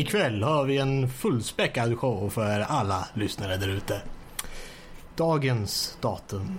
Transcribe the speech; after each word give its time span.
Ikväll 0.00 0.42
har 0.42 0.64
vi 0.64 0.78
en 0.78 1.08
fullspäckad 1.08 1.98
show 1.98 2.30
för 2.30 2.60
alla 2.60 3.08
lyssnare 3.14 3.56
där 3.56 3.68
ute. 3.68 4.02
Dagens 5.16 5.98
datum 6.00 6.58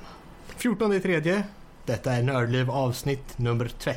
14 0.57 1.01
tredje. 1.01 1.43
Detta 1.85 2.13
är 2.13 2.23
Nördliv 2.23 2.71
avsnitt 2.71 3.37
nummer 3.37 3.71
3. 3.79 3.93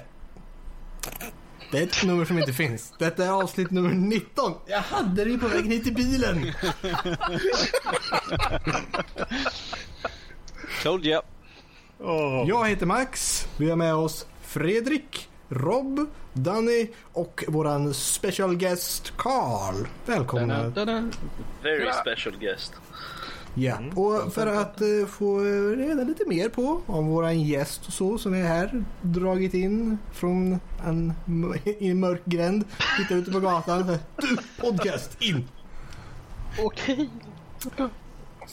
Det 1.72 1.78
är 1.78 1.82
ett 1.82 2.04
nummer 2.04 2.24
som 2.24 2.38
inte 2.38 2.52
finns. 2.52 2.92
Detta 2.98 3.24
är 3.24 3.30
avsnitt 3.30 3.70
nummer 3.70 3.90
19. 3.90 4.54
Jag 4.66 4.80
hade 4.80 5.24
det 5.24 5.38
på 5.38 5.48
vägen 5.48 5.70
hit 5.70 5.84
till 5.84 5.94
bilen. 5.94 6.52
Told 10.82 11.06
you. 11.06 11.22
Jag 12.46 12.68
heter 12.68 12.86
Max. 12.86 13.48
Vi 13.56 13.70
har 13.70 13.76
med 13.76 13.94
oss 13.94 14.26
Fredrik, 14.42 15.28
Rob, 15.48 16.06
Danny 16.32 16.88
och 17.12 17.44
våran 17.48 17.94
special 17.94 18.56
guest 18.56 19.12
Carl. 19.16 19.86
Välkomna. 20.06 20.72
Very 21.62 21.92
special 21.92 22.36
guest. 22.40 22.72
Ja, 23.56 23.78
och 23.94 24.32
för 24.32 24.46
att 24.46 24.80
eh, 24.80 25.06
få 25.08 25.40
reda 25.76 26.02
lite 26.02 26.24
mer 26.26 26.48
på 26.48 26.80
om 26.86 27.06
våran 27.06 27.40
gäst 27.40 27.86
och 27.86 27.92
så 27.92 28.18
som 28.18 28.34
är 28.34 28.42
här 28.42 28.84
dragit 29.02 29.54
in 29.54 29.98
från 30.12 30.60
en, 30.86 31.12
i 31.64 31.90
en 31.90 32.00
mörk 32.00 32.24
gränd. 32.24 32.64
Tittar 32.98 33.16
ute 33.16 33.30
på 33.30 33.40
gatan. 33.40 33.98
Du, 34.16 34.36
podcast, 34.60 35.22
in! 35.22 35.48
Okej. 36.58 37.10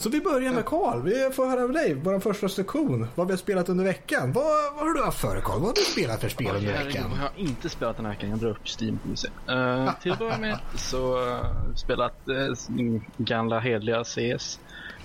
Så 0.02 0.08
vi 0.08 0.20
börjar 0.20 0.52
med 0.52 0.64
Carl. 0.64 1.02
Vi 1.02 1.30
får 1.32 1.46
höra 1.46 1.62
av 1.62 1.72
dig, 1.72 1.94
vår 1.94 2.20
första 2.20 2.48
sektion. 2.48 3.06
Vad 3.14 3.26
vi 3.26 3.32
har 3.32 3.38
spelat 3.38 3.68
under 3.68 3.84
veckan. 3.84 4.32
Vad, 4.32 4.44
vad 4.74 4.86
har 4.86 4.94
du 4.94 5.02
haft 5.02 5.20
för 5.20 5.40
Carl? 5.40 5.58
Vad 5.58 5.68
har 5.68 5.74
du 5.74 5.80
spelat 5.80 6.20
för 6.20 6.28
spel 6.28 6.46
under 6.56 6.72
Herregud, 6.72 6.86
veckan? 6.86 7.10
vad 7.10 7.18
har 7.18 7.30
jag 7.36 7.48
inte 7.48 7.68
spelat 7.68 7.96
den 7.96 8.06
här 8.06 8.12
veckan? 8.12 8.30
Jag 8.30 8.38
drar 8.38 8.50
upp 8.50 8.68
Steam 8.80 8.98
får 8.98 9.10
vi 9.10 9.16
se. 9.16 9.28
Uh, 9.50 10.00
till 10.02 10.12
att 10.12 10.18
börja 10.18 10.38
med 10.38 10.58
så 10.76 11.16
har 11.16 11.26
jag 11.68 11.78
spelat 11.78 12.14
uh, 12.28 13.00
gamla 13.16 13.60
hedliga 13.60 14.04
CS. 14.04 14.60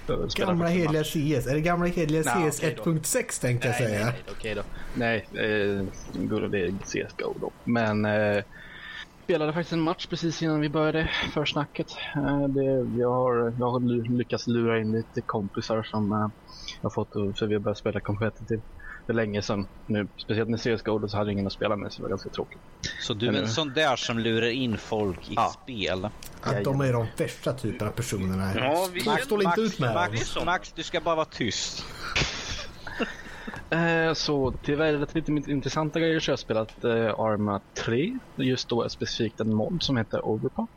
Uh, 0.10 0.28
Gamla 0.36 0.68
hedliga. 0.68 1.04
CS. 1.04 1.48
Är 1.48 1.54
det 1.54 1.62
gamla 1.62 1.88
hedliga 1.88 2.24
Nej, 2.36 2.52
CS 2.52 2.60
okej 2.60 2.78
då. 2.78 2.92
1.6 2.92 3.42
tänkte 3.42 3.68
jag 3.68 3.76
Nej, 3.80 3.90
säga? 3.90 4.06
nej, 4.06 4.14
nej, 4.26 4.36
okej 4.38 4.56
då. 4.56 4.62
Nej, 4.94 5.28
eh, 5.34 6.50
det 6.50 6.60
är 6.60 6.72
CSGO 6.84 7.34
då. 7.42 7.52
Men 7.64 8.06
eh, 8.06 8.44
spelade 9.28 9.54
faktiskt 9.54 9.74
en 9.74 9.82
match 9.82 10.06
precis 10.08 10.42
innan 10.44 10.60
vi 10.62 10.70
började 10.70 11.10
försnacket. 11.34 11.88
Eh, 12.16 12.48
det, 12.48 12.64
jag, 13.00 13.12
har, 13.12 13.54
jag 13.60 13.72
har 13.72 13.80
ly- 13.80 14.18
lyckats 14.18 14.48
lura 14.48 14.80
in 14.80 14.92
lite 14.92 15.22
kompisar 15.22 15.84
som 15.84 16.12
eh, 16.12 16.18
jag 16.82 16.90
har 16.90 16.90
fått, 16.90 17.14
för 17.40 17.46
vi 17.48 17.54
har 17.54 17.60
börjat 17.62 17.78
spela 17.78 18.00
competitive 18.00 18.62
för 19.06 19.14
länge 19.14 19.42
sedan. 19.42 19.68
Nu, 19.86 20.08
speciellt 20.18 20.50
med 20.50 20.60
CSGO 20.62 21.00
då, 21.00 21.08
så 21.08 21.18
hade 21.18 21.30
jag 21.30 21.34
ingen 21.34 21.48
att 21.48 21.54
spela 21.54 21.76
med 21.76 21.92
så 21.92 21.98
det 21.98 22.04
var 22.04 22.10
ganska 22.10 22.30
tråkigt. 22.30 22.60
Så 23.02 23.14
du 23.14 23.28
är 23.28 23.34
en 23.34 23.48
sån 23.48 23.74
där 23.74 23.96
som 23.96 24.20
lurar 24.20 24.48
in 24.50 24.78
folk 24.78 25.32
i 25.32 25.34
Ja. 25.36 25.54
spel? 25.64 26.06
Att 26.42 26.64
de 26.64 26.82
är 26.82 26.94
de 26.94 27.06
värsta 27.18 27.54
typerna 27.54 27.92
av 27.92 27.96
personerna. 27.96 28.52
Ja, 28.56 28.88
vi- 28.94 29.06
Max 29.06 29.24
står 29.26 29.44
inte 29.44 29.62
ut 29.62 29.80
med 29.80 29.90
dem. 29.90 29.96
Max, 30.12 30.38
Max, 30.46 30.72
du 30.72 30.84
ska 30.84 31.02
bara 31.02 31.16
vara 31.16 31.26
tyst. 31.26 31.84
Eh, 33.72 34.14
så 34.14 34.60
lite 35.14 35.32
mer 35.32 35.50
intressanta 35.50 36.00
grejer 36.00 36.20
så 36.20 36.30
har 36.30 36.34
jag 36.34 36.40
spelat 36.40 36.84
eh, 36.84 37.20
Arma 37.20 37.62
3. 37.86 38.14
Just 38.44 38.70
då 38.70 38.90
specifikt 38.90 39.40
en 39.40 39.56
mod 39.56 39.84
som 39.84 39.98
heter 39.98 40.26
Overclock. 40.26 40.72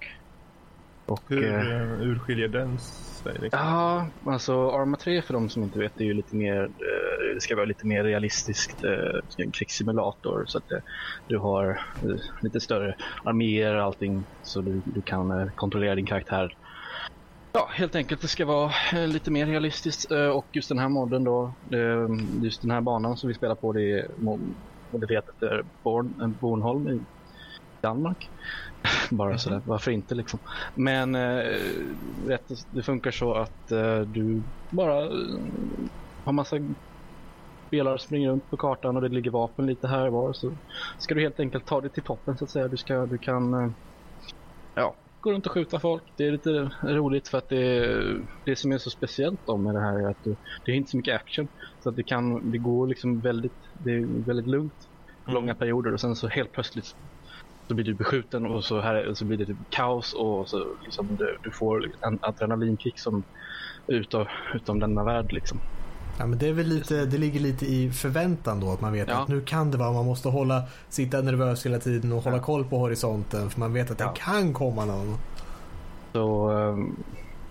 Och, 1.06 1.24
Hur 1.28 1.44
eh, 1.44 1.82
eh, 1.82 2.00
urskiljer 2.00 2.48
den 2.48 2.78
sig? 2.78 3.32
Liksom? 3.40 3.60
Ja, 3.60 4.10
alltså 4.26 4.70
Arma 4.70 4.96
3 4.96 5.22
för 5.22 5.34
de 5.34 5.48
som 5.48 5.62
inte 5.62 5.78
vet 5.78 6.00
är 6.00 6.04
ju 6.04 6.14
lite 6.14 6.36
mer, 6.36 6.62
eh, 6.62 7.34
det 7.34 7.40
ska 7.40 7.56
vara 7.56 7.64
lite 7.64 7.86
mer 7.86 8.04
realistiskt 8.04 8.84
eh, 8.84 9.48
krigssimulator 9.58 10.44
så 10.46 10.58
att 10.58 10.70
eh, 10.70 10.78
du 11.26 11.38
har 11.38 11.70
eh, 11.70 12.16
lite 12.42 12.60
större 12.60 12.94
arméer 13.24 13.74
och 13.76 13.82
allting 13.82 14.26
så 14.42 14.62
du, 14.62 14.82
du 14.84 15.02
kan 15.02 15.30
eh, 15.30 15.46
kontrollera 15.54 15.94
din 15.94 16.06
karaktär. 16.06 16.48
Ja, 17.52 17.68
helt 17.72 17.94
enkelt 17.94 18.20
det 18.20 18.28
ska 18.28 18.46
vara 18.46 18.72
eh, 18.92 19.08
lite 19.08 19.30
mer 19.30 19.46
realistiskt 19.46 20.10
eh, 20.10 20.26
och 20.28 20.48
just 20.52 20.68
den 20.68 20.78
här 20.78 20.88
modden 20.88 21.24
då, 21.24 21.58
eh, 21.74 22.06
just 22.44 22.62
den 22.62 22.70
här 22.70 22.80
banan 22.80 23.16
som 23.16 23.28
vi 23.28 23.34
spelar 23.34 23.54
på 23.54 23.72
det 23.72 23.82
är 23.82 24.08
mod- 24.18 24.56
modellerat 24.92 25.28
efter 25.28 25.62
Born, 25.84 26.38
Bornholm 26.38 26.88
i 26.88 27.06
Danmark. 27.82 28.30
Bara 29.10 29.38
sådär, 29.38 29.62
varför 29.64 29.90
inte 29.90 30.14
liksom. 30.14 30.40
Men 30.74 31.16
rätt, 32.28 32.46
det 32.70 32.82
funkar 32.82 33.10
så 33.10 33.34
att 33.34 33.56
du 34.06 34.44
bara 34.70 34.94
har 36.24 36.32
massa 36.32 36.56
spelare 37.66 37.98
som 37.98 38.06
springer 38.06 38.30
runt 38.30 38.50
på 38.50 38.56
kartan 38.56 38.96
och 38.96 39.02
det 39.02 39.08
ligger 39.08 39.30
vapen 39.30 39.66
lite 39.66 39.88
här 39.88 40.06
och 40.06 40.12
var. 40.12 40.32
Så 40.32 40.58
ska 40.98 41.14
du 41.14 41.20
helt 41.20 41.40
enkelt 41.40 41.66
ta 41.66 41.80
dig 41.80 41.92
till 41.92 42.02
toppen 42.04 42.38
så 42.38 42.44
att 42.44 42.50
säga. 42.50 42.68
Du, 42.68 42.76
ska, 42.76 43.06
du 43.06 43.18
kan 43.18 43.42
ja, 44.74 44.96
gå 45.20 45.32
runt 45.32 45.46
och 45.46 45.52
skjuta 45.52 45.80
folk. 45.80 46.02
Det 46.16 46.26
är 46.26 46.32
lite 46.32 46.50
roligt 46.84 47.28
för 47.28 47.38
att 47.38 47.48
det, 47.48 47.86
det 48.44 48.56
som 48.56 48.72
är 48.72 48.78
så 48.78 48.90
speciellt 48.90 49.48
om 49.48 49.62
med 49.64 49.74
det 49.74 49.80
här 49.80 50.06
är 50.06 50.10
att 50.10 50.22
det, 50.22 50.36
det 50.64 50.72
är 50.72 50.76
inte 50.76 50.90
så 50.90 50.96
mycket 50.96 51.14
action. 51.20 51.48
Så 51.78 51.88
att 51.88 51.96
det 51.96 52.04
kan, 52.04 52.50
det 52.50 52.58
går 52.58 52.86
liksom 52.88 53.20
väldigt, 53.20 53.58
det 53.74 53.90
är 53.90 54.26
väldigt 54.26 54.46
lugnt 54.46 54.74
långa 55.32 55.54
perioder 55.54 55.92
och 55.92 56.00
sen 56.00 56.16
så 56.16 56.28
helt 56.28 56.52
plötsligt 56.52 56.84
så 57.68 57.74
blir 57.74 57.84
du 57.84 57.94
beskjuten 57.94 58.46
och 58.46 58.64
så, 58.64 58.80
här, 58.80 59.14
så 59.14 59.26
blir 59.26 59.38
det 59.38 59.46
typ 59.46 59.58
kaos 59.76 60.12
och 60.12 60.48
så 60.48 60.76
liksom 60.84 61.16
du, 61.16 61.38
du 61.42 61.50
får 61.58 61.84
en 62.06 62.18
adrenalinkick 62.22 63.00
som 63.00 63.24
utav, 63.92 64.26
utom 64.54 64.78
denna 64.78 65.04
värld 65.04 65.32
liksom. 65.32 65.60
Ja, 66.20 66.26
men 66.26 66.38
det, 66.38 66.48
är 66.48 66.52
väl 66.52 66.66
lite, 66.66 67.04
det 67.04 67.18
ligger 67.18 67.40
lite 67.40 67.66
i 67.66 67.90
förväntan 67.90 68.60
då 68.60 68.72
att 68.72 68.80
man 68.80 68.92
vet 68.92 69.08
Ja. 69.08 69.14
att 69.22 69.28
nu 69.28 69.40
kan 69.40 69.70
det 69.70 69.78
vara, 69.78 69.92
man 69.92 70.06
måste 70.06 70.28
hålla, 70.28 70.62
sitta 70.88 71.20
nervös 71.22 71.66
hela 71.66 71.78
tiden 71.78 72.12
och 72.12 72.22
hålla 72.22 72.38
koll 72.38 72.64
på 72.64 72.78
horisonten 72.78 73.50
för 73.50 73.60
man 73.60 73.72
vet 73.72 73.90
att 73.90 73.98
det 73.98 74.04
Ja. 74.04 74.14
kan 74.16 74.52
komma 74.54 74.84
någon. 74.84 75.16
Så 76.12 76.50
ehm, 76.50 76.96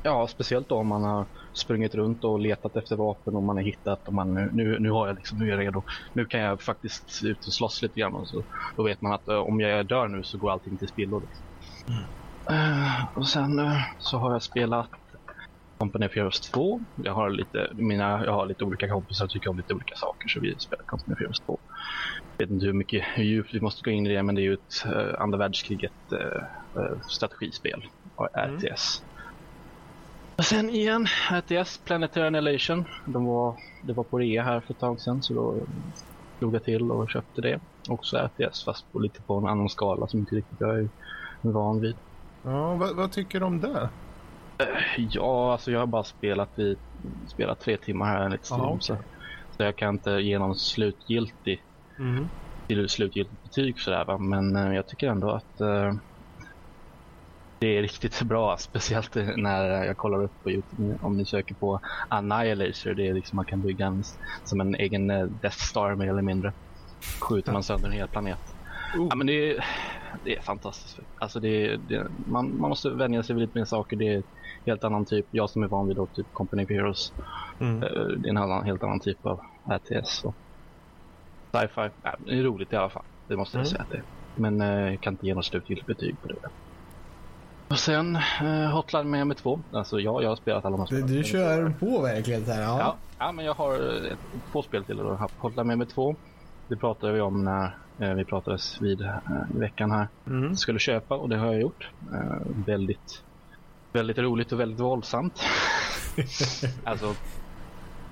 ja, 0.03 0.28
speciellt 0.28 0.69
då 0.69 0.75
om 0.75 0.88
man 0.88 1.03
har 1.03 1.25
sprungit 1.53 1.96
runt 1.96 2.24
och 2.24 2.40
letat 2.40 2.75
efter 2.75 2.96
vapen 2.96 3.35
och 3.35 3.44
man 3.44 3.56
har 3.57 3.63
hittat 3.63 4.07
och 4.07 4.13
man 4.13 4.34
nu, 4.34 4.50
nu, 4.53 4.80
nu 4.80 4.91
har 4.91 5.07
jag 5.07 5.16
liksom, 5.16 5.38
nu 5.38 5.46
är 5.46 5.50
jag 5.50 5.59
redo. 5.59 5.84
Nu 6.13 6.25
kan 6.25 6.40
jag 6.40 6.62
faktiskt 6.62 7.22
ut 7.24 7.47
och 7.47 7.53
slåss 7.53 7.81
lite 7.81 8.00
grann 8.00 8.13
och 8.13 8.28
så 8.28 8.44
då 8.78 8.84
vet 8.84 9.01
man 9.01 9.12
att 9.13 9.28
eh, 9.28 9.36
om 9.36 9.59
jag 9.59 9.88
dör 9.88 10.07
nu 10.07 10.24
så 10.24 10.38
går 10.38 10.51
allting 10.51 10.78
till 10.78 10.88
spillo. 10.88 11.19
Liksom. 11.19 11.46
Eh, 12.50 13.18
och 13.18 13.28
sen 13.28 13.59
eh, 13.59 13.78
så 14.00 14.18
har 14.18 14.31
jag 14.31 14.44
spelat 14.44 14.90
Company 15.79 16.06
of 16.06 16.16
Heroes 16.16 16.41
2. 16.41 16.79
Jag 16.95 17.13
har 17.13 17.29
lite, 17.29 17.69
mina, 17.73 18.25
jag 18.25 18.31
har 18.31 18.45
lite 18.45 18.63
olika 18.63 18.90
kompisar 18.90 19.25
och 19.25 19.31
tycker 19.31 19.50
om 19.50 19.57
lite 19.57 19.73
olika 19.73 19.95
saker 19.95 20.28
så 20.29 20.40
vi 20.40 20.59
spelar 20.59 20.84
Company 20.85 21.13
of 21.13 21.19
Heroes 21.19 21.40
2. 21.40 21.59
Jag 22.38 22.45
vet 22.45 22.53
inte 22.53 22.66
hur 22.66 22.73
mycket 22.73 23.03
hur 23.16 23.23
djupt 23.23 23.53
vi 23.53 23.62
måste 23.62 23.81
gå 23.84 23.91
in 23.91 24.07
i 24.07 24.13
det 24.13 24.23
men 24.23 24.35
det 24.35 24.41
är 24.41 24.44
ju 24.44 24.53
ett 24.53 24.85
uh, 24.85 25.22
andra 25.22 25.38
världskriget 25.38 26.12
eh, 26.12 27.00
strategispel. 27.18 27.84
RTS. 28.38 29.01
Och 30.38 30.45
sen 30.45 30.69
igen, 30.69 31.07
RTS, 31.31 31.78
Planetary 31.85 32.28
Annihilation. 32.28 32.85
De 33.06 33.25
var, 33.25 33.56
det 33.88 33.94
var 33.94 34.03
på 34.03 34.19
rea 34.19 34.44
här 34.44 34.62
för 34.62 34.73
ett 34.73 34.79
tag 34.79 35.00
sedan 35.01 35.22
så 35.22 35.34
då 35.34 35.68
slog 36.38 36.56
jag 36.56 36.63
till 36.63 36.91
och 36.91 37.09
köpte 37.09 37.41
det. 37.41 37.59
Också 37.89 38.18
RTS 38.18 38.66
fast 38.66 38.91
på 38.91 39.00
lite 39.00 39.22
på 39.23 39.38
en 39.38 39.45
annan 39.45 39.69
skala 39.69 40.07
som 40.07 40.19
inte 40.19 40.35
riktigt 40.35 40.59
jag 40.59 40.79
är 40.79 40.89
van 41.41 41.81
vid. 41.81 41.97
Ja, 42.44 42.75
vad, 42.75 42.95
vad 42.95 43.12
tycker 43.12 43.39
du 43.39 43.45
om 43.45 43.62
det? 43.62 43.89
Ja, 44.97 45.51
alltså 45.51 45.71
jag 45.71 45.79
har 45.79 45.87
bara 45.87 46.03
spelat 46.03 46.59
i 46.59 46.75
spelat 47.27 47.59
tre 47.59 47.77
timmar 47.77 48.05
här 48.05 48.25
enligt 48.25 48.45
Steam. 48.45 48.61
Ja, 48.61 48.67
okej. 48.69 48.81
så, 48.81 48.97
så 49.57 49.63
jag 49.63 49.75
kan 49.75 49.89
inte 49.95 50.11
ge 50.11 50.39
någon 50.39 50.56
slutgiltig, 50.56 51.63
till 52.67 52.89
slutgiltigt 52.89 53.44
betyg 53.44 53.79
sådär 53.79 54.06
va. 54.06 54.17
Men 54.17 54.56
eh, 54.56 54.75
jag 54.75 54.88
tycker 54.88 55.07
ändå 55.07 55.31
att 55.31 55.61
eh, 55.61 55.94
det 57.59 57.77
är 57.77 57.81
riktigt 57.81 58.21
bra. 58.23 58.57
Speciellt 58.57 59.15
när 59.35 59.85
jag 59.85 59.97
kollar 59.97 60.23
upp 60.23 60.44
på 60.44 60.51
Youtube 60.51 60.97
om 61.01 61.17
ni 61.17 61.25
söker 61.25 61.55
på 61.55 61.79
Annihilator. 62.07 62.94
Det 62.94 63.07
är 63.07 63.13
liksom 63.13 63.35
man 63.35 63.45
kan 63.45 63.62
bygga 63.62 63.85
en, 63.85 64.03
som 64.44 64.62
en 64.62 64.75
egen 64.75 65.09
eh, 65.09 65.25
Death 65.25 65.57
Star 65.57 65.95
mer 65.95 66.07
eller 66.07 66.21
mindre. 66.21 66.53
Skjuter 67.19 67.51
man 67.53 67.63
sönder 67.63 67.88
en 67.88 67.94
hel 67.94 68.07
planet. 68.07 68.55
Ja, 69.09 69.15
men 69.15 69.27
det, 69.27 69.51
är, 69.51 69.65
det 70.23 70.35
är 70.38 70.41
fantastiskt. 70.41 71.00
Alltså 71.19 71.39
det, 71.39 71.77
det, 71.77 72.07
man, 72.27 72.57
man 72.59 72.69
måste 72.69 72.89
vänja 72.89 73.23
sig 73.23 73.35
vid 73.35 73.41
lite 73.41 73.57
mer 73.57 73.65
saker. 73.65 73.95
Det 73.97 74.07
är 74.07 74.15
en 74.17 74.23
helt 74.65 74.83
annan 74.83 75.06
typ. 75.06 75.25
Jag 75.31 75.50
som 75.50 75.63
är 75.63 75.67
van 75.67 75.88
vid 75.88 75.95
då, 75.95 76.06
typ 76.06 76.33
Company 76.33 76.63
of 76.63 76.69
Heroes. 76.69 77.13
Mm. 77.59 77.83
eh, 77.83 77.89
Det 77.89 78.27
är 78.27 78.29
en 78.29 78.38
annan, 78.38 78.63
helt 78.65 78.83
annan 78.83 79.00
typ 79.00 79.25
av 79.25 79.39
RTS. 79.65 80.23
och 80.25 80.35
Sci-fi. 81.51 81.89
Ja, 82.03 82.15
det 82.25 82.39
är 82.39 82.44
roligt 82.44 82.73
i 82.73 82.75
alla 82.75 82.89
fall. 82.89 83.03
Det 83.27 83.38
måste 83.38 83.57
jag 83.57 83.61
Mm. 83.61 83.69
säga 83.71 83.81
att 83.81 83.89
det 83.89 83.97
är. 83.97 84.03
Men 84.35 84.61
eh, 84.61 84.91
jag 84.91 85.01
kan 85.01 85.13
inte 85.13 85.27
ge 85.27 85.33
något 85.33 85.45
slutgiltigt 85.45 85.88
betyg 85.88 86.21
på 86.21 86.27
det. 86.27 86.35
Och 87.67 87.79
sen 87.79 88.15
eh, 88.41 88.71
Hotline 88.75 89.12
Miami 89.12 89.35
2. 89.35 89.59
Alltså 89.71 90.00
ja, 90.00 90.21
jag 90.21 90.29
har 90.29 90.35
spelat 90.35 90.65
alla 90.65 90.77
de 90.77 90.79
här 90.81 90.88
Du, 90.89 91.01
spelen. 91.01 91.17
du 91.17 91.23
kör 91.23 91.69
på 91.79 92.01
verkligen 92.01 92.44
här. 92.45 92.62
Ja. 92.62 92.79
Ja, 92.79 92.95
ja, 93.19 93.31
men 93.31 93.45
jag 93.45 93.53
har 93.53 93.73
eh, 94.05 94.17
två 94.51 94.62
spel 94.62 94.83
till. 94.85 94.97
Då. 94.97 95.27
Hotline 95.38 95.67
Miami 95.67 95.85
2. 95.85 96.15
Det 96.67 96.75
pratade 96.75 97.13
vi 97.13 97.21
om 97.21 97.44
när 97.44 97.77
vi 98.00 98.25
pratades 98.25 98.81
vid 98.81 99.01
eh, 99.01 99.18
i 99.56 99.60
veckan 99.60 99.92
här. 99.92 100.07
Mm. 100.28 100.56
Skulle 100.56 100.80
köpa 100.80 101.16
och 101.16 101.30
det 101.30 101.38
har 101.38 101.46
jag 101.46 101.62
gjort. 101.62 101.90
Eh, 102.13 102.38
väldigt, 102.66 103.24
väldigt 103.92 104.18
roligt 104.18 104.51
och 104.51 104.60
väldigt 104.60 104.80
våldsamt. 104.80 105.42
alltså, 106.84 107.16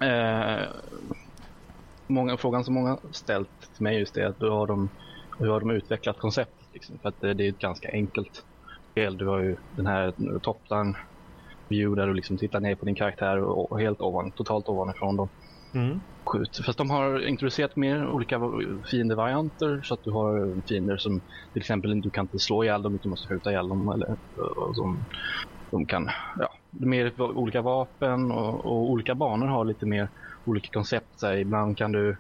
eh, 0.06 0.68
många, 2.07 2.38
frågan 2.38 2.63
som 2.63 2.74
många 2.74 2.98
ställt 3.12 3.74
till 3.75 3.84
mig 3.84 4.00
just 4.00 4.18
är 4.18 4.25
att 4.25 4.39
då 4.39 4.50
har 4.50 4.68
de 4.68 4.89
hur 5.39 5.48
har 5.48 5.60
de 5.60 5.72
utvecklat 5.72 6.19
konceptet. 6.19 6.68
Liksom? 6.74 6.98
För 6.98 7.10
att 7.10 7.22
det, 7.22 7.34
det 7.34 7.45
är 7.45 7.50
ett 7.50 7.60
ganska 7.60 7.92
enkelt 7.92 8.45
spel. 8.92 9.18
Du 9.18 9.28
har 9.28 9.39
ju 9.39 9.56
den 9.75 9.88
här 9.88 10.13
top-down 10.42 10.95
view 11.68 12.01
där 12.01 12.07
du 12.07 12.13
liksom 12.13 12.38
tittar 12.38 12.60
ner 12.60 12.75
på 12.75 12.86
din 12.86 12.95
karaktär 12.95 13.38
och, 13.38 13.72
och 13.72 13.80
helt 13.80 14.01
ovan, 14.01 14.31
totalt 14.31 14.69
ovanifrån 14.69 15.18
dem. 15.18 15.30
Mm. 15.75 15.99
Skjut. 16.29 16.65
Fast 16.65 16.77
de 16.77 16.89
har 16.89 17.27
introducerat 17.27 17.75
mer 17.75 18.07
olika 18.07 18.39
fiendevarianter 18.91 19.81
så 19.83 19.93
att 19.93 20.03
du 20.03 20.11
har 20.11 20.61
fiender 20.67 20.97
som 20.97 21.21
till 21.53 21.61
exempel 21.61 22.01
du 22.01 22.11
kan 22.11 22.25
inte 22.25 22.39
slå 22.39 22.63
ihjäl 22.63 22.81
dem 22.81 22.95
utan 22.95 23.01
du 23.03 23.09
måste 23.09 23.33
skjuta 23.33 23.49
ihjäl 23.51 23.67
dem. 23.69 23.89
Eller, 23.93 24.07
som, 24.73 25.05
de 25.71 25.85
kan, 25.87 26.09
ja, 26.39 26.49
mer 26.71 27.21
olika 27.21 27.61
vapen 27.61 28.31
och, 28.31 28.65
och 28.65 28.89
olika 28.91 29.15
banor 29.15 29.47
har 29.47 29.65
lite 29.65 29.85
mer 29.85 30.09
olika 30.45 30.67
koncept. 30.73 31.19
Så 31.19 31.27
här, 31.27 31.37
ibland 31.37 31.77
kan 31.77 31.91
du, 31.91 32.17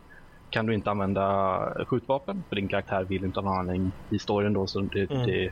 kan 0.49 0.65
du 0.65 0.73
inte 0.75 0.91
använda 0.91 1.25
skjutvapen 1.87 2.43
för 2.49 2.55
din 2.55 2.69
karaktär 2.69 3.05
vill 3.05 3.23
inte 3.25 3.39
ha 3.39 3.63
någon 3.63 3.75
i 4.15 4.19
storyn 4.19 4.53
då 4.53 4.67
så 4.67 4.81
det, 4.81 5.11
Mm. 5.11 5.25
det, 5.27 5.51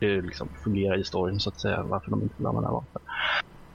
det 0.00 0.22
liksom 0.22 0.48
fungerar 0.64 1.00
i 1.00 1.04
storyn 1.04 1.38
så 1.40 1.48
att 1.50 1.60
säga 1.60 1.82
varför 1.82 2.10
de 2.10 2.22
inte 2.22 2.34
vill 2.38 2.46
använda 2.46 2.70
vapen. 2.70 3.02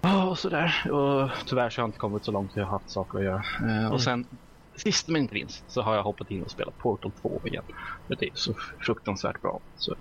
Ja, 0.05 0.23
och 0.29 0.39
sådär. 0.39 0.91
Och 0.91 1.29
tyvärr 1.45 1.69
så 1.69 1.81
har 1.81 1.83
jag 1.83 1.87
inte 1.87 1.99
kommit 1.99 2.25
så 2.25 2.31
långt 2.31 2.51
jag 2.55 2.65
har 2.65 2.71
haft 2.71 2.89
saker 2.89 3.17
att 3.17 3.23
göra. 3.23 3.43
Eh, 3.83 3.91
Och 3.91 4.01
sen 4.01 4.27
sist 4.75 5.07
men 5.07 5.21
inte 5.21 5.33
minst 5.33 5.71
så 5.71 5.81
har 5.81 5.95
jag 5.95 6.03
hoppat 6.03 6.31
in 6.31 6.43
och 6.43 6.51
spelat 6.51 6.77
Portal 6.77 7.11
2 7.21 7.41
igen. 7.43 7.63
Det 8.07 8.25
är 8.25 8.29
så 8.33 8.53
fruktansvärt 8.79 9.41
bra. 9.41 9.59
Så 9.77 9.91
jag 9.91 9.97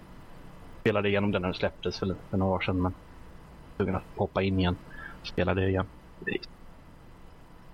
spelade 0.80 1.08
igenom 1.08 1.30
den 1.30 1.42
när 1.42 1.48
den 1.48 1.54
släpptes 1.54 1.98
för, 1.98 2.16
några 2.30 2.52
år 2.54 2.60
sedan 2.60 2.82
men 2.82 2.94
tvungen 3.76 3.94
att 3.96 4.02
hoppa 4.16 4.42
in 4.42 4.58
igen. 4.58 4.76
Spela 5.22 5.54
det 5.54 5.68
igen. 5.68 5.86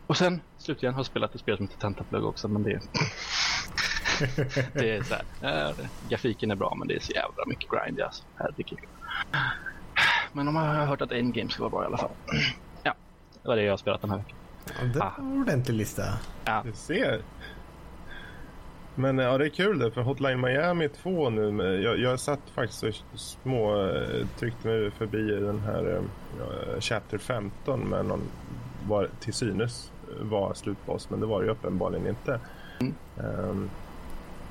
Och 0.07 0.17
sen 0.17 0.41
slutligen 0.59 0.95
har 0.95 0.99
jag 0.99 1.07
spelat 1.07 1.35
ett 1.35 1.41
spel 1.41 1.57
som 1.57 1.67
heter 1.67 1.79
Tentaplug 1.79 2.25
också 2.25 2.49
men 2.49 2.63
det 2.63 2.71
det 4.75 4.91
är 4.97 5.03
så 5.03 5.15
här, 5.41 5.69
äh, 5.69 5.75
grafiken 6.09 6.51
är 6.51 6.57
bra 6.57 6.75
men 6.79 6.89
det 6.89 6.95
är 6.95 7.01
så 7.01 7.13
jävla 7.13 7.47
mycket 7.47 7.71
grind 7.71 8.01
alltså. 8.01 8.25
Herregud. 8.35 8.79
Men 10.33 10.47
de 10.47 10.57
har 10.57 10.65
hört 10.87 11.01
att 11.03 11.13
Endgame 11.13 11.51
ska 11.51 11.63
vara 11.63 11.71
bra 11.71 11.83
i 11.83 11.87
alla 11.87 11.99
fall. 11.99 12.11
Ja, 12.83 12.95
det 13.43 13.49
var 13.49 13.57
det 13.57 13.63
jag 13.63 13.73
har 13.73 13.77
spelat 13.77 14.01
den 14.01 14.11
här 14.11 14.17
veckan. 14.19 14.37
Ja, 14.67 14.87
det 14.93 14.99
var 14.99 15.13
en 15.19 15.41
ordentlig 15.43 15.75
lista. 15.75 16.03
Ja, 16.45 16.63
Du 16.65 16.73
ser. 16.73 17.21
Men 18.95 19.19
ja, 19.19 19.39
det 19.39 19.45
är 19.45 19.49
kul 19.49 19.79
det, 19.79 19.91
för 19.91 20.03
Hotline 20.03 20.41
Miami 20.41 20.89
2 20.89 21.31
nu. 21.31 21.81
Jag, 21.83 21.99
jag 21.99 22.21
satt 22.21 22.41
faktiskt 22.55 22.83
och 22.83 22.95
små 23.15 23.87
eh, 23.87 24.27
tryckte 24.39 24.69
mig 24.69 24.91
förbi 24.91 25.31
den 25.31 25.59
här 25.61 25.97
eh, 25.97 26.03
ja, 26.39 26.81
Chapter 26.81 27.19
15 27.19 27.81
med 27.81 28.07
någon 28.07 28.21
var 28.89 29.09
till 29.21 29.35
synes 29.35 29.93
var 30.21 30.55
slutboss, 30.55 31.11
men 31.11 31.21
det 31.21 31.27
var 31.27 31.41
det 31.41 31.47
ju 31.47 31.53
uppenbarligen 31.53 32.07
inte. 32.07 32.41
Mm. 32.81 32.95
Ehm, 33.19 33.71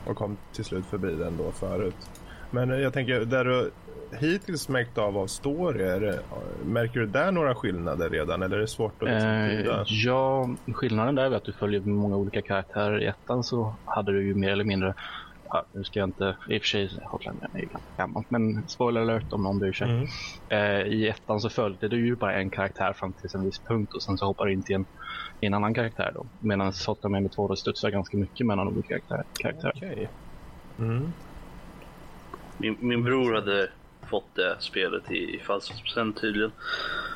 och 0.05 0.15
kom 0.17 0.37
till 0.53 0.65
slut 0.65 0.85
förbi 0.85 1.15
den 1.15 1.37
då 1.37 1.51
förut. 1.51 2.09
Men 2.51 2.71
eh, 2.71 2.77
jag 2.79 2.93
tänker, 2.93 3.19
där 3.25 3.45
du 3.45 3.71
hittills 4.11 4.69
märkt 4.69 4.97
av 4.97 5.17
av 5.17 5.27
det, 5.73 6.19
märker 6.65 6.99
du 6.99 7.05
där 7.05 7.31
några 7.31 7.55
skillnader 7.55 8.09
redan 8.09 8.43
eller 8.43 8.57
är 8.57 8.61
det 8.61 8.67
svårt 8.67 9.03
att 9.03 9.09
liksom 9.09 9.29
eh, 9.29 9.49
tyda? 9.49 9.83
ja, 9.87 10.49
skillnaden 10.73 11.15
där 11.15 11.31
är 11.31 11.35
att 11.35 11.43
du 11.43 11.53
följer 11.53 11.81
många 11.81 12.17
olika 12.17 12.41
karaktärer. 12.41 13.01
I 13.01 13.05
ettan 13.05 13.43
så 13.43 13.73
hade 13.85 14.11
du 14.11 14.27
ju 14.27 14.35
mer 14.35 14.49
eller 14.49 14.63
mindre 14.63 14.93
Ja, 15.51 15.65
nu 15.71 15.83
ska 15.83 15.99
jag 15.99 16.09
inte, 16.09 16.35
i 16.49 16.57
och 16.57 16.61
för 16.61 16.67
sig 16.67 16.89
Hotline 17.05 17.35
är 17.53 17.59
ju 17.59 17.65
ganska 17.65 17.89
gammalt, 17.97 18.31
men 18.31 18.67
spoiler 18.67 19.01
alert 19.01 19.33
om 19.33 19.43
någon 19.43 19.59
bryr 19.59 19.73
sig. 19.73 19.89
Mm. 19.89 20.07
Eh, 20.49 20.87
I 20.87 21.07
ettan 21.09 21.39
så 21.39 21.49
följde 21.49 21.87
du 21.87 22.05
ju 22.05 22.15
bara 22.15 22.33
en 22.33 22.49
karaktär 22.49 22.93
fram 22.93 23.13
till 23.13 23.29
en 23.33 23.45
viss 23.45 23.59
punkt 23.59 23.93
och 23.93 24.03
sen 24.03 24.17
så 24.17 24.25
hoppar 24.25 24.45
du 24.45 24.53
in 24.53 24.63
till 24.63 24.75
en, 24.75 24.85
i 25.39 25.45
en 25.45 25.53
annan 25.53 25.73
karaktär 25.73 26.11
då. 26.15 26.25
Medan 26.39 26.73
Hotline 26.87 27.11
Miami 27.11 27.29
2 27.29 27.47
då 27.47 27.55
studsar 27.55 27.89
ganska 27.89 28.17
mycket 28.17 28.47
mellan 28.47 28.67
olika 28.67 28.99
karaktär, 28.99 29.23
karaktärer. 29.39 29.73
Okej. 29.75 30.09
Mm. 30.79 31.13
Min, 32.57 32.77
min 32.79 33.03
bror 33.03 33.33
hade 33.33 33.69
fått 34.09 34.35
det 34.35 34.55
spelet 34.59 35.11
i, 35.11 35.35
i 35.35 35.39
falskpresent 35.39 36.21
tydligen. 36.21 36.51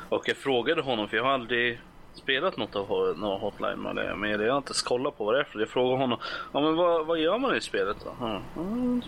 Och 0.08 0.28
jag 0.28 0.36
frågade 0.36 0.82
honom, 0.82 1.08
för 1.08 1.16
jag 1.16 1.24
har 1.24 1.30
aldrig 1.32 1.80
spelat 2.14 2.56
något 2.56 2.76
av 2.76 2.88
någon 3.18 3.40
Hotline 3.40 3.82
Miami. 3.94 4.30
Jag 4.30 4.50
har 4.52 4.58
inte 4.58 4.68
ens 4.70 4.82
kollat 4.82 5.18
på 5.18 5.24
vad 5.24 5.34
det 5.34 5.40
är 5.40 5.44
för 5.44 5.58
Jag 5.58 5.68
frågade 5.68 5.98
honom, 6.02 6.18
ja 6.52 6.60
men 6.60 6.76
vad, 6.76 7.06
vad 7.06 7.18
gör 7.18 7.38
man 7.38 7.56
i 7.56 7.60
spelet 7.60 7.96
då? 8.04 8.14
Ja, 8.20 8.40
"Ja, 8.56 8.62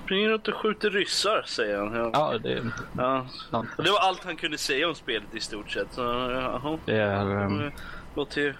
springer 0.05 0.29
runt 0.29 0.49
och 0.49 0.55
skjuter 0.55 0.91
ryssar, 0.91 1.43
säger 1.47 1.79
han. 1.79 1.94
Ja. 1.94 2.11
Ja, 2.12 2.38
det, 2.38 2.62
Ja. 2.99 3.27
sant. 3.50 3.69
Det 3.77 3.91
var 3.91 3.99
allt 4.00 4.25
han 4.25 4.37
kunde 4.37 4.59
säga 4.59 4.89
om 4.89 4.94
spelet 4.94 5.35
i 5.35 5.41
stort 5.41 5.71
sett. 5.71 5.93
Så, 5.93 6.03
jaha, 6.03 6.79
det 6.85 6.97
är... 6.97 7.25
det 7.25 7.73
låter 8.15 8.41
ju 8.41 8.55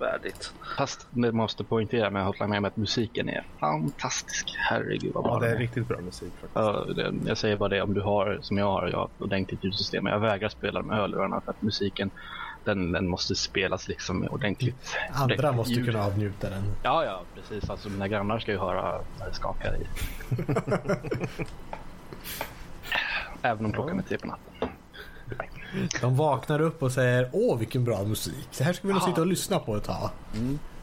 värdigt. 0.00 0.52
Fast 0.78 1.06
det 1.10 1.32
måste 1.32 1.64
poängtera 1.64 2.10
med 2.10 2.24
Hotline 2.24 2.50
Miami 2.50 2.68
att 2.68 2.76
musiken 2.76 3.28
är 3.28 3.44
fantastisk. 3.60 4.56
Herregud 4.58 5.14
vad 5.14 5.24
bra 5.24 5.34
Ja, 5.34 5.40
det 5.40 5.50
är 5.54 5.58
riktigt 5.58 5.88
bra 5.88 6.00
musik 6.00 6.32
faktiskt. 6.32 6.54
Ja, 6.54 6.84
det, 6.96 7.14
jag 7.26 7.38
säger 7.38 7.56
bara 7.56 7.68
det 7.68 7.82
om 7.82 7.94
du 7.94 8.00
har, 8.00 8.38
som 8.42 8.58
jag 8.58 8.66
har, 8.66 8.88
jag 8.88 8.98
har 8.98 9.04
ett 9.04 9.22
ordentligt 9.22 9.64
ljudsystem. 9.64 10.06
Jag 10.06 10.20
vägrar 10.20 10.48
spela 10.48 10.82
med 10.82 10.96
hörlurarna 10.96 11.40
för 11.40 11.50
att 11.50 11.62
musiken, 11.62 12.10
den, 12.64 12.92
den 12.92 13.08
måste 13.08 13.34
spelas 13.34 13.88
liksom 13.88 14.18
med 14.18 14.28
ordentligt. 14.28 14.96
Andra 15.12 15.34
ordentligt 15.34 15.56
måste 15.56 15.74
ljud. 15.74 15.86
kunna 15.86 16.04
avnjuta 16.04 16.50
den. 16.50 16.62
Ja, 16.82 17.04
ja, 17.04 17.22
precis. 17.34 17.70
Alltså 17.70 17.88
mina 17.88 18.08
grannar 18.08 18.38
ska 18.38 18.52
ju 18.52 18.58
höra 18.58 19.00
när 19.18 19.26
det 19.26 19.34
skakar 19.34 19.76
i. 19.76 19.86
Även 23.42 23.64
om 23.64 23.72
klockan 23.72 23.98
är 23.98 24.02
tre 24.02 24.18
på 24.18 24.26
natten. 24.26 24.68
De 26.00 26.16
vaknar 26.16 26.60
upp 26.60 26.82
och 26.82 26.92
säger 26.92 27.30
åh 27.32 27.58
vilken 27.58 27.84
bra 27.84 28.04
musik. 28.04 28.48
Det 28.58 28.64
här 28.64 28.72
ska 28.72 28.88
vi 28.88 28.94
nog 28.94 29.02
sitta 29.02 29.20
och 29.20 29.26
lyssna 29.26 29.58
på 29.58 29.76
ett 29.76 29.84
tag. 29.84 30.10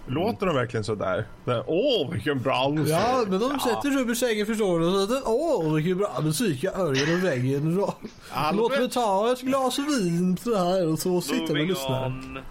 Låter 0.10 0.46
de 0.46 0.56
verkligen 0.56 0.84
så 0.84 0.96
där? 0.96 1.26
Åh, 1.68 2.12
vilken 2.12 2.42
bra 2.42 2.70
musik! 2.70 2.94
Ja, 2.94 3.24
men 3.28 3.40
de 3.40 3.60
sätter 3.60 3.92
sig 3.92 4.02
upp 4.02 4.10
i 4.10 4.16
sängen 4.16 4.46
förstår 4.46 4.80
du. 4.80 4.86
och 5.04 5.10
så, 5.10 5.22
Åh 5.26 5.74
vilken 5.74 5.98
bra 5.98 6.20
musik 6.24 6.64
jag 6.64 6.72
hör 6.72 6.94
genom 6.94 7.22
väggen. 7.22 7.76
Låt 8.54 8.80
mig 8.80 8.90
ta 8.90 9.32
ett 9.32 9.42
glas 9.42 9.80
vin 9.80 10.38
så 10.38 10.56
här 10.56 10.88
och 10.88 11.00
så 11.00 11.22
sitter 11.22 11.54
vi 11.54 11.64
och 11.64 11.68
lyssnar. 11.68 12.22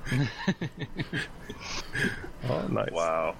Ja, 2.48 2.60
nice. 2.68 2.90
Wow. 2.90 3.34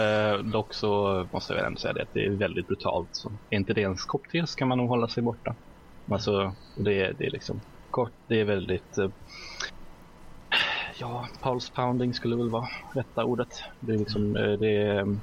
Eh, 0.00 0.38
dock 0.38 0.74
så 0.74 1.26
måste 1.32 1.52
jag 1.52 1.56
väl 1.58 1.66
ändå 1.66 1.78
säga 1.80 1.92
det 1.92 2.02
att 2.02 2.14
det 2.14 2.24
är 2.26 2.30
väldigt 2.30 2.66
brutalt. 2.66 3.08
Så 3.12 3.32
är 3.50 3.56
inte 3.56 3.72
det 3.72 3.80
ens 3.80 4.04
kopp 4.04 4.28
te 4.32 4.46
så 4.46 4.56
kan 4.56 4.68
man 4.68 4.78
nog 4.78 4.88
hålla 4.88 5.08
sig 5.08 5.22
borta. 5.22 5.54
Alltså, 6.10 6.54
det, 6.74 7.00
är- 7.02 7.12
det 7.18 7.26
är 7.26 7.30
liksom 7.30 7.60
kort, 7.90 8.12
det 8.26 8.40
är 8.40 8.44
väldigt... 8.44 8.98
eh, 8.98 9.10
ja, 10.98 11.28
pulse 11.42 11.72
pounding 11.72 12.14
skulle 12.14 12.36
väl 12.36 12.50
vara 12.50 12.68
rätta 12.94 13.24
ordet. 13.24 13.62
Det 13.80 13.92
är 13.94 13.98
liksom, 13.98 14.36
eh, 14.36 14.52
det 14.52 14.76
är... 14.76 14.98
mm, 14.98 15.20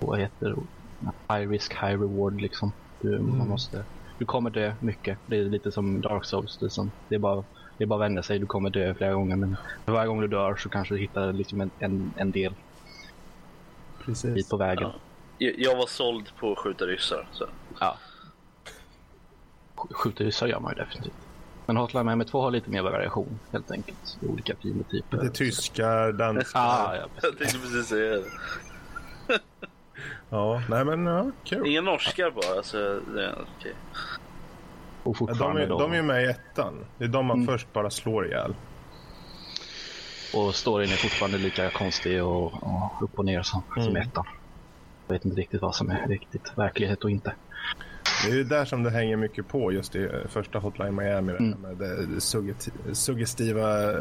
Vad 0.00 0.18
heter 0.20 0.48
det? 0.50 1.34
High 1.34 1.50
risk, 1.50 1.72
high 1.72 2.00
reward 2.00 2.40
liksom. 2.40 2.72
Du, 3.00 3.18
man 3.18 3.48
måste, 3.48 3.84
du 4.18 4.24
kommer 4.24 4.50
dö 4.50 4.72
mycket. 4.80 5.18
Det 5.26 5.36
är 5.36 5.44
lite 5.44 5.72
som 5.72 6.00
Dark 6.00 6.24
Souls. 6.24 6.56
Det 6.56 6.66
är, 6.66 6.68
som, 6.68 6.90
det 7.08 7.14
är 7.14 7.18
bara 7.18 7.44
det 7.78 7.84
är 7.84 7.86
bara 7.86 8.04
att 8.04 8.10
vända 8.10 8.22
sig. 8.22 8.38
Du 8.38 8.46
kommer 8.46 8.70
dö 8.70 8.94
flera 8.94 9.12
gånger 9.12 9.36
men 9.36 9.56
för 9.84 9.92
varje 9.92 10.08
gång 10.08 10.20
du 10.20 10.28
dör 10.28 10.56
så 10.56 10.68
kanske 10.68 10.94
du 10.94 11.00
hittar 11.00 11.32
liksom 11.32 11.60
en, 11.60 11.70
en, 11.78 12.12
en 12.16 12.30
del 12.30 12.54
Precis. 14.04 14.34
bit 14.34 14.48
på 14.48 14.56
vägen. 14.56 14.82
Ja. 14.82 14.94
Jag, 15.38 15.54
jag 15.58 15.76
var 15.76 15.86
såld 15.86 16.30
på 16.36 16.52
att 16.52 16.58
skjuta 16.58 16.84
ryssar. 16.84 17.28
Så. 17.32 17.46
Ja. 17.80 17.98
Sk- 19.80 19.94
Skjuter 19.94 20.24
ryssar 20.24 20.46
gör 20.46 20.60
man 20.60 20.72
ju 20.76 20.82
definitivt. 20.84 21.14
Men 21.66 21.76
Hotline 21.76 22.06
Miami 22.06 22.24
2 22.24 22.40
har 22.40 22.50
lite 22.50 22.70
mer 22.70 22.82
variation 22.82 23.40
helt 23.52 23.70
enkelt. 23.70 23.98
I 24.20 24.26
olika 24.26 24.56
fiendetyper. 24.62 25.16
Det 25.18 25.26
är 25.26 25.30
tyskar, 25.30 26.12
danskar. 26.12 26.60
Ah, 26.60 26.96
ja, 26.96 27.08
Jag 27.22 27.38
tänkte 27.38 27.58
precis 27.58 27.88
säga 27.88 28.16
det. 28.16 28.24
Ja, 30.28 30.62
nej 30.68 30.84
men 30.84 31.06
ja, 31.06 31.30
kul. 31.44 31.66
Inga 31.66 31.80
norskar 31.80 32.30
bara. 32.30 32.56
Alltså, 32.56 33.00
det 33.00 33.24
är 33.26 33.32
okej. 33.32 33.74
Och 35.02 35.16
Ja, 35.20 35.34
de, 35.34 35.56
är, 35.56 35.66
då. 35.66 35.78
de 35.78 35.92
är 35.92 35.96
ju 35.96 36.02
med 36.02 36.22
i 36.24 36.26
ettan. 36.26 36.86
Det 36.98 37.04
är 37.04 37.08
de 37.08 37.26
man 37.26 37.36
Mm. 37.36 37.46
först 37.46 37.72
bara 37.72 37.90
slår 37.90 38.26
ihjäl. 38.26 38.54
Och 40.34 40.54
storyn 40.54 40.90
är 40.92 40.96
fortfarande 40.96 41.38
lika 41.38 41.70
konstig 41.70 42.24
och, 42.24 42.44
och 42.62 43.02
upp 43.02 43.18
och 43.18 43.24
ner 43.24 43.42
som, 43.42 43.62
som 43.74 43.82
Mm. 43.82 43.96
ettan. 43.96 44.24
Jag 45.06 45.14
vet 45.14 45.24
inte 45.24 45.40
riktigt 45.40 45.62
vad 45.62 45.74
som 45.74 45.90
är 45.90 46.06
riktigt 46.08 46.52
verklighet 46.58 47.04
och 47.04 47.10
inte. 47.10 47.34
Det 48.24 48.30
är 48.30 48.34
ju 48.36 48.44
där 48.44 48.64
som 48.64 48.82
det 48.82 48.90
hänger 48.90 49.16
mycket 49.16 49.48
på 49.48 49.72
just 49.72 49.96
i 49.96 50.02
eh, 50.04 50.28
första 50.28 50.58
Hotline 50.58 50.94
Miami. 50.94 51.32
Mm. 51.32 51.50
Med 51.60 51.76
det 51.76 52.20
suggestiva 52.94 53.92
eh, 53.92 53.98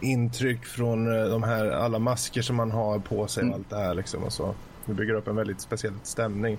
intryck 0.00 0.64
från 0.64 1.18
eh, 1.18 1.24
de 1.24 1.42
här 1.42 1.70
alla 1.70 1.98
masker 1.98 2.42
som 2.42 2.56
man 2.56 2.70
har 2.70 2.98
på 2.98 3.26
sig 3.26 3.40
och 3.40 3.46
Mm. 3.46 3.54
allt 3.60 3.70
det 3.70 3.76
här 3.76 3.94
liksom. 3.94 4.22
Och 4.24 4.32
så. 4.32 4.54
Det 4.86 4.94
bygger 4.94 5.14
upp 5.14 5.28
en 5.28 5.36
väldigt 5.36 5.60
speciell 5.60 5.94
stämning. 6.02 6.58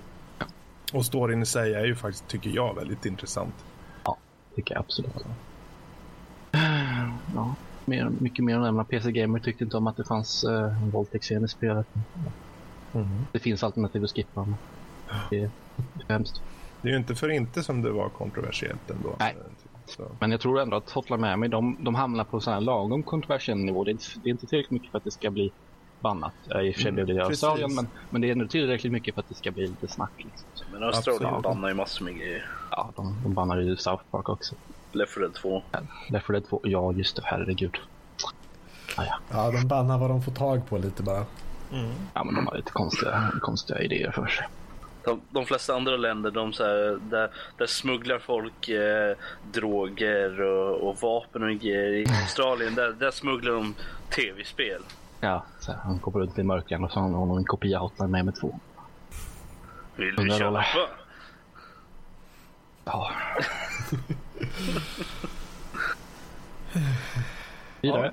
Och 0.92 1.06
storyn 1.06 1.42
i 1.42 1.46
sig 1.46 1.74
är 1.74 1.84
ju 1.84 1.96
faktiskt, 1.96 2.28
tycker 2.28 2.50
jag, 2.50 2.74
väldigt 2.74 3.06
intressant. 3.06 3.54
Tycker 4.54 4.74
jag 4.74 4.80
absolut. 4.80 5.24
Ja, 7.34 7.54
mer, 7.84 8.10
mycket 8.18 8.44
mer 8.44 8.56
att 8.56 8.62
nämna. 8.62 8.84
PC 8.84 9.12
Gamer 9.12 9.38
tyckte 9.38 9.64
inte 9.64 9.76
om 9.76 9.86
att 9.86 9.96
det 9.96 10.04
fanns 10.04 10.44
uh, 10.44 10.82
en 10.82 10.90
våldtäktsscen 10.90 11.44
i 11.44 11.48
spelet. 11.48 11.86
Det 13.32 13.38
finns 13.38 13.62
alternativ 13.64 14.04
att 14.04 14.10
skippa. 14.10 14.40
Men 14.44 14.56
det 15.30 15.50
hemskt. 16.08 16.42
Det 16.82 16.88
är 16.88 16.92
ju 16.92 16.98
inte 16.98 17.14
för 17.14 17.28
inte 17.28 17.62
som 17.62 17.82
det 17.82 17.90
var 17.90 18.08
kontroversiellt 18.08 18.90
ändå. 18.90 19.16
Nej. 19.18 19.36
Så. 19.86 20.02
Men 20.20 20.30
jag 20.30 20.40
tror 20.40 20.60
ändå 20.60 20.76
att 20.76 20.90
Hotline 20.90 21.20
Miami, 21.20 21.48
de, 21.48 21.76
de 21.80 21.94
hamnar 21.94 22.24
på 22.24 22.50
en 22.50 22.64
lagom 22.64 23.02
kontroversiell 23.02 23.58
nivå. 23.58 23.84
Det 23.84 23.90
är, 23.90 23.92
inte, 23.92 24.04
det 24.22 24.28
är 24.28 24.30
inte 24.30 24.46
tillräckligt 24.46 24.70
mycket 24.70 24.90
för 24.90 24.98
att 24.98 25.04
det 25.04 25.10
ska 25.10 25.30
bli 25.30 25.52
bannat. 26.00 26.32
I 26.64 26.70
och 26.70 26.74
för 26.74 26.82
sig 26.82 26.92
blev 26.92 27.06
det 27.06 27.12
i 27.12 27.16
Mm, 27.16 27.26
Australien, 27.26 27.74
men, 27.74 27.86
men 28.10 28.20
det 28.20 28.28
är 28.28 28.32
ändå 28.32 28.46
tillräckligt 28.46 28.92
mycket 28.92 29.14
för 29.14 29.20
att 29.20 29.28
det 29.28 29.34
ska 29.34 29.50
bli 29.50 29.66
lite 29.66 29.88
snack. 29.88 30.10
Liksom. 30.16 30.66
Men 30.72 30.82
Australien 30.82 31.26
Absolut. 31.26 31.42
bannar 31.42 31.68
ju 31.68 31.74
massor 31.74 32.04
med 32.04 32.16
grejer. 32.16 32.48
Ja, 32.70 32.90
de, 32.96 33.16
de 33.22 33.34
bannar 33.34 33.58
ju 33.60 33.76
South 33.76 34.04
Park 34.10 34.28
också. 34.28 34.54
Left 34.92 35.14
4 35.14 35.20
Dead 35.22 35.34
2. 35.34 35.62
Left 36.08 36.26
4 36.26 36.32
Dead 36.38 36.48
2. 36.48 36.60
Ja, 36.64 36.92
just 36.92 37.16
det. 37.16 37.22
Herregud. 37.24 37.76
Ah, 38.96 39.04
ja. 39.04 39.18
Ja, 39.30 39.50
de 39.50 39.68
bannar 39.68 39.98
vad 39.98 40.10
de 40.10 40.22
får 40.22 40.32
tag 40.32 40.68
på 40.68 40.78
lite 40.78 41.02
bara. 41.02 41.24
ja, 42.14 42.24
men 42.24 42.34
de 42.34 42.46
har 42.46 42.56
lite 42.56 42.70
konstiga, 42.70 43.32
konstiga 43.40 43.78
idéer 43.80 44.10
för 44.10 44.26
sig. 44.26 44.46
De, 45.04 45.20
de 45.30 45.46
flesta 45.46 45.74
andra 45.74 45.96
länder, 45.96 46.30
de 46.30 46.52
så 46.52 46.64
här, 46.64 46.98
där, 47.10 47.30
där 47.58 47.66
smugglar 47.66 48.18
folk 48.18 48.68
eh, 48.68 49.16
droger 49.52 50.40
och, 50.40 50.88
och 50.88 50.96
vapen 51.02 51.42
och 51.42 51.50
grejer. 51.50 51.92
I 51.92 52.06
Australien, 52.22 52.74
där, 52.74 52.92
där 52.92 53.10
smugglar 53.10 53.52
de 53.52 53.74
tv-spel. 54.10 54.82
Ja, 55.20 55.44
så 55.60 55.72
här, 55.72 55.78
han 55.78 55.98
går 55.98 56.12
runt 56.12 56.38
i 56.38 56.42
mörkren 56.42 56.84
och 56.84 56.92
så 56.92 57.00
har 57.00 57.26
han 57.26 57.38
en 57.38 57.44
kopia 57.44 57.78
Hotline 57.78 58.10
Miami 58.10 58.32
2. 58.32 58.60
Vill 59.96 60.16
du 60.16 60.30
köpa? 60.30 60.64
Ja. 62.84 63.10
Vidare. 67.80 68.12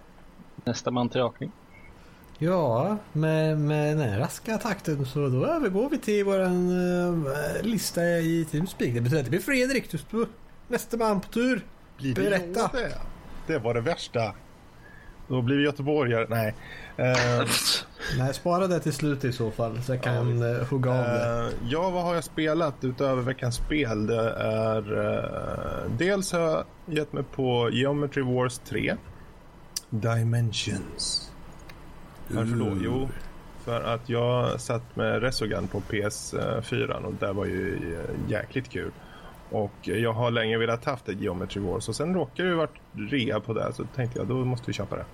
Nästa 0.64 0.92
man 0.92 1.10
till 1.10 1.22
rakning. 1.22 1.52
Ja, 2.44 2.98
med, 3.14 3.58
med 3.58 3.98
den 3.98 4.10
här 4.10 4.20
raska 4.20 4.58
takten 4.58 5.06
så 5.06 5.28
då 5.28 5.46
övergår 5.46 5.90
vi 5.90 5.98
till 5.98 6.26
våran 6.26 6.70
eh, 6.70 7.64
lista 7.64 8.04
i 8.04 8.46
Teamspeak. 8.52 8.94
Det 8.94 9.02
betyder 9.02 9.20
att 9.20 9.26
det 9.26 9.30
blir 9.30 9.40
Fredrik, 9.40 9.92
du 10.12 10.26
nästa 10.68 10.98
man 10.98 11.22
på 11.22 11.28
tur. 11.28 11.66
Blir 11.98 12.16
Berätta. 12.16 12.70
det? 12.74 12.98
Det 13.48 13.58
var 13.58 13.74
det 13.74 13.82
värsta. 13.82 14.34
Då 15.28 15.42
blir 15.42 15.58
vi 15.58 15.64
göteborgare. 15.64 16.28
Nej. 16.30 16.56
Eh, 16.98 17.48
Nej, 18.18 18.34
spara 18.34 18.68
det 18.68 18.80
till 18.80 18.94
slut 18.94 19.26
i 19.26 19.32
så 19.32 19.52
fall 19.52 19.84
så 19.84 19.92
jag 19.92 20.04
kan 20.04 20.44
uh, 20.44 20.64
hugga 20.64 20.92
av 20.92 21.04
det. 21.04 21.52
Ja, 21.70 21.90
vad 21.90 22.04
har 22.04 22.16
jag 22.16 22.24
spelat 22.24 22.76
utöver 22.82 23.22
veckans 23.22 23.56
spel? 23.56 24.08
Det 24.08 24.30
är... 24.32 25.90
dels 25.98 26.32
har 26.32 26.40
jag 26.40 26.66
gett 26.86 27.14
mig 27.14 27.24
på 27.24 27.70
Geometry 27.72 28.22
Wars 28.22 28.60
3. 28.60 28.96
Dimensions. 29.90 31.31
Varför 32.36 32.56
då? 32.56 32.78
Jo, 32.82 33.10
för 33.64 33.82
att 33.82 34.10
jag 34.10 34.62
satt 34.62 34.96
med 34.96 35.22
Resogun 35.22 35.68
på 35.68 35.80
PS4 35.80 36.92
och 36.92 37.14
det 37.14 37.34
var 37.34 37.46
ju 37.46 37.94
eh, 37.94 38.32
jäkligt 38.32 38.70
kul. 38.70 38.92
Och 39.50 39.72
jag 39.82 40.14
har 40.14 40.32
länge 40.32 40.58
velat 40.58 40.86
haft 40.86 41.10
ett 41.10 41.22
Geometry 41.22 41.62
Wars 41.62 41.90
och 41.90 41.96
sen 41.96 42.14
råkade 42.14 42.50
det 42.50 42.56
varit 42.56 42.80
rea 42.94 43.40
på 43.40 43.54
det 43.54 43.74
så 43.74 43.84
tänkte 43.84 44.20
jag 44.20 44.28
då 44.28 44.34
måste 44.34 44.68
vi 44.68 44.74
köpa 44.74 44.96
det. 44.96 45.06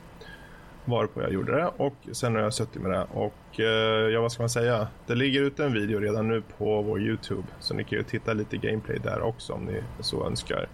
Varpå 0.85 1.21
jag 1.21 1.33
gjorde 1.33 1.51
det 1.51 1.67
och 1.77 1.95
sen 2.11 2.35
har 2.35 2.41
jag 2.41 2.53
suttit 2.53 2.81
med 2.81 2.91
det 2.91 3.07
och 3.13 3.59
eh, 3.59 4.09
ja 4.09 4.21
vad 4.21 4.31
ska 4.31 4.43
man 4.43 4.49
säga? 4.49 4.87
Det 5.07 5.15
ligger 5.15 5.41
ute 5.41 5.65
en 5.65 5.73
video 5.73 5.99
redan 5.99 6.27
nu 6.27 6.43
på 6.57 6.81
vår 6.81 7.01
Youtube 7.01 7.47
så 7.59 7.73
ni 7.73 7.83
kan 7.83 7.97
ju 7.97 8.03
titta 8.03 8.33
lite 8.33 8.57
gameplay 8.57 8.99
där 9.03 9.21
också 9.21 9.53
om 9.53 9.65
ni 9.65 9.83
så 9.99 10.25
önskar. 10.25 10.67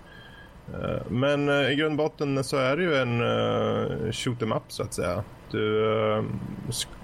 Eh, 0.73 1.11
men 1.11 1.49
i 1.49 1.75
grund 1.75 1.99
och 1.99 2.05
botten 2.05 2.43
så 2.43 2.57
är 2.57 2.77
det 2.77 2.83
ju 2.83 2.95
en 2.95 4.13
shoot 4.13 4.41
em 4.41 4.51
up 4.51 4.63
så 4.67 4.83
att 4.83 4.93
säga. 4.93 5.23
Du 5.53 5.91
eh, 6.17 6.23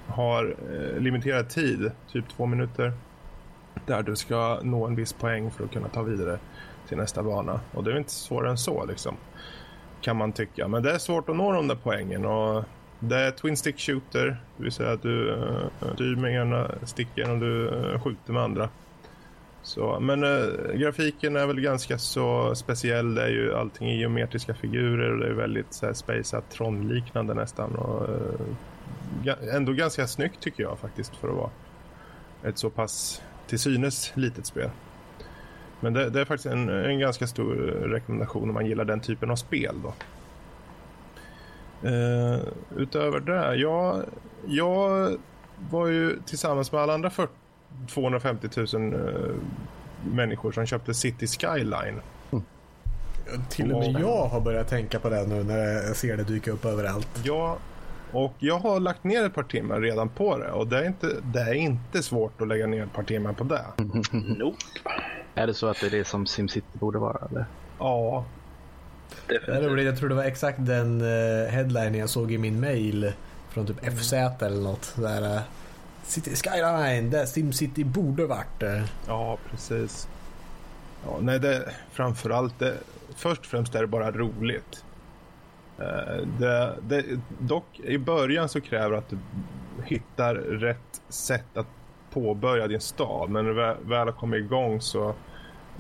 har 0.07 0.55
eh, 0.71 1.01
limiterad 1.01 1.49
tid, 1.49 1.91
typ 2.11 2.25
två 2.29 2.45
minuter, 2.45 2.93
där 3.85 4.03
du 4.03 4.15
ska 4.15 4.59
nå 4.63 4.87
en 4.87 4.95
viss 4.95 5.13
poäng 5.13 5.51
för 5.51 5.63
att 5.63 5.71
kunna 5.71 5.87
ta 5.87 6.01
vidare 6.01 6.39
till 6.87 6.97
nästa 6.97 7.23
bana. 7.23 7.59
Och 7.71 7.83
det 7.83 7.91
är 7.91 7.97
inte 7.97 8.11
svårare 8.11 8.49
än 8.49 8.57
så 8.57 8.85
liksom, 8.85 9.17
kan 10.01 10.17
man 10.17 10.31
tycka. 10.31 10.67
Men 10.67 10.83
det 10.83 10.91
är 10.91 10.97
svårt 10.97 11.29
att 11.29 11.35
nå 11.35 11.51
de 11.51 11.67
där 11.67 11.77
poängen 11.83 12.25
och 12.25 12.63
det 12.99 13.15
är 13.15 13.31
twin 13.31 13.57
stick 13.57 13.79
shooter, 13.79 14.41
det 14.57 14.63
vill 14.63 14.71
säga 14.71 14.91
att 14.91 15.01
du 15.01 15.33
eh, 15.33 15.93
styr 15.93 16.15
med 16.15 16.33
ena 16.33 16.71
sticken 16.83 17.31
och 17.31 17.39
du 17.39 17.69
skjuter 18.03 18.33
med 18.33 18.43
andra. 18.43 18.69
Så, 19.63 19.99
men 19.99 20.23
äh, 20.23 20.73
grafiken 20.73 21.35
är 21.35 21.47
väl 21.47 21.61
ganska 21.61 21.97
så 21.97 22.55
speciell. 22.55 23.15
Det 23.15 23.23
är 23.23 23.29
ju 23.29 23.55
allting 23.55 23.89
i 23.89 23.99
geometriska 23.99 24.53
figurer 24.53 25.11
och 25.11 25.19
det 25.19 25.27
är 25.27 25.33
väldigt 25.33 25.73
så 25.73 25.85
här, 25.85 26.41
Tron-liknande 26.41 27.33
nästan. 27.33 27.75
Och, 27.75 28.09
äh, 29.25 29.55
ändå 29.55 29.73
ganska 29.73 30.07
snyggt 30.07 30.39
tycker 30.39 30.63
jag 30.63 30.79
faktiskt 30.79 31.15
för 31.15 31.29
att 31.29 31.35
vara 31.35 31.49
ett 32.43 32.57
så 32.57 32.69
pass 32.69 33.21
till 33.47 33.59
synes 33.59 34.11
litet 34.15 34.45
spel. 34.45 34.69
Men 35.79 35.93
det, 35.93 36.09
det 36.09 36.21
är 36.21 36.25
faktiskt 36.25 36.45
en, 36.45 36.69
en 36.69 36.99
ganska 36.99 37.27
stor 37.27 37.55
rekommendation 37.89 38.49
om 38.49 38.53
man 38.53 38.65
gillar 38.65 38.85
den 38.85 38.99
typen 38.99 39.31
av 39.31 39.35
spel. 39.35 39.75
Då. 39.83 39.93
Uh, 41.89 42.39
utöver 42.77 43.19
det, 43.19 43.55
jag, 43.55 44.03
jag 44.45 45.17
var 45.69 45.87
ju 45.87 46.19
tillsammans 46.25 46.71
med 46.71 46.81
alla 46.81 46.93
andra 46.93 47.09
40, 47.09 47.33
250 47.89 48.47
000 48.73 48.93
eh, 48.93 48.99
människor 50.13 50.51
som 50.51 50.65
köpte 50.65 50.93
City 50.93 51.27
Skyline. 51.27 52.01
Till 53.49 53.73
och 53.73 53.79
med 53.79 54.01
jag 54.01 54.25
har 54.25 54.41
börjat 54.41 54.67
tänka 54.67 54.99
på 54.99 55.09
det 55.09 55.27
nu 55.27 55.43
när 55.43 55.57
jag 55.57 55.95
ser 55.95 56.17
det 56.17 56.23
dyka 56.23 56.51
upp 56.51 56.65
överallt. 56.65 57.09
Ja, 57.23 57.57
och 58.11 58.33
jag 58.39 58.59
har 58.59 58.79
lagt 58.79 59.03
ner 59.03 59.25
ett 59.25 59.33
par 59.33 59.43
timmar 59.43 59.81
redan 59.81 60.09
på 60.09 60.37
det 60.37 60.51
och 60.51 60.67
det 60.67 60.77
är 60.77 60.87
inte, 60.87 61.15
det 61.33 61.39
är 61.39 61.53
inte 61.53 62.03
svårt 62.03 62.41
att 62.41 62.47
lägga 62.47 62.67
ner 62.67 62.83
ett 62.83 62.93
par 62.93 63.03
timmar 63.03 63.33
på 63.33 63.43
det. 63.43 63.65
Nope. 64.11 64.57
Är 65.35 65.47
det 65.47 65.53
så 65.53 65.67
att 65.67 65.79
det 65.81 65.85
är 65.85 65.91
det 65.91 66.07
som 66.07 66.25
SimCity 66.25 66.67
borde 66.79 66.99
vara? 66.99 67.27
Eller? 67.31 67.45
Ja, 67.79 68.25
Definitivt. 69.27 69.85
jag 69.85 69.97
tror 69.97 70.09
det 70.09 70.15
var 70.15 70.23
exakt 70.23 70.57
den 70.61 71.01
uh, 71.01 71.47
headline 71.47 71.95
jag 71.95 72.09
såg 72.09 72.31
i 72.31 72.37
min 72.37 72.59
mail 72.59 73.13
från 73.49 73.67
typ 73.67 73.99
FZ 73.99 74.13
eller 74.13 74.61
något. 74.61 74.95
Där, 74.95 75.35
uh, 75.35 75.41
City 76.09 76.35
Skyline, 76.35 77.09
där 77.09 77.25
SimCity 77.25 77.83
borde 77.83 78.25
varit. 78.25 78.63
Eh. 78.63 78.83
Ja, 79.07 79.37
precis. 79.51 80.07
Ja, 81.05 81.17
nej, 81.21 81.39
det, 81.39 81.69
framförallt, 81.91 82.59
det, 82.59 82.73
först 83.15 83.39
och 83.41 83.45
främst 83.47 83.75
är 83.75 83.81
det 83.81 83.87
bara 83.87 84.11
roligt. 84.11 84.83
Eh, 85.79 86.25
det, 86.39 86.75
det, 86.81 87.05
dock 87.39 87.79
i 87.79 87.97
början 87.97 88.49
så 88.49 88.61
kräver 88.61 88.91
det 88.91 88.97
att 88.97 89.09
du 89.09 89.17
hittar 89.85 90.35
rätt 90.35 91.01
sätt 91.09 91.57
att 91.57 91.67
påbörja 92.11 92.67
din 92.67 92.81
stad. 92.81 93.29
Men 93.29 93.45
när 93.45 93.51
du 93.51 93.85
väl- 93.89 94.07
har 94.07 94.11
kommit 94.11 94.45
igång 94.45 94.81
så 94.81 95.07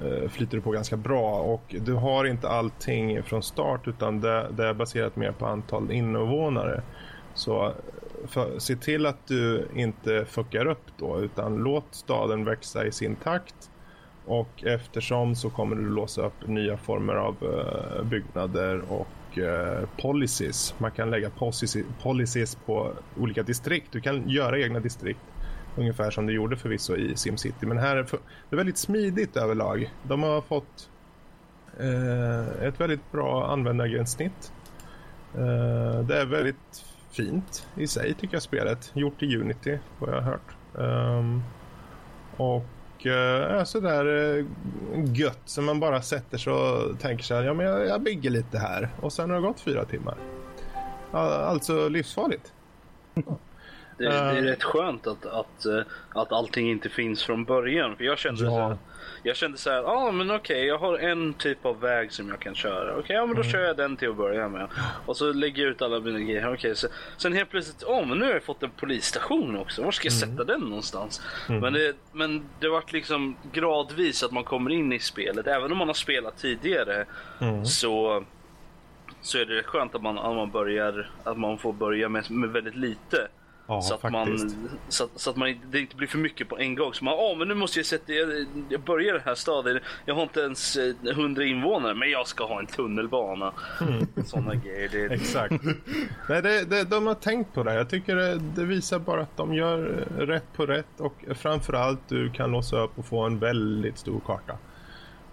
eh, 0.03 0.29
flyter 0.29 0.57
det 0.57 0.61
på 0.63 0.71
ganska 0.71 0.97
bra. 0.97 1.39
Och 1.39 1.75
du 1.81 1.93
har 1.93 2.25
inte 2.25 2.49
allting 2.49 3.23
från 3.23 3.43
start 3.43 3.87
utan 3.87 4.21
det, 4.21 4.47
det 4.51 4.65
är 4.67 4.73
baserat 4.73 5.15
mer 5.15 5.31
på 5.31 5.45
antal 5.45 5.91
invånare. 5.91 6.81
Så 7.33 7.73
för, 8.27 8.59
se 8.59 8.75
till 8.75 9.05
att 9.05 9.27
du 9.27 9.67
inte 9.75 10.25
fuckar 10.25 10.65
upp 10.65 10.85
då 10.97 11.19
utan 11.19 11.55
låt 11.55 11.85
staden 11.91 12.45
växa 12.45 12.85
i 12.85 12.91
sin 12.91 13.15
takt. 13.15 13.71
Och 14.25 14.63
eftersom 14.63 15.35
så 15.35 15.49
kommer 15.49 15.75
du 15.75 15.89
låsa 15.89 16.25
upp 16.25 16.47
nya 16.47 16.77
former 16.77 17.13
av 17.13 17.35
uh, 17.43 18.03
byggnader 18.03 18.81
och 18.89 19.37
uh, 19.37 19.87
policies. 20.01 20.75
Man 20.77 20.91
kan 20.91 21.09
lägga 21.09 21.29
policies, 21.29 21.85
policies 22.01 22.55
på 22.55 22.91
olika 23.19 23.43
distrikt. 23.43 23.87
Du 23.91 24.01
kan 24.01 24.29
göra 24.29 24.59
egna 24.59 24.79
distrikt. 24.79 25.19
Ungefär 25.77 26.11
som 26.11 26.25
du 26.25 26.33
gjorde 26.33 26.57
förvisso 26.57 26.95
i 26.95 27.15
SimCity. 27.15 27.65
Men 27.65 27.77
här 27.77 27.95
är 27.95 28.03
för, 28.03 28.19
det 28.49 28.55
är 28.55 28.57
väldigt 28.57 28.77
smidigt 28.77 29.37
överlag. 29.37 29.93
De 30.03 30.23
har 30.23 30.41
fått 30.41 30.89
uh, 31.79 32.63
ett 32.67 32.81
väldigt 32.81 33.11
bra 33.11 33.51
användargränssnitt. 33.51 34.53
Det 36.07 36.17
är 36.17 36.25
väldigt 36.25 36.85
fint 37.11 37.67
i 37.75 37.87
sig 37.87 38.13
tycker 38.13 38.35
jag 38.35 38.43
spelet. 38.43 38.91
Gjort 38.93 39.23
i 39.23 39.37
Unity 39.37 39.77
vad 39.99 40.09
jag 40.09 40.21
har 40.21 40.31
hört. 40.31 40.55
Um, 40.73 41.43
och 42.37 43.05
uh, 43.05 43.63
sådär 43.63 44.37
eh, 44.37 44.45
gött 45.13 45.41
som 45.45 45.65
man 45.65 45.79
bara 45.79 46.01
sätter 46.01 46.37
sig 46.37 46.53
och 46.53 46.99
tänker 46.99 47.23
sig 47.23 47.45
ja 47.45 47.53
men 47.53 47.65
jag, 47.65 47.87
jag 47.87 48.01
bygger 48.01 48.29
lite 48.29 48.57
här 48.57 48.89
och 49.01 49.13
sen 49.13 49.29
har 49.29 49.37
det 49.37 49.47
gått 49.47 49.59
fyra 49.59 49.85
timmar. 49.85 50.17
Alltså 51.11 51.89
livsfarligt. 51.89 52.53
Mm. 53.15 53.35
Det, 53.99 54.05
det 54.09 54.15
är 54.15 54.35
Eh. 54.37 54.41
rätt 54.43 54.63
skönt 54.63 55.07
att, 55.07 55.25
att, 55.25 55.65
eh, 55.65 55.81
att 56.09 56.31
allting 56.31 56.69
inte 56.71 56.89
finns 56.89 57.23
från 57.23 57.43
början. 57.45 57.95
För 57.95 58.03
jag 58.03 58.17
kände 58.17 58.43
Ja. 58.43 58.49
så 58.49 58.59
här, 58.59 58.77
jag 59.23 59.35
kände 59.35 59.57
så 59.57 59.69
här, 59.69 59.83
ah, 59.83 60.11
men 60.11 60.31
okej, 60.31 60.65
jag 60.65 60.77
har 60.77 60.97
en 60.97 61.33
typ 61.33 61.65
av 61.65 61.79
väg 61.79 62.11
som 62.13 62.29
jag 62.29 62.39
kan 62.39 62.55
köra. 62.55 62.95
Okej, 62.97 63.15
ja 63.15 63.25
men 63.25 63.35
då 63.35 63.43
kör 63.43 63.59
jag 63.59 63.77
den 63.77 63.97
till 63.97 64.09
att 64.09 64.15
börja 64.17 64.49
med. 64.49 64.67
Och 65.05 65.17
så 65.17 65.33
lägger 65.33 65.63
jag 65.63 65.71
ut 65.71 65.81
alla 65.81 65.99
mina 65.99 66.19
grejer. 66.19 66.53
Okej, 66.53 66.75
så, 66.75 66.87
sen 67.17 67.33
helt 67.33 67.49
plötsligt, 67.49 67.83
åh 67.87 68.05
men 68.05 68.17
nu 68.19 68.25
har 68.25 68.31
jag 68.33 68.43
fått 68.43 68.63
en 68.63 68.69
polisstation 68.69 69.57
också. 69.57 69.83
Var 69.83 69.91
ska 69.91 70.05
jag 70.05 70.13
sätta 70.13 70.43
den 70.43 70.59
någonstans? 70.61 71.21
Men, 71.47 71.73
det, 71.73 71.95
men 72.11 72.43
det 72.59 72.69
vart 72.69 72.91
liksom 72.93 73.35
gradvis 73.51 74.23
att 74.23 74.31
man 74.31 74.43
kommer 74.43 74.71
in 74.71 74.93
i 74.93 74.99
spelet. 74.99 75.47
Även 75.47 75.71
om 75.71 75.77
man 75.77 75.87
har 75.87 75.93
spelat 75.95 76.37
tidigare 76.37 77.05
så 77.65 78.23
så 79.21 79.37
är 79.37 79.45
det 79.45 79.63
skönt 79.63 79.95
att 79.95 80.01
man, 80.01 80.17
att 80.17 80.35
man 80.35 80.51
börjar 80.51 81.11
att 81.23 81.37
man 81.37 81.57
får 81.57 81.73
börja 81.73 82.09
med, 82.09 82.31
med 82.31 82.49
väldigt 82.49 82.75
lite. 82.75 83.27
Ja, 83.69 83.81
så, 83.81 83.93
att 83.93 84.01
faktiskt. 84.01 84.45
man, 84.45 84.69
så, 84.89 85.03
att, 85.03 85.09
så 85.15 85.29
att 85.29 85.35
man 85.35 85.55
det 85.71 85.79
inte 85.79 85.95
blir 85.95 86.07
för 86.07 86.17
mycket 86.17 86.49
på 86.49 86.57
en 86.57 86.75
gång. 86.75 86.93
Så 86.93 87.05
man, 87.05 87.13
åh 87.17 87.37
men 87.37 87.47
nu 87.47 87.53
måste 87.53 87.79
jag 87.79 87.85
sätta, 87.85 88.13
jag, 88.13 88.45
jag 88.69 88.81
börjar 88.81 89.13
det 89.13 89.21
här 89.25 89.35
stadiet. 89.35 89.83
Jag 90.05 90.15
har 90.15 90.23
inte 90.23 90.39
ens 90.39 90.75
eh, 90.75 90.95
100 91.09 91.43
invånare, 91.43 91.95
men 91.95 92.09
jag 92.09 92.27
ska 92.27 92.45
ha 92.45 92.59
en 92.59 92.67
tunnelbana. 92.67 93.53
Mm. 93.81 94.07
Sådana 94.25 94.55
grejer. 94.55 94.89
Det, 94.89 95.05
Exakt. 95.15 95.63
Nej, 96.29 96.41
det, 96.41 96.65
det, 96.65 96.83
de 96.83 97.07
har 97.07 97.15
tänkt 97.15 97.53
på 97.53 97.63
det. 97.63 97.73
Jag 97.73 97.89
tycker 97.89 98.15
det, 98.15 98.39
det 98.55 98.65
visar 98.65 98.99
bara 98.99 99.21
att 99.21 99.37
de 99.37 99.53
gör 99.53 99.77
rätt 100.17 100.53
på 100.53 100.65
rätt 100.65 100.99
och 100.99 101.13
framförallt 101.35 102.09
du 102.09 102.31
kan 102.31 102.51
låsa 102.51 102.79
upp 102.79 102.99
och 102.99 103.05
få 103.05 103.21
en 103.25 103.39
väldigt 103.39 103.97
stor 103.97 104.19
karta. 104.25 104.57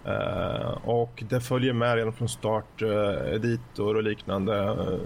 Eh, 0.07 0.77
och 0.83 1.23
det 1.29 1.41
följer 1.41 1.73
med 1.73 1.95
redan 1.95 2.13
från 2.13 2.29
start 2.29 2.81
uh, 2.81 3.33
editor 3.33 3.95
och 3.95 4.03
liknande. 4.03 4.57
eh, 4.57 4.99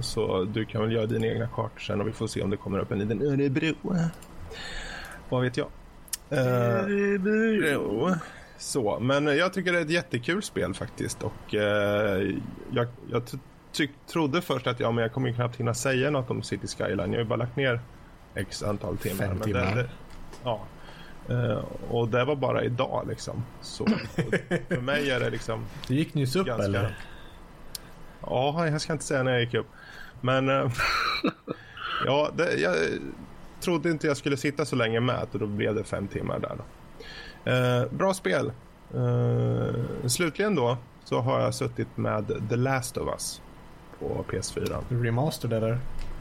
så 0.00 0.44
du 0.44 0.64
kan 0.64 0.82
väl 0.82 0.92
göra 0.92 1.06
dina 1.06 1.26
egna 1.26 1.46
kartor 1.46 1.80
sen 1.80 2.00
och 2.00 2.08
vi 2.08 2.12
får 2.12 2.26
se 2.26 2.42
om 2.42 2.50
det 2.50 2.56
kommer 2.56 2.78
upp 2.78 2.92
en 2.92 2.98
liten 2.98 3.22
Örebro. 3.22 3.74
Vad 5.28 5.42
vet 5.42 5.56
jag. 5.56 5.68
Örebro. 6.30 8.14
Så, 8.58 8.98
men 9.00 9.26
jag 9.26 9.52
tycker 9.52 9.72
det 9.72 9.78
är 9.78 9.82
ett 9.82 9.90
jättekul 9.90 10.42
spel 10.42 10.74
faktiskt 10.74 11.22
och 11.22 11.54
jag, 12.70 12.88
jag 13.10 13.22
trodde 14.12 14.42
först 14.42 14.66
att 14.66 14.80
ja, 14.80 14.90
men 14.90 15.02
jag 15.02 15.12
kommer 15.12 15.32
knappt 15.32 15.56
hinna 15.56 15.74
säga 15.74 16.10
något 16.10 16.30
om 16.30 16.42
City 16.42 16.66
Skyline. 16.66 16.98
Jag 16.98 17.18
har 17.18 17.22
ju 17.22 17.24
bara 17.24 17.36
lagt 17.36 17.56
ner 17.56 17.80
x 18.34 18.62
antal 18.62 18.98
timmar. 18.98 19.26
Fem 19.26 19.38
timmar. 19.40 19.74
Det, 19.74 19.82
det, 19.82 19.88
ja. 20.44 20.60
Eh, 21.28 21.64
och 21.90 22.08
det 22.08 22.24
var 22.24 22.36
bara 22.36 22.64
idag 22.64 23.06
liksom. 23.08 23.44
Så 23.60 23.86
för 24.68 24.80
mig 24.80 25.10
är 25.10 25.20
det 25.20 25.30
liksom 25.30 25.64
Du 25.88 25.94
gick 25.94 26.14
nyss 26.14 26.36
upp 26.36 26.46
ganska... 26.46 26.64
eller? 26.64 26.96
Ja, 28.20 28.66
jag 28.66 28.80
ska 28.80 28.92
inte 28.92 29.04
säga 29.04 29.22
när 29.22 29.32
jag 29.32 29.40
gick 29.40 29.54
upp. 29.54 29.66
Men 30.20 30.48
eh, 30.48 30.72
ja, 32.06 32.30
det, 32.36 32.54
jag 32.54 32.76
trodde 33.60 33.90
inte 33.90 34.06
jag 34.06 34.16
skulle 34.16 34.36
sitta 34.36 34.64
så 34.64 34.76
länge 34.76 35.00
med 35.00 35.26
och 35.32 35.38
då 35.38 35.46
blev 35.46 35.74
det 35.74 35.84
fem 35.84 36.08
timmar 36.08 36.38
där. 36.38 36.56
Då. 36.56 36.64
Eh, 37.50 37.86
bra 37.90 38.14
spel. 38.14 38.52
Slutligen 40.06 40.54
då 40.54 40.76
så 41.04 41.20
har 41.20 41.40
jag 41.40 41.54
suttit 41.54 41.96
med 41.96 42.48
The 42.48 42.56
Last 42.56 42.96
of 42.96 43.08
Us 43.08 43.42
på 43.98 44.24
PS4. 44.28 45.02
Remastered 45.02 45.62
eller? 45.62 45.78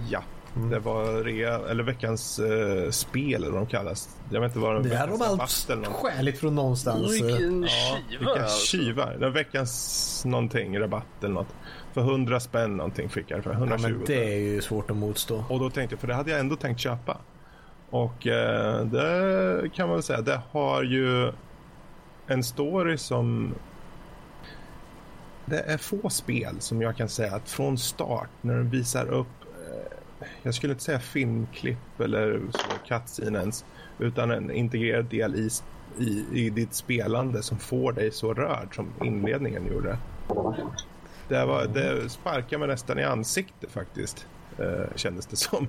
Ja, 0.10 0.24
det 0.54 0.80
var 0.80 1.24
rea, 1.24 1.70
eller 1.70 1.84
veckans 1.84 2.40
eh, 2.40 2.90
spel 2.90 3.44
eller 3.44 3.52
vad 3.52 3.62
de 3.62 3.68
kallas. 3.68 4.10
Jag 4.32 4.42
vet 4.42 4.50
inte 4.50 4.60
vad 4.60 4.84
Det 4.84 4.96
är 4.96 5.08
veckans 5.08 5.20
de 5.68 5.74
allt 5.84 5.88
skäligt 5.96 6.40
från 6.40 6.56
någonstans. 6.56 7.12
vilken 7.14 7.64
Ja, 8.22 8.48
skiva 8.48 9.06
vilka 9.06 9.12
alltså. 9.12 9.30
veckans 9.30 10.24
någonting, 10.26 10.80
rabatt 10.80 11.24
eller 11.24 11.34
något. 11.34 11.56
För 11.94 12.02
100 12.02 12.40
spänn 12.40 12.78
någonting 12.78 13.10
fick 13.10 13.32
jag 13.32 13.40
det 13.40 13.44
för. 13.44 13.52
Ja, 13.52 13.58
120 13.58 13.82
men 13.82 14.04
det 14.06 14.34
är 14.34 14.40
ju 14.40 14.62
svårt 14.62 14.92
att 14.92 14.98
motstå. 14.98 15.44
Och 15.50 15.60
då 15.60 15.70
tänkte 15.70 15.94
jag, 15.94 16.00
för 16.00 16.08
det 16.08 16.14
hade 16.14 16.32
jag 16.32 16.40
ändå 16.40 16.56
tänkt 16.56 16.80
köpa. 16.80 17.18
Och 17.90 18.28
eh, 18.28 18.86
det 18.86 19.70
kan 19.74 19.88
man 19.88 19.96
väl 19.96 20.04
säga, 20.04 20.22
det 20.22 20.42
har 20.52 20.84
ju 20.84 21.32
en 22.28 22.44
story 22.44 22.98
som... 22.98 23.54
Det 25.46 25.60
är 25.60 25.78
få 25.78 26.10
spel 26.10 26.56
som 26.60 26.82
jag 26.82 26.98
kan 26.98 27.10
säga 27.10 27.36
att 27.36 27.50
från 27.50 27.78
start 27.78 28.30
när 28.42 28.54
den 28.56 28.70
visar 28.70 29.06
upp, 29.08 29.28
eh, 29.39 29.39
jag 30.44 30.56
skulle 30.56 30.74
inte 30.74 30.84
säga 30.84 31.00
filmklipp 31.00 32.00
eller 32.00 32.42
så, 33.06 33.24
ens, 33.24 33.66
utan 34.00 34.32
en 34.32 34.52
integrerad 34.52 35.06
del 35.06 35.36
i, 35.36 35.50
i, 35.98 36.26
i 36.34 36.50
ditt 36.50 36.74
spelande 36.74 37.44
som 37.44 37.58
får 37.58 37.94
dig 37.94 38.12
så 38.12 38.34
rörd 38.34 38.76
som 38.76 38.88
inledningen 39.04 39.68
gjorde. 39.68 39.98
Det, 41.28 41.46
var, 41.46 41.66
det 41.66 42.10
sparkade 42.10 42.58
mig 42.58 42.68
nästan 42.68 43.00
i 43.00 43.04
ansiktet 43.04 43.72
faktiskt, 43.72 44.28
eh, 44.58 44.96
kändes 44.96 45.26
det 45.26 45.36
som. 45.36 45.68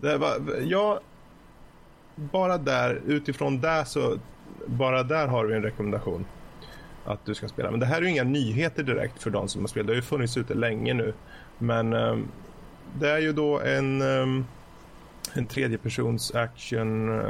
Det 0.00 0.18
var, 0.18 0.40
ja, 0.62 1.00
bara 2.14 2.58
där, 2.58 3.02
utifrån 3.06 3.60
där 3.60 3.84
så, 3.84 4.18
bara 4.66 5.02
där 5.02 5.26
har 5.26 5.44
vi 5.44 5.54
en 5.54 5.62
rekommendation 5.62 6.26
att 7.04 7.24
du 7.24 7.34
ska 7.34 7.48
spela. 7.48 7.70
Men 7.70 7.80
det 7.80 7.86
här 7.86 7.96
är 7.96 8.02
ju 8.02 8.10
inga 8.10 8.24
nyheter 8.24 8.82
direkt 8.82 9.22
för 9.22 9.30
de 9.30 9.48
som 9.48 9.60
har 9.60 9.68
spelat. 9.68 9.86
Det 9.86 9.92
har 9.92 9.96
ju 9.96 10.02
funnits 10.02 10.36
ute 10.36 10.54
länge 10.54 10.94
nu. 10.94 11.14
Men 11.58 11.92
ehm, 11.92 12.28
det 13.00 13.10
är 13.10 13.18
ju 13.18 13.32
då 13.32 13.60
en, 13.60 14.02
um, 14.02 14.46
en 15.32 15.46
tredjepersons 15.46 16.34
action, 16.34 17.20
eh, 17.20 17.26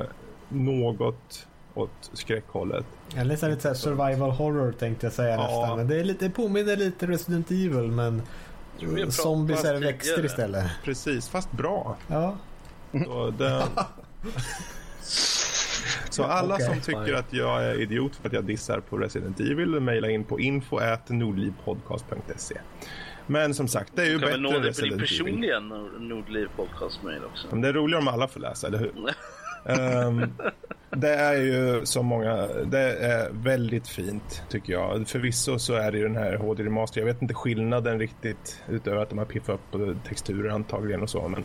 något 0.49 1.47
åt 1.75 2.11
skräckhållet. 2.13 2.85
Eller 3.17 3.25
nästan 3.25 3.51
lite 3.51 3.75
survival 3.75 4.31
horror 4.31 4.73
tänkte 4.73 5.07
jag 5.07 5.13
säga 5.13 5.35
Ja. 5.35 5.43
nästan. 5.43 5.77
Men 5.79 5.89
det, 5.89 6.01
är 6.01 6.05
lite, 6.05 6.25
det 6.25 6.31
påminner 6.31 6.77
lite 6.77 7.07
Resident 7.07 7.51
Evil 7.51 7.91
men 7.91 8.23
zombies 9.11 9.65
är 9.65 9.81
växter 9.81 10.25
istället. 10.25 10.71
Precis, 10.85 11.29
fast 11.29 11.53
bra. 11.53 11.97
Ja. 12.09 12.37
Så, 13.05 13.31
det... 13.31 13.63
så 16.11 16.25
alla 16.25 16.55
Okej. 16.55 16.67
som 16.67 16.81
tycker 16.81 17.15
att 17.15 17.33
jag 17.33 17.65
är 17.65 17.81
idiot 17.81 18.17
för 18.17 18.27
att 18.29 18.33
jag 18.33 18.45
dissar 18.45 18.81
på 18.81 18.99
Resident 18.99 19.41
Evil 19.41 19.81
mejla 19.81 20.11
in 20.11 20.25
på 20.25 20.41
info.nordlivpodcast.se 20.41 22.59
Men 23.31 23.55
som 23.55 23.69
sagt, 23.69 23.93
det 23.97 24.03
är 24.03 24.07
ju 24.07 24.19
Kan 24.19 24.43
bättre 24.43 24.57
än 24.57 24.63
Resident 24.63 24.93
Evil. 24.93 25.01
personliga 25.01 25.61
Nord- 25.61 26.01
Nordliv 26.01 26.49
podcast 26.57 27.03
mail 27.03 27.21
också? 27.33 27.47
Men 27.51 27.61
det 27.61 27.69
är 27.69 27.73
roligare 27.73 28.03
om 28.03 28.09
alla 28.09 28.29
får 28.29 28.41
läsa, 28.41 28.67
eller 28.67 28.79
hur? 28.79 28.93
Ehm, 29.67 30.25
det 30.91 31.09
är 31.15 31.35
ju 31.43 31.87
så 31.87 32.03
många, 32.03 32.47
det 32.65 32.79
är 32.99 33.29
väldigt 33.33 33.89
fint 33.89 34.43
tycker 34.49 34.73
jag. 34.73 35.09
Förvisso 35.09 35.59
så 35.59 35.75
är 35.75 35.93
det 35.93 35.99
ju 35.99 36.05
den 36.05 36.17
här 36.17 36.37
HD 36.37 36.63
Remaster, 36.65 37.01
jag 37.01 37.07
vet 37.07 37.23
inte 37.23 37.35
skillnaden 37.35 37.99
riktigt 37.99 38.63
utöver 38.69 39.03
att 39.03 39.09
de 39.09 39.19
har 39.19 39.25
piffat 39.25 39.61
upp 39.73 40.05
texturer 40.09 40.51
antagligen 40.51 41.03
och 41.03 41.11
så, 41.11 41.29
men 41.29 41.45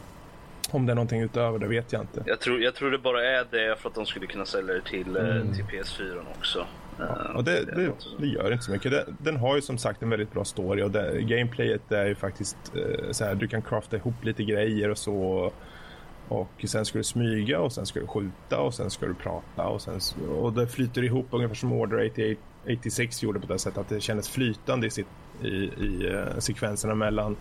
om 0.72 0.86
det 0.86 0.94
är 0.94 0.96
någonting 0.96 1.22
utöver 1.22 1.60
det 1.60 1.68
vet 1.68 1.94
jag 1.94 2.02
inte. 2.02 2.24
Jag 2.26 2.40
tror, 2.40 2.62
jag 2.62 2.76
tror 2.76 2.92
det 2.92 2.98
bara 2.98 3.26
är 3.26 3.46
det 3.52 3.76
för 3.80 3.90
att 3.90 3.96
de 3.96 4.06
skulle 4.06 4.28
kunna 4.28 4.46
sälja 4.46 4.74
det 4.74 4.82
till, 4.82 5.16
eh, 5.18 5.24
Mm. 5.36 5.54
till 5.54 5.64
PS4 5.66 6.22
också. 6.38 6.66
Och 7.36 7.44
det, 7.44 7.66
det, 7.66 7.92
det 8.20 8.28
gör 8.28 8.52
inte 8.52 8.64
så 8.64 8.72
mycket. 8.72 9.08
Den 9.18 9.38
har 9.38 9.56
ju 9.56 9.62
som 9.62 9.78
sagt 9.78 10.04
en 10.04 10.10
väldigt 10.10 10.32
bra 10.34 10.46
story 10.46 10.82
och 10.82 10.92
det, 10.92 11.22
gameplayet 11.22 11.92
är 11.92 12.06
ju 12.06 12.16
faktiskt 12.16 12.58
eh, 12.76 13.12
så 13.12 13.26
här, 13.26 13.36
du 13.36 13.48
kan 13.48 13.62
crafta 13.62 13.98
ihop 13.98 14.24
lite 14.24 14.44
grejer 14.44 14.90
och 14.90 14.98
så. 14.98 15.52
Och 16.28 16.66
sen 16.68 16.86
ska 16.86 16.98
du 16.98 17.04
smyga 17.04 17.60
och 17.60 17.72
sen 17.72 17.86
ska 17.86 18.00
du 18.00 18.08
skjuta 18.08 18.60
och 18.60 18.74
sen 18.74 18.90
ska 18.90 19.06
du 19.06 19.14
prata 19.14 19.64
och 19.64 19.82
sen 19.82 20.00
och 20.30 20.54
det 20.54 20.68
flyter 20.68 21.04
ihop 21.04 21.28
ungefär 21.32 21.56
som 21.56 21.74
Order 21.74 22.06
88, 22.12 22.42
86 22.64 23.24
gjorde 23.24 23.40
på 23.40 23.48
det 23.48 23.60
sättet 23.60 23.78
att 23.78 23.90
det 23.90 24.02
kändes 24.02 24.30
flytande 24.30 24.88
i, 24.88 24.90
sitt, 24.90 25.08
i, 25.42 25.48
i 25.48 26.12
eh, 26.14 26.38
sekvenserna 26.40 26.96
mellan 26.96 27.38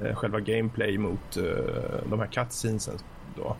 eh, 0.00 0.14
själva 0.14 0.40
gameplay 0.40 0.98
mot 0.98 1.38
de 2.10 2.20
här 2.20 2.26
cutscenesen 2.26 2.94
då. 3.36 3.56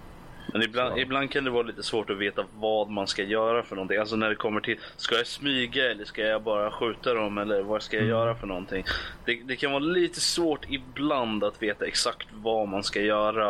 Men 0.52 0.62
ibland, 0.62 0.98
ibland 0.98 1.30
kan 1.30 1.44
det 1.44 1.50
vara 1.50 1.62
lite 1.62 1.82
svårt 1.82 2.10
att 2.10 2.16
veta 2.18 2.44
vad 2.54 2.90
man 2.90 3.06
ska 3.06 3.22
göra 3.22 3.62
för 3.62 3.76
någonting. 3.76 3.98
Alltså 3.98 4.16
när 4.16 4.28
det 4.28 4.34
kommer 4.34 4.60
till, 4.60 4.78
ska 4.96 5.14
jag 5.16 5.26
smyga 5.26 5.90
eller 5.90 6.04
ska 6.04 6.22
jag 6.22 6.42
bara 6.42 6.70
skjuta 6.70 7.14
dem 7.14 7.38
eller 7.38 7.62
vad 7.62 7.82
ska 7.82 7.96
jag 7.96 8.02
Mm. 8.04 8.10
göra 8.16 8.34
för 8.34 8.46
någonting? 8.46 8.84
Det, 9.24 9.40
det 9.44 9.56
kan 9.56 9.70
vara 9.72 9.80
lite 9.82 10.20
svårt 10.20 10.66
ibland 10.68 11.44
att 11.44 11.62
veta 11.62 11.86
exakt 11.86 12.28
vad 12.32 12.68
man 12.68 12.82
ska 12.82 13.00
göra. 13.00 13.48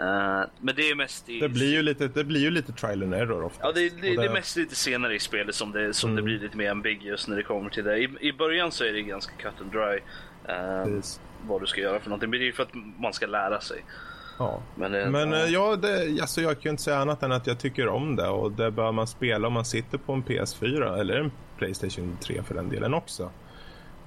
Eh, 0.00 0.48
men 0.60 0.74
det 0.76 0.90
är 0.90 0.94
mest 0.94 1.28
i... 1.28 1.40
Det 1.40 1.48
blir 1.48 1.72
ju 1.72 1.82
lite, 1.82 2.08
det 2.08 2.24
blir 2.24 2.40
ju 2.40 2.50
lite 2.50 2.72
trial 2.72 3.02
and 3.02 3.14
error 3.14 3.44
ofta. 3.44 3.66
Ja, 3.66 3.72
det, 3.72 3.88
det, 4.02 4.16
det 4.16 4.24
är 4.24 4.32
mest 4.32 4.56
lite 4.56 4.74
senare 4.74 5.14
i 5.14 5.18
spelet 5.18 5.54
som, 5.54 5.72
det, 5.72 5.94
som 5.94 6.10
det 6.10 6.20
Mm. 6.20 6.24
blir 6.24 6.38
lite 6.38 6.56
mer 6.56 6.70
ambiguous 6.70 7.28
när 7.28 7.36
det 7.36 7.42
kommer 7.42 7.70
till 7.70 7.84
det. 7.84 7.98
I, 7.98 8.08
I 8.20 8.32
början 8.32 8.72
så 8.72 8.84
är 8.84 8.92
det 8.92 9.02
ganska 9.02 9.32
cut 9.36 9.60
and 9.60 9.72
dry 9.72 10.00
Precis. 10.84 11.20
vad 11.48 11.60
du 11.62 11.66
ska 11.66 11.80
göra 11.80 12.00
för 12.00 12.08
någonting. 12.10 12.30
Men 12.30 12.38
det 12.38 12.44
är 12.44 12.46
ju 12.46 12.52
för 12.52 12.62
att 12.62 12.74
man 12.98 13.12
ska 13.12 13.26
lära 13.26 13.60
sig. 13.60 13.84
Ja. 14.38 14.60
Men, 14.74 14.94
eh, 14.94 15.10
Men 15.10 15.30
ja. 15.30 15.36
eh, 15.36 15.52
ja, 15.52 15.76
det, 15.76 16.20
alltså 16.20 16.40
jag 16.40 16.52
kan 16.52 16.62
ju 16.62 16.70
inte 16.70 16.82
säga 16.82 16.98
annat 16.98 17.22
än 17.22 17.32
att 17.32 17.46
jag 17.46 17.58
tycker 17.58 17.88
om 17.88 18.16
det 18.16 18.28
och 18.28 18.52
det 18.52 18.70
bör 18.70 18.92
man 18.92 19.06
spela 19.06 19.46
om 19.46 19.52
man 19.52 19.64
sitter 19.64 19.98
på 19.98 20.12
en 20.12 20.24
PS4 20.24 20.98
eller 20.98 21.20
en 21.20 21.32
Playstation 21.58 22.18
3 22.20 22.42
för 22.42 22.54
den 22.54 22.68
delen 22.68 22.94
också. 22.94 23.30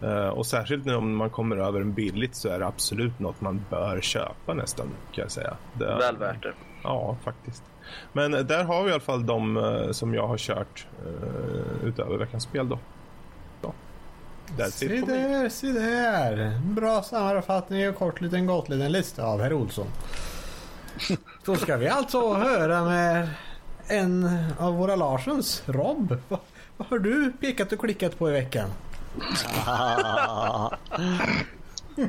Eh, 0.02 0.28
och 0.28 0.46
särskilt 0.46 0.86
nu 0.86 0.96
om 0.96 1.16
man 1.16 1.30
kommer 1.30 1.58
över 1.58 1.82
en 1.82 1.94
billigt 1.94 2.36
så 2.36 2.50
är 2.50 2.60
det 2.60 2.68
absolut 2.68 3.20
något 3.20 3.42
man 3.42 3.66
bör 3.70 4.02
köpa 4.02 4.54
nästan 4.54 4.88
kan 5.12 5.22
jag 5.22 5.32
säga. 5.32 5.54
Det, 5.74 5.86
Väl 5.86 6.18
värt 6.18 6.44
det. 6.44 6.54
Ja, 6.84 7.18
faktiskt. 7.24 7.64
Men 8.14 8.32
där 8.32 8.64
har 8.64 8.84
vi 8.84 8.90
i 8.90 8.92
alla 8.92 9.00
fall 9.00 9.26
de 9.26 9.90
som 9.92 10.14
jag 10.14 10.28
har 10.28 10.38
kört 10.38 10.88
utöver 11.84 12.18
veckans 12.18 12.44
spel 12.44 12.70
då. 12.70 12.80
That's 14.58 14.70
Se 14.70 14.88
där, 14.88 15.50
se 15.50 15.68
där. 15.72 16.60
Bra 16.64 17.04
sammanfattning 17.04 17.90
och 17.90 17.96
kort 17.96 18.22
liten 18.22 18.46
gott 18.48 18.70
liten 18.70 18.92
lista 18.92 19.24
av 19.26 19.42
herr 19.42 19.54
Olsson. 19.54 19.88
Då 21.46 21.56
ska 21.56 21.78
vi 21.78 21.88
alltså 21.88 22.34
höra 22.34 22.84
med 22.84 23.30
en 23.88 24.30
av 24.60 24.74
våra 24.76 24.96
Larssons, 24.96 25.64
Rob. 25.66 26.18
Vad, 26.28 26.40
vad 26.78 26.88
har 26.88 27.00
du 27.00 27.32
pekat 27.32 27.72
och 27.72 27.80
klickat 27.80 28.20
på 28.20 28.30
i 28.30 28.32
veckan? 28.32 28.70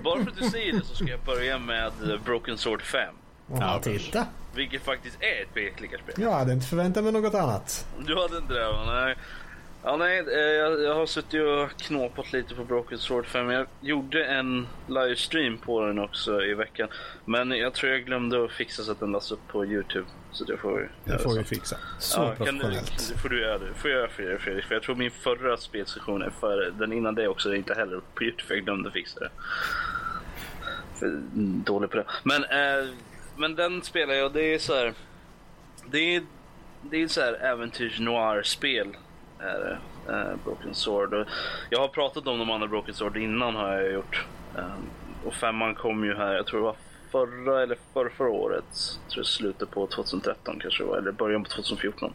Bara 0.04 0.22
för 0.24 0.30
att 0.30 0.36
du 0.38 0.50
säger 0.50 0.72
det 0.72 0.84
så 0.84 0.94
ska 0.94 1.04
jag 1.04 1.20
börja 1.20 1.58
med 1.58 1.92
Broken 2.24 2.58
Sword 2.58 2.82
5. 2.82 3.14
Ja, 3.60 3.80
titta. 3.82 4.26
Vilket 4.54 4.82
faktiskt 4.82 5.16
är 5.20 5.42
ett 5.42 5.48
B-klickarspel. 5.54 6.14
Jag 6.18 6.32
hade 6.32 6.52
inte 6.52 6.66
förväntat 6.66 7.04
mig 7.04 7.12
något 7.12 7.34
annat. 7.34 7.86
Du 8.06 8.16
hade 8.16 8.38
inte 8.38 8.54
det? 8.54 8.66
Nej. 8.86 9.16
Ja, 9.82 9.96
nej, 9.96 10.18
eh, 10.18 10.38
jag, 10.38 10.82
jag 10.82 10.94
har 10.94 11.06
suttit 11.06 11.42
och 11.42 11.80
knåpat 11.80 12.32
lite 12.32 12.54
på 12.54 12.64
Broken 12.64 12.98
Sword 12.98 13.26
5. 13.26 13.50
Jag 13.50 13.66
gjorde 13.80 14.24
en 14.24 14.66
livestream 14.88 15.58
på 15.58 15.86
den 15.86 15.98
också 15.98 16.42
i 16.44 16.54
veckan. 16.54 16.88
Men 17.24 17.50
jag 17.50 17.74
tror 17.74 17.92
jag 17.92 18.04
glömde 18.04 18.44
att 18.44 18.52
fixa 18.52 18.82
så 18.82 18.92
att 18.92 19.00
den 19.00 19.12
lades 19.12 19.32
upp 19.32 19.48
på 19.48 19.66
Youtube. 19.66 20.06
Så 20.32 20.44
det 20.44 20.56
får 20.56 20.78
vi 20.78 21.12
Det 21.12 21.18
får 21.18 21.38
vi 21.38 21.44
fixa. 21.44 21.76
Så 21.98 22.34
ja, 22.38 22.44
kan 22.44 22.58
du, 22.58 22.80
får 23.22 23.28
du 23.28 23.40
göra 23.40 23.58
det. 23.58 23.74
får 23.74 23.90
jag 23.90 23.98
göra 23.98 24.08
för 24.08 24.22
dig 24.22 24.38
Fredrik. 24.38 24.64
För 24.64 24.74
jag 24.74 24.82
tror 24.82 24.94
min 24.94 25.10
förra 25.10 25.56
spelsession 25.56 26.22
är 26.22 26.30
för 26.30 26.70
den 26.78 26.92
innan 26.92 27.14
det 27.14 27.28
också 27.28 27.50
är 27.50 27.54
inte 27.54 27.74
heller 27.74 28.00
på 28.14 28.24
Youtube 28.24 28.54
jag 28.54 28.64
glömde 28.64 28.90
fixa 28.90 29.20
det. 29.20 29.30
För, 30.98 31.20
dålig 31.64 31.90
på 31.90 31.96
det. 31.96 32.04
Men, 32.22 32.44
eh, 32.44 32.88
men 33.36 33.54
den 33.54 33.82
spelar 33.82 34.14
jag 34.14 34.32
det 34.32 34.54
är 34.54 34.58
så 34.58 34.74
här. 34.74 34.94
Det 35.86 36.16
är, 36.16 36.22
det 36.82 37.02
är 37.02 37.08
så 37.08 37.20
här 37.20 37.32
äventyrs 37.32 38.00
noir-spel. 38.00 38.96
Är 39.40 39.58
det, 39.58 39.78
Broken 40.44 40.74
Sword. 40.74 41.14
Och 41.14 41.26
jag 41.70 41.80
har 41.80 41.88
pratat 41.88 42.26
om 42.26 42.38
de 42.38 42.50
andra 42.50 42.68
Broken 42.68 42.94
Sword 42.94 43.16
innan 43.16 43.54
har 43.54 43.72
jag 43.72 43.92
gjort. 43.92 44.26
Eh, 44.56 44.74
och 45.24 45.34
femman 45.34 45.74
kom 45.74 46.04
ju 46.04 46.14
här, 46.14 46.34
jag 46.34 46.46
tror 46.46 46.60
det 46.60 46.66
var 46.66 46.76
förra 47.10 47.62
eller 47.62 47.76
förra, 47.92 48.10
förra 48.10 48.30
året. 48.30 48.64
Jag 49.04 49.10
tror 49.10 49.24
slutet 49.24 49.70
på 49.70 49.86
2013 49.86 50.58
kanske 50.60 50.82
det 50.82 50.88
var, 50.88 50.96
eller 50.96 51.12
början 51.12 51.44
på 51.44 51.50
2014 51.50 52.12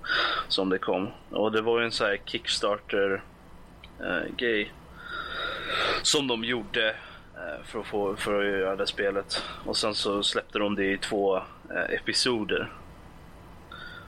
som 0.48 0.70
det 0.70 0.78
kom. 0.78 1.08
Och 1.30 1.52
det 1.52 1.62
var 1.62 1.80
ju 1.80 1.86
en 1.86 1.92
sån 1.92 2.08
här 2.08 2.20
kickstarter-grej 2.26 4.62
eh, 4.62 4.68
som 6.02 6.28
de 6.28 6.44
gjorde 6.44 6.90
eh, 7.36 7.64
för, 7.66 7.80
att 7.80 7.88
få, 7.88 8.16
för 8.16 8.40
att 8.40 8.46
göra 8.46 8.76
det 8.76 8.88
spelet. 8.88 9.44
Och 9.66 9.78
sen 9.78 9.96
så 9.96 10.24
släppte 10.24 10.60
de 10.60 10.76
det 10.76 10.92
i 10.92 10.98
två 10.98 11.42
episoder. 11.90 12.72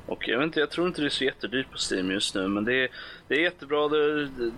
Och 0.07 0.27
jag 0.27 0.37
vet 0.37 0.45
inte, 0.45 0.59
jag 0.59 0.71
tror 0.71 0.87
inte 0.87 1.01
det 1.01 1.07
är 1.07 1.09
så 1.09 1.23
jättedyrt 1.23 1.71
på 1.71 1.77
Steam 1.91 2.11
just 2.11 2.35
nu, 2.35 2.47
men 2.47 2.65
det 2.65 2.73
är, 2.73 2.89
det 3.27 3.35
är 3.35 3.39
jättebra. 3.39 3.87
Det, 3.87 4.25
det, 4.25 4.51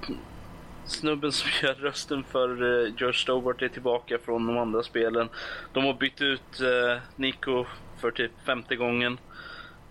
snubben 0.85 1.31
som 1.31 1.49
gör 1.67 1.73
rösten 1.73 2.23
för 2.23 2.63
uh, 2.63 2.93
George 2.97 3.17
Stobart 3.17 3.61
är 3.61 3.67
tillbaka 3.67 4.17
från 4.25 4.47
de 4.47 4.57
andra 4.57 4.83
spelen. 4.83 5.29
De 5.73 5.85
har 5.85 5.93
bytt 5.93 6.21
ut 6.21 6.61
uh, 6.61 6.97
Nico 7.15 7.65
för 8.01 8.11
typ 8.11 8.31
femte 8.45 8.75
gången. 8.75 9.19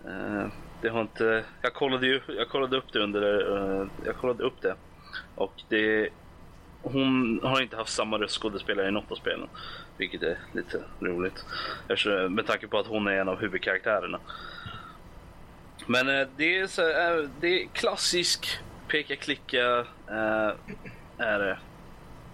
Uh, 0.05 0.47
det 0.81 0.89
har 0.89 1.01
inte... 1.01 1.43
Jag 1.61 1.73
kollade, 1.73 2.07
ju, 2.07 2.21
jag 2.27 2.49
kollade 2.49 2.77
upp 2.77 2.93
det 2.93 2.99
under... 2.99 3.51
Uh, 3.51 3.87
jag 4.05 4.15
kollade 4.15 4.43
upp 4.43 4.61
det. 4.61 4.75
Och 5.35 5.53
det... 5.69 6.09
Hon 6.81 7.39
har 7.43 7.61
inte 7.61 7.75
haft 7.75 7.93
samma 7.93 8.17
röstskådespelare 8.17 8.87
i 8.87 8.91
något 8.91 9.11
av 9.11 9.15
spelen. 9.15 9.49
Vilket 9.97 10.23
är 10.23 10.37
lite 10.53 10.83
roligt. 10.99 11.45
Eftersom, 11.87 12.35
med 12.35 12.47
tanke 12.47 12.67
på 12.67 12.79
att 12.79 12.87
hon 12.87 13.07
är 13.07 13.11
en 13.11 13.29
av 13.29 13.39
huvudkaraktärerna. 13.39 14.19
Men 15.87 16.09
eh, 16.09 16.27
det 16.37 16.59
är 16.59 16.67
så 16.67 16.81
eh, 16.81 17.29
det 17.41 17.63
är 17.63 17.67
klassisk 17.67 18.59
peka-klicka 18.87 19.85
eh, 20.09 20.51
är 21.17 21.39
det. 21.39 21.57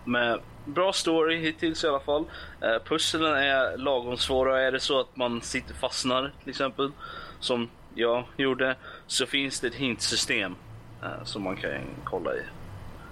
Med 0.06 0.40
bra 0.66 0.94
story 0.94 1.38
hittills 1.38 1.84
i 1.84 1.88
alla 1.88 2.00
fall. 2.00 2.26
Eh, 2.62 2.78
pusslen 2.86 3.34
är 3.34 3.78
lagom 3.78 4.18
svåra. 4.18 4.62
Är 4.62 4.72
det 4.72 4.80
så 4.80 5.00
att 5.00 5.16
man 5.16 5.42
sitter 5.42 5.74
fastnar 5.74 6.32
till 6.42 6.50
exempel, 6.50 6.92
som 7.40 7.70
jag 7.96 8.24
gjorde, 8.38 8.76
så 9.08 9.26
finns 9.26 9.60
det 9.60 9.68
ett 9.68 9.76
hintsystem 9.76 10.56
eh, 11.04 11.24
som 11.24 11.44
man 11.44 11.56
kan 11.56 11.72
kolla 12.04 12.36
i. 12.36 12.42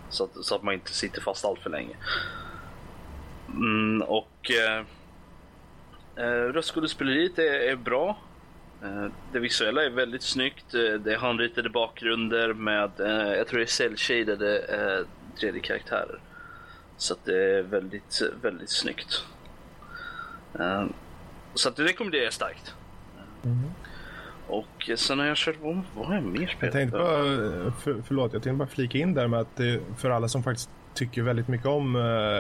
Så 0.10 0.24
att, 0.24 0.46
så 0.46 0.56
att 0.56 0.64
man 0.64 0.74
inte 0.74 0.94
sitter 0.94 1.22
fast 1.22 1.46
allt 1.46 1.60
för 1.60 1.70
länge. 1.70 1.96
Mm, 3.48 4.02
och 4.02 4.52
eh, 4.52 4.86
eh 6.16 6.54
röstskådespeleriet 6.54 7.40
är, 7.40 7.54
är 7.72 7.76
bra. 7.76 8.18
Eh, 8.84 9.08
Det 9.34 9.40
visuella 9.40 9.84
är 9.84 9.90
väldigt 9.90 10.24
snyggt. 10.24 10.74
Eh, 10.74 11.00
Det 11.00 11.14
är 11.14 11.18
handritade 11.18 11.70
bakgrunder 11.70 12.54
med, 12.54 12.92
eh, 13.00 13.34
jag 13.38 13.48
tror 13.48 13.60
det 13.60 13.66
är 13.66 13.68
cell-shadade 13.68 14.58
eh, 14.60 15.06
3D-karaktärer. 15.42 16.20
Så 16.98 17.14
att 17.14 17.26
det 17.26 17.44
är 17.58 17.62
väldigt, 17.62 18.22
väldigt 18.42 18.70
snyggt. 18.70 19.24
Så 21.54 21.70
att 21.70 21.76
det 21.76 21.84
rekommenderar 21.84 22.24
jag 22.24 22.34
starkt. 22.34 22.76
Och 24.48 24.90
sen 24.96 25.20
har 25.20 25.26
jag 25.26 25.38
kört, 25.38 25.56
vad, 25.62 25.82
vad 25.96 26.06
har 26.06 26.14
jag 26.16 26.24
mer 26.24 26.48
spelat? 26.48 26.62
Jag 26.62 26.72
tänkte 26.72 26.98
bara, 26.98 27.72
för, 27.72 28.02
förlåt, 28.08 28.34
jag 28.34 28.44
tänkte 28.44 28.58
bara 28.58 28.68
flika 28.68 28.98
in 28.98 29.14
där 29.14 29.28
med 29.28 29.40
att 29.40 29.60
för 29.98 30.10
alla 30.10 30.28
som 30.28 30.44
faktiskt 30.44 30.70
tycker 30.94 31.22
väldigt 31.22 31.48
mycket 31.48 31.68
om 31.68 31.94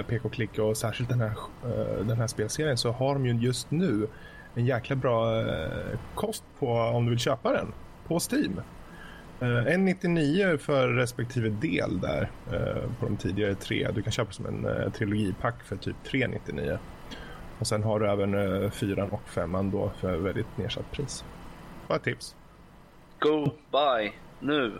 PK-klick 0.07 0.59
och 0.59 0.77
särskilt 0.77 1.09
den 1.09 1.21
här, 1.21 1.33
den 2.03 2.17
här 2.17 2.27
spelserien 2.27 2.77
så 2.77 2.91
har 2.91 3.13
de 3.13 3.25
ju 3.25 3.33
just 3.33 3.71
nu 3.71 4.07
en 4.55 4.65
jäkla 4.65 4.95
bra 4.95 5.41
eh, 5.41 5.99
kost 6.15 6.43
på 6.59 6.71
om 6.71 7.05
du 7.05 7.09
vill 7.09 7.19
köpa 7.19 7.53
den 7.53 7.73
på 8.07 8.19
Steam. 8.31 8.61
Uh, 9.41 9.47
1,99 9.47 10.57
för 10.57 10.87
respektive 10.87 11.49
del 11.49 11.99
där 11.99 12.31
eh, 12.51 12.91
på 12.99 13.05
de 13.05 13.17
tidigare 13.17 13.55
tre. 13.55 13.91
Du 13.93 14.01
kan 14.01 14.11
köpa 14.11 14.31
som 14.31 14.45
en 14.45 14.65
uh, 14.65 14.91
trilogipack 14.91 15.63
för 15.63 15.75
typ 15.75 15.95
3,99. 16.05 16.77
Och 17.59 17.67
sen 17.67 17.83
har 17.83 17.99
du 17.99 18.09
även 18.09 18.33
uh, 18.33 18.71
fyran 18.71 19.09
och 19.09 19.29
femman 19.29 19.71
då 19.71 19.91
för 19.99 20.17
väldigt 20.17 20.57
nedsatt 20.57 20.91
pris. 20.91 21.25
Bara 21.87 21.95
ett 21.95 22.03
tips. 22.03 22.35
Go 23.19 23.45
by 23.71 24.11
nu. 24.39 24.79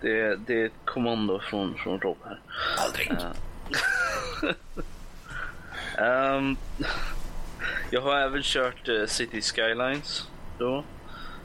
Det, 0.00 0.36
det 0.46 0.62
är 0.62 0.66
ett 0.66 0.72
kommando 0.84 1.40
från, 1.40 1.74
från 1.74 2.00
Rob 2.00 2.16
här. 2.24 2.40
Aldrig. 2.78 3.12
Ehm, 5.98 6.56
jag 7.90 8.00
har 8.00 8.16
även 8.16 8.42
kört 8.42 8.88
eh, 8.88 9.06
City 9.06 9.40
Skylines 9.40 10.30
då. 10.58 10.84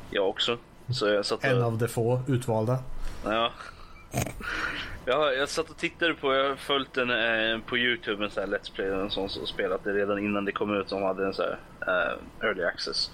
Jag 0.09 0.29
också. 0.29 0.57
Så 0.93 1.07
jag 1.07 1.25
satt 1.25 1.39
och... 1.39 1.45
En 1.45 1.61
av 1.61 1.77
de 1.77 1.87
få 1.87 2.21
utvalda. 2.27 2.79
Ja. 3.23 3.51
Jag, 5.05 5.37
jag 5.37 5.49
satt 5.49 5.69
och 5.69 5.77
tittade 5.77 6.13
på, 6.13 6.33
jag 6.33 6.49
har 6.49 6.55
följt 6.55 6.93
den 6.93 7.09
eh, 7.09 7.59
på 7.65 7.77
Youtube, 7.77 8.23
en 8.23 8.31
sån 8.31 8.43
här 8.43 8.57
Let's 8.57 8.73
Play, 8.73 8.87
en 8.87 9.09
sån 9.09 9.29
som 9.29 9.47
spelat 9.47 9.83
det 9.83 9.93
redan 9.93 10.19
innan 10.19 10.45
det 10.45 10.51
kom 10.51 10.75
ut, 10.75 10.89
som 10.89 11.03
hade 11.03 11.25
en 11.25 11.33
sån 11.33 11.45
här 11.79 12.17
eh, 12.41 12.47
Early 12.47 12.63
Access. 12.63 13.11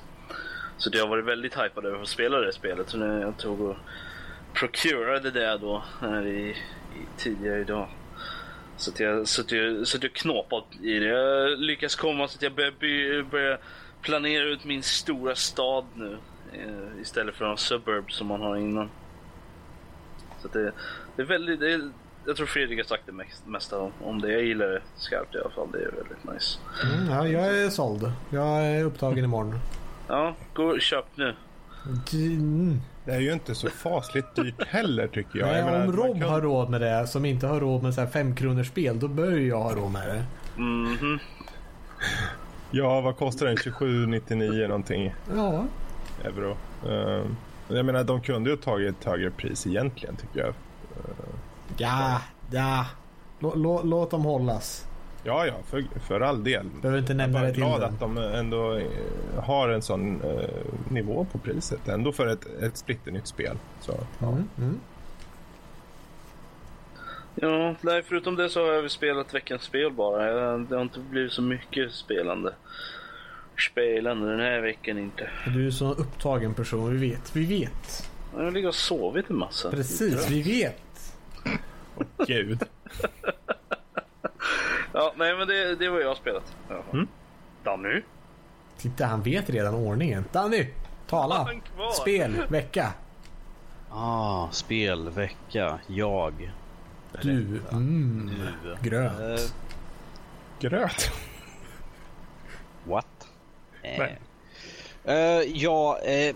Så 0.78 0.90
det 0.90 1.00
har 1.00 1.08
varit 1.08 1.26
väldigt 1.26 1.58
hypad 1.58 1.86
över 1.86 2.02
att 2.02 2.08
spela 2.08 2.38
det 2.38 2.54
spelet, 2.54 2.90
så 2.90 2.98
nu 2.98 3.22
jag 3.22 3.38
tog 3.38 3.62
och 3.62 3.76
procurade 4.54 5.32
det 5.32 5.58
då 5.58 5.84
här 6.02 6.26
i, 6.26 6.50
i 6.50 6.56
tidigare 7.18 7.60
idag. 7.60 7.88
Så 8.78 8.92
att 8.92 9.00
jag 9.00 9.28
så 9.28 9.42
att 9.42 9.52
jag, 9.52 9.88
så 9.88 9.98
att 9.98 10.04
jag 10.04 10.14
knåpat 10.14 10.66
i 10.82 11.00
det. 11.00 11.06
Jag 11.06 11.60
lyckas 11.60 11.96
komma 11.96 12.28
så 12.28 12.36
att 12.36 12.42
jag 12.42 12.56
börjar, 12.56 12.74
by, 12.80 13.24
börjar 13.24 13.60
planera 14.02 14.44
ut 14.44 14.66
min 14.66 14.84
stora 14.84 15.36
stad 15.36 15.86
nu. 15.94 16.18
Eh, 16.54 17.02
istället 17.02 17.36
för 17.36 17.46
de 17.46 17.58
suburbs 17.58 18.16
som 18.16 18.28
man 18.28 18.42
har 18.42 18.56
innan. 18.56 18.90
Så 20.42 20.48
det, 20.48 20.72
det 21.16 21.22
är 21.22 21.26
väldigt, 21.26 21.60
det 21.60 21.74
är, 21.74 21.90
jag 22.26 22.36
tror 22.36 22.46
Fredrik 22.46 22.80
har 22.80 22.86
sagt 22.86 23.06
det 23.06 23.12
mest, 23.12 23.48
mesta 23.48 23.80
om, 23.80 23.92
om 24.04 24.22
det. 24.22 24.32
Jag 24.32 24.44
gillar 24.44 24.68
det 24.68 24.82
skarpt 24.96 25.36
i 25.36 25.38
alla 25.38 25.50
fall. 25.50 25.68
Det 25.72 25.78
är 25.78 25.92
väldigt 25.92 26.34
nice. 26.34 26.60
Mm, 26.84 27.10
ja, 27.10 27.28
jag 27.28 27.58
är 27.58 27.70
såld. 27.70 28.12
Jag 28.30 28.66
är 28.66 28.84
upptagen 28.84 29.24
imorgon. 29.24 29.60
Ja, 30.08 30.36
gå 30.54 30.64
och 30.64 30.82
köp 30.82 31.06
nu. 31.16 31.36
Mm. 32.14 32.80
Det 33.08 33.14
är 33.16 33.20
ju 33.20 33.34
inte 33.34 33.56
så 33.56 33.70
fasligt 33.70 34.36
dyrt 34.36 34.68
heller 34.68 35.08
tycker 35.08 35.40
jag. 35.40 35.48
Nej, 35.48 35.58
jag 35.58 35.66
menar, 35.66 35.86
om 35.88 35.92
Rob 35.96 36.20
kan- 36.20 36.30
har 36.30 36.42
råd 36.42 36.70
med 36.70 36.82
det 36.82 37.08
som 37.08 37.26
inte 37.26 37.48
har 37.48 37.60
råd 37.60 37.84
med 37.84 37.94
så 37.94 38.02
här 38.02 38.08
fem 38.08 38.36
kronors 38.36 38.68
spel 38.68 39.00
då 39.00 39.08
bör 39.08 39.32
jag 39.38 39.60
ha 39.60 39.72
råd 39.76 39.92
med 39.92 40.08
det. 40.08 40.24
Mhm. 40.62 41.20
Ja, 42.72 43.02
vad 43.02 43.18
kostar 43.18 43.46
den? 43.46 43.56
27,99 43.58 44.68
någonting 44.68 45.14
Ja. 45.36 45.64
euro. 46.24 46.58
Ehm, 46.90 47.36
jag 47.68 47.86
menar, 47.86 48.04
de 48.04 48.22
kunde 48.22 48.50
ju 48.50 48.56
ha 48.56 48.64
tagit 48.64 48.98
ett 49.00 49.06
högre 49.06 49.32
pris 49.32 49.68
egentligen 49.68 50.16
tycker 50.16 50.40
jag. 50.40 50.54
Ja, 51.78 52.22
ja. 52.52 52.86
Lå, 53.40 53.82
låt 53.84 54.12
dem 54.12 54.22
hållas. 54.26 54.86
Ja, 55.24 55.46
ja, 55.48 55.54
för, 55.66 55.84
för 56.08 56.22
all 56.22 56.44
del. 56.44 56.66
Behöver 56.82 57.00
inte 57.00 57.14
Jag 57.14 57.22
är 57.22 57.28
nämna 57.28 57.42
det 57.42 57.54
till 57.54 57.64
glad 57.64 57.84
att 57.84 58.00
de 58.00 58.18
ändå 58.18 58.76
eh, 58.76 58.84
har 59.44 59.70
en 59.70 59.82
sån 59.82 60.22
eh, 60.22 60.50
nivå 60.90 61.28
på 61.32 61.38
priset. 61.38 61.88
Ändå 61.88 62.12
för 62.12 62.28
ett, 62.28 62.46
ett 62.62 62.78
splitternytt 62.78 63.28
spel. 63.28 63.58
Så, 63.82 64.00
ja. 64.20 64.28
Mm, 64.28 64.50
mm. 64.58 64.80
Ja, 67.36 67.76
nej, 67.82 68.04
förutom 68.04 68.36
det 68.36 68.50
så 68.50 68.66
har 68.66 68.74
jag 68.74 68.92
spelat 68.92 69.34
veckans 69.34 69.62
spel 69.62 69.92
bara. 69.92 70.28
Jag- 70.32 70.62
Det 70.62 70.76
har 70.76 70.82
inte 70.82 71.00
blivit 71.00 71.32
så 71.32 71.42
mycket 71.42 71.92
spelande. 71.92 72.54
Spelande 73.72 74.30
den 74.32 74.40
här 74.40 74.60
veckan 74.62 74.98
inte. 74.98 75.30
Du 75.54 75.68
är 75.68 75.72
så 75.72 75.92
upptagen 75.94 76.54
person, 76.54 77.00
vi 77.00 77.10
vet. 77.10 77.36
Vi 77.36 77.46
vet. 77.46 78.10
Jag 78.38 78.54
ligger 78.54 78.68
och 78.68 78.76
sovit 78.76 79.30
en 79.30 79.38
massa. 79.38 79.70
Precis, 79.72 80.30
vi 80.30 80.42
vet. 80.42 81.14
Gud. 82.28 82.60
Ja, 84.94 85.14
nej 85.18 85.38
men 85.38 85.48
det, 85.48 85.76
det 85.76 85.90
var 85.90 86.00
jag 86.00 86.18
spelat. 86.18 86.56
Mm. 86.94 87.08
Danny? 87.64 88.02
Titta, 88.78 89.06
han 89.06 89.22
vet 89.22 89.50
redan 89.50 89.74
ordningen. 89.74 90.26
Danny, 90.32 90.68
tala. 91.08 91.50
Spel, 92.02 92.44
vecka. 92.50 92.94
Ah, 93.90 94.48
spelvecka. 94.52 95.80
Jag. 95.88 96.52
Du, 97.22 97.62
mm, 97.72 98.32
Nu. 98.64 98.76
gröt. 98.82 99.12
Eh, 99.40 99.46
Gröt. 100.60 101.12
what? 102.84 103.28
Eh. 103.84 103.98
Nej. 104.00 104.20
Eh, 105.04 105.42
ja, 105.56 106.00
eh, 106.00 106.36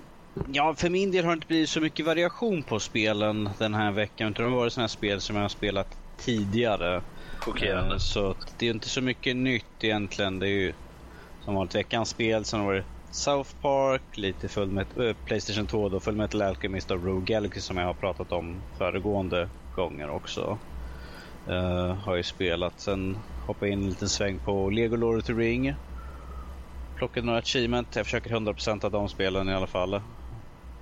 Ja, 0.52 0.76
för 0.76 0.90
min 0.90 1.12
del 1.12 1.24
har 1.26 1.32
det 1.32 1.36
inte 1.36 1.48
blivit 1.48 1.70
så 1.70 1.82
mycket 1.82 2.06
variation 2.06 2.64
på 2.64 2.80
spelen 2.80 3.50
den 3.58 3.74
här 3.74 3.92
veckan. 3.92 4.30
Utan 4.32 4.46
det 4.46 4.52
har 4.52 4.58
varit 4.58 4.74
sådana 4.74 4.88
spel 4.88 5.22
som 5.22 5.36
jag 5.36 5.44
har 5.44 5.50
spelat 5.50 5.98
tidigare. 6.18 7.02
Chockerande. 7.46 7.96
Eh, 7.96 7.98
Så 8.00 8.36
det 8.58 8.66
är 8.68 8.72
inte 8.72 8.90
så 8.90 9.02
mycket 9.02 9.36
nytt 9.36 9.84
egentligen. 9.84 10.40
Det 10.40 10.48
är 10.48 10.50
ju 10.50 10.74
som 11.40 11.56
vanligt 11.56 11.76
veckans 11.76 12.10
spel. 12.10 12.46
Sen 12.46 12.60
har 12.60 12.74
det 12.74 12.86
South 13.12 13.52
Park, 13.62 14.18
lite 14.18 14.50
full 14.50 14.72
met- 14.72 14.98
äh, 15.10 15.14
Playstation 15.26 15.68
2 15.68 15.90
då, 15.90 16.00
Full 16.00 16.16
Metal 16.16 16.42
Alchemist 16.42 16.92
och 16.92 17.04
Rogue 17.06 17.34
Galaxy 17.36 17.62
som 17.62 17.78
jag 17.78 17.86
har 17.86 17.94
pratat 17.94 18.32
om 18.32 18.66
föregående 18.78 19.50
gånger 19.72 20.10
också. 20.10 20.60
Uh, 21.50 21.94
har 21.94 22.16
ju 22.16 22.24
spelat. 22.24 22.80
Sen 22.80 23.16
hoppade 23.48 23.70
jag 23.70 23.74
in 23.78 23.84
en 23.84 23.90
liten 23.90 24.10
sväng 24.10 24.40
på 24.40 24.70
Lego 24.70 24.96
Lord 24.96 25.18
of 25.20 25.26
the 25.26 25.34
Ring. 25.34 25.76
Plockade 26.96 27.26
några 27.26 27.40
achievement. 27.40 27.96
Jag 27.96 28.06
försöker 28.06 28.30
100% 28.30 28.84
av 28.86 28.92
de 28.92 29.10
spelen 29.10 29.50
i 29.50 29.54
alla 29.54 29.68
fall. 29.68 30.02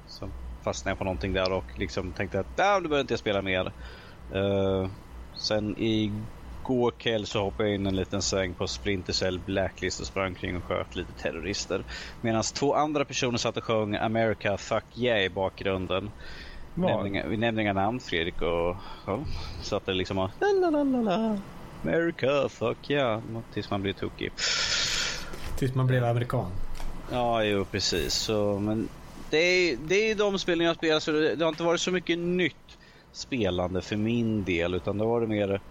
Så 0.05 0.31
fastnade 0.63 0.91
jag 0.91 0.97
på 0.97 1.03
någonting 1.03 1.33
där 1.33 1.51
och 1.51 1.79
liksom 1.79 2.13
tänkte 2.13 2.39
att 2.39 2.59
ah, 2.59 2.79
nu 2.79 2.87
behöver 2.89 3.01
inte 3.01 3.13
jag 3.13 3.19
spela 3.19 3.41
mer. 3.41 3.73
Uh, 4.35 4.89
sen 5.33 5.75
igår 6.69 6.91
kväll 6.91 7.25
så 7.25 7.41
hoppade 7.43 7.69
jag 7.69 7.75
in 7.75 7.85
en 7.85 7.95
liten 7.95 8.21
sväng 8.21 8.53
på 8.53 8.67
Splinter 8.67 9.13
Cell 9.13 9.39
Blacklist 9.39 9.99
och 9.99 10.07
sprang 10.07 10.35
kring 10.35 10.57
och 10.57 10.63
sköt 10.63 10.95
lite 10.95 11.11
terrorister. 11.13 11.83
Medan 12.21 12.43
två 12.43 12.73
andra 12.73 13.05
personer 13.05 13.37
satt 13.37 13.57
och 13.57 13.63
sjöng 13.63 13.95
America 13.95 14.57
Fuck 14.57 14.83
Yeah 14.97 15.23
i 15.23 15.29
bakgrunden. 15.29 16.11
Vi 16.73 16.81
Var? 16.81 17.37
nämnde, 17.37 17.61
inga, 17.61 17.73
namn 17.73 17.99
Fredrik 17.99 18.41
och 18.41 18.75
ja, 19.05 19.19
satt 19.61 19.85
det 19.85 19.93
liksom 19.93 20.17
och 20.17 20.29
la 21.03 21.37
America 21.83 22.49
fuck 22.49 22.89
yeah 22.89 23.21
tills 23.53 23.69
man 23.69 23.81
blir 23.81 23.93
tokig. 23.93 24.31
Tills 25.57 25.75
man 25.75 25.87
blev 25.87 26.03
amerikan. 26.05 26.51
Ja, 27.11 27.43
jo 27.43 27.65
precis. 27.65 28.13
Så, 28.13 28.59
men 28.59 28.89
det 29.29 29.37
är, 29.37 29.77
det 29.87 30.11
är 30.11 30.15
de 30.15 30.39
spelen 30.39 30.67
jag 30.67 30.75
spelar 30.75 30.99
så 30.99 31.11
det, 31.11 31.35
det 31.35 31.45
har 31.45 31.49
inte 31.49 31.63
varit 31.63 31.81
så 31.81 31.91
mycket 31.91 32.19
nytt 32.19 32.77
spelande 33.11 33.81
för 33.81 33.95
min 33.95 34.43
del 34.43 34.73
utan 34.73 34.97
det 34.97 35.03
har 35.03 35.11
varit 35.11 35.29
mer 35.29 35.61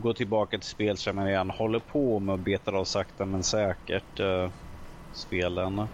gå 0.00 0.14
tillbaka 0.14 0.58
till 0.58 0.68
spel 0.68 0.96
som 0.96 1.18
jag 1.18 1.28
redan 1.28 1.50
håller 1.50 1.80
på 1.80 2.20
med 2.20 2.32
och 2.32 2.38
betar 2.38 2.72
av 2.72 2.84
sakta 2.84 3.26
men 3.26 3.42
säkert 3.44 4.20
uh, 4.20 4.50
spelen. 5.12 5.88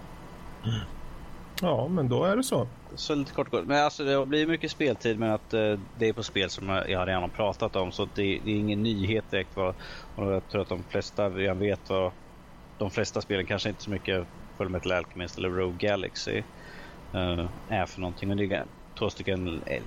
Ja, 1.63 1.89
men 1.89 2.09
då 2.09 2.25
är 2.25 2.37
det 2.37 2.43
så. 2.43 2.69
Så 2.97 3.15
lite 3.15 3.33
kort 3.33 3.51
kort. 3.51 3.65
Men 3.67 3.85
alltså 3.85 4.05
det 4.05 4.27
blivit 4.27 4.49
mycket 4.49 4.71
speltid 4.71 5.19
men 5.19 5.31
att 5.31 5.53
eh, 5.53 5.73
det 5.73 6.09
är 6.09 6.13
på 6.13 6.23
spel 6.23 6.51
som 6.51 6.69
jag, 6.69 6.91
jag 6.91 7.09
redan 7.09 7.23
har 7.23 7.29
pratat 7.29 7.77
om 7.77 7.93
så 7.93 8.05
det, 8.05 8.23
det 8.23 8.51
är 8.51 8.57
ingen 8.57 8.83
nyhet 8.83 9.31
direkt. 9.31 9.57
Vad, 9.57 9.75
och 10.15 10.33
jag 10.33 10.49
tror 10.49 10.63
att 10.63 10.69
de 10.69 10.85
flesta 10.85 11.31
redan 11.31 11.59
vet 11.59 11.91
vad 11.91 12.13
de 12.77 12.91
flesta 12.91 13.21
spelen 13.21 13.47
kanske 13.47 13.69
inte 13.69 13.83
så 13.83 13.91
mycket 13.91 14.29
Full 14.57 14.69
Metal 14.69 14.93
Alchemist 14.93 15.39
eller 15.39 15.49
Rogue 15.51 15.89
Galaxy 15.89 16.39
eh, 17.15 17.51
är 17.69 17.87
för 17.87 18.01
någonting. 18.01 18.31
Och 18.31 18.37
det 18.37 18.45
är 18.45 18.67
två 18.99 19.11
stycken 19.11 19.63
eh, 19.63 19.83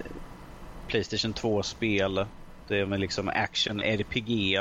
Playstation 0.88 1.34
2-spel. 1.34 2.26
Det 2.68 2.78
är 2.78 2.86
med 2.86 3.00
liksom 3.00 3.30
action 3.30 3.82
RPG. 3.82 4.60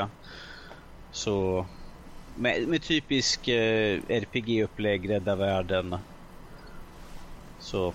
Så 1.11 1.65
med, 2.35 2.67
med 2.67 2.83
typisk 2.83 3.47
eh, 3.47 4.01
RPG-upplägg, 4.07 5.09
rädda 5.09 5.35
världen. 5.35 5.97
Så 7.59 7.93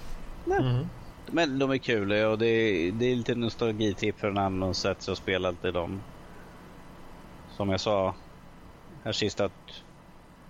Mm. 0.60 0.88
men 1.32 1.58
de 1.58 1.70
är 1.70 1.78
kul 1.78 2.12
och 2.12 2.38
det 2.38 2.46
är, 2.46 2.92
det 2.92 3.06
är 3.06 3.16
lite 3.16 3.34
nostalgitipp 3.34 4.18
för 4.20 4.28
en 4.28 4.38
annan 4.38 4.74
sätt 4.74 5.02
så 5.02 5.16
spela 5.16 5.48
alltid 5.48 5.74
dem. 5.74 6.02
Som 7.48 7.68
jag 7.70 7.80
sa 7.80 8.16
här 9.04 9.12
sist 9.12 9.40
att 9.40 9.52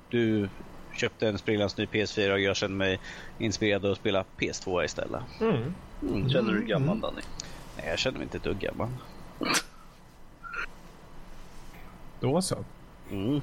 du 0.09 0.49
köpte 0.93 1.29
en 1.29 1.39
sprillans 1.39 1.79
ny 1.79 1.85
PS4 1.85 2.33
och 2.33 2.41
jag 2.41 2.57
känner 2.57 2.77
mig 2.77 3.01
inspirerad 3.39 3.85
att 3.85 3.99
spela 3.99 4.25
PS2 4.41 4.85
istället. 4.85 5.23
Mm. 5.41 5.75
Mm. 6.03 6.29
Känner 6.29 6.53
du 6.53 6.59
dig 6.59 6.69
gammal 6.69 7.01
Danny? 7.01 7.23
Nej, 7.77 7.87
jag 7.89 7.99
känner 7.99 8.19
mig 8.19 8.25
inte 8.25 8.37
ett 8.37 8.45
dugg 8.45 8.59
gammal. 8.59 9.01
Då 12.21 12.43
så. 12.43 12.65
Mm. 13.11 13.41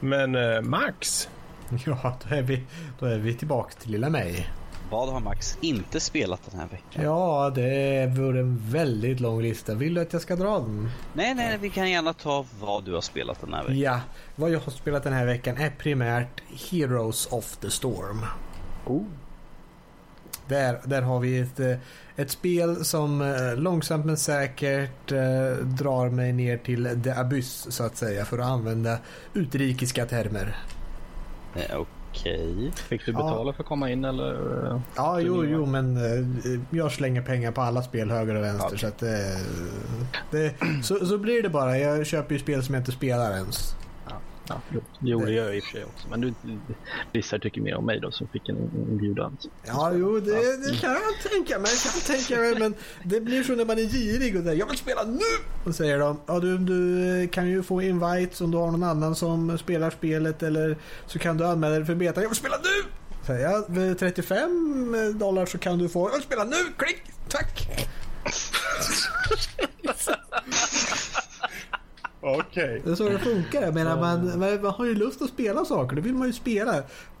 Men 0.00 0.34
eh, 0.34 0.60
Max, 0.62 1.28
Ja, 1.86 2.16
då 2.28 2.34
är 2.34 2.42
vi, 2.42 2.62
då 2.98 3.06
är 3.06 3.18
vi 3.18 3.34
tillbaka 3.34 3.74
till 3.80 3.90
lilla 3.90 4.10
mig. 4.10 4.50
Vad 4.90 5.08
har 5.08 5.20
Max 5.20 5.58
inte 5.60 6.00
spelat 6.00 6.50
den 6.50 6.60
här 6.60 6.68
veckan? 6.68 7.04
Ja, 7.04 7.52
det 7.54 8.06
vore 8.16 8.40
en 8.40 8.70
väldigt 8.70 9.20
lång 9.20 9.42
lista. 9.42 9.74
Vill 9.74 9.94
du 9.94 10.00
att 10.00 10.12
jag 10.12 10.22
ska 10.22 10.36
dra 10.36 10.58
den? 10.58 10.90
Nej, 11.12 11.34
nej, 11.34 11.58
vi 11.58 11.70
kan 11.70 11.90
gärna 11.90 12.12
ta 12.12 12.44
vad 12.60 12.84
du 12.84 12.94
har 12.94 13.00
spelat 13.00 13.40
den 13.40 13.54
här 13.54 13.62
veckan. 13.62 13.78
Ja, 13.78 14.00
vad 14.36 14.50
jag 14.50 14.60
har 14.60 14.72
spelat 14.72 15.04
den 15.04 15.12
här 15.12 15.26
veckan 15.26 15.56
är 15.56 15.70
primärt 15.70 16.42
Heroes 16.70 17.26
of 17.26 17.56
the 17.56 17.70
Storm. 17.70 18.26
Oh. 18.86 19.02
Där, 20.48 20.80
där 20.84 21.02
har 21.02 21.20
vi 21.20 21.38
ett, 21.38 21.60
eh, 21.60 21.76
ett 22.16 22.30
spel 22.30 22.84
som 22.84 23.20
eh, 23.20 23.56
långsamt 23.56 24.04
men 24.06 24.16
säkert 24.16 25.12
eh, 25.12 25.56
drar 25.64 26.10
mig 26.10 26.32
ner 26.32 26.56
till 26.58 27.00
the 27.04 27.10
abyss 27.10 27.66
så 27.70 27.84
att 27.84 27.96
säga 27.96 28.24
för 28.24 28.38
att 28.38 28.46
använda 28.46 28.98
utrikiska 29.34 30.06
termer. 30.06 30.56
Okej. 31.76 32.72
Fick 32.76 33.06
du 33.06 33.12
Ja. 33.12 33.18
betala 33.18 33.52
för 33.52 33.62
att 33.62 33.68
komma 33.68 33.90
in 33.90 34.04
eller? 34.04 34.34
Ja, 34.96 35.20
jo, 35.20 35.44
jo, 35.44 35.66
men 35.66 35.98
jag 36.70 36.92
slänger 36.92 37.22
pengar 37.22 37.52
på 37.52 37.60
alla 37.60 37.82
spel 37.82 38.10
höger 38.10 38.34
och 38.34 38.42
vänster 38.44 38.68
Ja. 38.72 38.78
så 38.78 38.86
att 38.86 39.02
eh, 39.02 39.08
det, 40.30 40.54
så, 40.82 41.06
så 41.06 41.18
blir 41.18 41.42
det 41.42 41.48
bara. 41.48 41.78
Jag 41.78 42.06
köper 42.06 42.34
ju 42.34 42.38
spel 42.38 42.62
som 42.62 42.74
jag 42.74 42.80
inte 42.80 42.92
spelar 42.92 43.32
ens. 43.32 43.74
Ja, 44.48 44.60
jo, 44.72 44.80
jo, 45.00 45.24
det 45.24 45.32
gör 45.32 45.44
jag 45.44 45.56
i 45.56 45.60
och 45.60 45.64
för 45.64 45.70
sig 45.70 45.84
också. 45.84 46.08
Men 46.08 46.20
du, 46.20 46.34
vissa 47.12 47.38
tycker 47.38 47.60
mer 47.60 47.76
om 47.76 47.86
mig 47.86 48.00
då 48.00 48.10
som 48.10 48.28
fick 48.28 48.48
en 48.48 48.56
inbjudan. 48.90 49.36
Ja, 49.66 49.92
jo, 49.92 50.20
det, 50.20 50.56
det 50.56 50.80
kan 50.80 50.90
jag 50.90 51.32
tänka 51.32 51.58
mig. 51.58 51.70
Kan 51.82 51.92
jag 51.94 52.04
tänka 52.04 52.36
mig 52.36 52.58
men 52.58 52.74
det 53.04 53.20
blir 53.20 53.42
så 53.42 53.54
när 53.54 53.64
man 53.64 53.78
är 53.78 53.82
girig 53.82 54.36
och 54.36 54.42
säger 54.42 54.58
jag 54.58 54.66
vill 54.66 54.78
spela 54.78 55.04
nu! 55.04 55.20
Och 55.64 55.74
säger 55.74 55.98
de, 55.98 56.20
ja 56.26 56.40
du, 56.40 56.58
du 56.58 57.28
kan 57.28 57.48
ju 57.48 57.62
få 57.62 57.82
invites 57.82 58.40
om 58.40 58.50
du 58.50 58.58
har 58.58 58.70
någon 58.70 58.82
annan 58.82 59.14
som 59.14 59.58
spelar 59.58 59.90
spelet 59.90 60.42
eller 60.42 60.76
så 61.06 61.18
kan 61.18 61.36
du 61.36 61.46
anmäla 61.46 61.74
dig 61.74 61.84
för 61.84 61.94
beta. 61.94 62.22
Jag 62.22 62.28
vill 62.28 62.38
spela 62.38 62.56
nu! 62.56 62.90
Säger 63.26 63.50
jag, 63.50 63.70
med 63.70 63.98
35 63.98 65.18
dollar 65.18 65.46
så 65.46 65.58
kan 65.58 65.78
du 65.78 65.88
få, 65.88 66.08
jag 66.08 66.14
vill 66.14 66.22
spela 66.22 66.44
nu! 66.44 66.56
Klick! 66.76 67.02
Tack! 67.28 67.68
okej. 72.26 72.82
Det 72.84 72.90
är 72.90 72.94
så 72.94 73.08
det 73.08 73.18
funkar. 73.18 73.62
Jag 73.62 73.74
menar, 73.74 74.00
man, 74.00 74.38
man, 74.38 74.72
har 74.72 74.84
ju 74.84 74.94
lust 74.94 75.22
att 75.22 75.28
spela 75.28 75.64
saker. 75.64 75.96
Då 75.96 76.02
vill 76.02 76.14
man 76.14 76.26
ju 76.26 76.32
spela. 76.32 76.72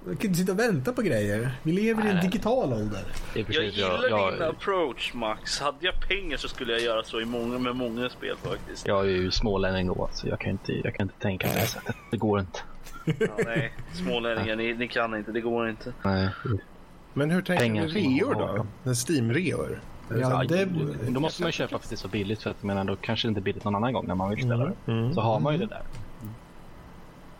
Man 0.04 0.16
kan 0.16 0.26
inte 0.26 0.38
sitta 0.38 0.52
och 0.52 0.58
vänta 0.58 0.92
på 0.92 1.02
grejer. 1.02 1.50
Vi 1.62 1.72
lever 1.72 2.06
i 2.06 2.10
en 2.10 2.20
digital 2.20 2.72
ålder. 2.72 3.04
Jag 3.34 3.64
gillar 3.64 4.08
jag, 4.08 4.32
din 4.32 4.40
jag, 4.40 4.48
approach 4.48 5.14
Max. 5.14 5.60
Hade 5.60 5.78
jag 5.80 6.08
pengar 6.08 6.36
så 6.36 6.48
skulle 6.48 6.72
jag 6.72 6.82
göra 6.82 7.02
så 7.02 7.20
i 7.20 7.24
många, 7.24 7.58
med 7.58 7.76
många 7.76 8.08
spel 8.08 8.36
faktiskt. 8.36 8.86
jag 8.86 9.00
är 9.00 9.10
ju 9.10 9.30
smålänning 9.30 9.86
då, 9.86 10.08
så 10.12 10.28
jag 10.28 10.40
kan 10.40 10.50
inte, 10.50 10.72
jag 10.72 10.94
kan 10.94 11.06
inte 11.06 11.18
tänka 11.20 11.48
på 11.48 11.54
det 11.54 11.66
sättet. 11.66 11.96
Det 12.10 12.16
går 12.16 12.40
inte. 12.40 12.60
Ja, 13.04 13.36
nej, 13.44 13.72
smålänningar, 13.94 14.56
ni, 14.56 14.74
ni 14.74 14.88
kan 14.88 15.16
inte. 15.16 15.32
Det 15.32 15.40
går 15.40 15.68
inte. 15.68 15.92
Nej. 16.02 16.28
Men 17.14 17.30
hur 17.30 17.42
tänker 17.42 17.64
Pengar 17.64 17.82
man 17.82 17.90
reor 17.90 18.34
då? 18.34 18.66
Med 18.82 18.96
Steam-reor? 18.96 19.80
Ja, 20.08 20.44
det, 20.48 20.68
Då 21.08 21.20
måste 21.20 21.42
man 21.42 21.52
köpa 21.52 21.78
för 21.78 21.88
det 21.88 21.94
är 21.94 21.96
så 21.96 22.08
billigt. 22.08 22.42
För 22.42 22.50
att, 22.50 22.62
menar, 22.62 22.84
då 22.84 22.96
kanske 22.96 23.28
det 23.28 23.28
inte 23.28 23.40
är 23.40 23.42
billigt 23.42 23.64
någon 23.64 23.74
annan 23.74 23.92
gång 23.92 24.06
när 24.06 24.14
man 24.14 24.30
vill 24.30 24.38
spela 24.38 24.64
det. 24.64 24.92
Mm. 24.92 25.14
Så 25.14 25.20
har 25.20 25.40
man 25.40 25.52
ju 25.52 25.58
det 25.58 25.66
där. 25.66 25.82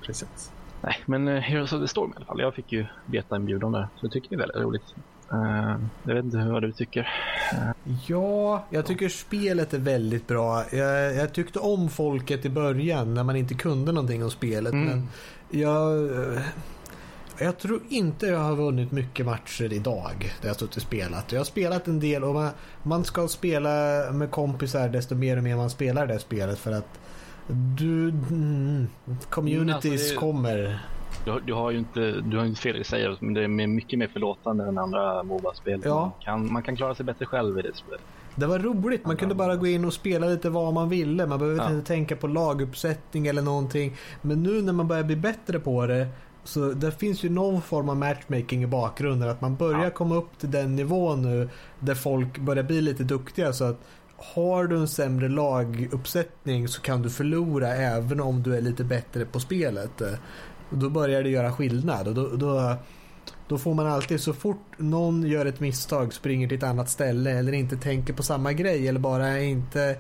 Precis. 0.03 0.53
Nej, 0.81 0.97
men 1.07 1.29
uh, 1.29 1.41
Heroes 1.41 1.73
of 1.73 1.81
the 1.81 1.89
Storm 1.89 2.11
i 2.11 2.17
alla 2.17 2.27
fall. 2.27 2.41
Jag 2.41 2.55
fick 2.55 2.73
ju 2.73 2.87
beta-inbjudan 3.07 3.73
där. 3.73 3.89
Så 3.97 4.07
det 4.07 4.13
tycker 4.13 4.29
jag 4.31 4.43
är 4.43 4.47
väldigt 4.47 4.63
roligt. 4.63 4.95
Eh, 5.33 5.77
jag 6.03 6.15
vet 6.15 6.25
inte 6.25 6.37
vad 6.39 6.63
du 6.63 6.73
tycker. 6.73 7.09
ja, 8.07 8.65
jag 8.71 8.87
tycker 8.87 9.09
spelet 9.09 9.75
är 9.75 9.79
väldigt 9.79 10.27
bra. 10.27 10.65
Jag, 10.73 11.15
jag 11.15 11.33
tyckte 11.33 11.59
om 11.59 11.89
folket 11.89 12.45
i 12.45 12.49
början 12.49 13.15
när 13.15 13.25
man 13.25 13.37
inte 13.37 13.55
kunde 13.55 13.93
någonting 13.93 14.25
om 14.25 14.31
spelet. 14.31 14.73
Mm. 14.73 14.87
Men 14.87 15.09
jag, 15.51 16.11
jag 17.41 17.59
tror 17.59 17.81
inte 17.89 18.27
jag 18.27 18.39
har 18.39 18.57
vunnit 18.57 18.93
mycket 18.93 19.27
matcher 19.27 19.73
idag. 19.73 20.33
Där 20.41 20.49
jag 20.49 20.57
suttit 20.57 20.77
och 20.77 20.83
spelat. 20.83 21.33
Jag 21.33 21.41
har 21.41 21.45
spelat 21.45 21.87
en 21.89 22.01
del 22.01 22.25
och 22.25 22.35
man, 22.35 22.51
man 22.83 23.05
ska 23.05 23.29
spela 23.29 23.71
med 24.13 24.31
kompisar 24.31 24.89
desto 24.89 25.15
mer 25.15 25.37
och 25.37 25.43
mer 25.43 25.57
man 25.57 25.71
spelar 25.71 26.07
det 26.07 26.19
spelet. 26.19 26.59
För 26.59 26.73
att 26.73 26.99
du... 27.79 28.09
Mm, 28.09 28.87
communities 29.31 29.63
Mm, 29.63 29.75
alltså 29.75 30.15
det- 30.15 30.17
kommer. 30.21 30.87
Du, 31.25 31.31
har- 31.31 31.41
du 31.41 31.53
har 31.53 31.71
ju 31.71 31.79
inte, 31.79 32.01
du 32.21 32.39
har 32.39 32.45
inte 32.45 32.61
fel 32.61 32.77
i 32.77 32.85
säga 32.85 33.17
men 33.21 33.35
det 33.35 33.43
är 33.45 33.49
mycket 33.49 33.99
mer 33.99 34.07
förlåtande 34.09 34.65
än 34.65 34.79
andra 34.79 35.23
Moba-spel. 35.23 35.81
Ja. 35.85 36.01
Man, 36.01 36.11
kan, 36.25 36.53
man 36.53 36.63
kan 36.63 36.77
klara 36.77 36.95
sig 36.95 37.07
bättre 37.07 37.27
själv 37.27 37.59
i 37.59 37.63
det 37.63 37.75
spelet. 37.77 38.01
Det 38.35 38.47
var 38.47 38.59
roligt. 38.59 39.07
Man 39.07 39.17
kunde 39.17 39.35
bara 39.35 39.57
gå 39.57 39.67
in 39.67 39.85
och 39.85 39.93
spela 39.93 40.27
lite 40.27 40.51
vad 40.51 40.75
man 40.75 40.89
ville. 40.89 41.27
Man 41.27 41.39
behövde 41.39 41.63
Ja. 41.63 41.71
inte 41.73 41.87
tänka 41.87 42.17
på 42.17 42.27
laguppsättning 42.27 43.27
eller 43.27 43.43
någonting. 43.43 43.97
Men 44.23 44.43
nu 44.43 44.63
när 44.63 44.73
man 44.73 44.89
börjar 44.89 45.05
bli 45.05 45.17
bättre 45.17 45.59
på 45.61 45.87
det 45.87 46.07
så 46.47 46.73
det 46.73 46.93
finns 46.93 47.25
ju 47.25 47.29
någon 47.31 47.63
form 47.63 47.89
av 47.89 47.97
matchmaking 47.97 48.63
i 48.63 48.67
bakgrunden. 48.67 49.29
Att 49.29 49.41
man 49.41 49.57
börjar 49.57 49.85
Ja. 49.85 49.91
komma 49.91 50.15
upp 50.15 50.39
till 50.39 50.51
den 50.51 50.77
nivån 50.77 51.23
nu 51.23 51.49
där 51.81 51.95
folk 51.95 52.39
börjar 52.39 52.65
bli 52.65 52.81
lite 52.81 53.05
duktiga. 53.05 53.53
Så 53.53 53.65
att 53.65 53.77
har 54.35 54.65
du 54.65 54.77
en 54.77 54.89
sämre 54.89 55.29
laguppsättning 55.29 56.69
så 56.69 56.81
kan 56.83 57.03
du 57.03 57.11
förlora 57.11 57.69
även 57.75 58.21
om 58.21 58.43
du 58.43 58.57
är 58.57 58.61
lite 58.61 58.85
bättre 58.85 59.25
på 59.25 59.41
spelet. 59.41 60.03
Då 60.71 60.91
börjar 60.91 61.23
det 61.23 61.29
göra 61.29 61.53
skillnad. 61.53 62.09
Och 62.09 62.15
då, 62.15 62.29
då, 62.37 62.75
då 63.49 63.59
får 63.59 63.75
man 63.75 63.87
alltid 63.87 64.21
så 64.21 64.33
fort 64.33 64.65
någon 64.77 65.23
gör 65.23 65.47
ett 65.47 65.61
misstag, 65.61 66.13
springer 66.15 66.49
till 66.49 66.57
ett 66.59 66.65
annat 66.65 66.91
ställe 66.91 67.31
eller 67.31 67.53
inte 67.53 67.77
tänker 67.77 68.13
på 68.13 68.23
samma 68.23 68.53
grej 68.53 68.89
eller 68.89 69.01
bara 69.01 69.41
inte 69.41 69.97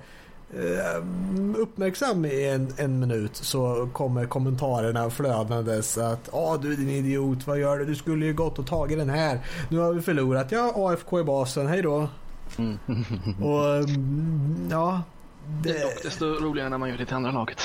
uppmärksam 1.56 2.24
i 2.24 2.48
en, 2.48 2.72
en 2.76 3.00
minut 3.00 3.36
så 3.36 3.88
kommer 3.92 4.26
kommentarerna 4.26 5.10
flödandes 5.10 5.98
att 5.98 6.28
ja 6.32 6.58
du 6.62 6.72
är 6.72 6.76
din 6.76 6.90
idiot, 6.90 7.46
vad 7.46 7.58
gör 7.58 7.78
du? 7.78 7.84
Du 7.84 7.94
skulle 7.94 8.26
ju 8.26 8.34
gått 8.34 8.58
och 8.58 8.66
tagit 8.66 8.98
den 8.98 9.10
här. 9.10 9.40
Nu 9.68 9.78
har 9.78 9.92
vi 9.92 10.02
förlorat. 10.02 10.52
Ja, 10.52 10.72
AFK 10.76 11.20
i 11.20 11.24
basen, 11.24 11.66
hej 11.66 11.82
då. 11.82 12.08
Mm. 12.58 12.78
Och 13.42 13.76
mm, 13.76 14.68
ja. 14.70 15.02
Det 15.62 15.70
är 15.70 15.82
dock 15.82 16.02
desto 16.02 16.26
roligare 16.26 16.68
när 16.68 16.78
man 16.78 16.88
gör 16.88 16.96
det 16.96 17.06
till 17.06 17.14
andra 17.14 17.30
laget. 17.30 17.60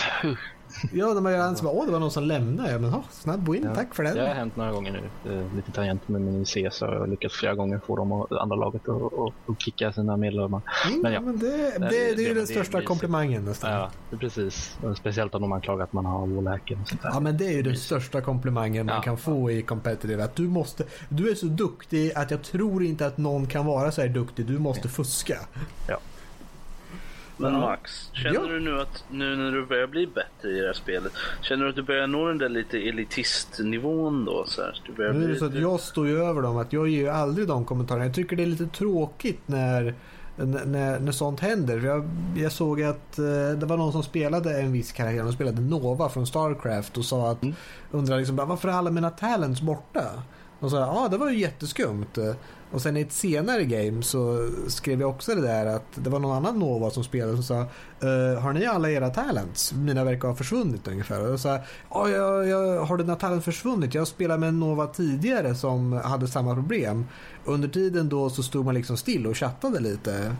Ja, 0.94 1.14
när 1.14 1.22
man 1.22 1.32
gör 1.32 1.48
en 1.48 1.56
som 1.56 1.68
åh 1.68 1.86
det 1.86 1.92
var 1.92 2.00
någon 2.00 2.12
som 2.12 2.24
lämnade. 2.24 2.72
Ja, 2.72 2.80
men 2.80 2.90
ha, 2.90 3.04
snabb 3.12 3.50
win, 3.50 3.64
Ja. 3.64 3.76
tack 3.76 3.96
för 3.96 4.04
den. 4.04 4.16
Det 4.16 4.28
har 4.28 4.34
hänt 4.36 4.56
några 4.56 4.72
gånger 4.72 4.92
nu. 4.92 5.32
Eh, 5.40 5.56
Lite 5.56 5.72
tangent 5.72 6.08
med 6.08 6.22
min 6.22 6.46
CS 6.46 6.82
har 6.82 6.94
jag 6.96 7.10
lyckats 7.10 7.36
flera 7.36 7.56
gånger 7.56 7.80
få 7.88 7.96
dem 7.96 8.12
och 8.12 8.42
andra 8.42 8.56
laget 8.56 8.82
att 8.90 9.62
kicka 9.62 9.94
sina 9.94 10.18
medlemmar. 10.18 10.62
Mm, 10.88 11.02
Men 11.02 11.14
ja. 11.14 11.22
men 11.22 11.40
det, 11.40 11.48
det, 11.48 11.80
det, 11.80 11.88
det- 11.90 12.14
är 12.24 12.28
ju 12.28 12.34
den 12.34 12.36
det 12.36 12.48
största 12.48 12.82
komplimangen 12.82 13.46
nästan. 13.46 13.72
Ja, 13.72 13.90
precis. 14.20 14.78
Speciellt 14.98 15.36
om 15.36 15.42
de 15.42 15.52
anklagar 15.52 15.84
att 15.84 15.94
man 15.94 16.06
har 16.06 16.28
wallhacken. 16.28 16.80
Ja 17.04 17.20
men 17.20 17.38
det 17.38 17.46
är 17.48 17.52
ju 17.54 17.62
den 17.62 17.76
största 17.78 18.22
komplimangen 18.22 18.86
man 18.86 18.96
Ja. 18.96 19.02
kan 19.02 19.18
få 19.18 19.52
i 19.52 19.62
competitive. 19.62 20.24
Att 20.24 20.36
du 20.36 20.48
måste, 20.48 20.84
du 21.10 21.30
är 21.32 21.36
så 21.36 21.46
duktig 21.46 22.12
att 22.16 22.32
jag 22.32 22.42
tror 22.44 22.84
inte 22.84 23.08
att 23.08 23.18
någon 23.18 23.48
kan 23.48 23.66
vara 23.66 23.92
så 23.92 24.02
här 24.02 24.08
duktig. 24.10 24.46
Du 24.46 24.60
måste 24.60 24.90
fuska. 24.90 25.38
Men. 27.42 27.60
Max, 27.60 28.10
känner 28.14 28.36
Ja. 28.36 28.46
du 28.46 28.60
nu 28.60 28.82
att 28.82 29.04
nu 29.12 29.36
när 29.36 29.52
du 29.52 29.66
börjar 29.66 29.88
bli 29.88 30.08
bättre 30.08 30.50
i 30.50 30.60
det 30.60 30.66
här 30.68 30.74
spelet, 30.74 31.12
känner 31.42 31.64
du 31.64 31.70
att 31.70 31.76
du 31.76 31.84
börjar 31.84 32.08
nå 32.08 32.28
den 32.28 32.38
där 32.38 32.50
lite 32.50 32.78
elitistnivån 32.78 34.26
då? 34.26 34.46
Så 34.48 34.62
här? 34.62 34.82
Du 34.88 34.94
börjar 34.94 35.14
Nu 35.14 35.24
är 35.26 35.28
det 35.30 35.36
så 35.36 35.46
att 35.46 35.56
jag 35.56 35.80
står 35.80 36.08
ju 36.08 36.24
över 36.24 36.42
dem. 36.42 36.58
Att 36.58 36.74
jag 36.74 36.88
ger 36.88 37.02
ju 37.02 37.10
aldrig 37.10 37.48
de 37.48 37.66
kommentarerna. 37.66 38.06
Jag 38.06 38.16
tycker 38.16 38.36
det 38.36 38.44
är 38.44 38.48
lite 38.48 38.68
tråkigt 38.68 39.42
när 39.46 39.96
när, 40.36 41.00
när 41.00 41.12
sånt 41.12 41.40
händer. 41.40 41.80
Jag, 41.80 42.10
jag 42.38 42.52
såg 42.52 42.82
att 42.84 43.20
eh, 43.20 43.26
det 43.58 43.66
var 43.66 43.78
någon 43.78 43.92
som 43.92 44.04
spelade 44.04 44.62
en 44.62 44.72
viss 44.72 44.92
karaktär. 44.92 45.24
De 45.24 45.34
spelade 45.34 45.62
Nova 45.62 46.10
från 46.10 46.28
Starcraft 46.28 46.98
och 46.98 47.06
sa 47.06 47.32
att 47.32 47.44
Mm. 47.44 47.56
undrade 47.92 48.20
liksom 48.20 48.36
varför 48.36 48.70
är 48.70 48.74
alla 48.74 48.92
mina 48.92 49.10
talents 49.10 49.62
borta? 49.62 50.02
Och 50.60 50.72
sa 50.72 50.78
ja 50.80 51.08
det 51.12 51.18
var 51.18 51.30
ju 51.30 51.38
jätteskumt. 51.40 52.18
Och 52.72 52.82
sen 52.82 52.98
i 52.98 53.02
ett 53.02 53.12
senare 53.12 53.66
game 53.66 54.04
så 54.04 54.50
skrev 54.68 55.02
jag 55.02 55.10
också 55.10 55.36
det 55.36 55.42
där 55.42 55.66
att 55.66 55.84
det 55.96 56.10
var 56.10 56.20
någon 56.20 56.38
annan 56.38 56.60
Nova 56.60 56.90
som 56.90 57.04
spelade 57.04 57.34
som 57.34 57.44
sa 57.44 57.60
"Eh, 58.08 58.42
har 58.42 58.54
ni 58.54 58.66
alla 58.66 58.92
era 58.92 59.10
talents? 59.10 59.74
Mina 59.74 60.04
verkar 60.04 60.28
ha 60.28 60.36
försvunnit 60.36 60.88
ungefär. 60.88 61.22
Och 61.22 61.32
jag 61.32 61.40
sa 61.40 61.60
ja, 61.90 62.10
jag, 62.10 62.48
jag, 62.48 62.86
har 62.86 62.98
dina 62.98 63.16
talents 63.16 63.46
försvunnit? 63.46 63.94
Jag 63.94 64.08
spelade 64.08 64.40
med 64.40 64.50
en 64.50 64.60
Nova 64.60 64.88
tidigare 64.88 65.56
som 65.56 65.94
hade 65.94 66.28
samma 66.28 66.56
problem. 66.56 67.06
Under 67.46 67.68
tiden 67.68 68.10
då 68.10 68.30
så 68.30 68.44
stod 68.44 68.66
man 68.66 68.76
liksom 68.76 68.98
still 68.98 69.28
och 69.28 69.38
chattade 69.38 69.80
lite. 69.80 70.36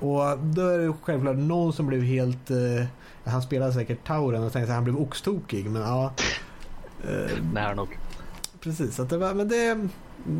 Och 0.00 0.38
då 0.38 0.68
är 0.68 0.78
det 0.78 0.92
självklart 1.02 1.36
någon 1.36 1.72
som 1.72 1.86
blev 1.86 2.02
helt... 2.02 2.50
Eh, 2.50 2.84
han 3.24 3.42
spelade 3.42 3.72
säkert 3.72 4.06
Tauren 4.06 4.42
och 4.42 4.52
tänkte 4.52 4.72
att 4.72 4.76
han 4.76 4.84
blev 4.84 4.96
oxtokig 4.96 5.70
men 5.70 5.82
ja. 5.82 6.12
Eh, 7.04 7.44
Nära 7.52 7.74
nog. 7.74 7.98
Precis, 8.60 9.00
att 9.00 9.10
det 9.10 9.18
var, 9.18 9.34
men 9.34 9.48
det... 9.48 9.88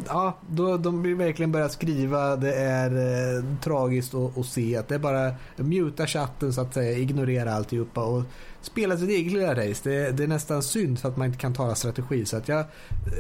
Ja, 0.09 0.39
då, 0.49 0.77
de 0.77 1.03
vill 1.03 1.15
verkligen 1.15 1.53
börja 1.53 1.69
skriva. 1.69 2.37
Det 2.37 2.55
är 2.55 2.91
eh, 2.91 3.45
tragiskt 3.63 4.15
att, 4.15 4.39
att 4.39 4.47
se 4.47 4.77
att 4.77 4.89
det 4.89 4.95
är 4.95 4.99
bara 4.99 5.35
muta 5.57 6.07
chatten 6.07 6.53
så 6.53 6.61
att 6.61 6.75
säga, 6.75 6.99
ignorera 6.99 7.55
alltihopa 7.55 8.05
och 8.05 8.23
spela 8.61 8.97
sitt 8.97 9.09
eget 9.09 9.33
lilla 9.33 9.55
race. 9.55 9.91
Det, 9.91 10.11
det 10.11 10.23
är 10.23 10.29
nästan 10.29 10.63
synd 10.63 10.99
för 10.99 11.09
att 11.09 11.17
man 11.17 11.27
inte 11.27 11.39
kan 11.39 11.55
tala 11.55 11.75
strategi. 11.75 12.25
Så 12.25 12.37
att 12.37 12.49
jag 12.49 12.61
eh, 12.61 12.67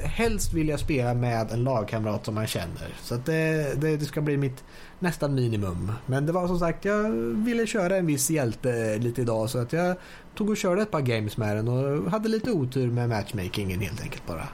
helst 0.04 0.52
vill 0.52 0.68
jag 0.68 0.80
spela 0.80 1.14
med 1.14 1.50
en 1.52 1.64
lagkamrat 1.64 2.24
som 2.24 2.34
man 2.34 2.46
känner. 2.46 2.94
Så 3.02 3.14
att 3.14 3.26
det, 3.26 3.74
det, 3.80 3.96
det 3.96 4.04
ska 4.04 4.20
bli 4.20 4.36
mitt 4.36 4.64
nästan 4.98 5.34
minimum. 5.34 5.92
Men 6.06 6.26
det 6.26 6.32
var 6.32 6.46
som 6.46 6.58
sagt, 6.58 6.84
jag 6.84 7.10
ville 7.44 7.66
köra 7.66 7.96
en 7.96 8.06
viss 8.06 8.30
hjälte 8.30 8.92
eh, 8.92 9.00
lite 9.00 9.20
idag 9.20 9.50
så 9.50 9.58
att 9.58 9.72
jag 9.72 9.96
tog 10.34 10.50
och 10.50 10.56
körde 10.56 10.82
ett 10.82 10.90
par 10.90 11.00
games 11.00 11.36
med 11.36 11.56
den 11.56 11.68
och 11.68 12.10
hade 12.10 12.28
lite 12.28 12.50
otur 12.50 12.90
med 12.90 13.08
matchmakingen 13.08 13.80
helt 13.80 14.02
enkelt 14.02 14.26
bara. 14.26 14.48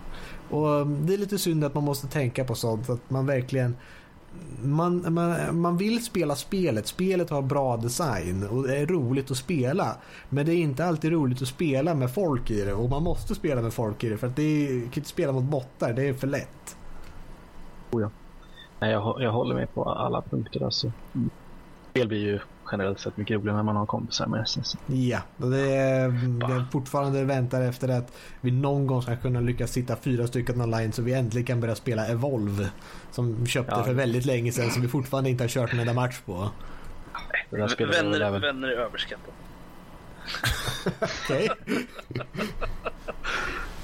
Och 0.51 0.87
det 0.87 1.15
är 1.15 1.19
lite 1.19 1.39
synd 1.39 1.65
att 1.65 1.75
man 1.75 1.85
måste 1.85 2.07
tänka 2.07 2.45
på 2.45 2.55
sånt, 2.55 2.91
att 2.91 3.11
man 3.11 3.27
verkligen 3.27 3.77
man, 4.63 5.15
man, 5.15 5.61
man 5.61 5.77
vill 5.77 6.05
spela 6.05 6.35
spelet. 6.35 6.87
Spelet 6.87 7.31
har 7.31 7.43
bra 7.43 7.77
design 7.77 8.49
och 8.49 8.63
det 8.63 8.77
är 8.77 8.87
roligt 8.87 9.31
att 9.31 9.37
spela. 9.37 9.97
Men 10.29 10.47
det 10.47 10.53
är 10.53 10.57
inte 10.57 10.85
alltid 10.85 11.13
roligt 11.13 11.43
att 11.43 11.49
spela 11.49 11.95
med 11.95 12.15
folk 12.15 12.51
i 12.51 12.65
det 12.65 12.73
och 12.73 12.91
man 12.91 13.03
måste 13.03 13.35
spela 13.35 13.63
med 13.63 13.73
folk 13.73 14.05
i 14.05 14.09
det 14.09 14.17
för 14.17 14.27
att 14.27 14.37
det 14.37 14.43
är, 14.43 14.81
kan 14.81 14.93
inte 14.95 15.09
spela 15.09 15.33
mot 15.33 15.45
bottar, 15.45 15.93
det 15.93 16.09
är 16.09 16.15
för 16.15 16.27
lätt. 16.27 16.77
Nej, 18.81 18.93
jag, 18.93 19.23
jag 19.23 19.33
håller 19.33 19.55
med 19.55 19.75
på 19.75 19.85
alla 19.85 20.23
punkter. 20.23 20.65
Alltså. 20.65 20.93
Mm. 21.15 21.31
Spel 21.91 22.09
blir 22.09 22.19
ju 22.19 22.39
generellt 22.73 23.01
sett 23.01 23.17
mycket 23.17 23.35
roligare 23.37 23.57
när 23.57 23.63
man 23.63 23.77
har 23.77 23.87
kompisar 23.87 24.27
med 24.27 24.49
sig. 24.49 24.63
Ja, 24.87 25.19
och 25.37 25.51
det 25.51 25.73
är, 25.77 26.09
det 26.49 26.55
är 26.55 26.65
fortfarande 26.73 27.25
väntar 27.25 27.61
efter 27.63 27.89
att 27.89 28.13
vi 28.41 28.51
någon 28.51 28.87
gång 28.87 29.03
ska 29.03 29.17
kunna 29.17 29.41
lyckas 29.41 29.73
sitta 29.73 29.97
fyra 29.97 30.27
stycken 30.27 30.61
online 30.61 30.93
så 30.93 31.03
vi 31.03 31.13
äntligen 31.13 31.47
kan 31.47 31.61
börja 31.61 31.75
spela 31.75 32.07
Evolve. 32.07 32.71
Som 33.11 33.47
köpte 33.47 33.75
Ja. 33.77 33.83
för 33.85 33.93
väldigt 33.93 34.25
länge 34.25 34.53
sedan 34.53 34.71
som 34.71 34.83
vi 34.83 34.89
fortfarande 34.89 35.31
inte 35.31 35.45
har 35.45 35.49
kört 35.49 35.73
en 35.73 35.81
enda 35.81 35.93
match 35.93 36.21
på. 36.27 36.51
Det 37.51 37.57
där 37.57 37.69
spelet 37.69 37.97
är 37.97 38.03
väl 38.03 38.19
Vänner, 38.21 38.41
vänner 38.41 38.69
är 38.69 38.77
överskattat. 38.77 39.35
Okej, 41.27 41.49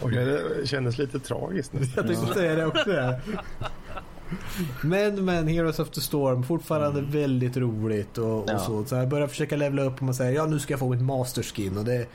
Och 0.03 0.11
det 0.11 0.69
kändes 0.69 0.99
lite 0.99 1.19
tragiskt 1.19 1.73
nu. 1.73 1.81
jag 1.97 2.07
tänkte 2.07 2.35
säga 2.35 2.55
det 2.55 2.67
också. 2.67 2.91
Men, 4.83 5.25
men 5.25 5.49
Heroes 5.49 5.79
of 5.79 5.91
the 5.91 6.01
Storm 6.01 6.43
fortfarande 6.43 7.01
väldigt 7.01 7.57
roligt 7.57 8.19
och, 8.19 8.39
och 8.43 8.51
Ja. 8.51 8.59
så. 8.59 8.85
Så 8.85 8.95
jag 8.95 9.09
börjar 9.09 9.27
försöka 9.29 9.57
levla 9.57 9.83
upp 9.83 9.97
och 9.97 10.03
man 10.03 10.15
säger 10.15 10.33
ja 10.33 10.47
nu 10.47 10.59
ska 10.59 10.73
jag 10.73 10.81
få 10.81 10.89
mitt 10.89 11.03
masterskin 11.03 11.79
och 11.79 11.85
det 11.85 12.07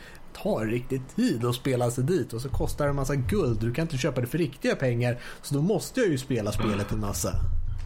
tar 0.43 0.65
riktigt 0.65 1.15
tid 1.15 1.45
att 1.45 1.55
spela 1.55 1.91
sig 1.91 2.03
dit 2.03 2.33
och 2.33 2.41
så 2.41 2.49
kostar 2.49 2.85
det 2.85 2.89
en 2.89 2.95
massa 2.95 3.15
guld. 3.15 3.59
Du 3.59 3.73
kan 3.73 3.81
inte 3.81 3.97
köpa 3.97 4.21
det 4.21 4.27
för 4.27 4.37
riktiga 4.37 4.75
pengar 4.75 5.17
så 5.41 5.55
då 5.55 5.61
måste 5.61 5.99
jag 5.99 6.09
ju 6.09 6.17
spela 6.17 6.51
spelet 6.51 6.91
en 6.91 6.99
massa. 6.99 7.33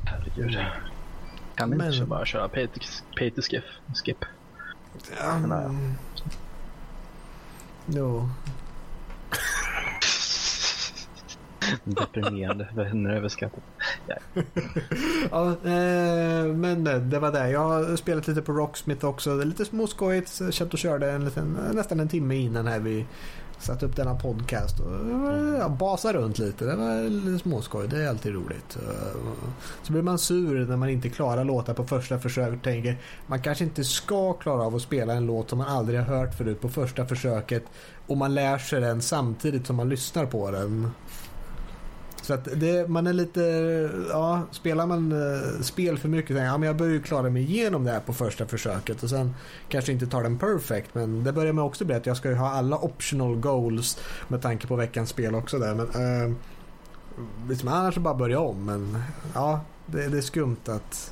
Herregud. 0.05 0.57
Kan 1.55 1.69
ni 1.69 1.75
Men- 1.77 1.93
inte 1.93 2.05
bara 2.05 2.25
köra 2.25 2.49
pay 2.49 2.67
to, 2.67 2.79
pay 3.19 3.31
to 3.31 3.41
skip? 3.41 3.63
skip? 4.03 4.17
Um, 5.45 5.93
jo. 7.87 8.29
Deprimerande. 11.83 12.67
Vänner 12.75 13.09
är 13.09 13.15
överskattat. 13.15 13.63
Ja, 15.31 15.49
eh, 15.49 16.45
men 16.45 16.87
eh, 16.87 16.97
det 16.99 17.19
var 17.19 17.31
det. 17.31 17.49
Jag 17.49 17.59
har 17.59 17.95
spelat 17.95 18.27
lite 18.27 18.41
på 18.41 18.51
Rocksmith 18.51 19.05
också. 19.05 19.37
Det 19.37 19.43
är 19.43 19.45
lite 19.45 19.65
småskojigt. 19.65 20.27
Så 20.29 20.65
och 20.71 20.77
körde 20.77 21.11
en 21.11 21.25
liten, 21.25 21.57
nästan 21.73 21.99
en 21.99 22.09
timme 22.09 22.35
innan 22.35 22.67
här 22.67 22.79
vi 22.79 23.05
satte 23.59 23.85
upp 23.85 23.95
denna 23.95 24.15
podcast. 24.15 24.79
Och, 24.79 25.31
eh, 25.31 25.57
ja, 25.59 25.69
basa 25.69 26.13
runt 26.13 26.37
lite. 26.37 26.65
Det 26.65 26.75
var 26.75 27.09
lite 27.09 27.43
småskoj. 27.43 27.87
Det 27.87 28.03
är 28.03 28.09
alltid 28.09 28.33
roligt. 28.33 28.77
Eh, 28.87 29.19
så 29.83 29.91
blir 29.91 30.01
man 30.01 30.19
sur 30.19 30.65
när 30.65 30.77
man 30.77 30.89
inte 30.89 31.09
klarar 31.09 31.43
låtar 31.43 31.73
på 31.73 31.83
första 31.83 32.19
försök 32.19 32.61
tänker 32.61 32.97
man 33.27 33.41
kanske 33.41 33.63
inte 33.63 33.83
ska 33.83 34.33
klara 34.33 34.63
av 34.63 34.75
att 34.75 34.81
spela 34.81 35.13
en 35.13 35.25
låt 35.25 35.49
som 35.49 35.57
man 35.57 35.67
aldrig 35.67 35.99
har 35.99 36.17
hört 36.17 36.35
förut 36.35 36.61
på 36.61 36.69
första 36.69 37.05
försöket 37.05 37.63
och 38.07 38.17
man 38.17 38.33
lär 38.33 38.57
sig 38.57 38.81
den 38.81 39.01
samtidigt 39.01 39.67
som 39.67 39.75
man 39.75 39.89
lyssnar 39.89 40.25
på 40.25 40.51
den. 40.51 40.91
Så 42.25 42.33
att 42.33 42.47
det, 42.55 42.89
man 42.89 43.07
är 43.07 43.13
lite, 43.13 43.41
ja, 44.09 44.41
spelar 44.51 44.87
man 44.87 45.11
eh, 45.11 45.61
spel 45.61 45.97
för 45.97 46.09
mycket, 46.09 46.35
så 46.35 46.37
jag, 46.37 46.45
ja, 46.45 46.57
men 46.57 46.67
jag 46.67 46.75
börjar 46.75 46.93
ju 46.93 47.01
klara 47.01 47.29
mig 47.29 47.43
igenom 47.43 47.83
det 47.83 47.91
här 47.91 47.99
på 47.99 48.13
första 48.13 48.45
försöket 48.45 49.03
och 49.03 49.09
sen 49.09 49.35
kanske 49.69 49.91
inte 49.91 50.07
tar 50.07 50.23
den 50.23 50.37
perfect, 50.37 50.95
men 50.95 51.23
det 51.23 51.33
börjar 51.33 51.53
man 51.53 51.65
också 51.65 51.85
bli 51.85 51.95
att 51.95 52.05
jag 52.05 52.17
ska 52.17 52.29
ju 52.29 52.35
ha 52.35 52.49
alla 52.49 52.77
optional 52.77 53.35
goals 53.35 53.99
med 54.27 54.41
tanke 54.41 54.67
på 54.67 54.75
veckans 54.75 55.09
spel 55.09 55.35
också 55.35 55.59
där, 55.59 55.75
men 55.75 55.87
eh, 55.87 56.35
liksom, 57.49 57.69
annars 57.69 57.97
bara 57.97 58.13
börja 58.13 58.39
om, 58.39 58.65
men 58.65 58.97
ja, 59.33 59.61
det, 59.85 60.07
det 60.07 60.17
är 60.17 60.21
skumt 60.21 60.57
att 60.65 61.11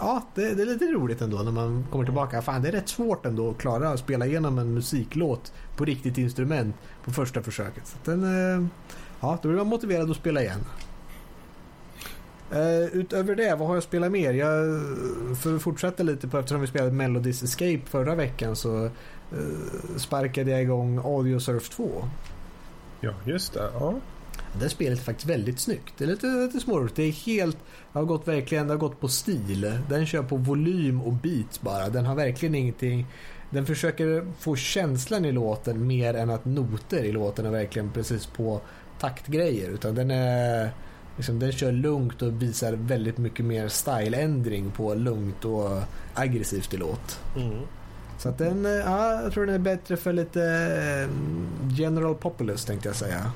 Ja, 0.00 0.22
det, 0.34 0.54
det 0.54 0.62
är 0.62 0.66
lite 0.66 0.84
roligt 0.84 1.20
ändå 1.20 1.36
när 1.36 1.52
man 1.52 1.86
kommer 1.90 2.04
tillbaka. 2.04 2.42
Fan, 2.42 2.62
det 2.62 2.68
är 2.68 2.72
rätt 2.72 2.88
svårt 2.88 3.26
ändå 3.26 3.50
att 3.50 3.58
klara 3.58 3.88
att 3.88 3.98
spela 3.98 4.26
igenom 4.26 4.58
en 4.58 4.74
musiklåt 4.74 5.52
på 5.76 5.84
riktigt 5.84 6.18
instrument 6.18 6.76
på 7.04 7.10
första 7.10 7.42
försöket. 7.42 7.86
Så 7.86 7.96
att 7.96 8.04
den, 8.04 8.24
eh, 8.24 8.66
Ja, 9.24 9.38
då 9.42 9.48
blir 9.48 9.58
man 9.58 9.66
motiverad 9.66 10.10
att 10.10 10.16
spela 10.16 10.42
igen. 10.42 10.64
Uh, 12.52 12.96
utöver 12.96 13.34
det, 13.34 13.54
vad 13.54 13.68
har 13.68 13.74
jag 13.74 13.82
spelat 13.82 14.12
mer? 14.12 14.32
Jag, 14.32 14.56
för 15.36 15.56
att 15.56 15.62
fortsätta 15.62 16.02
lite 16.02 16.28
på 16.28 16.38
eftersom 16.38 16.60
vi 16.60 16.66
spelade 16.66 16.92
Melodies 16.92 17.42
Escape 17.42 17.80
förra 17.86 18.14
veckan 18.14 18.56
så 18.56 18.84
uh, 18.84 18.90
sparkade 19.96 20.50
jag 20.50 20.62
igång 20.62 20.98
Audio 20.98 21.38
Surf 21.38 21.68
2. 21.68 22.08
Ja, 23.00 23.12
just 23.24 23.52
det. 23.52 23.70
Ja. 23.74 23.94
Det 24.60 24.68
spelet 24.68 24.98
är 24.98 25.04
faktiskt 25.04 25.28
väldigt 25.28 25.60
snyggt. 25.60 25.94
Det 25.98 26.04
är 26.04 26.08
lite, 26.08 26.26
lite 26.26 26.60
småroligt. 26.60 26.96
Det 26.96 27.02
är 27.02 27.12
helt... 27.12 27.58
Det 27.92 27.98
har 27.98 28.04
gått 28.04 28.28
verkligen 28.28 28.66
det 28.66 28.72
har 28.72 28.78
gått 28.78 29.00
på 29.00 29.08
stil. 29.08 29.72
Den 29.88 30.06
kör 30.06 30.22
på 30.22 30.36
volym 30.36 31.00
och 31.00 31.12
beats 31.12 31.60
bara. 31.60 31.88
Den 31.88 32.06
har 32.06 32.14
verkligen 32.14 32.54
ingenting... 32.54 33.06
Den 33.50 33.66
försöker 33.66 34.32
få 34.38 34.56
känslan 34.56 35.24
i 35.24 35.32
låten 35.32 35.86
mer 35.86 36.14
än 36.14 36.30
att 36.30 36.44
noter 36.44 37.04
i 37.04 37.12
låten 37.12 37.46
är 37.46 37.50
verkligen 37.50 37.90
precis 37.90 38.26
på 38.26 38.60
taktgrejer 39.04 39.70
utan 39.70 39.94
den 39.94 40.10
är 40.10 40.70
liksom, 41.16 41.38
den 41.38 41.52
kör 41.52 41.72
lugnt 41.72 42.22
och 42.22 42.42
visar 42.42 42.72
väldigt 42.72 43.18
mycket 43.18 43.44
mer 43.44 43.68
styleändring 43.68 44.70
på 44.70 44.94
lugnt 44.94 45.44
och 45.44 45.80
aggressivt 46.14 46.74
i 46.74 46.76
låt. 46.76 47.20
Mm. 47.36 47.58
Så 48.18 48.28
att 48.28 48.38
den, 48.38 48.66
eh, 48.66 48.72
ja, 48.72 49.22
jag 49.22 49.32
tror 49.32 49.46
den 49.46 49.54
är 49.54 49.58
bättre 49.58 49.96
för 49.96 50.12
lite 50.12 50.42
eh, 50.42 51.10
general 51.78 52.14
populous 52.14 52.64
tänkte 52.64 52.88
jag 52.88 52.96
säga. 52.96 53.32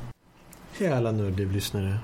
Hej 0.72 0.88
alla 0.88 1.12
nördliv-lyssnare. 1.12 1.98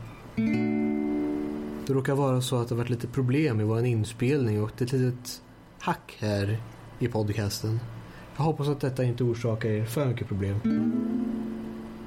Det 1.87 1.93
råkar 1.93 2.15
vara 2.15 2.41
så 2.41 2.57
att 2.57 2.69
det 2.69 2.75
har 2.75 2.79
varit 2.79 2.91
lite 2.91 3.07
problem 3.07 3.61
i 3.61 3.65
vår 3.65 3.85
inspelning 3.85 4.63
och 4.63 4.71
det 4.79 4.85
är 4.85 4.87
ett 4.87 4.93
litet 4.93 5.43
hack 5.79 6.17
här 6.21 6.59
i 6.99 7.09
podcasten. 7.09 7.81
Jag 8.37 8.45
hoppas 8.45 8.69
att 8.69 8.81
detta 8.81 9.05
inte 9.05 9.25
orsakar 9.25 9.69
er 9.69 9.85
för 9.85 10.07
mycket 10.07 10.29
problem. 10.29 10.61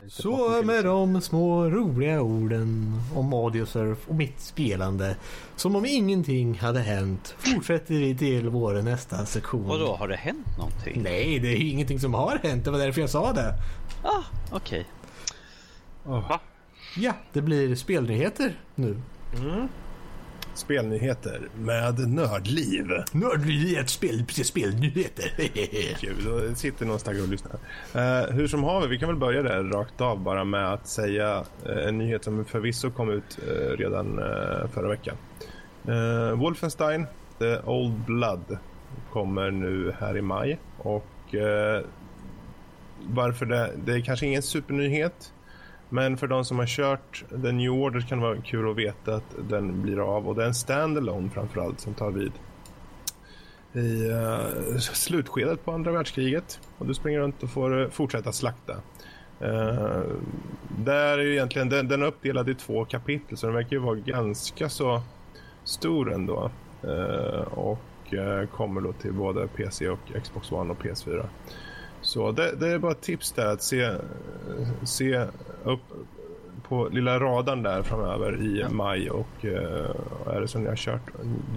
Så 0.10 0.62
med 0.64 0.86
de 0.86 1.22
små 1.22 1.70
roliga 1.70 2.22
orden 2.22 3.02
om 3.16 3.34
Audiosurf 3.34 4.08
och 4.08 4.16
mitt 4.16 4.40
spelande. 4.40 5.16
Som 5.56 5.76
om 5.76 5.86
ingenting 5.86 6.60
hade 6.60 6.80
hänt 6.80 7.36
fortsätter 7.38 7.94
vi 7.94 8.18
till 8.18 8.50
vår 8.50 8.82
nästa 8.82 9.26
sektion. 9.26 9.72
Och 9.72 9.80
då 9.80 9.96
har 9.96 10.08
det 10.08 10.16
hänt 10.16 10.58
någonting? 10.58 11.02
Nej, 11.04 11.40
det 11.40 11.48
är 11.48 11.58
ju 11.58 11.70
ingenting 11.70 12.00
som 12.00 12.14
har 12.14 12.40
hänt. 12.44 12.66
Det 12.66 12.72
var 12.72 12.80
därför 12.80 13.02
jag 13.02 13.10
sa 13.10 13.34
det. 13.34 13.54
Ah, 14.04 14.24
okej. 14.52 14.86
Va? 16.04 16.40
Ja, 16.98 17.14
det 17.34 17.42
blir 17.42 17.76
spelnyheter 17.76 18.60
nu. 18.76 19.02
Spelnyheter 20.58 21.42
med 21.58 22.10
nördliv. 22.10 22.86
Nördlivet 23.12 23.90
spel, 23.90 24.24
precis 24.28 24.48
spelnyheter. 24.48 25.32
Kul, 26.00 26.24
då 26.26 26.56
sitter 26.56 26.86
någon 26.86 27.00
stackare 27.00 27.22
och 27.22 27.30
lyssnar. 27.30 27.54
Eh, 27.94 28.30
hur 28.34 28.48
som 28.48 28.64
haver, 28.64 28.88
vi 28.88 29.00
kan 29.00 29.10
väl 29.10 29.18
börja 29.18 29.42
där 29.42 29.64
rakt 29.64 30.02
av 30.02 30.20
bara 30.20 30.44
med 30.44 30.74
att 30.74 30.88
säga 30.88 31.44
eh, 31.66 31.88
en 31.88 31.98
nyhet 31.98 32.24
som 32.24 32.46
förvisso 32.46 32.92
kom 32.92 33.10
ut 33.10 33.40
eh, 33.48 33.78
redan 33.78 34.16
förra 34.74 34.88
veckan. 34.90 35.16
Wolfenstein, 36.36 37.06
The 37.40 37.58
Old 37.58 38.06
Blood, 38.06 38.58
kommer 39.14 39.52
nu 39.52 39.94
här 40.00 40.18
i 40.18 40.22
maj. 40.22 40.60
Och 40.78 41.36
varför 43.00 43.46
det, 43.46 43.72
det 43.86 43.94
är 43.94 44.02
kanske 44.02 44.26
ingen 44.26 44.42
supernyhet. 44.42 45.34
Men 45.90 46.18
för 46.18 46.28
de 46.28 46.46
som 46.46 46.60
har 46.60 46.66
kört 46.66 47.24
The 47.30 47.52
New 47.52 47.72
Order 47.72 48.02
kan 48.02 48.20
det 48.20 48.26
vara 48.26 48.42
kul 48.42 48.70
att 48.70 48.78
veta 48.78 49.16
att 49.16 49.36
den 49.50 49.82
blir 49.82 50.00
av. 50.00 50.28
Och 50.28 50.36
det 50.36 50.44
är 50.44 50.48
en 50.48 50.54
standalone 50.54 51.30
framförallt 51.30 51.80
som 51.80 51.94
tar 51.94 52.12
vid 52.12 52.32
i 53.74 54.12
uh, 54.12 54.78
slutskedet 54.78 55.66
på 55.66 55.72
andra 55.72 55.92
världskriget. 55.92 56.60
Och 56.78 56.86
du 56.86 56.94
springer 56.94 57.20
runt 57.20 57.44
och 57.44 57.50
får 57.50 57.74
uh, 57.74 57.90
fortsätta 57.90 58.32
slakta. 58.32 58.74
Uh, 59.42 60.02
där 60.78 61.18
är 61.18 61.24
ju 61.24 61.34
egentligen, 61.34 61.70
den, 61.70 61.88
den 61.88 62.02
är 62.02 62.06
uppdelad 62.06 62.50
i 62.50 62.56
två 62.56 62.86
kapitel 62.86 63.38
så 63.38 63.46
den 63.46 63.56
verkar 63.56 63.72
ju 63.72 63.78
vara 63.78 63.96
ganska 63.96 64.70
så 64.70 65.02
stor 65.64 66.14
ändå. 66.14 66.52
Uh, 66.84 67.42
och 67.42 68.14
uh, 68.14 68.48
kommer 68.48 68.82
då 68.82 68.94
till 68.94 69.14
både 69.14 69.48
PC 69.48 69.90
och 69.90 70.00
Xbox 70.24 70.52
One 70.52 70.72
och 70.72 70.84
PS4. 70.84 71.26
Så 72.02 72.32
det, 72.32 72.56
det 72.56 72.68
är 72.68 72.80
bara 72.80 72.92
ett 72.92 73.02
tips 73.02 73.32
där 73.32 73.46
att 73.54 73.62
se, 73.62 73.92
se 74.84 75.26
upp 75.64 75.80
på 76.68 76.88
lilla 76.92 77.20
radarn 77.20 77.64
där 77.64 77.84
framöver 77.84 78.42
i 78.42 78.66
maj 78.70 79.10
och 79.12 79.28
uh, 79.44 79.52
är 80.36 80.42
det 80.42 80.48
som 80.48 80.62
ni 80.64 80.70
har 80.70 80.76
kört 80.76 81.02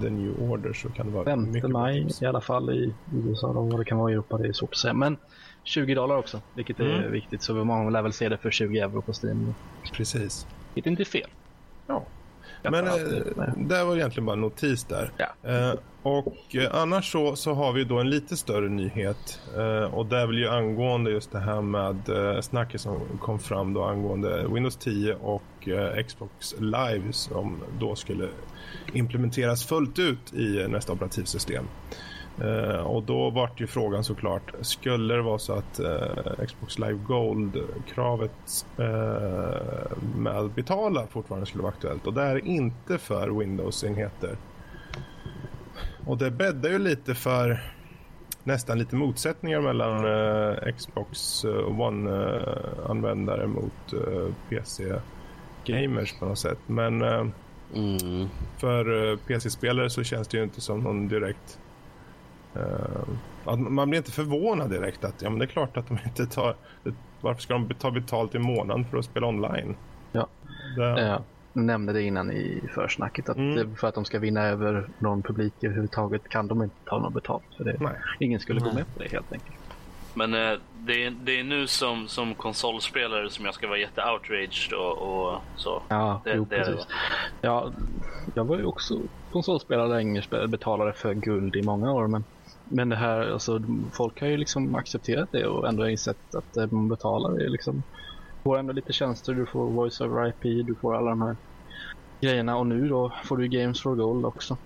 The 0.03 0.11
New 0.11 0.51
Order 0.51 0.73
så 0.73 0.89
kan 0.89 1.07
det 1.07 1.13
vara 1.13 1.25
5 1.25 1.51
mycket 1.53 1.71
maj 1.71 2.03
tips. 2.05 2.23
i 2.23 2.27
alla 2.27 2.41
fall 2.41 2.71
i 2.71 2.95
USA. 3.15 3.53
Vad 3.53 3.81
det 3.81 3.85
kan 3.85 3.99
vara 3.99 4.11
i 4.11 4.15
Europa 4.15 4.39
det 4.39 4.49
är 4.49 4.53
svårt 4.53 4.71
att 4.71 4.77
säga. 4.77 4.95
Men 4.95 5.17
20 5.65 5.95
dollar 5.95 6.17
också, 6.17 6.41
vilket 6.55 6.81
är 6.81 6.99
Mm. 6.99 7.13
viktigt. 7.13 7.43
Så 7.43 7.55
man 7.55 7.93
lär 7.93 8.03
väl 8.03 8.13
se 8.13 8.29
det 8.29 8.37
för 8.39 8.51
20 8.51 8.79
euro 8.79 9.03
på 9.03 9.13
Steam. 9.23 9.55
Precis. 9.93 10.47
Inte 10.75 11.03
är 11.03 11.05
fel. 11.05 11.31
Ja. 11.87 12.05
Jag 12.63 12.71
Men 12.73 12.85
med. 12.85 13.53
det 13.57 13.85
var 13.85 13.97
egentligen 13.97 14.27
bara 14.27 14.33
en 14.33 14.41
notis 14.41 14.85
där. 14.85 15.13
Ja. 15.17 15.51
Eh, 15.51 15.73
och 16.03 16.57
eh, 16.57 16.75
annars 16.75 17.13
så, 17.13 17.37
så 17.37 17.55
har 17.55 17.73
vi 17.73 17.85
då 17.85 17.99
en 17.99 18.11
lite 18.11 18.37
större 18.37 18.69
nyhet. 18.69 19.41
Eh, 19.57 19.95
och 19.95 20.07
det 20.07 20.19
är 20.19 20.27
väl 20.27 20.39
ju 20.39 20.49
angående 20.49 21.11
just 21.11 21.33
det 21.33 21.39
här 21.39 21.61
med 21.63 22.09
eh, 22.09 22.41
snacket 22.41 22.81
som 22.81 23.01
kom 23.21 23.39
fram 23.39 23.75
då 23.75 23.85
angående 23.85 24.47
Windows 24.49 24.77
10 24.77 25.15
och 25.15 25.69
eh, 25.69 26.05
Xbox 26.05 26.55
Live 26.59 27.13
som 27.13 27.63
då 27.79 27.95
skulle 27.95 28.29
implementeras 28.93 29.67
fullt 29.67 29.99
ut 29.99 30.35
i 30.35 30.63
eh, 30.63 30.69
nästa 30.69 30.93
operativsystem. 30.93 31.65
Eh, 32.41 32.81
och 32.81 33.03
då 33.03 33.31
vart 33.31 33.61
ju 33.61 33.67
frågan 33.67 34.05
såklart, 34.05 34.53
skulle 34.61 35.15
det 35.15 35.23
vara 35.23 35.39
så 35.39 35.53
att 35.53 35.81
eh, 35.81 36.47
Xbox 36.47 36.79
Live 36.79 36.99
Gold-kravet 37.07 38.67
eh, 38.79 39.97
med 40.17 40.37
att 40.37 40.55
betala 40.55 41.07
fortfarande 41.07 41.47
skulle 41.47 41.63
vara 41.63 41.73
aktuellt? 41.73 42.07
Och 42.07 42.15
det 42.15 42.23
är 42.23 42.47
inte 42.47 42.99
för 42.99 43.29
Windows-enheter. 43.29 44.37
Och 46.07 46.19
det 46.19 46.31
bäddar 46.31 46.71
ju 46.71 46.79
lite 46.79 47.15
för 47.15 47.61
nästan 48.45 48.79
lite 48.79 48.97
motsättningar 48.97 49.61
mellan 49.61 50.05
eh, 50.07 50.73
Xbox 50.77 51.45
eh, 51.45 51.81
One-användare 51.81 53.47
mot 53.47 53.93
eh, 53.93 54.35
PC-gamers 54.49 56.13
på 56.19 56.25
något 56.27 56.39
sätt. 56.39 56.59
Men 56.67 57.03
eh, 57.03 57.27
Mm. 57.75 58.29
för 58.59 59.11
eh, 59.13 59.17
PC-spelare 59.19 59.91
så 59.91 60.03
känns 60.05 60.29
det 60.29 60.37
ju 60.37 60.43
inte 60.45 60.61
som 60.61 60.81
någon 60.81 61.09
direkt... 61.09 61.59
eh, 62.55 62.63
att 63.45 63.61
man 63.61 63.91
blir 63.91 63.99
inte 63.99 64.13
förvånad 64.13 64.71
direkt 64.71 65.05
att 65.05 65.23
ja, 65.23 65.31
men 65.31 65.39
det 65.39 65.45
är 65.45 65.47
klart 65.47 65.77
att 65.77 65.89
de 65.89 65.99
inte 66.05 66.27
tar... 66.27 66.57
Varför 67.21 67.43
ska 67.43 67.53
de 67.55 67.75
ta 67.79 67.91
betalt 67.91 68.35
i 68.35 68.39
månaden 68.39 68.85
för 68.85 68.99
att 68.99 69.05
spela 69.05 69.27
online? 69.27 69.77
Ja. 70.13 70.29
Det, 70.77 71.01
Jag 71.01 71.23
nämnde 71.55 71.93
det 71.93 72.03
innan 72.03 72.31
i 72.33 72.69
försnacket 72.75 73.29
att 73.29 73.37
Mm. 73.37 73.77
för 73.77 73.87
att 73.89 73.95
de 73.95 74.05
ska 74.05 74.19
vinna 74.19 74.43
över 74.43 74.89
någon 74.99 75.23
publik 75.23 75.55
överhuvudtaget 75.65 76.23
kan 76.29 76.49
de 76.49 76.63
inte 76.63 76.77
ta 76.85 76.99
något 76.99 77.15
betalt 77.15 77.45
för 77.57 77.65
det. 77.65 77.77
Nej. 77.81 77.97
Ingen 78.21 78.41
skulle 78.41 78.61
gå 78.61 78.67
Nej. 78.67 78.75
med 78.75 78.87
på 78.95 79.03
det 79.03 79.09
helt 79.13 79.33
enkelt. 79.33 79.57
Men 80.15 80.35
eh, 80.35 80.59
det, 80.87 81.05
är, 81.05 81.11
det 81.11 81.41
är 81.41 81.45
nu 81.45 81.67
som, 81.67 82.09
som 82.09 82.35
konsolspelare 82.35 83.31
som 83.31 83.45
jag 83.45 83.55
ska 83.55 83.69
vara 83.69 83.79
jätte-outraged 83.79 84.73
och, 84.73 84.99
och 85.33 85.41
så. 85.57 85.83
Ja, 85.89 86.23
Det- 86.25 86.35
jo, 86.37 86.45
det 86.45 86.57
precis. 86.57 86.87
Ja, 87.41 87.73
jag 88.35 88.45
var 88.45 88.57
ju 88.59 88.65
också 88.65 88.95
konsolspelare 89.31 89.89
länge, 89.89 90.23
spel- 90.23 90.49
betalade 90.49 90.93
för 90.93 91.15
guld 91.15 91.57
i 91.57 91.63
många 91.63 91.93
år. 91.93 92.07
Men, 92.09 92.25
men 92.65 92.89
det 92.89 92.97
här, 92.97 93.33
alltså, 93.33 93.61
folk 93.97 94.21
har 94.21 94.29
ju 94.29 94.37
liksom 94.37 94.75
accepterat 94.75 95.29
det 95.33 95.47
och 95.47 95.69
ändå 95.69 95.89
insett 95.89 96.17
att 96.39 96.57
eh, 96.57 96.71
man 96.73 96.89
betalar. 96.89 97.39
Det 97.39 97.45
är 97.45 97.49
liksom, 97.51 97.83
får 98.45 98.59
ändå 98.59 98.73
lite 98.73 98.93
tjänster, 98.93 99.35
du 99.35 99.47
får 99.47 99.73
voice 99.73 100.01
over 100.01 100.29
IP, 100.29 100.67
du 100.67 100.77
får 100.81 100.97
alla 100.97 101.11
de 101.11 101.23
här 101.23 101.37
grejerna. 102.27 102.57
Och 102.57 102.67
nu 102.67 102.89
då 102.89 103.13
får 103.25 103.37
du 103.37 103.49
Games 103.49 103.83
for 103.83 103.97
Gold 103.97 104.27
också. 104.27 104.59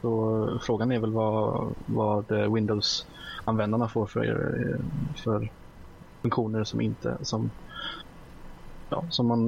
Så 0.00 0.44
eh, 0.48 0.58
frågan 0.66 0.92
är 0.92 1.00
väl 1.00 1.12
vad, 1.12 1.74
vad 1.86 2.30
eh, 2.30 2.54
Windows-användarna 2.54 3.88
får 3.88 4.06
för, 4.06 4.24
eh, 4.26 4.84
för 5.24 5.48
funktioner 6.22 6.64
som 6.64 6.80
inte 6.80 7.18
som, 7.22 7.50
ja, 8.88 9.06
som 9.10 9.28
man 9.28 9.46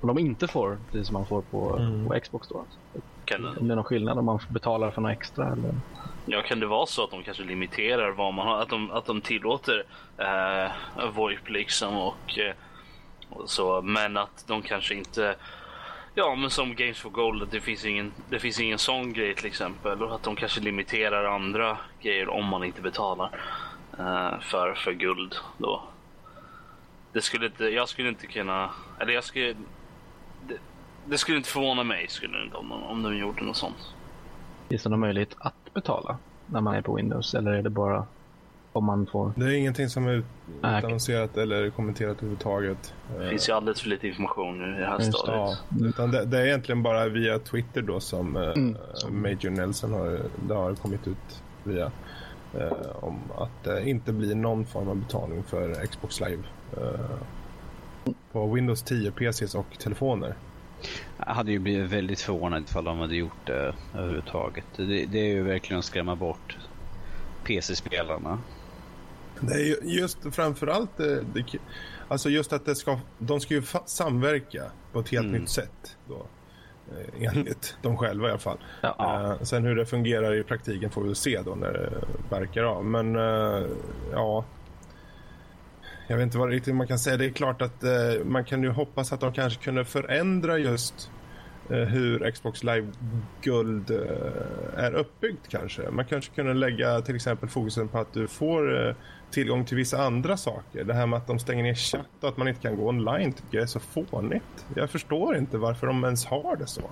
de 0.00 0.18
inte 0.18 0.48
får 0.48 0.84
det 0.92 1.04
som 1.04 1.14
man 1.14 1.26
får 1.26 1.42
på, 1.42 1.76
Mm. 1.78 2.04
på 2.04 2.20
Xbox 2.22 2.48
då. 2.48 2.66
Kan, 3.24 3.46
Om 3.58 3.68
det 3.68 3.74
är 3.74 3.76
någon 3.76 3.84
skillnad 3.84 4.18
om 4.18 4.24
man 4.24 4.40
betalar 4.48 4.90
för 4.90 5.00
något 5.00 5.12
extra 5.12 5.46
eller? 5.46 5.74
ja, 6.26 6.42
kan 6.42 6.60
det 6.60 6.66
vara 6.66 6.86
så 6.86 7.04
att 7.04 7.10
de 7.10 7.22
kanske 7.22 7.42
limiterar 7.42 8.10
vad 8.10 8.34
man 8.34 8.46
har? 8.46 8.62
Att 8.62 8.68
de, 8.68 8.90
att 8.90 9.06
de 9.06 9.20
tillåter 9.20 9.84
eh, 10.18 10.70
VoIP 11.14 11.48
liksom 11.48 11.96
och, 11.96 12.38
eh, 12.38 12.54
och 13.28 13.50
så. 13.50 13.82
Men 13.82 14.16
att 14.16 14.44
de 14.46 14.62
kanske 14.62 14.94
inte 14.94 15.36
Ja, 16.16 16.34
men 16.34 16.50
som 16.50 16.74
Games 16.74 16.98
for 16.98 17.10
Gold, 17.10 17.48
det 17.50 17.60
finns 17.60 17.84
ingen, 17.84 18.12
det 18.30 18.38
finns 18.38 18.60
ingen 18.60 18.78
sån 18.78 19.12
grej 19.12 19.34
till 19.34 19.46
exempel. 19.46 20.02
Och 20.02 20.14
att 20.14 20.22
de 20.22 20.36
kanske 20.36 20.60
limiterar 20.60 21.24
andra 21.24 21.78
grejer 22.02 22.28
om 22.28 22.46
man 22.46 22.64
inte 22.64 22.82
betalar 22.82 23.30
eh, 23.98 24.40
för, 24.40 24.74
för 24.74 24.92
guld 24.92 25.36
då. 25.58 25.82
Det 27.12 27.20
skulle 27.20 27.46
inte, 27.46 27.64
jag 27.64 27.88
skulle 27.88 28.08
inte 28.08 28.26
kunna, 28.26 28.70
eller 29.00 29.12
jag 29.12 29.24
skulle, 29.24 29.54
det, 31.06 31.18
skulle 31.18 31.36
inte 31.36 31.48
förvåna 31.48 31.84
mig 31.84 32.06
skulle 32.08 32.38
det 32.38 32.44
inte 32.44 32.56
om, 32.56 32.68
de- 32.68 32.82
om 32.82 33.02
de 33.02 33.16
gjorde 33.16 33.44
något 33.44 33.56
sånt. 33.56 33.94
Finns 34.68 34.82
det 34.82 34.88
någon 34.88 35.00
möjlighet 35.00 35.34
att 35.38 35.74
betala 35.74 36.16
när 36.46 36.60
man 36.60 36.74
är 36.74 36.82
på 36.82 36.94
Windows 36.94 37.34
eller 37.34 37.52
är 37.52 37.62
det 37.62 37.70
bara 37.70 38.06
om 38.72 38.84
man 38.84 39.06
får? 39.06 39.32
Det 39.36 39.44
är 39.44 39.50
ingenting 39.50 39.88
som 39.88 40.06
är 40.08 40.22
okej. 40.60 40.78
utannonserat 40.78 41.36
eller 41.36 41.70
kommenterat 41.70 42.16
överhuvudtaget. 42.16 42.94
Det 43.18 43.28
finns 43.30 43.48
ju 43.48 43.52
alldeles 43.52 43.80
för 43.82 43.88
lite 43.88 44.08
information 44.08 44.58
nu 44.58 44.76
i 44.76 44.80
det 44.80 44.86
här 44.86 44.98
Just 44.98 45.18
stadiet. 45.18 45.58
Ja, 45.80 45.86
utan 45.88 46.10
det, 46.10 46.24
det 46.24 46.38
är 46.40 46.46
egentligen 46.46 46.82
bara 46.82 47.08
via 47.08 47.38
Twitter 47.38 47.82
då 47.82 48.00
som 48.00 48.36
eh, 48.36 48.42
Mm. 48.42 48.76
Major 49.22 49.50
Nelson 49.50 49.92
har, 49.92 50.18
det 50.48 50.54
har 50.54 50.74
kommit 50.74 51.06
ut 51.06 51.42
via 51.64 51.90
eh, 52.54 52.72
om 53.00 53.18
att 53.38 53.64
det 53.64 53.88
inte 53.88 54.12
blir 54.12 54.34
någon 54.34 54.66
form 54.66 54.88
av 54.88 54.96
betalning 54.96 55.42
för 55.44 55.86
Xbox 55.86 56.20
Live 56.20 56.42
eh, 56.76 57.00
på 58.32 58.46
Windows 58.52 58.82
10 58.82 59.10
PCs 59.10 59.54
och 59.54 59.78
telefoner. 59.78 60.34
Jag 61.18 61.34
hade 61.34 61.52
ju 61.52 61.58
blivit 61.58 61.90
väldigt 61.90 62.20
förvånad 62.20 62.62
ifall 62.68 62.84
de 62.84 62.98
hade 62.98 63.16
gjort 63.16 63.46
det 63.46 63.74
överhuvudtaget. 63.94 64.64
Det, 64.76 64.84
det 65.06 65.18
är 65.18 65.24
ju 65.34 65.42
verkligen 65.42 65.78
att 65.78 65.84
skrämma 65.84 66.16
bort 66.16 66.56
PC-spelarna. 67.44 68.38
Det 69.40 69.54
är 69.54 69.58
ju 69.64 69.76
just 69.82 70.18
framförallt 70.34 71.00
eh, 71.00 71.06
det, 71.06 71.44
Alltså 72.08 72.30
just 72.30 72.52
att 72.52 72.64
det 72.66 72.74
ska, 72.74 72.98
de 73.18 73.40
ska 73.40 73.54
ju 73.54 73.62
samverka 73.86 74.62
på 74.92 75.00
ett 75.00 75.08
helt 75.08 75.26
Mm. 75.26 75.40
nytt 75.40 75.50
sätt. 75.50 75.96
Då. 76.08 76.26
Eh, 76.90 77.26
Enligt 77.36 77.76
dem 77.82 77.96
själva 77.96 78.28
i 78.28 78.30
alla 78.30 78.38
fall. 78.38 78.58
Ja. 78.82 79.24
Eh, 79.40 79.42
sen 79.42 79.64
hur 79.64 79.76
det 79.76 79.86
fungerar 79.86 80.34
i 80.34 80.42
praktiken 80.42 80.90
får 80.90 81.02
vi 81.02 81.14
se 81.14 81.40
då 81.44 81.54
när 81.54 81.72
det 81.72 81.90
verkar 82.30 82.62
av. 82.62 82.84
Men 82.84 83.14
ja. 84.12 84.44
Jag 86.06 86.16
vet 86.16 86.22
inte 86.22 86.38
vad 86.38 86.50
riktigt 86.50 86.74
man 86.74 86.86
kan 86.86 86.98
säga. 86.98 87.16
Det 87.16 87.24
är 87.24 87.30
klart 87.30 87.62
att 87.62 87.84
eh, 87.84 88.24
man 88.24 88.44
kan 88.44 88.62
ju 88.62 88.68
hoppas 88.68 89.12
att 89.12 89.20
de 89.20 89.32
kanske 89.32 89.62
kunde 89.62 89.84
förändra 89.84 90.58
just 90.58 91.10
eh, 91.70 91.78
hur 91.78 92.30
Xbox 92.30 92.64
Live 92.64 92.86
Guld 93.42 93.90
eh, 93.90 94.84
är 94.84 94.94
uppbyggt 94.94 95.48
kanske. 95.48 95.90
Man 95.90 96.04
kanske 96.04 96.34
kunde 96.34 96.54
lägga 96.54 97.00
till 97.00 97.16
exempel 97.16 97.48
fokusen 97.48 97.88
på 97.88 97.98
att 97.98 98.12
du 98.12 98.26
får 98.26 98.88
eh, 98.88 98.94
tillgång 99.30 99.64
till 99.64 99.76
vissa 99.76 100.02
andra 100.02 100.36
saker. 100.36 100.84
Det 100.84 100.94
här 100.94 101.06
med 101.06 101.16
att 101.16 101.26
de 101.26 101.38
stänger 101.38 101.62
ner 101.62 101.74
chatt 101.74 102.06
och 102.20 102.28
att 102.28 102.36
man 102.36 102.48
inte 102.48 102.60
kan 102.60 102.76
gå 102.76 102.88
online 102.88 103.32
tycker 103.32 103.56
jag 103.56 103.62
är 103.62 103.66
så 103.66 103.80
fånigt. 103.80 104.66
Jag 104.76 104.90
förstår 104.90 105.36
inte 105.36 105.58
varför 105.58 105.86
de 105.86 106.04
ens 106.04 106.26
har 106.26 106.56
det 106.56 106.66
så. 106.66 106.90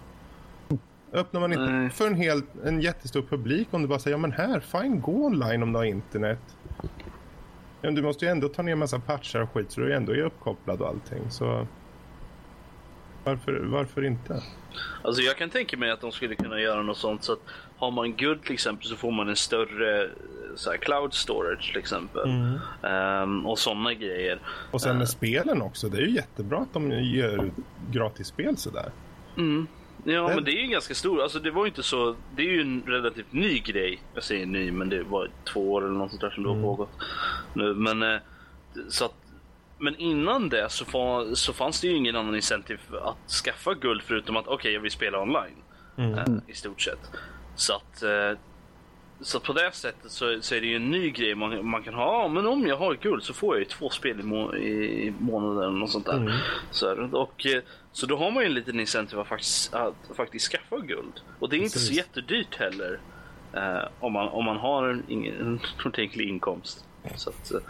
Öppnar 1.12 1.40
man 1.40 1.52
inte 1.52 1.72
Nej. 1.72 1.90
för 1.90 2.06
en, 2.06 2.14
hel, 2.14 2.42
en 2.64 2.80
jättestor 2.80 3.22
publik 3.22 3.68
om 3.70 3.82
du 3.82 3.88
bara 3.88 3.98
säger 3.98 4.16
ja 4.16 4.20
men 4.20 4.32
här, 4.32 4.60
fine, 4.60 5.00
gå 5.00 5.26
online 5.26 5.62
om 5.62 5.72
du 5.72 5.78
har 5.78 5.84
internet. 5.84 6.56
Men 7.82 7.94
du 7.94 8.02
måste 8.02 8.24
ju 8.24 8.30
ändå 8.30 8.48
ta 8.48 8.62
ner 8.62 8.74
massa 8.74 8.98
patchar 8.98 9.40
och 9.40 9.50
skit 9.50 9.72
så 9.72 9.80
du 9.80 9.94
ändå 9.94 10.12
är 10.12 10.22
uppkopplad 10.22 10.80
och 10.80 10.88
allting. 10.88 11.30
Så 11.30 11.66
varför, 13.24 13.52
varför 13.52 14.04
inte? 14.04 14.42
Alltså 15.02 15.22
jag 15.22 15.36
kan 15.36 15.50
tänka 15.50 15.76
mig 15.76 15.90
att 15.90 16.00
de 16.00 16.12
skulle 16.12 16.34
kunna 16.34 16.60
göra 16.60 16.82
något 16.82 16.96
sånt 16.96 17.24
så 17.24 17.32
att 17.32 17.40
har 17.76 17.90
man 17.90 18.16
guld 18.16 18.42
till 18.42 18.52
exempel 18.52 18.86
så 18.86 18.96
får 18.96 19.10
man 19.10 19.28
en 19.28 19.36
större 19.36 20.10
så 20.56 20.70
här, 20.70 20.76
cloud 20.76 21.14
storage 21.14 21.70
till 21.72 21.78
exempel. 21.78 22.30
Ehm, 22.82 23.46
och 23.46 23.58
sådana 23.58 23.94
grejer. 23.94 24.40
Och 24.70 24.80
sen 24.80 24.98
med 24.98 25.08
spelen 25.08 25.62
också. 25.62 25.88
Det 25.88 25.98
är 25.98 26.02
ju 26.02 26.14
jättebra 26.14 26.58
att 26.58 26.72
de 26.72 26.90
gör 26.90 27.50
gratisspel 27.90 28.56
sådär. 28.56 28.90
Mm. 29.36 29.66
Ja, 30.04 30.28
Det- 30.28 30.34
men 30.34 30.44
det 30.44 30.50
är 30.52 30.62
ju 30.62 30.66
ganska 30.66 30.94
stor. 30.94 31.22
Alltså 31.22 31.38
det 31.38 31.50
var 31.50 31.66
inte 31.66 31.82
så. 31.82 32.16
Det 32.36 32.42
är 32.42 32.46
ju 32.46 32.60
en 32.60 32.82
relativt 32.86 33.32
ny 33.32 33.58
grej. 33.58 34.02
Jag 34.14 34.24
säger 34.24 34.46
ny, 34.46 34.72
men 34.72 34.88
det 34.88 35.02
var 35.02 35.28
två 35.52 35.72
år 35.72 35.82
eller 35.84 35.94
något 35.98 36.10
sånt 36.10 36.20
där 36.20 36.30
som 36.30 36.42
det 36.42 36.48
har 36.48 36.62
pågått 36.62 36.90
nu. 37.54 37.74
Men 37.74 38.02
eh, 38.02 38.20
så 38.88 39.04
att. 39.04 39.14
Men 39.78 39.96
innan 39.96 40.48
det 40.48 40.66
så, 40.70 40.84
fa- 40.84 41.34
så 41.34 41.52
fanns 41.52 41.80
det 41.80 41.86
ju 41.86 41.96
ingen 41.96 42.16
annan 42.16 42.34
incentive 42.34 42.80
att 43.02 43.30
skaffa 43.30 43.74
guld 43.74 44.02
förutom 44.02 44.36
att 44.36 44.48
okej, 44.48 44.72
jag 44.72 44.80
vill 44.80 44.90
spela 44.90 45.22
online. 45.22 45.56
Eh, 46.18 46.24
I 46.46 46.52
stort 46.54 46.80
sett. 46.80 47.10
Så 47.56 47.72
att. 47.74 48.02
Eh, 48.02 48.38
så 49.20 49.40
på 49.40 49.52
det 49.52 49.70
sättet 49.74 50.10
så, 50.10 50.38
så 50.40 50.54
är 50.54 50.60
det 50.60 50.66
ju 50.66 50.76
en 50.76 50.90
ny 50.90 51.10
grej 51.10 51.34
man, 51.34 51.66
man 51.66 51.82
kan 51.82 51.94
ha. 51.94 52.22
Ja, 52.22 52.28
men 52.28 52.46
om 52.46 52.66
jag 52.66 52.76
har 52.76 52.94
guld 52.94 53.22
så 53.22 53.34
får 53.34 53.54
jag 53.54 53.58
ju 53.60 53.64
två 53.64 53.90
spel 53.90 54.20
i, 54.20 54.22
må, 54.22 54.54
i, 54.56 55.12
månaden 55.18 55.78
något 55.78 55.90
sånt 55.90 56.06
där. 56.06 56.42
Så, 56.70 56.86
är 56.88 56.96
det. 56.96 57.02
och, 57.16 57.46
så 57.92 58.06
då 58.06 58.16
har 58.16 58.30
man 58.30 58.42
ju 58.42 58.46
en 58.46 58.54
liten 58.54 58.80
incentive 58.80 59.22
att 59.22 59.28
faktiskt, 59.28 59.74
att 59.74 59.94
faktiskt 60.16 60.52
skaffa 60.52 60.78
guld. 60.78 61.12
Och 61.38 61.48
det 61.48 61.56
är 61.56 61.58
inte 61.58 61.70
så 61.70 61.78
Precis. 61.78 61.96
jättedyrt 61.96 62.56
heller. 62.58 63.00
Eh, 63.52 63.88
om, 64.00 64.12
man, 64.12 64.28
om 64.28 64.44
man 64.44 64.56
har 64.56 64.88
en, 64.88 65.02
ingen, 65.08 65.34
en 65.40 65.60
ordentlig 65.84 66.28
inkomst. 66.28 66.84
Så 67.16 67.30
att, 67.30 67.52
eh, 67.52 67.60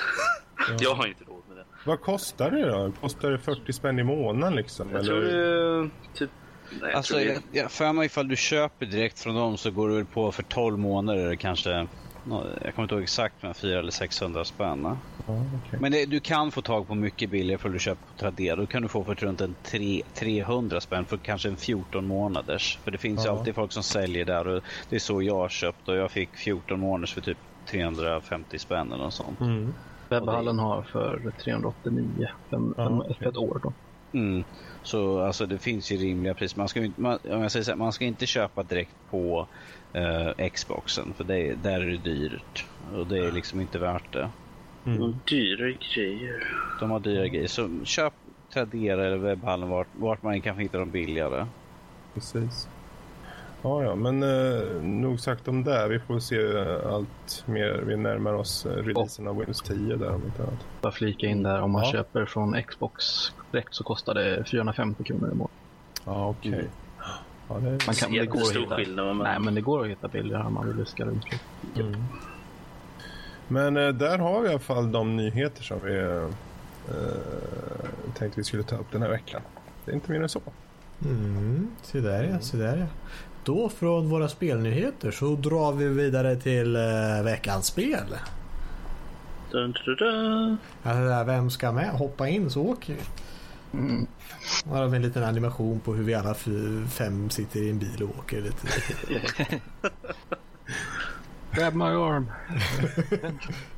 jag 0.80 0.94
har 0.94 1.06
inte 1.06 1.24
råd 1.24 1.42
med 1.48 1.56
det. 1.56 1.64
Vad 1.84 2.00
kostar 2.00 2.50
det 2.50 2.68
då? 2.68 2.92
Kostar 3.00 3.30
det 3.30 3.38
40 3.38 3.72
spänn 3.72 3.98
i 3.98 4.02
månaden 4.02 4.54
liksom? 4.56 4.90
Jag 4.90 5.04
tror 5.04 5.20
det 5.20 5.90
typ... 6.14 6.30
Nej, 6.70 6.80
jag 6.80 6.92
Alltså, 6.92 7.14
tror 7.14 7.24
det 7.24 7.32
jag, 7.32 7.42
jag 7.52 7.72
för 7.72 7.92
mig 7.92 8.06
ifall 8.06 8.28
du 8.28 8.36
köper 8.36 8.86
direkt 8.86 9.20
från 9.20 9.34
dem 9.34 9.56
så 9.56 9.70
går 9.70 9.88
du 9.88 9.94
väl 9.94 10.04
på 10.04 10.32
för 10.32 10.42
12 10.42 10.78
månader 10.78 11.34
kanske. 11.34 11.86
Jag 12.30 12.74
kommer 12.74 12.82
inte 12.84 12.94
ihåg 12.94 13.02
exakt 13.02 13.42
men 13.42 13.54
400 13.54 13.78
eller 13.78 13.90
600 13.90 14.44
spänn. 14.44 14.82
Ja, 14.82 15.00
okej. 15.26 15.80
Men 15.80 15.92
det, 15.92 16.06
du 16.06 16.20
kan 16.20 16.52
få 16.52 16.62
tag 16.62 16.86
på 16.86 16.94
mycket 16.94 17.30
billigare 17.30 17.58
för 17.58 17.68
du 17.68 17.78
köper 17.78 18.06
på 18.06 18.12
Tradera. 18.14 18.56
Då 18.56 18.66
kan 18.66 18.82
du 18.82 18.88
få 18.88 19.04
för 19.04 19.14
runt 19.14 19.40
en 19.40 19.54
tre, 19.54 20.02
300 20.20 20.80
spänn 20.80 21.06
för 21.06 21.18
kanske 21.18 21.48
en 21.48 21.56
14 21.56 22.06
månaders. 22.06 22.80
För 22.84 22.90
det 22.90 22.98
finns 22.98 23.24
ju 23.24 23.28
Ja. 23.28 23.38
alltid 23.38 23.54
folk 23.54 23.72
som 23.72 23.82
säljer 23.82 24.24
där 24.24 24.48
och 24.48 24.62
det 24.88 24.94
är 24.96 25.00
så 25.00 25.22
jag 25.22 25.34
har 25.34 25.48
köpt 25.48 25.88
och 25.88 25.96
jag 25.96 26.10
fick 26.10 26.36
14 26.36 26.80
månaders 26.80 27.14
för 27.14 27.20
typ 27.20 27.38
350 27.70 28.58
spänn 28.58 28.92
eller 28.92 29.04
något 29.04 29.14
sånt. 29.14 29.40
Mm. 29.40 29.74
Webbhallen 30.10 30.58
har 30.58 30.82
för 30.92 31.32
389 31.44 32.26
fem, 32.50 32.74
Ja, 32.76 32.84
fem, 32.84 33.16
för 33.18 33.30
ett 33.30 33.36
år. 33.36 33.60
Då. 33.62 33.74
Mm. 34.18 34.44
Så 34.82 35.20
alltså 35.20 35.46
det 35.46 35.58
finns 35.58 35.92
ju 35.92 35.96
rimliga 35.96 36.34
priser. 36.34 36.58
Man 36.58 36.68
ska, 36.68 36.80
ju 36.80 36.86
inte, 36.86 37.00
man, 37.00 37.18
om 37.24 37.40
jag 37.40 37.52
säger 37.52 37.64
så 37.64 37.70
här, 37.70 37.78
man 37.78 37.92
ska 37.92 38.04
inte 38.04 38.26
köpa 38.26 38.62
direkt 38.62 38.96
på 39.10 39.48
eh, 39.96 40.48
Xboxen 40.50 41.14
för 41.16 41.24
det, 41.24 41.54
där 41.62 41.80
är 41.80 41.86
det 41.86 41.96
dyrt. 41.96 42.64
Och 42.94 43.06
det 43.06 43.18
är 43.18 43.32
liksom 43.32 43.60
inte 43.60 43.78
värt 43.78 44.12
det. 44.12 44.28
Mm. 44.86 45.16
Dyra 45.28 45.76
grejer. 45.94 46.54
De 46.80 46.90
har 46.90 47.00
dyra 47.00 47.28
grejer. 47.28 47.46
Så 47.48 47.68
köp 47.84 48.12
Tradera 48.52 49.06
eller 49.06 49.16
webbhallen 49.16 49.68
vart, 49.68 49.86
vart 49.96 50.22
man 50.22 50.40
kan 50.40 50.58
hitta 50.58 50.78
dem 50.78 50.90
billigare. 50.90 51.46
Precis. 52.14 52.68
Ja, 53.62 53.82
ja, 53.82 53.94
men 53.94 54.22
eh, 54.22 54.82
nog 54.82 55.20
sagt 55.20 55.48
om 55.48 55.64
det. 55.64 55.88
Vi 55.88 55.98
får 55.98 56.18
se 56.20 56.58
allt 56.88 57.42
mer. 57.46 57.82
Vi 57.86 57.96
närmar 57.96 58.32
oss 58.34 58.66
eh, 58.66 58.70
releasen 58.72 59.28
av 59.28 59.36
Windows 59.36 59.62
10 59.62 59.96
där 59.96 60.14
om 60.14 60.22
inte 60.24 60.42
annat. 60.42 60.66
Bara 60.80 60.92
flika 60.92 61.26
in 61.26 61.42
där, 61.42 61.60
om 61.60 61.70
man 61.70 61.82
Ja. 61.84 61.92
köper 61.92 62.24
från 62.24 62.62
Xbox 62.62 63.04
direkt 63.50 63.74
så 63.74 63.84
kostar 63.84 64.14
det 64.14 64.44
450 64.44 65.04
kronor 65.04 65.30
i 65.32 65.34
månaden. 65.34 65.56
Ja, 66.04 66.28
okej. 66.28 66.64
Ja, 67.48 67.54
det 67.58 67.68
är... 67.68 67.82
Man 67.86 67.94
kan, 67.94 68.12
det 68.12 68.26
går 68.26 68.40
Jättestor 68.40 68.60
hitta. 68.60 68.76
skillnad. 68.76 69.16
Men... 69.16 69.18
Nej, 69.18 69.38
men 69.40 69.54
det 69.54 69.60
går 69.60 69.84
att 69.84 69.90
hitta 69.90 70.08
billigare 70.08 70.42
om 70.46 70.54
man 70.54 70.66
vill 70.66 70.76
luska 70.76 71.04
runt. 71.04 71.24
Mm. 71.76 72.04
Men 73.48 73.76
eh, 73.76 73.88
där 73.88 74.18
har 74.18 74.40
vi 74.40 74.46
i 74.46 74.50
alla 74.50 74.58
fall 74.58 74.92
de 74.92 75.16
nyheter 75.16 75.62
som 75.62 75.80
vi 75.84 75.98
eh, 75.98 76.28
tänkte 78.14 78.40
vi 78.40 78.44
skulle 78.44 78.62
ta 78.62 78.76
upp 78.76 78.92
den 78.92 79.02
här 79.02 79.08
veckan. 79.08 79.40
Det 79.84 79.90
är 79.90 79.94
inte 79.94 80.10
mer 80.12 80.22
än 80.22 80.28
så. 80.28 80.40
Mm, 81.04 81.70
se 81.82 82.00
där 82.00 82.24
ja, 82.24 82.40
se 82.40 82.56
där 82.56 82.76
ja. 82.76 82.86
Då 83.44 83.68
från 83.68 84.08
våra 84.08 84.28
spelnyheter 84.28 85.10
så 85.10 85.34
drar 85.34 85.72
vi 85.72 85.88
vidare 85.88 86.36
till 86.36 86.76
eh, 86.76 87.22
veckans 87.24 87.66
spel. 87.66 88.16
Dun, 89.50 89.74
dun, 89.84 89.96
dun. 89.96 90.58
Alltså 90.82 91.24
vem 91.26 91.50
ska 91.50 91.72
med? 91.72 91.90
Hoppa 91.90 92.28
in 92.28 92.50
så 92.50 92.62
åker 92.62 92.94
vi. 92.94 93.00
Mm. 93.72 94.06
Här 94.66 94.82
har 94.82 94.88
vi 94.88 94.96
en 94.96 95.02
liten 95.02 95.24
animation 95.24 95.80
på 95.80 95.94
hur 95.94 96.04
vi 96.04 96.14
alla 96.14 96.34
fem 96.88 97.30
sitter 97.30 97.60
i 97.60 97.70
en 97.70 97.78
bil 97.78 98.02
och 98.02 98.18
åker 98.18 98.40
lite. 98.42 98.68
Grab 101.52 101.74
my 101.74 101.84
arm. 101.84 102.30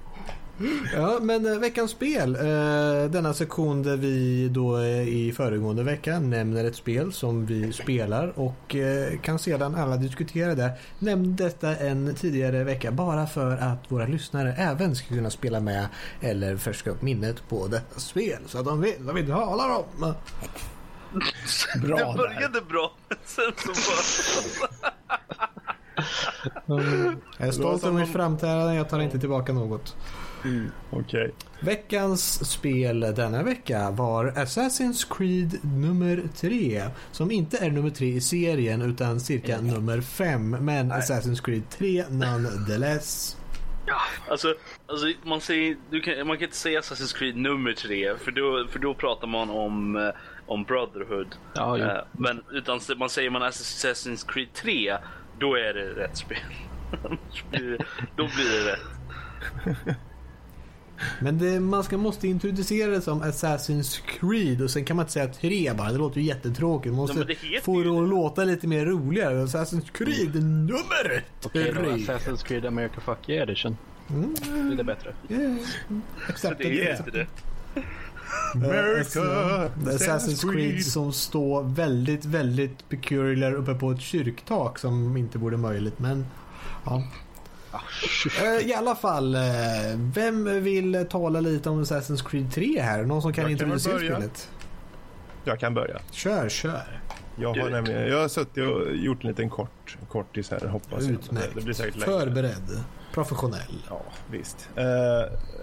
Ja, 0.93 1.19
men 1.23 1.47
eh, 1.47 1.59
veckans 1.59 1.91
spel. 1.91 2.35
Eh, 2.35 3.11
denna 3.11 3.35
sektion 3.35 3.83
där 3.83 3.97
vi 3.97 4.49
då 4.49 4.79
eh, 4.79 5.09
i 5.09 5.33
föregående 5.37 5.83
vecka 5.83 6.21
nämner 6.21 6.65
ett 6.65 6.77
spel 6.77 7.13
som 7.13 7.47
vi 7.47 7.73
spelar 7.73 8.39
och 8.39 8.77
kan 9.23 9.39
sedan 9.39 9.75
alla 9.75 9.97
diskutera 9.97 10.55
det. 10.55 10.73
Nämn 10.99 11.37
detta 11.37 11.77
en 11.77 12.15
tidigare 12.15 12.65
vecka 12.65 12.91
bara 12.91 13.27
för 13.27 13.57
att 13.57 13.93
våra 13.93 14.07
lyssnare 14.07 14.55
även 14.59 14.97
ska 14.97 15.15
kunna 15.15 15.31
spela 15.31 15.61
med 15.61 15.89
eller 16.21 16.57
färska 16.57 16.91
upp 16.91 17.03
minnet 17.03 17.49
på 17.49 17.67
detta 17.67 18.01
spel 18.01 18.39
så 18.47 18.59
att 18.59 18.65
de 18.65 18.81
vet 18.81 19.01
vad 19.01 19.15
vi 19.15 19.27
talar 19.27 19.77
om. 19.77 19.85
Bra 21.83 21.97
det 21.97 22.05
där. 22.05 22.17
började 22.17 22.61
bra, 22.61 22.93
men 23.09 23.19
sen 23.25 23.53
så 23.57 23.73
bara... 23.91 24.93
Jag 27.39 27.49
är 27.49 27.53
stolt 27.53 27.85
över 27.85 28.01
mitt 28.01 28.13
framträdande, 28.13 28.75
jag 28.75 28.89
tar 28.89 29.01
inte 29.01 29.19
tillbaka 29.19 29.53
något. 29.53 29.97
Okej. 30.91 31.35
Veckans 31.61 32.51
spel 32.51 33.01
denna 33.01 33.43
vecka 33.43 33.91
var 33.91 34.25
Assassin's 34.25 35.17
Creed 35.17 35.59
nummer 35.63 36.23
3. 36.37 36.83
Som 37.13 37.31
inte 37.31 37.59
är 37.59 37.71
nummer 37.71 37.91
3 37.91 38.07
i 38.07 38.21
serien 38.21 38.83
utan 38.83 39.21
cirka 39.21 39.61
nummer 39.61 40.01
5. 40.01 40.51
Men 40.51 40.93
Assassin's 40.93 41.43
Creed 41.43 41.71
3 41.71 42.05
nonetheless. 42.11 43.37
Alltså, 44.29 44.55
alltså 44.87 45.07
man, 45.23 45.41
säger, 45.41 45.77
du 45.91 46.01
kan, 46.01 46.27
man 46.27 46.37
kan 46.37 46.45
inte 46.45 46.57
säga 46.57 46.81
Assassin's 46.81 47.17
Creed 47.19 47.37
nummer 47.37 47.73
tre, 47.73 48.17
för 48.19 48.31
då, 48.31 48.67
för 48.71 48.79
då 48.79 48.95
pratar 48.95 49.27
man 49.27 49.51
om, 49.51 49.97
eh, 49.97 50.11
om 50.47 50.65
Brotherhood. 50.65 51.37
Ja, 51.55 51.79
jo. 51.79 51.85
Eh, 51.85 52.05
men 52.13 52.43
utan 52.53 52.81
man 52.97 53.09
säger 53.09 53.31
man 53.31 53.43
Assassin's 53.43 54.27
Creed 54.29 54.53
3, 54.53 54.97
då 55.39 55.55
är 55.55 55.75
det 55.75 55.85
rätt 55.85 56.17
spel. 56.17 56.39
Då 58.17 58.29
blir 58.37 58.65
det 58.65 58.73
rätt. 58.73 59.97
Men 61.21 61.39
det, 61.39 61.61
man 61.61 61.85
ska, 61.85 61.99
måste 61.99 62.29
introducera 62.29 62.91
det 62.91 63.01
som 63.01 63.23
Assassin's 63.23 64.01
Creed 64.07 64.63
och 64.63 64.71
sen 64.71 64.85
kan 64.85 64.97
man 64.97 65.05
inte 65.05 65.13
säga 65.13 65.29
3 65.29 65.73
bara. 65.73 65.93
Det 65.93 65.99
låter 65.99 66.21
ju 66.21 66.27
jättetråkigt. 66.27 66.95
Man 66.95 67.01
måste 67.01 67.19
heter 67.19 67.61
få 67.61 67.83
det 67.83 68.03
att 68.03 68.09
låta 68.09 68.45
lite 68.45 68.67
mer 68.67 68.87
roligare. 68.87 69.45
Assassin's 69.45 69.93
Creed 69.93 70.35
nummer 70.35 71.25
Okej 71.45 71.73
då, 71.75 71.81
3. 71.81 71.91
Assassin's 71.91 72.45
Creed 72.45 72.67
America 72.67 73.01
Fuck 73.01 73.29
Yeah 73.29 73.43
Edition. 73.43 73.77
Mm, 74.11 74.77
det 74.77 74.85
bättre? 74.85 75.15
yeah. 75.29 75.57
Så 76.37 76.55
det 76.59 76.89
är 76.89 76.97
inte 76.97 77.11
det. 77.11 77.27
America, 78.55 79.21
är 79.21 79.99
Assassin's 79.99 80.53
Creed 80.53 80.85
som 80.85 81.13
står 81.13 81.63
väldigt, 81.63 82.25
väldigt 82.25 82.89
peculiar 82.89 83.53
uppe 83.53 83.75
på 83.75 83.91
ett 83.91 84.01
kyrktak 84.01 84.79
som 84.79 85.17
inte 85.17 85.39
vore 85.39 85.57
möjligt. 85.57 85.99
Men 85.99 86.27
ja. 86.85 87.05
Eh, 88.43 88.69
I 88.69 88.75
alla 88.75 88.95
fall, 88.95 89.35
eh, 89.35 89.41
vem 89.97 90.63
vill 90.63 91.07
tala 91.11 91.41
lite 91.41 91.71
om 91.71 91.83
Assassin's 91.85 92.29
Creed 92.29 92.53
3 92.53 92.81
här? 92.81 93.03
Någon 93.05 93.23
som 93.23 93.33
kan 93.33 93.45
kan 93.45 93.51
introducera 93.51 93.99
spelet? 93.99 94.51
Jag 95.45 95.61
kan 95.61 95.75
börja. 95.75 95.99
Kör, 96.11 96.49
kör. 96.49 97.01
Jag 97.41 97.55
har, 97.55 97.71
nämligen, 97.71 98.09
jag 98.09 98.21
har 98.21 98.29
suttit 98.29 98.65
och 98.69 98.97
gjort 98.97 99.23
en 99.25 99.29
liten 99.29 99.51
kort, 99.51 99.97
kortis 100.09 100.51
här 100.51 100.67
hoppas. 100.67 101.09
Utmärkt. 101.09 101.55
Det 101.55 101.61
blir 101.61 101.75
säkert 101.75 101.95
längre. 101.97 102.21
Förberedd. 102.21 102.85
Professionell. 103.15 103.83
Ja, 103.89 104.03
visst. 104.31 104.69
Uh, 104.79 104.85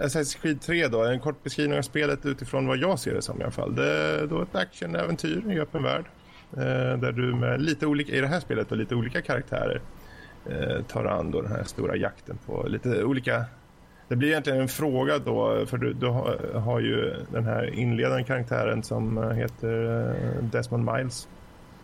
Assassin's 0.06 0.42
Creed 0.42 0.62
3 0.62 0.88
då, 0.88 1.04
en 1.04 1.20
kort 1.20 1.44
beskrivning 1.44 1.78
av 1.78 1.82
spelet 1.82 2.26
utifrån 2.26 2.68
vad 2.68 2.78
jag 2.78 3.00
ser 3.00 3.14
det 3.14 3.22
som 3.22 3.40
i 3.40 3.44
alla 3.44 3.52
fall. 3.52 3.76
Det 3.76 3.92
är 3.92 4.28
då 4.28 4.42
ett 4.42 4.56
actionäventyr 4.56 5.52
i 5.52 5.60
öppen 5.60 5.84
värld. 5.84 6.06
eh, 6.54 6.98
där 7.00 7.12
du 7.12 7.36
med 7.36 7.62
lite 7.62 7.86
olika, 7.86 8.12
i 8.16 8.22
det 8.22 8.28
här 8.28 8.40
spelet, 8.40 8.72
och 8.72 8.78
lite 8.78 8.96
olika 8.96 9.22
karaktärer 9.22 9.82
tar 10.88 11.06
an 11.06 11.32
då 11.32 11.42
den 11.42 11.52
här 11.52 11.64
stora 11.64 11.96
jakten 11.96 12.38
på 12.46 12.68
lite 12.68 13.04
olika... 13.04 13.46
Det 14.08 14.16
blir 14.16 14.30
egentligen 14.30 14.62
en 14.62 14.68
fråga 14.68 15.20
då, 15.20 15.66
för 15.66 15.78
du, 15.78 15.94
du 15.94 16.08
har, 16.60 16.80
ju 16.80 17.16
den 17.32 17.46
här 17.46 17.80
inledande 17.80 18.24
karaktären 18.24 18.84
som 18.84 19.18
eh, 19.18 19.30
heter 19.30 20.10
eh, 20.10 20.44
Desmond 20.44 20.92
Miles. 20.92 21.28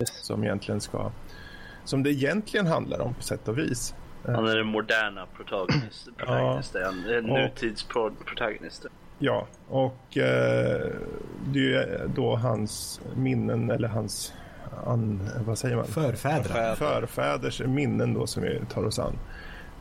Som 0.05 0.43
egentligen 0.43 0.82
ska... 0.82 1.12
Som 1.84 2.03
det 2.03 2.09
egentligen 2.09 2.68
handlar 2.68 2.99
om 3.01 3.14
på 3.14 3.24
sätt 3.24 3.47
och 3.47 3.57
vis. 3.57 3.95
Han 4.26 4.47
är 4.47 4.55
den 4.55 4.68
moderna 4.68 5.26
protagonist, 5.38 6.09
protagonisten. 6.18 7.03
Ja. 7.07 7.22
Nutidsprotagonisten. 7.22 8.91
Ja, 9.20 9.47
och 9.70 10.18
eh, 10.18 10.91
det 11.45 11.59
är 11.59 11.64
ju 11.64 12.07
då 12.16 12.36
hans 12.36 13.01
minnen 13.16 13.72
eller 13.72 13.88
hans, 13.88 14.34
an, 14.86 15.30
vad 15.45 15.57
säger 15.57 15.76
man? 15.76 15.86
Förfäder. 15.86 16.76
Förfäders 16.76 17.61
minnen 17.61 18.13
då 18.13 18.28
som 18.28 18.43
vi 18.43 18.61
tar 18.69 18.84
oss 18.84 18.99
an. 18.99 19.17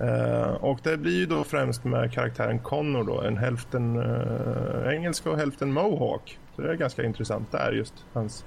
Eh, 0.00 0.54
och 0.54 0.78
det 0.82 0.96
blir 0.96 1.18
ju 1.18 1.26
då 1.26 1.44
främst 1.44 1.84
med 1.84 2.12
karaktären 2.12 2.58
Connor 2.58 3.04
då, 3.04 3.20
en 3.20 3.36
hälften 3.36 3.96
eh, 3.98 4.94
engelska 4.94 5.30
och 5.30 5.36
hälften 5.36 5.72
mohawk. 5.72 6.38
Så 6.56 6.62
det 6.62 6.70
är 6.70 6.74
ganska 6.74 7.04
intressant 7.04 7.52
där 7.52 7.72
just 7.72 7.94
hans 8.12 8.44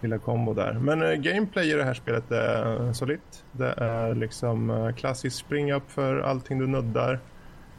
lilla 0.00 0.18
kombo 0.18 0.54
där. 0.54 0.72
Men 0.72 1.02
eh, 1.02 1.12
gameplay 1.12 1.70
i 1.70 1.74
det 1.74 1.84
här 1.84 1.94
spelet 1.94 2.30
är 2.30 2.92
solitt. 2.92 3.44
Det 3.52 3.74
är 3.76 4.14
liksom 4.14 4.92
klassiskt 4.96 5.36
springa 5.36 5.74
upp 5.74 5.90
för 5.90 6.20
allting 6.20 6.58
du 6.58 6.66
nuddar. 6.66 7.20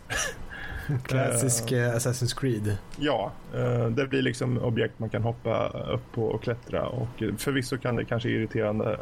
Klassisk 1.04 1.72
uh, 1.72 1.96
Assassin's 1.96 2.40
Creed. 2.40 2.78
Ja, 2.98 3.32
uh, 3.56 3.88
det 3.88 4.08
blir 4.08 4.22
liksom 4.22 4.58
objekt 4.58 5.00
man 5.00 5.10
kan 5.10 5.24
hoppa 5.24 5.68
upp 5.68 6.12
på 6.12 6.24
och 6.24 6.44
klättra 6.44 6.88
och 6.88 7.24
eh, 7.24 7.36
förvisso 7.38 7.78
kan 7.78 7.96
det 7.96 8.06
kanske 8.06 8.30
irriterande, 8.30 9.00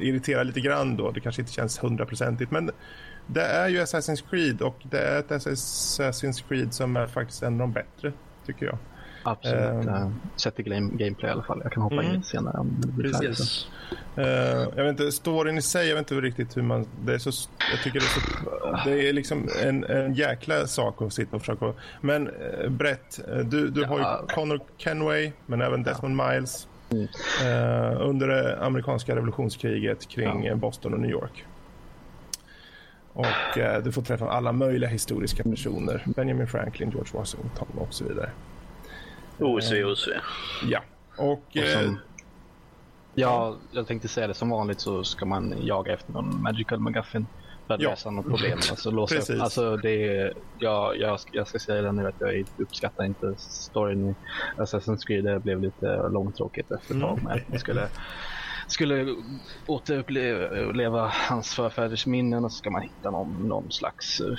irritera 0.00 0.42
lite 0.42 0.60
grann 0.60 0.96
då. 0.96 1.10
Det 1.10 1.20
kanske 1.20 1.42
inte 1.42 1.52
känns 1.52 1.82
hundraprocentigt 1.82 2.50
men 2.50 2.70
det 3.26 3.44
är 3.44 3.68
ju 3.68 3.80
Assassin's 3.80 4.24
Creed 4.30 4.62
och 4.62 4.76
det 4.82 4.98
är 4.98 5.18
ett 5.18 5.28
Assassin's 5.28 6.44
Creed 6.48 6.74
som 6.74 6.96
är 6.96 7.06
faktiskt 7.06 7.42
en 7.42 7.52
av 7.52 7.58
de 7.58 7.72
bättre 7.72 8.12
tycker 8.46 8.66
jag. 8.66 8.78
Absolut. 9.24 9.60
Ehm. 9.60 9.88
Uh, 9.88 10.10
sett 10.36 10.60
i 10.60 10.62
game, 10.62 10.90
gameplay 10.92 11.28
i 11.30 11.32
alla 11.32 11.42
fall. 11.42 11.60
Jag 11.62 11.72
kan 11.72 11.82
hoppa 11.82 11.94
Mm. 11.94 12.06
in 12.06 12.12
lite 12.12 12.26
senare 12.28 12.58
om 12.58 12.76
det 12.78 12.86
blir. 12.88 13.24
Yes. 13.24 13.66
Eh, 14.16 14.24
jag 14.76 14.84
vet 14.84 14.88
inte, 14.88 15.12
storyn 15.12 15.58
i 15.58 15.62
sig, 15.62 15.88
jag 15.88 15.94
vet 15.96 16.10
inte 16.10 16.24
riktigt 16.26 16.56
hur 16.56 16.62
man... 16.62 16.86
Det 17.04 17.14
är 17.14 17.18
så, 17.18 17.30
jag 17.72 17.82
tycker 17.84 18.00
det 18.00 18.06
är 18.06 18.80
så... 18.84 18.88
Det 18.90 19.08
är 19.08 19.12
liksom 19.12 19.48
en, 19.62 19.84
en 19.84 20.14
jäkla 20.14 20.66
sak 20.66 21.02
att 21.02 21.12
sitta 21.12 21.36
och 21.36 21.42
försöka... 21.42 21.72
Men 22.00 22.28
uh, 22.28 22.68
Brett, 22.70 23.20
eh, 23.28 23.36
du, 23.36 23.68
du 23.68 23.84
har 23.84 23.98
Ja. 24.00 24.20
ju 24.28 24.34
Connor 24.34 24.60
Kenway, 24.76 25.32
men 25.46 25.60
även 25.62 25.82
Desmond 25.82 26.16
Miles. 26.16 26.68
eh, 27.44 28.00
under 28.00 28.28
det 28.28 28.58
amerikanska 28.64 29.16
revolutionskriget 29.16 30.08
kring 30.08 30.46
eh, 30.46 30.56
Boston 30.56 30.94
och 30.94 31.00
New 31.00 31.10
York. 31.10 31.44
Och 33.12 33.58
eh, 33.58 33.82
du 33.82 33.92
får 33.92 34.02
träffa 34.02 34.30
alla 34.30 34.52
möjliga 34.52 34.90
historiska 34.90 35.42
personer. 35.42 36.02
Benjamin 36.06 36.46
Franklin, 36.46 36.90
George 36.90 37.10
Washington 37.18 37.68
och 37.78 37.94
så 37.94 38.04
vidare. 38.04 38.30
OSV, 39.38 39.84
OSV. 39.84 40.10
Ja. 40.64 40.80
Och... 41.18 41.32
Och 41.32 41.56
Eh, 41.56 41.80
som, 41.80 41.98
ja, 43.14 43.56
jag 43.72 43.86
tänkte 43.86 44.08
säga 44.08 44.26
det. 44.26 44.34
Som 44.34 44.50
vanligt 44.50 44.80
så 44.80 45.04
ska 45.04 45.26
man 45.26 45.54
jaga 45.66 45.92
efter 45.92 46.12
någon 46.12 46.42
magical 46.42 46.80
McGuffin 46.80 47.26
för 47.66 47.74
att 47.74 47.80
Ja. 47.80 47.90
lösa 47.90 48.10
något 48.10 48.26
problem. 48.26 48.58
Alltså, 48.70 48.90
låsa 48.90 49.14
Precis. 49.14 49.36
upp. 49.36 49.42
Alltså, 49.42 49.76
det 49.76 50.06
är, 50.16 50.32
ja, 50.58 50.94
jag, 50.94 51.18
jag 51.32 51.48
ska 51.48 51.58
säga 51.58 51.82
det 51.82 51.92
nu 51.92 52.06
att 52.08 52.14
jag 52.18 52.44
uppskattar 52.62 53.04
inte 53.04 53.34
storyn 53.38 54.10
i 54.10 54.14
Assassin's 54.56 55.06
Creed. 55.06 55.24
Det 55.24 55.40
blev 55.40 55.60
lite 55.60 56.08
långtråkigt 56.12 56.70
efter 56.70 56.94
ett 56.94 57.00
tag. 57.00 57.18
Mm. 57.18 57.38
Jag 57.50 57.60
skulle, 57.60 57.88
skulle 58.68 59.06
återuppleva 59.66 61.12
hans 61.28 61.54
förfäders 61.54 62.06
minnen 62.06 62.44
och 62.44 62.52
så 62.52 62.56
ska 62.56 62.70
man 62.70 62.82
hitta 62.82 63.10
någon, 63.10 63.48
någon 63.48 63.70
slags 63.70 64.20
uh, 64.20 64.36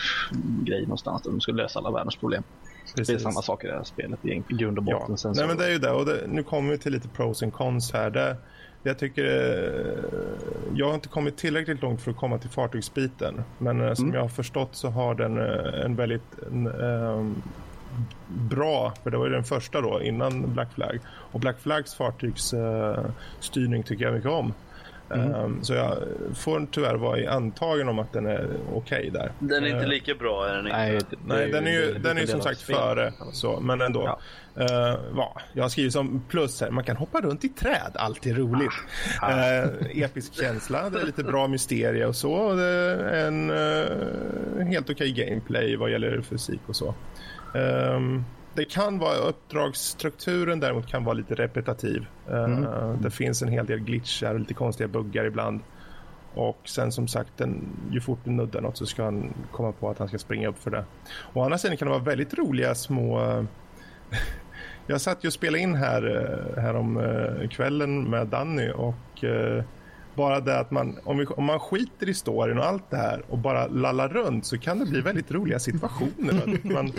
grej 0.66 0.82
någonstans 0.82 1.22
där 1.24 1.32
de 1.32 1.42
ska 1.42 1.52
lösa 1.52 1.80
alla 1.80 1.92
världens 1.92 2.18
problem. 2.18 2.44
Det 2.86 3.02
är 3.02 3.06
precis. 3.06 3.22
samma 3.24 3.42
sak 3.42 3.64
i 3.64 3.68
det 3.68 3.74
här 3.74 3.84
spelet 3.84 4.26
i 4.26 4.44
grund 4.50 4.78
och 4.78 4.84
botten. 4.84 5.06
Ja, 5.10 5.18
Sen 5.18 5.32
Nej, 5.32 5.42
så, 5.42 5.48
men 5.48 5.58
det 5.58 5.66
är 5.66 5.70
ju 5.72 5.78
det. 5.78 5.92
Och 5.92 6.06
det, 6.06 6.24
nu 6.28 6.44
kommer 6.44 6.72
vi 6.72 6.78
till 6.78 6.92
lite 6.92 7.08
pros 7.08 7.44
and 7.44 7.54
cons 7.54 7.94
här. 7.94 8.10
Det, 8.10 8.38
jag 8.84 8.98
tycker... 9.00 9.24
eh, 9.26 10.04
Jag 10.76 10.88
har 10.88 10.94
inte 10.96 11.08
kommit 11.08 11.38
tillräckligt 11.38 11.82
långt 11.82 12.02
för 12.02 12.12
att 12.12 12.18
komma 12.18 12.38
till 12.38 12.50
fartygsbiten. 12.50 13.44
Men 13.58 13.82
eh, 13.82 13.94
som 13.94 14.06
Mm. 14.06 14.16
jag 14.16 14.22
har 14.22 14.30
förstått 14.30 14.70
så 14.76 14.90
har 14.90 15.16
den 15.16 15.38
eh, 15.38 15.86
en 15.86 15.96
väldigt 15.96 16.40
en, 16.52 16.68
ehm, 16.68 17.42
bra, 18.28 18.94
för 19.04 19.12
det 19.12 19.18
var 19.18 19.26
ju 19.26 19.32
den 19.34 19.44
första 19.44 19.82
då 19.82 20.02
innan 20.02 20.54
Black 20.54 20.74
Flag. 20.74 21.00
Och 21.08 21.40
Black 21.40 21.60
Flags 21.60 21.96
fartygsstyrning 21.96 23.84
tycker 23.84 24.06
jag 24.06 24.14
mycket 24.14 24.30
om. 24.32 24.54
Mm. 25.14 25.34
Ehm, 25.36 25.64
så 25.64 25.74
jag 25.74 25.98
får 26.36 26.68
tyvärr 26.72 26.96
vara 26.96 27.20
i 27.20 27.28
antagen 27.28 27.90
om 27.90 28.00
att 28.00 28.14
den 28.14 28.26
är 28.26 28.48
okej 28.74 29.10
där. 29.14 29.32
Den 29.40 29.64
är 29.64 29.68
inte 29.68 29.84
Eh, 29.84 29.88
lika 29.88 30.16
bra. 30.16 30.46
Är 30.48 30.56
den 30.56 30.66
inte. 30.66 30.78
Nej, 30.78 31.00
det- 31.10 31.18
Nej, 31.26 31.52
den 31.52 31.68
är 31.68 31.72
ju, 31.72 31.94
det- 31.94 32.00
den 32.00 32.18
är 32.18 32.22
ju 32.22 32.26
det 32.26 32.32
som 32.32 32.42
sagt 32.42 32.60
spel. 32.60 32.76
före, 32.76 33.14
så, 33.32 33.60
men 33.60 33.82
ändå. 33.82 34.04
Ja. 34.06 34.20
Eh, 34.64 35.00
va, 35.12 35.42
jag 35.54 35.64
har 35.64 35.70
skrivit 35.70 35.94
som 35.94 36.24
plus 36.30 36.62
här, 36.62 36.72
man 36.72 36.84
kan 36.84 36.96
hoppa 36.98 37.22
runt 37.22 37.44
i 37.44 37.50
träd, 37.50 37.92
alltid 37.96 38.38
roligt. 38.38 38.72
Eh, 39.24 40.04
episk 40.04 40.34
känsla, 40.34 40.90
det 40.90 41.00
är 41.02 41.06
lite 41.06 41.24
bra 41.24 41.48
mysterie 41.48 42.06
och 42.06 42.16
så. 42.16 42.32
och 42.34 42.58
Det 42.58 42.64
är 42.66 43.28
en 43.28 43.50
eh, 43.50 44.68
helt 44.68 44.90
okej 44.90 45.12
gameplay 45.12 45.76
vad 45.76 45.92
gäller 45.92 46.22
fysik 46.22 46.62
och 46.68 46.76
så. 46.76 46.96
Ehm, 47.56 48.24
det 48.56 48.66
kan 48.66 49.00
vara 49.00 49.16
uppdragsstrukturen 49.18 50.60
däremot 50.60 50.88
kan 50.88 51.04
vara 51.04 51.14
lite 51.14 51.36
repetitiv. 51.36 52.06
Eh, 52.30 52.94
Det 53.02 53.12
finns 53.12 53.42
en 53.42 53.48
hel 53.50 53.66
del 53.66 53.80
glitchar 53.80 54.34
och 54.34 54.40
lite 54.40 54.54
konstiga 54.54 54.88
buggar 54.88 55.26
ibland. 55.26 55.60
Och 56.34 56.60
sen 56.66 56.92
som 56.92 57.08
sagt, 57.08 57.38
den, 57.38 57.66
ju 57.92 58.02
fort 58.02 58.20
du 58.24 58.32
nuddar 58.32 58.62
något 58.62 58.78
så 58.78 58.86
ska 58.86 59.04
han 59.04 59.34
komma 59.52 59.72
på 59.72 59.90
att 59.90 60.00
han 60.00 60.08
ska 60.08 60.18
springa 60.18 60.48
upp 60.48 60.60
för 60.60 60.72
det. 60.72 60.86
Å 61.34 61.42
andra 61.44 61.58
sidan 61.58 61.78
kan 61.78 61.88
det 61.88 61.92
vara 61.94 62.04
väldigt 62.04 62.34
roliga 62.34 62.76
små... 62.76 63.22
eh, 63.22 63.44
Jag 64.88 65.02
satt 65.02 65.24
ju 65.24 65.28
och 65.28 65.34
spelade 65.34 65.60
in 65.64 65.76
här, 65.76 66.04
eh, 66.56 66.62
här 66.64 66.74
om 66.76 67.02
kvällen 67.50 68.04
med 68.04 68.28
Danny 68.28 68.72
och 68.72 69.24
bara 70.16 70.40
det 70.40 70.60
att 70.60 70.72
man 70.72 71.00
om, 71.04 71.18
vi, 71.18 71.26
om 71.26 71.46
man 71.46 71.60
skiter 71.60 72.10
i 72.10 72.14
storyn 72.14 72.58
och 72.58 72.66
allt 72.66 72.90
det 72.90 72.98
här 72.98 73.24
och 73.30 73.38
bara 73.38 73.68
lallar 73.68 74.10
runt 74.10 74.46
så 74.46 74.58
kan 74.58 74.80
det 74.80 74.86
bli 74.86 75.02
väldigt 75.02 75.32
roliga 75.32 75.60
situationer. 75.60 76.60
Man, 76.74 76.92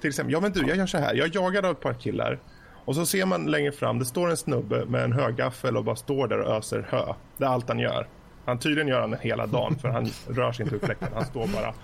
till 0.00 0.08
exempel, 0.08 0.32
ja 0.32 0.40
men 0.40 0.52
du, 0.52 0.60
jag 0.66 0.76
gör 0.76 0.86
så 0.86 0.98
här, 0.98 1.14
jag 1.14 1.34
jagar 1.34 1.62
av 1.62 1.70
ett 1.70 1.80
par 1.80 1.94
killar 1.94 2.38
och 2.84 2.94
så 2.94 3.06
ser 3.06 3.26
man 3.26 3.46
längre 3.46 3.72
fram, 3.72 3.98
det 3.98 4.04
står 4.04 4.30
en 4.30 4.36
snubbe 4.36 4.84
med 4.84 5.04
en 5.04 5.12
högaffel 5.12 5.76
och 5.76 5.84
bara 5.84 5.96
står 5.96 6.28
där 6.28 6.38
och 6.38 6.56
öser 6.56 6.86
hö. 6.90 7.14
Det 7.36 7.44
är 7.44 7.48
allt 7.48 7.68
han 7.68 7.78
gör. 7.78 8.08
Han 8.44 8.58
tydligen 8.58 8.88
gör 8.88 9.00
han 9.00 9.10
det 9.10 9.18
hela 9.20 9.46
dagen 9.46 9.78
för 9.78 9.88
han 9.88 10.06
rör 10.28 10.52
sig 10.52 10.62
inte 10.62 10.74
ur 10.76 10.80
fläkten. 10.80 11.08
Han 11.14 11.24
står 11.24 11.46
bara 11.46 11.74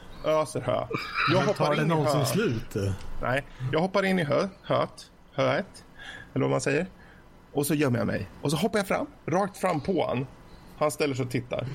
öser 0.42 0.60
hö. 0.60 0.86
Jag 1.32 1.40
Tar 1.40 1.46
hoppar 1.46 1.76
det 1.76 1.82
in 1.82 1.86
i 1.86 1.88
någonsin 1.88 2.26
slut? 2.26 2.94
Nej, 3.22 3.44
jag 3.72 3.80
hoppar 3.80 4.04
in 4.04 4.18
i 4.18 4.24
hö, 4.24 4.48
höet, 4.62 5.10
höet, 5.32 5.84
eller 6.34 6.44
vad 6.44 6.50
man 6.50 6.60
säger. 6.60 6.86
Och 7.52 7.66
så 7.66 7.74
gömmer 7.74 7.98
jag 7.98 8.06
mig. 8.06 8.28
Och 8.42 8.50
så 8.50 8.56
hoppar 8.56 8.78
jag 8.78 8.88
fram, 8.88 9.06
rakt 9.26 9.56
fram 9.56 9.80
på 9.80 10.06
han. 10.06 10.26
Han 10.78 10.90
ställer 10.90 11.14
sig 11.14 11.24
och 11.24 11.30
tittar. 11.30 11.66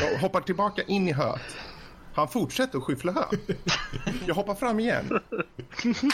Jag 0.00 0.18
hoppar 0.18 0.40
tillbaka 0.40 0.82
in 0.82 1.08
i 1.08 1.12
höet. 1.12 1.40
Han 2.14 2.28
fortsätter 2.28 2.78
att 2.78 2.84
skyffla 2.84 3.12
hö. 3.12 3.24
Jag 4.26 4.34
hoppar 4.34 4.54
fram 4.54 4.80
igen. 4.80 5.20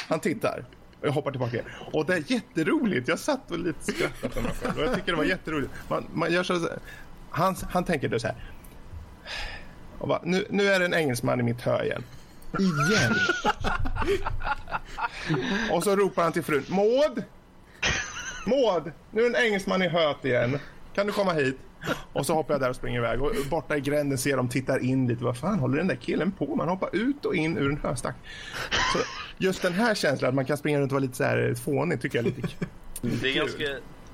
Han 0.08 0.20
tittar. 0.20 0.64
Jag 1.02 1.12
hoppar 1.12 1.30
tillbaka 1.30 1.52
igen. 1.52 1.66
Och 1.92 2.06
det 2.06 2.14
är 2.14 2.32
jätteroligt. 2.32 3.08
Jag 3.08 3.18
satt 3.18 3.50
och 3.50 3.58
lite 3.58 3.92
skrattade 3.92 4.34
för 4.34 4.42
mig 4.42 4.52
själv. 4.62 4.78
Och 4.78 4.84
jag 4.84 4.94
tycker 4.94 5.12
det 5.12 5.18
var 5.18 5.24
jätteroligt. 5.24 5.72
Man, 5.88 6.06
man 6.12 6.32
gör 6.32 6.42
så, 6.42 6.68
han, 7.30 7.56
han 7.70 7.84
tänker 7.84 8.08
då 8.08 8.18
så 8.18 8.26
här. 8.26 8.36
Bara, 10.00 10.20
nu, 10.24 10.46
nu 10.50 10.66
är 10.66 10.78
det 10.78 10.84
en 10.84 10.94
engelsman 10.94 11.40
i 11.40 11.42
mitt 11.42 11.60
hö 11.60 11.84
igen. 11.84 12.04
Igen. 12.58 13.14
Och 15.72 15.84
så 15.84 15.96
ropar 15.96 16.22
han 16.22 16.32
till 16.32 16.42
frun. 16.42 16.64
Maud! 16.68 17.24
Maud! 18.46 18.92
Nu 19.10 19.24
är 19.24 19.30
det 19.30 19.38
en 19.38 19.44
engelsman 19.44 19.82
i 19.82 19.88
höet 19.88 20.24
igen. 20.24 20.58
Kan 20.94 21.06
du 21.06 21.12
komma 21.12 21.32
hit? 21.32 21.58
Och 22.12 22.26
så 22.26 22.34
hoppar 22.34 22.54
jag 22.54 22.60
där 22.60 22.70
och 22.70 22.76
springer 22.76 22.98
iväg. 22.98 23.22
Och 23.22 23.32
borta 23.50 23.76
i 23.76 23.80
gränden 23.80 24.18
ser 24.18 24.36
de, 24.36 24.48
tittar 24.48 24.78
in 24.84 25.08
lite. 25.08 25.24
Vad 25.24 25.36
fan 25.38 25.58
håller 25.58 25.76
den 25.78 25.88
där 25.88 25.96
killen 25.96 26.32
på? 26.32 26.56
Man 26.56 26.68
hoppar 26.68 26.88
ut 26.96 27.24
och 27.24 27.34
in 27.34 27.58
ur 27.58 27.70
en 27.70 27.76
höstack. 27.82 28.16
Så 28.92 28.98
just 29.38 29.62
den 29.62 29.72
här 29.72 29.94
känslan 29.94 30.28
att 30.28 30.34
man 30.34 30.44
kan 30.44 30.56
springa 30.56 30.80
runt 30.80 30.92
och 30.92 30.94
vara 30.94 31.02
lite 31.02 31.16
så 31.16 31.24
här 31.24 31.54
fånig 31.64 32.00
tycker 32.00 32.18
jag 32.18 32.26
är 32.26 32.30
lite 32.30 32.40
kul. 32.48 32.68
Det 33.22 33.28
är 33.30 33.34
ganska, 33.34 33.64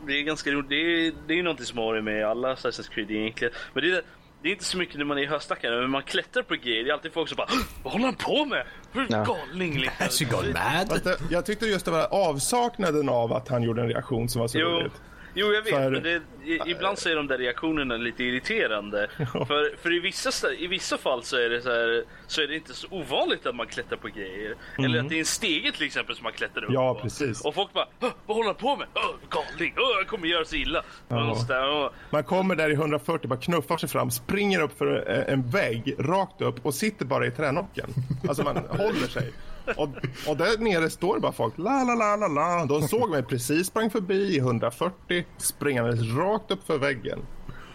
det 0.06 0.12
är 0.12 0.22
ganska 0.22 0.50
roligt. 0.50 0.68
Det 0.68 0.74
är, 0.76 1.12
det 1.26 1.32
är 1.32 1.36
ju 1.36 1.42
någonting 1.42 1.66
som 1.66 1.78
har 1.78 2.00
med 2.00 2.26
alla 2.26 2.54
Assassin's 2.54 2.90
Creed 2.90 3.10
egentligen. 3.10 3.54
Men 3.74 3.82
det 3.84 3.90
är, 3.90 4.02
det 4.42 4.48
är 4.48 4.52
inte 4.52 4.64
så 4.64 4.78
mycket 4.78 4.98
när 4.98 5.04
man 5.04 5.18
är 5.18 5.22
i 5.22 5.26
höstackarna, 5.26 5.76
men 5.80 5.90
man 5.90 6.02
klättrar 6.02 6.42
på 6.42 6.54
grejer. 6.54 6.84
Det 6.84 6.90
är 6.90 6.94
alltid 6.94 7.12
folk 7.12 7.28
som 7.28 7.36
bara 7.36 7.48
Vad 7.82 7.92
håller 7.92 8.04
han 8.06 8.14
på 8.14 8.44
med? 8.44 8.66
Hur 8.92 9.06
Ja. 9.10 9.24
galning 9.24 9.72
liksom. 9.78 10.04
Has 10.04 10.20
he 10.20 10.26
gone 10.26 10.52
mad? 10.52 11.16
Jag 11.30 11.46
tyckte 11.46 11.66
just 11.66 11.84
det 11.84 11.90
var 11.90 12.06
avsaknaden 12.14 13.08
av 13.08 13.32
att 13.32 13.48
han 13.48 13.62
gjorde 13.62 13.82
en 13.82 13.88
reaktion 13.88 14.28
som 14.28 14.40
var 14.40 14.48
så 14.48 14.58
Jo, 14.58 14.66
roligt. 14.68 14.92
Jo, 15.34 15.52
jag 15.52 15.62
vet. 15.62 15.74
För- 15.74 15.90
Men 15.90 16.02
det, 16.02 16.22
i, 16.44 16.60
ibland 16.66 16.98
så 16.98 17.08
är 17.08 17.16
de 17.16 17.26
där 17.26 17.38
reaktionerna 17.38 17.96
lite 17.96 18.24
irriterande. 18.24 19.08
för 19.32 19.76
för 19.82 19.92
i, 19.96 20.00
vissa, 20.00 20.52
i 20.52 20.66
vissa 20.66 20.98
fall 20.98 21.22
så 21.22 21.36
är, 21.36 21.48
det 21.50 21.60
så, 21.62 21.70
här, 21.70 22.04
så 22.26 22.42
är 22.42 22.46
det 22.46 22.54
inte 22.54 22.74
så 22.74 22.86
ovanligt 22.90 23.46
att 23.46 23.54
man 23.54 23.66
klättrar 23.66 23.96
på 23.96 24.08
grejer. 24.08 24.54
Eller 24.78 24.98
att 25.00 25.08
det 25.08 25.14
är 25.14 25.18
en 25.18 25.24
stege 25.24 25.72
till 25.72 25.86
exempel 25.86 26.16
som 26.16 26.22
man 26.24 26.32
klättrar 26.32 26.64
upp. 26.64 26.70
Ja, 26.72 26.94
på. 26.94 27.00
precis. 27.00 27.40
Och 27.44 27.54
folk 27.54 27.72
bara 27.72 27.86
"Åh, 28.00 28.10
Vad 28.26 28.36
håller 28.36 28.48
han 28.48 28.56
på 28.56 28.76
med? 28.76 28.86
Åh, 28.94 29.02
galning! 29.30 29.74
Åh, 29.78 29.96
han 29.96 30.04
kommer 30.04 30.26
göra 30.26 30.44
sig 30.44 30.60
illa. 30.62 30.82
Ja. 31.08 31.44
Där, 31.48 31.90
Man 32.10 32.24
kommer 32.24 32.56
där 32.56 32.70
i 32.70 32.74
140, 32.74 33.28
bara 33.28 33.40
knuffar 33.40 33.76
sig 33.76 33.88
fram, 33.88 34.10
springer 34.10 34.60
upp 34.60 34.78
för 34.78 35.10
eh, 35.10 35.32
en 35.32 35.50
vägg, 35.50 35.94
rakt 35.98 36.40
upp 36.40 36.66
och 36.66 36.74
sitter 36.74 37.04
bara 37.04 37.26
i 37.26 37.30
tränocken. 37.30 37.90
Alltså 38.28 38.42
man 38.42 38.56
håller 38.70 39.06
sig. 39.08 39.32
Och, 39.76 39.88
och 40.28 40.36
där 40.36 40.58
nere 40.58 40.90
står 40.90 41.14
det 41.14 41.20
bara 41.20 41.32
folk. 41.32 41.58
La, 41.58 41.84
la, 41.84 41.94
la, 41.94 42.16
la, 42.16 42.28
la. 42.28 42.64
De 42.64 42.88
såg 42.88 43.10
mig 43.10 43.22
precis, 43.22 43.66
sprang 43.66 43.90
förbi 43.90 44.14
i 44.14 44.38
140, 44.38 45.24
springandes 45.38 46.16
rakt 46.16 46.50
upp 46.50 46.66
för 46.66 46.78
väggen. 46.78 47.18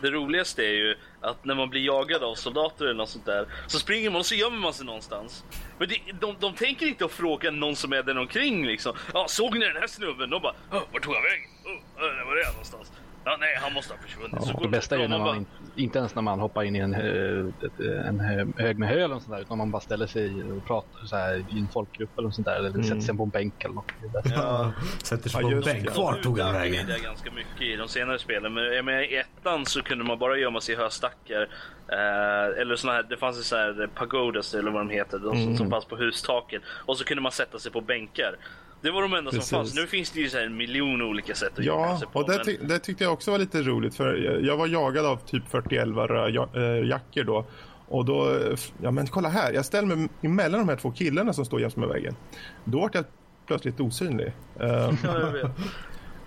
Det 0.02 0.12
roligaste 0.12 0.62
är 0.62 0.72
ju 0.72 0.96
att 1.22 1.46
när 1.46 1.56
man 1.56 1.70
blir 1.70 1.86
jagad 1.86 2.24
av 2.24 2.36
soldater 2.36 2.86
eller 2.86 2.94
något 2.94 3.10
sånt 3.10 3.26
där 3.26 3.48
så 3.68 3.80
springer 3.80 4.10
man 4.10 4.20
och 4.20 4.26
så 4.26 4.36
gömmer 4.36 4.58
man 4.58 4.74
sig 4.74 4.86
någonstans. 4.86 5.44
Men 5.80 5.88
det, 5.88 6.00
de, 6.22 6.36
de 6.40 6.54
tänker 6.54 6.86
inte 6.88 7.06
att 7.06 7.12
fråga 7.12 7.52
någon 7.52 7.76
som 7.76 7.94
är 7.94 8.04
där 8.04 8.18
omkring 8.18 8.66
liksom. 8.66 8.96
Ja, 9.14 9.26
såg 9.28 9.54
ni 9.54 9.66
den 9.66 9.76
här 9.76 9.88
snubben? 9.88 10.30
De 10.30 10.42
bara, 10.42 10.54
vart 10.70 11.04
tog 11.04 11.14
han 11.14 11.24
vägen? 11.24 11.50
Oh, 11.66 12.28
var 12.28 12.38
är 12.38 12.46
han 12.46 12.54
någonstans? 12.54 12.92
Ja, 13.30 13.38
nej, 13.40 13.50
han 13.62 13.74
måste 13.74 13.94
ha 13.94 14.02
försvunnit. 14.02 14.44
så 14.44 14.50
Ja, 14.50 14.54
går 14.54 14.60
det 14.62 14.68
de 14.68 14.72
bästa 14.72 14.96
är 14.96 15.00
ju 15.00 15.08
när 15.08 15.16
och 15.16 15.22
man, 15.22 15.28
bara, 15.28 15.38
in- 15.38 15.46
inte 15.76 16.00
ens 16.00 16.16
när 16.16 16.22
man 16.22 16.40
hoppar 16.40 16.64
in 16.64 16.76
i 16.76 16.80
en, 16.80 16.94
en 18.06 18.20
hö- 18.20 18.46
hög 18.58 18.78
med 18.80 18.90
hö 18.90 18.96
eller 18.96 19.08
något 19.08 19.24
sånt 19.24 19.36
där, 19.36 19.42
utan 19.42 19.58
man 19.58 19.72
bara 19.72 19.80
ställer 19.82 20.08
sig 20.08 20.44
och 20.44 20.66
pratar 20.66 21.06
så 21.06 21.16
här, 21.16 21.46
i 21.50 21.60
en 21.60 21.68
folkgrupp 21.68 22.10
eller 22.18 22.26
något 22.28 22.36
sånt 22.36 22.48
där, 22.48 22.56
eller 22.56 22.84
sätter 22.84 23.02
sig 23.02 23.18
på 23.18 23.24
en 23.24 23.30
bänk 23.30 23.64
eller 23.64 23.76
något. 23.76 23.92
Ja, 24.36 24.72
sätter 25.04 25.30
sig 25.30 25.42
Ja, 25.42 25.48
på 25.48 25.50
en 25.52 25.56
just 25.56 25.68
det. 25.68 25.74
bänk. 25.74 25.98
Vart 25.98 26.24
tog 26.24 26.40
han 26.40 26.54
vägen? 26.54 26.88
det 26.88 27.00
ganska 27.04 27.32
mycket 27.32 27.62
i 27.62 27.76
de 27.76 27.88
senare 27.88 28.20
spelen. 28.20 28.54
Men 28.54 28.64
jag 28.64 28.86
menar, 28.86 29.02
i 29.02 29.16
ettan 29.18 29.66
så 29.66 29.82
kunde 29.84 30.04
man 30.04 30.20
bara 30.20 30.38
gömma 30.38 30.62
sig 30.62 30.76
i 30.76 30.78
höstackar. 30.78 31.42
Eh, 31.92 32.62
eller 32.62 32.76
såna 32.76 32.94
här, 32.94 33.04
det 33.04 33.18
fanns 33.18 33.40
ju 33.40 33.44
så 33.44 33.56
här 33.56 33.90
pagodas 33.96 34.54
eller 34.54 34.72
vad 34.72 34.82
de 34.82 34.90
heter. 34.90 35.20
De 35.20 35.44
som, 35.44 35.58
som 35.58 35.70
fanns 35.70 35.86
på 35.86 35.96
hustaken. 35.96 36.62
Och 36.70 36.98
så 36.98 37.04
kunde 37.06 37.22
man 37.24 37.32
sätta 37.32 37.60
sig 37.60 37.72
på 37.72 37.82
bänkar. 37.82 38.36
Det 38.82 38.92
var 38.92 39.02
de 39.02 39.14
enda 39.14 39.32
Precis. 39.32 39.48
som 39.50 39.58
fanns. 39.58 39.76
Nu 39.76 39.88
finns 39.88 40.12
det 40.12 40.20
ju 40.20 40.30
så 40.30 40.38
en 40.38 40.58
miljon 40.58 41.02
olika 41.02 41.36
sätt 41.36 41.52
att 41.60 41.66
Ja, 41.66 41.98
sig 42.00 42.08
på. 42.08 42.20
och 42.20 42.30
det, 42.30 42.36
men- 42.36 42.46
ty 42.46 42.58
det 42.62 42.80
tyckte 42.80 43.04
jag 43.04 43.14
också 43.14 43.32
var 43.32 43.38
lite 43.38 43.62
roligt 43.62 43.96
för 43.96 44.16
jag, 44.46 44.58
var 44.58 44.68
jagad 44.68 45.06
av 45.06 45.18
typ 45.18 45.44
40 45.50 45.76
äh, 46.56 46.88
jackor 46.90 47.24
då. 47.24 47.46
Och 47.88 48.06
då, 48.06 48.30
eh, 48.36 48.58
ja 48.82 48.92
men 48.92 49.08
kolla 49.08 49.30
här, 49.30 49.54
jag 49.54 49.66
ställer 49.66 49.96
mig 49.96 50.10
emellan 50.22 50.60
de 50.60 50.70
här 50.70 50.76
två 50.76 50.92
killarna 50.92 51.34
som 51.34 51.46
står 51.46 51.62
jäms 51.62 51.76
med 51.76 51.90
väggen. 51.90 52.16
Då 52.64 52.80
vart 52.80 52.96
jag 52.96 53.06
plötsligt 53.48 53.80
osynlig. 53.80 54.28
Eh, 54.60 54.68
Ja, 55.04 55.20
jag 55.20 55.32
vet. 55.32 55.52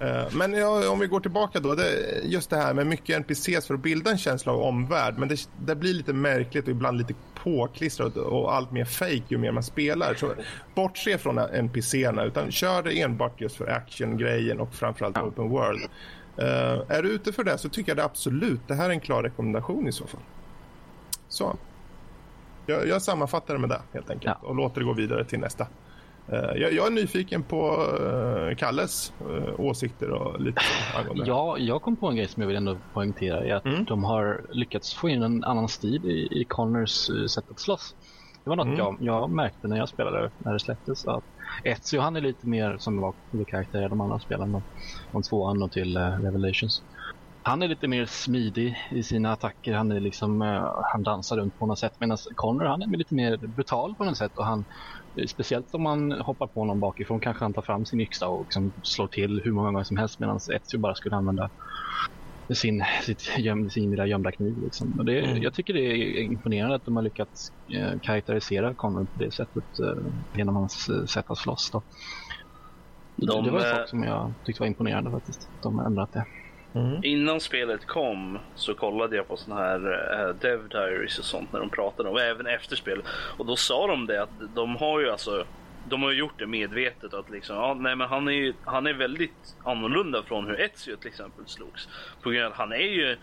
Eh, 0.03 0.25
Men 0.33 0.53
ja, 0.53 0.89
om 0.91 0.99
vi 0.99 1.07
går 1.07 1.21
tillbaka 1.21 1.61
då, 1.61 1.75
det, 1.75 2.21
just 2.25 2.51
det 2.51 2.57
här 2.57 2.75
med 2.75 2.87
mycket 2.87 3.17
NPCs 3.17 3.67
för 3.67 3.75
att 3.75 3.81
bilda 3.83 4.11
en 4.11 4.19
känsla 4.19 4.53
av 4.53 4.61
omvärld. 4.61 5.15
Men 5.19 5.29
det, 5.29 5.49
det 5.67 5.75
blir 5.77 5.95
lite 5.95 6.13
märkligt 6.13 6.65
och 6.65 6.71
ibland 6.71 6.99
lite 6.99 7.15
påklistrat 7.35 8.17
och 8.17 8.55
allt 8.55 8.71
mer 8.73 8.85
fake 8.85 9.23
ju 9.29 9.39
mer 9.39 9.53
man 9.53 9.63
spelar. 9.63 10.15
Så 10.15 10.35
bortse 10.75 11.19
från 11.19 11.39
NPCerna 11.39 12.25
utan 12.25 12.51
kör 12.51 12.83
det 12.83 13.01
enbart 13.01 13.41
just 13.41 13.57
för 13.57 13.67
action-grejen 13.67 14.61
och 14.61 14.75
framförallt 14.75 15.19
open 15.19 15.49
world. 15.49 15.83
Eh, 16.37 16.97
är 16.97 17.03
du 17.03 17.09
ute 17.09 17.33
för 17.33 17.45
det 17.45 17.59
så 17.59 17.69
tycker 17.69 17.91
jag 17.91 17.97
det 17.97 18.05
absolut, 18.05 18.61
det 18.67 18.75
här 18.75 18.85
är 18.87 18.91
en 18.91 19.01
klar 19.01 19.23
rekommendation 19.23 19.89
i 19.89 19.93
så 19.93 20.07
fall. 20.07 20.21
Så. 21.29 21.57
Jag, 22.67 22.89
jag 22.89 23.03
sammanfattar 23.03 23.55
det 23.55 23.61
med 23.61 23.69
det 23.71 23.81
helt 23.93 24.11
enkelt 24.11 24.37
Ja. 24.43 24.49
och 24.49 24.55
låter 24.55 24.81
det 24.81 24.87
gå 24.87 24.93
vidare 24.93 25.25
till 25.25 25.39
nästa. 25.39 25.67
Eh, 26.29 26.39
jag, 26.63 26.73
jag 26.73 26.87
är 26.87 26.91
nyfiken 26.91 27.43
på 27.43 27.87
eh, 28.51 28.57
Kalles 28.57 29.13
eh, 29.21 29.61
åsikter 29.61 30.11
och 30.11 30.41
lite 30.41 30.61
angående. 30.99 31.25
Ja, 31.27 31.59
jag 31.59 31.83
kom 31.83 31.97
på 31.97 32.09
en 32.09 32.17
grej 32.17 32.29
som 32.29 32.41
jag 32.41 32.49
vill 32.49 32.57
ändå 32.57 32.77
poängtera. 32.93 33.45
Är 33.45 33.55
att 33.55 33.65
Mm. 33.65 33.85
de 33.85 34.05
har 34.05 34.41
lyckats 34.51 34.95
få 34.95 35.09
in 35.09 35.23
en 35.23 35.45
annan 35.45 35.69
stil 35.69 36.05
i, 36.05 36.41
i 36.41 36.45
Connors 36.49 36.91
sätt 37.31 37.45
att 37.51 37.61
slåss. 37.61 37.95
Det 38.45 38.51
var 38.51 38.57
något 38.57 38.67
Mm. 38.67 38.79
jag, 38.79 38.97
jag 39.01 39.31
märkte 39.31 39.69
när 39.69 39.77
jag 39.77 39.89
spelade 39.89 40.31
när 40.39 40.53
det 40.53 40.61
släpptes. 40.61 41.07
Att 41.07 41.25
Ezio 41.65 42.01
han 42.01 42.17
är 42.17 42.21
lite 42.21 42.47
mer 42.47 42.77
som 42.79 43.01
var 43.01 43.15
huvudkaraktär 43.31 43.85
i 43.87 43.89
de 43.89 44.01
andra 44.01 44.19
spelen. 44.19 44.63
Från 45.11 45.23
tvåan 45.23 45.63
och 45.63 45.73
till 45.73 45.97
uh, 45.97 46.03
Revelations. 46.03 46.83
Han 47.43 47.63
är 47.63 47.69
lite 47.69 47.89
mer 47.89 48.07
smidig 48.07 48.79
i 48.91 49.03
sina 49.03 49.33
attacker. 49.33 49.75
Han 49.75 49.93
är 49.93 50.01
liksom, 50.01 50.41
han 50.93 51.03
dansar 51.03 51.37
runt 51.37 51.59
på 51.59 51.67
något 51.67 51.79
sätt. 51.79 51.93
Medan 51.99 52.19
Connor 52.35 52.65
han 52.65 52.83
är 52.83 52.87
lite 52.87 53.15
mer 53.15 53.37
brutal 53.37 53.95
på 53.95 54.05
något 54.05 54.17
sätt. 54.17 54.33
Och 54.39 54.45
han, 54.45 54.65
speciellt 55.29 55.75
om 55.75 55.83
man 55.83 56.13
hoppar 56.13 56.47
på 56.47 56.65
någon 56.65 56.81
bakifrån 56.81 57.21
kanske 57.21 57.45
han 57.45 57.55
tar 57.55 57.63
fram 57.63 57.85
sin 57.85 58.01
yxa 58.01 58.29
och 58.29 58.47
liksom 58.47 58.73
slår 58.83 59.09
till 59.09 59.41
hur 59.45 59.53
många 59.53 59.71
gånger 59.71 59.85
som 59.85 59.97
helst. 59.97 60.21
Medan 60.21 60.37
Ezio 60.37 60.79
bara 60.79 60.95
skulle 60.95 61.17
använda 61.17 61.51
sin, 62.55 62.85
sitt 63.03 63.39
göm, 63.39 63.71
sin 63.71 63.91
lilla 63.91 64.07
gömda 64.07 64.33
kniv. 64.33 64.57
Liksom. 64.65 64.95
Och 64.99 65.05
det, 65.05 65.23
Mm. 65.23 65.43
Jag 65.43 65.55
tycker 65.55 65.75
det 65.75 65.81
är 65.81 66.23
imponerande 66.23 66.77
att 66.77 66.85
de 66.85 66.97
har 66.97 67.03
lyckats 67.03 67.49
eh, 67.77 67.93
karaktärisera 68.03 68.75
Connor 68.75 69.05
på 69.05 69.19
det 69.19 69.33
sättet 69.35 69.65
eh, 69.85 70.13
genom 70.39 70.57
hans 70.57 70.89
eh, 70.89 71.05
sätt 71.05 71.25
att 71.29 71.39
slåss. 71.39 71.71
Då. 71.73 71.83
De, 73.17 73.45
det 73.45 73.51
var 73.51 73.61
en 73.61 73.67
eh, 73.67 73.77
sak 73.77 73.89
som 73.89 74.03
jag 74.03 74.35
tyckte 74.45 74.63
var 74.63 74.67
imponerande 74.67 75.11
faktiskt. 75.11 75.51
De 75.63 75.79
har 75.79 75.87
ändrat 75.87 76.13
det. 76.13 76.25
Mm. 76.75 77.01
Innan 77.03 77.41
spelet 77.41 77.87
kom 77.87 78.39
så 78.55 78.75
kollade 78.75 79.17
jag 79.17 79.29
på 79.29 79.37
såna 79.37 79.57
här 79.57 79.87
uh, 80.29 80.35
Dev 80.35 80.69
Diaries 80.69 81.19
och 81.19 81.25
sånt 81.25 81.53
när 81.53 81.61
de 81.61 81.71
pratade 81.71 82.09
om, 82.09 82.15
och 82.15 82.21
även 82.21 82.47
efter 82.47 82.77
spelet. 82.77 83.05
Och 83.39 83.47
då 83.47 83.57
sa 83.57 83.87
de 83.87 84.07
det 84.07 84.23
att 84.23 84.55
de 84.55 84.77
har 84.77 85.01
ju 85.01 85.11
alltså 85.11 85.45
de 85.89 86.03
har 86.03 86.13
gjort 86.13 86.39
det 86.39 86.47
medvetet 86.47 87.15
att 87.15 87.31
liksom, 87.31 87.57
ja, 87.57 87.75
nej 87.75 87.97
men 87.97 88.09
han 88.09 88.29
är 88.29 88.33
ju, 88.33 88.55
han 88.65 88.87
är 88.87 88.93
väldigt 88.95 89.57
annorlunda 89.65 90.23
från 90.23 90.47
hur 90.47 90.61
Ezio 90.61 90.97
till 90.97 91.09
exempel 91.09 91.47
slogs. 91.47 91.89
På 92.23 92.31
grund 92.31 92.45
av 92.47 92.53
att 92.53 92.59
han 92.59 92.73
är 92.73 92.77
ju, 92.77 93.17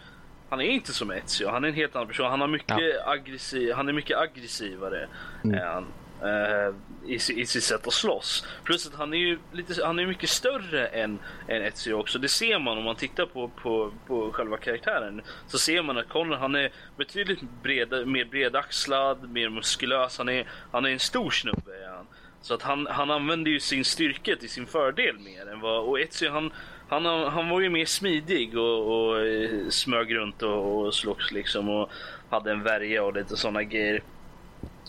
han 0.50 0.62
är 0.62 0.66
inte 0.66 0.93
som 0.93 1.12
Ezio, 1.12 1.50
han 1.50 1.64
är 1.64 1.68
en 1.68 1.74
helt 1.74 1.95
annan 1.95 2.08
person. 2.08 2.26
Han, 2.26 2.41
har 2.41 2.47
mycket 2.47 3.08
aggressiv, 3.08 3.74
han 3.74 3.89
är 3.89 3.93
mycket 3.93 4.18
aggressivare 4.18 5.08
Mm. 5.43 5.60
än 5.60 5.86
eh, 6.22 6.76
i, 7.10 7.16
i 7.16 7.45
sitt 7.45 7.64
sätt 7.64 7.88
att 7.88 7.93
slåss. 7.93 8.45
Plus 8.64 8.88
att 8.88 8.95
han 8.95 9.14
är 9.14 9.18
ju 9.18 9.39
lite, 9.51 9.86
han 9.86 9.99
är 9.99 10.05
mycket 10.05 10.30
större 10.30 10.88
än, 10.88 11.20
än 11.47 11.62
Ezio 11.62 11.93
också. 11.93 12.20
Det 12.20 12.30
ser 12.30 12.60
man 12.60 12.78
om 12.78 12.84
man 12.84 12.95
tittar 12.95 13.26
på, 13.26 13.47
på, 13.47 13.91
på 14.07 14.32
själva 14.32 14.57
karaktären. 14.57 15.22
Så 15.47 15.57
ser 15.57 15.84
man 15.84 15.97
att 15.97 16.10
Connor 16.10 16.36
han 16.36 16.55
är 16.55 16.72
betydligt 16.97 17.39
bred, 17.64 18.07
mer 18.07 18.26
bredaxlad, 18.26 19.30
mer 19.30 19.49
muskulös. 19.49 20.18
Han 20.18 20.30
är, 20.30 20.47
han 20.72 20.86
är 20.86 20.89
en 20.89 20.99
stor 20.99 21.32
snubbe. 21.32 21.84
Är 21.84 21.95
han. 21.95 22.07
Så 22.41 22.53
att 22.53 22.62
han, 22.62 22.88
han 22.88 23.12
använder 23.12 23.51
ju 23.51 23.60
sin 23.60 23.86
styrka 23.86 24.36
till 24.36 24.49
sin 24.49 24.66
fördel 24.66 25.20
mer 25.20 25.49
än 25.49 25.60
vad... 25.60 25.84
Och 25.84 25.99
Ezio 25.99 26.30
han, 26.30 26.51
han, 26.88 27.05
han 27.05 27.49
var 27.49 27.60
ju 27.60 27.70
mer 27.70 27.86
smidig 27.86 28.57
och, 28.57 29.10
och 29.10 29.26
eh, 29.26 29.70
smög 29.70 30.16
runt 30.16 30.41
och, 30.41 30.86
och 30.86 30.93
slogs 30.93 31.32
liksom 31.32 31.70
och 31.70 31.91
hade 32.30 32.51
en 32.51 32.64
värja 32.64 33.03
och 33.03 33.14
lite 33.14 33.38
sådana 33.38 33.64
grejer. 33.64 34.03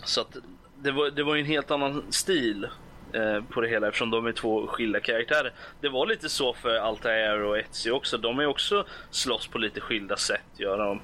Så 0.05 0.21
att 0.21 0.37
det 0.83 0.91
var, 0.91 1.11
det 1.11 1.23
var 1.23 1.35
ju 1.35 1.41
en 1.41 1.47
helt 1.47 1.71
annan 1.71 2.03
stil 2.11 2.69
eh, 3.13 3.45
på 3.45 3.61
det 3.61 3.69
hela 3.69 3.87
eftersom 3.87 4.11
de 4.11 4.27
är 4.27 4.33
två 4.33 4.67
skilda 4.67 5.01
karaktärer. 5.01 5.53
Det 5.81 5.89
var 5.89 6.07
lite 6.07 6.29
så 6.29 6.55
för 6.55 6.77
Altair 6.77 7.43
och 7.43 7.59
Ezio 7.59 7.91
också. 7.91 8.19
De 8.19 8.39
är 8.39 8.47
också 8.47 8.85
slåss 9.11 9.47
på 9.47 9.59
lite 9.59 9.81
skilda 9.81 10.17
sätt. 10.17 10.47
Gör 10.57 10.79
de. 10.79 11.01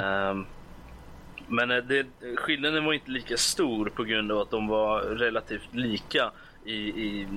Ehm, 0.00 0.46
men 1.48 1.70
eh, 1.70 1.76
det, 1.76 2.06
skillnaden 2.36 2.84
var 2.84 2.92
inte 2.92 3.10
lika 3.10 3.36
stor 3.36 3.86
på 3.86 4.04
grund 4.04 4.32
av 4.32 4.38
att 4.38 4.50
de 4.50 4.68
var 4.68 5.00
relativt 5.00 5.74
lika 5.74 6.30
i, 6.64 6.74
i, 6.74 7.28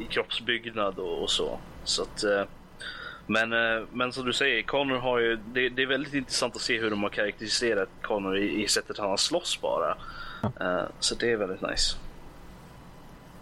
i 0.00 0.04
kroppsbyggnad 0.10 0.98
och, 0.98 1.22
och 1.22 1.30
så. 1.30 1.58
så 1.84 2.02
att, 2.02 2.24
eh, 2.24 2.44
men, 3.26 3.52
eh, 3.52 3.82
men 3.92 4.12
som 4.12 4.24
du 4.24 4.32
säger, 4.32 4.62
Connor 4.62 4.96
har 4.96 5.18
ju, 5.18 5.36
det, 5.36 5.68
det 5.68 5.82
är 5.82 5.86
väldigt 5.86 6.14
intressant 6.14 6.56
att 6.56 6.62
se 6.62 6.80
hur 6.80 6.90
de 6.90 7.02
har 7.02 7.10
karaktäriserat 7.10 7.88
Connor 8.02 8.38
i, 8.38 8.64
i 8.64 8.68
sättet 8.68 8.98
han 8.98 9.18
slåss 9.18 9.60
bara. 9.60 9.96
Eh, 10.60 10.86
så 10.98 11.14
det 11.14 11.32
är 11.32 11.36
väldigt 11.36 11.62
nice. 11.62 11.96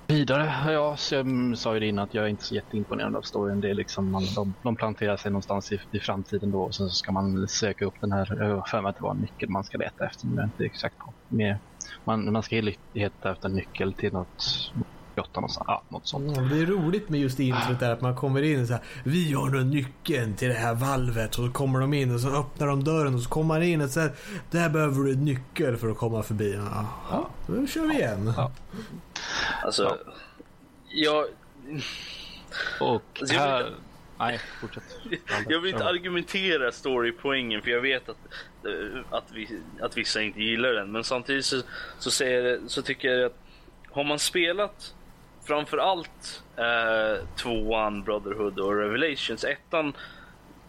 Vidare, 0.09 0.73
ja, 0.73 0.97
så 0.97 1.15
jag 1.15 1.27
sa 1.59 1.75
ju 1.75 1.81
det 1.81 1.87
innan 1.87 2.05
att 2.05 2.15
jag 2.15 2.25
är 2.25 2.29
inte 2.29 2.45
så 2.45 2.55
jätteimponerad 2.55 3.17
av 3.17 3.23
storyn. 3.23 3.61
Det 3.61 3.71
är 3.71 3.75
liksom 3.75 4.11
man, 4.11 4.23
de, 4.37 4.55
de 4.63 4.77
planterar 4.77 5.17
sig 5.17 5.31
någonstans 5.31 5.73
i, 5.73 5.79
i 5.91 6.01
framtiden 6.01 6.51
då 6.51 6.63
och 6.63 6.75
sen 6.75 6.89
så 6.89 6.95
ska 6.95 7.13
man 7.13 7.49
söka 7.49 7.85
upp 7.85 7.95
den 8.01 8.13
här, 8.13 8.37
jag 8.41 8.69
för 8.69 8.83
mig 8.83 8.91
att 8.91 8.97
det 8.97 9.03
var 9.03 9.11
en 9.15 9.21
nyckel 9.21 9.49
man 9.51 9.65
ska 9.65 9.79
leta 9.79 10.07
efter, 10.07 10.27
men 10.27 10.37
jag 10.37 10.43
är 10.43 10.47
inte 10.47 10.65
exakt 10.65 10.99
på. 10.99 11.15
Mer, 11.29 11.61
man, 12.07 12.33
man 12.33 12.43
ska 12.43 12.57
leta 12.93 13.33
efter 13.33 13.49
en 13.49 13.55
nyckel 13.55 13.95
till 13.95 14.13
något 14.13 14.45
någonstans, 15.17 15.59
ja, 15.67 15.83
något 15.89 16.07
sånt. 16.07 16.37
Mm, 16.37 16.49
det 16.49 16.59
är 16.59 16.67
roligt 16.67 17.09
med 17.09 17.21
just 17.21 17.41
introt 17.41 17.81
där 17.81 17.93
att 17.93 18.01
man 18.01 18.17
kommer 18.17 18.43
in 18.43 18.61
och 18.63 18.67
så 18.67 18.73
här, 18.73 18.83
Vi 19.05 19.33
har 19.33 19.51
nu 19.51 19.65
nyckeln 19.65 20.37
till 20.37 20.49
det 20.49 20.55
här 20.55 20.75
valvet. 20.75 21.39
Och 21.39 21.45
så 21.47 21.53
kommer 21.53 21.81
de 21.81 21.95
in 21.95 22.15
och 22.15 22.21
så 22.21 22.29
öppnar 22.29 22.67
de 22.67 22.85
dörren 22.85 23.15
och 23.15 23.21
så 23.21 23.29
kommer 23.29 23.49
man 23.49 23.63
in 23.63 23.81
och 23.81 23.91
så 23.91 24.01
här, 24.01 24.13
Där 24.51 24.69
behöver 24.69 25.03
du 25.05 25.13
en 25.13 25.25
nyckel 25.25 25.77
för 25.77 25.89
att 25.91 25.97
komma 25.99 26.23
förbi. 26.23 26.55
Ja, 26.73 26.87
Ja. 27.11 27.29
då 27.47 27.67
kör 27.67 27.87
vi 27.87 27.95
igen. 27.95 28.33
Ja. 28.37 28.53
Alltså, 29.63 29.99
jag... 30.89 31.25
Och 32.81 33.03
Alltså, 33.21 33.35
jag 33.35 33.41
här, 33.41 33.73
Nej, 34.19 34.41
fortsätt. 34.61 34.83
Jag 35.49 35.61
vill 35.61 35.73
inte 35.73 35.87
argumentera 35.87 36.73
storypoängen 36.73 37.63
för 37.63 37.71
jag 37.71 37.81
vet 37.81 38.09
att, 38.09 38.17
eh, 38.67 39.01
att, 39.11 39.25
vi, 39.35 39.61
att 39.81 39.97
vissa 39.97 40.23
inte 40.23 40.43
gillar 40.43 40.73
den. 40.73 40.93
Men 40.93 41.05
samtidigt 41.05 41.45
så, 41.45 41.63
så, 41.99 42.11
säger, 42.11 42.61
så 42.67 42.83
tycker 42.83 43.09
jag 43.09 43.27
att 43.27 43.39
har 43.91 44.05
man 44.05 44.19
spelat 44.19 44.95
framförallt 45.45 46.43
eh, 46.57 47.27
tvåan, 47.37 48.03
Brotherhood 48.03 48.59
och 48.59 48.77
Revelations, 48.77 49.45
ettan 49.45 49.93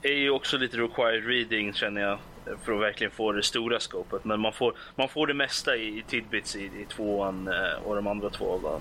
är 0.02 0.14
ju 0.14 0.30
också 0.30 0.58
lite 0.58 0.78
required 0.78 1.28
reading 1.28 1.74
känner 1.74 2.02
jag 2.02 2.20
för 2.64 2.74
att 2.74 2.82
verkligen 2.82 3.12
få 3.12 3.32
det 3.32 3.44
stora 3.44 3.80
skopet. 3.80 4.26
Men 4.26 4.40
man 4.40 4.54
får, 4.54 4.74
man 4.96 5.10
får 5.10 5.28
det 5.28 5.34
mesta 5.34 5.76
i, 5.76 5.98
i 5.98 6.04
tidbits 6.08 6.56
i, 6.56 6.64
i 6.66 6.86
tvåan 6.90 7.48
eh, 7.48 7.84
och 7.84 7.96
de 7.96 8.08
andra 8.08 8.30
två 8.30 8.58
va? 8.58 8.80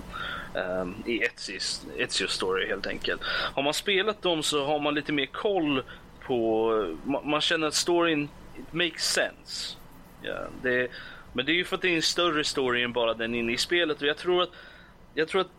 Ehm, 0.54 0.94
i 1.06 1.20
Etsy's, 1.20 1.86
Etsy's 1.98 2.26
story 2.26 2.66
helt 2.66 2.86
enkelt. 2.86 3.20
Har 3.54 3.62
man 3.62 3.74
spelat 3.74 4.22
dem 4.22 4.42
så 4.42 4.64
har 4.64 4.78
man 4.78 4.94
lite 4.94 5.12
mer 5.12 5.26
koll 5.26 5.82
på, 6.20 6.96
man, 7.04 7.30
man 7.30 7.40
känner 7.40 7.66
att 7.66 7.74
storyn 7.74 8.28
it 8.58 8.72
makes 8.72 9.12
sense. 9.12 9.76
Yeah, 10.24 10.46
det, 10.62 10.88
men 11.32 11.46
det 11.46 11.52
är 11.52 11.56
ju 11.56 11.64
för 11.64 11.76
att 11.76 11.82
det 11.82 11.88
är 11.88 11.96
en 11.96 12.02
större 12.02 12.44
story 12.44 12.82
än 12.82 12.92
bara 12.92 13.14
den 13.14 13.34
inne 13.34 13.52
i 13.52 13.56
spelet 13.56 14.02
och 14.02 14.08
jag 14.08 14.16
tror 14.16 14.42
att, 14.42 14.50
jag 15.14 15.28
tror 15.28 15.40
att 15.40 15.50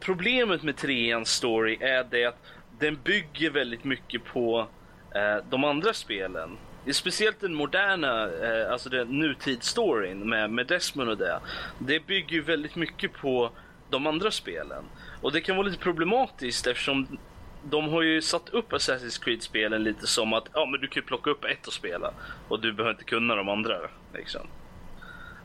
problemet 0.00 0.62
med 0.62 0.76
treans 0.76 1.30
story 1.30 1.78
är 1.80 2.04
det 2.10 2.24
att 2.24 2.38
den 2.78 2.98
bygger 3.04 3.50
väldigt 3.50 3.84
mycket 3.84 4.24
på 4.24 4.66
eh, 5.14 5.44
de 5.50 5.64
andra 5.64 5.92
spelen. 5.92 6.56
Är 6.86 6.92
Speciellt 6.92 7.40
den 7.40 7.54
moderna, 7.54 8.22
eh, 8.24 8.72
alltså 8.72 8.88
den 8.88 9.18
nutidsstoryn 9.18 10.28
med, 10.28 10.50
med 10.50 10.66
Desmond 10.66 11.10
och 11.10 11.18
det. 11.18 11.40
Det 11.78 12.06
bygger 12.06 12.32
ju 12.32 12.42
väldigt 12.42 12.76
mycket 12.76 13.12
på 13.12 13.50
de 13.90 14.06
andra 14.06 14.30
spelen. 14.30 14.84
Och 15.22 15.32
det 15.32 15.40
kan 15.40 15.56
vara 15.56 15.66
lite 15.66 15.78
problematiskt 15.78 16.66
eftersom 16.66 17.18
de 17.64 17.88
har 17.88 18.02
ju 18.02 18.22
satt 18.22 18.48
upp 18.48 18.72
Assassin's 18.72 19.24
Creed-spelen 19.24 19.82
lite 19.82 20.06
som 20.06 20.32
att 20.32 20.48
ja, 20.54 20.66
men 20.66 20.80
du 20.80 20.86
kan 20.86 21.00
ju 21.00 21.06
plocka 21.06 21.30
upp 21.30 21.44
ett 21.44 21.66
och 21.66 21.72
spela 21.72 22.12
och 22.48 22.60
du 22.60 22.72
behöver 22.72 22.90
inte 22.92 23.04
kunna 23.04 23.34
de 23.34 23.48
andra. 23.48 23.74
Liksom. 24.14 24.46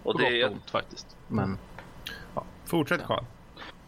Och 0.03 0.19
det, 0.19 0.41
gott 0.41 0.49
och 0.49 0.55
ont 0.55 0.69
faktiskt. 0.69 1.17
Men 1.27 1.57
Fortsätt 2.65 3.03
Karl. 3.03 3.23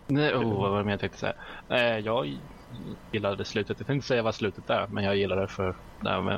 Nej, 0.07 0.35
oh, 0.35 0.61
vad 0.61 0.71
var 0.71 0.83
det 0.83 0.91
jag 0.91 0.99
tänkte 0.99 1.19
säga? 1.19 1.33
Eh, 1.69 1.99
jag 1.99 2.25
gillade 3.11 3.45
slutet. 3.45 3.69
Jag 3.69 3.87
tänkte 3.87 3.93
inte 3.93 4.07
säga 4.07 4.23
vad 4.23 4.35
slutet 4.35 4.69
är, 4.69 4.87
men 4.87 5.03
jag 5.03 5.15
gillade 5.17 5.41
det 5.41 5.47
för, 5.47 5.75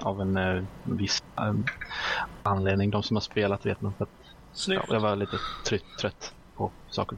av 0.04 0.22
en, 0.22 0.38
eh, 0.38 0.64
viss 1.00 1.20
eh, 1.42 1.54
anledning. 2.44 2.90
De 2.92 3.04
som 3.04 3.16
har 3.16 3.22
spelat 3.22 3.66
vet 3.66 3.82
nog 3.82 3.94
ja, 4.68 4.86
jag 4.90 5.00
var 5.00 5.16
lite 5.16 5.40
trött, 5.70 5.82
trött 6.02 6.32
på 6.58 6.74
saker 6.88 7.18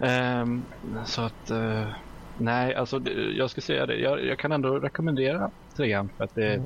och. 0.00 0.06
Ehm, 0.06 0.66
så 1.06 1.22
att, 1.22 1.50
eh, 1.50 1.94
nej, 2.34 2.74
alltså 2.74 3.00
jag 3.36 3.50
ska 3.50 3.60
säga 3.60 3.86
det. 3.86 3.96
Jag, 3.96 4.24
jag 4.24 4.38
kan 4.38 4.52
ändå 4.52 4.78
rekommendera 4.78 5.50
trean 5.76 6.10
för 6.16 6.24
att 6.24 6.34
det 6.34 6.46
är 6.46 6.60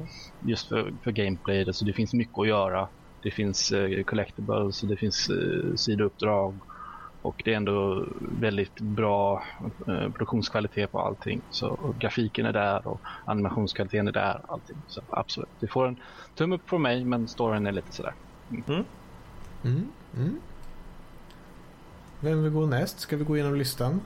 just 0.49 0.69
för, 0.69 0.93
för 1.05 1.11
gameplay. 1.13 1.65
Alltså 1.67 1.85
det 1.85 1.93
finns 1.93 2.15
mycket 2.15 2.39
att 2.39 2.49
göra. 2.49 2.89
Det 3.23 3.31
finns 3.31 3.73
eh, 3.73 4.05
collectibles, 4.05 4.81
det 4.81 4.97
finns 4.97 5.29
eh, 5.31 5.75
sidouppdrag 5.77 6.61
och 7.23 7.43
det 7.45 7.53
är 7.53 7.57
ändå 7.57 8.07
väldigt 8.21 8.81
bra 8.81 9.43
eh, 9.87 10.09
produktionskvalitet 10.09 10.93
på 10.93 11.01
allting. 11.01 11.41
Så 11.51 11.79
grafiken 11.99 12.47
är 12.47 12.53
där 12.53 12.89
och 12.89 13.01
animationskvaliteten 13.25 14.09
är 14.09 14.13
där. 14.13 14.41
Allting. 14.49 14.77
Så 14.87 15.01
absolut, 15.11 15.49
du 15.61 15.67
får 15.67 15.87
en 15.87 15.97
tumme 16.35 16.55
upp 16.55 16.69
från 16.69 16.83
mig 16.83 17.05
men 17.05 17.29
storyn 17.29 17.67
är 17.67 17.73
lite 17.73 17.93
sådär. 17.93 18.15
Mm. 18.69 18.85
Mm. 19.65 20.41
Vem 22.21 22.43
vill 22.43 22.53
gå 22.53 22.67
näst? 22.67 23.01
Ska 23.01 23.17
vi 23.17 23.25
gå 23.25 23.37
igenom 23.37 23.55
listan? 23.55 24.01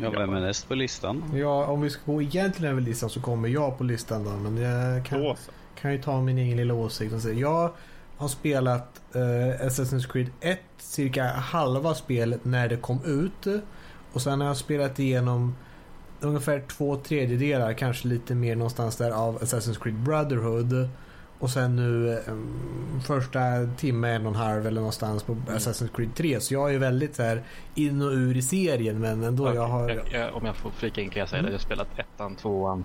Ja, 0.00 0.10
vem 0.10 0.34
är 0.34 0.40
näst 0.40 0.68
på 0.68 0.74
listan? 0.74 1.22
Ja, 1.34 1.66
om 1.66 1.80
vi 1.80 1.90
ska 1.90 2.12
gå 2.12 2.22
egentligen 2.22 2.72
över 2.72 2.82
listan 2.82 3.10
så 3.10 3.20
kommer 3.20 3.48
jag 3.48 3.78
på 3.78 3.84
listan 3.84 4.24
då. 4.24 4.30
Men 4.30 4.56
jag 4.56 5.06
kan, 5.06 5.36
kan 5.74 5.92
ju 5.92 6.02
ta 6.02 6.20
min 6.20 6.38
egen 6.38 6.56
lilla 6.56 6.74
åsikt 6.74 7.14
och 7.14 7.20
säga. 7.20 7.34
Jag 7.34 7.70
har 8.18 8.28
spelat 8.28 9.00
eh, 9.14 9.66
Assassin's 9.66 10.12
Creed 10.12 10.30
1 10.40 10.58
cirka 10.78 11.24
halva 11.26 11.94
spelet 11.94 12.44
när 12.44 12.68
det 12.68 12.76
kom 12.76 13.04
ut. 13.04 13.62
Och 14.12 14.22
sen 14.22 14.40
har 14.40 14.48
jag 14.48 14.56
spelat 14.56 14.98
igenom 14.98 15.54
ungefär 16.20 16.60
två 16.68 16.96
tredjedelar, 16.96 17.72
kanske 17.72 18.08
lite 18.08 18.34
mer 18.34 18.56
någonstans 18.56 18.96
där 18.96 19.10
av 19.10 19.38
Assassin's 19.40 19.82
Creed 19.82 19.96
Brotherhood. 19.98 20.88
Och 21.40 21.50
sen 21.50 21.76
nu 21.76 22.12
eh, 22.12 22.34
första 23.06 23.40
timme, 23.76 24.08
en 24.08 24.26
och 24.26 24.32
en 24.32 24.38
halv 24.38 24.66
eller 24.66 24.80
någonstans 24.80 25.22
på 25.22 25.34
Assassin's 25.34 25.88
Creed 25.96 26.14
3. 26.14 26.40
Så 26.40 26.54
jag 26.54 26.74
är 26.74 26.78
väldigt 26.78 27.16
så 27.16 27.22
här 27.22 27.42
in 27.74 28.02
och 28.02 28.10
ur 28.12 28.36
i 28.36 28.42
serien 28.42 29.00
men 29.00 29.24
ändå 29.24 29.44
jag 29.44 29.52
Okej, 29.54 29.70
har... 29.72 29.88
jag, 29.90 30.12
jag, 30.12 30.34
om 30.36 30.46
jag 30.46 30.56
får 30.56 30.70
flika 30.70 31.00
in 31.00 31.10
kan 31.10 31.20
jag 31.20 31.28
säga 31.28 31.38
Mm. 31.40 31.50
det. 31.50 31.52
Jag 31.54 31.58
har 31.58 31.64
spelat 31.64 31.98
ettan, 31.98 32.34
tvåan, 32.36 32.84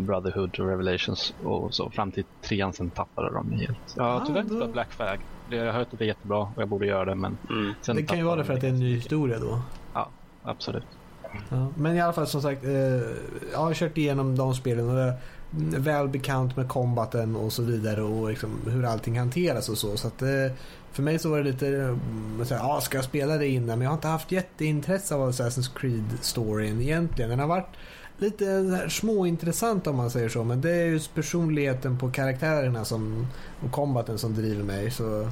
Brotherhood 0.00 0.60
och 0.60 0.68
Revelations 0.68 1.34
och 1.44 1.74
så 1.74 1.90
fram 1.90 2.12
till 2.12 2.24
trean 2.42 2.72
sen 2.72 2.90
tappade 2.90 3.30
de 3.32 3.52
helt. 3.52 3.78
Jag 3.96 4.04
har 4.04 4.20
Ah, 4.20 4.24
tyvärr 4.26 4.40
inte 4.40 4.54
spelat 4.54 4.72
Black 4.72 4.92
Flag. 4.92 5.18
Det- 5.50 5.56
Jag 5.56 5.64
har 5.66 5.72
hört 5.72 5.92
att 5.92 5.98
det 5.98 6.04
är 6.04 6.06
jättebra 6.06 6.38
och 6.38 6.48
jag 6.62 6.68
borde 6.68 6.86
göra 6.86 7.04
det 7.04 7.14
men 7.14 7.38
Mm. 7.50 7.72
sen 7.82 7.96
Det 7.96 8.02
kan 8.02 8.18
ju 8.18 8.24
vara 8.24 8.36
det 8.36 8.42
de 8.42 8.46
för 8.46 8.54
att 8.54 8.60
det 8.60 8.66
är 8.66 8.70
en 8.70 8.78
ny 8.80 8.94
historia 8.94 9.38
då. 9.38 9.60
Ja, 9.94 10.08
absolut. 10.42 10.84
Ja, 11.50 11.68
men 11.76 11.96
i 11.96 12.00
alla 12.00 12.12
fall 12.12 12.26
som 12.26 12.42
sagt, 12.42 12.64
eh, 12.64 12.70
jag 13.52 13.58
har 13.58 13.74
kört 13.74 13.98
igenom 13.98 14.36
de 14.36 14.54
spelen 14.54 14.88
och 14.90 14.98
är 15.00 15.78
väl 15.78 16.08
bekant 16.08 16.56
med 16.56 16.68
combaten 16.68 17.36
och 17.36 17.52
så 17.52 17.62
vidare 17.62 18.02
och 18.02 18.28
liksom 18.28 18.50
hur 18.66 18.84
allting 18.84 19.18
hanteras 19.18 19.68
och 19.68 19.78
så. 19.78 19.96
Så 19.96 20.08
att, 20.08 20.22
eh, 20.22 20.28
för 20.92 21.02
mig 21.02 21.18
så 21.18 21.30
var 21.30 21.38
det 21.38 21.44
lite, 21.44 21.66
mm, 21.68 22.44
så 22.44 22.54
här, 22.54 22.62
ja 22.62 22.80
ska 22.80 22.98
jag 22.98 23.04
spela 23.04 23.36
det 23.36 23.48
innan? 23.48 23.66
Men 23.78 23.80
jag 23.82 23.90
har 23.90 23.94
inte 23.96 24.08
haft 24.08 24.32
jätteintresse 24.32 25.14
av 25.14 25.30
Assassin's 25.30 25.76
Creed-storyn 25.78 26.80
egentligen. 26.80 27.30
Den 27.30 27.38
har 27.40 27.46
varit 27.46 27.68
lite 28.18 28.90
småintressant 28.90 29.86
om 29.86 29.96
man 29.96 30.10
säger 30.10 30.28
så. 30.28 30.44
Men 30.44 30.60
det 30.60 30.70
är 30.70 30.86
just 30.86 31.14
personligheten 31.14 31.98
på 31.98 32.10
karaktärerna 32.10 32.84
som, 32.84 33.26
och 33.64 33.72
kombaten 33.72 34.18
som 34.18 34.34
driver 34.34 34.62
mig. 34.62 34.90
Så 34.90 35.20
eh, 35.20 35.28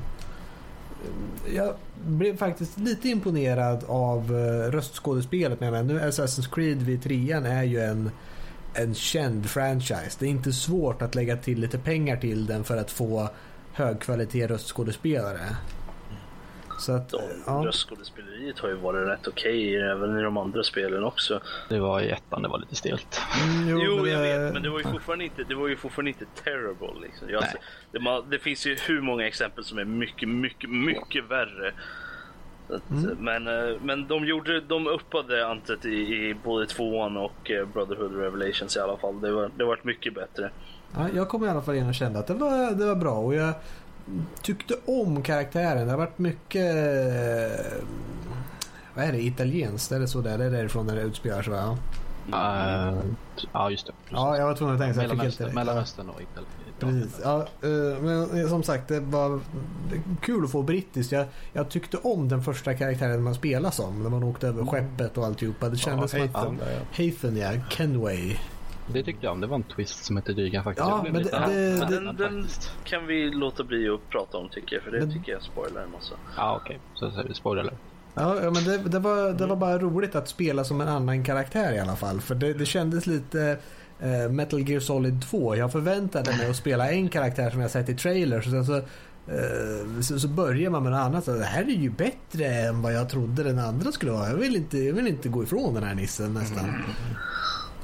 jag 1.55 1.75
blev 2.05 2.37
faktiskt 2.37 2.79
lite 2.79 3.09
imponerad 3.09 3.85
av 3.87 4.19
eh, 4.37 4.71
röstskådespelet. 4.71 5.61
Men 5.61 5.87
nu 5.87 6.01
Assassin's 6.01 6.55
Creed 6.55 6.83
vid 6.83 7.03
trean 7.03 7.47
är 7.47 7.63
ju 7.63 7.81
en, 7.81 8.11
en 8.75 8.95
känd 8.95 9.51
franchise. 9.51 10.17
Det 10.19 10.27
är 10.27 10.31
inte 10.31 10.53
svårt 10.53 11.03
att 11.03 11.15
lägga 11.15 11.37
till 11.37 11.61
lite 11.61 11.79
pengar 11.79 12.17
till 12.17 12.47
den 12.47 12.65
för 12.65 12.77
att 12.77 12.91
få 12.91 13.29
högkvalitet 13.73 14.51
röstskådespelare. 14.51 15.57
Så 16.83 16.93
att, 16.93 17.09
De, 17.09 17.21
ja. 17.47 17.53
Röstskådespeleriet 17.67 18.59
har 18.59 18.69
ju 18.69 18.75
varit 18.75 19.09
rätt 19.09 19.29
okej 19.29 19.77
även 19.77 20.19
i 20.19 20.23
de 20.23 20.37
andra 20.37 20.63
spelen 20.63 21.05
också. 21.05 21.41
Det 21.69 21.79
var 21.81 22.01
i 22.01 22.11
ettan, 22.11 22.43
det 22.43 22.49
var 22.49 22.59
lite 22.59 22.75
stelt. 22.77 23.21
Mm, 23.45 23.69
Jo, 23.81 23.97
men, 24.03 24.13
jag 24.13 24.35
eh, 24.35 24.41
vet, 24.43 24.53
men 24.53 24.63
det 24.63 24.71
var 24.71 24.79
ju 24.79 24.85
fortfarande 24.85 25.25
inte, 25.25 25.45
det 25.45 25.55
var 25.55 25.69
ju 25.69 25.77
fortfarande 25.77 26.09
inte 26.11 26.25
terrible. 26.45 27.01
Liksom. 27.03 27.29
Jag, 27.31 27.43
alltså, 27.43 27.57
det, 27.93 28.01
man, 28.01 28.31
det 28.31 28.39
finns 28.39 28.67
ju 28.67 28.77
hur 28.87 29.01
många 29.01 29.27
exempel 29.27 29.65
som 29.65 29.79
är 29.79 29.85
mycket, 29.85 30.29
mycket, 30.29 30.71
mycket 30.71 31.25
värre. 31.31 31.73
Att, 32.71 32.91
Mm. 32.91 33.17
men, 33.21 33.47
eh, 33.47 33.77
men 33.83 34.07
de 34.09 34.25
gjorde, 34.27 34.61
de 34.61 34.87
uppade 34.87 35.47
antet 35.47 35.85
i, 35.85 35.89
i 35.95 36.37
både 36.45 36.67
tvåan 36.67 37.17
och 37.17 37.51
eh, 37.51 37.67
Brotherhood 37.67 38.17
Revelations 38.17 38.77
i 38.77 38.81
alla 38.81 38.97
fall. 38.97 39.21
Det 39.21 39.33
var, 39.33 39.51
det 39.57 39.65
varit 39.65 39.85
mycket 39.85 40.15
bättre. 40.15 40.51
Ja, 40.95 41.09
jag 41.15 41.29
kom 41.29 41.45
i 41.45 41.49
alla 41.49 41.63
fall 41.63 41.75
in 41.75 41.89
och 41.89 41.95
kände 41.95 42.19
att 42.19 42.27
det 42.27 42.35
var, 42.35 42.71
det 42.75 42.87
var 42.87 42.95
bra 42.95 43.15
och 43.15 43.35
jag 43.35 43.55
tyckte 44.43 44.75
om 44.87 45.23
karaktären. 45.23 45.85
Det 45.87 45.91
har 45.93 45.99
varit 45.99 46.19
mycket... 46.19 46.77
eh, 46.77 47.83
Vad 48.95 49.05
är 49.05 49.13
det? 49.13 49.23
Italienskt? 49.23 49.93
Är 49.93 50.01
det 50.01 50.09
så 50.09 50.21
där? 50.21 50.39
Det 50.39 50.45
är 50.45 50.51
därifrån 50.51 50.87
det 50.87 51.01
utspelar 51.03 51.43
sig 51.43 51.53
va? 51.53 51.79
Eh, 52.33 52.95
ja, 53.53 53.71
just 53.71 53.87
det. 53.87 53.93
Ja, 54.11 54.37
jag 54.37 54.47
var 54.47 54.55
tvungen 54.55 54.75
att 54.75 54.81
tänka 54.81 54.95
så 55.01 55.07
Mellanöstern. 55.09 55.55
Mellanöstern 55.55 56.09
och 56.09 56.21
Italien. 56.23 56.53
Precis. 56.81 57.21
Ja, 57.25 57.41
eh, 57.63 58.03
men 58.03 58.49
som 58.49 58.63
sagt, 58.63 58.89
det 58.89 59.01
var 59.01 59.41
kul 60.21 60.45
att 60.45 60.51
få 60.51 60.63
brittiskt. 60.63 61.13
Jag, 61.13 61.27
jag 61.53 61.69
tyckte 61.69 61.97
om 61.97 62.29
den 62.29 62.43
första 62.43 62.75
karaktären 62.75 63.23
man 63.23 63.35
spelade 63.35 63.75
som. 63.75 64.03
När 64.03 64.11
man 64.11 64.23
åkte 64.23 64.49
över 64.49 64.67
skeppet 64.67 65.19
och 65.19 65.27
alltihopa. 65.27 65.69
Det 65.69 65.73
Ja, 65.75 65.79
kändes 65.79 66.11
som 66.11 66.23
att... 66.23 66.31
Ja. 66.35 66.53
Hathan 67.05 67.37
ja, 67.37 67.51
Kenway. 67.71 68.37
Det 68.93 69.03
tyckte 69.03 69.27
jag 69.27 69.33
om. 69.33 69.41
Det 69.41 69.47
var 69.47 69.57
en 69.57 69.63
twist 69.63 70.05
som 70.05 70.17
hette 70.17 70.33
duga 70.33 70.63
faktiskt. 70.63 70.89
Ja, 70.89 71.03
men 71.13 71.23
det- 71.23 71.31
det- 71.31 71.37
häpnad 71.39 71.91
Den, 71.91 72.17
den 72.17 72.47
kan 72.85 73.07
vi 73.07 73.31
låta 73.31 73.65
bli 73.65 73.89
att 73.89 74.11
prata 74.11 74.39
om 74.39 74.49
tycker 74.49 74.77
jag, 74.77 74.83
för 74.85 74.91
det 74.91 74.99
Men- 75.01 75.13
tycker 75.13 75.33
jag 75.33 75.43
spoilar 75.43 75.83
en 75.83 75.91
massa. 75.91 76.15
Ja, 76.37 76.61
okej. 76.63 76.79
Så 76.95 77.11
säger 77.11 77.29
vi 77.29 77.35
spoiler. 77.35 77.73
Ja, 78.15 78.37
ja 78.43 78.51
men 78.51 78.65
det, 78.65 78.79
det, 78.79 78.99
var, 78.99 79.33
det 79.33 79.47
var 79.47 79.57
bara 79.57 79.79
roligt 79.79 80.15
att 80.15 80.29
spela 80.29 80.65
som 80.65 80.81
en 80.81 80.89
annan 80.89 81.25
karaktär 81.25 81.73
i 81.73 81.79
alla 81.79 81.97
fall. 81.97 82.21
För 82.21 82.35
det, 82.35 82.53
det 82.53 82.67
kändes 82.67 83.07
lite 83.07 83.59
eh, 84.01 84.31
Metal 84.31 84.69
Gear 84.69 84.81
Solid 84.81 85.23
2. 85.31 85.57
Jag 85.57 85.73
förväntade 85.73 86.37
mig 86.37 86.51
att 86.51 86.57
spela 86.57 86.91
en 86.91 87.09
karaktär 87.09 87.51
som 87.51 87.61
jag 87.61 87.71
sett 87.71 87.89
i 87.89 87.95
trailers. 87.95 88.47
Och 88.47 88.53
sen 88.53 88.67
så, 88.67 88.77
eh, 88.77 90.01
så, 90.03 90.19
så 90.19 90.29
börjar 90.29 90.71
man 90.71 90.83
med 90.83 90.93
något 90.93 90.99
annat. 91.01 91.25
Så, 91.25 91.33
det 91.33 91.45
här 91.45 91.63
är 91.63 91.67
ju 91.67 91.91
bättre 91.91 92.45
än 92.47 92.83
vad 92.83 92.93
jag 92.95 93.09
trodde 93.09 93.43
den 93.43 93.59
andra 93.59 93.93
skulle 93.93 94.13
vara. 94.13 94.29
Jag 94.29 94.37
vill 94.37 94.57
inte, 94.57 94.79
jag 94.79 94.95
vill 94.95 95.07
inte 95.07 95.29
gå 95.29 95.43
ifrån 95.43 95.75
den 95.75 95.83
här 95.83 95.95
nissen 95.95 96.35
nästan. 96.35 96.75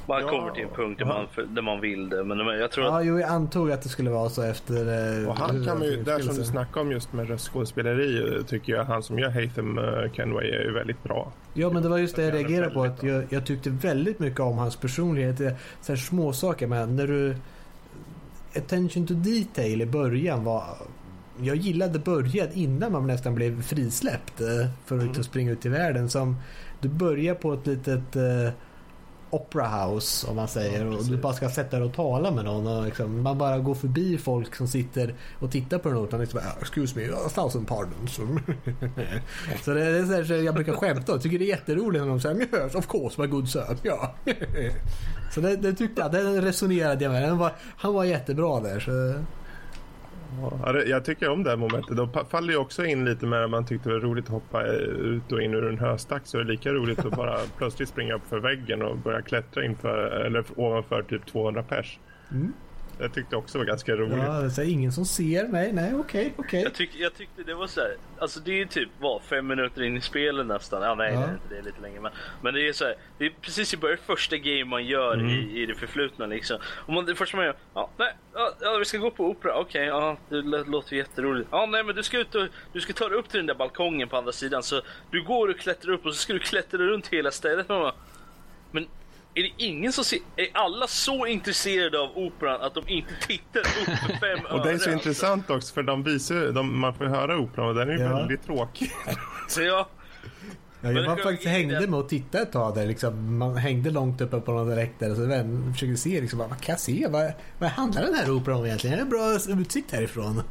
Man 0.09 0.21
Ja. 0.21 0.29
kommer 0.29 0.51
till 0.51 0.63
en 0.63 0.69
punkt 0.69 0.99
där 0.99 1.05
man, 1.05 1.27
där 1.55 1.61
man 1.61 1.81
vill 1.81 2.09
det. 2.09 2.23
Men 2.23 2.37
jag 2.39 2.71
tror 2.71 2.85
Ja, 2.85 2.99
att 2.99 3.05
jo, 3.05 3.19
jag 3.19 3.29
antog 3.29 3.71
att 3.71 3.81
det 3.81 3.89
skulle 3.89 4.09
vara 4.09 4.29
så 4.29 4.41
efter... 4.43 4.75
eh, 5.21 5.29
Och 5.29 5.35
han 5.37 5.65
kan 5.65 5.79
man 5.79 5.87
ju, 5.87 6.03
där 6.03 6.19
som 6.19 6.35
du 6.35 6.43
snackade 6.43 6.81
om 6.85 6.91
just 6.91 7.13
med 7.13 7.27
röstskådespeleri 7.29 8.43
tycker 8.47 8.73
jag 8.73 8.83
han 8.83 9.03
som 9.03 9.19
gör 9.19 9.29
Hatham 9.29 9.77
eh, 9.77 10.11
Kenway 10.11 10.49
är 10.49 10.63
ju 10.63 10.73
väldigt 10.73 11.03
bra. 11.03 11.31
Ja, 11.53 11.69
men 11.69 11.83
det 11.83 11.89
var 11.89 11.97
just 11.97 12.15
det 12.15 12.21
jag 12.21 12.29
är 12.29 12.33
reagerade 12.37 12.73
på. 12.73 12.83
Att 12.83 13.03
jag, 13.03 13.23
jag 13.29 13.45
tyckte 13.45 13.69
väldigt 13.69 14.19
mycket 14.19 14.39
om 14.39 14.57
hans 14.57 14.75
personlighet. 14.75 15.37
Så 15.81 15.91
här 15.91 15.95
små 15.97 16.33
saker 16.33 16.67
men 16.67 16.95
när 16.95 17.07
du... 17.07 17.35
Attention 18.57 19.07
to 19.07 19.13
detail 19.13 19.81
i 19.81 19.85
början 19.85 20.43
var... 20.43 20.63
Jag 21.41 21.55
gillade 21.55 21.99
början 21.99 22.47
innan 22.53 22.91
man 22.91 23.07
nästan 23.07 23.35
blev 23.35 23.61
frisläppt 23.61 24.41
eh, 24.41 24.47
för 24.85 24.97
att 24.97 25.03
inte 25.03 25.23
springa 25.23 25.51
ut 25.51 25.65
i 25.65 25.69
världen. 25.69 26.09
Som 26.09 26.35
du 26.81 26.87
börjar 26.89 27.35
på 27.35 27.53
ett 27.53 27.67
litet 27.67 28.15
opera 29.29 29.67
house 29.67 30.27
om 30.27 30.35
man 30.35 30.47
säger 30.47 30.85
Ja, 30.85 30.97
och 30.97 31.05
du 31.05 31.17
bara 31.17 31.33
ska 31.33 31.49
sätta 31.49 31.77
dig 31.77 31.85
och 31.85 31.93
tala 31.93 32.31
med 32.31 32.45
någon. 32.45 32.67
Och 32.67 32.85
liksom, 32.85 33.21
man 33.21 33.37
bara 33.37 33.59
går 33.59 33.75
förbi 33.75 34.17
folk 34.17 34.55
som 34.55 34.67
sitter 34.67 35.15
och 35.39 35.51
tittar 35.51 35.77
på 35.77 35.89
den 35.89 35.97
och 35.97 36.19
liksom, 36.19 36.39
excuse 36.61 36.99
me, 36.99 37.05
a 37.05 37.29
thousand 37.35 37.67
pardons. 37.67 38.15
så 39.63 39.71
det 39.73 39.85
är 39.85 40.05
så 40.05 40.13
här, 40.13 40.23
så 40.23 40.33
jag 40.33 40.55
brukar 40.55 40.73
skämta 40.73 41.13
och 41.13 41.21
tycker 41.21 41.39
det 41.39 41.45
är 41.45 41.49
jätteroligt 41.49 42.03
när 42.03 42.09
de 42.09 42.19
säger 42.19 42.77
of 42.77 42.87
course 42.87 43.21
my 43.21 43.27
good 43.27 43.49
son. 43.49 43.77
Ja. 43.83 44.15
så 45.33 45.41
det, 45.41 45.55
det 45.55 45.73
tyckte 45.73 46.01
jag, 46.01 46.11
det 46.11 46.41
resonerade 46.41 47.03
jag 47.03 47.11
med. 47.11 47.23
Den 47.23 47.37
var, 47.37 47.51
han 47.77 47.93
var 47.93 48.03
jättebra 48.03 48.59
där. 48.59 48.79
Så, 48.79 49.23
Ja, 50.65 50.81
jag 50.85 51.05
tycker 51.05 51.29
om 51.29 51.43
det 51.43 51.49
här 51.49 51.57
momentet. 51.57 51.97
Då 51.97 52.07
faller 52.29 52.53
ju 52.53 52.57
också 52.59 52.85
in 52.85 53.05
lite 53.05 53.25
med 53.25 53.43
att 53.43 53.49
man 53.49 53.65
tyckte 53.65 53.89
det 53.89 53.95
var 53.95 54.01
roligt 54.01 54.25
att 54.25 54.31
hoppa 54.31 54.67
eh, 54.67 54.73
ut 54.73 55.31
och 55.31 55.41
in 55.41 55.53
ur 55.53 55.67
en 55.67 55.79
höstack 55.79 56.21
så 56.25 56.37
är 56.37 56.43
det 56.43 56.51
lika 56.51 56.73
roligt 56.73 57.05
att 57.05 57.15
bara 57.15 57.37
plötsligt 57.57 57.89
springa 57.89 58.13
upp 58.13 58.27
för 58.29 58.39
väggen 58.39 58.81
och 58.81 58.97
börja 58.97 59.21
klättra 59.21 59.65
inför, 59.65 59.97
eller 59.97 60.43
ovanför 60.55 61.03
typ 61.03 61.25
200 61.25 61.63
pers. 61.63 61.99
Mm. 62.31 62.53
Det 62.99 63.09
tyckte 63.09 63.35
jag 63.35 63.39
också 63.39 63.57
var 63.57 63.65
ganska 63.65 63.95
roligt. 63.95 64.17
ja, 64.17 64.31
det 64.55 64.61
är 64.61 64.69
ingen 64.69 64.91
som 64.91 65.05
ser 65.05 65.47
mig. 65.47 65.73
Nej, 65.73 65.93
okej, 65.95 66.33
okej. 66.37 66.63
jag, 66.63 66.73
tyck, 66.73 66.89
jag 66.95 67.13
tyckte 67.13 67.43
det 67.43 67.53
var 67.53 67.67
så 67.67 67.79
här. 67.81 67.95
Alltså 68.19 68.39
det 68.39 68.51
är 68.51 68.55
ju 68.55 68.65
typ 68.65 68.89
vad, 68.99 69.21
fem 69.21 69.47
minuter 69.47 69.83
in 69.83 69.97
i 69.97 70.01
spelet 70.01 70.45
nästan. 70.45 70.81
Ja 70.81 70.95
nej, 70.95 71.13
Ja. 71.13 71.19
det 71.19 71.25
är 71.25 71.31
inte 71.33 71.43
det 71.49 71.57
är 71.57 71.61
lite 71.63 71.81
längre. 71.81 72.01
Men, 72.01 72.11
men 72.41 72.53
det 72.53 72.67
är 72.67 72.73
så 72.73 72.85
här. 72.85 72.95
Det 73.17 73.25
är 73.25 73.31
precis 73.41 73.73
i 73.73 73.77
början, 73.77 73.97
första 74.05 74.37
game 74.37 74.65
man 74.65 74.85
gör 74.85 75.13
Mm. 75.13 75.27
i, 75.29 75.61
i 75.61 75.65
det 75.65 75.75
förflutna 75.75 76.25
liksom. 76.25 76.57
Och 76.75 76.93
man, 76.93 77.05
det 77.05 77.15
första 77.15 77.37
man 77.37 77.45
gör, 77.45 77.55
ja, 77.73 77.89
nej, 77.97 78.13
ja, 78.33 78.53
ja, 78.61 78.77
vi 78.79 78.85
ska 78.85 78.97
gå 78.97 79.11
på 79.11 79.25
opera. 79.29 79.55
Okej, 79.59 79.85
ja, 79.85 80.17
det 80.29 80.35
lå- 80.41 80.69
låter 80.71 80.95
jätteroligt. 80.95 81.49
Ja, 81.51 81.65
nej, 81.65 81.83
men 81.83 81.95
du 81.95 82.03
ska 82.03 82.19
ut 82.19 82.35
och 82.35 82.47
du 82.73 82.81
ska 82.81 82.93
ta 82.93 83.09
dig 83.09 83.17
upp 83.17 83.29
till 83.29 83.37
den 83.39 83.47
där 83.47 83.55
balkongen 83.55 84.09
på 84.09 84.17
andra 84.17 84.31
sidan. 84.31 84.63
Så 84.63 84.81
du 85.11 85.23
går 85.23 85.47
och 85.49 85.57
klättrar 85.57 85.93
upp 85.93 86.05
och 86.05 86.13
så 86.15 86.19
ska 86.21 86.33
du 86.33 86.39
klättra 86.39 86.77
runt 86.79 87.07
hela 87.07 87.31
stället. 87.31 87.67
Men 88.71 88.87
är 89.39 89.43
det 89.43 89.63
ingen 89.65 89.93
som 89.93 90.03
ser, 90.03 90.19
är 90.35 90.47
alla 90.53 90.87
så 90.87 91.25
intresserade 91.25 91.99
av 91.99 92.09
operan 92.17 92.61
att 92.61 92.73
de 92.73 92.87
inte 92.87 93.13
tittar 93.27 93.59
upp 93.59 93.97
för 93.99 94.35
fem 94.35 94.45
Och 94.51 94.65
det 94.65 94.71
är 94.71 94.77
så 94.77 94.89
öre, 94.89 94.93
intressant 94.93 95.49
också 95.49 95.73
för 95.73 95.83
de 95.83 96.03
visar 96.03 96.51
de, 96.51 96.79
man 96.79 96.93
får 96.93 97.05
höra 97.05 97.37
operan 97.37 97.67
och 97.69 97.75
den 97.75 97.89
är 97.89 97.93
ju 97.93 97.99
Ja. 97.99 98.15
väldigt 98.15 98.45
tråkig. 98.45 98.91
Så 99.47 99.61
jag, 99.61 99.85
Ja, 100.81 100.87
Men 100.87 100.95
jag 100.95 101.03
det 101.03 101.09
var 101.09 101.17
faktiskt 101.17 101.47
hängde 101.47 101.87
med 101.87 101.99
och 101.99 102.09
tittade 102.09 102.43
ett 102.43 102.51
tag 102.51 102.75
där. 102.75 102.85
Liksom, 102.87 103.37
man 103.37 103.57
hängde 103.57 103.91
långt 103.91 104.21
uppe 104.21 104.39
på 104.39 104.51
någon 104.51 104.75
läktare 104.75 105.15
så 105.15 105.25
vän 105.25 105.73
försökte 105.73 105.97
se 105.97 106.21
liksom, 106.21 106.39
vad 106.39 106.49
kan 106.49 106.73
jag 106.73 106.79
se? 106.79 107.07
Vad, 107.09 107.31
vad 107.59 107.69
handlar 107.69 108.01
den 108.01 108.13
här 108.13 108.31
operan 108.31 108.57
om 108.59 108.65
egentligen? 108.65 108.95
Det 108.95 109.01
är 109.01 109.03
en 109.03 109.09
bra 109.09 109.61
utsikt 109.61 109.91
härifrån. 109.91 110.41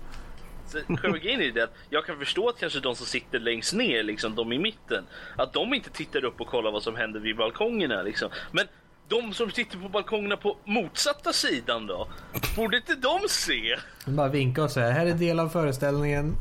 Så 0.69 0.97
själva 0.97 1.19
grejen 1.19 1.41
är 1.41 1.53
det 1.53 1.65
att 1.65 1.75
jag 1.91 2.07
kan 2.07 2.19
förstå 2.19 2.49
att 2.49 2.61
kanske 2.61 2.81
de 2.81 2.97
som 2.97 3.07
sitter 3.07 3.39
längst 3.39 3.75
ner, 3.75 4.03
liksom 4.03 4.35
de 4.35 4.53
i 4.53 4.59
mitten, 4.59 5.05
att 5.37 5.53
de 5.53 5.75
inte 5.75 5.91
tittar 5.91 6.25
upp 6.25 6.41
och 6.41 6.47
kollar 6.47 6.73
vad 6.73 6.83
som 6.83 6.97
händer 6.97 7.21
vid 7.21 7.37
balkongerna 7.37 8.03
liksom. 8.03 8.31
Men 8.53 8.67
de 9.09 9.33
som 9.33 9.51
sitter 9.51 9.79
på 9.79 9.89
balkongerna 9.89 10.37
på 10.37 10.57
motsatta 10.65 11.33
sidan 11.33 11.87
då? 11.87 12.09
Borde 12.57 12.77
inte 12.77 12.95
de 12.95 13.19
se? 13.29 13.77
Man 14.07 14.17
bara 14.17 14.29
vinka 14.29 14.63
och 14.63 14.71
säga 14.71 14.91
här 14.91 15.07
är 15.07 15.15
del 15.15 15.41
av 15.41 15.49
föreställningen. 15.49 16.35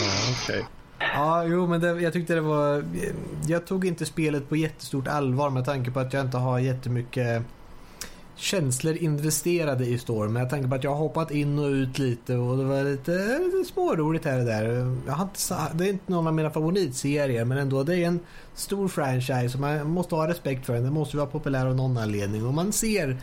Ja, 0.00 0.34
okej. 0.42 0.66
Ja, 0.98 1.44
jo, 1.44 1.66
men 1.66 1.80
det, 1.80 2.00
jag 2.00 2.12
tyckte 2.12 2.34
det 2.34 2.40
var... 2.40 2.84
Jag 3.46 3.66
tog 3.66 3.86
inte 3.86 4.06
spelet 4.06 4.48
på 4.48 4.56
jättestort 4.56 5.08
allvar 5.08 5.50
med 5.50 5.64
tanke 5.64 5.90
på 5.90 6.00
att 6.00 6.12
jag 6.12 6.24
inte 6.24 6.36
har 6.36 6.58
jättemycket 6.58 7.42
känslor 8.40 8.96
investerade 8.96 9.86
i 9.86 9.98
Storm. 9.98 10.32
Med 10.32 10.50
tanke 10.50 10.68
på 10.68 10.74
att 10.74 10.84
jag 10.84 10.90
har 10.90 10.98
hoppat 10.98 11.30
in 11.30 11.58
och 11.58 11.66
ut 11.66 11.98
lite 11.98 12.36
och 12.36 12.58
det 12.58 12.64
var 12.64 12.84
lite, 12.84 13.38
lite 13.38 13.72
småroligt 13.72 14.24
här 14.24 14.38
och 14.38 14.44
där. 14.44 14.64
Jag 15.06 15.12
har 15.12 15.24
inte, 15.24 15.74
det 15.74 15.84
är 15.84 15.88
inte 15.88 16.12
någon 16.12 16.26
av 16.26 16.34
mina 16.34 16.50
favoritserier 16.50 17.44
men 17.44 17.58
ändå 17.58 17.82
det 17.82 17.96
är 17.96 18.06
en 18.06 18.20
stor 18.54 18.88
franchise 18.88 19.54
och 19.54 19.60
man 19.60 19.90
måste 19.90 20.14
ha 20.14 20.28
respekt 20.28 20.66
för 20.66 20.74
den. 20.74 20.84
Den 20.84 20.92
måste 20.92 21.16
vara 21.16 21.26
populär 21.26 21.66
av 21.66 21.76
någon 21.76 21.98
anledning 21.98 22.46
och 22.46 22.54
man 22.54 22.72
ser 22.72 23.16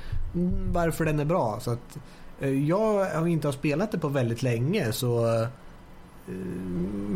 varför 0.72 1.06
den 1.06 1.20
är 1.20 1.26
bra. 1.26 1.60
Så 1.62 1.72
att, 1.72 1.98
eh, 2.40 2.68
jag 2.68 3.06
har 3.06 3.28
inte 3.28 3.52
spelat 3.52 3.92
det 3.92 4.00
på 4.00 4.08
väldigt 4.08 4.44
länge 4.44 4.92
så 4.92 5.26
eh, 5.42 5.48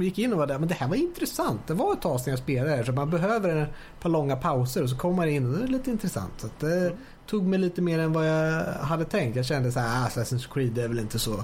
gick 0.02 0.20
in 0.20 0.34
och 0.34 0.40
var 0.40 0.48
där, 0.48 0.60
men 0.60 0.68
det 0.68 0.74
här 0.74 0.88
var 0.88 0.96
intressant. 0.96 1.68
Det 1.68 1.74
var 1.74 1.94
ett 1.94 2.02
tag 2.02 2.20
sedan 2.20 2.32
jag 2.32 2.40
spelade 2.40 2.76
här 2.76 2.84
så 2.84 2.92
man 2.92 3.10
behöver 3.10 3.56
ett 3.56 3.70
par 4.00 4.10
långa 4.10 4.36
pauser 4.36 4.84
och 4.84 4.90
så 4.90 4.98
kommer 4.98 5.16
man 5.16 5.30
in 5.30 5.54
och 5.54 5.58
det 5.58 5.64
är 5.64 5.68
lite 5.68 5.92
intressant. 5.92 6.34
Så 6.38 6.48
att 6.48 6.64
eh, 6.64 6.72
mm 6.72 6.94
tog 7.28 7.44
mig 7.44 7.60
lite 7.60 7.82
mer 7.82 8.00
än 8.00 8.14
vad 8.14 8.28
jag 8.30 8.64
hade 8.74 9.06
tänkt. 9.06 9.36
Jag 9.36 9.46
kände 9.46 9.72
så 9.72 9.80
här, 9.80 10.04
ah, 10.04 10.08
Assassin's 10.08 10.54
Creed 10.54 10.78
är 10.78 10.88
väl 10.88 11.00
inte 11.00 11.20
så... 11.20 11.44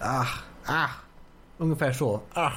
Ah, 0.00 0.26
ah. 0.66 0.88
Ungefär 1.58 1.92
så. 1.92 2.20
Ah. 2.32 2.52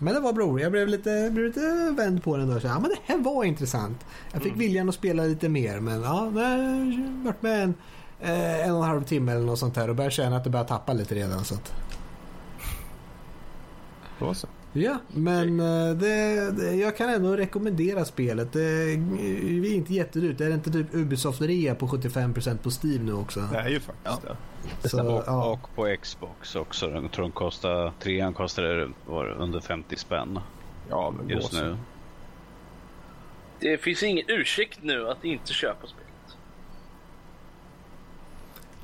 Men 0.00 0.14
det 0.14 0.20
var 0.20 0.32
bror, 0.32 0.60
jag 0.60 0.72
blev 0.72 0.88
lite, 0.88 1.30
blev 1.32 1.46
lite 1.46 1.94
vänd 1.96 2.22
på 2.24 2.36
den 2.36 2.50
då. 2.54 2.60
Så, 2.60 2.66
ja, 2.66 2.78
men 2.80 2.90
det 2.90 2.98
här 3.04 3.18
var 3.18 3.44
intressant. 3.44 4.06
Jag 4.32 4.42
fick 4.42 4.56
viljan 4.56 4.88
att 4.88 4.94
spela 4.94 5.22
lite 5.22 5.48
mer 5.48 5.80
men 5.80 6.02
ja, 6.02 6.08
har 6.08 7.24
varit 7.24 7.42
med 7.42 7.62
en, 7.62 7.74
eh, 8.20 8.66
en 8.66 8.72
och 8.72 8.84
en 8.84 8.90
halv 8.90 9.04
timme 9.04 9.32
eller 9.32 9.46
något 9.46 9.58
sånt 9.58 9.76
här 9.76 9.90
och 9.90 9.96
börjar 9.96 10.10
känna 10.10 10.36
att 10.36 10.44
det 10.44 10.50
börjar 10.50 10.66
tappa 10.66 10.92
lite 10.92 11.14
redan. 11.14 11.44
Så 11.44 11.54
att. 11.54 11.72
Då 14.18 14.34
så. 14.34 14.46
Ja, 14.72 14.98
men 15.08 15.60
eh, 15.60 15.96
det, 15.96 16.50
det, 16.50 16.74
jag 16.74 16.96
kan 16.96 17.08
ändå 17.08 17.36
rekommendera 17.36 18.04
spelet. 18.04 18.52
Det 18.52 18.62
är 18.62 19.74
inte 19.74 19.94
jättedyrt. 19.94 20.38
Det 20.38 20.44
är 20.44 20.50
inte 20.50 20.70
typ 20.70 20.94
Ubisoft 20.94 21.40
rea 21.40 21.74
på 21.74 21.86
75% 21.86 22.58
på 22.58 22.70
Steam 22.70 23.06
nu 23.06 23.12
också. 23.12 23.40
Det 23.52 23.58
är 23.58 23.68
ju 23.68 23.80
faktiskt 23.80 24.22
det. 24.22 24.88
Så, 24.88 25.06
och, 25.06 25.24
ja. 25.26 25.52
och 25.52 25.74
på 25.74 25.96
Xbox 26.02 26.56
också. 26.56 26.90
Jag 26.90 27.12
tror 27.12 27.22
den 27.22 27.32
kostar, 27.32 27.92
trean 28.02 28.34
kostar 28.34 28.92
var 29.06 29.26
under 29.26 29.60
50 29.60 29.96
spänn 29.96 30.38
Ja, 30.90 31.14
men 31.18 31.28
just 31.28 31.52
nu. 31.52 31.76
Det 33.60 33.78
finns 33.78 34.02
ingen 34.02 34.24
ursäkt 34.28 34.78
nu 34.82 35.08
att 35.08 35.24
inte 35.24 35.52
köpa 35.52 35.86
spelet. 35.86 36.06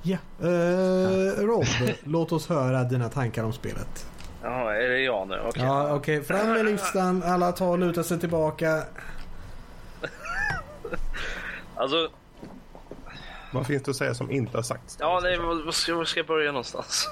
ja. 0.03 0.19
Eh, 0.41 1.45
Rob, 1.45 1.65
låt 2.05 2.33
oss 2.33 2.49
höra 2.49 2.85
dina 2.85 3.09
tankar 3.09 3.45
om 3.45 3.53
spelet. 3.53 4.07
Ja, 4.43 4.73
är 4.75 4.89
det 4.89 5.01
jag 5.01 5.29
nu? 5.29 5.41
Okej. 5.47 5.63
Ja, 5.63 5.95
okej. 5.95 6.25
Fram 6.25 6.53
med 6.53 6.65
listan. 6.65 7.23
Alla 7.23 7.53
tar 7.53 7.67
och 7.69 7.79
lutar 7.79 8.03
sig 8.03 8.21
tillbaka. 8.21 8.83
Alltså, 11.79 12.11
Vad 13.53 13.67
finns 13.67 13.83
det 13.83 13.91
att 13.91 13.97
säga 13.97 14.15
som 14.15 14.31
inte 14.31 14.59
har 14.59 14.63
sagts? 14.63 14.97
Ja, 15.01 15.21
nej, 15.23 15.39
vad 15.39 15.75
ska, 15.75 15.95
var 15.95 16.05
ska 16.05 16.21
jag 16.21 16.27
börja 16.27 16.53
någonstans? 16.53 17.09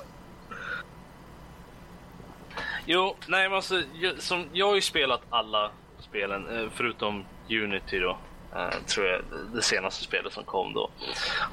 Jo, 2.87 3.16
nej 3.27 3.49
men 3.49 3.57
alltså, 3.57 3.83
jag, 3.95 4.22
som, 4.22 4.45
jag 4.53 4.66
har 4.66 4.75
ju 4.75 4.81
spelat 4.81 5.20
alla 5.31 5.70
spelen 6.01 6.59
eh, 6.59 6.68
förutom 6.75 7.25
Unity 7.51 7.99
då. 7.99 8.18
Eh, 8.55 8.80
tror 8.86 9.07
jag, 9.07 9.22
det 9.55 9.62
senaste 9.62 10.05
spelet 10.05 10.32
som 10.32 10.44
kom 10.44 10.74
då 10.74 10.90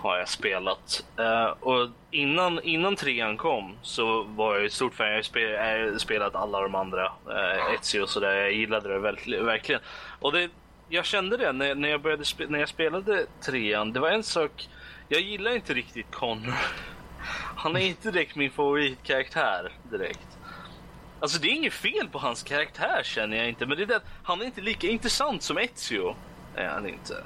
har 0.02 0.18
jag 0.18 0.30
spelat. 0.30 1.04
Eh, 1.18 1.46
och 1.46 1.90
innan, 2.12 2.64
innan 2.64 2.96
trean 2.96 3.38
kom 3.38 3.78
så 3.82 4.24
var 4.24 4.56
jag 4.56 4.66
ett 4.66 4.74
stort 4.74 4.94
fan. 4.94 5.08
Jag 5.08 5.22
har 5.22 5.98
spelat 5.98 6.36
alla 6.36 6.62
de 6.62 6.76
andra 6.76 7.06
uh, 7.06 7.74
Ezio 7.74 8.02
och 8.02 8.10
sådär. 8.10 8.36
Jag 8.36 8.54
gillade 8.54 8.90
det 8.90 9.00
verkligen. 9.44 9.82
Och 10.20 10.32
det, 10.32 10.50
jag 10.90 11.06
kände 11.06 11.38
det 11.38 11.52
när, 11.52 11.76
när, 11.76 11.90
jag 11.90 12.02
började 12.02 12.26
spe, 12.26 12.48
när 12.48 12.60
jag 12.60 12.70
spelade 12.70 13.26
trean. 13.46 13.94
Det 13.94 14.00
var 14.00 14.10
en 14.10 14.24
sak, 14.24 14.70
jag 15.08 15.22
gillar 15.22 15.56
inte 15.56 15.74
riktigt 15.74 16.12
Connor. 16.12 16.54
Han 17.56 17.76
är 17.76 17.80
inte 17.80 18.12
direkt 18.12 18.36
min 18.36 18.52
favoritkaraktär 18.52 19.72
direkt. 19.92 20.28
Alltså 21.20 21.42
det 21.42 21.48
är 21.48 21.54
inget 21.54 21.74
fel 21.74 22.08
på 22.12 22.20
hans 22.20 22.44
karaktär 22.44 23.02
känner 23.04 23.38
jag 23.38 23.50
inte, 23.50 23.66
men 23.66 23.78
det 23.78 23.84
är 23.84 23.88
det 23.88 23.96
att 23.96 24.08
han 24.24 24.42
är 24.42 24.46
inte 24.46 24.62
lika 24.62 24.88
intressant 24.88 25.44
som 25.44 25.58
Ezio. 25.58 26.16
Är 26.56 26.68
han 26.68 26.90
inte. 26.90 27.24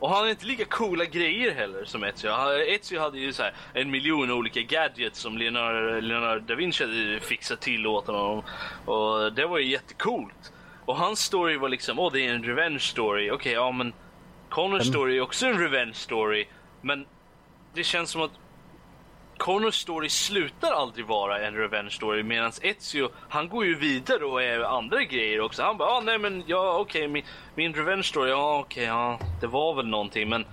Och 0.00 0.10
han 0.10 0.18
har 0.18 0.28
inte 0.28 0.46
lika 0.46 0.64
coola 0.64 1.04
grejer 1.04 1.54
heller 1.54 1.84
som 1.84 2.04
Ezio. 2.04 2.30
Ezio 2.68 3.00
hade 3.00 3.18
ju 3.18 3.32
så 3.32 3.42
här 3.42 3.54
en 3.72 3.90
miljon 3.90 4.30
olika 4.30 4.60
gadgets 4.60 5.20
som 5.20 5.38
Leonardo, 5.38 6.00
Leonardo 6.00 6.44
da 6.46 6.54
Vinci 6.54 6.84
hade 6.84 7.20
fixat 7.20 7.60
till 7.60 7.86
åt 7.86 8.06
honom. 8.06 8.42
Och 8.84 9.32
det 9.32 9.46
var 9.46 9.58
ju 9.58 9.70
jättecoolt. 9.70 10.52
Och 10.84 10.96
hans 10.96 11.20
story 11.20 11.56
var 11.56 11.68
liksom, 11.68 11.98
åh 11.98 12.12
det 12.12 12.26
är 12.26 12.34
en 12.34 12.44
revenge 12.44 12.78
story. 12.78 13.30
Okej, 13.30 13.52
ja 13.52 13.72
men 13.72 13.92
Connors 14.48 14.86
story 14.86 15.16
är 15.16 15.20
också 15.20 15.46
en 15.46 15.58
revenge 15.58 15.94
story. 15.94 16.46
Men 16.80 17.06
det 17.74 17.84
känns 17.84 18.10
som 18.10 18.22
att 18.22 18.30
Connors 19.38 19.74
story 19.74 20.08
slutar 20.08 20.72
aldrig 20.72 21.06
vara 21.06 21.46
en 21.46 21.54
revenge 21.54 21.90
story 21.90 22.22
medan 22.22 22.52
Ezio, 22.62 23.08
han 23.28 23.48
går 23.48 23.64
ju 23.66 23.74
vidare 23.74 24.24
och 24.24 24.42
är 24.42 24.60
andra 24.60 25.02
grejer 25.04 25.40
också. 25.40 25.62
Han 25.62 25.76
bara, 25.76 25.88
ah, 25.88 26.00
nej 26.00 26.18
men 26.18 26.44
ja 26.46 26.78
okej, 26.78 27.00
okay, 27.00 27.08
min, 27.08 27.24
min 27.54 27.74
revenge 27.74 28.02
story, 28.02 28.30
ja 28.30 28.58
okej, 28.58 28.82
okay, 28.82 28.84
ja 28.84 29.18
det 29.40 29.46
var 29.46 29.74
väl 29.74 29.86
någonting 29.86 30.28
men 30.28 30.46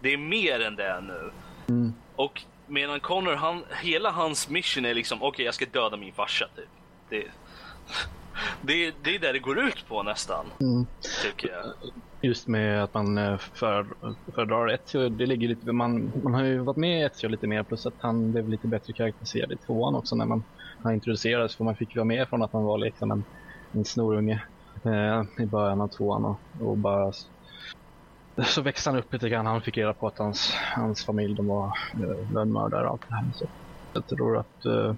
det 0.00 0.12
är 0.12 0.18
mer 0.18 0.60
än 0.60 0.76
det 0.76 1.00
nu. 1.00 1.32
Mm. 1.68 1.94
Och 2.16 2.42
medan 2.66 3.00
Connor, 3.00 3.34
han, 3.34 3.64
hela 3.82 4.10
hans 4.10 4.48
mission 4.48 4.84
är 4.84 4.94
liksom, 4.94 5.18
okej 5.18 5.28
okay, 5.28 5.44
jag 5.44 5.54
ska 5.54 5.66
döda 5.72 5.96
min 5.96 6.12
farsa 6.12 6.46
typ. 6.56 6.68
Det, 7.08 7.24
det, 8.62 8.94
det 9.02 9.14
är 9.14 9.18
det 9.18 9.32
det 9.32 9.38
går 9.38 9.58
ut 9.58 9.88
på 9.88 10.02
nästan. 10.02 10.46
Mm. 10.60 10.86
Tycker 11.22 11.48
jag. 11.48 11.64
Just 12.22 12.48
med 12.48 12.84
att 12.84 12.94
man 12.94 13.18
eh, 13.18 13.38
för, 13.38 13.86
föredrar 14.34 14.68
Ezio, 14.74 15.08
det 15.08 15.26
ligger 15.26 15.48
lite, 15.48 15.72
man, 15.72 16.22
man 16.24 16.34
har 16.34 16.44
ju 16.44 16.58
varit 16.58 16.76
med 16.76 17.06
Ezio 17.06 17.28
lite 17.28 17.46
mer 17.46 17.64
plus 17.64 17.86
att 17.86 17.94
han 17.98 18.32
blev 18.32 18.48
lite 18.48 18.68
bättre 18.68 18.92
karaktäriserad 18.92 19.52
i 19.52 19.58
tvåan 19.58 19.94
också 19.94 20.16
när 20.16 20.26
man 20.26 20.44
han 20.84 20.94
introducerades 20.94 21.56
för 21.56 21.64
man 21.64 21.76
fick 21.76 21.96
vara 21.96 22.04
med 22.04 22.28
från 22.28 22.42
att 22.42 22.52
han 22.52 22.62
var 22.64 22.78
liksom 22.78 23.10
en, 23.10 23.24
en 23.72 23.84
snorunge 23.84 24.44
eh, 24.84 25.44
i 25.44 25.46
början 25.46 25.80
av 25.80 25.88
tvåan 25.98 26.24
och, 26.24 26.42
och 26.60 26.78
bara 26.78 27.12
så 28.46 28.62
växte 28.62 28.90
han 28.90 28.98
upp 28.98 29.12
lite 29.12 29.28
grann. 29.28 29.46
Han 29.46 29.62
fick 29.62 29.78
reda 29.78 29.94
på 29.94 30.06
att 30.06 30.18
hans, 30.18 30.52
hans 30.76 31.04
familj 31.04 31.34
de 31.36 31.46
var 31.46 31.66
eh, 31.66 32.32
lönnmördare 32.34 32.86
och 32.86 32.92
allt 32.92 33.02
det 33.08 33.14
här. 33.14 33.30
Så 33.32 33.46
jag 33.92 34.06
tror 34.08 34.38
att 34.38 34.64
eh, 34.64 34.94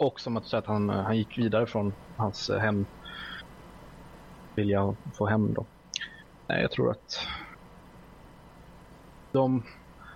och 0.00 0.20
som 0.20 0.36
att 0.36 0.46
säga 0.46 0.58
att 0.60 0.66
han, 0.66 0.88
han 0.88 1.18
gick 1.18 1.38
vidare 1.38 1.66
från 1.66 1.94
hans 2.16 2.50
hem 2.60 2.86
vilja 4.56 4.96
få 5.18 5.26
hem 5.26 5.54
då. 5.54 5.68
Nej, 6.52 6.62
jag 6.62 6.70
tror 6.70 6.90
att 6.90 7.26
de, 9.32 9.62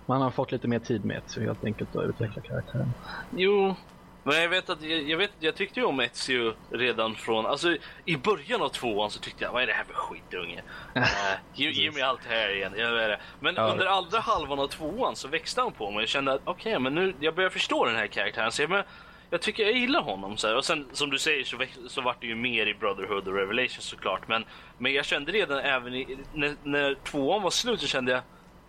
man 0.05 0.21
har 0.21 0.31
fått 0.31 0.51
lite 0.51 0.67
mer 0.67 0.79
tid 0.79 1.05
med 1.05 1.21
så 1.25 1.41
helt 1.41 1.65
enkelt 1.65 1.95
att 1.95 2.03
utveckla 2.03 2.41
karaktären. 2.41 2.93
Jo, 3.35 3.75
men 4.23 4.41
jag 4.41 4.49
vet 4.49 4.69
att 4.69 4.81
jag, 4.81 5.01
jag, 5.01 5.17
vet, 5.17 5.31
jag 5.39 5.55
tyckte 5.55 5.79
ju 5.79 5.85
om 5.85 5.99
Ezio 5.99 6.53
redan 6.71 7.15
från, 7.15 7.45
alltså 7.45 7.77
i 8.05 8.17
början 8.17 8.61
av 8.61 8.69
tvåan 8.69 9.11
så 9.11 9.19
tyckte 9.19 9.43
jag, 9.43 9.51
vad 9.51 9.63
är 9.63 9.67
det 9.67 9.73
här 9.73 9.83
för 9.83 9.93
skitunge? 9.93 10.61
uh, 10.97 11.03
ge, 11.53 11.69
ge 11.69 11.91
mig 11.91 12.01
allt 12.01 12.25
här 12.25 12.55
igen. 12.55 12.71
Det. 12.71 13.19
Men 13.39 13.55
ja. 13.55 13.71
under 13.71 13.85
andra 13.85 14.19
halvan 14.19 14.59
av 14.59 14.67
tvåan 14.67 15.15
så 15.15 15.27
växte 15.27 15.61
han 15.61 15.71
på 15.71 15.91
mig. 15.91 15.99
Jag 15.99 16.09
kände 16.09 16.33
att 16.33 16.41
okej, 16.43 16.71
okay, 16.71 16.79
men 16.79 16.95
nu, 16.95 17.15
jag 17.19 17.35
börjar 17.35 17.49
förstå 17.49 17.85
den 17.85 17.95
här 17.95 18.07
karaktären. 18.07 18.51
Så 18.51 18.61
jag, 18.61 18.69
men, 18.69 18.83
jag 19.29 19.41
tycker 19.41 19.63
jag 19.63 19.77
gillar 19.77 20.01
honom. 20.01 20.37
Så 20.37 20.47
här. 20.47 20.55
Och 20.55 20.65
sen 20.65 20.85
som 20.91 21.09
du 21.09 21.19
säger 21.19 21.43
så, 21.43 21.57
så 21.87 22.01
vart 22.01 22.21
det 22.21 22.27
ju 22.27 22.35
mer 22.35 22.65
i 22.65 22.73
Brotherhood 22.73 23.27
och 23.27 23.35
Revelation 23.35 23.81
såklart. 23.81 24.27
Men, 24.27 24.45
men 24.77 24.93
jag 24.93 25.05
kände 25.05 25.31
redan 25.31 25.59
även 25.59 25.93
i, 25.93 26.17
när, 26.33 26.55
när 26.63 26.95
tvåan 27.03 27.41
var 27.41 27.49
slut 27.49 27.81
så 27.81 27.87
kände 27.87 28.11
jag, 28.11 28.21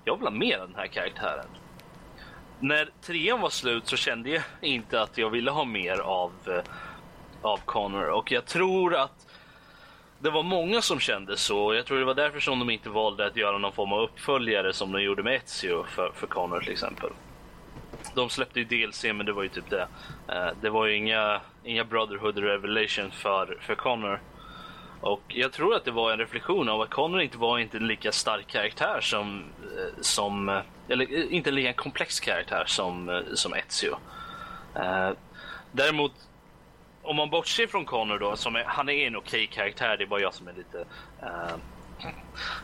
jag 0.05 0.17
vill 0.17 0.27
ha 0.27 0.31
mer 0.31 0.59
av 0.59 0.69
den 0.69 0.77
här 0.77 0.87
karaktären. 0.87 1.47
När 2.61 2.91
trean 3.03 3.41
var 3.41 3.51
slut 3.51 3.87
så 3.87 3.97
kände 3.97 4.31
jag 4.31 4.43
inte 4.61 5.03
att 5.03 5.19
jag 5.19 5.31
ville 5.31 5.51
ha 5.51 5.65
mer 5.65 5.99
av, 5.99 6.33
eh, 6.47 6.63
av 7.43 7.61
Connor. 7.65 8.05
Och 8.05 8.33
jag 8.33 8.47
tror 8.47 8.95
att 8.95 9.27
det 10.19 10.31
var 10.31 10.43
många 10.43 10.83
som 10.83 11.01
kände 11.01 11.37
så. 11.37 11.75
Jag 11.75 11.87
tror 11.87 11.99
det 11.99 12.05
var 12.05 12.15
därför 12.15 12.41
som 12.41 12.59
de 12.59 12.71
inte 12.71 12.91
valde 12.91 13.27
att 13.27 13.37
göra 13.37 13.59
någon 13.59 13.73
form 13.73 13.93
av 13.93 14.01
uppföljare 14.01 14.73
som 14.73 14.93
de 14.93 15.03
gjorde 15.03 15.23
med 15.23 15.35
Ezio 15.35 15.85
för, 15.85 16.13
för 16.15 16.27
Connor 16.27 16.61
till 16.61 16.73
exempel 16.73 17.11
de 18.19 18.31
släppte 18.31 18.61
ju 18.61 18.65
DLC, 18.65 19.05
men 19.05 19.27
det 19.27 19.33
var 19.33 19.43
ju 19.43 19.49
typ 19.49 19.71
det. 19.71 19.89
Uh, 20.29 20.51
det 20.61 20.71
var 20.71 20.87
ju 20.87 20.97
inga, 20.97 21.41
inga 21.65 21.85
Brotherhood 21.85 22.39
Revelation 22.39 23.11
för, 23.11 23.59
för 23.61 23.75
Connor. 23.75 24.21
Och 25.01 25.23
jag 25.29 25.53
tror 25.53 25.75
att 25.75 25.85
det 25.85 25.91
var 25.91 26.13
en 26.13 26.19
reflektion 26.19 26.69
av 26.69 26.81
att 26.81 26.91
Connor 26.91 27.21
inte 27.21 27.39
var 27.39 27.59
inte 27.59 27.77
en 27.77 27.87
lika 27.87 28.13
stark 28.13 28.47
karaktär 28.47 29.01
som, 29.01 29.45
eh, 29.63 30.01
som 30.01 30.49
eh, 30.49 30.61
eller 30.89 31.33
inte 31.33 31.51
en 31.51 31.55
lika 31.55 31.73
komplex 31.73 32.21
karaktär 32.21 32.65
som, 32.67 33.23
som 33.35 33.55
Ezio. 33.55 33.93
Uh, 34.77 35.11
däremot, 35.73 36.13
om 37.03 37.17
man 37.17 37.31
bortser 37.31 37.67
från 37.67 37.85
Connor 37.85 38.19
då, 38.19 38.37
som 38.37 38.57
är, 38.57 38.65
han 38.65 38.89
är 38.89 39.07
en 39.07 39.17
okej 39.17 39.47
karaktär, 39.47 39.97
det 39.97 40.05
är 40.05 40.07
bara 40.07 40.21
jag 40.21 40.35
som 40.35 40.49
är 40.49 40.53
lite... 40.53 40.79
Uh, 41.23 41.57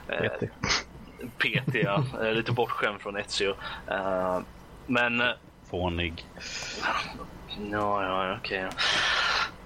PT. 0.07 0.45
PT, 1.39 1.75
ja. 1.75 2.05
lite 2.33 2.53
bortskämd 2.53 3.01
från 3.01 3.17
Ezio. 3.17 3.55
Men... 4.87 5.21
Eh, 5.21 5.33
Fånig. 5.71 6.29
Ja, 7.57 8.03
ja, 8.03 8.37
okej. 8.39 8.67
Okay. 8.67 8.77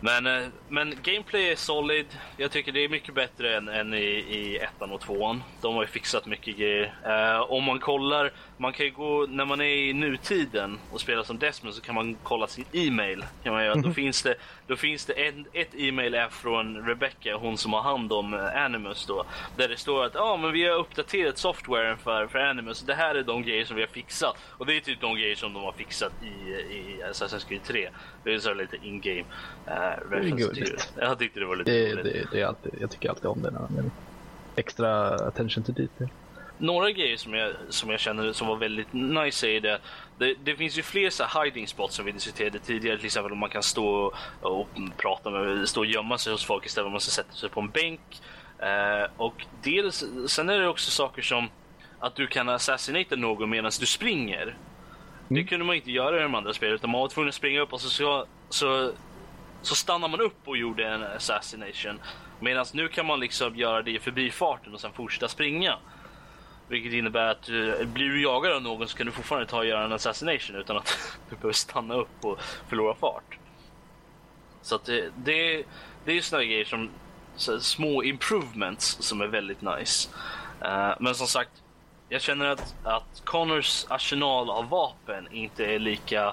Men, 0.00 0.26
eh, 0.26 0.48
men 0.68 0.94
gameplay 1.02 1.50
är 1.50 1.56
solid. 1.56 2.06
Jag 2.36 2.50
tycker 2.50 2.72
det 2.72 2.84
är 2.84 2.88
mycket 2.88 3.14
bättre 3.14 3.56
än, 3.56 3.68
än 3.68 3.94
i, 3.94 4.06
i 4.28 4.58
ettan 4.58 4.90
och 4.90 5.00
tvåan. 5.00 5.42
De 5.60 5.74
har 5.74 5.82
ju 5.82 5.88
fixat 5.88 6.26
mycket 6.26 6.56
grejer. 6.56 6.94
Uh, 7.06 7.52
om 7.52 7.64
man 7.64 7.78
kollar, 7.78 8.32
man 8.56 8.72
kan 8.72 8.86
ju 8.86 8.92
gå, 8.92 9.26
när 9.28 9.44
man 9.44 9.60
är 9.60 9.64
i 9.64 9.92
nutiden 9.92 10.78
och 10.92 11.00
spelar 11.00 11.22
som 11.22 11.38
Desmond 11.38 11.74
så 11.74 11.80
kan 11.80 11.94
man 11.94 12.16
kolla 12.22 12.46
sin 12.46 12.64
e-mail. 12.72 13.24
Kan 13.42 13.52
man 13.52 13.64
göra. 13.64 13.74
Då 13.74 13.92
finns 13.92 14.22
det, 14.22 14.34
då 14.66 14.76
finns 14.76 15.06
det 15.06 15.12
en, 15.12 15.46
ett 15.52 15.74
e-mail 15.74 16.26
från 16.30 16.86
Rebecca, 16.86 17.36
hon 17.36 17.58
som 17.58 17.72
har 17.72 17.82
hand 17.82 18.12
om 18.12 18.50
Animus 18.54 19.06
då. 19.06 19.24
Där 19.56 19.68
det 19.68 19.76
står 19.76 20.04
att 20.04 20.16
ah, 20.16 20.36
men 20.36 20.52
vi 20.52 20.68
har 20.68 20.76
uppdaterat 20.78 21.38
softwaren 21.38 21.98
för, 21.98 22.26
för 22.26 22.38
Animus. 22.38 22.82
Det 22.82 22.94
här 22.94 23.14
är 23.14 23.22
de 23.22 23.42
grejer 23.42 23.64
som 23.64 23.76
vi 23.76 23.82
har 23.82 23.88
fixat. 23.88 24.36
Och 24.58 24.66
det 24.66 24.76
är 24.76 24.80
typ 24.80 25.00
de 25.00 25.14
grejer 25.14 25.36
som 25.36 25.52
de 25.52 25.62
har 25.62 25.72
fixat 25.72 26.12
i, 26.22 26.50
i 26.50 27.02
Assassin's 27.10 27.48
Creed 27.48 27.62
3. 27.64 27.88
Det 28.24 28.34
är 28.34 28.38
så 28.38 28.54
lite 28.54 28.76
in-game. 28.76 29.24
Reference 30.10 30.78
Jag 31.00 31.18
tyckte 31.18 31.40
det 31.40 31.46
var 31.46 31.56
lite 31.56 31.70
det, 31.70 32.02
det, 32.02 32.26
det, 32.32 32.40
är 32.40 32.46
alltid, 32.46 32.74
Jag 32.80 32.90
tycker 32.90 33.08
alltid 33.08 33.26
om 33.26 33.42
det 33.42 33.50
när 33.50 33.60
man 33.60 33.90
extra 34.56 35.14
attention 35.14 35.64
to 35.64 35.72
detail. 35.72 36.08
Några 36.58 36.90
grejer 36.90 37.16
som 37.16 37.34
jag, 37.34 37.52
som 37.68 37.90
jag 37.90 38.00
känner 38.00 38.32
som 38.32 38.48
var 38.48 38.56
väldigt 38.56 38.92
nice 38.92 39.48
är 39.48 39.60
det, 39.60 39.80
det, 40.18 40.34
det 40.44 40.56
finns 40.56 40.78
ju 40.78 40.82
fler 40.82 41.10
så 41.10 41.24
hiding 41.42 41.66
spots 41.66 41.94
som 41.94 42.04
vi 42.04 42.12
diskuterade 42.12 42.58
tidigare, 42.58 42.96
till 42.96 43.06
exempel 43.06 43.32
om 43.32 43.38
man 43.38 43.50
kan 43.50 43.62
stå 43.62 44.14
och 44.40 44.68
prata 44.96 45.30
med, 45.30 45.68
stå 45.68 45.80
och 45.80 45.86
gömma 45.86 46.18
sig 46.18 46.32
hos 46.32 46.44
folk 46.44 46.66
istället 46.66 46.84
för 46.84 46.88
att 46.88 46.92
man 46.92 47.00
ska 47.00 47.10
sätta 47.10 47.32
sig 47.32 47.48
på 47.48 47.60
en 47.60 47.70
bänk. 47.70 48.00
Uh, 48.62 49.10
och 49.16 49.46
dels, 49.62 50.04
sen 50.26 50.48
är 50.48 50.58
det 50.58 50.68
också 50.68 50.90
saker 50.90 51.22
som 51.22 51.48
att 51.98 52.16
du 52.16 52.26
kan 52.26 52.48
assassinata 52.48 53.16
någon 53.16 53.50
medan 53.50 53.70
du 53.80 53.86
springer. 53.86 54.42
Mm. 54.42 54.54
Det 55.28 55.44
kunde 55.44 55.64
man 55.64 55.76
inte 55.76 55.90
göra 55.90 56.18
i 56.18 56.22
de 56.22 56.34
andra 56.34 56.52
spelen 56.52 56.74
utan 56.74 56.90
man 56.90 57.00
var 57.00 57.08
tvungen 57.08 57.28
att 57.28 57.34
springa 57.34 57.60
upp 57.60 57.72
och 57.72 57.80
så, 57.80 57.88
så, 57.88 58.26
så 58.48 58.92
så 59.62 59.74
stannar 59.74 60.08
man 60.08 60.20
upp 60.20 60.48
och 60.48 60.56
gjorde 60.56 60.88
en 60.88 61.02
assassination. 61.02 62.00
Medan 62.40 62.66
nu 62.72 62.88
kan 62.88 63.06
man 63.06 63.20
liksom 63.20 63.56
göra 63.56 63.82
det 63.82 63.90
i 63.90 63.98
förbifarten 63.98 64.74
och 64.74 64.80
sen 64.80 64.92
fortsätta 64.92 65.28
springa. 65.28 65.78
Vilket 66.68 66.92
innebär 66.92 67.26
att 67.26 67.48
eh, 67.48 67.86
blir 67.86 68.08
du 68.08 68.22
jagad 68.22 68.52
av 68.52 68.62
någon 68.62 68.88
så 68.88 68.96
kan 68.96 69.06
du 69.06 69.12
fortfarande 69.12 69.46
ta 69.46 69.58
och 69.58 69.66
göra 69.66 69.84
en 69.84 69.92
assassination 69.92 70.56
utan 70.56 70.76
att 70.76 71.18
du 71.30 71.36
behöver 71.36 71.52
stanna 71.52 71.94
upp 71.94 72.24
och 72.24 72.40
förlora 72.68 72.94
fart. 72.94 73.38
Så 74.62 74.74
att 74.74 74.84
det, 74.84 75.10
det, 75.16 75.64
det 76.04 76.12
är 76.12 76.20
sådana 76.20 76.44
grejer 76.44 76.64
som 76.64 76.90
så, 77.36 77.60
små 77.60 78.02
improvements 78.02 78.96
som 79.00 79.20
är 79.20 79.26
väldigt 79.26 79.62
nice. 79.62 80.10
Uh, 80.64 80.94
men 81.00 81.14
som 81.14 81.26
sagt, 81.26 81.50
jag 82.08 82.22
känner 82.22 82.46
att, 82.46 82.74
att 82.84 83.22
Connors 83.24 83.86
arsenal 83.88 84.50
av 84.50 84.68
vapen 84.68 85.28
inte 85.32 85.64
är 85.64 85.78
lika 85.78 86.26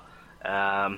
uh, 0.46 0.90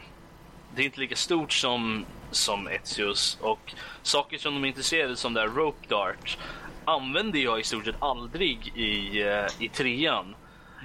det 0.78 0.84
är 0.84 0.86
inte 0.86 1.00
lika 1.00 1.16
stort 1.16 1.52
som 1.52 2.06
som 2.32 2.68
Ezios 2.68 3.38
och 3.42 3.74
saker 4.02 4.38
som 4.38 4.54
de 4.54 4.64
är 4.64 4.68
intresserade 4.68 5.16
som 5.16 5.34
där 5.34 5.48
Rope 5.48 5.88
Dart 5.88 6.38
använder 6.86 7.40
jag 7.40 7.60
i 7.60 7.64
stort 7.64 7.86
sett 7.86 7.96
aldrig 8.00 8.68
i, 8.76 9.22
eh, 9.22 9.46
i 9.60 9.70
trean. 9.70 10.36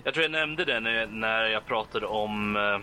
Jag 0.04 0.14
tror 0.14 0.22
jag 0.22 0.32
nämnde 0.32 0.64
det 0.64 0.80
när, 0.80 1.06
när 1.06 1.44
jag 1.44 1.66
pratade 1.66 2.06
om 2.06 2.56
eh, 2.56 2.78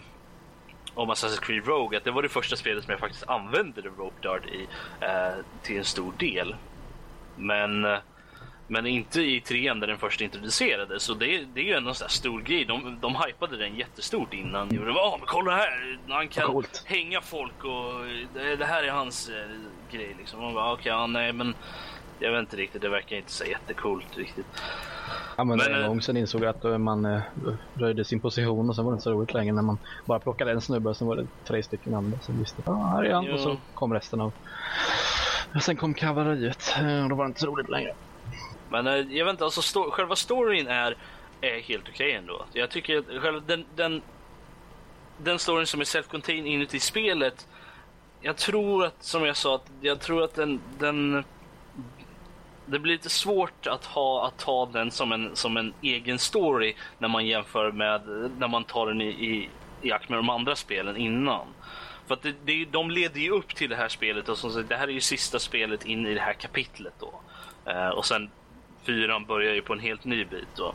om 0.94 1.12
Assassin's 1.12 1.42
Creed 1.42 1.68
Rogue 1.68 1.98
att 1.98 2.04
det 2.04 2.12
var 2.12 2.24
det 2.24 2.30
första 2.30 2.56
spelet 2.56 2.84
som 2.84 2.92
jag 2.92 3.00
faktiskt 3.00 3.28
använde 3.28 3.82
Rope 3.82 4.22
Dart 4.22 4.46
i 4.46 4.68
eh, 5.02 5.46
till 5.64 5.78
en 5.78 5.86
stor 5.86 6.14
del. 6.18 6.56
Men 7.36 7.86
men 8.70 8.86
inte 8.86 9.22
i 9.22 9.42
trean 9.42 9.80
där 9.80 9.88
den 9.88 9.98
först 9.98 10.22
introducerades. 10.22 11.04
Så 11.04 11.14
det, 11.14 11.46
det 11.54 11.60
är 11.60 11.66
ju 11.66 11.74
ändå 11.74 11.90
en 11.90 11.96
sån 11.96 12.10
stor 12.10 12.42
grej. 12.42 12.66
De, 12.66 12.98
de 13.02 13.16
hypade 13.16 13.58
den 13.58 13.76
jättestort 13.76 14.34
innan. 14.34 14.70
De 14.70 14.78
bara, 14.78 15.18
men 15.18 15.28
kolla 15.28 15.56
här! 15.56 16.00
Han 16.08 16.28
kan 16.28 16.48
Coolt. 16.48 16.84
hänga 16.86 17.22
folk 17.22 17.64
och 17.64 18.06
det, 18.34 18.56
det, 18.56 18.66
här 18.66 18.84
är 18.84 18.92
hans 18.92 19.30
eh, 19.30 19.36
grej 19.92 20.16
liksom. 20.20 20.42
Man 20.42 20.54
bara, 20.54 20.74
okej, 20.74 20.82
okay, 20.82 20.92
ja, 20.92 21.08
nej 21.08 21.34
men 21.34 21.56
jag 22.20 22.32
vet 22.32 22.40
inte 22.40 22.58
riktigt. 22.58 22.82
Det 22.82 22.90
verkar 22.90 23.16
inte 23.16 23.32
så 23.32 23.46
jättecoolt 23.46 24.18
riktigt. 24.18 24.46
Ja, 25.38 25.44
men, 25.44 25.58
men 25.58 25.74
en 25.74 25.82
eh, 25.82 25.88
gång 25.88 26.02
sen 26.02 26.18
insåg 26.18 26.44
jag 26.44 26.50
att 26.50 26.66
eh, 26.66 26.78
man 26.78 27.06
eh, 27.06 27.22
röjde 27.74 28.06
sin 28.06 28.20
position 28.20 28.70
och 28.70 28.76
sen 28.76 28.86
var 28.86 28.92
det 28.92 28.96
inte 28.96 29.04
så 29.04 29.12
roligt 29.12 29.34
längre 29.34 29.54
när 29.54 29.62
man 29.62 29.78
bara 30.06 30.20
plockade 30.20 30.52
en 30.52 30.62
snubbe 30.62 30.90
och 30.90 30.98
sen 30.98 31.08
var 31.08 31.16
det 31.16 31.28
tre 31.46 31.64
stycken 31.64 31.94
andra 31.94 32.20
som 32.20 32.40
visste 32.40 32.62
att 32.62 32.68
ah, 32.68 32.88
här 32.88 33.04
är 33.04 33.14
han 33.14 33.26
jo. 33.26 33.34
och 33.34 33.40
så 33.40 33.58
kom 33.74 33.94
resten 33.94 34.22
av. 34.22 34.32
Och 35.56 35.64
sen 35.64 35.76
kom 35.76 35.94
kavalleriet 35.94 36.76
och 37.04 37.10
då 37.10 37.16
var 37.16 37.26
det 37.26 37.28
inte 37.28 37.40
så 37.40 37.48
roligt 37.48 37.70
längre. 37.70 37.94
Men 38.70 38.88
eh, 38.88 38.94
jag 38.94 39.26
vet 39.26 39.32
inte, 39.32 39.44
alltså 39.44 39.62
sto 39.62 39.92
själva 39.92 40.16
storyn 40.16 40.68
är, 40.68 40.98
är 41.42 41.60
helt 41.60 41.84
okej 41.90 42.08
okay 42.08 42.12
ändå. 42.12 42.46
Jag 42.54 42.70
tycker 42.70 42.98
att 42.98 43.22
själva 43.22 43.40
den, 43.40 43.66
den, 43.76 44.02
den 45.18 45.40
storyn 45.40 45.68
som 45.68 45.80
är 45.80 45.86
self-contained 45.86 46.46
inuti 46.46 46.80
spelet, 46.80 47.48
jag 48.22 48.38
tror 48.38 48.86
att, 48.86 49.04
som 49.04 49.26
jag 49.26 49.38
sa, 49.38 49.56
att 49.56 49.72
jag 49.82 50.00
tror 50.00 50.24
att 50.24 50.36
den, 50.36 50.62
den 50.80 51.24
det 52.66 52.80
blir 52.80 52.94
lite 52.94 53.10
svårt 53.10 53.68
att 53.68 53.86
ha 53.86 54.28
att 54.28 54.38
ta 54.38 54.66
den 54.66 54.92
som 54.92 55.12
en, 55.12 55.36
som 55.36 55.58
en 55.58 55.74
egen 55.82 56.20
story 56.20 56.76
när 56.98 57.08
man 57.08 57.26
jämför 57.26 57.72
med 57.72 58.02
när 58.38 58.48
man 58.48 58.64
tar 58.64 58.88
den 58.88 59.02
i, 59.02 59.08
i 59.08 59.50
jämfört 59.82 60.10
med 60.10 60.20
de 60.20 60.30
andra 60.30 60.56
spelen 60.56 60.98
innan. 60.98 61.48
För 62.08 62.14
att 62.14 62.22
det, 62.22 62.36
det, 62.46 62.66
de 62.66 62.92
leder 62.92 63.20
ju 63.20 63.32
upp 63.32 63.56
till 63.56 63.70
det 63.70 63.76
här 63.76 63.90
spelet 63.90 64.30
och 64.30 64.38
som 64.38 64.52
sagt, 64.52 64.70
det 64.70 64.76
här 64.76 64.88
är 64.88 64.92
ju 64.92 65.02
sista 65.02 65.40
spelet 65.40 65.86
in 65.86 66.08
i 66.08 66.14
det 66.14 66.22
här 66.22 66.34
kapitlet 66.34 66.94
då. 67.00 67.22
Eh, 67.72 67.90
och 67.90 68.06
sen 68.06 68.32
fyran 68.90 69.26
börjar 69.26 69.54
ju 69.54 69.62
på 69.62 69.74
en 69.74 69.80
helt 69.80 70.06
ny 70.06 70.26
bit 70.26 70.48
då. 70.56 70.74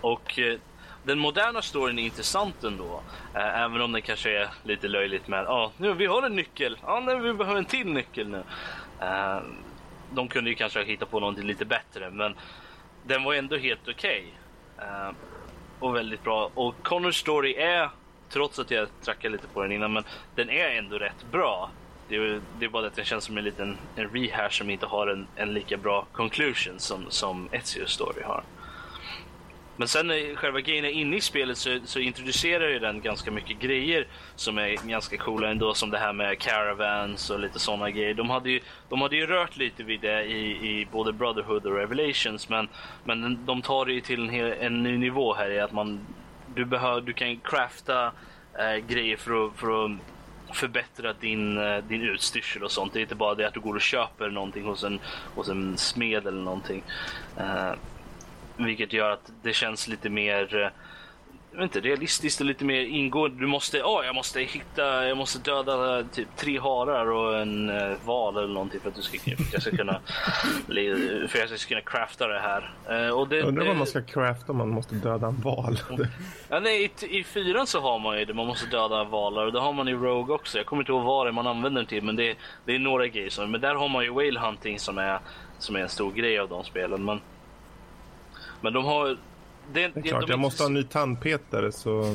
Och 0.00 0.38
eh, 0.38 0.58
den 1.02 1.18
moderna 1.18 1.62
storyn 1.62 1.98
är 1.98 2.02
intressant 2.02 2.64
ändå. 2.64 3.00
Eh, 3.34 3.62
även 3.62 3.80
om 3.80 3.92
den 3.92 4.02
kanske 4.02 4.38
är 4.38 4.48
lite 4.62 4.88
löjligt 4.88 5.28
med 5.28 5.44
ja, 5.44 5.72
nu 5.76 5.94
vi 5.94 6.06
har 6.06 6.22
en 6.22 6.36
nyckel. 6.36 6.78
Ja, 6.86 7.00
nej, 7.00 7.20
vi 7.20 7.32
behöver 7.32 7.58
en 7.58 7.64
till 7.64 7.92
nyckel 7.92 8.28
nu. 8.28 8.42
Eh, 9.00 9.40
de 10.12 10.28
kunde 10.28 10.50
ju 10.50 10.56
kanske 10.56 10.84
hitta 10.84 11.06
på 11.06 11.20
någonting 11.20 11.46
lite 11.46 11.64
bättre, 11.64 12.10
men 12.10 12.34
den 13.06 13.24
var 13.24 13.34
ändå 13.34 13.56
helt 13.56 13.88
okej. 13.88 14.34
Okay. 14.76 14.88
Eh, 14.88 15.10
och 15.78 15.96
väldigt 15.96 16.24
bra. 16.24 16.50
Och 16.54 16.74
Connors 16.82 17.20
story 17.20 17.54
är, 17.54 17.90
trots 18.28 18.58
att 18.58 18.70
jag 18.70 18.88
trackade 19.02 19.32
lite 19.32 19.46
på 19.48 19.62
den 19.62 19.72
innan, 19.72 19.92
men 19.92 20.04
den 20.34 20.50
är 20.50 20.78
ändå 20.78 20.98
rätt 20.98 21.30
bra. 21.30 21.70
Det 22.08 22.16
är, 22.16 22.40
det 22.58 22.64
är 22.64 22.68
bara 22.68 22.86
att 22.86 22.96
den 22.96 23.04
känns 23.04 23.24
som 23.24 23.38
en 23.38 23.44
liten 23.44 23.76
en 23.96 24.08
rehash 24.08 24.50
som 24.50 24.70
inte 24.70 24.86
har 24.86 25.06
en, 25.06 25.26
en 25.36 25.54
lika 25.54 25.76
bra 25.76 26.06
conclusion 26.12 26.78
som, 26.78 27.06
som 27.08 27.48
Ezio's 27.48 27.86
story 27.86 28.22
har. 28.22 28.42
Men 29.78 29.88
sen 29.88 30.06
när 30.06 30.36
själva 30.36 30.60
grejen 30.60 30.84
är 30.84 30.88
inne 30.90 31.16
i 31.16 31.20
spelet 31.20 31.58
så, 31.58 31.78
så 31.84 31.98
introducerar 31.98 32.68
ju 32.68 32.78
den 32.78 33.00
ganska 33.00 33.30
mycket 33.30 33.58
grejer 33.58 34.06
som 34.36 34.58
är 34.58 34.88
ganska 34.88 35.16
coola 35.16 35.50
ändå 35.50 35.74
som 35.74 35.90
det 35.90 35.98
här 35.98 36.12
med 36.12 36.38
caravans 36.38 37.30
och 37.30 37.40
lite 37.40 37.58
sådana 37.58 37.90
grejer. 37.90 38.14
De 38.14 38.30
hade 38.30 38.50
ju, 38.50 38.60
de 38.88 39.02
hade 39.02 39.16
ju 39.16 39.26
rört 39.26 39.56
lite 39.56 39.82
vid 39.82 40.00
det 40.00 40.24
i, 40.24 40.50
i 40.50 40.88
både 40.92 41.12
Brotherhood 41.12 41.66
och 41.66 41.76
Revelations 41.76 42.48
men, 42.48 42.68
men 43.04 43.46
de 43.46 43.62
tar 43.62 43.86
det 43.86 43.92
ju 43.92 44.00
till 44.00 44.22
en, 44.22 44.28
hel, 44.28 44.52
en 44.60 44.82
ny 44.82 44.98
nivå 44.98 45.34
här 45.34 45.50
i 45.50 45.60
att 45.60 45.72
man 45.72 46.06
du, 46.54 46.64
behör, 46.64 47.00
du 47.00 47.12
kan 47.12 47.36
crafta 47.36 48.12
eh, 48.58 48.76
grejer 48.76 49.16
för 49.16 49.46
att, 49.46 49.56
för 49.56 49.84
att 49.84 49.90
förbättra 50.52 51.12
din, 51.12 51.58
eh, 51.58 51.84
din 51.84 52.02
utstyrsel 52.02 52.62
och 52.62 52.70
sånt. 52.70 52.92
Det 52.92 52.98
är 52.98 53.02
inte 53.02 53.14
bara 53.14 53.34
det 53.34 53.48
att 53.48 53.54
du 53.54 53.60
går 53.60 53.74
och 53.74 53.80
köper 53.80 54.30
någonting 54.30 54.64
hos 54.64 54.84
en, 54.84 55.00
hos 55.34 55.48
en 55.48 55.78
smed 55.78 56.26
eller 56.26 56.42
någonting. 56.42 56.82
Uh, 57.40 57.72
vilket 58.56 58.92
gör 58.92 59.10
att 59.10 59.32
det 59.42 59.52
känns 59.52 59.88
lite 59.88 60.10
mer 60.10 60.56
eh, 60.56 60.68
inte, 61.64 61.80
realistiskt 61.80 62.40
och 62.40 62.46
lite 62.46 62.64
mer 62.64 62.80
ingående. 62.80 63.40
Du 63.40 63.46
måste, 63.46 63.82
oh, 63.82 64.06
jag 64.06 64.14
måste 64.14 64.40
hitta, 64.40 65.06
jag 65.06 65.16
måste 65.16 65.38
döda 65.38 66.04
typ 66.04 66.28
tre 66.36 66.58
harar 66.58 67.10
och 67.10 67.38
en 67.38 67.70
uh, 67.70 67.96
val 68.04 68.36
eller 68.36 68.54
någonting 68.54 68.80
för 68.80 68.88
att, 68.88 68.94
du 68.94 69.02
ska, 69.02 69.18
för 69.18 69.30
att 69.30 69.52
jag 69.52 69.62
ska 69.62 69.76
kunna 69.76 70.00
för 71.28 71.44
att 71.44 71.50
jag 71.50 71.58
ska 71.58 71.68
kunna 71.68 71.80
crafta 71.80 72.28
det 72.28 72.40
här. 72.40 72.74
Uh, 72.90 73.10
och 73.10 73.28
det, 73.28 73.42
Undrar 73.42 73.66
vad 73.66 73.76
man 73.76 73.86
ska 73.86 74.02
crafta 74.02 74.52
om 74.52 74.58
man 74.58 74.68
måste 74.68 74.94
döda 74.94 75.26
en 75.26 75.40
val. 75.40 75.78
ja, 76.48 76.60
nej, 76.60 76.84
i, 77.00 77.18
I 77.18 77.24
fyran 77.24 77.66
så 77.66 77.80
har 77.80 77.98
man 77.98 78.18
ju 78.18 78.24
det, 78.24 78.34
man 78.34 78.46
måste 78.46 78.66
döda 78.66 79.04
valar 79.04 79.46
och 79.46 79.52
det 79.52 79.60
har 79.60 79.72
man 79.72 79.88
i 79.88 79.94
Rogue 79.94 80.34
också. 80.34 80.58
Jag 80.58 80.66
kommer 80.66 80.82
inte 80.82 80.92
ihåg 80.92 81.04
vad 81.04 81.26
det 81.26 81.32
man 81.32 81.46
använder 81.46 81.80
den 81.80 81.88
till 81.88 82.04
men 82.04 82.16
det, 82.16 82.36
det 82.64 82.74
är 82.74 82.78
några 82.78 83.06
grejer. 83.06 83.46
Men 83.46 83.60
där 83.60 83.74
har 83.74 83.88
man 83.88 84.04
ju 84.04 84.10
whale 84.10 84.40
hunting 84.40 84.78
som 84.78 84.98
är, 84.98 85.18
som 85.58 85.76
är 85.76 85.80
en 85.80 85.88
stor 85.88 86.12
grej 86.12 86.38
av 86.38 86.48
de 86.48 86.64
spelen. 86.64 87.04
Men, 87.04 87.20
men 88.60 88.72
de 88.72 88.84
har... 88.84 89.16
Det, 89.72 89.88
det 89.88 90.00
är 90.00 90.02
klart, 90.02 90.26
de 90.26 90.30
jag 90.30 90.38
måste 90.38 90.62
ha 90.62 90.68
en 90.68 90.74
ny 90.74 90.82
tandpetare 90.82 91.72
så... 91.72 92.14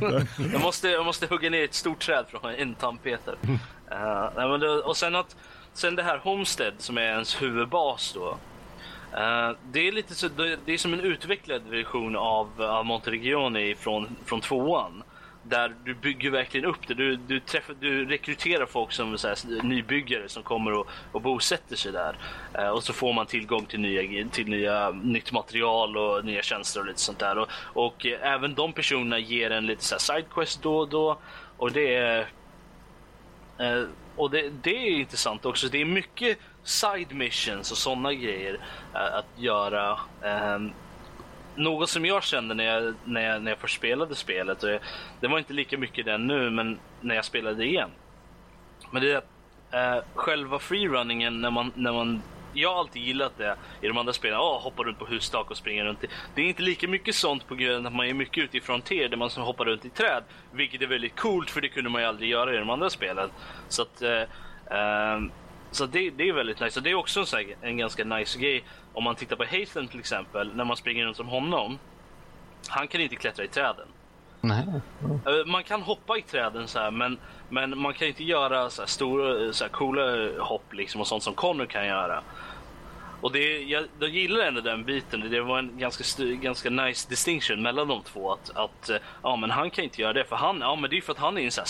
jag, 0.52 0.60
måste, 0.60 0.88
jag 0.88 1.04
måste 1.04 1.26
hugga 1.26 1.50
ner 1.50 1.64
ett 1.64 1.74
stort 1.74 1.98
träd 2.00 2.24
för 2.28 2.36
att 2.36 2.42
ha 2.42 2.52
en 2.52 2.74
tandpetare. 2.74 3.36
Uh, 3.42 4.30
nej, 4.36 4.48
men 4.48 4.60
det, 4.60 4.68
och 4.68 4.96
sen, 4.96 5.14
att, 5.14 5.36
sen 5.72 5.96
det 5.96 6.02
här 6.02 6.18
Homestead 6.18 6.74
som 6.78 6.98
är 6.98 7.02
ens 7.02 7.42
huvudbas 7.42 8.12
då. 8.12 8.28
Uh, 8.28 9.56
det 9.72 9.88
är 9.88 9.92
lite 9.92 10.14
så, 10.14 10.28
det 10.64 10.72
är 10.72 10.78
som 10.78 10.92
en 10.92 11.00
utvecklad 11.00 11.62
version 11.68 12.16
av, 12.16 12.62
av 12.62 12.86
Monteregioni 12.86 13.74
från, 13.74 14.16
från 14.24 14.40
tvåan 14.40 15.02
där 15.42 15.74
du 15.84 15.94
bygger 15.94 16.30
verkligen 16.30 16.66
upp 16.66 16.88
det. 16.88 16.94
Du, 16.94 17.16
du, 17.16 17.40
träffar, 17.40 17.74
du 17.80 18.04
rekryterar 18.04 18.66
folk 18.66 18.92
som 18.92 19.18
så 19.18 19.28
här, 19.28 19.62
nybyggare 19.62 20.28
som 20.28 20.42
kommer 20.42 20.72
och, 20.72 20.86
och 21.12 21.22
bosätter 21.22 21.76
sig 21.76 21.92
där. 21.92 22.16
Eh, 22.54 22.68
och 22.68 22.84
så 22.84 22.92
får 22.92 23.12
man 23.12 23.26
tillgång 23.26 23.66
till, 23.66 23.80
nya, 23.80 24.28
till 24.28 24.48
nya, 24.48 24.90
nytt 24.90 25.32
material 25.32 25.96
och 25.96 26.24
nya 26.24 26.42
tjänster 26.42 26.80
och 26.80 26.86
lite 26.86 27.00
sånt 27.00 27.18
där. 27.18 27.38
Och, 27.38 27.48
och 27.62 28.06
eh, 28.06 28.32
även 28.32 28.54
de 28.54 28.72
personerna 28.72 29.18
ger 29.18 29.50
en 29.50 29.66
lite 29.66 29.84
så 29.84 29.94
här 29.94 30.00
sidequest 30.00 30.62
då 30.62 30.78
och 30.78 30.88
då. 30.88 31.18
Och 31.56 31.72
det 31.72 31.94
är... 31.94 32.28
Eh, 33.58 33.84
och 34.16 34.30
det, 34.30 34.50
det, 34.62 34.76
är 34.76 34.90
intressant 34.90 35.46
också. 35.46 35.68
Det 35.68 35.80
är 35.80 35.84
mycket 35.84 36.38
side 36.62 37.14
missions 37.14 37.70
och 37.70 37.78
sådana 37.78 38.14
grejer 38.14 38.60
eh, 38.94 39.14
att 39.14 39.26
göra. 39.36 39.98
Ehm, 40.22 40.72
något 41.56 41.90
som 41.90 42.06
jag 42.06 42.24
kände 42.24 42.54
när 42.54 42.64
jag, 42.64 42.94
när 43.04 43.20
jag, 43.20 43.42
när 43.42 43.50
jag 43.50 43.58
först 43.58 43.76
spelade 43.76 44.14
spelet, 44.14 44.62
och 44.62 44.70
jag, 44.70 44.80
det 45.20 45.28
var 45.28 45.38
inte 45.38 45.52
lika 45.52 45.78
mycket 45.78 46.04
den 46.04 46.26
nu, 46.26 46.50
men 46.50 46.78
när 47.00 47.14
jag 47.14 47.24
spelade 47.24 47.66
igen. 47.66 47.90
Men 48.90 49.02
det 49.02 49.24
är 49.70 49.96
eh, 49.96 50.02
själva 50.14 50.58
freerunningen 50.58 51.40
när 51.40 51.50
man, 51.50 51.72
när 51.74 51.92
man 51.92 52.22
jag 52.52 52.72
har 52.72 52.78
alltid 52.78 53.02
gillat 53.02 53.32
det 53.38 53.56
i 53.80 53.88
de 53.88 53.98
andra 53.98 54.12
spelen. 54.12 54.38
Oh, 54.38 54.60
hoppa 54.60 54.82
runt 54.82 54.98
på 54.98 55.06
hustak 55.06 55.50
och 55.50 55.56
springa 55.56 55.84
runt. 55.84 56.04
Det 56.34 56.42
är 56.42 56.46
inte 56.46 56.62
lika 56.62 56.88
mycket 56.88 57.14
sånt 57.14 57.48
på 57.48 57.54
grund 57.54 57.86
av 57.86 57.86
att 57.86 57.96
man 57.96 58.06
är 58.06 58.14
mycket 58.14 58.44
ute 58.44 58.56
i 58.56 58.60
fronter 58.60 59.08
där 59.08 59.16
man 59.16 59.30
hoppar 59.30 59.64
runt 59.64 59.84
i 59.84 59.90
träd. 59.90 60.22
Vilket 60.52 60.82
är 60.82 60.86
väldigt 60.86 61.16
coolt 61.16 61.50
för 61.50 61.60
det 61.60 61.68
kunde 61.68 61.90
man 61.90 62.02
ju 62.02 62.08
aldrig 62.08 62.30
göra 62.30 62.54
i 62.54 62.58
de 62.58 62.70
andra 62.70 62.90
spelen. 62.90 63.30
Så 63.68 63.82
att, 63.82 64.02
eh, 64.02 64.22
eh 64.78 65.20
så 65.70 65.86
det, 65.86 66.10
det 66.10 66.28
är 66.28 66.32
väldigt 66.32 66.60
nice. 66.60 66.80
Och 66.80 66.84
det 66.84 66.90
är 66.90 66.94
också 66.94 67.20
en, 67.20 67.26
här, 67.32 67.56
en 67.60 67.76
ganska 67.76 68.04
nice 68.04 68.38
grej. 68.38 68.64
Om 68.94 69.04
man 69.04 69.14
tittar 69.14 69.36
på 69.36 69.44
Hasten 69.44 69.88
till 69.88 70.00
exempel, 70.00 70.56
när 70.56 70.64
man 70.64 70.76
springer 70.76 71.04
runt 71.04 71.16
som 71.16 71.28
honom. 71.28 71.78
Han 72.68 72.88
kan 72.88 73.00
inte 73.00 73.16
klättra 73.16 73.44
i 73.44 73.48
träden. 73.48 73.86
Nej. 74.40 74.66
Mm. 75.26 75.50
Man 75.50 75.64
kan 75.64 75.82
hoppa 75.82 76.18
i 76.18 76.22
träden 76.22 76.68
så 76.68 76.78
här, 76.78 76.90
men, 76.90 77.18
men 77.48 77.78
man 77.78 77.94
kan 77.94 78.08
inte 78.08 78.24
göra 78.24 78.70
så 78.70 78.82
här 78.82 78.86
stora, 78.86 79.52
så 79.52 79.64
här 79.64 79.70
coola 79.70 80.28
hopp 80.44 80.72
liksom 80.72 81.00
och 81.00 81.06
sånt 81.06 81.22
som 81.22 81.34
Connor 81.34 81.66
kan 81.66 81.86
göra. 81.86 82.22
Och 83.20 83.32
det, 83.32 83.62
jag, 83.62 83.84
jag 84.00 84.08
gillar 84.08 84.46
ändå 84.46 84.60
den 84.60 84.84
biten. 84.84 85.30
Det 85.30 85.40
var 85.40 85.58
en 85.58 85.78
ganska, 85.78 86.24
ganska 86.24 86.70
nice 86.70 87.08
distinction 87.08 87.62
mellan 87.62 87.88
de 87.88 88.02
två. 88.02 88.32
Att, 88.32 88.50
att 88.56 88.88
eh, 88.88 88.96
ja, 89.22 89.36
men 89.36 89.50
han 89.50 89.70
kan 89.70 89.84
inte 89.84 90.02
göra 90.02 90.12
det 90.12 90.24
för 90.24 90.36
han, 90.36 90.58
ja, 90.60 90.76
men 90.76 90.90
det 90.90 90.96
är 90.96 91.00
för 91.00 91.12
att 91.12 91.18
han 91.18 91.38
är 91.38 91.42
en 91.42 91.50
sån 91.50 91.64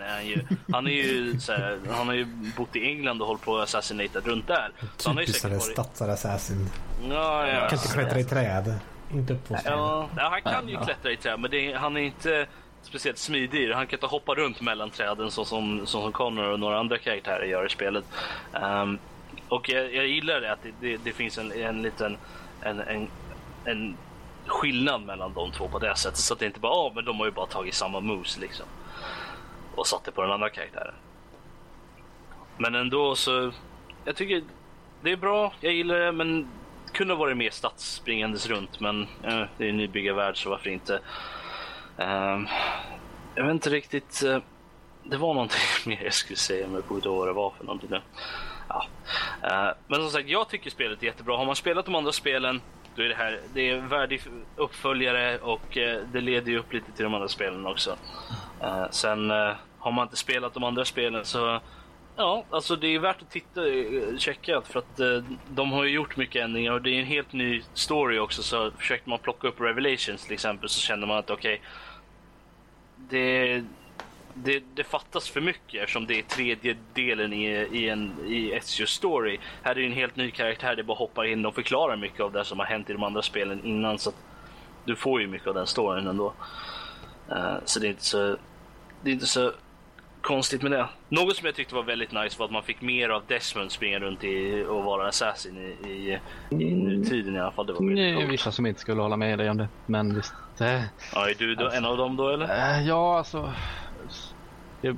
här. 0.00 0.02
Är 0.02 0.14
han, 0.14 0.26
ju. 0.26 0.44
Han, 0.72 0.86
är 0.86 0.90
ju, 0.90 1.40
så 1.40 1.52
här, 1.52 1.78
han 1.90 2.06
har 2.06 2.14
ju 2.14 2.24
bott 2.56 2.76
i 2.76 2.86
England 2.86 3.20
och 3.20 3.26
hållit 3.26 3.42
på 3.42 3.56
att 3.56 3.62
assassinata 3.62 4.20
runt 4.20 4.46
där. 4.46 4.70
Typiskt 4.96 5.44
varit... 5.44 5.62
stadsassassin. 5.62 6.68
Ja, 7.10 7.48
ja. 7.48 7.68
Kan 7.68 7.78
inte 7.78 7.92
klättra 7.92 8.18
i 8.18 8.24
träd. 8.24 8.74
Inte 9.14 9.36
ja, 9.64 10.08
han 10.16 10.42
kan 10.42 10.68
ju 10.68 10.76
klättra 10.76 11.10
i 11.10 11.16
träd, 11.16 11.40
men 11.40 11.50
det, 11.50 11.72
han 11.72 11.96
är 11.96 12.00
inte 12.00 12.46
speciellt 12.82 13.18
smidig. 13.18 13.72
Han 13.72 13.86
kan 13.86 13.96
inte 13.96 14.06
hoppa 14.06 14.34
runt 14.34 14.60
mellan 14.60 14.90
träden 14.90 15.30
så 15.30 15.44
som, 15.44 15.86
så 15.86 16.02
som 16.02 16.12
Connor 16.12 16.44
och 16.44 16.60
några 16.60 16.78
andra 16.78 16.98
karaktärer 16.98 17.44
gör 17.44 17.66
i 17.66 17.68
spelet. 17.68 18.04
Um, 18.52 18.98
och 19.52 19.68
jag, 19.68 19.94
jag 19.94 20.06
gillar 20.06 20.40
det 20.40 20.52
att 20.52 20.62
det, 20.62 20.72
det, 20.80 20.96
det 20.96 21.12
finns 21.12 21.38
en, 21.38 21.52
en 21.52 21.82
liten 21.82 22.18
en, 22.62 22.80
en, 22.80 23.08
en 23.64 23.96
skillnad 24.46 25.02
mellan 25.02 25.32
de 25.34 25.52
två 25.52 25.68
på 25.68 25.78
det 25.78 25.96
sättet. 25.96 26.18
Så 26.18 26.34
att 26.34 26.40
det 26.40 26.46
inte 26.46 26.60
bara, 26.60 26.88
oh, 26.88 26.94
men 26.94 27.04
de 27.04 27.18
har 27.18 27.26
ju 27.26 27.32
bara 27.32 27.46
tagit 27.46 27.74
samma 27.74 28.00
moves 28.00 28.38
liksom. 28.38 28.66
Och 29.74 29.86
satt 29.86 30.04
det 30.04 30.12
på 30.12 30.22
den 30.22 30.30
andra 30.30 30.50
karaktären. 30.50 30.94
Men 32.58 32.74
ändå 32.74 33.14
så, 33.14 33.52
jag 34.04 34.16
tycker 34.16 34.42
det 35.02 35.10
är 35.10 35.16
bra, 35.16 35.52
jag 35.60 35.72
gillar 35.72 35.98
det, 35.98 36.12
men 36.12 36.48
kunde 36.92 37.14
ha 37.14 37.18
varit 37.18 37.36
mer 37.36 37.50
stadsspringandes 37.50 38.46
runt. 38.46 38.80
Men 38.80 39.02
eh, 39.02 39.44
det 39.58 39.64
är 39.64 39.68
en 39.68 39.76
nybyggarvärld 39.76 40.42
så 40.42 40.50
varför 40.50 40.70
inte. 40.70 41.00
Um, 41.96 42.48
jag 43.34 43.44
vet 43.44 43.52
inte 43.52 43.70
riktigt. 43.70 44.22
Uh, 44.26 44.38
det 45.02 45.16
var 45.16 45.34
någonting 45.34 45.60
mer 45.86 46.04
jag 46.04 46.14
skulle 46.14 46.36
säga, 46.36 46.66
men 46.66 46.74
jag 46.74 46.84
kommer 46.84 46.98
inte 46.98 47.08
ihåg 47.08 47.18
vad 47.18 47.28
det 47.28 47.32
var 47.32 47.50
för 47.50 47.64
någonting 47.64 47.90
nu. 47.90 48.00
Ja. 48.72 48.86
Eh, 49.42 49.74
men 49.86 50.00
som 50.00 50.10
sagt, 50.10 50.28
jag 50.28 50.48
tycker 50.48 50.70
spelet 50.70 51.02
är 51.02 51.06
jättebra. 51.06 51.36
Har 51.36 51.46
man 51.46 51.56
spelat 51.56 51.84
de 51.84 51.94
andra 51.94 52.12
spelen 52.12 52.60
då 52.96 53.02
är 53.02 53.08
det 53.08 53.14
här 53.14 53.40
det 53.54 53.70
är 53.70 53.76
en 53.76 53.88
värdig 53.88 54.22
uppföljare 54.56 55.38
och 55.38 55.78
eh, 55.78 56.00
det 56.12 56.20
leder 56.20 56.52
ju 56.52 56.58
upp 56.58 56.72
lite 56.72 56.92
till 56.92 57.04
de 57.04 57.14
andra 57.14 57.28
spelen 57.28 57.66
också. 57.66 57.96
Eh, 58.62 58.84
sen 58.90 59.30
har 59.78 59.92
man 59.92 60.02
inte 60.06 60.16
spelat 60.16 60.54
de 60.54 60.64
andra 60.64 60.84
spelen 60.84 61.24
så 61.24 61.60
ja, 62.16 62.44
alltså 62.50 62.76
det 62.76 62.86
är 62.86 62.98
värt 62.98 63.22
att 63.22 63.30
titta, 63.30 63.60
checka 64.18 64.60
för 64.60 64.78
att 64.78 65.24
de 65.48 65.72
har 65.72 65.84
ju 65.84 65.90
gjort 65.90 66.16
mycket 66.16 66.44
ändringar 66.44 66.72
och 66.72 66.82
det 66.82 66.90
är 66.90 66.98
en 66.98 67.06
helt 67.06 67.32
ny 67.32 67.62
story 67.74 68.18
också 68.18 68.42
så 68.42 68.70
försökte 68.70 69.10
man 69.10 69.18
plocka 69.18 69.48
upp 69.48 69.60
Revelations 69.60 70.24
till 70.24 70.34
exempel 70.34 70.68
så 70.68 70.80
känner 70.80 71.06
man 71.06 71.18
att 71.18 71.30
okej 71.30 71.54
okay, 71.54 71.66
det 72.96 73.64
det, 74.34 74.62
det, 74.74 74.84
fattas 74.84 75.30
för 75.30 75.40
mycket 75.40 75.82
eftersom 75.82 76.06
det 76.06 76.18
är 76.18 76.22
tredje 76.22 76.76
delen 76.94 77.32
i, 77.32 77.46
i 77.72 77.88
en 77.88 78.12
i 78.26 78.52
Ezio 78.52 78.86
story. 78.86 79.38
Här 79.62 79.70
är 79.70 79.74
det 79.74 79.86
en 79.86 79.92
helt 79.92 80.16
ny 80.16 80.30
karaktär, 80.30 80.76
det 80.76 80.84
bara 80.84 80.96
hoppar 80.96 81.24
in 81.24 81.46
och 81.46 81.54
förklarar 81.54 81.96
mycket 81.96 82.20
av 82.20 82.32
det 82.32 82.44
som 82.44 82.58
har 82.58 82.66
hänt 82.66 82.90
i 82.90 82.92
de 82.92 83.02
andra 83.02 83.22
spelen 83.22 83.64
innan. 83.64 83.98
Så 83.98 84.12
du 84.84 84.96
får 84.96 85.20
ju 85.20 85.26
mycket 85.26 85.48
av 85.48 85.54
den 85.54 85.66
storyn 85.66 86.06
ändå. 86.06 86.34
Uh, 87.30 87.56
så 87.64 87.80
det 87.80 87.86
är 87.86 87.90
inte 87.90 88.04
så... 88.04 88.36
Det 89.02 89.10
är 89.10 89.14
inte 89.14 89.26
så 89.26 89.52
konstigt 90.22 90.62
med 90.62 90.72
det. 90.72 90.88
Något 91.08 91.36
som 91.36 91.46
jag 91.46 91.54
tyckte 91.54 91.74
var 91.74 91.82
väldigt 91.82 92.12
nice 92.12 92.38
var 92.38 92.46
att 92.46 92.52
man 92.52 92.62
fick 92.62 92.80
mer 92.80 93.08
av 93.08 93.22
Desmond 93.26 93.72
springa 93.72 93.98
runt 93.98 94.24
i, 94.24 94.64
och 94.68 94.84
vara 94.84 95.08
assassin 95.08 95.76
i, 95.84 95.88
i, 95.88 96.18
i 96.50 96.74
nutiden 96.74 97.36
i 97.36 97.40
alla 97.40 97.52
fall. 97.52 97.66
Det 97.66 97.72
var 97.72 97.94
Det 97.94 98.10
är 98.10 98.26
vissa 98.26 98.52
som 98.52 98.66
inte 98.66 98.80
skulle 98.80 99.02
hålla 99.02 99.16
med 99.16 99.38
dig 99.38 99.50
om 99.50 99.56
det. 99.56 99.68
Men 99.86 100.14
visst. 100.14 100.34
Det, 100.58 100.88
Ja, 101.14 101.28
är 101.30 101.34
du 101.34 101.54
då, 101.54 101.70
en 101.70 101.84
av 101.84 101.96
dem 101.96 102.16
då 102.16 102.28
eller? 102.28 102.44
Eh, 102.44 102.88
ja, 102.88 103.18
alltså. 103.18 103.52
Det, 104.82 104.96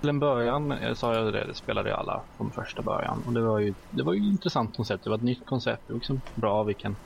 till 0.00 0.08
en 0.08 0.20
början 0.20 0.72
eh, 0.72 0.94
sa 0.94 1.14
jag 1.14 1.32
det, 1.32 1.46
det 1.46 1.54
spelade 1.54 1.88
ju 1.88 1.94
alla 1.94 2.24
från 2.36 2.52
första 2.52 2.82
början. 2.82 3.22
Och 3.26 3.32
det 3.32 3.42
var 3.42 3.58
ju, 3.58 3.74
det 3.90 4.02
var 4.02 4.12
ju 4.12 4.20
ett 4.20 4.32
intressant 4.32 4.76
koncept. 4.76 5.04
Det 5.04 5.10
var 5.10 5.16
ett 5.16 5.22
nytt 5.22 5.46
koncept. 5.46 5.82
Det 5.86 5.92
var 5.92 5.98
liksom 5.98 6.22
bra. 6.34 6.62
Vi 6.64 6.74
kan, 6.74 6.96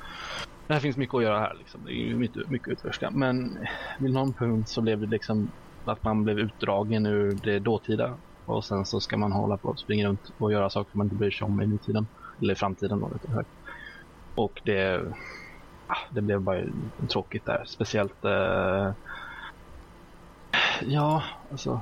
det 0.68 0.74
här 0.74 0.80
finns 0.80 0.96
mycket 0.96 1.14
att 1.14 1.22
göra 1.22 1.40
här. 1.40 1.54
Liksom. 1.58 1.84
Det 1.84 1.90
är 1.90 2.06
ju 2.08 2.16
mycket, 2.18 2.48
mycket 2.48 2.68
att 2.68 2.72
utforska. 2.72 3.10
Men 3.10 3.58
vid 3.98 4.14
någon 4.14 4.34
punkt 4.34 4.68
så 4.68 4.82
blev 4.82 5.00
det 5.00 5.06
liksom 5.06 5.52
att 5.84 6.04
man 6.04 6.24
blev 6.24 6.38
utdragen 6.38 7.06
ur 7.06 7.34
det 7.34 7.58
dåtida. 7.58 8.18
Och 8.44 8.64
sen 8.64 8.84
så 8.84 9.00
ska 9.00 9.16
man 9.16 9.32
hålla 9.32 9.58
på 9.58 9.68
och 9.68 9.78
springa 9.78 10.08
runt 10.08 10.28
och 10.38 10.52
göra 10.52 10.70
saker 10.70 10.96
man 10.98 11.06
inte 11.06 11.16
bryr 11.16 11.30
sig 11.30 11.44
om 11.44 11.62
i 11.62 11.66
nutiden. 11.66 12.06
Eller 12.42 12.52
i 12.52 12.56
framtiden 12.56 13.00
då, 13.00 13.10
lite 13.14 13.32
högt. 13.32 13.50
Och 14.34 14.60
det, 14.64 15.00
ah, 15.86 16.08
det 16.10 16.22
blev 16.22 16.42
bara 16.42 16.64
tråkigt 17.12 17.46
där. 17.46 17.64
Speciellt 17.66 18.24
eh, 18.24 18.92
Ja, 20.82 21.22
alltså. 21.50 21.80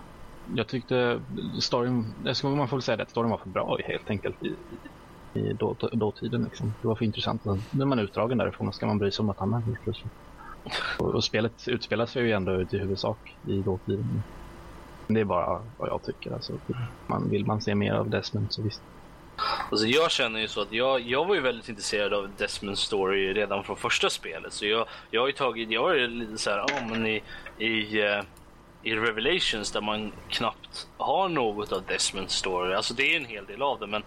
Jag 0.54 0.66
tyckte 0.66 1.20
storyn, 1.60 2.14
jag 2.24 2.36
ska 2.36 2.48
man 2.48 2.68
får 2.68 2.76
väl 2.76 2.82
säga 2.82 2.96
det, 2.96 3.02
att 3.02 3.10
storyn 3.10 3.30
var 3.30 3.38
för 3.38 3.48
bra 3.48 3.78
helt 3.84 4.10
enkelt 4.10 4.44
i, 4.44 4.54
i 5.34 5.52
då, 5.52 5.76
dåtiden. 5.92 6.44
Liksom. 6.44 6.74
Det 6.82 6.88
var 6.88 6.94
för 6.94 7.04
intressant. 7.04 7.44
Nu 7.44 7.82
är 7.82 7.86
man 7.86 7.98
utdragen 7.98 8.38
därifrån 8.38 8.72
ska 8.72 8.86
man 8.86 8.98
bry 8.98 9.10
sig 9.10 9.22
om 9.22 9.30
att 9.30 9.38
han 9.38 9.54
är 9.54 9.60
helt 9.60 9.82
plötsligt. 9.82 10.12
Och, 10.98 11.14
och 11.14 11.24
spelet 11.24 11.68
utspelar 11.68 12.06
sig 12.06 12.22
ju 12.22 12.32
ändå 12.32 12.60
i 12.60 12.66
huvudsak 12.70 13.36
i 13.46 13.60
dåtiden. 13.60 14.22
Men 15.06 15.14
det 15.14 15.20
är 15.20 15.24
bara 15.24 15.62
vad 15.78 15.88
jag 15.88 16.02
tycker. 16.02 16.32
Alltså, 16.32 16.52
man, 17.06 17.30
vill 17.30 17.46
man 17.46 17.60
se 17.60 17.74
mer 17.74 17.92
av 17.92 18.10
Desmond 18.10 18.52
så 18.52 18.62
visst. 18.62 18.82
Alltså 19.70 19.86
jag 19.86 20.10
känner 20.10 20.40
ju 20.40 20.48
så 20.48 20.60
att 20.60 20.72
jag, 20.72 21.00
jag 21.00 21.24
var 21.24 21.34
ju 21.34 21.40
väldigt 21.40 21.68
intresserad 21.68 22.14
av 22.14 22.30
Desmond 22.38 22.78
Story 22.78 23.34
redan 23.34 23.64
från 23.64 23.76
första 23.76 24.10
spelet. 24.10 24.52
Så 24.52 24.66
jag, 24.66 24.86
jag 25.10 25.20
har 25.20 25.26
ju 25.26 25.32
tagit, 25.32 25.70
jag 25.70 26.00
är 26.00 26.08
lite 26.08 26.38
så 26.38 26.50
här, 26.50 26.58
ja 26.58 26.86
men 26.90 27.06
i, 27.06 27.22
i, 27.58 28.02
eh, 28.02 28.22
i 28.84 28.94
Revelations 28.94 29.72
där 29.72 29.80
man 29.80 30.12
knappt 30.28 30.88
har 30.96 31.28
något 31.28 31.72
av 31.72 31.82
Desmond 31.88 32.30
Story. 32.30 32.74
Alltså 32.74 32.94
det 32.94 33.12
är 33.12 33.16
en 33.16 33.24
hel 33.26 33.46
del 33.46 33.62
av 33.62 33.80
det 33.80 33.86
men 33.86 34.02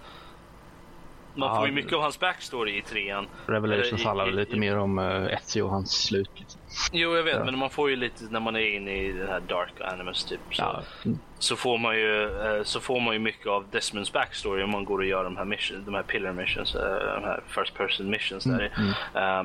man 1.35 1.55
får 1.57 1.65
ju 1.67 1.71
mycket 1.73 1.93
av 1.93 2.01
hans 2.01 2.19
backstory 2.19 2.77
i 2.77 2.81
trean. 2.81 3.27
Revelations 3.45 4.03
handlar 4.03 4.25
väl 4.25 4.35
lite 4.35 4.55
i- 4.55 4.59
mer 4.59 4.77
om 4.77 4.99
uh, 4.99 5.33
Ezio 5.33 5.61
och 5.61 5.69
hans 5.69 5.91
slut. 6.03 6.29
Liksom. 6.35 6.61
Jo 6.91 7.15
jag 7.15 7.23
vet 7.23 7.35
Ja. 7.35 7.43
men 7.43 7.57
man 7.57 7.69
får 7.69 7.89
ju 7.89 7.95
lite 7.95 8.23
när 8.29 8.39
man 8.39 8.55
är 8.55 8.75
inne 8.75 8.91
i 8.97 9.11
den 9.11 9.27
här 9.27 9.39
Dark 9.39 9.81
Animus 9.81 10.25
typ. 10.25 10.39
Så, 10.51 10.61
Ja, 10.61 10.81
mm. 11.05 11.19
så, 11.39 11.55
får 11.55 11.77
man 11.77 11.95
ju, 11.95 12.23
eh, 12.41 12.63
så 12.63 12.79
får 12.79 12.99
man 12.99 13.13
ju 13.13 13.19
mycket 13.19 13.47
av 13.47 13.65
Desmonds 13.71 14.13
backstory 14.13 14.63
om 14.63 14.71
man 14.71 14.85
går 14.85 14.97
och 14.99 15.05
gör 15.05 15.23
de 15.23 15.37
här, 15.37 15.45
mission, 15.45 15.85
de 15.85 15.93
här 15.93 16.03
pillar 16.03 16.31
missions, 16.33 16.75
eh, 16.75 16.81
de 17.15 17.23
här 17.23 17.43
first 17.47 17.73
person 17.73 18.09
missions. 18.09 18.43
Där. 18.43 18.71
Eh, 19.15 19.43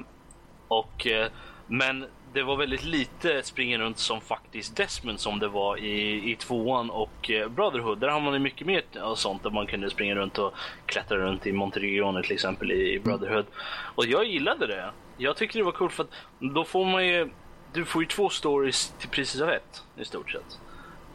och, 0.68 1.06
eh, 1.06 1.28
men 1.66 2.06
det 2.32 2.42
var 2.42 2.56
väldigt 2.56 2.84
lite 2.84 3.42
springa 3.42 3.78
runt 3.78 3.98
som 3.98 4.20
faktiskt 4.20 4.76
Desmond 4.76 5.20
som 5.20 5.38
det 5.38 5.48
var 5.48 5.76
i, 5.76 6.30
i 6.32 6.36
tvåan 6.36 6.90
och 6.90 7.30
eh, 7.30 7.48
Brotherhood. 7.48 7.98
Där 7.98 8.08
har 8.08 8.20
man 8.20 8.32
ju 8.32 8.38
mycket 8.38 8.66
mer 8.66 8.82
och 9.02 9.18
sånt 9.18 9.42
där 9.42 9.50
man 9.50 9.66
kunde 9.66 9.90
springa 9.90 10.14
runt 10.14 10.38
och 10.38 10.54
klättra 10.86 11.16
runt 11.18 11.46
i 11.46 11.52
Monteregioner 11.52 12.22
till 12.22 12.32
exempel 12.32 12.72
i, 12.72 12.94
i 12.94 12.98
Brotherhood. 13.00 13.46
Och 13.94 14.06
jag 14.06 14.24
gillade 14.24 14.66
det. 14.66 14.90
Jag 15.16 15.36
tycker 15.36 15.58
det 15.58 15.64
var 15.64 15.72
coolt 15.72 15.92
för 15.92 16.02
att 16.04 16.10
då 16.38 16.64
får 16.64 16.84
man 16.84 17.06
ju, 17.06 17.30
du 17.72 17.84
får 17.84 18.02
ju 18.02 18.08
två 18.08 18.28
stories 18.28 18.94
till 18.98 19.08
priset 19.08 19.42
av 19.42 19.50
ett 19.50 19.82
i 19.96 20.04
stort 20.04 20.30
sett. 20.30 20.60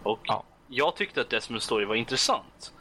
Och 0.03 0.19
Ja. 0.23 0.43
jag 0.67 0.95
tyckte 0.95 1.21
att 1.21 1.29
Desmonds 1.29 1.65
story 1.65 1.85
var 1.85 1.95
intressant. 1.95 2.73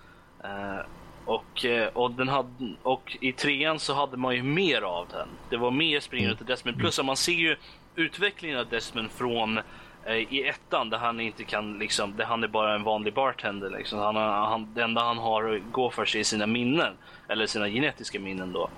Eh, 0.44 0.86
och, 1.24 1.64
eh, 1.64 1.88
och, 1.88 2.10
den 2.10 2.28
hade, 2.28 2.74
och 2.82 3.16
i 3.20 3.32
trean 3.32 3.78
så 3.78 3.94
hade 3.94 4.16
man 4.16 4.34
ju 4.36 4.42
mer 4.42 4.82
av 4.82 5.08
den. 5.08 5.28
Det 5.50 5.56
var 5.56 5.70
mer 5.70 6.00
springande 6.00 6.36
till 6.36 6.46
Desmond. 6.46 6.78
Plus 6.78 6.98
att 6.98 7.04
man 7.04 7.16
ser 7.16 7.32
ju 7.32 7.56
utvecklingen 7.96 8.58
av 8.58 8.68
Desmond 8.68 9.10
från 9.10 9.58
eh, 10.04 10.16
i 10.16 10.48
ettan 10.48 10.90
där 10.90 10.98
han 10.98 11.20
inte 11.20 11.44
kan 11.44 11.78
liksom, 11.78 12.16
där 12.16 12.24
han 12.24 12.44
är 12.44 12.48
bara 12.48 12.74
en 12.74 12.82
vanlig 12.82 13.14
bartender 13.14 13.70
liksom. 13.70 13.98
Han, 13.98 14.16
han, 14.16 14.74
det 14.74 14.82
enda 14.82 15.02
han 15.02 15.18
har 15.18 15.54
att 15.54 15.62
gå 15.72 15.90
för 15.90 16.04
sig 16.04 16.20
är 16.20 16.24
sina 16.24 16.46
minnen. 16.46 16.94
Eller 17.28 17.46
sina 17.46 17.68
genetiska 17.68 18.20
minnen 18.20 18.52
då. 18.52 18.70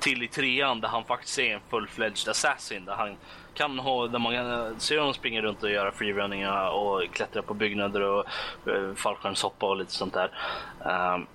Till 0.00 0.22
i 0.22 0.28
trean 0.28 0.80
där 0.80 0.88
han 0.88 1.04
faktiskt 1.04 1.38
är 1.38 1.54
en 1.54 1.60
full-fledged 1.70 2.30
assassin. 2.30 2.84
Där 2.84 2.94
han 2.94 3.16
kan 3.54 3.78
ha, 3.78 4.06
där 4.06 4.18
man 4.18 4.80
ser 4.80 4.98
honom 4.98 5.14
springa 5.14 5.42
runt 5.42 5.62
och 5.62 5.70
göra 5.70 5.92
freerunningar 5.92 6.70
och 6.70 7.02
klättra 7.12 7.42
på 7.42 7.54
byggnader 7.54 8.00
och 8.00 8.24
eh, 8.66 8.72
uh, 8.72 8.94
fallskärmshoppa 8.94 9.66
och 9.66 9.76
lite 9.76 9.92
sånt 9.92 10.14
där. 10.14 10.30
Um, 11.14 11.26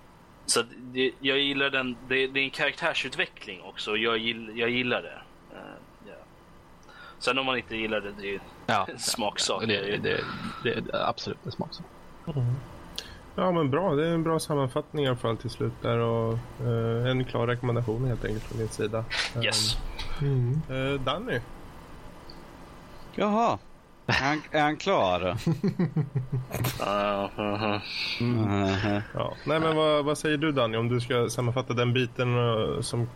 så 0.46 0.64
det, 0.78 1.12
jag 1.20 1.40
gillar 1.40 1.70
den, 1.70 1.98
det, 2.08 2.28
det 2.28 2.40
är 2.40 2.44
en 2.44 2.50
karaktärsutveckling 2.50 3.62
också. 3.62 3.98
Jag, 3.98 4.18
gill, 4.18 4.52
jag 4.56 4.70
gillar 4.70 5.02
det. 5.02 5.22
Sen 7.20 7.38
om 7.40 7.46
man 7.46 7.58
inte 7.58 7.76
gillar 7.76 8.02
det, 8.02 8.12
det 8.12 8.28
är 8.28 8.32
ju 8.32 8.40
Ja, 8.66 8.88
en 8.90 9.00
smaksak. 9.00 9.64
Det, 9.68 9.82
det, 9.82 9.98
det, 9.98 10.22
det, 10.64 10.98
är 10.98 11.10
absolut 11.10 11.38
en 11.46 11.52
smaksak. 11.52 11.86
Ja 13.36 13.52
men 13.52 13.70
bra, 13.70 13.96
det 13.96 14.08
är 14.08 14.14
en 14.14 14.24
bra 14.24 14.40
sammanfattning 14.40 15.06
i 15.06 15.08
alla 15.08 15.18
fall 15.18 15.38
till 15.38 15.50
slut 15.50 15.74
där 15.82 15.98
och 15.98 16.34
eh, 16.62 17.12
en 17.12 17.26
klar 17.26 17.48
rekommendation 17.48 18.06
helt 18.08 18.26
enkelt 18.26 18.44
från 18.44 18.58
din 18.58 18.70
sida. 18.70 19.06
Yes. 19.44 19.78
Eh, 20.70 21.02
Danny? 21.02 21.40
Jaha. 23.16 23.58
Är 24.08 24.14
han, 24.14 24.42
är 24.52 24.62
han 24.62 24.78
klar? 24.78 25.38
Uh, 26.82 27.30
uh, 27.40 27.82
Mhm. 28.22 29.02
Ja. 29.14 29.34
Nej 29.46 29.60
men 29.60 29.76
vad, 29.76 30.06
vad 30.06 30.18
säger 30.18 30.38
du 30.38 30.52
Danny 30.52 30.78
om 30.78 30.90
du 30.90 31.02
ska 31.02 31.30
sammanfatta 31.30 31.74
den 31.74 31.94
biten 31.94 32.38
eh, 32.38 32.82
som 32.82 33.10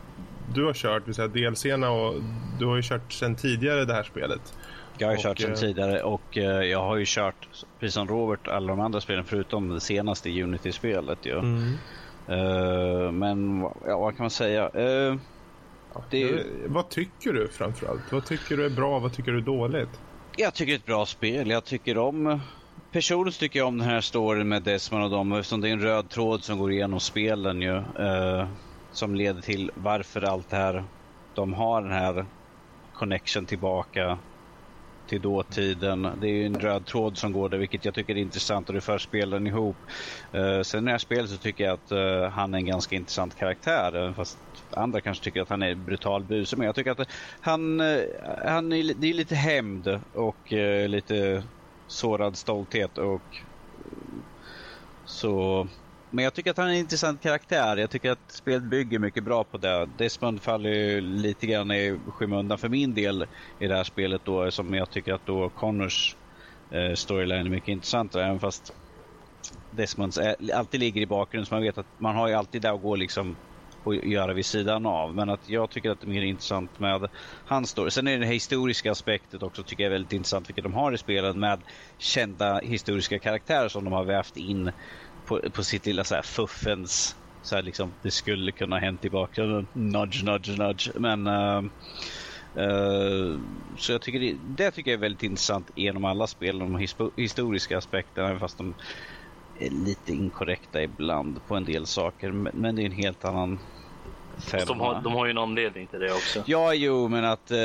du 0.54 0.66
har 0.66 0.74
kört, 0.74 1.08
vill 1.08 1.16
säga 1.16 1.28
DLCerna 1.28 1.92
och 1.92 2.16
du 2.60 2.66
har 2.66 2.76
ju 2.76 2.82
kört 2.82 3.14
sedan 3.14 3.36
tidigare 3.36 3.86
det 3.86 3.94
här 3.94 4.04
spelet. 4.04 4.54
Jag 4.98 5.08
har 5.08 5.12
ju 5.14 5.18
Och, 5.18 5.24
kört 5.24 5.40
sedan 5.40 5.52
eh, 5.52 5.58
tidigare 5.58 6.02
och 6.04 6.38
eh, 6.38 6.44
jag 6.64 6.80
har 6.84 6.96
ju 6.96 7.04
kört, 7.08 7.48
precis 7.80 7.94
som 7.94 8.08
Robert, 8.08 8.48
alla 8.48 8.68
de 8.68 8.80
andra 8.80 9.02
spelen 9.02 9.24
förutom 9.24 9.70
det 9.70 9.80
senaste 9.82 10.44
Unity-spelet 10.44 11.26
ju. 11.26 11.40
Mm. 11.40 11.74
Eh, 12.28 13.12
men 13.12 13.62
ja, 13.88 14.00
vad 14.00 14.18
kan 14.18 14.24
man 14.24 14.30
säga? 14.30 14.70
Det 16.10 16.18
är 16.18 16.28
ju- 16.28 16.44
Vad 16.68 16.90
tycker 16.90 17.34
du 17.34 17.48
framförallt? 17.48 18.12
Vad 18.12 18.26
tycker 18.26 18.58
du 18.58 18.66
är 18.66 18.70
bra, 18.70 19.00
vad 19.00 19.14
tycker 19.14 19.32
du 19.32 19.38
är 19.38 19.42
dåligt? 19.42 19.90
Jag 20.38 20.54
tycker 20.54 20.72
det 20.72 20.76
är 20.76 20.80
ett 20.80 20.86
bra 20.86 21.06
spel. 21.06 21.50
Jag 21.50 21.66
tycker 21.66 21.98
om... 21.98 22.40
Personligen 22.92 23.34
tycker 23.40 23.60
jag 23.60 23.68
om 23.68 23.78
den 23.78 23.88
här 23.90 24.02
storyn 24.02 24.48
med 24.48 24.64
Desmond 24.64 25.04
och 25.04 25.10
dem 25.10 25.32
eftersom 25.32 25.62
det 25.62 25.70
är 25.70 25.74
en 25.74 25.82
röd 25.82 26.10
tråd 26.10 26.44
som 26.44 26.60
går 26.60 26.72
igenom 26.72 27.00
spelen 27.00 27.62
ju 27.62 27.82
som 28.94 29.16
leder 29.16 29.42
till 29.42 29.72
varför 29.76 30.22
allt 30.22 30.50
det 30.50 30.58
här... 30.58 30.84
De 31.36 31.54
har 31.54 31.82
den 31.82 31.92
här 31.92 32.26
connection 32.94 33.46
tillbaka 33.46 34.20
till 35.08 35.22
dåtiden. 35.22 36.02
Det 36.22 36.28
är 36.28 36.32
ju 36.32 36.46
en 36.46 36.60
röd 36.60 36.86
tråd 36.86 37.18
som 37.18 37.34
går 37.34 37.50
där 37.50 37.58
vilket 37.58 37.86
jag 37.86 37.94
tycker 37.94 38.16
är 38.16 38.22
intressant 38.22 38.70
och 38.70 38.76
det 38.76 38.82
för 38.82 38.98
spelen 38.98 39.48
ihop. 39.48 39.78
Uh, 40.36 40.62
sen 40.62 40.86
när 40.86 40.92
jag 40.92 41.02
spelar 41.02 41.28
så 41.28 41.38
tycker 41.38 41.64
jag 41.64 41.74
att 41.74 41.92
uh, 41.92 42.30
han 42.30 42.54
är 42.54 42.58
en 42.58 42.66
ganska 42.66 42.96
intressant 42.96 43.36
karaktär. 43.36 44.08
Eh, 44.08 44.14
fast 44.14 44.38
andra 44.70 45.02
kanske 45.02 45.24
tycker 45.24 45.42
att 45.42 45.50
han 45.50 45.64
är 45.64 45.76
brutal 45.76 46.24
buse, 46.24 46.58
Men 46.58 46.66
jag 46.66 46.76
tycker 46.76 46.92
att 46.92 47.12
han, 47.40 47.82
uh, 47.82 48.04
han 48.46 48.72
är, 48.72 48.94
det 48.94 49.08
är 49.08 49.14
lite 49.14 49.36
hämnd 49.36 50.02
och 50.14 50.52
uh, 50.52 50.88
lite 50.88 51.44
sårad 51.88 52.38
stolthet 52.38 52.98
och 52.98 53.22
så 55.06 55.68
men 56.14 56.24
jag 56.24 56.34
tycker 56.34 56.52
att 56.52 56.58
han 56.58 56.68
är 56.68 56.72
en 56.72 56.78
intressant 56.78 57.22
karaktär. 57.22 57.78
Jag 57.78 57.90
tycker 57.90 58.12
att 58.12 58.32
spelet 58.32 58.64
bygger 58.64 59.00
mycket 59.00 59.24
bra 59.24 59.44
på 59.44 59.58
det. 59.58 59.86
Desmond 59.86 60.42
faller 60.42 60.70
ju 60.70 61.02
lite 61.02 61.48
grann 61.48 61.72
i 61.72 62.00
skymundan 62.08 62.58
för 62.58 62.70
min 62.70 62.94
del 62.94 63.28
i 63.60 63.68
det 63.68 63.76
här 63.76 63.84
spelet 63.84 64.26
då 64.26 64.52
som 64.52 64.74
jag 64.74 64.90
tycker 64.90 65.14
att 65.14 65.26
då 65.26 65.50
Connors 65.50 66.18
eh, 66.72 66.94
storyline 66.96 67.46
är 67.46 67.50
mycket 67.50 67.72
intressantare 67.72 68.26
även 68.26 68.40
fast 68.40 68.72
Desmonds 69.70 70.18
är, 70.18 70.54
alltid 70.54 70.80
ligger 70.80 71.02
i 71.02 71.08
bakgrunden 71.08 71.46
så 71.46 71.56
man 71.56 71.64
vet 71.64 71.78
att 71.78 72.00
man 72.00 72.16
har 72.16 72.28
ju 72.28 72.34
alltid 72.34 72.62
det 72.62 72.72
att 72.72 72.82
gå 72.82 72.96
liksom 72.96 73.38
och 73.84 73.96
göra 73.96 74.34
vid 74.34 74.46
sidan 74.46 74.86
av. 74.86 75.16
Men 75.16 75.30
att 75.30 75.50
jag 75.50 75.70
tycker 75.72 75.90
att 75.92 76.00
det 76.00 76.06
är 76.08 76.10
mer 76.10 76.22
intressant 76.22 76.80
med 76.80 77.10
hans 77.46 77.70
story. 77.70 77.92
Sen 77.92 78.08
är 78.08 78.20
det 78.20 78.26
historiska 78.26 78.92
aspektet 78.92 79.44
också 79.44 79.64
tycker 79.64 79.84
jag 79.84 79.88
är 79.88 79.94
väldigt 79.94 80.14
intressant 80.14 80.50
vilket 80.50 80.64
de 80.64 80.74
har 80.74 80.94
i 80.94 80.98
spelet 80.98 81.36
med 81.36 81.64
kända 81.98 82.60
historiska 82.60 83.20
karaktärer 83.20 83.70
som 83.70 83.84
de 83.84 83.94
har 83.94 84.06
vävt 84.06 84.38
in 84.38 84.72
på, 85.26 85.42
på 85.54 85.64
sitt 85.64 85.86
lilla 85.86 86.04
så 86.04 86.16
här 86.16 86.22
fuffens 86.22 87.16
så 87.44 87.56
här 87.56 87.64
liksom 87.64 87.94
det 88.02 88.12
skulle 88.12 88.52
kunna 88.52 88.76
ha 88.76 88.82
hänt 88.82 89.06
i 89.06 89.10
bakgrunden. 89.10 89.68
Nudge, 89.74 90.24
nudge, 90.24 90.58
nudge. 90.58 90.92
Men 90.96 91.28
eh, 91.28 91.58
eh, 92.56 93.40
så 93.78 93.92
jag 93.92 94.02
tycker 94.02 94.20
det, 94.20 94.36
det 94.58 94.72
tycker 94.72 94.92
jag 94.92 94.98
är 94.98 95.02
väldigt 95.02 95.24
intressant 95.24 95.72
genom 95.76 96.06
alla 96.06 96.28
spel, 96.28 96.60
de 96.60 96.88
historiska 97.18 97.78
aspekterna, 97.78 98.28
även 98.28 98.40
fast 98.40 98.58
de 98.58 98.76
är 99.60 99.70
lite 99.70 100.12
inkorrekta 100.12 100.84
ibland 100.84 101.40
på 101.48 101.56
en 101.56 101.66
del 101.66 101.86
saker. 101.86 102.32
Men, 102.32 102.54
men 102.56 102.76
det 102.76 102.82
är 102.82 102.86
en 102.86 102.92
helt 102.92 103.26
annan 103.26 103.60
femma. 104.38 104.66
de, 104.66 104.80
har, 104.80 105.02
de 105.02 105.14
har 105.14 105.26
ju 105.26 105.32
en 105.32 105.38
anledning 105.38 105.88
till 105.88 106.00
det 106.00 106.14
också. 106.14 106.44
Ja, 106.46 106.74
jo, 106.74 107.08
men 107.08 107.26
att... 107.26 107.52
Eh, 107.52 107.58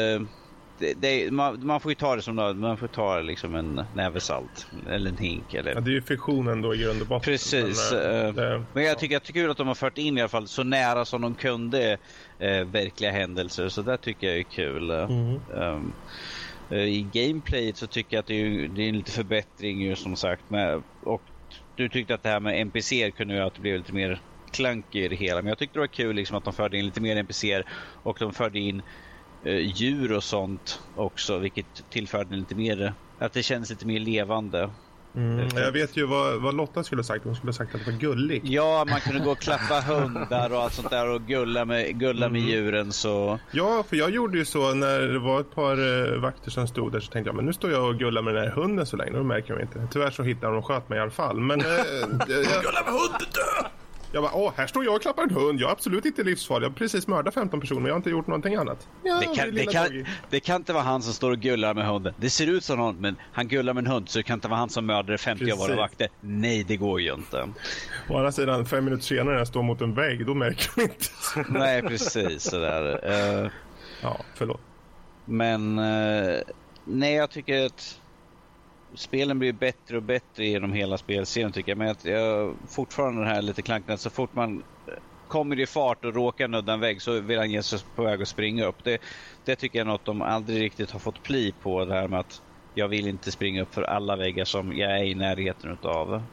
det, 0.78 0.94
det, 0.94 1.30
man, 1.30 1.66
man 1.66 1.80
får 1.80 1.90
ju 1.90 1.94
ta 1.94 2.16
det 2.16 2.22
som 2.22 2.36
man 2.36 2.76
får 2.76 2.86
ta 2.86 3.20
liksom 3.20 3.54
en 3.54 3.84
näve 3.94 4.20
salt 4.20 4.66
eller 4.90 5.10
en 5.10 5.16
hink. 5.16 5.54
Eller... 5.54 5.74
Ja, 5.74 5.80
det 5.80 5.90
är 5.90 5.92
ju 5.92 6.02
fiktionen 6.02 6.62
då 6.62 6.74
i 6.74 6.78
grund 6.78 7.00
och 7.00 7.06
botten. 7.06 7.32
Precis. 7.32 7.92
Men, 7.92 8.26
äh, 8.26 8.34
det, 8.34 8.64
men 8.72 8.84
jag 8.84 8.98
tycker 8.98 9.16
att 9.16 9.24
det 9.24 9.30
är 9.30 9.32
kul 9.32 9.50
att 9.50 9.56
de 9.56 9.66
har 9.66 9.74
fört 9.74 9.98
in 9.98 10.18
i 10.18 10.20
alla 10.20 10.28
fall 10.28 10.48
så 10.48 10.62
nära 10.62 11.04
som 11.04 11.22
de 11.22 11.34
kunde 11.34 11.98
äh, 12.38 12.64
verkliga 12.64 13.10
händelser. 13.10 13.68
Så 13.68 13.82
det 13.82 13.96
tycker 13.96 14.26
jag 14.26 14.38
är 14.38 14.42
kul. 14.42 14.90
Mm. 14.90 15.40
Um, 15.50 15.92
I 16.70 17.02
gameplayet 17.12 17.76
så 17.76 17.86
tycker 17.86 18.16
jag 18.16 18.20
att 18.20 18.26
det 18.26 18.34
är, 18.34 18.68
det 18.68 18.82
är 18.82 18.88
en 18.88 18.96
lite 18.96 19.12
förbättring 19.12 19.82
ju 19.82 19.96
som 19.96 20.16
sagt. 20.16 20.50
Med, 20.50 20.82
och 21.02 21.22
du 21.76 21.88
tyckte 21.88 22.14
att 22.14 22.22
det 22.22 22.28
här 22.28 22.40
med 22.40 22.60
NPC 22.60 23.10
kunde 23.10 23.34
göra 23.34 23.46
att 23.46 23.54
det 23.54 23.60
blev 23.60 23.76
lite 23.76 23.92
mer 23.92 24.20
clunky 24.50 25.04
i 25.04 25.08
det 25.08 25.16
hela. 25.16 25.42
Men 25.42 25.48
jag 25.48 25.58
tyckte 25.58 25.76
det 25.76 25.80
var 25.80 25.86
kul 25.86 26.16
liksom 26.16 26.36
att 26.36 26.44
de 26.44 26.52
förde 26.52 26.78
in 26.78 26.84
lite 26.84 27.00
mer 27.00 27.16
NPC 27.16 27.62
och 28.02 28.16
de 28.20 28.32
förde 28.32 28.58
in 28.58 28.78
eh, 28.78 28.82
djur 29.44 30.12
och 30.12 30.24
sånt 30.24 30.80
också, 30.96 31.38
vilket 31.38 31.90
tillförde 31.90 32.36
lite 32.36 32.54
mer, 32.54 32.94
att 33.18 33.32
det 33.32 33.42
känns 33.42 33.70
lite 33.70 33.86
mer 33.86 34.00
levande. 34.00 34.70
Mm, 35.16 35.48
jag 35.54 35.72
vet 35.72 35.96
ju 35.96 36.06
vad, 36.06 36.42
vad, 36.42 36.54
Lotta 36.54 36.84
skulle 36.84 36.98
ha 36.98 37.04
sagt. 37.04 37.24
Hon 37.24 37.36
skulle 37.36 37.48
ha 37.48 37.56
sagt 37.56 37.74
att 37.74 37.84
det 37.84 37.90
var 37.90 37.98
gulligt. 37.98 38.46
Ja, 38.48 38.86
man 38.90 39.00
kunde 39.00 39.20
gå 39.24 39.30
och 39.30 39.38
klappa 39.38 39.80
hundar 39.86 40.52
och 40.52 40.62
allt 40.62 40.72
sånt 40.72 40.90
där 40.90 41.08
och 41.08 41.22
gulla 41.22 41.64
med, 41.64 41.98
gulla 41.98 42.26
mm. 42.26 42.42
med 42.42 42.50
djuren. 42.50 42.92
Så... 42.92 43.38
Ja, 43.50 43.84
för 43.88 43.96
jag 43.96 44.10
gjorde 44.10 44.38
ju 44.38 44.44
så 44.44 44.74
när 44.74 45.00
det 45.00 45.18
var 45.18 45.40
ett 45.40 45.54
par 45.54 45.80
uh, 45.80 46.20
vakter 46.20 46.50
som 46.50 46.68
stod 46.68 46.92
där 46.92 47.00
så 47.00 47.12
tänkte 47.12 47.28
jag 47.28 47.36
men 47.36 47.44
nu 47.44 47.52
står 47.52 47.70
jag 47.70 47.88
och 47.88 47.98
gullar 47.98 48.22
med 48.22 48.34
den 48.34 48.44
här 48.44 48.50
hunden 48.50 48.86
så 48.86 48.96
länge. 48.96 49.12
Då 49.12 49.22
märker 49.22 49.54
de 49.54 49.62
inte. 49.62 49.88
Tyvärr 49.92 50.10
så 50.10 50.22
hittade 50.22 50.52
de 50.52 50.58
och 50.58 50.66
sköt 50.66 50.88
mig 50.88 50.98
i 50.98 51.02
alla 51.02 51.10
fall. 51.10 51.40
Men, 51.40 51.60
uh, 51.64 51.66
jag... 52.18 52.28
Gulla 52.28 52.82
med 52.84 52.92
hunden! 52.92 53.70
Jag 54.12 54.22
bara, 54.22 54.32
åh, 54.34 54.52
här 54.56 54.66
står 54.66 54.84
jag 54.84 54.94
och 54.94 55.02
klappar 55.02 55.22
en 55.22 55.30
hund. 55.30 55.60
Jag 55.60 55.68
är 55.68 55.72
absolut 55.72 56.04
inte 56.04 56.22
livsfarlig. 56.22 56.64
Jag 56.64 56.70
har 56.70 56.76
precis 56.76 57.06
mördat 57.06 57.34
15 57.34 57.60
personer, 57.60 57.80
men 57.80 57.86
jag 57.86 57.94
har 57.94 57.98
inte 57.98 58.10
gjort 58.10 58.26
någonting 58.26 58.54
annat. 58.54 58.88
Ja, 59.02 59.18
det, 59.20 59.36
kan, 59.36 59.54
det, 59.54 59.66
kan, 59.66 60.04
det, 60.30 60.40
kan, 60.40 60.56
inte 60.56 60.72
vara 60.72 60.82
han 60.82 61.02
som 61.02 61.12
står 61.12 61.30
och 61.30 61.38
gullar 61.38 61.74
med 61.74 61.86
hunden. 61.86 62.14
Det 62.16 62.30
ser 62.30 62.46
ut 62.46 62.64
som 62.64 62.78
någon, 62.78 62.96
men 62.96 63.16
han 63.32 63.48
gullar 63.48 63.74
med 63.74 63.84
en 63.84 63.90
hund, 63.90 64.08
så 64.08 64.18
det 64.18 64.22
kan 64.22 64.34
inte 64.34 64.48
vara 64.48 64.58
han 64.58 64.70
som 64.70 64.86
mördade 64.86 65.18
50 65.18 65.44
precis. 65.44 65.60
av 65.60 65.68
våra 65.68 65.76
vakter. 65.76 66.08
Nej, 66.20 66.64
det 66.64 66.76
går 66.76 67.00
ju 67.00 67.14
inte. 67.14 67.48
Å 68.08 68.16
andra 68.16 68.32
sidan, 68.32 68.66
fem 68.66 68.84
minuter 68.84 69.04
senare 69.04 69.32
när 69.32 69.38
jag 69.38 69.48
står 69.48 69.62
mot 69.62 69.80
en 69.80 69.94
vägg, 69.94 70.26
då 70.26 70.34
märker 70.34 70.70
de 70.74 70.82
inte. 70.82 71.58
Nej, 71.58 71.82
precis 71.82 72.42
sådär. 72.42 73.10
Uh, 73.44 73.50
ja, 74.02 74.20
förlåt. 74.34 74.60
Men, 75.24 75.78
uh, 75.78 76.40
nej, 76.84 77.14
jag 77.14 77.30
tycker 77.30 77.66
att 77.66 78.00
spelen 78.96 79.38
blir 79.38 79.52
bättre 79.52 79.96
och 79.96 80.02
bättre 80.02 80.46
genom 80.46 80.72
hela 80.72 80.98
spelserien 80.98 81.52
tycker 81.52 81.70
jag. 81.70 81.78
Men 81.78 81.94
jag, 82.02 82.58
fortfarande 82.70 83.20
den 83.20 83.28
här 83.28 83.42
lite 83.42 83.62
klanken 83.62 83.98
så 83.98 84.10
fort 84.10 84.32
man 84.34 84.58
eh, 84.58 84.94
kommer 85.26 85.60
i 85.60 85.66
fart 85.66 86.04
och 86.04 86.14
råkar 86.14 86.48
nudda 86.48 86.72
en 86.72 86.80
vägg 86.80 87.02
så 87.02 87.20
vill 87.20 87.38
han 87.38 87.50
ge 87.50 87.62
sig 87.62 87.78
på 87.94 88.02
väg 88.02 88.22
att 88.22 88.28
springa 88.28 88.64
upp. 88.64 88.84
Det, 88.84 88.98
det 89.44 89.56
tycker 89.56 89.78
jag 89.78 89.86
är 89.86 89.90
något 89.92 90.04
de 90.04 90.22
aldrig 90.22 90.62
riktigt 90.62 90.90
har 90.90 90.98
fått 91.00 91.22
pli 91.22 91.52
på. 91.52 91.84
Det 91.84 91.94
här 91.94 92.08
med 92.08 92.20
att 92.20 92.32
jag 92.74 92.88
vill 92.88 93.06
inte 93.08 93.32
springa 93.32 93.62
upp 93.62 93.74
för 93.74 93.82
alla 93.82 94.16
väggar 94.16 94.44
som 94.44 94.72
jag 94.72 94.98
är 95.00 95.04
i 95.04 95.14
närheten 95.14 95.72
utav. 95.72 96.26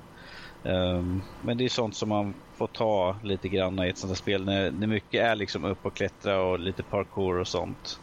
Um, 0.63 1.23
men 1.39 1.57
det 1.57 1.65
är 1.65 1.69
sånt 1.69 1.95
som 1.95 2.09
man 2.09 2.41
får 2.57 2.67
ta 2.67 3.19
lite 3.23 3.49
grann 3.49 3.79
i 3.79 3.89
ett 3.89 3.97
sånt 3.97 4.11
här 4.11 4.15
spel 4.15 4.45
när, 4.45 4.71
när 4.71 4.87
mycket 4.87 5.21
är 5.23 5.35
liksom 5.35 5.65
upp 5.65 5.85
och 5.85 5.95
klättra 5.95 6.41
och 6.41 6.59
lite 6.59 6.83
parkour 6.83 7.39
och 7.39 7.47
sånt. 7.47 7.99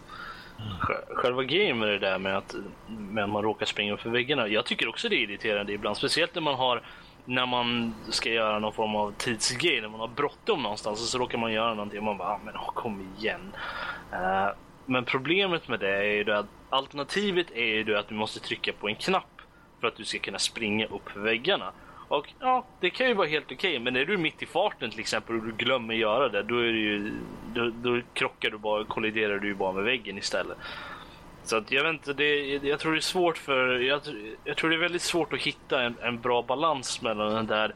Själva 1.08 1.42
grejen 1.42 1.78
med 1.78 1.88
det 1.88 1.98
där 1.98 2.18
med 2.18 2.36
att, 2.36 2.54
med 2.88 3.24
att 3.24 3.30
man 3.30 3.42
råkar 3.42 3.66
springa 3.66 3.92
upp 3.92 4.00
för 4.00 4.10
väggarna. 4.10 4.48
Jag 4.48 4.66
tycker 4.66 4.88
också 4.88 5.08
det 5.08 5.16
är 5.16 5.22
irriterande 5.22 5.72
ibland. 5.72 5.96
Speciellt 5.96 6.34
när 6.34 6.42
man 6.42 6.54
har 6.54 6.82
när 7.24 7.46
man 7.46 7.94
ska 8.08 8.30
göra 8.30 8.58
någon 8.58 8.72
form 8.72 8.96
av 8.96 9.12
tidsgrej, 9.18 9.80
när 9.80 9.88
man 9.88 10.00
har 10.00 10.08
bråttom 10.08 10.62
någonstans 10.62 11.00
och 11.00 11.06
så 11.06 11.18
råkar 11.18 11.38
man 11.38 11.52
göra 11.52 11.74
någonting 11.74 11.98
och 11.98 12.04
man 12.04 12.18
bara, 12.18 12.28
ah, 12.28 12.40
men 12.44 12.54
oh, 12.54 12.72
kom 12.74 13.14
igen. 13.18 13.52
Uh, 14.12 14.48
men 14.86 15.04
problemet 15.04 15.68
med 15.68 15.80
det 15.80 15.96
är 15.96 16.02
ju 16.02 16.32
att 16.32 16.46
alternativet 16.70 17.50
är 17.50 17.64
ju 17.64 17.96
att 17.96 18.08
du 18.08 18.14
måste 18.14 18.40
trycka 18.40 18.72
på 18.72 18.88
en 18.88 18.96
knapp 18.96 19.40
för 19.80 19.88
att 19.88 19.96
du 19.96 20.04
ska 20.04 20.18
kunna 20.18 20.38
springa 20.38 20.86
upp 20.86 21.10
för 21.10 21.20
väggarna. 21.20 21.72
Och 22.12 22.32
ja, 22.40 22.64
det 22.80 22.90
kan 22.90 23.08
ju 23.08 23.14
vara 23.14 23.28
helt 23.28 23.44
okej, 23.44 23.56
okay, 23.56 23.78
men 23.78 23.96
är 23.96 24.04
du 24.04 24.16
mitt 24.16 24.42
i 24.42 24.46
farten 24.46 24.90
till 24.90 25.00
exempel 25.00 25.36
och 25.36 25.42
du 25.42 25.52
glömmer 25.52 25.94
göra 25.94 26.28
det, 26.28 26.42
då, 26.42 26.58
är 26.58 26.72
det 26.72 26.78
ju, 26.78 27.12
då, 27.54 27.70
då 27.70 28.00
krockar 28.14 28.50
du 28.50 28.58
bara, 28.58 28.84
kolliderar 28.84 29.38
du 29.38 29.48
ju 29.48 29.54
bara 29.54 29.72
med 29.72 29.84
väggen 29.84 30.18
istället. 30.18 30.58
Så 31.44 31.56
att 31.56 31.70
jag 31.70 31.84
vet 31.84 31.92
inte, 31.92 32.12
det, 32.12 32.46
jag 32.46 32.80
tror 32.80 32.92
det 32.92 32.98
är 32.98 33.00
svårt 33.00 33.38
för, 33.38 33.78
jag, 33.78 34.00
jag 34.44 34.56
tror 34.56 34.70
det 34.70 34.76
är 34.76 34.80
väldigt 34.80 35.02
svårt 35.02 35.32
att 35.32 35.40
hitta 35.40 35.82
en, 35.82 35.94
en 36.02 36.20
bra 36.20 36.42
balans 36.42 37.02
mellan 37.02 37.34
den 37.34 37.46
där 37.46 37.74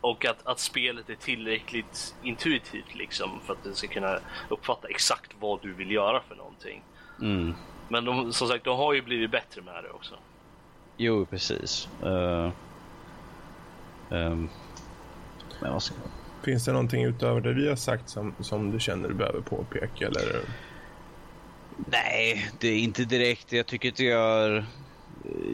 och 0.00 0.24
att, 0.24 0.46
att 0.46 0.58
spelet 0.58 1.10
är 1.10 1.14
tillräckligt 1.14 2.14
intuitivt 2.22 2.94
liksom 2.94 3.40
för 3.46 3.52
att 3.52 3.64
du 3.64 3.74
ska 3.74 3.88
kunna 3.88 4.18
uppfatta 4.48 4.88
exakt 4.88 5.30
vad 5.40 5.62
du 5.62 5.72
vill 5.72 5.90
göra 5.90 6.20
för 6.28 6.34
någonting. 6.34 6.82
Mm. 7.20 7.54
Men 7.88 8.04
de, 8.04 8.32
som 8.32 8.48
sagt, 8.48 8.64
de 8.64 8.76
har 8.76 8.92
ju 8.92 9.02
blivit 9.02 9.30
bättre 9.30 9.62
med 9.62 9.84
det 9.84 9.90
också. 9.90 10.14
Jo, 10.96 11.26
precis. 11.26 11.88
Uh... 12.04 12.50
Um, 14.10 14.48
men 15.60 15.80
ska... 15.80 15.94
Finns 16.44 16.64
det 16.64 16.72
någonting 16.72 17.04
utöver 17.04 17.40
det 17.40 17.52
vi 17.52 17.68
har 17.68 17.76
sagt 17.76 18.08
som, 18.08 18.34
som 18.40 18.70
du 18.70 18.80
känner 18.80 19.08
du 19.08 19.14
behöver 19.14 19.40
påpeka? 19.40 20.06
Eller? 20.06 20.40
Nej, 21.76 22.50
det 22.60 22.68
är 22.68 22.78
inte 22.78 23.04
direkt. 23.04 23.52
Jag 23.52 23.66
tycker 23.66 23.88
att 23.88 23.98
jag 23.98 24.18
har 24.18 24.56
eh, 24.56 24.64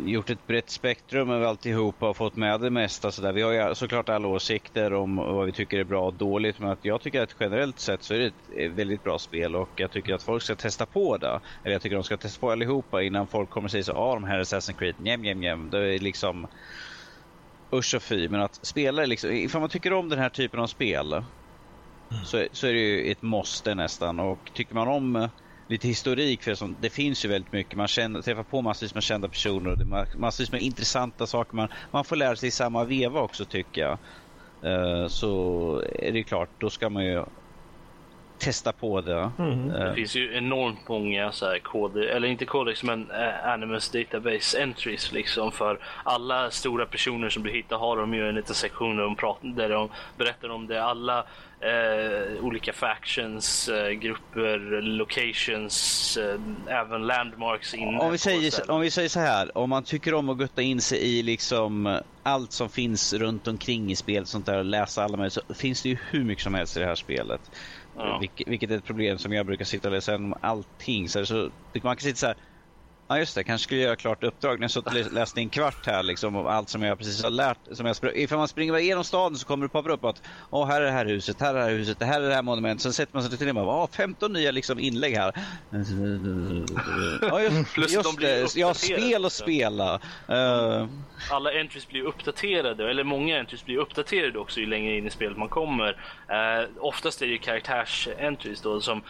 gjort 0.05 0.31
ett 0.31 0.47
brett 0.47 0.71
spektrum 0.71 1.31
över 1.31 1.47
alltihopa 1.47 2.09
och 2.09 2.17
fått 2.17 2.37
med 2.37 2.61
det 2.61 2.71
mesta. 2.71 3.11
Så 3.11 3.23
där. 3.23 3.33
Vi 3.33 3.43
har 3.43 3.53
ju 3.53 3.75
såklart 3.75 4.09
alla 4.09 4.29
åsikter 4.29 4.93
om 4.93 5.17
vad 5.17 5.47
vi 5.47 5.53
tycker 5.53 5.79
är 5.79 5.85
bra 5.85 6.07
och 6.07 6.15
dåligt. 6.15 6.59
Men 6.59 6.71
att 6.71 6.85
jag 6.85 7.01
tycker 7.01 7.23
att 7.23 7.37
generellt 7.41 7.79
sett 7.79 8.03
så 8.03 8.15
är 8.15 8.19
det 8.19 8.33
ett 8.65 8.73
väldigt 8.73 9.03
bra 9.03 9.19
spel 9.19 9.57
och 9.57 9.71
jag 9.77 9.91
tycker 9.91 10.15
att 10.15 10.23
folk 10.23 10.43
ska 10.43 10.55
testa 10.55 10.87
på 10.87 11.17
det. 11.17 11.41
Eller 11.63 11.73
jag 11.73 11.83
tycker 11.83 11.97
att 11.97 12.03
de 12.03 12.07
ska 12.07 12.17
testa 12.17 12.41
på 12.41 12.51
allihopa 12.51 13.03
innan 13.03 13.27
folk 13.27 13.51
kommer 13.51 13.69
säga 13.69 13.85
så 13.85 13.93
ja 13.93 13.99
ah, 13.99 14.15
de 14.15 14.25
här 14.25 14.39
är 14.39 14.45
Assassin's 14.45 14.79
Creed, 14.79 14.95
njem 14.99 15.23
njem 15.23 15.41
njem. 15.41 15.71
Det 15.71 15.95
är 15.95 15.99
liksom 15.99 16.47
usch 17.73 17.95
och 17.95 18.03
fy, 18.03 18.29
men 18.29 18.41
att 18.41 18.67
spela 18.67 19.07
liksom, 19.07 19.33
ifall 19.33 19.61
man 19.61 19.71
tycker 19.71 19.93
om 19.93 20.09
den 20.09 20.19
här 20.19 20.29
typen 20.29 20.61
av 20.61 20.67
spel 20.67 21.13
mm. 21.13 21.25
så, 22.25 22.47
så 22.53 22.67
är 22.67 22.73
det 22.73 22.81
ju 22.81 23.13
ett 23.13 23.23
måste 23.23 23.75
nästan 23.75 24.21
och 24.21 24.51
tycker 24.55 24.75
man 24.75 24.89
om 24.89 25.17
eh, 25.17 25.29
lite 25.71 25.89
historik 25.89 26.43
för 26.43 26.51
det, 26.51 26.75
det 26.81 26.91
finns 26.91 27.25
ju 27.25 27.29
väldigt 27.29 27.53
mycket. 27.53 27.77
Man 27.77 27.89
känner, 27.89 28.23
träffar 28.23 28.43
på 28.43 28.63
massvis 28.63 28.95
med 28.95 29.03
kända 29.03 29.29
personer 29.29 29.71
och 29.71 29.79
det 29.79 29.85
är 29.85 30.19
massvis 30.19 30.53
med 30.53 30.63
intressanta 30.63 31.27
saker. 31.27 31.57
Man, 31.57 31.69
man 31.91 32.05
får 32.05 32.17
lära 32.17 32.37
sig 32.37 32.49
i 32.49 32.53
samma 32.53 32.85
veva 32.85 33.21
också 33.21 33.45
tycker 33.45 33.81
jag. 33.81 33.99
Uh, 34.65 35.09
så 35.09 35.83
är 35.99 36.13
det 36.13 36.25
klart, 36.25 36.51
då 36.59 36.71
ska 36.71 36.91
man 36.91 37.05
ju 37.05 37.25
testa 38.41 38.73
på 38.73 39.01
det. 39.01 39.31
Mm. 39.39 39.71
Uh, 39.71 39.85
det 39.85 39.95
finns 39.95 40.17
ju 40.17 40.37
enormt 40.37 40.89
många 40.89 41.33
så 41.33 41.47
här 41.47 41.59
koder, 41.59 42.03
eller 42.03 42.29
inte 42.29 42.45
kodex 42.45 42.83
men 42.83 43.11
uh, 43.11 43.49
Animus 43.49 43.89
Database 43.89 44.63
Entries 44.63 45.13
liksom 45.13 45.53
för 45.53 45.79
alla 46.05 46.51
stora 46.51 46.87
personer 46.87 47.29
som 47.29 47.43
du 47.43 47.51
hittar 47.51 47.77
har 47.77 47.97
de 47.97 48.15
ju 48.15 48.29
en 48.29 48.35
liten 48.35 48.55
sektion 48.55 48.97
där 48.97 49.05
de, 49.05 49.17
pratar, 49.17 49.49
där 49.49 49.69
de 49.69 49.89
berättar 50.17 50.49
om 50.49 50.67
det. 50.67 50.85
Alla 50.85 51.19
uh, 51.19 52.45
olika 52.45 52.73
factions, 52.73 53.71
grupper, 54.01 54.83
locations, 54.83 56.19
även 56.67 57.07
landmarks. 57.07 57.75
om, 57.75 58.11
vi 58.13 58.19
säger, 58.19 58.71
om 58.71 58.81
vi 58.81 58.91
säger 58.91 59.09
så 59.09 59.21
här, 59.21 59.59
om 59.59 59.71
man 59.71 59.83
tycker 59.83 60.15
om 60.15 60.29
att 60.29 60.39
gutta 60.39 60.63
in 60.63 60.81
sig 60.81 60.99
i 60.99 61.23
liksom 61.23 62.01
allt 62.23 62.53
som 62.53 62.69
finns 62.69 63.13
runt 63.13 63.49
omkring 63.49 63.93
i 63.93 63.97
spelet 63.97 64.29
sånt 64.29 64.47
där 64.47 64.59
och 64.59 64.65
läsa 64.65 65.05
alla 65.05 65.17
med 65.17 65.33
så 65.33 65.41
finns 65.55 65.83
det 65.83 65.89
ju 65.89 65.97
hur 66.11 66.25
mycket 66.25 66.45
som 66.45 66.55
helst 66.55 66.77
i 66.77 66.81
det 66.81 66.87
här 66.87 66.95
spelet. 66.95 67.41
Ja. 67.95 68.19
Vilket, 68.19 68.49
vilket, 68.49 68.71
är 68.71 68.79
ett 68.79 68.85
problem 68.85 69.19
som 69.19 69.33
jag 69.33 69.47
brukar 69.47 69.65
sitta 69.65 69.89
och 69.89 69.95
läsa 69.95 70.15
om 70.15 70.35
allting. 70.43 71.09
Så, 71.09 71.27
så 71.27 71.51
man 71.83 71.97
kan 71.97 72.03
sitta 72.03 72.17
så 72.17 72.27
här, 72.27 72.37
Ja 73.11 73.19
just 73.19 73.35
det, 73.35 73.45
kanske 73.45 73.65
skulle 73.65 73.81
göra 73.81 73.97
klart 73.97 74.25
uppdrag. 74.25 74.61
När 74.61 74.71
jag 74.75 74.87
och 75.07 75.13
läste 75.13 75.41
en 75.41 75.49
kvart 75.49 75.87
här 75.87 76.03
liksom 76.03 76.37
om 76.37 76.47
allt 76.47 76.69
som 76.69 76.83
jag 76.83 76.99
precis 76.99 77.23
har 77.23 77.31
lärt. 77.31 77.59
Som 77.73 77.87
jag 77.87 77.95
spr- 77.97 78.13
ifall 78.15 78.39
man 78.39 78.49
springer 78.49 78.79
igenom 78.79 79.05
staden 79.05 79.39
så 79.39 79.47
kommer 79.47 79.65
det 79.65 79.69
poppa 79.69 79.91
upp 79.91 80.05
att 80.05 80.23
Åh, 80.51 80.67
här 80.67 80.81
är 80.81 80.85
det 80.85 80.91
här 80.91 81.07
huset, 81.07 81.41
här 81.41 81.55
är 81.55 81.59
det 81.59 81.65
här 81.65 81.71
huset, 81.71 81.99
det 81.99 82.05
här 82.05 82.21
är 82.21 82.29
det 82.29 82.35
här 82.35 82.43
monumentet. 82.43 82.83
Sen 82.83 82.93
sätter 82.93 83.15
man 83.15 83.23
sig 83.23 83.39
till 83.39 83.47
det 83.47 83.61
och 83.61 83.67
bara, 83.67 83.87
15 83.87 84.33
nya 84.33 84.51
liksom 84.51 84.79
inlägg 84.79 85.17
här. 85.17 85.33
Ja 87.23 87.41
just, 87.41 87.73
Plus 87.75 87.93
just 87.93 88.19
de 88.19 88.25
det, 88.25 88.57
ja 88.57 88.75
spel 88.75 89.25
och 89.25 89.33
spela. 89.33 89.95
Uh... 90.31 90.87
Alla 91.31 91.61
entries 91.61 91.89
blir 91.89 92.03
uppdaterade, 92.03 92.91
eller 92.91 93.05
många 93.05 93.39
entries 93.39 93.65
blir 93.65 93.79
uppdaterade 93.79 94.39
också 94.39 94.61
ju 94.61 94.67
längre 94.67 94.97
in 94.97 95.07
i 95.07 95.11
spelet 95.11 95.39
man 95.39 95.49
kommer. 95.49 95.89
Uh, 95.91 96.69
oftast 96.79 97.23
är 97.23 97.27
det 97.27 97.33
ju 97.33 97.39
karaktärs-entries 97.39 98.63
då 98.63 98.81
som 98.81 99.03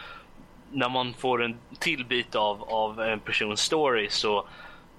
när 0.71 0.89
man 0.89 1.13
får 1.13 1.43
en 1.43 1.57
till 1.79 2.05
bit 2.05 2.35
av, 2.35 2.63
av 2.63 3.01
en 3.01 3.19
persons 3.19 3.61
story 3.61 4.09
så, 4.09 4.47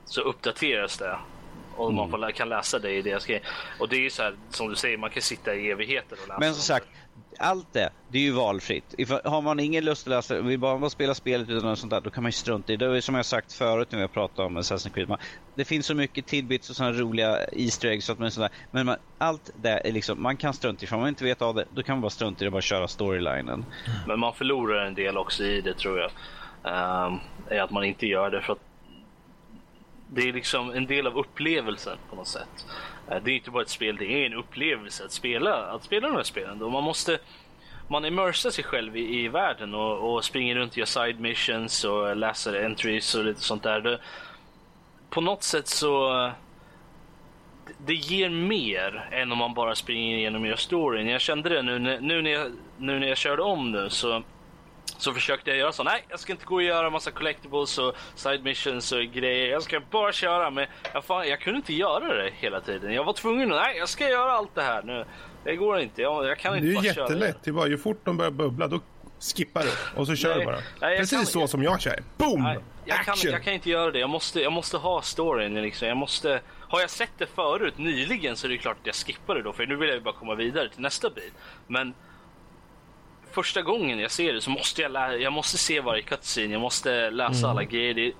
så 0.04 0.20
uppdateras 0.20 0.98
det. 0.98 1.18
Och 1.76 1.84
mm. 1.84 1.96
man 1.96 2.10
får, 2.10 2.30
kan 2.30 2.48
läsa 2.48 2.78
det 2.78 2.90
i 2.90 3.02
deras 3.02 3.26
grej. 3.26 3.42
Och 3.78 3.88
det 3.88 3.96
är 3.96 4.00
ju 4.00 4.10
så 4.10 4.22
här, 4.22 4.36
som 4.50 4.68
du 4.68 4.76
säger, 4.76 4.96
man 4.96 5.10
kan 5.10 5.22
sitta 5.22 5.54
i 5.54 5.70
evigheter 5.70 6.18
och 6.22 6.28
läsa. 6.28 6.40
Men 6.40 6.54
som 6.54 6.62
sagt, 6.62 6.86
allt 7.38 7.72
det, 7.72 7.90
det 8.06 8.18
är 8.18 8.22
ju 8.22 8.30
valfritt. 8.30 8.94
If, 8.98 9.10
har 9.24 9.42
man 9.42 9.60
ingen 9.60 9.84
lust 9.84 10.06
att 10.06 10.10
läsa, 10.10 10.40
vill 10.40 10.60
bara 10.60 10.90
spela 10.90 11.14
spelet 11.14 11.48
utan 11.48 11.68
något 11.68 11.78
sånt 11.78 11.90
där, 11.90 12.00
då 12.00 12.10
kan 12.10 12.22
man 12.22 12.28
ju 12.28 12.32
strunta 12.32 12.72
i 12.72 12.76
det. 12.76 12.88
Det 12.88 12.96
är 12.96 13.00
som 13.00 13.14
jag 13.14 13.26
sagt 13.26 13.52
förut 13.52 13.88
när 13.92 13.98
vi 13.98 14.02
har 14.02 14.08
pratat 14.08 14.38
om 14.38 14.58
Assassin's 14.58 14.94
Creed. 14.94 15.08
Man, 15.08 15.18
det 15.54 15.64
finns 15.64 15.86
så 15.86 15.94
mycket 15.94 16.26
tidbits 16.26 16.70
och 16.70 16.76
sådana 16.76 16.98
roliga 16.98 17.38
Easter 17.52 17.88
eggs. 17.88 18.08
och 18.08 18.32
sådär, 18.32 18.50
men 18.70 18.86
man, 18.86 18.96
allt 19.18 19.50
det 19.54 19.88
är 19.88 19.92
liksom, 19.92 20.22
man 20.22 20.36
kan 20.36 20.54
strunta 20.54 20.84
i. 20.84 20.88
Om 20.90 21.00
man 21.00 21.08
inte 21.08 21.24
vet 21.24 21.42
av 21.42 21.54
det, 21.54 21.64
då 21.70 21.82
kan 21.82 21.94
man 21.94 22.00
bara 22.00 22.10
strunta 22.10 22.44
i 22.44 22.44
det 22.44 22.48
och 22.48 22.52
bara 22.52 22.62
köra 22.62 22.88
storylinen. 22.88 23.66
Men 24.06 24.20
man 24.20 24.34
förlorar 24.34 24.86
en 24.86 24.94
del 24.94 25.16
också 25.16 25.44
i 25.44 25.60
det 25.60 25.74
tror 25.74 25.98
jag. 25.98 26.10
Ehm, 26.64 27.12
um, 27.12 27.20
är 27.50 27.60
att 27.60 27.70
man 27.70 27.84
inte 27.84 28.06
gör 28.06 28.30
det 28.30 28.42
för 28.42 28.52
att 28.52 28.71
det 30.14 30.28
är 30.28 30.32
liksom 30.32 30.70
en 30.70 30.86
del 30.86 31.06
av 31.06 31.18
upplevelsen 31.18 31.98
på 32.10 32.16
något 32.16 32.28
sätt. 32.28 32.66
Eh, 33.10 33.16
det 33.24 33.30
är 33.30 33.34
inte 33.34 33.50
bara 33.50 33.62
ett 33.62 33.68
spel, 33.68 33.96
det 33.96 34.04
är 34.06 34.26
en 34.26 34.34
upplevelse 34.34 35.04
att 35.04 35.12
spela, 35.12 35.54
att 35.56 35.84
spela 35.84 36.08
de 36.08 36.16
här 36.16 36.22
spelen. 36.22 36.62
Och 36.62 36.72
man 36.72 36.84
måste 36.84 37.18
man 37.88 38.04
immersar 38.04 38.50
sig 38.50 38.64
själv 38.64 38.96
i, 38.96 39.20
i 39.24 39.28
världen 39.28 39.74
och, 39.74 40.14
och 40.14 40.24
springer 40.24 40.54
runt 40.54 40.72
och 40.72 40.78
gör 40.78 40.84
side 40.84 41.20
missions 41.20 41.84
och 41.84 42.16
läser 42.16 42.64
entries 42.64 43.14
och 43.14 43.24
lite 43.24 43.40
sånt 43.40 43.62
där. 43.62 43.80
Det, 43.80 43.98
på 45.10 45.20
något 45.20 45.42
sätt 45.42 45.68
så 45.68 46.12
det- 47.66 47.74
det 47.86 47.94
ger 47.94 48.30
mer 48.30 49.08
än 49.12 49.32
om 49.32 49.38
man 49.38 49.54
bara 49.54 49.74
springer 49.74 50.16
igenom 50.16 50.42
och 50.42 50.48
gör 50.48 50.56
storyn. 50.56 51.08
Jag 51.08 51.20
kände 51.20 51.48
det 51.48 51.62
nu, 51.62 51.78
när- 51.78 52.00
nu, 52.00 52.22
när, 52.22 52.30
jag, 52.30 52.52
nu 52.78 52.98
när 52.98 53.06
jag 53.08 53.16
körde 53.18 53.42
om 53.42 53.72
nu 53.72 53.90
så 53.90 54.22
så 55.02 55.12
försökte 55.12 55.50
jag 55.50 55.58
göra 55.58 55.72
så. 55.72 55.82
Nej, 55.82 56.04
jag 56.08 56.20
ska 56.20 56.32
inte 56.32 56.44
gå 56.44 56.54
och 56.54 56.62
göra 56.62 56.90
massa 56.90 57.10
collectibles 57.10 57.78
och 57.78 57.94
side 58.14 58.44
missions 58.44 58.92
och 58.92 59.02
grejer. 59.02 59.50
Jag 59.50 59.62
ska 59.62 59.80
bara 59.90 60.12
köra. 60.12 60.50
Men 60.50 60.66
jag, 60.94 61.04
fan, 61.04 61.28
jag 61.28 61.40
kunde 61.40 61.56
inte 61.56 61.74
göra 61.74 62.14
det 62.14 62.30
hela 62.34 62.60
tiden. 62.60 62.92
Jag 62.92 63.04
var 63.04 63.12
tvungen 63.12 63.52
att, 63.52 63.62
nej, 63.62 63.76
jag 63.78 63.88
ska 63.88 64.08
göra 64.08 64.32
allt 64.32 64.54
det 64.54 64.62
här 64.62 64.82
nu. 64.82 65.04
Det 65.44 65.56
går 65.56 65.78
inte. 65.80 66.02
Jag, 66.02 66.26
jag 66.26 66.38
kan 66.38 66.52
Det 66.52 66.58
inte 66.58 66.68
är 66.68 66.70
ju 66.70 66.74
bara 66.74 66.84
jättelätt. 66.84 67.38
Det 67.44 67.50
är 67.50 67.52
bara, 67.52 67.66
ju 67.66 67.78
fort 67.78 68.00
de 68.04 68.16
börjar 68.16 68.30
bubbla, 68.30 68.66
då 68.68 68.80
skippar 69.36 69.62
du. 69.62 70.00
Och 70.00 70.06
så 70.06 70.16
kör 70.16 70.38
du 70.38 70.44
bara. 70.44 70.58
nej, 70.80 70.98
Precis 70.98 71.18
kan- 71.18 71.26
så 71.26 71.46
som 71.46 71.62
jag 71.62 71.80
kör. 71.80 72.02
Boom! 72.16 72.42
Nej, 72.42 72.58
jag, 72.84 72.96
kan, 73.04 73.12
Action! 73.12 73.32
jag 73.32 73.42
kan 73.42 73.52
inte 73.52 73.70
göra 73.70 73.90
det. 73.90 73.98
Jag 73.98 74.10
måste, 74.10 74.40
jag 74.40 74.52
måste 74.52 74.76
ha 74.76 75.02
storyn. 75.02 75.54
Liksom. 75.62 75.88
Jag 75.88 75.96
måste, 75.96 76.40
har 76.68 76.80
jag 76.80 76.90
sett 76.90 77.12
det 77.18 77.26
förut 77.26 77.78
nyligen 77.78 78.36
så 78.36 78.46
är 78.46 78.50
det 78.50 78.58
klart 78.58 78.76
att 78.80 78.86
jag 78.86 78.94
skippar 78.94 79.34
det 79.34 79.42
då. 79.42 79.52
För 79.52 79.66
nu 79.66 79.76
vill 79.76 79.88
jag 79.88 79.96
ju 79.96 80.02
bara 80.02 80.14
komma 80.14 80.34
vidare 80.34 80.68
till 80.68 80.80
nästa 80.80 81.10
bit. 81.10 81.32
Men 81.66 81.94
första 83.32 83.62
gången 83.62 83.98
jag 83.98 84.10
ser 84.10 84.32
det 84.32 84.40
så 84.40 84.50
måste 84.50 84.82
jag, 84.82 84.92
lä- 84.92 85.16
jag 85.16 85.32
måste 85.32 85.58
se 85.58 85.80
varje 85.80 86.02
cutscene. 86.02 86.52
Jag 86.52 86.60
måste 86.60 87.10
läsa 87.10 87.48
alla 87.50 87.64
grejer. 87.64 87.94
Det, 87.94 88.12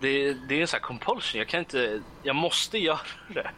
det, 0.00 0.34
det 0.48 0.54
är 0.56 0.60
en 0.60 0.66
sån 0.66 0.76
här 0.76 0.86
compulsion. 0.86 1.38
Jag 1.38 1.48
kan 1.48 1.60
inte... 1.60 2.00
Jag 2.22 2.36
måste 2.36 2.78
göra 2.78 2.98
det. 3.34 3.50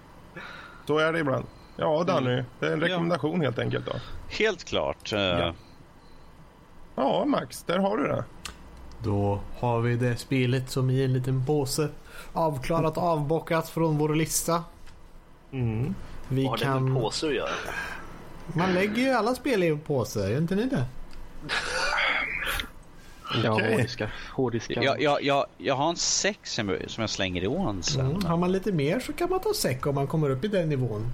Så 0.86 0.98
är 0.98 1.12
det 1.12 1.18
ibland. 1.18 1.46
Ja, 1.76 2.04
Danny. 2.04 2.32
Mm. 2.32 2.44
Det 2.60 2.66
är 2.66 2.72
en 2.72 2.80
rekommendation 2.80 3.40
helt 3.40 3.58
enkelt 3.58 3.86
då. 3.86 3.92
Helt 4.28 4.64
klart. 4.64 5.12
eh, 5.12 5.20
Ja. 5.20 5.54
Ja, 6.96 7.24
Max. 7.24 7.62
Där 7.62 7.78
har 7.78 7.96
du 7.96 8.06
det. 8.08 8.24
Då 9.04 9.40
har 9.58 9.80
vi 9.80 9.96
det 9.96 10.16
spelet 10.16 10.70
som 10.70 10.90
i 10.90 11.04
en 11.04 11.12
liten 11.12 11.46
påse. 11.46 11.88
Avklarat 12.32 12.98
avbockat 12.98 13.68
från 13.68 13.98
vår 13.98 14.14
lista. 14.14 14.64
Mm. 15.52 15.94
Vi 16.28 16.42
Vad 16.44 16.50
har 16.50 16.58
det 16.58 16.80
med 16.80 16.92
kan... 16.94 16.94
påse 17.02 17.26
att 17.26 17.34
göra? 17.34 17.48
Man 18.54 18.74
lägger 18.74 19.02
ju 19.02 19.10
alla 19.10 19.34
spel 19.34 19.62
i 19.62 19.68
en 19.68 19.80
påse, 19.80 20.30
gör 20.30 20.38
inte 20.38 20.54
ni 20.54 20.64
det? 20.64 20.84
Ja, 23.44 23.52
Okej. 23.52 23.70
hårddiskar. 23.72 24.14
Hårddiskar. 24.32 24.82
Jag, 24.82 25.02
jag, 25.02 25.22
jag, 25.22 25.46
jag 25.58 25.74
har 25.74 25.88
en 25.88 25.96
säck 25.96 26.46
som 26.46 26.68
jag, 26.68 26.90
som 26.90 27.00
jag 27.00 27.10
slänger 27.10 27.44
i 27.44 27.46
ån 27.46 27.82
sen. 27.82 28.06
Mm. 28.10 28.24
Har 28.24 28.36
man 28.36 28.52
lite 28.52 28.72
mer 28.72 29.00
så 29.00 29.12
kan 29.12 29.30
man 29.30 29.40
ta 29.40 29.54
säck 29.54 29.86
om 29.86 29.94
man 29.94 30.06
kommer 30.06 30.30
upp 30.30 30.44
i 30.44 30.48
den 30.48 30.68
nivån. 30.68 31.12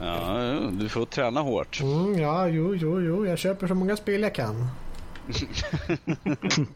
Ja, 0.00 0.58
du 0.72 0.88
får 0.88 1.06
träna 1.06 1.40
hårt. 1.40 1.80
Mm, 1.80 2.18
ja, 2.18 2.48
jo, 2.48 2.74
jo, 2.74 3.00
jo. 3.00 3.26
Jag 3.26 3.38
köper 3.38 3.66
så 3.66 3.74
många 3.74 3.96
spel 3.96 4.22
jag 4.22 4.34
kan. 4.34 4.66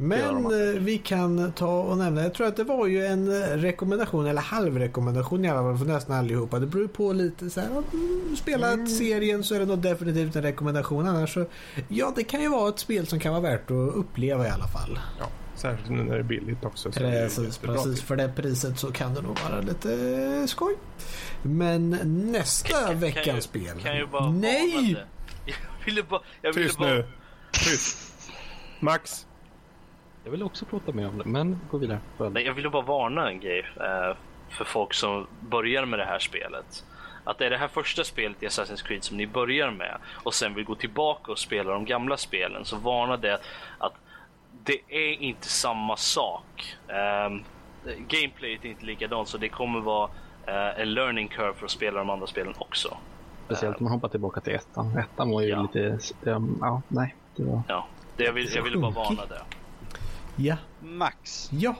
Men 0.00 0.44
eh, 0.44 0.80
vi 0.80 0.98
kan 0.98 1.52
ta 1.52 1.80
och 1.82 1.98
nämna, 1.98 2.22
jag 2.22 2.34
tror 2.34 2.46
att 2.46 2.56
det 2.56 2.64
var 2.64 2.86
ju 2.86 3.06
en 3.06 3.42
eh, 3.42 3.46
rekommendation 3.48 4.26
eller 4.26 4.42
halvrekommendation 4.42 5.44
i 5.44 5.48
alla 5.48 5.62
fall 5.62 5.78
för 5.78 5.84
nästan 5.84 6.16
allihopa. 6.16 6.58
Det 6.58 6.66
beror 6.66 6.88
på 6.88 7.12
lite 7.12 7.50
så 7.50 7.60
här, 7.60 7.68
mm, 7.68 8.36
spelat 8.36 8.90
serien 8.90 9.44
så 9.44 9.54
är 9.54 9.58
det 9.58 9.66
nog 9.66 9.78
definitivt 9.78 10.36
en 10.36 10.42
rekommendation 10.42 11.06
annars 11.06 11.34
så 11.34 11.46
ja 11.88 12.12
det 12.16 12.24
kan 12.24 12.42
ju 12.42 12.48
vara 12.48 12.68
ett 12.68 12.78
spel 12.78 13.06
som 13.06 13.20
kan 13.20 13.32
vara 13.32 13.42
värt 13.42 13.70
att 13.70 13.94
uppleva 13.94 14.46
i 14.46 14.50
alla 14.50 14.66
fall. 14.68 14.98
Ja, 15.18 15.26
särskilt 15.54 15.90
nu 15.90 16.02
när 16.02 16.12
det 16.12 16.18
är 16.18 16.22
billigt 16.22 16.64
också. 16.64 16.90
Precis, 16.90 17.58
precis. 17.58 18.02
För 18.02 18.16
det 18.16 18.32
priset 18.36 18.78
så 18.78 18.92
kan 18.92 19.14
det 19.14 19.22
nog 19.22 19.38
vara 19.50 19.60
lite 19.60 19.92
eh, 20.40 20.46
skoj. 20.46 20.74
Men 21.42 21.90
nästa 22.32 22.92
veckans 22.92 23.26
kan 23.26 23.34
ju, 23.34 23.40
spel. 23.40 23.80
Kan 23.82 23.96
ju 23.96 24.06
bara 24.06 24.30
Nej! 24.30 24.96
Jag 25.46 25.84
ville 25.84 26.02
bara... 26.02 26.20
Jag 26.42 26.52
ville 26.52 26.66
Tyst 26.66 26.78
bara 26.78 26.94
nu. 26.94 27.06
Tyst. 27.52 27.98
Max. 28.80 29.26
Jag 30.28 30.32
vill 30.32 30.42
också 30.42 30.64
prata 30.64 30.92
mer 30.92 31.08
om 31.08 31.18
det, 31.18 31.24
men 31.24 31.60
gå 31.70 31.78
vidare. 31.78 31.98
Nej, 32.18 32.42
jag 32.46 32.54
ville 32.54 32.70
bara 32.70 32.82
varna 32.82 33.28
en 33.28 33.40
grej 33.40 33.58
eh, 33.76 34.16
för 34.48 34.64
folk 34.64 34.94
som 34.94 35.26
börjar 35.40 35.84
med 35.84 35.98
det 35.98 36.04
här 36.04 36.18
spelet. 36.18 36.84
Att 37.24 37.38
det 37.38 37.46
är 37.46 37.50
det 37.50 37.56
här 37.56 37.68
första 37.68 38.04
spelet 38.04 38.42
i 38.42 38.46
Assassin's 38.46 38.86
Creed 38.86 39.04
som 39.04 39.16
ni 39.16 39.26
börjar 39.26 39.70
med 39.70 39.98
och 40.24 40.34
sen 40.34 40.54
vill 40.54 40.64
gå 40.64 40.74
tillbaka 40.74 41.32
och 41.32 41.38
spela 41.38 41.72
de 41.72 41.84
gamla 41.84 42.16
spelen 42.16 42.64
så 42.64 42.76
varna 42.76 43.16
det 43.16 43.40
att 43.78 43.92
det 44.64 44.80
är 44.88 45.12
inte 45.22 45.48
samma 45.48 45.96
sak. 45.96 46.76
Um, 47.26 47.44
gameplayet 48.08 48.64
är 48.64 48.68
inte 48.68 48.84
likadant 48.86 49.28
så 49.28 49.38
det 49.38 49.48
kommer 49.48 49.80
vara 49.80 50.10
eh, 50.46 50.80
en 50.80 50.94
learning 50.94 51.28
curve 51.28 51.54
för 51.54 51.64
att 51.64 51.70
spela 51.70 51.98
de 51.98 52.10
andra 52.10 52.26
spelen 52.26 52.54
också. 52.58 52.96
Speciellt 53.44 53.76
om 53.78 53.84
man 53.84 53.92
hoppar 53.92 54.08
tillbaka 54.08 54.40
till 54.40 54.54
ettan. 54.54 54.98
Ettan 54.98 55.30
var 55.30 55.40
ju 55.40 55.48
Ja. 55.48 55.62
lite... 55.62 55.98
Um, 56.30 56.58
ja, 56.60 56.82
nej. 56.88 57.14
Det 57.36 57.44
var... 57.44 57.62
Ja, 57.68 57.86
det 58.16 58.24
jag, 58.24 58.32
vill, 58.32 58.54
jag 58.54 58.62
ville 58.62 58.78
bara 58.78 58.90
varna 58.90 59.26
det. 59.28 59.40
Ja, 60.40 60.56
Max. 60.80 61.48
ja. 61.52 61.76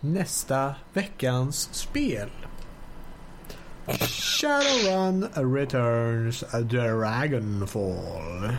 Nästa 0.00 0.74
veckans 0.92 1.68
spel. 1.72 2.30
Shadowrun 4.08 5.26
Returns 5.54 6.44
Dragonfall. 6.62 8.56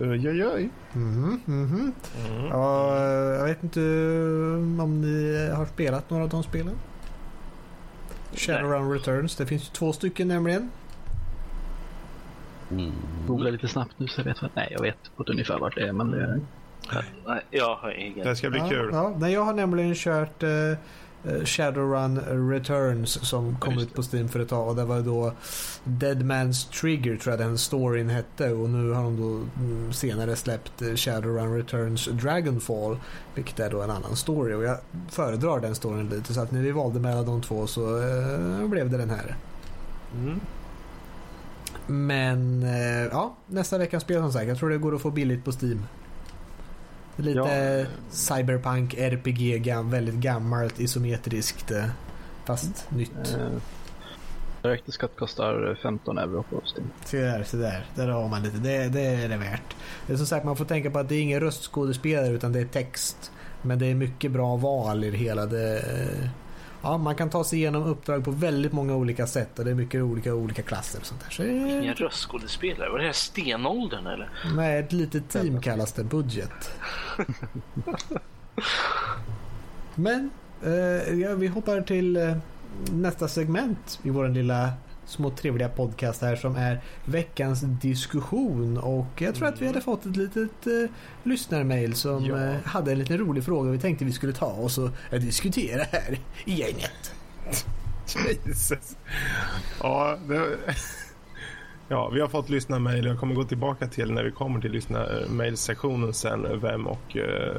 Oj, 0.00 0.28
oj, 0.28 0.46
oj. 0.46 0.70
Mhm, 0.92 1.40
mhm. 1.44 1.92
Ja, 2.50 3.04
jag 3.34 3.44
vet 3.44 3.62
inte 3.62 3.80
om 4.82 5.00
ni 5.00 5.48
har 5.56 5.66
spelat 5.66 6.10
några 6.10 6.24
av 6.24 6.30
de 6.30 6.42
spelen? 6.42 6.74
Shadowrun 8.32 8.92
Returns. 8.92 9.36
Det 9.36 9.46
finns 9.46 9.62
ju 9.62 9.72
två 9.72 9.92
stycken 9.92 10.28
nämligen. 10.28 10.70
Mm. 12.70 12.92
Googla 13.26 13.50
lite 13.50 13.68
snabbt 13.68 13.94
nu 13.96 14.08
så 14.08 14.20
jag 14.20 14.24
vet 14.24 14.42
vad... 14.42 14.50
Nej, 14.54 14.68
jag 14.70 14.82
vet 14.82 15.16
på 15.16 15.22
ett 15.22 15.28
ungefär 15.28 15.58
vart 15.58 15.74
det 15.74 15.88
är, 15.88 15.92
men 15.92 16.10
det... 16.10 16.40
Nej, 17.26 17.42
jag 17.50 17.74
har 17.74 17.90
ingen. 17.90 18.26
Det 18.26 18.36
ska 18.36 18.50
bli 18.50 18.58
ja, 18.58 18.68
kul. 18.68 18.90
Ja, 18.92 19.14
nej, 19.18 19.32
jag 19.32 19.44
har 19.44 19.54
nämligen 19.54 19.94
kört 19.94 20.42
eh, 20.42 20.50
eh, 20.50 21.44
Shadowrun 21.44 22.20
Returns 22.50 23.28
som 23.28 23.56
kom 23.56 23.78
ut 23.78 23.94
på 23.94 24.02
Steam 24.02 24.28
för 24.28 24.40
ett 24.40 24.48
tag 24.48 24.68
och 24.68 24.76
det 24.76 24.84
var 24.84 25.00
då 25.00 25.32
Dead 25.84 26.22
Man's 26.22 26.80
Trigger 26.80 27.16
tror 27.16 27.32
jag 27.32 27.40
den 27.40 27.58
storyn 27.58 28.10
hette 28.10 28.52
och 28.52 28.70
nu 28.70 28.90
har 28.90 29.02
de 29.02 29.16
då 29.16 29.62
mm, 29.64 29.92
senare 29.92 30.36
släppt 30.36 30.82
eh, 30.82 30.94
Shadowrun 30.94 31.56
Returns 31.56 32.06
Dragonfall 32.06 32.98
vilket 33.34 33.60
är 33.60 33.70
då 33.70 33.82
en 33.82 33.90
annan 33.90 34.16
story 34.16 34.54
och 34.54 34.64
jag 34.64 34.78
föredrar 35.10 35.60
den 35.60 35.74
storyn 35.74 36.08
lite 36.08 36.34
så 36.34 36.40
att 36.40 36.50
när 36.50 36.62
vi 36.62 36.70
valde 36.70 37.00
mellan 37.00 37.26
de 37.26 37.42
två 37.42 37.66
så 37.66 38.02
eh, 38.02 38.66
blev 38.66 38.90
det 38.90 38.98
den 38.98 39.10
här. 39.10 39.36
Mm. 40.14 40.40
Men 41.86 42.62
eh, 42.62 43.04
ja, 43.12 43.36
nästa 43.46 43.78
veckans 43.78 44.02
spel 44.02 44.20
som 44.20 44.32
sagt. 44.32 44.48
Jag 44.48 44.58
tror 44.58 44.70
det 44.70 44.78
går 44.78 44.94
att 44.94 45.02
få 45.02 45.10
billigt 45.10 45.44
på 45.44 45.52
Steam. 45.52 45.86
Lite 47.16 47.38
Ja. 47.38 47.86
cyberpunk, 48.10 48.94
RPG, 48.94 49.58
gam, 49.58 49.90
väldigt 49.90 50.14
gammalt, 50.14 50.80
isometriskt. 50.80 51.70
eh, 51.70 51.84
Fast 52.44 52.90
nytt. 52.90 53.36
Eh, 53.38 53.48
Director's 54.62 54.98
Cut 54.98 55.16
kostar 55.18 55.78
15 55.82 56.18
euro 56.18 56.42
på 56.42 56.62
Steam. 56.76 56.90
Se 57.04 57.20
där, 57.20 57.42
se 57.44 57.56
där. 57.56 57.86
Där 57.94 58.08
har 58.08 58.28
man 58.28 58.42
lite. 58.42 58.56
Det, 58.58 58.88
det 58.88 59.00
är 59.00 59.28
det 59.28 59.36
värt. 59.36 59.76
Det 60.06 60.12
är 60.12 60.16
som 60.16 60.26
sagt, 60.26 60.44
man 60.44 60.56
får 60.56 60.64
tänka 60.64 60.90
på 60.90 60.98
att 60.98 61.08
det 61.08 61.14
är 61.14 61.22
ingen 61.22 61.40
röstskådespelare 61.40 62.28
utan 62.32 62.52
det 62.52 62.60
är 62.60 62.64
text. 62.64 63.32
Men 63.62 63.78
det 63.78 63.86
är 63.86 63.94
mycket 63.94 64.32
bra 64.32 64.56
val 64.56 65.04
i 65.04 65.10
det 65.10 65.16
hela. 65.16 65.46
Det, 65.46 65.82
ja, 66.82 66.98
man 66.98 67.14
kan 67.14 67.30
ta 67.30 67.44
sig 67.44 67.58
igenom 67.58 67.82
uppdrag 67.82 68.24
på 68.24 68.30
väldigt 68.30 68.72
många 68.72 68.94
olika 68.94 69.26
sätt 69.26 69.58
och 69.58 69.64
det 69.64 69.70
är 69.70 69.74
mycket 69.74 70.02
olika 70.02 70.34
olika 70.34 70.62
klasser 70.62 71.00
och 71.00 71.06
sånt 71.06 71.20
där. 71.24 71.30
Så 71.30 71.42
det, 71.42 71.48
Ingen 71.48 71.94
röstskådespelare? 71.94 72.90
Var 72.90 72.98
det 72.98 73.04
här 73.04 73.12
stenåldern 73.12 74.06
eller? 74.06 74.30
Nej, 74.56 74.78
ett 74.78 74.92
litet 74.92 75.28
team 75.28 75.60
kallas 75.60 75.92
det. 75.92 76.04
Budget. 76.04 76.70
Men 79.94 80.30
eh, 80.64 81.14
ja, 81.20 81.34
vi 81.34 81.46
hoppar 81.46 81.80
till 81.80 82.16
eh, 82.16 82.36
nästa 82.92 83.28
segment 83.28 84.00
i 84.02 84.10
vår 84.10 84.28
lilla 84.28 84.72
små 85.10 85.30
trevliga 85.30 85.68
podcast 85.68 86.22
här 86.22 86.36
som 86.36 86.56
är 86.56 86.80
veckans 87.04 87.60
diskussion 87.60 88.78
och 88.78 89.06
jag 89.22 89.34
tror 89.34 89.48
att 89.48 89.60
vi 89.62 89.66
hade 89.66 89.80
fått 89.80 90.06
ett 90.06 90.16
litet 90.16 90.66
eh, 90.66 90.90
lyssnarmail 91.22 91.94
som 91.94 92.24
Ja. 92.24 92.36
eh, 92.36 92.54
hade 92.64 92.92
en 92.92 92.98
liten 92.98 93.18
rolig 93.18 93.44
fråga 93.44 93.70
vi 93.70 93.78
tänkte 93.78 94.04
vi 94.04 94.12
skulle 94.12 94.32
ta 94.32 94.46
och 94.46 94.70
så 94.70 94.90
diskutera 95.10 95.82
här 95.92 96.18
i 96.44 96.52
gänget. 96.54 97.14
Jesus. 98.44 98.96
Ja, 99.82 100.16
det... 100.28 100.56
ja, 101.88 102.08
vi 102.08 102.20
har 102.20 102.28
fått 102.28 102.48
lyssna 102.48 102.78
mejl. 102.78 103.06
Jag 103.06 103.18
kommer 103.18 103.34
gå 103.34 103.44
tillbaka 103.44 103.86
till 103.86 104.12
när 104.12 104.24
vi 104.24 104.30
kommer 104.30 104.60
till 104.60 104.72
lyssna 104.72 105.06
mejlsektionen 105.30 106.12
sen 106.14 106.60
vem 106.60 106.86
och, 106.86 107.16
eh, 107.16 107.56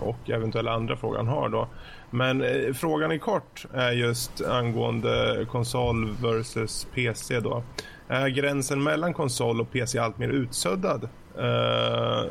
och 0.00 0.30
eventuella 0.30 0.72
andra 0.72 0.96
frågan 0.96 1.26
har 1.28 1.48
då. 1.48 1.68
Men 2.10 2.42
eh, 2.42 2.72
frågan 2.74 3.12
i 3.12 3.18
kort 3.18 3.66
är 3.72 3.92
just 3.92 4.44
angående 4.44 5.46
konsol 5.50 6.10
versus 6.22 6.86
PC 6.94 7.40
då. 7.40 7.62
Är 8.08 8.28
gränsen 8.28 8.82
mellan 8.82 9.14
konsol 9.14 9.60
och 9.60 9.72
PC 9.72 9.98
allt 9.98 10.18
mer 10.18 10.28
utsuddad? 10.28 11.08
Eh, 11.38 12.24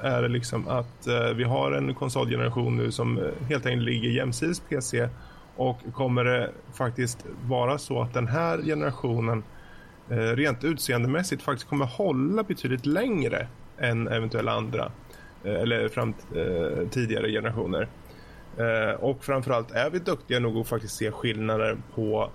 är 0.00 0.22
det 0.22 0.28
liksom 0.28 0.68
att 0.68 1.06
eh, 1.06 1.28
vi 1.36 1.44
har 1.44 1.72
en 1.72 1.94
konsolgeneration 1.94 2.76
nu 2.76 2.92
som 2.92 3.18
eh, 3.18 3.24
helt 3.48 3.66
enkelt 3.66 3.84
ligger 3.84 4.10
jämsides 4.10 4.60
PC 4.60 5.08
och 5.56 5.78
kommer 5.92 6.24
det 6.24 6.50
faktiskt 6.74 7.26
vara 7.48 7.78
så 7.78 8.02
att 8.02 8.14
den 8.14 8.28
här 8.28 8.62
generationen 8.62 9.42
eh, 10.10 10.16
rent 10.16 10.64
utseendemässigt 10.64 11.42
faktiskt 11.42 11.68
kommer 11.68 11.86
hålla 11.86 12.42
betydligt 12.42 12.86
längre 12.86 13.46
än 13.78 14.08
eventuella 14.08 14.52
andra 14.52 14.92
eh, 15.44 15.54
eller 15.54 15.88
fram, 15.88 16.14
eh, 16.36 16.88
tidigare 16.88 17.30
generationer. 17.30 17.88
Eh, 18.58 18.94
och 19.00 19.24
framförallt 19.24 19.70
är 19.70 19.90
vi 19.90 19.98
duktiga 19.98 20.38
nog 20.38 20.56
att 20.56 20.68
faktiskt 20.68 20.96
se 20.96 21.10
skillnader 21.10 21.76
på 21.94 22.30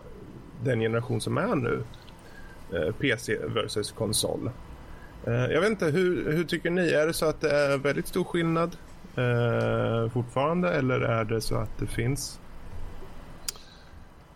den 0.64 0.80
generation 0.80 1.22
som 1.22 1.38
är 1.38 1.56
nu. 1.56 1.84
Eh, 2.74 2.94
PC 2.94 3.38
versus 3.38 3.92
konsol. 3.92 4.52
Eh, 5.28 5.34
jag 5.34 5.62
vet 5.62 5.70
inte, 5.70 5.86
hur, 5.86 6.32
hur 6.32 6.44
tycker 6.44 6.70
ni? 6.70 6.92
Är 6.92 7.08
det 7.08 7.14
så 7.14 7.26
att 7.26 7.42
det 7.42 7.52
är 7.52 7.78
väldigt 7.78 8.08
stor 8.08 8.24
skillnad 8.24 8.78
eh, 9.16 10.12
fortfarande 10.12 10.70
eller 10.70 11.00
är 11.00 11.24
det 11.24 11.42
så 11.42 11.56
att 11.56 11.78
det 11.80 11.88
finns? 11.88 12.40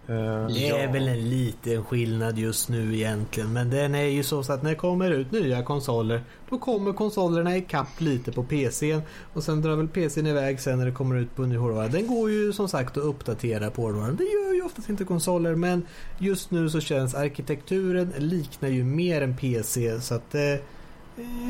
Eh, 0.07 0.47
Det 0.47 0.69
är 0.69 0.91
väl 0.93 1.07
en 1.07 1.29
liten 1.29 1.83
skillnad 1.83 2.37
just 2.37 2.69
nu 2.69 2.95
egentligen. 2.95 3.53
Men 3.53 3.69
den 3.69 3.95
är 3.95 4.03
ju 4.05 4.23
så 4.23 4.39
att 4.39 4.63
när 4.63 4.69
det 4.69 4.75
kommer 4.75 5.11
ut 5.11 5.31
nya 5.31 5.63
konsoler 5.63 6.23
då 6.49 6.57
kommer 6.57 6.93
konsolerna 6.93 7.57
ikapp 7.57 8.01
lite 8.01 8.31
på 8.31 8.43
PCn. 8.43 9.01
Och 9.33 9.43
sen 9.43 9.61
drar 9.61 9.75
väl 9.75 9.87
PCn 9.87 10.27
iväg 10.27 10.59
sen 10.59 10.79
när 10.79 10.85
det 10.85 10.91
kommer 10.91 11.15
ut 11.15 11.35
på 11.35 11.41
ny 11.41 11.57
hårdvara. 11.57 11.87
Den 11.87 12.07
går 12.07 12.31
ju 12.31 12.53
som 12.53 12.69
sagt 12.69 12.97
att 12.97 13.03
uppdatera 13.03 13.69
på 13.71 13.81
hårdvaran. 13.81 14.15
Det 14.15 14.23
gör 14.23 14.53
ju 14.53 14.61
oftast 14.61 14.89
inte 14.89 15.03
konsoler 15.03 15.55
men 15.55 15.85
just 16.19 16.51
nu 16.51 16.69
så 16.69 16.79
känns 16.79 17.15
arkitekturen 17.15 18.13
liknar 18.17 18.69
ju 18.69 18.83
mer 18.83 19.21
en 19.21 19.37
PC 19.37 20.01
så 20.01 20.15
att 20.15 20.35
eh, 20.35 20.41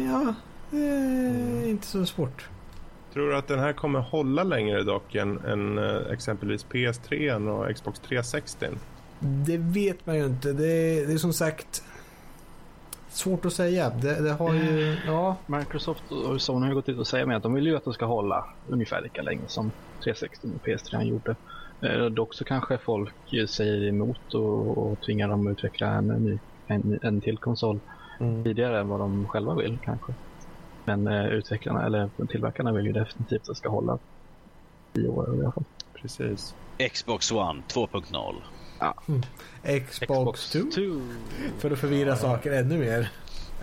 ja, 0.07 0.35
eh, 0.71 1.69
inte 1.69 1.87
så 1.87 2.05
svårt. 2.05 2.49
Tror 3.13 3.29
du 3.29 3.35
att 3.35 3.47
den 3.47 3.59
här 3.59 3.73
kommer 3.73 3.99
hålla 3.99 4.43
längre 4.43 4.83
dock 4.83 5.15
än, 5.15 5.39
än 5.45 5.77
eh, 5.77 6.11
exempelvis 6.11 6.65
PS3 6.65 7.47
och 7.49 7.75
Xbox 7.75 7.99
360? 7.99 8.67
Det 9.19 9.57
vet 9.57 10.05
man 10.05 10.15
ju 10.15 10.25
inte. 10.25 10.53
Det, 10.53 11.05
det 11.05 11.13
är 11.13 11.17
som 11.17 11.33
sagt 11.33 11.83
svårt 13.09 13.45
att 13.45 13.53
säga. 13.53 13.89
Det, 13.89 14.21
det 14.23 14.31
har 14.31 14.53
ju, 14.53 14.97
ja. 15.05 15.35
Microsoft 15.45 16.11
och 16.11 16.41
Sony 16.41 16.61
har 16.61 16.69
ju 16.69 16.75
gått 16.75 16.89
ut 16.89 16.97
och 16.97 17.07
säger 17.07 17.25
med 17.25 17.37
att 17.37 17.43
de 17.43 17.53
vill 17.53 17.67
ju 17.67 17.75
att 17.75 17.83
de 17.83 17.93
ska 17.93 18.05
hålla 18.05 18.45
ungefär 18.67 19.01
lika 19.01 19.21
länge 19.21 19.47
som 19.47 19.71
360 20.03 20.47
och 20.55 20.67
PS3 20.67 21.03
gjorde. 21.03 21.35
Eh, 21.81 22.05
dock 22.05 22.33
så 22.33 22.43
kanske 22.43 22.77
folk 22.77 23.13
säger 23.49 23.87
emot 23.87 24.33
och, 24.33 24.77
och 24.77 25.01
tvingar 25.01 25.27
dem 25.27 25.47
att 25.47 25.51
utveckla 25.51 25.87
en, 25.87 26.07
ny, 26.07 26.39
en, 26.67 26.99
en 27.01 27.21
till 27.21 27.37
konsol 27.37 27.79
tidigare 28.43 28.79
än 28.79 28.87
vad 28.87 28.99
de 28.99 29.27
själva 29.27 29.55
vill 29.55 29.77
kanske. 29.83 30.13
Men 30.85 31.07
eh, 31.07 31.25
utvecklarna 31.25 31.85
eller 31.85 32.09
tillverkarna 32.29 32.71
vill 32.71 32.85
ju 32.85 32.91
definitivt 32.91 33.41
att 33.41 33.47
det 33.47 33.55
ska 33.55 33.69
hålla 33.69 33.99
10 34.95 35.07
år 35.07 35.35
i 35.35 35.41
alla 35.41 35.51
fall. 35.51 35.63
Precis. 36.01 36.55
Xbox 36.93 37.31
One 37.31 37.63
2.0. 37.73 38.43
Xbox 39.89 40.51
2. 40.51 40.59
För 41.57 41.71
att 41.71 41.79
förvirra 41.79 42.15
saker 42.15 42.51
ännu 42.51 42.77
mer. 42.77 43.09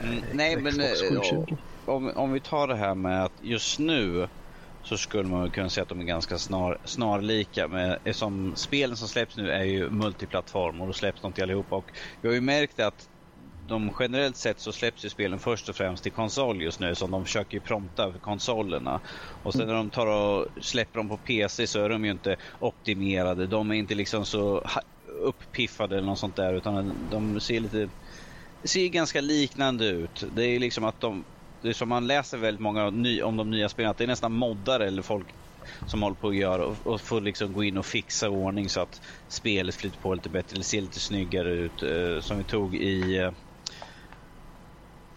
Mm, 0.03 0.25
nej, 0.33 0.57
men 0.57 0.73
Xbox 0.73 1.03
eh, 1.03 1.09
720. 1.09 1.57
om, 1.87 2.13
om 2.17 2.33
vi 2.33 2.41
tar 2.41 2.69
det 2.69 2.77
här 2.77 2.95
med 2.95 3.25
att 3.25 3.33
just 3.41 3.79
nu 3.79 4.29
så 4.83 4.97
skulle 4.97 5.29
man 5.29 5.51
kunna 5.51 5.69
säga 5.69 5.83
att 5.83 5.89
de 5.89 6.01
är 6.01 6.05
ganska 6.05 6.39
snar, 6.39 6.79
snarlika. 6.85 7.69
Men 7.69 8.15
som 8.15 8.57
spelen 8.57 8.97
som 8.97 9.09
släpps 9.09 9.37
nu 9.37 9.51
är 9.51 9.65
ju 9.65 9.91
multiplattform 9.91 10.81
och 10.81 10.87
då 10.87 10.93
släpps 10.93 11.21
de 11.21 11.33
till 11.33 11.43
allihopa. 11.43 11.77
Och 11.77 11.91
vi 12.21 12.29
har 12.29 12.35
ju 12.35 12.41
märkt 12.41 12.81
att 12.81 13.10
de 13.71 13.93
generellt 14.01 14.37
sett 14.37 14.61
så 14.61 14.73
släpps 14.73 15.05
ju 15.05 15.09
spelen 15.09 15.39
först 15.39 15.69
och 15.69 15.77
främst 15.77 16.03
till 16.03 16.13
konsol 16.13 16.63
just 16.63 16.81
nu. 16.81 16.95
som 16.95 17.11
de 17.11 17.25
försöker 17.25 17.57
ju 17.57 17.61
prompta 17.61 18.13
för 18.13 18.21
konsolerna. 18.21 19.01
Och 19.43 19.55
sen 19.55 19.67
när 19.67 19.75
de 19.75 19.91
tar 19.91 20.07
och 20.07 20.49
släpper 20.63 20.99
dem 20.99 21.09
på 21.09 21.19
PC 21.19 21.67
så 21.67 21.81
är 21.85 21.89
de 21.89 22.05
ju 22.05 22.11
inte 22.11 22.37
optimerade. 22.61 23.47
De 23.47 23.71
är 23.71 23.75
inte 23.75 23.95
liksom 23.95 24.27
så 24.27 24.59
upppiffade 24.59 25.51
uppiffade 25.61 25.97
eller 25.97 26.07
något 26.07 26.19
sånt 26.19 26.37
där 26.37 26.55
utan 26.55 27.09
de 27.11 27.41
ser 27.41 27.61
lite 27.61 27.91
ser 28.65 28.89
ganska 28.89 29.21
liknande 29.21 29.87
ut. 29.87 30.25
Det 30.33 30.45
är 30.45 30.59
liksom 30.61 30.85
att 30.85 31.01
de, 31.01 31.25
det 31.63 31.69
är 31.69 31.73
som 31.73 31.89
man 31.89 32.07
läser 32.07 32.39
väldigt 32.39 32.61
många 32.61 32.87
om 33.25 33.37
de 33.37 33.51
nya 33.51 33.69
spelen, 33.69 33.91
att 33.91 33.99
det 33.99 34.05
är 34.05 34.09
nästan 34.09 34.33
moddare 34.33 34.87
eller 34.87 35.03
folk 35.03 35.35
som 35.87 36.03
håller 36.03 36.17
på 36.17 36.29
att 36.29 36.37
göra 36.37 36.67
och, 36.67 36.87
och 36.87 37.01
får 37.01 37.21
liksom 37.21 37.53
gå 37.53 37.65
in 37.65 37.77
och 37.79 37.87
fixa 37.87 38.31
ordning 38.31 38.69
så 38.69 38.81
att 38.81 39.01
spelet 39.29 39.75
flyter 39.75 39.99
på 39.99 40.15
lite 40.15 40.31
bättre 40.31 40.55
eller 40.55 40.65
ser 40.65 40.81
lite 40.81 41.01
snyggare 41.01 41.53
ut. 41.53 41.83
Eh, 41.83 42.21
som 42.21 42.39
vi 42.39 42.45
tog 42.45 42.77
i... 42.77 43.17
Eh, 43.19 43.31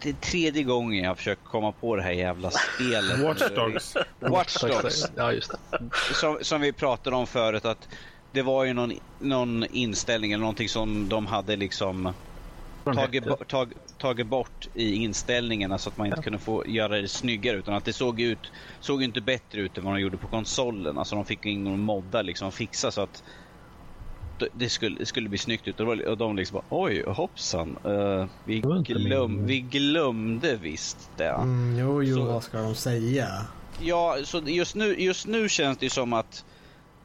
det 0.03 0.09
är 0.09 0.13
tredje 0.13 0.63
gången 0.63 1.03
jag 1.03 1.09
har 1.09 1.15
försökt 1.15 1.43
komma 1.43 1.71
på 1.71 1.95
det 1.95 2.03
här 2.03 2.11
jävla 2.11 2.51
spelet. 2.51 3.19
Watch 3.23 3.49
Dogs. 3.55 3.93
Watch 4.19 4.61
Dogs 4.61 5.11
Ja, 5.15 5.31
just 5.31 5.51
det. 5.51 5.89
som, 6.15 6.37
som 6.41 6.61
vi 6.61 6.73
pratade 6.73 7.15
om 7.15 7.27
förut 7.27 7.65
att 7.65 7.87
det 8.31 8.41
var 8.41 8.63
ju 8.65 8.73
någon, 8.73 8.93
någon 9.19 9.65
inställning 9.65 10.31
eller 10.31 10.41
någonting 10.41 10.69
som 10.69 11.09
de 11.09 11.25
hade 11.25 11.55
liksom 11.55 12.13
tagit, 12.95 13.47
tag, 13.47 13.73
tagit 13.97 14.27
bort 14.27 14.67
i 14.73 14.93
inställningarna 14.95 15.77
så 15.77 15.89
att 15.89 15.97
man 15.97 16.07
inte 16.07 16.21
kunde 16.21 16.39
få 16.39 16.67
göra 16.67 17.01
det 17.01 17.07
snyggare 17.07 17.57
utan 17.57 17.73
att 17.73 17.85
det 17.85 17.93
såg 17.93 18.21
ut 18.21 18.51
såg 18.79 19.03
inte 19.03 19.21
bättre 19.21 19.61
ut 19.61 19.77
än 19.77 19.83
vad 19.83 19.93
de 19.93 20.01
gjorde 20.01 20.17
på 20.17 20.27
konsolen. 20.27 20.97
Alltså 20.97 21.15
de 21.15 21.25
fick 21.25 21.45
ju 21.45 21.51
ingen 21.51 21.79
modda 21.79 22.21
liksom 22.21 22.47
och 22.47 22.53
fixa 22.53 22.91
så 22.91 23.01
att 23.01 23.23
det 24.53 24.69
skulle, 24.69 24.99
det 24.99 25.05
skulle 25.05 25.29
bli 25.29 25.37
snyggt 25.37 25.67
ut 25.67 25.79
och, 25.79 26.17
de 26.17 26.35
liksom 26.35 26.55
bara 26.55 26.83
oj 26.83 27.03
hoppsan 27.07 27.77
eh, 27.83 28.25
vi, 28.45 28.59
glöm, 28.85 29.45
vi 29.45 29.61
glömde 29.61 30.55
visst 30.55 31.11
det. 31.17 31.27
Mm, 31.29 31.79
jo, 31.79 32.03
jo, 32.03 32.15
Så- 32.15 32.23
vad 32.25 32.43
ska 32.43 32.57
de 32.57 32.75
säga? 32.75 33.27
Ja, 33.81 34.17
så 34.23 34.41
just 34.45 34.75
nu, 34.75 34.95
just 35.01 35.27
nu 35.27 35.49
känns 35.49 35.77
det 35.77 35.85
ju 35.85 35.89
som 35.89 36.13
att 36.13 36.45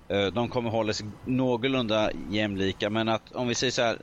eh, 0.09 0.27
de 0.27 0.49
kommer 0.49 0.71
hålla 0.71 0.93
sig 0.93 1.07
någorlunda 1.27 2.11
jämlika. 2.31 2.91
Men 2.91 3.09
att 3.09 3.33
om 3.33 3.49
vi 3.49 3.55
säger 3.55 3.71
så 3.71 3.83
här. 3.83 3.99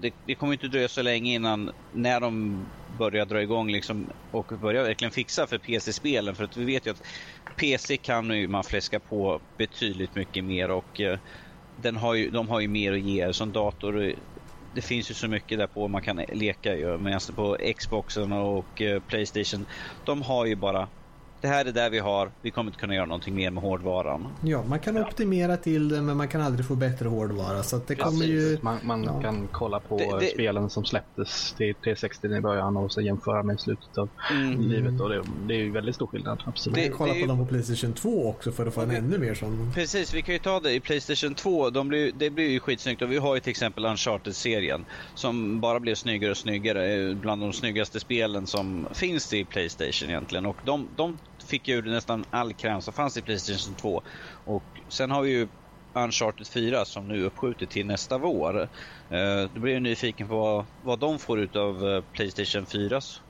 Det, 0.00 0.14
det 0.26 0.34
kommer 0.34 0.52
inte 0.52 0.68
dröja 0.68 0.88
så 0.88 1.02
länge 1.02 1.34
innan 1.34 1.70
när 1.92 2.20
de 2.20 2.64
börjar 2.98 3.26
dra 3.26 3.42
igång 3.42 3.70
liksom, 3.72 4.06
och 4.30 4.46
börjar 4.46 4.82
verkligen 4.84 5.12
fixa 5.12 5.46
för 5.46 5.58
PC-spelen. 5.58 6.34
För 6.34 6.44
att 6.44 6.56
vi 6.56 6.64
vet 6.64 6.86
ju 6.86 6.90
att 6.90 7.02
PC 7.56 7.96
kan 7.96 8.30
ju 8.30 8.48
man 8.48 8.64
fläska 8.64 9.00
på 9.00 9.40
betydligt 9.58 10.14
mycket 10.14 10.44
mer 10.44 10.70
och 10.70 11.00
eh, 11.00 11.18
den 11.76 11.96
har 11.96 12.14
ju, 12.14 12.30
de 12.30 12.48
har 12.48 12.60
ju 12.60 12.68
mer 12.68 12.92
att 12.92 13.00
ge. 13.00 13.32
Som 13.32 13.52
dator, 13.52 14.14
det 14.74 14.82
finns 14.82 15.10
ju 15.10 15.14
så 15.14 15.28
mycket 15.28 15.58
där 15.58 15.66
på 15.66 15.88
man 15.88 16.02
kan 16.02 16.16
leka 16.16 16.76
ju. 16.76 16.98
Medan 16.98 17.20
på 17.36 17.56
Xboxen 17.78 18.32
och 18.32 18.80
eh, 18.80 19.00
Playstation, 19.00 19.66
de 20.04 20.22
har 20.22 20.46
ju 20.46 20.56
bara 20.56 20.88
det 21.44 21.48
här 21.48 21.64
är 21.64 21.72
där 21.72 21.90
vi 21.90 21.98
har, 21.98 22.30
vi 22.42 22.50
kommer 22.50 22.70
inte 22.70 22.80
kunna 22.80 22.94
göra 22.94 23.06
någonting 23.06 23.34
mer 23.34 23.50
med 23.50 23.62
hårdvaran. 23.62 24.26
Ja, 24.44 24.64
man 24.68 24.78
kan 24.78 24.96
optimera 24.98 25.56
till 25.56 25.88
det 25.88 26.02
men 26.02 26.16
man 26.16 26.28
kan 26.28 26.40
aldrig 26.40 26.66
få 26.66 26.74
bättre 26.74 27.08
hårdvara. 27.08 27.62
Så 27.62 27.76
att 27.76 27.86
det 27.86 27.94
kommer 27.94 28.24
ju... 28.24 28.58
Man, 28.62 28.78
man 28.82 29.04
Ja. 29.04 29.20
kan 29.22 29.48
kolla 29.52 29.80
på 29.80 29.98
Det- 29.98 30.18
det- 30.20 30.26
spelen 30.32 30.70
som 30.70 30.84
släpptes 30.84 31.52
till 31.52 31.74
360 31.74 32.26
i 32.36 32.40
början 32.40 32.76
och 32.76 32.92
så 32.92 33.00
jämföra 33.00 33.42
med 33.42 33.60
slutet 33.60 33.98
av 33.98 34.08
Mm. 34.30 34.60
livet. 34.60 35.00
Och 35.00 35.08
det, 35.08 35.22
det 35.48 35.54
är 35.54 35.58
ju 35.58 35.70
väldigt 35.70 35.94
stor 35.94 36.06
skillnad, 36.06 36.42
absolut. 36.46 36.76
Man 36.76 36.82
Det- 36.82 36.88
kan 36.88 36.98
kolla 36.98 37.12
på 37.12 37.18
ju- 37.18 37.26
dem 37.26 37.38
på 37.38 37.46
Playstation 37.46 37.92
2 37.92 38.28
också 38.28 38.52
för 38.52 38.66
att 38.66 38.74
få 38.74 38.80
en 38.80 38.90
ännu 38.90 39.18
mer 39.18 39.34
sån... 39.34 39.72
Precis, 39.74 40.14
vi 40.14 40.22
kan 40.22 40.34
ju 40.34 40.38
ta 40.38 40.60
det 40.60 40.72
i 40.72 40.80
Playstation 40.80 41.34
2. 41.34 41.70
De 41.70 41.88
blir, 41.88 42.12
det 42.14 42.30
blir 42.30 42.50
ju 42.50 42.60
skitsnyggt 42.60 43.02
och 43.02 43.12
vi 43.12 43.16
har 43.18 43.34
ju 43.34 43.40
till 43.40 43.50
exempel 43.50 43.84
Uncharted-serien 43.84 44.84
som 45.14 45.60
bara 45.60 45.80
blev 45.80 45.94
snyggare 45.94 46.30
och 46.30 46.36
snyggare. 46.36 46.94
eh, 47.10 47.14
Bland 47.16 47.42
de 47.42 47.52
snyggaste 47.52 48.00
spelen 48.00 48.46
som 48.46 48.86
finns 48.92 49.32
i 49.32 49.44
Playstation 49.44 50.08
egentligen. 50.10 50.46
Och 50.46 50.56
de, 50.64 50.88
de 50.96 51.18
fick 51.54 51.68
ju 51.68 51.82
nästan 51.82 52.24
all 52.30 52.54
kräm 52.54 52.80
som 52.82 52.92
fanns 52.94 53.16
i 53.16 53.22
Playstation 53.22 53.74
2. 53.76 54.02
Och 54.44 54.64
sen 54.88 55.10
har 55.10 55.22
vi 55.22 55.30
ju 55.30 55.48
Uncharted 55.94 56.46
4 56.46 56.84
som 56.84 57.08
nu 57.08 57.20
är 57.22 57.26
uppskjutet 57.26 57.70
till 57.70 57.86
nästa 57.86 58.18
vår. 58.18 58.60
Eh, 59.10 59.42
Då 59.52 59.60
blir 59.60 59.72
jag 59.72 59.82
nyfiken 59.82 60.28
på 60.28 60.34
vad, 60.36 60.66
vad 60.82 60.98
de 61.00 61.18
får 61.18 61.40
ut 61.40 61.56
av 61.56 61.88
eh, 61.88 62.02
Playstation 62.02 62.64
4s 62.66 63.20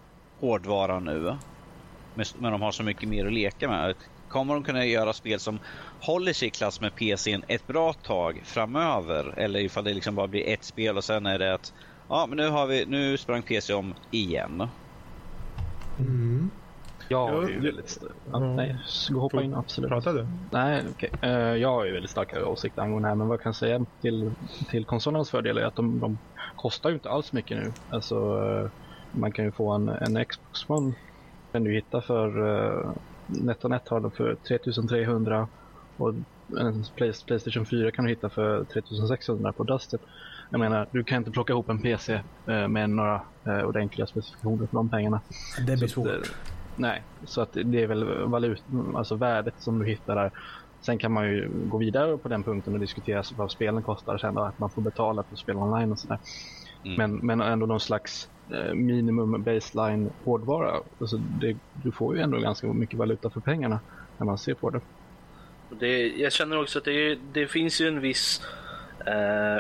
hårdvara 0.41 1.01
nu. 1.01 1.39
Men, 2.15 2.25
men 2.35 2.53
de 2.53 2.63
har 2.63 2.73
så 2.73 2.83
mycket 2.83 3.09
mer 3.09 3.27
att 3.27 3.33
leka 3.33 3.69
med. 3.69 3.95
Kommer 4.29 4.55
de 4.55 4.65
kunna 4.65 4.87
göra 4.87 5.13
spel 5.13 5.41
som 5.41 5.61
håller 5.99 6.33
sig 6.33 6.49
i 6.49 6.51
klass 6.51 6.81
med 6.81 6.95
PCn 6.95 7.45
ett 7.49 7.67
bra 7.67 7.93
tag 7.93 8.43
framöver? 8.45 9.39
Eller 9.39 9.61
ifall 9.61 9.85
det 9.85 9.95
liksom 9.95 10.15
bara 10.15 10.29
blir 10.29 10.49
ett 10.49 10.65
spel 10.65 10.97
och 10.97 11.05
sen 11.05 11.27
är 11.27 11.39
det 11.39 11.55
att 11.55 11.73
ja, 12.09 12.27
men 12.29 12.37
nu, 12.37 12.49
har 12.49 12.67
vi, 12.67 12.87
nu 12.87 13.19
sprang 13.19 13.43
PC 13.43 13.75
om 13.75 13.95
igen. 14.11 14.69
Mm. 15.99 16.51
Jag 17.09 17.29
Ja, 17.45 17.49
ju 17.49 17.61
det- 17.61 17.67
väldigt... 17.67 17.87
st- 17.87 18.07
Ja, 18.25 18.31
Ja. 18.33 18.39
nej, 18.57 18.77
gå 19.11 19.21
hoppa 19.21 19.43
in, 19.43 19.55
absolut. 19.55 19.91
Pratar 19.91 20.13
du? 20.15 20.27
Nej, 20.53 20.83
okej. 20.95 21.11
Eh, 21.23 21.31
jag 21.31 21.69
har 21.69 21.85
ju 21.85 21.93
väldigt 21.93 22.11
starka 22.11 22.47
åsikter 22.47 22.83
angående 22.83 23.07
det 23.07 23.11
här, 23.11 23.17
men 23.17 23.29
vad 23.29 23.35
jag 23.35 23.43
kan 23.43 23.55
säga 23.55 23.87
till, 24.01 24.31
till 24.71 24.85
konsolernas 24.85 25.31
fördel 25.31 25.59
är 25.59 25.65
att 25.65 25.77
de, 25.77 26.01
de 26.01 26.19
kostar 26.57 26.89
ju 26.91 26.95
inte 26.95 27.11
alls 27.11 27.33
mycket 27.33 27.57
nu. 27.59 27.73
Alltså, 27.91 28.15
eh, 28.17 28.71
man 29.21 29.33
kan 29.33 29.45
ju 29.45 29.53
få 29.53 29.73
en, 29.73 29.89
en 29.89 30.25
Xbox 30.25 30.69
One 30.71 30.95
kan 31.53 31.65
du 31.65 31.73
hitta 31.75 32.01
för 32.01 32.39
uh, 32.41 32.93
NetOnNet 33.27 33.89
har 33.89 34.01
den 34.01 34.11
för 34.11 34.35
3300 34.49 35.49
och 35.97 36.09
en 36.59 36.85
Play- 36.97 37.13
Playstation 37.27 37.67
4 37.67 37.91
kan 37.91 38.05
du 38.05 38.11
hitta 38.11 38.31
för 38.31 38.65
3600 38.65 39.53
på 39.53 39.65
Dustin. 39.65 39.99
Jag 40.51 40.61
menar, 40.61 40.89
du 40.93 41.05
kan 41.05 41.19
inte 41.19 41.31
plocka 41.31 41.53
ihop 41.53 41.69
en 41.69 41.83
PC 41.83 42.13
eh, 42.49 42.69
med 42.69 42.91
några 42.91 43.23
eh, 43.47 43.65
ordentliga 43.65 44.07
specifikationer 44.07 44.67
för 44.67 44.77
de 44.77 44.91
pengarna. 44.91 45.21
Det 45.67 45.77
blir 45.77 45.89
svårt. 45.89 46.07
Nej, 46.77 47.03
så 47.25 47.41
att 47.41 47.53
det 47.53 47.83
är 47.83 47.87
väl 47.87 48.05
valut, 48.25 48.63
alltså 48.95 49.15
värdet 49.15 49.55
som 49.59 49.79
du 49.79 49.87
hittar 49.87 50.17
där. 50.17 50.31
Sen 50.81 50.99
kan 50.99 51.13
man 51.13 51.27
ju 51.27 51.51
gå 51.65 51.79
vidare 51.79 52.19
på 52.19 52.29
den 52.29 52.43
punkten 52.43 52.75
och 52.75 52.81
diskutera 52.81 53.23
vad 53.37 53.51
spelen 53.51 53.83
kostar 53.83 54.19
sen 54.19 54.39
att 54.39 54.59
man 54.59 54.71
får 54.71 54.83
betala 54.83 55.23
för 55.23 55.33
att 55.33 55.39
spela 55.39 55.59
online 55.59 55.93
och 55.93 55.99
sådär. 55.99 56.19
Mm. 56.85 56.97
Men, 56.97 57.27
men 57.27 57.41
ändå 57.41 57.67
någon 57.67 57.81
slags 57.81 58.29
eh, 58.51 58.75
minimum 58.75 59.43
baseline 59.43 60.11
hårdvara. 60.25 60.81
Alltså 61.01 61.17
det, 61.17 61.57
du 61.83 61.93
får 61.93 62.17
ju 62.17 62.23
ändå 62.23 62.39
ganska 62.39 62.67
mycket 62.67 62.99
valuta 62.99 63.31
för 63.31 63.41
pengarna 63.41 63.81
när 64.19 64.27
man 64.27 64.39
ser 64.39 64.55
på 64.55 64.71
det. 64.71 64.81
det 65.81 66.07
jag 66.07 66.33
känner 66.33 66.61
också 66.61 66.79
att 66.79 66.85
det, 66.85 67.19
det 67.33 67.47
finns 67.47 67.81
ju 67.81 67.89
en 67.89 68.01
viss, 68.01 68.43
eh, 69.07 69.59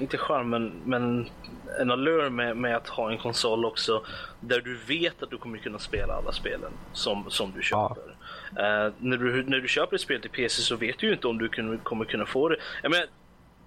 inte 0.00 0.18
charm 0.18 0.50
men, 0.50 0.72
men 0.84 1.28
en 1.80 1.90
allure 1.90 2.30
med, 2.30 2.56
med 2.56 2.76
att 2.76 2.88
ha 2.88 3.10
en 3.10 3.18
konsol 3.18 3.64
också 3.64 4.04
där 4.40 4.60
du 4.60 4.76
vet 4.76 5.22
att 5.22 5.30
du 5.30 5.38
kommer 5.38 5.58
kunna 5.58 5.78
spela 5.78 6.14
alla 6.14 6.32
spelen 6.32 6.72
som, 6.92 7.24
som 7.28 7.52
du 7.56 7.62
köper. 7.62 8.16
Ja. 8.56 8.86
Uh, 8.86 8.92
när, 8.98 9.16
du, 9.16 9.42
när 9.42 9.58
du 9.58 9.68
köper 9.68 9.94
ett 9.94 10.02
spel 10.02 10.20
till 10.20 10.30
PC 10.30 10.62
så 10.62 10.76
vet 10.76 10.98
du 10.98 11.06
ju 11.06 11.12
inte 11.12 11.28
om 11.28 11.38
du 11.38 11.48
kun, 11.48 11.78
kommer 11.78 12.04
kunna 12.04 12.26
få 12.26 12.48
det. 12.48 12.56
Jag 12.82 12.90
menar, 12.90 13.06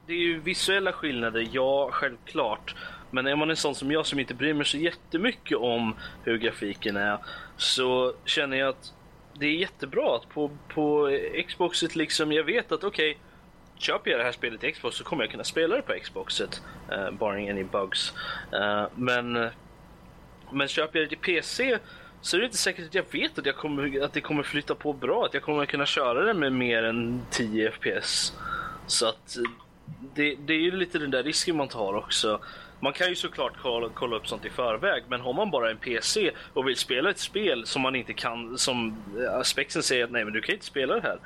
det 0.07 0.13
är 0.13 0.17
ju 0.17 0.39
visuella 0.39 0.91
skillnader, 0.91 1.47
ja 1.51 1.89
självklart. 1.91 2.75
Men 3.11 3.27
är 3.27 3.35
man 3.35 3.49
en 3.49 3.55
sån 3.55 3.75
som 3.75 3.91
jag 3.91 4.05
som 4.05 4.19
inte 4.19 4.33
bryr 4.33 4.53
mig 4.53 4.65
så 4.65 4.77
jättemycket 4.77 5.57
om 5.57 5.95
hur 6.23 6.37
grafiken 6.37 6.97
är 6.97 7.17
så 7.57 8.13
känner 8.25 8.57
jag 8.57 8.69
att 8.69 8.93
det 9.39 9.45
är 9.45 9.55
jättebra 9.55 10.15
att 10.15 10.29
på, 10.29 10.51
på 10.67 11.09
Xboxet 11.47 11.95
liksom, 11.95 12.31
jag 12.31 12.43
vet 12.43 12.71
att 12.71 12.83
okej, 12.83 13.11
okay, 13.11 13.21
köper 13.79 14.11
jag 14.11 14.19
det 14.19 14.23
här 14.23 14.31
spelet 14.31 14.59
till 14.59 14.73
Xbox 14.73 14.95
så 14.95 15.03
kommer 15.03 15.23
jag 15.23 15.31
kunna 15.31 15.43
spela 15.43 15.75
det 15.75 15.81
på 15.81 15.93
Xboxet, 16.03 16.61
uh, 16.91 16.99
eh, 16.99 17.11
barring 17.11 17.49
any 17.49 17.63
bugs. 17.63 18.13
Uh, 18.53 18.87
men, 18.95 19.49
men 20.51 20.67
köper 20.67 20.99
jag 20.99 21.05
det 21.05 21.09
till 21.09 21.33
PC 21.33 21.79
så 22.21 22.37
är 22.37 22.39
det 22.39 22.45
inte 22.45 22.57
säkert 22.57 22.85
att 22.85 22.95
jag 22.95 23.05
vet 23.11 23.39
att, 23.39 23.45
jag 23.45 23.55
kommer, 23.55 24.03
att 24.03 24.13
det 24.13 24.21
kommer 24.21 24.43
flytta 24.43 24.75
på 24.75 24.93
bra, 24.93 25.25
att 25.25 25.33
jag 25.33 25.43
kommer 25.43 25.65
kunna 25.65 25.85
köra 25.85 26.23
det 26.23 26.33
med 26.33 26.53
mer 26.53 26.83
än 26.83 27.21
10 27.31 27.71
FPS. 27.71 28.33
Så 28.87 29.09
att 29.09 29.37
eh, 29.37 29.43
det, 30.15 30.35
det 30.35 30.53
är 30.53 30.59
ju 30.59 30.71
lite 30.71 30.99
den 30.99 31.11
där 31.11 31.23
risken 31.23 31.57
man 31.57 31.67
tar 31.67 31.93
också. 31.93 32.39
Man 32.79 32.93
kan 32.93 33.09
ju 33.09 33.15
såklart 33.15 33.53
kolla, 33.61 33.89
kolla 33.93 34.15
upp 34.15 34.27
sånt 34.27 34.45
i 34.45 34.49
förväg, 34.49 35.03
men 35.07 35.21
har 35.21 35.33
man 35.33 35.51
bara 35.51 35.71
en 35.71 35.77
PC 35.77 36.31
och 36.53 36.67
vill 36.67 36.75
spela 36.75 37.09
ett 37.09 37.19
spel 37.19 37.65
som 37.65 37.81
man 37.81 37.95
inte 37.95 38.13
kan, 38.13 38.57
som 38.57 39.03
aspekten 39.29 39.83
säger 39.83 40.03
att 40.03 40.11
nej 40.11 40.23
men 40.23 40.33
du 40.33 40.41
kan 40.41 40.55
inte 40.55 40.65
spela 40.65 40.95
det 40.95 41.01
här. 41.01 41.19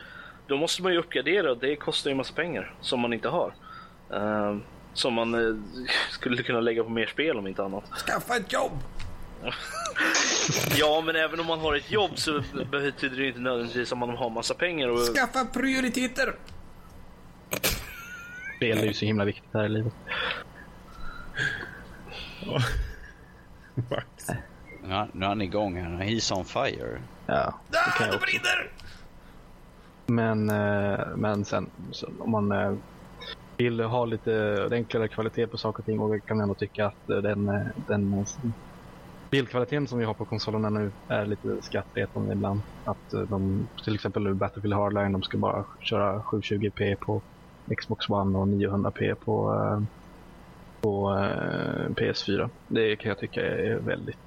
Då 0.48 0.57
måste 0.57 0.84
man 0.84 0.91
ju 0.91 0.98
uppgradera 0.98 1.52
och 1.52 1.57
det 1.57 1.76
kostar 1.76 2.10
ju 2.10 2.15
massa 2.15 2.34
pengar 2.34 2.74
som 2.82 2.99
man 2.99 3.14
inte 3.14 3.30
har. 3.30 3.53
Uh, 4.14 4.57
som 4.94 5.14
man 5.14 5.36
uh, 5.36 5.57
skulle 6.11 6.44
kunna 6.44 6.60
lägga 6.60 6.84
på 6.84 6.90
mer 6.90 7.06
spel 7.06 7.38
om 7.38 7.48
inte 7.48 7.64
annat. 7.64 7.84
Skaffa 8.07 8.36
ett 8.36 8.53
jobb! 8.53 8.72
ja, 10.78 11.03
men 11.06 11.15
även 11.15 11.40
om 11.40 11.45
man 11.45 11.60
har 11.60 11.76
ett 11.76 11.91
jobb 11.91 12.11
så 12.15 12.44
betyder 12.72 13.18
det 13.18 13.28
inte 13.28 13.40
nödvändigtvis 13.40 13.91
att 13.91 13.98
man 13.98 14.10
har 14.10 14.30
massa 14.30 14.53
pengar. 14.53 14.88
Och... 14.88 14.99
Skaffa 14.99 15.45
prioriteter! 15.45 16.36
Spel 18.56 18.78
är 18.78 18.86
ju 18.86 18.94
så 18.94 19.06
himla 19.06 19.26
viktigt 19.26 19.53
här 19.53 19.65
i 19.65 19.70
livet. 19.70 19.94
Max. 23.90 24.28
Nu 25.14 25.26
är 25.26 25.28
han 25.28 25.41
igång 25.41 25.76
här. 25.76 26.06
He's 26.06 26.34
on 26.34 26.45
fire. 26.45 27.02
Ja, 27.26 27.60
det 27.70 27.78
kan 27.98 28.07
jag 28.07 28.15
också. 28.15 28.38
Men, 30.11 30.49
eh, 30.49 31.15
men 31.17 31.45
sen 31.45 31.71
om 32.19 32.31
man 32.31 32.51
eh, 32.51 32.77
vill 33.57 33.80
ha 33.80 34.05
lite 34.05 34.67
enklare 34.71 35.07
kvalitet 35.07 35.47
på 35.47 35.57
saker 35.57 35.81
och 35.81 35.85
ting 35.85 35.99
och 35.99 36.25
kan 36.25 36.41
ändå 36.41 36.55
tycka 36.55 36.85
att 36.85 37.09
eh, 37.09 37.17
den, 37.17 37.47
eh, 37.49 37.67
den 37.75 38.13
eh, 38.13 38.23
bildkvaliteten 39.31 39.88
som 39.88 39.99
vi 39.99 40.05
har 40.05 40.13
på 40.13 40.25
konsolerna 40.25 40.69
nu 40.69 40.93
är 41.07 41.25
lite 41.25 41.59
skrattretande 41.61 42.34
ibland. 42.34 42.63
Att 42.84 43.30
de, 43.30 43.69
till 43.84 43.95
exempel 43.95 44.35
Battlefield 44.35 44.73
Hardline, 44.75 45.11
de 45.11 45.21
ska 45.21 45.38
bara 45.38 45.65
köra 45.89 46.19
720p 46.21 46.95
på 47.05 47.23
Xbox 47.81 48.09
One 48.09 48.38
och 48.38 48.47
900p 48.47 49.15
på, 49.15 49.55
på 50.81 51.09
PS4. 51.99 52.49
Det 52.67 52.95
kan 52.95 53.09
jag 53.09 53.17
tycka 53.19 53.41
är 53.41 53.80
väldigt... 53.80 54.17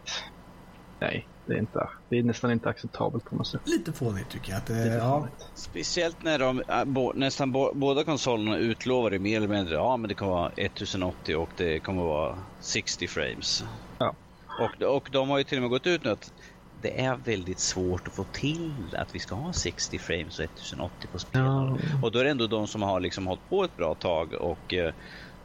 Nej, 1.00 1.28
det 1.46 1.54
är, 1.54 1.58
inte, 1.58 1.88
det 2.08 2.18
är 2.18 2.22
nästan 2.22 2.50
inte 2.52 2.68
acceptabelt 2.68 3.24
på 3.24 3.36
något 3.36 3.46
sätt. 3.46 3.60
Lite 3.64 3.92
fånigt 3.92 4.30
tycker 4.30 4.50
jag. 4.50 4.58
Att 4.58 4.66
det, 4.66 4.94
ja. 4.94 5.28
Speciellt 5.54 6.22
när 6.22 6.38
de, 6.38 6.62
bo, 6.86 7.12
nästan 7.12 7.52
bo, 7.52 7.74
båda 7.74 8.04
konsolerna 8.04 8.56
utlovar 8.56 9.18
mer 9.18 9.36
eller 9.36 9.48
mindre, 9.48 9.74
ja 9.74 9.96
men 9.96 10.08
det 10.08 10.14
kommer 10.14 10.32
vara 10.32 10.52
1080 10.56 11.36
och 11.36 11.50
det 11.56 11.80
kommer 11.80 12.02
vara 12.02 12.38
60 12.60 13.06
frames. 13.06 13.64
Ja. 13.98 14.14
Och, 14.60 14.96
och 14.96 15.08
de 15.12 15.30
har 15.30 15.38
ju 15.38 15.44
till 15.44 15.58
och 15.58 15.62
med 15.62 15.70
gått 15.70 15.86
ut 15.86 16.04
nu 16.04 16.10
att 16.10 16.32
det 16.82 17.00
är 17.00 17.16
väldigt 17.16 17.58
svårt 17.58 18.08
att 18.08 18.14
få 18.14 18.24
till 18.24 18.96
att 18.96 19.14
vi 19.14 19.18
ska 19.18 19.34
ha 19.34 19.52
60 19.52 19.98
frames 19.98 20.38
och 20.38 20.44
1080 20.44 21.08
på 21.12 21.18
spel. 21.18 21.42
Ja. 21.42 21.78
Och 22.02 22.12
då 22.12 22.18
är 22.18 22.24
det 22.24 22.30
ändå 22.30 22.46
de 22.46 22.66
som 22.66 22.82
har 22.82 23.00
liksom 23.00 23.26
hållit 23.26 23.48
på 23.48 23.64
ett 23.64 23.76
bra 23.76 23.94
tag 23.94 24.34
och 24.34 24.74
eh, 24.74 24.94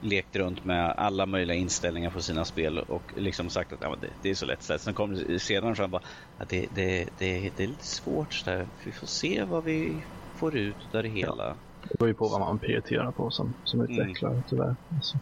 lekt 0.01 0.35
runt 0.35 0.65
med 0.65 0.93
alla 0.97 1.25
möjliga 1.25 1.57
inställningar 1.57 2.09
på 2.09 2.21
sina 2.21 2.45
spel 2.45 2.79
och 2.79 3.03
liksom 3.15 3.49
sagt 3.49 3.73
att 3.73 3.79
ja, 3.81 3.95
det, 4.01 4.07
det, 4.21 4.29
är 4.29 4.35
så 4.35 4.45
lätt. 4.45 4.63
Sen 4.63 4.93
kommer 4.93 5.23
det 5.27 5.39
senare 5.39 5.75
fram 5.75 5.91
bara 5.91 6.01
att 6.37 6.49
det, 6.49 6.67
det, 6.75 7.09
det, 7.17 7.51
det 7.57 7.63
är 7.63 7.67
lite 7.67 7.85
svårt. 7.85 8.33
Så 8.33 8.49
där. 8.49 8.67
Vi 8.83 8.91
får 8.91 9.07
se 9.07 9.43
vad 9.43 9.63
vi 9.63 9.95
får 10.35 10.57
ut 10.57 10.75
av 10.93 11.03
det 11.03 11.09
hela. 11.09 11.47
Ja. 11.47 11.55
Det 11.89 11.97
beror 11.97 12.07
ju 12.07 12.13
på 12.13 12.27
vad 12.27 12.39
man 12.39 12.59
prioriterar 12.59 13.11
på 13.11 13.29
som, 13.29 13.53
som 13.63 13.79
mm. 13.79 13.91
utvecklare 13.91 14.33
mm. 14.33 14.43
tyvärr. 14.49 14.75
Alltså. 14.95 15.17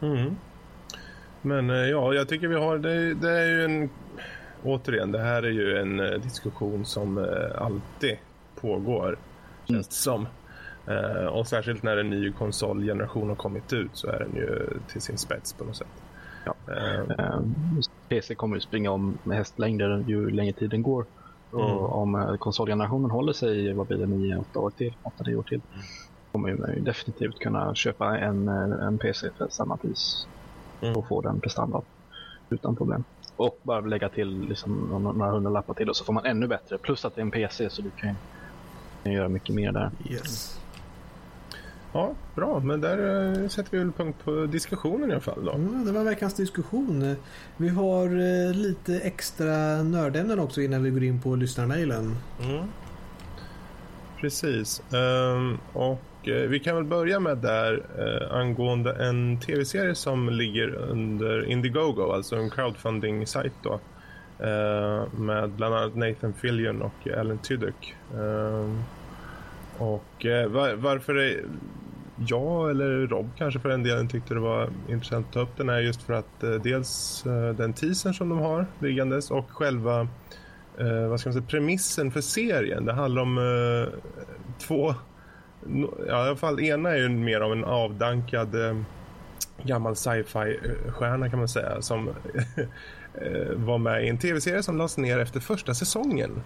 Mm. 0.00 0.36
Men 1.42 1.70
eh, 1.70 1.76
ja, 1.76 2.14
jag 2.14 2.28
tycker 2.28 2.48
vi 2.48 2.54
har, 2.54 2.78
det, 2.78 3.14
det 3.14 3.30
är 3.30 3.46
ju 3.46 3.64
en, 3.64 3.90
återigen, 4.62 5.12
det 5.12 5.20
här 5.20 5.42
är 5.42 5.50
ju 5.50 5.78
en 5.78 6.00
eh, 6.00 6.20
diskussion 6.20 6.84
som 6.84 7.18
eh, 7.18 7.62
alltid 7.62 8.16
pågår, 8.60 9.18
känns 9.68 9.88
det 9.88 9.94
som. 9.94 10.26
Och 11.30 11.46
särskilt 11.46 11.82
när 11.82 11.96
en 11.96 12.10
ny 12.10 12.32
konsolgeneration 12.32 13.28
har 13.28 13.36
kommit 13.36 13.72
ut 13.72 13.90
så 13.92 14.08
är 14.08 14.18
den 14.18 14.34
ju 14.34 14.68
till 14.88 15.00
sin 15.00 15.18
spets 15.18 15.52
på 15.52 15.64
något 15.64 15.76
sätt. 15.76 16.02
Ja. 16.44 16.54
Uh, 16.68 17.40
PC 18.08 18.34
kommer 18.34 18.56
ju 18.56 18.60
springa 18.60 18.90
om 18.90 19.18
med 19.22 19.38
hästlängder 19.38 20.04
ju 20.06 20.30
längre 20.30 20.52
tiden 20.52 20.82
går. 20.82 21.04
Mm. 21.52 21.64
Och 21.66 22.02
om 22.02 22.36
konsolgenerationen 22.40 23.10
håller 23.10 23.32
sig, 23.32 23.72
vad 23.72 23.86
blir 23.86 23.98
det, 23.98 24.06
9-8 24.06 24.56
år 24.56 24.70
till, 24.70 24.94
8-9 25.18 25.36
år 25.36 25.42
till, 25.42 25.60
mm. 25.72 25.84
kommer 26.32 26.54
man 26.54 26.74
ju 26.74 26.80
definitivt 26.80 27.38
kunna 27.38 27.74
köpa 27.74 28.18
en, 28.18 28.48
en 28.48 28.98
PC 28.98 29.30
för 29.38 29.48
samma 29.50 29.76
pris 29.76 30.26
mm. 30.80 30.96
och 30.96 31.08
få 31.08 31.20
den 31.20 31.40
prestanda 31.40 31.82
utan 32.50 32.76
problem. 32.76 33.04
Och 33.36 33.58
bara 33.62 33.80
lägga 33.80 34.08
till 34.08 34.40
liksom 34.48 34.88
några 35.02 35.30
hundralappar 35.30 35.74
till 35.74 35.88
och 35.88 35.96
så 35.96 36.04
får 36.04 36.12
man 36.12 36.26
ännu 36.26 36.46
bättre. 36.46 36.78
Plus 36.78 37.04
att 37.04 37.14
det 37.14 37.20
är 37.20 37.22
en 37.22 37.30
PC 37.30 37.70
så 37.70 37.82
du 37.82 37.90
kan, 37.90 38.14
kan 39.02 39.12
göra 39.12 39.28
mycket 39.28 39.54
mer 39.54 39.72
där. 39.72 39.90
Yes. 40.10 40.60
Ja, 41.96 42.14
bra. 42.34 42.60
Men 42.60 42.80
där 42.80 42.98
äh, 43.42 43.48
sätter 43.48 43.70
vi 43.70 43.78
väl 43.78 43.92
punkt 43.92 44.24
på 44.24 44.46
diskussionen 44.46 45.10
i 45.10 45.12
alla 45.12 45.20
fall. 45.20 45.44
Då. 45.44 45.52
Mm, 45.52 45.84
det 45.84 45.92
var 45.92 46.04
veckans 46.04 46.34
diskussion. 46.34 47.16
Vi 47.56 47.68
har 47.68 48.06
äh, 48.06 48.54
lite 48.54 49.00
extra 49.00 49.82
nördämnen 49.82 50.38
också 50.38 50.60
innan 50.60 50.82
vi 50.82 50.90
går 50.90 51.02
in 51.02 51.20
på 51.20 51.36
lyssnarmailen. 51.36 52.16
Mm. 52.40 52.66
Precis. 54.20 54.82
Um, 54.92 55.58
och 55.72 56.02
Eh, 56.26 56.48
vi 56.48 56.58
kan 56.58 56.76
väl 56.76 56.84
börja 56.84 57.20
med 57.20 57.38
där 57.38 57.82
eh, 57.98 58.36
angående 58.36 58.92
en 58.92 59.40
tv-serie 59.40 59.94
som 59.94 60.28
ligger 60.28 60.74
under 60.74 61.44
Indiegogo, 61.44 62.12
alltså 62.12 62.36
en 62.36 62.50
crowdfunding-sajt 62.50 63.52
då. 63.62 63.80
Eh, 64.44 65.12
med 65.12 65.50
bland 65.50 65.74
annat 65.74 65.96
Nathan 65.96 66.32
Fillion 66.32 66.82
och 66.82 67.08
Alan 67.16 67.38
Tudyk. 67.38 67.94
Eh, 68.14 68.70
och 69.78 70.26
eh, 70.26 70.48
var, 70.48 70.74
varför 70.74 71.14
är 71.14 71.44
jag 72.16 72.70
eller 72.70 73.06
Rob 73.06 73.30
kanske 73.36 73.60
för 73.60 73.68
den 73.68 73.82
delen 73.82 74.08
tyckte 74.08 74.34
det 74.34 74.40
var 74.40 74.70
intressant 74.88 75.26
att 75.26 75.32
ta 75.32 75.40
upp 75.40 75.56
den 75.56 75.68
här 75.68 75.78
just 75.78 76.02
för 76.02 76.12
att 76.12 76.42
eh, 76.42 76.50
dels 76.50 77.26
eh, 77.26 77.54
den 77.54 77.72
teasern 77.72 78.14
som 78.14 78.28
de 78.28 78.38
har 78.38 78.66
liggandes 78.78 79.30
och 79.30 79.50
själva 79.50 80.00
eh, 80.78 81.08
vad 81.08 81.20
ska 81.20 81.28
man 81.28 81.34
säga, 81.34 81.46
premissen 81.48 82.10
för 82.10 82.20
serien. 82.20 82.84
Det 82.84 82.92
handlar 82.92 83.22
om 83.22 83.38
eh, 83.38 83.98
två 84.58 84.94
ja, 86.06 86.06
i 86.06 86.10
alla 86.28 86.36
fall 86.36 86.60
ena 86.60 86.90
är 86.90 86.96
ju 86.96 87.08
mer 87.08 87.40
av 87.40 87.52
en 87.52 87.64
avdankad 87.64 88.68
eh, 88.68 88.76
gammal 89.62 89.96
sci-fi-stjärna 89.96 91.30
kan 91.30 91.38
man 91.38 91.48
säga 91.48 91.82
som 91.82 92.10
var 93.54 93.78
med 93.78 94.04
i 94.04 94.08
en 94.08 94.18
tv-serie 94.18 94.62
som 94.62 94.76
lades 94.76 94.98
ner 94.98 95.18
efter 95.18 95.40
första 95.40 95.74
säsongen. 95.74 96.42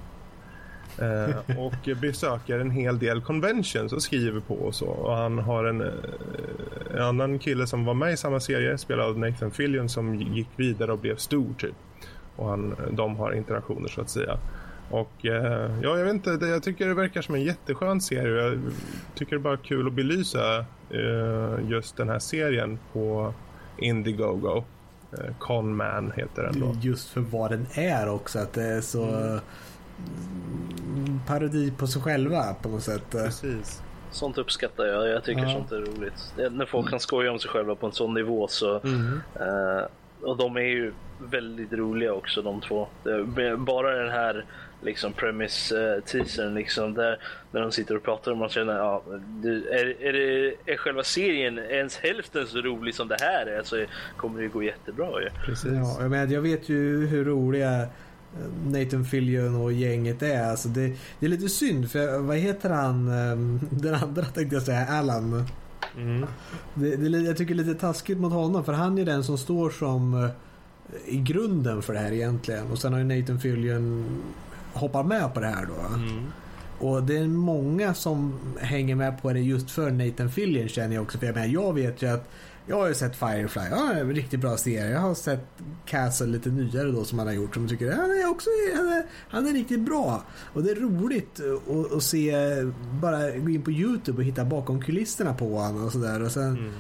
Eh, 0.99 1.59
och 1.59 2.01
besöker 2.01 2.59
en 2.59 2.71
hel 2.71 2.99
del 2.99 3.21
conventions 3.21 3.93
och 3.93 4.03
skriver 4.03 4.41
på 4.41 4.55
och 4.55 4.75
så. 4.75 4.87
Och 4.87 5.17
han 5.17 5.39
har 5.39 5.65
en, 5.65 5.81
eh, 5.81 5.89
en 6.95 7.03
annan 7.03 7.39
kille 7.39 7.67
som 7.67 7.85
var 7.85 7.95
med 7.95 8.13
i 8.13 8.17
samma 8.17 8.41
serie, 8.41 8.79
spelad 8.79 9.07
av 9.07 9.19
Nathan 9.19 9.51
Fillion, 9.51 9.89
som 9.89 10.15
gick 10.15 10.49
vidare 10.57 10.93
och 10.93 10.99
blev 10.99 11.17
stor 11.17 11.55
typ. 11.59 11.75
Och 12.37 12.49
han, 12.49 12.77
de 12.91 13.17
har 13.17 13.33
interaktioner 13.33 13.89
så 13.89 14.01
att 14.01 14.11
säga. 14.11 14.39
Och 14.91 15.27
eh, 15.27 15.81
ja, 15.83 15.99
jag 15.99 16.05
vet 16.05 16.15
inte, 16.15 16.37
det, 16.37 16.49
jag 16.49 16.63
tycker 16.63 16.89
det 16.89 16.95
verkar 16.95 17.23
som 17.23 17.35
en 17.35 17.43
jätteskön 17.43 18.01
serie. 18.01 18.45
Jag 18.45 18.59
tycker 19.15 19.31
det 19.31 19.41
är 19.41 19.43
bara 19.43 19.57
kul 19.57 19.87
att 19.87 19.93
belysa 19.93 20.59
eh, 20.91 21.71
just 21.71 21.97
den 21.97 22.09
här 22.09 22.19
serien 22.19 22.79
på 22.93 23.35
Indiegogo. 23.79 24.65
Eh, 25.13 25.35
Con 25.39 25.77
Man 25.77 26.13
heter 26.17 26.43
den 26.43 26.61
då. 26.61 26.77
Just 26.83 27.09
för 27.09 27.21
vad 27.21 27.51
den 27.51 27.67
är 27.73 28.09
också. 28.09 28.39
Att 28.39 28.53
det 28.53 28.65
är 28.65 28.81
så 28.81 29.05
mm. 29.05 29.41
Parodi 31.27 31.73
på 31.79 31.87
sig 31.87 32.03
själva 32.03 32.55
på 32.63 32.69
något 32.69 32.83
sätt. 32.83 33.11
Precis. 33.11 33.83
Sånt 34.11 34.39
uppskattar 34.39 34.85
jag. 34.85 35.09
Jag 35.09 35.25
tycker 35.25 35.43
ja. 35.43 35.53
sånt 35.53 35.73
är 35.73 35.81
roligt. 35.81 36.35
När 36.51 36.67
folk 36.67 36.91
kan 36.91 37.01
skoja 37.01 37.33
om 37.33 37.39
sig 37.39 37.51
själva 37.51 37.75
på 37.75 37.87
en 37.87 37.93
sån 37.93 38.15
nivå 38.15 38.49
så... 38.49 38.81
Mm. 38.81 39.21
Uh, 39.41 39.87
och 40.23 40.37
de 40.37 40.57
är 40.57 40.61
ju 40.61 40.93
väldigt 41.19 41.73
roliga 41.73 42.13
också 42.13 42.43
de 42.43 42.61
två. 42.61 42.89
Bara 43.59 43.97
den 43.97 44.11
här 44.11 44.45
liksom 44.83 45.13
premise-teasern 45.13 46.55
liksom 46.55 46.95
där, 46.95 47.19
där 47.51 47.61
de 47.61 47.73
sitter 47.73 47.97
och 47.97 48.03
pratar 48.03 48.31
och 48.31 48.37
man 48.37 48.49
känner 48.49 48.77
ja, 48.77 49.03
är, 49.45 50.03
är, 50.03 50.13
det, 50.13 50.55
är 50.73 50.77
själva 50.77 51.03
serien 51.03 51.59
ens 51.59 51.97
hälften 51.97 52.47
så 52.47 52.59
rolig 52.59 52.95
som 52.95 53.09
det 53.09 53.17
här 53.21 53.47
är 53.47 53.63
så 53.63 53.85
kommer 54.17 54.39
det 54.39 54.45
ju 54.45 54.51
gå 54.51 54.63
jättebra 54.63 55.23
ju. 55.23 55.29
Precis. 55.45 55.73
Ja, 55.73 56.17
jag, 56.17 56.33
jag 56.33 56.41
vet 56.41 56.69
ju 56.69 57.07
hur 57.07 57.25
roliga 57.25 57.83
eh, 57.83 57.89
Nathan 58.67 59.05
Fillion 59.05 59.55
och 59.55 59.73
gänget 59.73 60.23
är. 60.23 60.51
Alltså 60.51 60.69
det, 60.69 60.93
det, 61.19 61.27
är 61.27 61.31
lite 61.31 61.49
synd 61.49 61.91
för 61.91 62.19
vad 62.19 62.37
heter 62.37 62.71
han 62.71 63.09
ehm, 63.09 63.61
den 63.71 63.95
andra 63.95 64.25
tänkte 64.25 64.57
jag 64.57 64.63
säga, 64.63 64.87
Alan. 64.87 65.45
Mm. 65.97 66.27
Det, 66.75 66.97
det, 66.97 67.19
jag 67.19 67.37
tycker 67.37 67.55
det 67.55 67.63
är 67.63 67.65
lite 67.65 67.81
taskigt 67.81 68.19
mot 68.19 68.33
honom 68.33 68.65
för 68.65 68.73
han 68.73 68.99
är 68.99 69.05
den 69.05 69.25
som 69.25 69.39
står 69.39 69.71
som 69.71 70.25
eh, 70.25 70.31
i 71.07 71.17
grunden 71.17 71.83
för 71.83 71.93
det 71.93 71.99
här 71.99 72.13
egentligen. 72.13 72.67
Och 72.71 72.79
sen 72.79 72.93
har 72.93 73.01
ju 73.01 73.21
Nathan 73.21 73.41
Fillion 73.41 74.05
hoppar 74.73 75.05
med 75.05 75.35
på 75.35 75.41
det 75.41 75.47
här 75.47 75.67
då. 75.67 75.95
Mm. 75.95 76.27
Och 76.79 77.03
det 77.03 77.19
är 77.19 77.27
många 77.27 77.95
som 77.95 78.39
hänger 78.61 78.95
med 78.95 79.23
på 79.23 79.33
det 79.33 79.41
just 79.41 79.71
för 79.71 79.91
Nathan 79.91 80.31
Fillion 80.31 80.69
känner 80.69 80.95
jag 80.95 81.03
också. 81.03 81.19
För 81.19 81.27
jag, 81.27 81.35
menar, 81.35 81.49
jag 81.49 81.75
vet 81.75 82.03
ju 82.03 82.09
att 82.09 82.31
jag 82.67 82.77
har 82.77 82.89
ju 82.89 82.95
sett 82.95 83.17
Firefly, 83.17 83.63
ja, 83.71 83.93
en 83.93 84.15
riktigt 84.15 84.41
bra 84.41 84.57
serie. 84.57 84.91
Jag 84.91 85.01
har 85.01 85.15
sett 85.15 85.47
Castle 85.87 86.27
lite 86.27 86.49
nyare 86.49 86.91
då 86.91 87.05
som 87.05 87.19
han 87.19 87.29
har 87.29 87.35
gjort 87.35 87.55
som 87.55 87.69
tycker 87.69 87.93
han 87.93 88.11
är 88.11 88.31
också 88.31 88.51
han 88.77 88.89
är, 88.89 89.03
han 89.29 89.47
är 89.47 89.53
riktigt 89.53 89.81
bra. 89.81 90.23
Och 90.53 90.63
det 90.63 90.71
är 90.71 90.75
roligt 90.75 91.41
att, 91.41 91.93
att 91.93 92.03
se, 92.03 92.35
bara 93.01 93.31
gå 93.31 93.51
in 93.51 93.63
på 93.63 93.71
Youtube 93.71 94.19
och 94.19 94.25
hitta 94.25 94.45
bakom 94.45 94.83
kulisserna 94.83 95.35
på 95.35 95.59
honom 95.59 95.85
och 95.85 95.93
sådär. 95.93 96.23
Och 96.23 96.33
sen, 96.33 96.49
mm. 96.49 96.73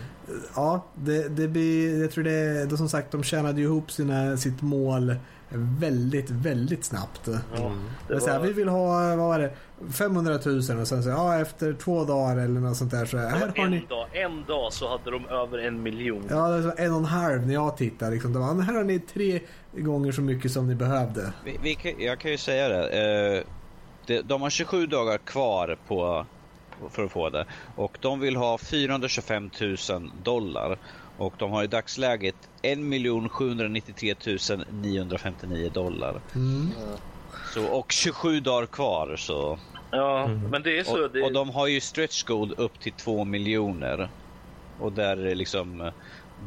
ja, 0.54 0.86
det, 0.94 1.28
det 1.28 1.48
blir, 1.48 2.02
jag 2.02 2.10
tror 2.10 2.24
det, 2.24 2.66
det 2.66 2.76
som 2.76 2.88
sagt 2.88 3.12
de 3.12 3.22
tjänade 3.22 3.60
ihop 3.60 3.92
sina, 3.92 4.36
sitt 4.36 4.62
mål 4.62 5.14
väldigt, 5.58 6.30
väldigt 6.30 6.84
snabbt. 6.84 7.26
Mm. 7.26 7.38
Det 8.08 8.14
var... 8.14 8.20
så 8.20 8.30
här, 8.30 8.40
vi 8.40 8.52
vill 8.52 8.68
ha, 8.68 9.16
vad 9.16 9.28
var 9.28 9.38
det, 9.38 9.52
500 9.92 10.38
000 10.46 10.56
och 10.56 10.64
sen 10.64 11.02
så 11.02 11.08
ja, 11.08 11.40
efter 11.40 11.72
två 11.72 12.04
dagar 12.04 12.36
eller 12.36 12.60
något 12.60 12.76
sånt 12.76 12.90
där 12.90 13.06
så 13.06 13.18
här 13.18 13.30
har 13.30 13.52
en 13.64 13.70
ni... 13.70 13.86
Dag, 13.88 14.06
en 14.12 14.44
dag 14.44 14.72
så 14.72 14.88
hade 14.88 15.10
de 15.10 15.26
över 15.26 15.58
en 15.58 15.82
miljon. 15.82 16.26
Ja, 16.30 16.48
det 16.48 16.60
var 16.60 16.74
en 16.78 16.92
och 16.92 16.98
en 16.98 17.04
halv 17.04 17.46
när 17.46 17.54
jag 17.54 17.76
tittade. 17.76 18.10
Liksom. 18.10 18.32
Det 18.32 18.38
var, 18.38 18.62
här 18.62 18.74
har 18.74 18.84
ni 18.84 18.98
tre 19.00 19.40
gånger 19.72 20.12
så 20.12 20.20
mycket 20.20 20.52
som 20.52 20.68
ni 20.68 20.74
behövde. 20.74 21.32
Vi, 21.44 21.58
vi 21.62 21.74
kan, 21.74 21.92
jag 21.98 22.18
kan 22.18 22.30
ju 22.30 22.38
säga 22.38 22.68
det. 22.68 23.36
Eh, 23.36 23.44
det. 24.06 24.22
De 24.22 24.42
har 24.42 24.50
27 24.50 24.86
dagar 24.86 25.18
kvar 25.18 25.76
på 25.88 26.26
för 26.90 27.04
att 27.04 27.12
få 27.12 27.30
det. 27.30 27.46
Och 27.76 27.98
de 28.00 28.20
vill 28.20 28.36
ha 28.36 28.58
425 28.58 29.50
000 29.60 30.10
dollar. 30.22 30.78
Och 31.20 31.34
de 31.38 31.50
har 31.50 31.64
i 31.64 31.66
dagsläget 31.66 32.34
1 32.62 32.78
793 33.30 34.14
959 34.70 35.70
dollar. 35.74 36.20
Mm. 36.34 36.70
Så, 37.54 37.66
och 37.66 37.92
27 37.92 38.40
dagar 38.40 38.66
kvar 38.66 39.16
så. 39.16 39.58
Ja, 39.90 40.24
mm. 40.24 40.50
men 40.50 40.62
det 40.62 40.78
är 40.78 40.84
så. 40.84 41.04
Och, 41.04 41.10
det... 41.10 41.22
och 41.22 41.32
de 41.32 41.50
har 41.50 41.66
ju 41.66 41.80
stretch 41.80 42.22
goal 42.22 42.54
upp 42.56 42.80
till 42.80 42.92
2 42.92 43.24
miljoner. 43.24 44.08
Och 44.78 44.92
där 44.92 45.16
är 45.16 45.34
liksom 45.34 45.90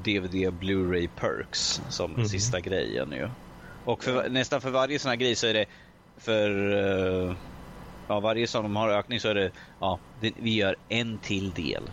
DVD 0.04 0.36
eh, 0.36 0.52
Blu-ray 0.52 1.10
perks 1.20 1.82
som 1.90 2.14
mm. 2.14 2.26
sista 2.26 2.60
grejen 2.60 3.12
ju. 3.12 3.30
Och 3.86 4.04
för, 4.04 4.30
nästan 4.30 4.62
för 4.62 4.70
varje 4.70 5.00
sån 5.00 5.10
här 5.10 5.16
grej 5.16 5.36
så 5.36 5.48
är 5.48 5.54
det 5.54 5.66
för 6.18 6.50
uh, 6.50 7.36
ja, 8.08 8.20
varje 8.20 8.48
sån 8.48 8.64
de 8.64 8.76
har 8.76 8.90
ökning 8.90 9.20
så 9.20 9.28
är 9.28 9.36
det 9.36 9.52
ja, 9.80 10.00
det, 10.22 10.32
vi 10.38 10.56
gör 10.56 10.76
en 10.90 11.18
till 11.18 11.52
del. 11.52 11.84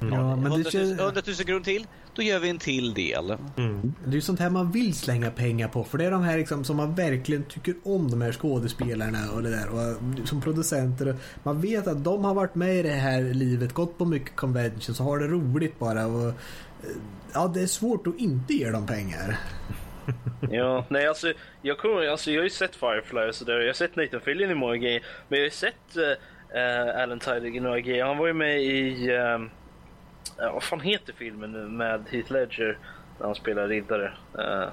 Ja, 0.00 0.36
men 0.36 0.46
100 0.52 0.70
000, 0.74 1.00
100 1.00 1.22
000 1.26 1.36
kronor 1.36 1.60
till 1.60 1.86
då 2.14 2.22
gör 2.22 2.38
vi 2.38 2.50
en 2.50 2.58
till 2.58 2.94
del. 2.94 3.36
Mm. 3.56 3.94
Det 4.04 4.10
är 4.10 4.14
ju 4.14 4.20
sånt 4.20 4.40
här 4.40 4.50
man 4.50 4.72
vill 4.72 4.94
slänga 4.94 5.30
pengar 5.30 5.68
på. 5.68 5.84
För 5.84 5.98
det 5.98 6.04
är 6.04 6.10
de 6.10 6.22
här 6.22 6.38
liksom, 6.38 6.64
som 6.64 6.76
man 6.76 6.94
verkligen 6.94 7.44
tycker 7.44 7.74
om 7.82 8.10
de 8.10 8.22
här 8.22 8.32
skådespelarna 8.32 9.32
och 9.34 9.42
det 9.42 9.50
där. 9.50 9.68
Och 9.68 10.28
som 10.28 10.40
producenter. 10.40 11.16
Man 11.42 11.60
vet 11.60 11.86
att 11.86 12.04
de 12.04 12.24
har 12.24 12.34
varit 12.34 12.54
med 12.54 12.76
i 12.76 12.82
det 12.82 12.88
här 12.88 13.22
livet, 13.22 13.72
gått 13.72 13.98
på 13.98 14.04
mycket 14.04 14.36
conventions 14.36 15.00
och 15.00 15.06
har 15.06 15.18
det 15.18 15.26
roligt 15.26 15.78
bara. 15.78 16.06
Och, 16.06 16.28
eh, 16.28 16.34
ja, 17.34 17.50
det 17.54 17.62
är 17.62 17.66
svårt 17.66 18.06
att 18.06 18.18
inte 18.18 18.54
ge 18.54 18.70
dem 18.70 18.86
pengar. 18.86 19.38
ja, 20.50 20.84
nej 20.88 21.06
alltså 21.06 21.32
jag, 21.62 21.78
kommer, 21.78 22.06
alltså 22.06 22.30
jag 22.30 22.40
har 22.40 22.44
ju 22.44 22.50
sett 22.50 22.76
Firefly 22.76 23.28
och 23.28 23.34
sådär. 23.34 23.60
Jag 23.60 23.66
har 23.66 23.72
sett 23.72 23.96
Nathan 23.96 24.20
Fillion 24.20 24.50
i 24.50 24.54
många 24.54 24.76
grejer. 24.76 25.02
Men 25.28 25.38
jag 25.38 25.44
har 25.44 25.44
ju 25.44 25.50
sett 25.50 25.96
uh, 25.96 27.02
Alan 27.02 27.18
Tudyk 27.18 27.54
i 27.54 27.60
några 27.60 27.80
grejer. 27.80 28.04
Han 28.04 28.18
var 28.18 28.26
ju 28.26 28.32
med 28.32 28.62
i... 28.62 29.10
Uh, 29.10 29.46
uh, 30.42 30.52
vad 30.52 30.62
fan 30.62 30.80
heter 30.80 31.12
filmen 31.12 31.52
nu 31.52 31.68
med 31.68 32.04
Heath 32.10 32.32
Ledger 32.32 32.78
när 33.18 33.26
han 33.26 33.34
spelar 33.34 33.68
riddare? 33.68 34.12
Uh, 34.38 34.68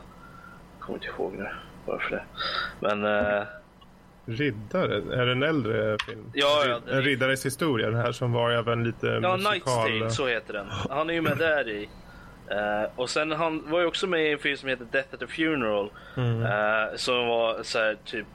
kommer 0.80 0.98
inte 0.98 1.08
ihåg 1.08 1.34
nu 1.34 1.48
varför 1.86 2.10
det. 2.16 2.24
Men... 2.80 3.06
Uh, 3.06 3.44
Riddare? 4.30 5.22
Är 5.22 5.26
det 5.26 5.32
en 5.32 5.44
äldre 5.44 5.98
film? 6.06 6.32
Ja, 6.34 6.64
ja. 6.68 6.94
En 6.94 7.02
Riddares 7.02 7.46
historia, 7.46 7.90
den 7.90 8.00
här 8.00 8.12
som 8.12 8.32
var 8.34 8.52
även 8.52 8.84
lite 8.84 9.08
Ja, 9.08 9.38
musikal... 9.38 9.54
Night's 9.54 10.00
Tale, 10.00 10.10
så 10.10 10.28
heter 10.28 10.54
den. 10.54 10.68
Han 10.90 11.10
är 11.10 11.14
ju 11.14 11.22
med 11.22 11.38
där 11.38 11.70
i. 11.70 11.90
Uh, 12.52 12.90
och 12.96 13.10
sen 13.10 13.32
han 13.32 13.72
var 13.72 13.80
ju 13.80 13.86
också 13.86 14.08
med 14.08 14.26
i 14.26 14.32
en 14.32 14.40
film 14.40 14.58
som 14.58 14.70
heter 14.70 14.86
Death 14.92 15.14
at 15.14 15.24
a 15.24 15.28
Funeral. 15.28 15.92
Mm. 16.18 16.42
Uh, 16.42 16.96
som 16.96 17.28
var 17.28 17.64
så 17.64 17.80
här, 17.80 17.98
typ 18.06 18.28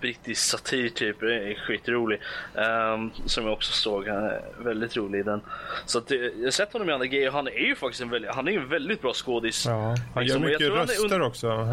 brittisk 0.00 0.50
satir 0.50 0.88
typ, 0.88 1.22
är 1.22 1.54
skitrolig. 1.54 2.20
Um, 2.54 3.10
som 3.26 3.44
jag 3.44 3.52
också 3.52 3.72
såg, 3.72 4.08
han 4.08 4.24
är 4.24 4.42
väldigt 4.58 4.96
rolig 4.96 5.18
i 5.18 5.22
den. 5.22 5.40
Så 5.86 5.98
att, 5.98 6.10
jag 6.10 6.44
har 6.44 6.50
sett 6.50 6.72
honom 6.72 6.90
i 6.90 6.92
andra 6.92 7.06
grejer 7.06 7.30
han 7.30 7.46
är 7.46 7.66
ju 7.66 7.76
faktiskt 7.76 8.02
en 8.02 8.10
väldigt, 8.10 8.30
han 8.34 8.48
är 8.48 8.52
en 8.52 8.68
väldigt 8.68 9.02
bra 9.02 9.12
skådis. 9.12 9.66
Ja, 9.66 9.96
han 10.14 10.26
gör 10.26 10.38
mycket 10.38 10.68
röster 10.68 11.10
han 11.10 11.22
också. 11.22 11.50
Han 11.50 11.68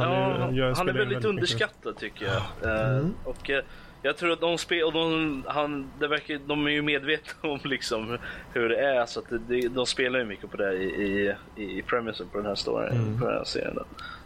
ja, 0.55 0.69
är, 0.69 0.75
han 0.75 0.89
är 0.89 0.93
väldigt, 0.93 1.17
väldigt 1.17 1.25
underskattad 1.25 1.97
tycker 1.97 2.25
jag. 2.25 2.71
Uh, 2.71 2.97
mm. 2.97 3.13
och, 3.23 3.49
uh, 3.49 3.59
jag 4.01 4.17
tror 4.17 4.31
att 4.31 4.41
de 4.41 4.57
spelar, 4.57 4.91
de, 4.91 5.43
han, 5.47 5.91
det 5.99 6.07
verkar, 6.07 6.39
de 6.45 6.67
är 6.67 6.71
ju 6.71 6.81
medvetna 6.81 7.33
om 7.49 7.59
liksom 7.63 8.17
hur 8.53 8.69
det 8.69 8.77
är 8.77 9.05
så 9.05 9.19
att 9.19 9.25
det, 9.47 9.67
de 9.67 9.85
spelar 9.85 10.19
ju 10.19 10.25
mycket 10.25 10.51
på 10.51 10.57
det 10.57 10.73
i, 10.73 11.35
i, 11.55 11.79
i 11.79 11.81
premisen 11.81 12.27
på 12.31 12.37
den 12.37 12.47
här 12.47 12.55
storyn, 12.55 12.91
mm. 12.91 13.19
på 13.19 13.25
den 13.25 13.37
här 13.37 13.43
serien. 13.43 13.77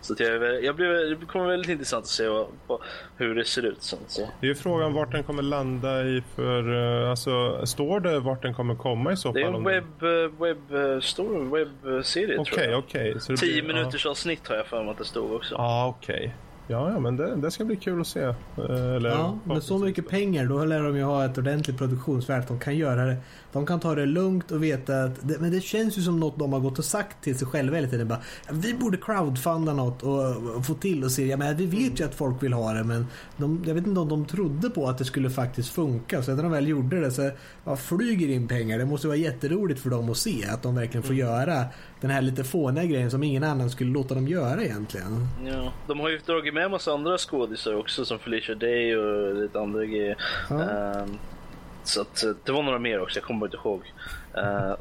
Så 0.01 0.13
att 0.13 0.19
jag, 0.19 0.63
jag 0.63 0.75
blev, 0.75 1.19
det 1.19 1.25
kommer 1.25 1.47
väldigt 1.47 1.71
intressant 1.71 2.03
att 2.03 2.09
se 2.09 2.27
vad, 2.27 2.47
vad, 2.67 2.79
hur 3.17 3.35
det 3.35 3.45
ser 3.45 3.65
ut. 3.65 3.81
Så, 3.81 3.97
så. 4.07 4.21
Det 4.39 4.45
är 4.45 4.49
ju 4.49 4.55
frågan 4.55 4.93
vart 4.93 5.11
den 5.11 5.23
kommer 5.23 5.43
landa 5.43 6.03
i 6.03 6.23
för, 6.35 7.03
eh, 7.03 7.09
alltså 7.09 7.65
står 7.65 7.99
det 7.99 8.19
vart 8.19 8.41
den 8.41 8.53
kommer 8.53 8.75
komma 8.75 9.11
i 9.11 9.17
så 9.17 9.27
fall? 9.27 9.41
Det 9.41 9.41
är 9.41 9.53
en 9.53 9.63
webb, 9.63 10.03
eh, 10.03 10.41
webb, 10.41 11.03
story, 11.03 11.65
webbserie 11.83 12.37
okay, 12.37 12.53
tror 12.53 12.71
jag. 12.71 12.79
Okej, 12.79 13.15
okej. 13.15 13.37
10 13.37 13.63
minuters 13.63 14.05
ja. 14.05 14.11
avsnitt 14.11 14.47
har 14.47 14.55
jag 14.55 14.67
för 14.67 14.83
mig 14.83 14.91
att 14.91 14.97
det 14.97 15.05
stod 15.05 15.33
också. 15.33 15.55
Ja, 15.55 15.61
ah, 15.61 15.87
okej. 15.87 16.15
Okay. 16.15 16.31
Ja, 16.67 16.91
ja 16.91 16.99
men 16.99 17.17
det, 17.17 17.35
det, 17.35 17.51
ska 17.51 17.65
bli 17.65 17.75
kul 17.75 18.01
att 18.01 18.07
se. 18.07 18.21
Eh, 18.21 18.95
eller, 18.95 19.09
ja, 19.09 19.39
med 19.43 19.63
så 19.63 19.77
mycket 19.77 20.09
pengar 20.09 20.45
då 20.45 20.65
lär 20.65 20.83
de 20.83 20.97
ju 20.97 21.03
ha 21.03 21.25
ett 21.25 21.37
ordentligt 21.37 21.77
produktionsvärde. 21.77 22.45
De 22.47 22.59
kan 22.59 22.77
göra 22.77 23.05
det. 23.05 23.17
De 23.51 23.65
kan 23.65 23.79
ta 23.79 23.95
det 23.95 24.05
lugnt 24.05 24.51
och 24.51 24.63
veta 24.63 25.03
att... 25.03 25.27
Det, 25.27 25.39
men 25.39 25.51
det 25.51 25.61
känns 25.61 25.97
ju 25.97 26.01
som 26.01 26.19
något 26.19 26.39
de 26.39 26.53
har 26.53 26.59
gått 26.59 26.79
och 26.79 26.85
sagt 26.85 27.23
till 27.23 27.37
sig 27.37 27.47
själva 27.47 27.75
hela 27.75 27.87
tiden. 27.87 28.07
Bara, 28.07 28.21
vi 28.51 28.73
borde 28.73 28.97
crowdfunda 28.97 29.73
något 29.73 30.03
och, 30.03 30.35
och 30.55 30.65
få 30.65 30.73
till 30.73 31.03
och 31.03 31.11
se. 31.11 31.27
Ja, 31.27 31.37
men 31.37 31.57
vi 31.57 31.65
vet 31.65 31.99
ju 31.99 32.05
att 32.05 32.15
folk 32.15 32.43
vill 32.43 32.53
ha 32.53 32.73
det 32.73 32.83
men 32.83 33.07
de, 33.37 33.63
jag 33.67 33.75
vet 33.75 33.87
inte 33.87 33.99
om 33.99 34.09
de 34.09 34.25
trodde 34.25 34.69
på 34.69 34.87
att 34.87 34.97
det 34.97 35.05
skulle 35.05 35.29
faktiskt 35.29 35.69
funka. 35.69 36.23
Så 36.23 36.35
när 36.35 36.43
de 36.43 36.51
väl 36.51 36.67
gjorde 36.67 36.99
det 36.99 37.11
så 37.11 37.31
ja, 37.63 37.75
flyger 37.75 38.27
in 38.27 38.47
pengar. 38.47 38.77
Det 38.77 38.85
måste 38.85 39.07
vara 39.07 39.17
jätteroligt 39.17 39.79
för 39.79 39.89
dem 39.89 40.09
att 40.09 40.17
se 40.17 40.45
att 40.49 40.63
de 40.63 40.75
verkligen 40.75 41.03
får 41.03 41.13
mm. 41.13 41.27
göra 41.27 41.65
den 42.05 42.13
här 42.15 42.21
lite 42.21 42.43
fåniga 42.43 42.85
grejen 42.85 43.11
som 43.11 43.23
ingen 43.23 43.43
annan 43.43 43.69
skulle 43.69 43.91
låta 43.91 44.15
dem 44.15 44.27
göra 44.27 44.63
egentligen. 44.63 45.27
Ja, 45.45 45.73
de 45.87 45.99
har 45.99 46.09
ju 46.09 46.17
dragit 46.17 46.53
med 46.53 46.71
massa 46.71 46.93
andra 46.93 47.17
skådisar 47.17 47.75
också 47.75 48.05
som 48.05 48.19
Felicia 48.19 48.55
Day 48.55 48.97
och 48.97 49.35
lite 49.35 49.59
andra 49.59 49.85
grejer. 49.85 50.17
Ja. 50.49 50.55
Um, 50.55 51.17
så 51.83 52.01
att, 52.01 52.23
eh, 52.23 52.31
det 52.43 52.51
var 52.51 52.63
några 52.63 52.79
mer 52.79 53.01
också, 53.01 53.19
jag 53.19 53.27
kommer 53.27 53.45
inte 53.45 53.57
ihåg. 53.57 53.81
Uh, 54.37 54.75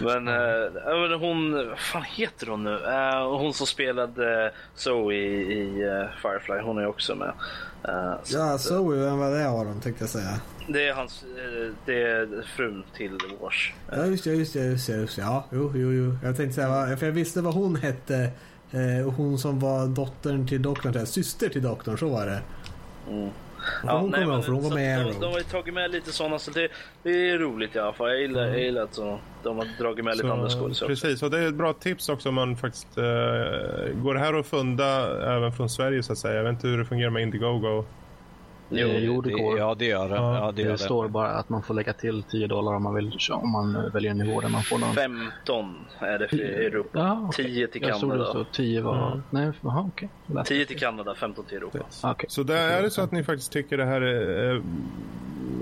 men, 0.00 0.28
uh, 0.28 1.10
men 1.10 1.20
hon, 1.20 1.68
vad 1.68 1.78
fan 1.78 2.02
heter 2.02 2.46
hon 2.46 2.64
nu? 2.64 2.74
Uh, 2.74 3.38
hon 3.38 3.54
som 3.54 3.66
spelade 3.66 4.52
Zoe 4.74 5.14
i, 5.14 5.52
i 5.52 6.06
Firefly, 6.22 6.60
hon 6.60 6.78
är 6.78 6.86
också 6.86 7.14
med. 7.14 7.32
ja, 8.32 8.58
Zoe, 8.58 8.96
vem 8.96 9.18
var 9.18 9.30
det 9.30 9.48
av 9.48 9.64
dem 9.64 9.80
tänkte 9.80 10.02
jag 10.02 10.10
säga? 10.10 10.40
Det 10.70 10.88
är 10.88 10.94
hans, 10.94 11.24
det 11.86 12.02
är 12.02 12.42
frun 12.56 12.84
till 12.96 13.18
Wash. 13.40 13.72
Ja 13.92 14.06
just 14.06 14.24
det, 14.24 14.30
just 14.30 14.52
det, 14.52 14.64
just 14.64 14.86
det. 14.86 14.96
Just 14.96 15.16
det. 15.16 15.22
Ja, 15.22 15.44
jo, 15.52 15.72
jo, 15.74 15.92
jo. 15.92 16.16
Jag 16.22 16.36
tänkte 16.36 16.54
säga, 16.54 16.96
för 16.96 17.06
jag 17.06 17.12
visste 17.12 17.40
vad 17.40 17.54
hon 17.54 17.76
hette. 17.76 18.30
hon 19.16 19.38
som 19.38 19.60
var 19.60 19.86
dottern 19.86 20.48
till 20.48 20.62
doktorn, 20.62 21.06
syster 21.06 21.48
till 21.48 21.62
doktorn, 21.62 21.98
så 21.98 22.08
var 22.08 22.26
det. 22.26 22.40
Mm. 23.10 23.30
För 23.82 23.88
hon 23.88 24.12
kommer 24.12 24.34
ihåg, 24.34 24.44
för 24.44 24.52
hon 24.52 24.62
var 24.62 24.70
så 24.70 24.76
med 24.76 25.06
de, 25.06 25.12
de 25.20 25.32
har 25.32 25.38
ju 25.38 25.44
tagit 25.44 25.74
med 25.74 25.90
lite 25.90 26.12
sådana 26.12 26.38
så 26.38 26.50
det, 26.50 26.68
det 27.02 27.30
är 27.30 27.38
roligt 27.38 27.76
i 27.76 27.78
alla 27.78 27.92
fall. 27.92 28.08
Jag 28.08 28.20
gillar, 28.20 28.46
jag 28.46 28.60
gillar 28.60 28.82
att 28.82 28.94
så, 28.94 29.18
de 29.42 29.56
har 29.56 29.66
dragit 29.78 30.04
med 30.04 30.16
lite 30.16 30.32
andra 30.32 30.50
skådisar. 30.50 30.86
Precis, 30.86 31.22
och 31.22 31.30
det 31.30 31.38
är 31.38 31.48
ett 31.48 31.54
bra 31.54 31.72
tips 31.72 32.08
också 32.08 32.28
om 32.28 32.34
man 32.34 32.56
faktiskt... 32.56 32.98
eh, 32.98 33.04
går 33.94 34.14
här 34.14 34.34
att 34.34 34.46
funda 34.46 35.20
även 35.36 35.52
från 35.52 35.70
Sverige 35.70 36.02
så 36.02 36.12
att 36.12 36.18
säga? 36.18 36.34
Jag 36.34 36.42
vet 36.44 36.52
inte 36.52 36.68
hur 36.68 36.78
det 36.78 36.84
fungerar 36.84 37.10
med 37.10 37.22
Indiegogo. 37.22 37.84
Jo, 38.70 38.88
jo, 38.92 39.20
det 39.20 39.30
går. 39.32 39.58
Ja, 39.58 39.74
det 39.78 39.84
gör 39.84 40.08
det. 40.08 40.14
Ja, 40.14 40.46
det, 40.46 40.52
Det, 40.56 40.62
gör 40.62 40.72
det. 40.72 40.78
står 40.78 41.08
bara 41.08 41.28
att 41.28 41.48
man 41.48 41.62
får 41.62 41.74
lägga 41.74 41.92
till 41.92 42.22
10 42.22 42.46
dollar 42.46 42.72
om 42.74 42.82
man 42.82 42.94
vill 42.94 43.18
om 43.32 43.50
man 43.52 43.76
eh, 43.76 43.92
väljer 43.92 44.10
en 44.10 44.18
nivå 44.18 44.40
där 44.40 44.48
man 44.48 44.62
får 44.62 44.78
någon. 44.78 44.94
15 44.94 45.74
är 45.98 46.18
det 46.18 46.28
för 46.28 46.36
Europa. 46.38 46.98
Ja, 46.98 47.24
okej. 47.28 47.44
10 47.44 47.66
till 47.66 47.82
Jag 47.82 47.96
såg 47.96 48.10
det 48.10 48.16
Kanada. 48.16 48.32
så 48.32 48.44
10 48.44 48.80
var... 48.80 49.06
Mm. 49.12 49.22
Nej. 49.30 49.52
Jag 49.62 50.00
läste 50.26 50.54
10 50.54 50.66
till 50.66 50.78
Kanada, 50.78 51.14
15 51.14 51.44
till 51.44 51.56
Europa. 51.56 51.78
Okej. 52.02 52.26
Så 52.30 52.42
där 52.42 52.68
är 52.78 52.82
det 52.82 52.90
så 52.90 53.02
att 53.02 53.12
ni 53.12 53.24
faktiskt 53.24 53.52
tycker 53.52 53.76
det 53.76 53.84
här 53.84 54.00
är, 54.00 54.54
eh, 54.54 54.62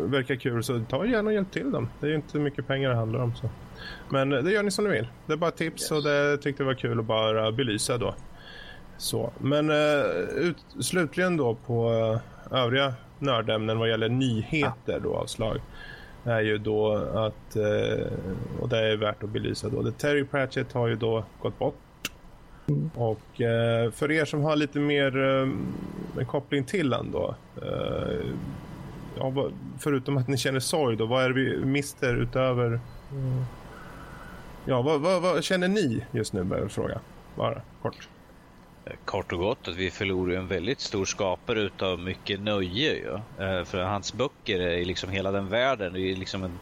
verkar 0.00 0.34
kul 0.36 0.64
så 0.64 0.80
ta 0.90 1.06
gärna 1.06 1.28
och 1.28 1.34
hjälp 1.34 1.50
till 1.52 1.72
dem. 1.72 1.88
Det 2.00 2.06
är 2.06 2.10
ju 2.10 2.16
inte 2.16 2.38
mycket 2.38 2.66
pengar 2.66 2.90
det 2.90 2.96
handlar 2.96 3.20
om. 3.20 3.34
Så. 3.34 3.48
Men 4.08 4.32
eh, 4.32 4.38
det 4.42 4.52
gör 4.52 4.62
ni 4.62 4.70
som 4.70 4.84
ni 4.84 4.90
vill. 4.90 5.08
Det 5.26 5.32
är 5.32 5.36
bara 5.36 5.50
tips 5.50 5.82
Yes. 5.82 5.90
och 5.90 6.02
det 6.02 6.36
tyckte 6.38 6.62
jag 6.62 6.66
var 6.66 6.74
kul 6.74 6.98
att 6.98 7.04
bara 7.04 7.52
belysa 7.52 7.98
då. 7.98 8.14
Så. 8.98 9.32
Men 9.38 9.70
eh, 9.70 10.06
ut, 10.36 10.56
slutligen 10.80 11.36
då 11.36 11.54
på 11.54 11.90
eh, 11.92 12.20
övriga 12.50 12.94
nördämnen 13.18 13.78
vad 13.78 13.88
gäller 13.88 14.08
nyheter 14.08 15.00
då 15.00 15.14
av 15.14 15.26
slag 15.26 15.60
är 16.24 16.40
ju 16.40 16.58
då 16.58 16.94
att, 16.94 17.56
eh, 17.56 18.06
och 18.60 18.68
det 18.68 18.78
är 18.78 18.96
värt 18.96 19.22
att 19.22 19.30
belysa 19.30 19.68
då, 19.68 19.90
Terry 19.90 20.24
Pratchett 20.24 20.72
har 20.72 20.86
ju 20.86 20.96
då 20.96 21.24
gått 21.42 21.58
bort. 21.58 21.74
Och 22.94 23.40
eh, 23.40 23.90
för 23.90 24.12
er 24.12 24.24
som 24.24 24.42
har 24.42 24.56
lite 24.56 24.78
mer 24.78 25.16
eh, 25.24 25.48
en 26.18 26.26
koppling 26.26 26.64
till 26.64 26.92
han 26.92 27.10
då, 27.10 27.34
förutom 29.78 30.16
att 30.16 30.28
ni 30.28 30.36
känner 30.36 30.60
sorg 30.60 30.96
då, 30.96 31.06
vad 31.06 31.24
är 31.24 31.28
det 31.28 31.34
vi 31.34 31.64
mister 31.64 32.14
utöver 32.14 32.66
mm. 32.66 33.44
Ja, 34.68 34.82
vad, 34.82 35.00
vad, 35.00 35.22
vad 35.22 35.44
känner 35.44 35.68
ni 35.68 36.04
just 36.10 36.32
nu? 36.32 36.46
Jag 36.50 36.72
fråga. 36.72 37.00
Bara 37.34 37.60
kort. 37.82 38.08
Eh, 38.86 38.96
kort 39.04 39.32
och 39.32 39.38
gott 39.38 39.68
att 39.68 39.76
vi 39.76 39.90
förlorar 39.90 40.36
en 40.36 40.48
väldigt 40.48 40.80
stor 40.80 41.04
skapare 41.04 41.60
utav 41.60 41.98
mycket 41.98 42.40
nöje. 42.40 42.94
Ju. 42.94 43.14
Eh, 43.14 43.64
för 43.64 43.82
hans 43.82 44.12
böcker 44.12 44.60
är 44.60 44.84
liksom 44.84 45.10
hela 45.10 45.32
den 45.32 45.48
världen. 45.48 45.92
Det 45.92 46.00
är 46.00 46.16
liksom 46.16 46.44
en, 46.44 46.60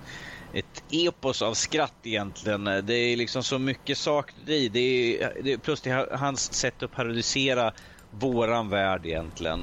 ett 0.52 0.84
epos 0.92 1.42
av 1.42 1.54
skratt 1.54 2.00
egentligen. 2.04 2.66
Eh, 2.66 2.78
det 2.78 2.94
är 2.94 3.16
liksom 3.16 3.42
så 3.42 3.58
mycket 3.58 3.98
saker 3.98 4.50
i. 4.50 4.68
Det 4.68 4.80
är, 4.80 5.42
det 5.42 5.52
är, 5.52 5.58
plus 5.58 5.80
det 5.82 5.90
är 5.90 6.16
hans 6.16 6.54
sätt 6.54 6.82
att 6.82 6.90
parodisera 6.92 7.72
våran 8.10 8.68
värld 8.68 9.06
egentligen. 9.06 9.60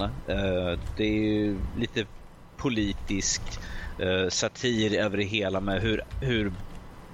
Det 0.96 1.04
är 1.04 1.26
ju 1.26 1.68
lite 1.76 2.08
politisk 2.58 3.42
satir 4.30 5.00
över 5.00 5.18
det 5.18 5.24
hela 5.24 5.62
med 5.62 5.82
hur, 5.82 6.02
hur 6.20 6.54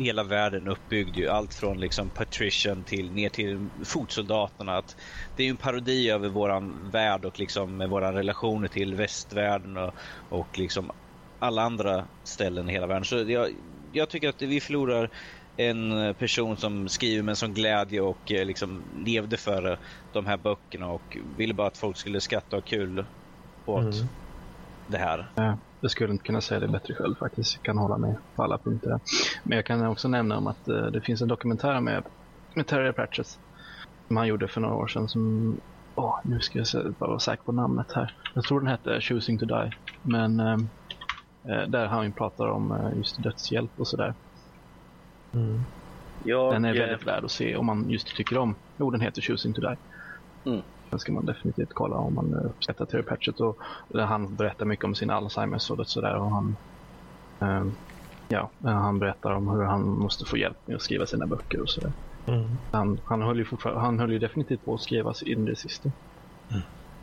hela 0.06 0.24
världen 0.24 0.68
uppbyggd. 0.68 1.18
Ju. 1.18 1.28
Allt 1.28 1.53
från 1.53 1.80
liksom 1.80 2.11
patrician 2.11 2.86
till 2.86 3.11
ner 3.14 3.30
till 3.30 3.69
fotsoldaterna. 3.86 4.78
Att 4.78 4.95
det 5.36 5.44
är 5.44 5.45
ju 5.45 5.52
en 5.52 5.57
parodi 5.57 6.10
över 6.10 6.30
våran 6.30 6.91
värld 6.91 7.26
och 7.26 7.40
liksom 7.40 7.78
med 7.78 7.90
våra 7.90 8.14
relationer 8.14 8.68
till 8.68 8.95
västvärlden 8.95 9.78
och, 9.78 9.94
och 10.30 10.57
liksom 10.57 10.91
alla 11.40 11.61
andra 11.61 12.07
ställen 12.24 12.69
i 12.69 12.74
hela 12.74 12.88
världen. 12.88 13.06
Så 13.06 13.15
jag, 13.18 13.49
jag 13.91 14.10
tycker 14.10 14.30
att 14.30 14.41
vi 14.41 14.61
förlorar 14.61 15.10
en 15.56 16.15
person 16.15 16.57
som 16.57 16.90
skriver 16.90 17.24
med 17.24 17.32
en 17.32 17.36
sån 17.36 17.53
glädje 17.53 18.02
och 18.02 18.32
eh, 18.32 18.45
liksom 18.45 18.91
levde 18.94 19.38
för 19.38 19.80
de 20.11 20.26
här 20.26 20.38
böckerna 20.38 20.88
och 20.88 21.18
ville 21.38 21.53
bara 21.53 21.68
att 21.68 21.78
folk 21.78 21.98
skulle 21.98 22.22
skratta 22.22 22.56
och 22.56 22.61
ha 22.72 22.78
kul 22.78 23.06
åt 23.65 23.95
Mm 23.95 24.10
det 24.88 24.97
här. 24.97 25.31
Ja, 25.35 25.59
jag 25.81 25.91
skulle 25.91 26.11
inte 26.14 26.23
kunna 26.23 26.41
säga 26.41 26.59
det 26.59 26.68
bättre 26.68 26.93
själv 26.95 27.15
faktiskt. 27.19 27.55
Jag 27.55 27.64
kan 27.64 27.77
hålla 27.77 27.97
med 27.97 28.18
på 28.35 28.43
alla 28.43 28.57
punkter. 28.57 28.89
där. 28.89 28.99
Men 29.45 29.55
jag 29.55 29.65
kan 29.65 29.85
också 29.88 30.07
nämna 30.07 30.38
om 30.38 30.47
att 30.47 30.68
eh, 30.68 30.85
det 30.85 31.01
finns 31.01 31.22
en 31.22 31.27
dokumentär 31.27 31.81
med, 31.81 32.03
med 32.55 32.68
Terry 32.68 32.93
Pratchett 32.93 33.27
som 34.07 34.18
han 34.18 34.27
gjorde 34.27 34.47
för 34.47 34.61
några 34.61 34.76
år 34.76 34.88
sedan 34.88 35.07
som 35.07 35.22
Åh, 35.99 36.19
nu 36.23 36.39
ska 36.39 36.57
jag 36.57 36.68
se- 36.68 36.89
bara 36.99 37.09
vara 37.09 37.19
säker 37.19 37.43
på 37.43 37.51
namnet 37.51 37.88
här. 37.95 38.11
Jag 38.35 38.43
tror 38.43 38.59
den 38.61 38.69
hette 38.69 39.01
Choosing 39.01 39.39
to 39.39 39.45
Die. 39.45 39.72
Men 40.03 40.39
eh, 40.39 40.53
eh, 41.49 41.68
där 41.69 41.85
han 41.85 42.14
pratar 42.14 42.47
om 42.47 42.72
eh, 42.72 42.97
just 42.97 43.23
dödshjälp 43.23 43.72
och 43.80 43.88
sådär. 43.88 44.15
Jag, 46.19 46.53
Den 46.53 46.65
är 46.65 46.76
eh, 46.76 46.80
väldigt 46.81 47.07
värd 47.07 47.23
att 47.26 47.31
se 47.31 47.55
om 47.55 47.65
man 47.65 47.89
just 47.89 48.07
tycker 48.07 48.38
om. 48.38 48.59
Jo, 48.80 48.91
den 48.91 49.01
heter 49.01 49.22
Choosing 49.22 49.53
to 49.53 49.61
Die. 49.61 49.77
Mm. 50.51 50.65
Den 50.89 50.99
ska 50.99 51.11
man 51.11 51.26
definitivt 51.26 51.73
kolla 51.73 51.95
om 51.95 52.15
man 52.15 52.34
eh, 52.34 52.45
uppskattar 52.45 52.85
Terry 52.85 53.03
Pratchett. 53.03 53.39
Och, 53.39 53.57
där 53.88 54.05
han 54.05 54.35
berättar 54.35 54.65
mycket 54.65 54.85
om 54.85 54.95
sin 54.95 55.09
Alzheimers 55.09 55.72
och 55.72 55.88
sådär. 55.88 56.15
Och 56.15 56.31
han, 56.31 56.55
ehm, 57.39 57.72
ja, 58.27 58.49
eh, 58.64 58.72
han 58.72 58.99
berättar 58.99 59.31
om 59.31 59.47
hur 59.47 59.64
han 59.64 59.89
måste 59.89 60.26
få 60.26 60.38
hjälp 60.38 60.57
med 60.65 60.76
att 60.76 60.81
skriva 60.81 61.05
sina 61.05 61.27
böcker 61.27 61.61
och 61.61 61.69
sådär. 61.69 61.91
Han, 62.72 62.99
han, 63.05 63.22
höll 63.22 63.38
ju 63.38 63.45
han 63.64 63.99
höll 63.99 64.11
ju 64.11 64.19
definitivt 64.19 64.65
på 64.65 64.73
att 64.73 64.81
skriva 64.81 65.14
in 65.26 65.45
det 65.45 65.55
sista. 65.55 65.91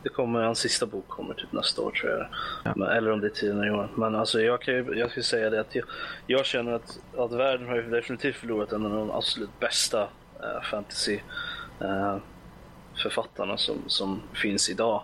Det 0.05 0.09
kommer, 0.09 0.43
hans 0.43 0.59
sista 0.59 0.85
bok 0.85 1.07
kommer 1.07 1.33
typ 1.33 1.51
nästa 1.51 1.81
år 1.81 1.91
tror 1.91 2.11
jag. 2.11 2.27
Ja. 2.63 2.73
Men, 2.75 2.87
eller 2.87 3.11
om 3.11 3.21
det 3.21 3.27
är 3.27 3.29
tidigare 3.29 3.67
i 3.67 3.71
år. 3.71 3.89
Men 3.95 4.15
alltså 4.15 4.41
jag 4.41 4.61
kan 4.61 4.73
ju, 4.73 4.95
jag 4.95 5.11
ska 5.11 5.21
säga 5.21 5.49
det 5.49 5.59
att 5.59 5.75
jag, 5.75 5.85
jag 6.27 6.45
känner 6.45 6.71
att, 6.71 6.99
att 7.17 7.31
världen 7.31 7.67
har 7.67 7.75
ju 7.75 7.89
definitivt 7.89 8.35
förlorat 8.35 8.71
en 8.71 8.85
av 8.85 8.91
de 8.91 9.11
absolut 9.11 9.59
bästa 9.59 10.01
eh, 10.39 10.61
fantasy 10.71 11.19
eh, 11.79 12.17
författarna 13.03 13.57
som, 13.57 13.83
som 13.87 14.21
finns 14.33 14.69
idag. 14.69 15.03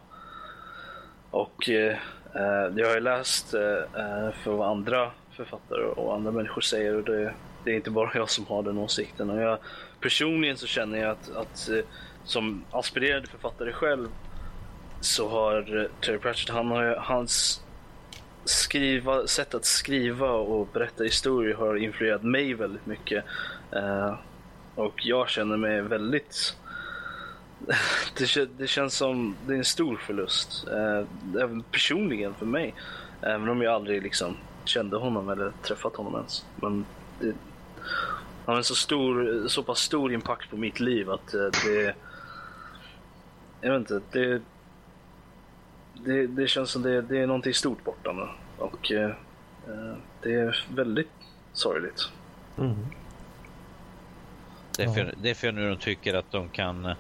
Och 1.32 1.70
eh, 1.70 1.98
eh 2.36 2.72
jag 2.76 2.88
har 2.88 2.96
ju 2.96 3.00
läst 3.00 3.54
eh, 3.54 3.62
eh, 4.04 4.32
för 4.44 4.52
vad 4.52 4.70
andra 4.70 5.12
författare 5.32 5.84
och 5.84 6.16
andra 6.16 6.32
människor 6.32 6.62
säger 6.62 6.96
och 6.96 7.04
det, 7.04 7.34
det 7.64 7.72
är 7.72 7.76
inte 7.76 7.92
bara 7.92 8.12
jag 8.14 8.30
som 8.30 8.46
har 8.46 8.64
den 8.64 8.78
åsikten. 8.78 9.30
Och 9.30 9.42
jag, 9.42 9.58
personligen 10.00 10.58
så 10.58 10.68
känner 10.68 10.98
jag 10.98 11.12
att, 11.12 11.36
att 11.36 11.70
eh, 11.70 11.86
som 12.24 12.64
aspirerande 12.72 13.28
författare 13.28 13.72
själv 13.72 14.08
så 15.02 15.30
har 15.30 15.88
Terry 16.02 16.18
Pratchett, 16.18 16.56
han 16.56 16.68
har, 16.68 16.96
hans 16.96 17.62
skriva, 18.46 19.28
sätt 19.28 19.54
att 19.54 19.66
skriva 19.66 20.32
och 20.32 20.68
berätta 20.74 21.04
historier 21.04 21.56
har 21.56 21.76
influerat 21.76 22.24
mig 22.24 22.54
väldigt 22.54 22.86
mycket. 22.86 23.26
Eh, 23.72 24.16
och 24.76 25.06
jag 25.06 25.30
känner 25.30 25.58
mig 25.58 25.82
väldigt 25.82 26.56
det, 28.18 28.58
det 28.58 28.68
känns 28.68 28.94
som 28.96 29.36
det 29.48 29.54
är 29.54 29.58
en 29.58 29.66
stor 29.66 29.98
förlust. 29.98 30.68
Eh, 30.68 31.42
även 31.42 31.64
personligen 31.64 32.34
för 32.34 32.46
mig. 32.46 32.74
Även 33.22 33.50
om 33.50 33.62
jag 33.62 33.74
aldrig 33.74 34.04
liksom 34.04 34.38
kände 34.66 34.98
honom 34.98 35.30
eller 35.30 35.52
träffat 35.62 35.96
honom 35.96 36.16
ens. 36.16 36.46
Men 36.56 36.86
det, 37.20 37.34
han 38.46 38.54
har 38.54 38.58
en 38.58 38.64
så, 38.64 38.76
stor, 38.76 39.48
så 39.48 39.64
pass 39.64 39.80
stor 39.80 40.14
impact 40.14 40.50
på 40.50 40.58
mitt 40.58 40.80
liv 40.80 41.10
att 41.10 41.34
eh, 41.34 41.48
det... 41.66 41.96
Jag 43.62 43.72
vet 43.72 43.92
inte, 43.92 44.02
det, 44.12 44.42
det, 45.94 46.28
det 46.28 46.48
känns 46.48 46.72
som 46.72 46.82
det, 46.82 47.02
det 47.02 47.18
är 47.18 47.28
någonting 47.28 47.54
stort 47.54 47.84
borta 47.84 48.12
nu. 48.12 48.28
Och 48.58 48.92
eh, 48.92 49.12
det 50.22 50.34
är 50.34 50.66
väldigt 50.76 51.12
sorgligt. 51.54 52.10
Därför, 54.78 55.14
därför 55.18 55.48
jag 55.48 55.56
nu 55.56 55.70
de 55.70 55.78
tycker 55.78 56.14
att 56.14 56.32
de 56.32 56.50
kan, 56.50 56.96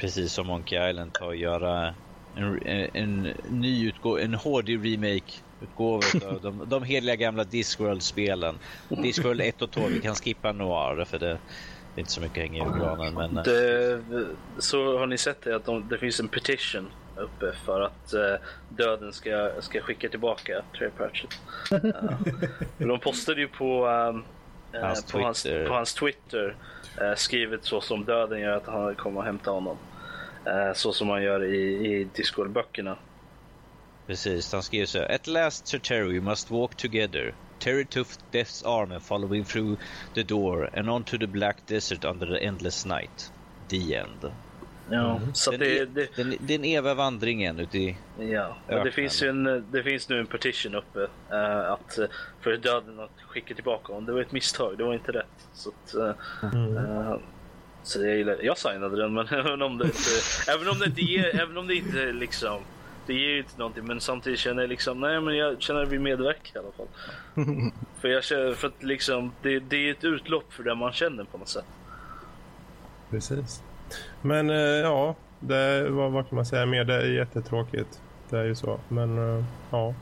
precis 0.00 0.32
som 0.32 0.46
Monkey 0.46 0.90
Island, 0.90 1.12
ta 1.12 1.24
och 1.24 1.36
göra 1.36 1.94
en, 2.34 2.66
en, 2.66 2.88
en 2.92 3.34
ny 3.50 3.88
utgåva, 3.88 4.20
en 4.20 4.34
HD 4.34 4.76
remake 4.76 5.32
utgåva 5.62 6.02
av 6.30 6.40
de, 6.40 6.64
de 6.68 6.82
heliga 6.82 7.16
gamla 7.16 7.44
Discworld-spelen. 7.44 8.58
Discworld 8.88 9.40
1 9.40 9.62
och 9.62 9.70
2, 9.70 9.80
vi 9.88 10.00
kan 10.00 10.14
skippa 10.14 10.52
Noir 10.52 11.04
för 11.04 11.18
det, 11.18 11.38
det 11.94 11.96
är 11.96 12.00
inte 12.00 12.12
så 12.12 12.20
mycket 12.20 12.36
hänga 12.36 12.58
i 12.58 12.66
julgranen. 12.66 13.14
Men 13.14 13.34
Det, 13.34 14.00
så 14.58 14.98
har 14.98 15.06
ni 15.06 15.18
sett 15.18 15.42
det 15.42 15.56
att 15.56 15.64
de, 15.64 15.88
det 15.88 15.98
finns 15.98 16.20
en 16.20 16.28
petition 16.28 16.90
uppe 17.16 17.52
för 17.64 17.80
att 17.80 18.12
eh, 18.12 18.34
döden 18.68 19.12
ska, 19.12 19.50
ska 19.60 19.80
skicka 19.80 20.08
tillbaka 20.08 20.62
Terry 20.78 20.90
Pratchett. 20.90 21.40
Uh, 21.72 22.30
de 22.88 23.00
postade 23.00 23.40
ju 23.40 23.48
på, 23.48 23.86
ehm, 23.86 24.22
eh, 24.72 24.86
Hans 24.86 25.12
på, 25.12 25.18
hans, 25.18 25.42
Twitter. 25.42 25.66
på 25.66 25.74
hans 25.74 25.94
Twitter 25.94 26.56
eh, 27.00 27.14
skrivet 27.14 27.64
så 27.64 27.80
som 27.80 28.04
döden 28.04 28.40
gör 28.40 28.56
att 28.56 28.66
han 28.66 28.94
kommer 28.94 29.20
att 29.20 29.26
hämta 29.26 29.50
honom. 29.50 29.76
Eh, 30.46 30.72
så 30.74 30.92
som 30.92 31.08
man 31.08 31.22
gör 31.22 31.44
i, 31.44 31.58
i 31.86 32.08
Discord-böckerna. 32.14 32.96
precis, 34.06 34.52
han 34.52 34.62
skriver 34.62 34.86
så 34.86 34.98
här. 34.98 35.14
At 35.14 35.26
last 35.26 35.66
Sir 35.66 35.78
Terry 35.78 36.18
we 36.18 36.20
must 36.20 36.50
walk 36.50 36.74
together. 36.76 37.34
Terry 37.58 37.84
took 37.84 38.06
Death's 38.32 38.66
arm 38.66 38.92
and 38.92 39.02
following 39.02 39.44
through 39.44 39.76
the 40.14 40.22
door 40.22 40.70
and 40.74 40.90
on 40.90 41.04
to 41.04 41.18
the 41.18 41.26
black 41.26 41.56
desert 41.66 42.04
under 42.04 42.26
the 42.26 42.44
endless 42.46 42.86
night. 42.86 43.32
The 43.68 43.94
end. 43.96 44.32
Ja, 44.92 45.20
så 45.32 45.50
att 45.52 45.58
Den, 45.58 45.68
det, 45.68 45.78
e- 45.82 45.84
det, 45.84 46.16
den, 46.16 46.34
den 46.40 46.64
eviga 46.64 46.94
vandringen 46.94 47.58
uti... 47.60 47.96
Ja, 48.18 48.56
men 48.66 48.76
det 48.76 48.80
öknen. 48.80 48.92
finns 48.92 49.22
ju 49.22 49.28
en, 49.28 49.64
det 49.72 49.82
finns 49.82 50.08
nu 50.08 50.20
en 50.20 50.26
petition 50.26 50.74
uppe 50.74 51.08
eh, 51.30 51.72
att, 51.72 51.98
eh, 51.98 52.06
för 52.40 52.56
döden 52.56 53.00
att 53.00 53.20
skicka 53.26 53.54
tillbaka 53.54 53.92
honom. 53.92 54.06
Det 54.06 54.12
var 54.12 54.20
ett 54.20 54.32
misstag, 54.32 54.78
det 54.78 54.84
var 54.84 54.94
inte 54.94 55.12
rätt. 55.12 55.48
Så, 55.52 55.70
att, 55.70 55.94
eh, 55.94 56.08
eh, 56.42 57.16
så 57.82 58.06
jag, 58.06 58.16
gillar, 58.16 58.36
jag 58.42 58.58
signade 58.58 58.96
den, 58.96 59.14
men 59.14 59.28
även 59.30 59.62
om 59.62 59.78
det 59.78 59.84
inte, 59.84 60.10
även 60.48 60.68
om 60.68 60.78
det 60.78 60.86
inte, 60.86 61.00
ger, 61.00 61.40
även 61.40 61.56
om 61.56 61.66
det 61.66 61.74
inte 61.74 62.12
liksom 62.12 62.62
det 63.06 63.14
ger 63.14 63.28
ju 63.28 63.38
inte 63.38 63.58
någonting 63.58 63.86
men 63.86 64.00
samtidigt 64.00 64.38
känner 64.38 64.62
jag 64.62 64.68
liksom, 64.68 65.00
nej 65.00 65.20
men 65.20 65.36
jag 65.36 65.62
känner 65.62 65.82
att 65.82 65.88
vi 65.88 65.98
medverkar 65.98 66.60
i 66.60 66.64
alla 66.64 66.72
fall. 66.72 66.86
för 68.00 68.08
jag 68.08 68.24
känner, 68.24 68.54
för 68.54 68.68
att 68.68 68.82
liksom, 68.82 69.32
det, 69.42 69.58
det 69.58 69.76
är 69.76 69.90
ett 69.90 70.04
utlopp 70.04 70.52
för 70.52 70.62
det 70.62 70.74
man 70.74 70.92
känner 70.92 71.24
på 71.24 71.38
något 71.38 71.48
sätt. 71.48 71.64
Precis. 73.10 73.62
Men 74.22 74.50
eh, 74.50 74.56
ja, 74.56 75.16
det, 75.40 75.90
vad, 75.90 76.12
vad 76.12 76.28
kan 76.28 76.36
man 76.36 76.46
säga 76.46 76.66
mer? 76.66 76.84
Det 76.84 76.94
är 76.94 77.12
jättetråkigt. 77.12 78.00
Det 78.30 78.38
är 78.38 78.44
ju 78.44 78.54
så. 78.54 78.80
Men 78.88 79.18
eh, 79.38 79.44
ja. 79.70 79.94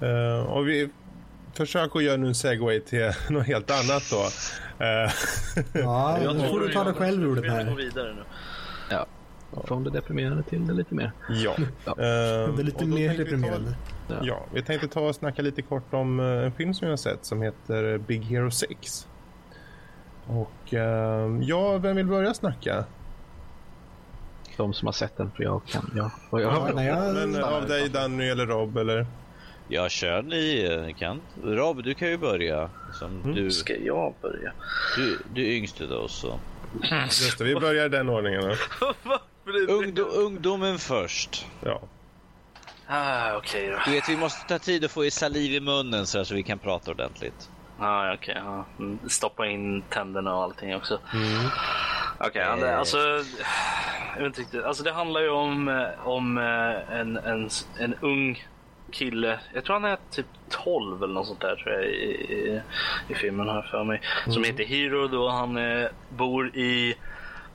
Eh, 0.00 0.52
och 0.52 0.68
vi 0.68 0.90
försöker 1.54 2.00
göra 2.00 2.16
nu 2.16 2.26
en 2.26 2.34
segway 2.34 2.80
till 2.80 3.10
något 3.30 3.46
helt 3.46 3.70
annat 3.70 4.02
då. 4.10 4.28
Eh, 4.78 4.86
Ja, 5.82 6.18
Jag 6.22 6.36
nu 6.36 6.48
får 6.48 6.60
du 6.60 6.72
ta 6.72 6.84
dig 6.84 6.88
jag- 6.92 6.96
själv 6.96 7.22
ur 7.22 7.36
det 7.36 7.46
jag 7.46 7.56
vill 7.56 7.64
gå 7.64 7.70
här. 7.70 7.76
vidare 7.76 8.14
nu. 8.14 8.22
Ja. 8.90 9.06
Från 9.64 9.84
det 9.84 9.90
deprimerande 9.90 10.42
till 10.42 10.66
det 10.66 10.72
lite 10.72 10.94
mer. 10.94 11.12
ja. 11.28 11.54
Ja. 11.84 11.92
Eh, 11.92 11.94
Det 11.96 12.02
är 12.02 12.64
lite 12.64 12.84
mer 12.86 13.08
vi 13.08 13.16
ta- 13.16 13.24
deprimerande. 13.24 13.74
Ja, 14.22 14.40
vi 14.54 14.62
tänkte 14.62 14.88
ta 14.88 15.00
och 15.00 15.14
snacka 15.14 15.42
lite 15.42 15.62
kort 15.62 15.94
om 15.94 16.20
eh, 16.20 16.26
en 16.26 16.52
film 16.52 16.74
som 16.74 16.86
jag 16.88 16.92
har 16.92 16.96
sett 16.96 17.24
som 17.24 17.42
heter 17.42 17.98
Big 17.98 18.22
Hero 18.24 18.50
6. 18.50 19.08
Och 20.26 20.72
ja, 21.42 21.78
vem 21.78 21.96
vill 21.96 22.06
börja 22.06 22.34
snacka? 22.34 22.84
De 24.56 24.72
som 24.74 24.86
har 24.86 24.92
sett 24.92 25.16
den, 25.16 25.30
för 25.30 25.42
jag 25.42 25.64
kan. 25.66 25.90
Ja. 25.96 26.10
Jag, 26.32 26.40
Ja, 26.42 26.68
nej, 26.74 26.86
jag 26.86 27.14
Men 27.14 27.44
av 27.44 27.66
dig 27.68 27.88
Danny 27.88 28.28
eller 28.28 28.46
Rob 28.46 28.76
eller? 28.76 29.06
Jag 29.68 29.90
kör 29.90 30.22
ni 30.22 30.64
eh, 30.64 30.96
kan. 30.96 31.20
Rob, 31.44 31.82
du 31.82 31.94
kan 31.94 32.08
ju 32.08 32.18
börja. 32.18 32.70
Som 32.92 33.34
du, 33.34 33.50
Ska 33.50 33.76
jag 33.76 34.14
börja? 34.22 34.52
du, 34.96 35.18
du 35.34 35.46
är 35.46 35.56
yngst 35.56 35.80
utav 35.80 36.04
oss. 36.04 36.20
Så. 36.20 36.40
Just 37.04 37.38
det, 37.38 37.44
vi 37.44 37.54
börjar 37.54 37.86
i 37.86 37.88
den 37.88 38.08
ordningen. 38.08 38.42
Ungdom, 39.68 40.08
ungdomen 40.14 40.78
först. 40.78 41.46
Ja. 41.64 41.82
Ah, 42.86 43.36
okej 43.36 43.68
då. 43.68 43.78
Du 43.86 43.90
vet, 43.92 44.08
vi 44.08 44.16
måste 44.16 44.48
ta 44.48 44.58
tid 44.58 44.84
att 44.84 44.90
få 44.90 45.04
i 45.04 45.10
saliv 45.10 45.52
i 45.52 45.60
munnen 45.60 46.06
så, 46.06 46.18
här, 46.18 46.24
så 46.24 46.34
vi 46.34 46.42
kan 46.42 46.58
prata 46.58 46.90
ordentligt. 46.90 47.50
Ah, 47.78 48.14
okej. 48.14 48.34
ja. 48.44 48.66
Mm, 48.78 48.98
Stoppa 49.08 49.46
in 49.46 49.82
tänderna 49.82 50.34
och 50.36 50.42
allting 50.42 50.76
också. 50.76 50.98
Mm. 51.14 51.46
Okej, 52.18 52.52
okay, 52.56 52.70
alltså... 52.70 52.98
Jag 54.14 54.22
vet 54.22 54.26
inte 54.26 54.40
riktigt. 54.40 54.64
Alltså 54.64 54.82
det 54.82 54.92
handlar 54.92 55.20
ju 55.20 55.28
om, 55.28 55.68
eh, 55.68 56.08
om 56.08 56.38
eh, 56.38 56.98
en, 57.00 57.16
en, 57.16 57.50
en 57.78 57.94
ung 58.00 58.46
kille. 58.94 59.40
Jag 59.54 59.64
tror 59.64 59.74
han 59.74 59.84
är 59.84 59.98
typ 60.10 60.26
12 60.48 61.02
eller 61.02 61.14
något 61.14 61.26
sånt 61.26 61.40
där 61.40 61.56
tror 61.56 61.74
jag 61.74 61.84
i, 61.84 61.94
i, 62.34 62.60
i 63.08 63.14
filmen 63.14 63.48
här 63.48 63.62
för 63.62 63.84
mig. 63.84 64.00
Som 64.28 64.44
heter 64.44 64.64
Hero 64.64 65.08
då. 65.08 65.28
Han 65.28 65.56
eh, 65.56 65.88
bor 66.08 66.56
i... 66.56 66.94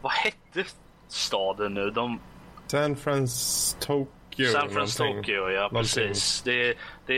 Vad 0.02 0.12
hette 0.12 0.64
staden 1.08 1.74
nu? 1.74 1.90
De, 1.90 2.20
San 2.68 2.96
Francisco. 2.96 4.06
San 4.52 4.70
Francisco, 4.70 5.50
ja 5.50 5.70
precis. 5.74 6.42
Det, 6.42 6.78
det, 7.06 7.16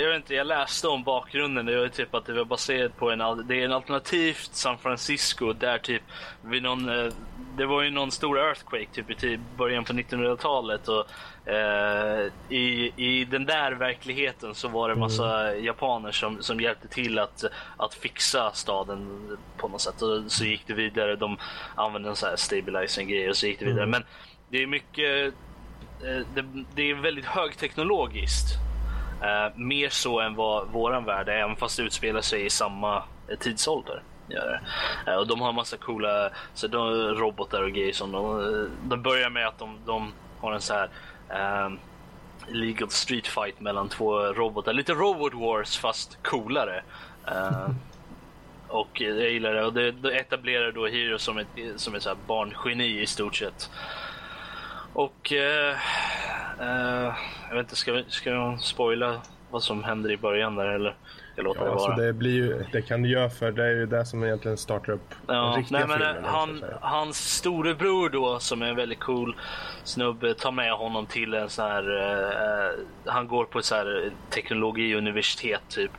jag, 0.00 0.08
vet 0.08 0.16
inte, 0.16 0.34
jag 0.34 0.46
läste 0.46 0.88
om 0.88 1.04
bakgrunden. 1.04 1.66
Det 1.66 1.80
var 1.80 1.88
typ 1.88 2.14
att 2.14 2.26
det 2.26 2.32
var 2.32 2.44
baserat 2.44 2.96
på 2.96 3.10
en, 3.10 3.18
det 3.48 3.60
är 3.60 3.64
en 3.64 3.72
alternativt 3.72 4.50
San 4.52 4.78
Francisco 4.78 5.52
där 5.52 5.78
typ 5.78 6.02
vid 6.42 6.62
någon, 6.62 6.88
eh, 6.88 7.12
det 7.58 7.66
var 7.66 7.82
ju 7.82 7.90
någon 7.90 8.10
stor 8.10 8.38
earthquake 8.38 8.86
typ 8.92 9.24
i 9.24 9.38
början 9.56 9.84
på 9.84 9.92
1900-talet 9.92 10.88
och 10.88 11.06
eh, 11.52 12.26
i, 12.48 12.92
i 12.96 13.24
den 13.24 13.46
där 13.46 13.72
verkligheten 13.72 14.54
så 14.54 14.68
var 14.68 14.88
det 14.88 14.94
massa 14.94 15.56
japaner 15.56 16.12
som, 16.12 16.42
som 16.42 16.60
hjälpte 16.60 16.88
till 16.88 17.18
att, 17.18 17.44
att 17.76 17.94
fixa 17.94 18.50
staden 18.52 19.28
på 19.56 19.68
något 19.68 19.80
sätt 19.80 20.02
och 20.02 20.32
så 20.32 20.44
gick 20.44 20.66
det 20.66 20.74
vidare. 20.74 21.16
De 21.16 21.36
använde 21.74 22.08
en 22.08 22.16
sån 22.16 22.28
här 22.28 22.36
stabilizing 22.36 23.08
grej 23.08 23.28
och 23.28 23.36
så 23.36 23.46
gick 23.46 23.58
det 23.58 23.64
vidare. 23.64 23.86
Men 23.86 24.04
det 24.48 24.62
är 24.62 24.66
mycket 24.66 25.34
eh, 26.04 26.26
det, 26.34 26.64
det 26.74 26.90
är 26.90 26.94
väldigt 26.94 27.26
högteknologiskt. 27.26 28.54
Eh, 29.22 29.56
mer 29.56 29.88
så 29.88 30.20
än 30.20 30.34
vad 30.34 30.68
våran 30.68 31.04
värld 31.04 31.28
är, 31.28 31.32
även 31.32 31.56
fast 31.56 31.76
det 31.76 31.82
utspelar 31.82 32.20
sig 32.20 32.46
i 32.46 32.50
samma 32.50 33.02
eh, 33.28 33.38
tidsålder. 33.38 34.02
Gör 34.28 34.60
det. 35.04 35.10
Eh, 35.10 35.16
och 35.16 35.26
de 35.26 35.40
har 35.40 35.52
massa 35.52 35.76
coola 35.76 36.30
så 36.54 36.66
de, 36.66 37.14
robotar 37.14 37.62
och 37.62 37.72
grejer 37.72 37.92
som 37.92 38.12
de, 38.12 38.40
eh, 38.40 38.70
de 38.88 39.02
börjar 39.02 39.30
med 39.30 39.46
att 39.46 39.58
de, 39.58 39.78
de 39.86 40.12
har 40.40 40.52
en 40.52 40.60
så 40.60 40.74
här 40.74 40.88
eh, 41.28 41.72
illegal 42.48 42.90
street 42.90 43.26
fight 43.26 43.60
mellan 43.60 43.88
två 43.88 44.18
robotar. 44.18 44.72
Lite 44.72 44.92
robot 44.92 45.34
wars 45.34 45.78
fast 45.78 46.18
coolare. 46.22 46.82
Eh, 47.26 47.68
och 48.68 49.00
jag 49.00 49.30
gillar 49.30 49.54
det. 49.54 49.64
Och 49.64 49.72
det, 49.72 49.92
det 49.92 50.18
etablerar 50.18 50.72
då 50.72 50.86
Hiro 50.86 51.18
som 51.18 51.38
ett, 51.38 51.48
som 51.76 51.94
ett 51.94 52.02
så 52.02 52.08
här 52.08 52.18
barngeni 52.26 53.00
i 53.00 53.06
stort 53.06 53.36
sett. 53.36 53.70
Och 54.92 55.32
eh, 55.32 55.76
eh, 56.60 57.14
jag 57.48 57.54
vet 57.54 57.64
inte, 57.64 57.76
ska, 57.76 57.92
vi, 57.92 58.04
ska 58.08 58.30
jag 58.30 58.60
spoila 58.60 59.20
vad 59.50 59.62
som 59.62 59.84
händer 59.84 60.10
i 60.10 60.16
början 60.16 60.56
där 60.56 60.66
eller? 60.66 60.96
Jag 61.38 61.44
låter 61.44 61.60
Ja, 61.60 61.64
det 61.66 61.72
alltså 61.72 61.88
vara. 61.88 61.96
det, 62.00 62.12
blir 62.12 62.30
ju, 62.32 62.64
det 62.72 62.82
kan 62.82 63.02
du 63.02 63.08
göra 63.08 63.30
för 63.30 63.52
det 63.52 63.64
är 63.64 63.70
ju 63.70 63.86
det 63.86 64.04
som 64.06 64.24
egentligen 64.24 64.56
startar 64.56 64.92
upp 64.92 65.14
den 65.26 65.36
Ja, 65.36 65.54
riktiga 65.58 65.78
nej, 65.78 65.88
men, 65.88 65.98
filmen. 65.98 66.24
eh, 66.24 66.30
han, 66.30 66.64
hans 66.80 67.36
storebror 67.36 68.08
då, 68.10 68.38
som 68.38 68.62
är 68.62 68.66
en 68.66 68.76
väldigt 68.76 68.98
cool 69.00 69.36
snubbe, 69.84 70.34
tar 70.34 70.52
med 70.52 70.72
honom 70.72 71.06
till 71.06 71.34
en 71.34 71.48
sån 71.48 71.64
här... 71.70 71.96
eh, 71.98 73.12
han 73.12 73.28
går 73.28 73.44
på 73.44 73.58
ett 73.58 73.64
så 73.64 73.74
här 73.74 74.10
teknologiuniversitet 74.30 75.60
typ. 75.68 75.90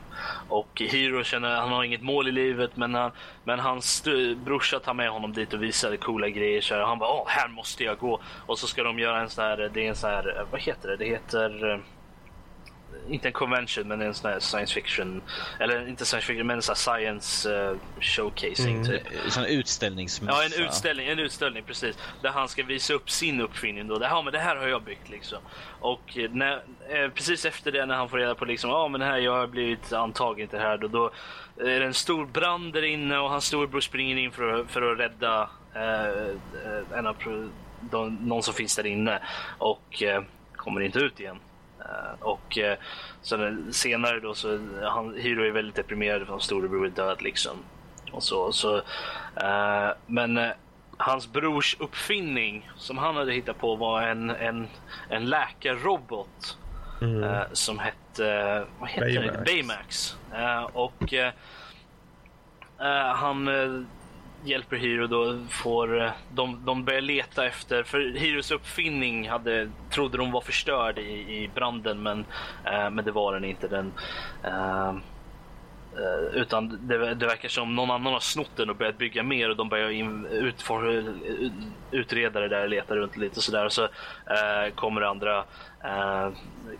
Och 0.48 0.68
Hiro 0.90 1.22
känner 1.24 1.56
han 1.56 1.68
har 1.72 1.84
inget 1.84 2.02
mål 2.02 2.28
i 2.28 2.32
livet, 2.32 2.70
men, 2.74 2.94
han, 2.94 3.10
men 3.44 3.58
hans 3.58 4.04
brorsa 4.44 4.78
tar 4.78 4.94
med 4.94 5.10
honom 5.10 5.32
dit 5.32 5.52
och 5.54 5.62
visar 5.62 5.96
coola 5.96 6.28
grejer. 6.28 6.60
Så 6.60 6.84
han 6.84 6.98
bara, 6.98 7.10
Åh, 7.10 7.24
här 7.28 7.48
måste 7.48 7.84
jag 7.84 7.98
gå. 7.98 8.20
Och 8.46 8.58
så 8.58 8.66
ska 8.66 8.82
de 8.82 8.98
göra 8.98 9.20
en 9.20 9.28
sån 9.28 9.44
här, 9.44 9.70
det 9.74 9.84
är 9.84 9.88
en 9.88 9.96
sån 9.96 10.10
här, 10.10 10.44
vad 10.50 10.60
heter 10.60 10.88
det? 10.88 10.96
Det 10.96 11.04
heter... 11.04 11.80
inte 13.08 13.28
en 13.28 13.32
convention 13.32 13.88
men 13.88 14.00
en 14.00 14.14
sån 14.14 14.30
här 14.30 14.40
science 14.40 14.74
fiction 14.74 15.22
eller 15.60 15.88
inte 15.88 16.04
science 16.04 16.26
fiction 16.26 16.46
men 16.46 16.56
en 16.56 16.62
sån 16.62 16.72
här 16.72 16.98
science 16.98 17.54
eh, 17.54 17.76
showcasing 18.00 18.84
typ. 18.84 19.02
Sån 19.28 19.44
utställningsmässa. 19.44 20.42
Ja, 20.42 20.44
en 20.44 20.64
utställning, 20.66 21.08
en 21.08 21.18
utställning 21.18 21.62
precis. 21.62 21.96
Där 22.22 22.30
han 22.30 22.48
ska 22.48 22.62
visa 22.62 22.94
upp 22.94 23.10
sin 23.10 23.40
uppfinning 23.40 23.88
då. 23.88 23.98
Det 23.98 24.06
här, 24.06 24.22
men 24.22 24.32
det 24.32 24.38
här 24.38 24.56
har 24.56 24.68
jag 24.68 24.82
byggt 24.82 25.10
liksom. 25.10 25.38
Och 25.80 26.18
eh, 26.18 26.30
när, 26.30 26.62
eh, 26.88 27.08
precis 27.14 27.44
efter 27.44 27.72
det 27.72 27.86
när 27.86 27.94
han 27.94 28.08
får 28.08 28.18
reda 28.18 28.34
på 28.34 28.44
liksom, 28.44 28.70
ja 28.70 28.88
men 28.88 29.02
här, 29.02 29.18
jag 29.18 29.32
har 29.32 29.46
blivit 29.46 29.92
antagen 29.92 30.48
till 30.48 30.58
det 30.58 30.64
här. 30.64 30.78
Då, 30.78 30.88
då 30.88 31.10
är 31.56 31.80
det 31.80 31.86
en 31.86 31.94
stor 31.94 32.26
brand 32.26 32.72
där 32.72 32.82
inne 32.82 33.18
och 33.18 33.30
hans 33.30 33.44
storebror 33.44 33.80
springer 33.80 34.16
in 34.16 34.32
för 34.32 34.60
att, 34.60 34.70
för 34.70 34.92
att 34.92 34.98
rädda 34.98 35.50
eh, 35.74 36.98
en 36.98 37.06
av 37.06 37.16
de, 37.80 38.14
någon 38.14 38.42
som 38.42 38.54
finns 38.54 38.76
där 38.76 38.86
inne. 38.86 39.22
Och 39.58 40.02
eh, 40.02 40.22
kommer 40.56 40.80
inte 40.80 40.98
ut 40.98 41.20
igen. 41.20 41.38
Eh, 41.84 42.20
och 42.20 42.58
eh, 42.58 42.78
sen 43.22 43.72
senare 43.72 44.20
då 44.20 44.34
så 44.34 44.58
han, 44.82 45.14
Hiro 45.16 45.44
är 45.44 45.50
väldigt 45.50 45.74
deprimerad 45.74 46.22
för 46.22 46.30
hans 46.32 46.44
storebror 46.44 46.86
är 46.86 46.90
död 46.90 47.22
liksom. 47.22 47.56
Och 48.12 48.22
så, 48.22 48.52
så, 48.52 48.76
eh, 49.36 49.90
men 50.06 50.40
hans 50.96 51.32
brors 51.32 51.76
uppfinning 51.80 52.70
som 52.76 52.98
han 52.98 53.16
hade 53.16 53.32
hittat 53.32 53.58
på 53.58 53.76
var 53.76 54.02
en, 54.02 54.30
en, 54.30 54.68
en 55.08 55.26
läkarrobot 55.26 56.56
Mm. 57.02 57.44
som 57.52 57.78
hette 57.78 58.66
vad 58.78 58.88
heter 58.88 59.06
Baymax. 59.06 59.36
det? 59.36 59.44
Baymax. 59.44 60.16
Och 60.72 61.12
han 63.14 63.46
hjälper 64.44 64.76
Hiro 64.76 65.06
då 65.06 65.38
får 65.48 66.02
eh, 66.02 66.10
de, 66.34 66.64
de 66.64 66.84
börjar 66.84 67.00
leta 67.00 67.46
efter 67.46 67.82
för 67.82 68.12
Hiros 68.18 68.50
uppfinning 68.50 69.28
hade 69.28 69.70
trodde 69.90 70.18
de 70.18 70.30
var 70.30 70.40
förstörd 70.40 70.98
i, 70.98 71.42
i 71.42 71.50
branden 71.54 72.02
men, 72.02 72.24
eh, 72.64 72.90
men 72.90 73.04
det 73.04 73.12
var 73.12 73.34
den 73.34 73.44
inte. 73.44 73.68
Den, 73.68 73.92
eh, 74.44 74.88
eh 74.88 74.94
utan 76.34 76.88
det, 76.88 77.14
det 77.14 77.26
verkar 77.26 77.48
som 77.48 77.76
någon 77.76 77.90
annan 77.90 78.12
har 78.12 78.20
snott 78.20 78.56
den 78.56 78.70
och 78.70 78.76
börjat 78.76 78.98
bygga 78.98 79.22
mer 79.22 79.50
och 79.50 79.56
de 79.56 79.68
börjar 79.68 79.90
in, 79.90 80.26
utfor, 80.26 81.04
utreda 81.90 82.40
det 82.40 82.48
där, 82.48 82.62
och 82.62 82.68
leta 82.68 82.96
runt 82.96 83.16
lite 83.16 83.36
och 83.36 83.42
sådär. 83.42 83.64
Och 83.64 83.72
så 83.72 83.84
eh, 83.84 84.74
kommer 84.74 85.00
det 85.00 85.08
andra 85.08 85.44
eh, 85.84 86.28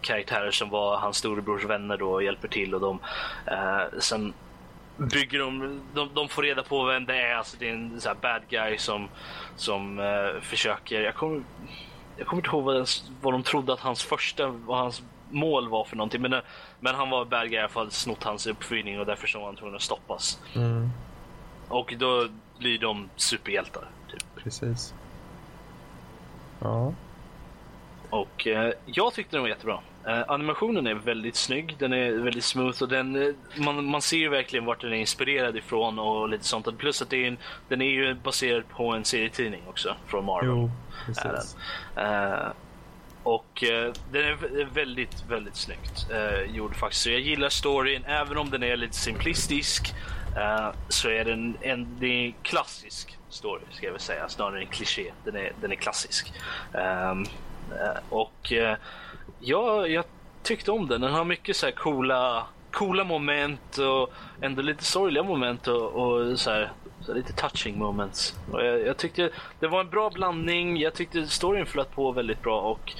karaktärer 0.00 0.50
som 0.50 0.70
var 0.70 0.96
hans 0.96 1.16
storebrors 1.16 1.64
vänner 1.64 1.96
då 1.96 2.12
och 2.12 2.22
hjälper 2.22 2.48
till 2.48 2.74
och 2.74 2.80
de 2.80 2.98
eh, 3.46 3.98
sen 3.98 4.34
bygger 5.00 5.38
de, 5.38 5.80
de, 5.94 6.08
de 6.14 6.28
får 6.28 6.42
reda 6.42 6.62
på 6.62 6.84
vem 6.84 7.04
det 7.06 7.22
är. 7.22 7.34
Alltså 7.34 7.56
det 7.58 7.68
är 7.68 7.72
en 7.72 8.00
så 8.00 8.14
bad 8.20 8.42
guy 8.48 8.78
som, 8.78 9.08
som 9.56 9.98
eh, 9.98 10.40
försöker, 10.40 11.00
jag 11.00 11.14
kommer, 11.14 11.42
jag 12.16 12.26
kommer 12.26 12.40
inte 12.40 12.56
ihåg 12.56 12.64
vad, 12.64 12.88
vad 13.20 13.34
de 13.34 13.42
trodde 13.42 13.72
att 13.72 13.80
hans 13.80 14.02
första, 14.02 14.46
vad 14.46 14.78
hans 14.78 15.02
mål 15.30 15.68
var 15.68 15.84
för 15.84 15.96
någonting. 15.96 16.22
Men, 16.22 16.32
eh, 16.32 16.40
men 16.80 16.94
han 16.94 17.10
var 17.10 17.24
bad 17.24 17.48
guy 17.48 17.56
i 17.56 17.58
alla 17.58 17.68
fall, 17.68 17.90
snott 17.90 18.24
hans 18.24 18.46
uppfinning 18.46 19.00
och 19.00 19.06
därför 19.06 19.26
så 19.26 19.38
var 19.38 19.46
han 19.46 19.56
tvungen 19.56 19.74
att 19.76 19.82
stoppas. 19.82 20.40
Mm. 20.54 20.90
Och 21.68 21.94
då 21.98 22.28
blir 22.58 22.78
de 22.78 23.10
superhjältar. 23.16 23.88
Typ. 24.10 24.24
Precis. 24.36 24.94
Ja. 26.60 26.92
Och 28.10 28.46
eh, 28.46 28.72
jag 28.86 29.14
tyckte 29.14 29.36
den 29.36 29.42
var 29.42 29.48
jättebra. 29.48 29.80
Eh, 30.06 30.22
animationen 30.28 30.86
är 30.86 30.94
väldigt 30.94 31.36
snygg, 31.36 31.76
den 31.78 31.92
är 31.92 32.12
väldigt 32.12 32.44
smooth 32.44 32.82
och 32.82 32.88
den, 32.88 33.22
eh, 33.22 33.34
man, 33.56 33.84
man 33.84 34.02
ser 34.02 34.16
ju 34.16 34.28
verkligen 34.28 34.64
vart 34.64 34.80
den 34.80 34.92
är 34.92 34.96
inspirerad 34.96 35.56
ifrån 35.56 35.98
och 35.98 36.28
lite 36.28 36.44
sånt. 36.44 36.78
Plus 36.78 37.02
att 37.02 37.12
är 37.12 37.28
en, 37.28 37.38
den 37.68 37.82
är 37.82 37.90
ju 37.90 38.14
baserad 38.14 38.68
på 38.68 38.88
en 38.90 39.04
serietidning 39.04 39.62
också 39.68 39.96
från 40.06 40.24
Marvel. 40.24 40.48
Jo. 40.48 40.70
Eh, 41.96 42.48
och 43.22 43.64
uh, 43.72 43.92
den 44.12 44.24
är 44.24 44.64
väldigt, 44.74 45.24
väldigt 45.28 45.56
snyggt 45.56 46.06
uh, 46.10 46.56
gjord 46.56 46.76
faktiskt. 46.76 47.02
Så 47.02 47.10
jag 47.10 47.20
gillar 47.20 47.48
storyn, 47.48 48.04
även 48.04 48.38
om 48.38 48.50
den 48.50 48.62
är 48.62 48.76
lite 48.76 48.96
simplistisk. 48.96 49.94
så 50.88 51.08
är 51.08 51.24
den 51.24 51.56
en, 51.60 51.96
det 51.98 52.06
är 52.06 52.34
klassisk 52.42 53.18
story, 53.28 53.62
ska 53.70 53.86
jag 53.86 53.92
väl 53.92 54.00
säga, 54.00 54.28
snarare 54.28 54.60
än 54.60 54.66
kliché. 54.66 55.12
Den 55.24 55.36
är, 55.36 55.52
den 55.60 55.72
är 55.72 55.76
klassisk. 55.76 56.32
Um, 56.72 57.26
och 58.08 58.52
ja, 59.40 59.86
jag 59.86 60.04
tyckte 60.42 60.70
om 60.70 60.88
den. 60.88 61.00
Den 61.00 61.12
har 61.12 61.24
mycket 61.24 61.56
så 61.56 61.66
här 61.66 61.72
coola, 61.72 62.46
coola 62.70 63.04
moment 63.04 63.78
och 63.78 64.12
ändå 64.40 64.62
lite 64.62 64.84
sorgliga 64.84 65.22
moment 65.22 65.68
och, 65.68 65.92
och 65.92 66.38
så 66.38 66.50
här, 66.50 66.72
så 67.00 67.14
lite 67.14 67.32
touching 67.32 67.78
moments. 67.78 68.38
Och 68.52 68.64
jag, 68.64 68.86
jag, 68.86 68.96
tyckte 68.96 69.30
det 69.60 69.66
var 69.66 69.80
en 69.80 69.90
bra 69.90 70.10
blandning. 70.10 70.76
Jag 70.76 70.94
tyckte 70.94 71.26
storyn 71.26 71.66
flöt 71.66 71.94
på 71.94 72.12
väldigt 72.12 72.42
bra 72.42 72.60
och 72.60 72.92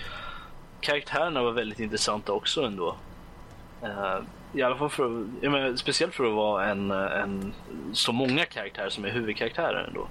karaktärerna 0.81 1.43
var 1.43 1.53
väldigt 1.53 1.81
intressanta 1.81 2.33
också 2.33 2.63
ändå. 2.63 2.97
Uh, 3.83 4.19
I 4.53 4.63
alla 4.63 4.77
fall 4.77 4.91
för, 4.91 5.27
jag 5.41 5.53
menar, 5.53 5.77
speciellt 5.77 6.15
för 6.15 6.25
att 6.25 6.35
vara 6.35 6.67
en, 6.67 6.91
en 6.91 7.55
så 7.93 8.13
många 8.13 8.45
karaktärer 8.45 8.89
som 8.89 9.05
är 9.05 9.11
huvudkaraktärer 9.11 9.85
ändå. 9.85 10.09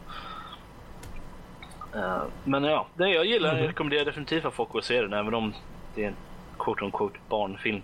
Uh, 1.95 2.23
men 2.43 2.63
ja, 2.63 2.87
det 2.93 3.09
jag 3.09 3.25
gillar, 3.25 3.49
mm. 3.49 3.61
jag 3.61 3.69
rekommenderar 3.69 4.05
definitivt 4.05 4.45
att 4.45 4.53
folk 4.53 4.69
att 4.73 4.83
se 4.83 5.01
den 5.01 5.13
även 5.13 5.33
om 5.33 5.53
det 5.99 6.05
är 6.05 6.07
en 6.07 6.15
quote 6.59 6.85
on 6.85 6.91
quote 6.91 7.19
barnfilm. 7.29 7.81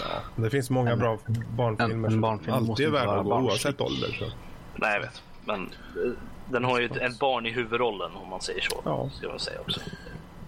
Ja, 0.00 0.42
det 0.42 0.50
finns 0.50 0.70
många 0.70 0.90
en, 0.92 0.98
bra 0.98 1.18
barnfilmer 1.56 2.10
som 2.10 2.20
barnfilm 2.20 2.54
alltid 2.54 2.86
är 2.86 2.90
värda 2.90 3.12
att 3.12 3.24
gå 3.24 3.34
oavsett 3.34 3.80
ålder. 3.80 4.08
Så. 4.18 4.24
Nej, 4.76 4.94
jag 4.94 5.00
vet. 5.00 5.22
Men 5.44 5.62
eh, 5.62 6.12
den 6.50 6.64
har 6.64 6.80
ju 6.80 6.86
ett, 6.86 6.96
ett 6.96 7.18
barn 7.18 7.46
i 7.46 7.50
huvudrollen 7.50 8.10
om 8.22 8.28
man 8.30 8.40
säger 8.40 8.60
så. 8.60 8.82
Ja. 8.84 9.10
Ska 9.10 9.28
man 9.28 9.38
säga 9.38 9.60
också. 9.60 9.80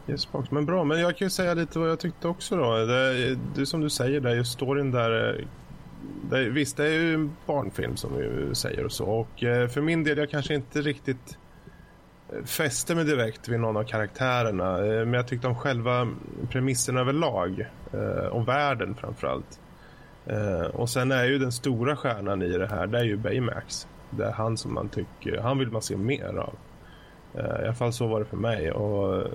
Yes, 0.09 0.28
men 0.51 0.66
bra, 0.66 0.84
men 0.84 1.01
jag 1.01 1.16
kan 1.16 1.26
ju 1.26 1.30
säga 1.30 1.55
lite 1.55 1.78
vad 1.78 1.90
jag 1.90 1.98
tyckte 1.98 2.28
också 2.28 2.56
då. 2.56 2.76
Det, 2.76 3.34
det 3.55 3.66
som 3.66 3.80
du 3.80 3.90
säger 3.90 4.20
där, 4.20 4.34
just 4.34 4.52
storyn 4.52 4.90
där. 4.90 5.38
Eh, 5.38 5.47
det, 6.30 6.48
visst, 6.48 6.76
det 6.76 6.86
är 6.86 6.92
ju 6.92 7.14
en 7.14 7.36
barnfilm 7.47 7.97
som 7.97 8.10
vi 8.16 8.55
säger 8.55 8.84
och 8.84 8.92
så. 8.92 9.05
Och 9.05 9.44
eh, 9.44 9.68
för 9.68 9.80
min 9.80 10.05
del, 10.05 10.18
jag 10.18 10.30
kanske 10.30 10.55
inte 10.55 10.80
riktigt 10.80 11.38
fäste 12.44 12.94
mig 12.94 13.05
direkt 13.05 13.48
vid 13.48 13.61
någon 13.61 13.77
av 13.77 13.85
karaktärerna. 13.85 14.78
Eh, 14.78 15.05
men 15.05 15.12
jag 15.12 15.28
tyckte 15.28 15.47
om 15.47 15.55
själva 15.55 16.09
premissen 16.51 16.97
överlag. 16.97 17.66
Eh, 17.93 18.27
och 18.27 18.48
världen 18.48 18.94
framförallt. 18.94 19.61
Eh, 20.27 20.66
och 20.66 20.90
sen 20.90 21.12
är 21.12 21.24
ju 21.24 21.39
den 21.39 21.52
stora 21.52 21.97
stjärnan 21.97 22.43
i 22.43 22.59
det 22.59 22.66
här, 22.66 22.86
det 22.86 22.98
är 22.98 23.05
ju 23.05 23.16
Baymax 23.16 23.86
det 24.11 24.24
är 24.24 24.32
han 24.32 24.57
som 24.57 24.74
man 24.74 24.89
tycker, 24.89 25.39
han 25.39 25.59
vill 25.59 25.70
man 25.70 25.82
se 25.82 25.97
mer 25.97 26.39
av. 26.39 26.55
I 27.35 27.65
alla 27.65 27.74
fall 27.74 27.93
så 27.93 28.07
var 28.07 28.20
det 28.20 28.27
för 28.27 28.36
mig. 28.36 28.73
Och 28.73 29.27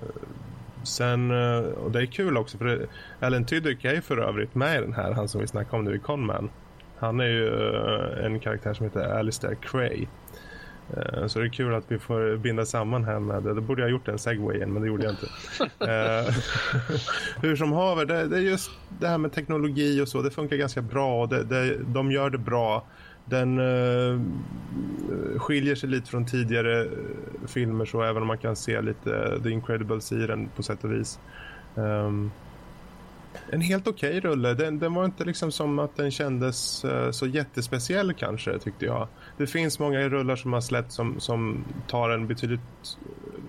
sen, 0.84 1.32
och 1.72 1.92
det 1.92 2.02
är 2.02 2.06
kul 2.06 2.38
också 2.38 2.58
för 2.58 2.88
Alan 3.20 3.46
Tudyk 3.46 3.86
är 3.86 4.02
för 4.02 4.18
övrigt 4.18 4.56
med 4.56 4.78
i 4.78 4.82
den 4.82 4.94
här, 4.94 5.12
han 5.12 5.28
som 5.28 5.42
vi 5.42 5.48
snackade 5.48 5.78
om 5.78 5.84
nu 5.84 5.96
i 5.96 6.00
Conman. 6.00 6.50
Han 6.98 7.20
är 7.20 7.26
ju 7.26 7.76
en 8.26 8.40
karaktär 8.40 8.74
som 8.74 8.86
heter 8.86 9.18
Alistair 9.20 9.56
Cray. 9.62 10.08
Så 11.28 11.40
det 11.40 11.46
är 11.46 11.50
kul 11.50 11.74
att 11.74 11.92
vi 11.92 12.00
får 12.00 12.38
binda 12.38 12.66
samman 12.66 13.04
här 13.04 13.20
med 13.20 13.44
det. 13.44 13.62
Borde 13.62 13.82
jag 13.82 13.88
ha 13.88 13.92
gjort 13.92 14.08
en 14.08 14.20
segway 14.20 14.66
men 14.66 14.82
det 14.82 14.88
gjorde 14.88 15.04
jag 15.04 15.14
inte. 15.14 15.28
Hur 17.42 17.56
som 17.56 17.72
haver, 17.72 18.06
det, 18.06 18.28
det, 18.28 18.38
är 18.38 18.42
just 18.42 18.72
det 19.00 19.08
här 19.08 19.18
med 19.18 19.34
teknologi 19.34 20.02
och 20.02 20.08
så. 20.08 20.22
Det 20.22 20.32
funkar 20.32 20.56
ganska 20.56 20.82
bra. 20.82 21.26
Det, 21.26 21.44
det, 21.44 21.78
de 21.78 22.12
gör 22.12 22.30
det 22.30 22.38
bra. 22.38 22.86
Den 23.26 23.60
uh, 23.60 24.22
skiljer 25.38 25.76
sig 25.76 25.90
lite 25.90 26.10
från 26.10 26.26
tidigare 26.26 26.88
filmer 27.48 27.86
så 27.86 28.04
även 28.04 28.22
om 28.22 28.28
man 28.28 28.38
kan 28.38 28.56
se 28.56 28.82
lite 28.82 29.40
The 29.44 29.50
Incredibles 29.50 30.12
i 30.12 30.28
den 30.28 30.50
på 30.56 30.64
sätt 30.64 30.84
och 30.84 30.92
vis. 30.92 31.20
Um, 31.76 32.32
en 33.52 33.62
helt 33.62 33.88
okej 33.88 34.18
okay 34.18 34.30
rulle. 34.30 34.54
Den, 34.54 34.80
den, 34.80 34.94
var 34.94 35.06
inte 35.06 35.24
liksom 35.24 35.52
som 35.52 35.80
att 35.80 35.96
den 35.96 36.12
kändes 36.12 36.86
uh, 36.86 37.12
så 37.12 37.28
jättespeciell 37.28 38.14
kanske 38.14 38.60
tyckte 38.60 38.86
jag. 38.86 39.08
Det 39.38 39.48
finns 39.48 39.80
många 39.80 40.10
rullar 40.10 40.36
som 40.36 40.54
har 40.54 40.62
släppt 40.62 40.92
som, 40.92 41.20
som 41.20 41.66
tar 41.88 42.10
en 42.10 42.28
betydligt 42.28 42.62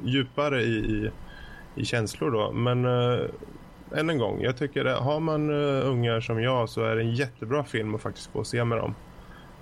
djupare 0.05 0.63
i, 0.63 0.77
i, 0.77 1.11
i 1.75 1.85
känslor 1.85 2.31
då. 2.31 2.53
Men 2.53 2.85
uh, 2.85 3.27
än 3.95 4.11
en 4.11 4.19
gång, 4.19 4.41
jag 4.43 4.57
tycker 4.57 4.85
att 4.85 4.99
har 4.99 5.21
man 5.21 5.51
uh, 5.51 5.89
ungar 5.89 6.21
som 6.21 6.43
jag 6.43 6.69
så 6.69 6.85
är 6.85 6.97
det 6.97 7.03
en 7.03 7.15
jättebra 7.15 7.65
film 7.65 7.95
att 7.95 8.03
faktiskt 8.03 8.33
gå 8.33 8.39
och 8.39 8.47
se 8.47 8.65
med 8.65 8.79
dem. 8.79 8.95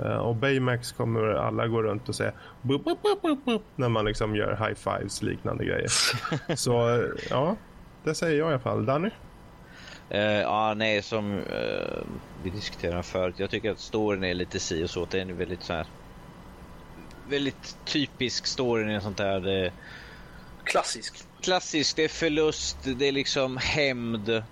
Uh, 0.00 0.16
och 0.16 0.36
Baymax 0.36 0.92
kommer 0.92 1.22
alla 1.22 1.66
gå 1.66 1.82
runt 1.82 2.08
och 2.08 2.14
säga 2.14 2.32
bup, 2.62 2.84
bup, 2.84 3.02
bup, 3.22 3.44
bup, 3.44 3.62
när 3.76 3.88
man 3.88 4.04
liksom 4.04 4.36
gör 4.36 4.50
high 4.50 4.74
fives 4.74 5.22
liknande 5.22 5.64
grejer. 5.64 5.88
Så 6.56 7.04
ja, 7.30 7.56
det 8.04 8.14
säger 8.14 8.38
jag 8.38 8.48
i 8.48 8.52
alla 8.52 8.58
fall. 8.58 8.86
Danny? 8.86 9.10
Uh, 10.14 10.40
ja, 10.40 10.74
nej, 10.74 11.02
som 11.02 11.32
uh, 11.32 12.02
vi 12.44 12.50
diskuterade 12.50 13.02
förut. 13.02 13.34
Jag 13.38 13.50
tycker 13.50 13.70
att 13.70 13.80
storyn 13.80 14.24
är 14.24 14.34
lite 14.34 14.60
si 14.60 14.84
och 14.84 14.90
så. 14.90 15.04
Det 15.04 15.18
är 15.18 15.22
en 15.22 15.36
väldigt 15.36 15.62
så 15.62 15.72
här 15.72 15.86
väldigt 17.28 17.76
typisk 17.84 18.46
story 18.46 18.96
i 18.96 19.00
sånt 19.00 19.16
där. 19.16 19.40
Det... 19.40 19.72
Klassisk. 20.64 21.14
Klassisk. 21.42 21.96
Det 21.96 22.04
är 22.04 22.08
förlust. 22.08 22.76
Det 22.98 23.08
är 23.08 23.12
liksom 23.12 23.56
hämnd 23.56 24.42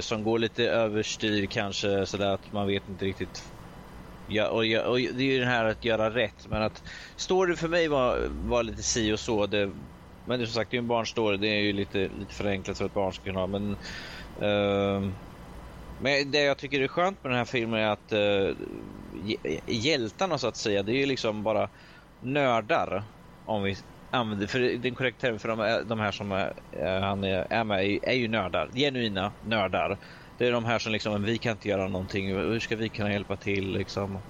som 0.00 0.24
går 0.24 0.38
lite 0.38 0.64
överstyr 0.64 1.46
kanske 1.46 2.06
sådär 2.06 2.34
att 2.34 2.52
man 2.52 2.66
vet 2.66 2.88
inte 2.88 3.04
riktigt 3.04 3.42
Ja, 4.30 4.48
och, 4.48 4.58
och, 4.58 4.98
det 4.98 5.22
är 5.22 5.32
ju 5.32 5.38
det 5.38 5.46
här 5.46 5.64
att 5.64 5.84
göra 5.84 6.14
rätt. 6.14 6.46
Men 6.48 6.62
att 6.62 6.82
story 7.16 7.56
för 7.56 7.68
mig 7.68 7.88
var, 7.88 8.28
var 8.30 8.62
lite 8.62 8.82
si 8.82 9.12
och 9.12 9.20
så. 9.20 9.46
Det, 9.46 9.66
men 10.24 10.38
det 10.38 10.44
är 10.44 10.46
som 10.46 10.54
sagt, 10.54 10.70
det 10.70 10.76
är 10.76 10.78
en 10.78 10.88
barnstory. 10.88 11.36
Det 11.36 11.48
är 11.48 11.60
ju 11.60 11.72
lite, 11.72 12.08
lite 12.08 12.34
förenklat 12.34 12.76
så 12.76 12.84
att 12.84 12.94
barn 12.94 13.12
ska 13.12 13.24
kunna 13.24 13.40
ha. 13.40 13.46
Men, 13.46 13.70
uh, 13.70 13.76
Ehm, 14.42 15.14
men 15.98 16.30
det 16.30 16.40
jag 16.40 16.58
tycker 16.58 16.80
är 16.80 16.88
skönt 16.88 17.24
med 17.24 17.30
den 17.32 17.38
här 17.38 17.44
filmen 17.44 17.80
är 17.80 17.88
att 17.88 18.12
uh, 18.12 18.54
hjältarna 19.66 20.38
så 20.38 20.46
att 20.48 20.56
säga, 20.56 20.82
det 20.82 20.92
är 20.92 20.96
ju 20.96 21.06
liksom 21.06 21.42
bara 21.42 21.70
nördar. 22.20 23.04
Om 23.44 23.62
vi 23.62 23.76
använder, 24.10 24.46
för 24.46 24.60
den 24.60 24.94
korrekta 24.94 25.20
termen 25.26 25.40
för 25.40 25.48
de, 25.48 25.88
de 25.88 26.00
här 26.00 26.12
som 26.12 26.32
är, 26.32 26.52
han 27.00 27.24
är, 27.24 27.46
är 27.50 27.64
med 27.64 27.84
är, 27.86 28.08
är 28.08 28.12
ju 28.14 28.28
nördar. 28.28 28.70
Genuina 28.74 29.34
nördar. 29.40 29.98
Det 30.36 30.46
är 30.46 30.52
de 30.52 30.64
här 30.64 30.78
som 30.78 30.92
liksom, 30.92 31.22
vi 31.22 31.38
kan 31.38 31.52
inte 31.52 31.68
göra 31.68 31.88
någonting. 31.88 32.28
Hur 32.28 32.60
ska 32.60 32.76
vi 32.76 32.90
kunna 32.90 33.12
hjälpa 33.12 33.36
till 33.36 33.72
liksom? 33.72 34.22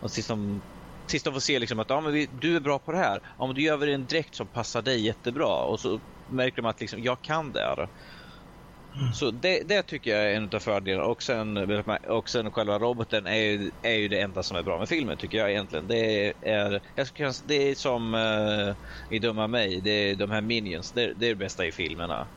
Och 0.00 0.10
sist 0.12 0.28
de, 0.28 0.62
sist 1.10 1.24
de 1.24 1.32
får 1.34 1.40
se 1.40 1.58
liksom 1.58 1.78
att 1.78 1.90
ja, 1.90 2.00
men 2.00 2.12
vi, 2.12 2.26
du 2.26 2.56
är 2.56 2.60
bra 2.60 2.78
på 2.78 2.92
det 2.92 2.98
här. 2.98 3.20
Ja, 3.38 3.46
men 3.46 3.54
då 3.54 3.60
gör 3.60 3.76
vi 3.76 3.92
en 3.92 4.06
dräkt 4.06 4.34
som 4.34 4.48
passar 4.48 4.82
dig 4.82 5.00
jättebra. 5.06 5.64
Och 5.64 5.80
så 5.80 6.00
märker 6.26 6.62
de 6.62 6.68
att 6.68 6.80
liksom, 6.80 7.02
jag 7.02 7.22
kan 7.22 7.52
det 7.52 7.60
här. 7.60 7.88
Så 9.14 9.30
det, 9.30 9.68
det, 9.68 9.82
tycker 9.82 10.10
jag 10.10 10.32
är 10.32 10.36
en 10.36 10.50
av 10.52 10.58
fördelarna. 10.58 11.06
Och 11.06 11.22
sen, 11.22 11.56
och 12.08 12.30
sen 12.30 12.52
själva 12.52 12.78
roboten 12.78 13.26
är 13.26 13.36
ju, 13.36 13.70
är 13.82 13.94
ju 13.94 14.08
det 14.08 14.20
enda 14.20 14.42
som 14.42 14.56
är 14.56 14.62
bra 14.62 14.78
med 14.78 14.88
filmen 14.88 15.18
tycker 15.18 15.38
jag 15.38 15.50
egentligen. 15.50 15.86
Det 15.86 16.32
är, 16.40 16.80
jag 16.94 17.06
ska, 17.06 17.32
det 17.44 17.54
är 17.54 17.74
som 17.74 18.14
uh, 18.14 18.74
i 19.10 19.18
Dumma 19.18 19.46
mig, 19.46 19.80
det 19.80 19.90
är 19.90 20.16
de 20.16 20.30
här 20.30 20.40
minions. 20.40 20.92
Det, 20.92 21.14
det 21.14 21.26
är 21.26 21.30
det 21.30 21.36
bästa 21.36 21.66
i 21.66 21.72
filmerna. 21.72 22.28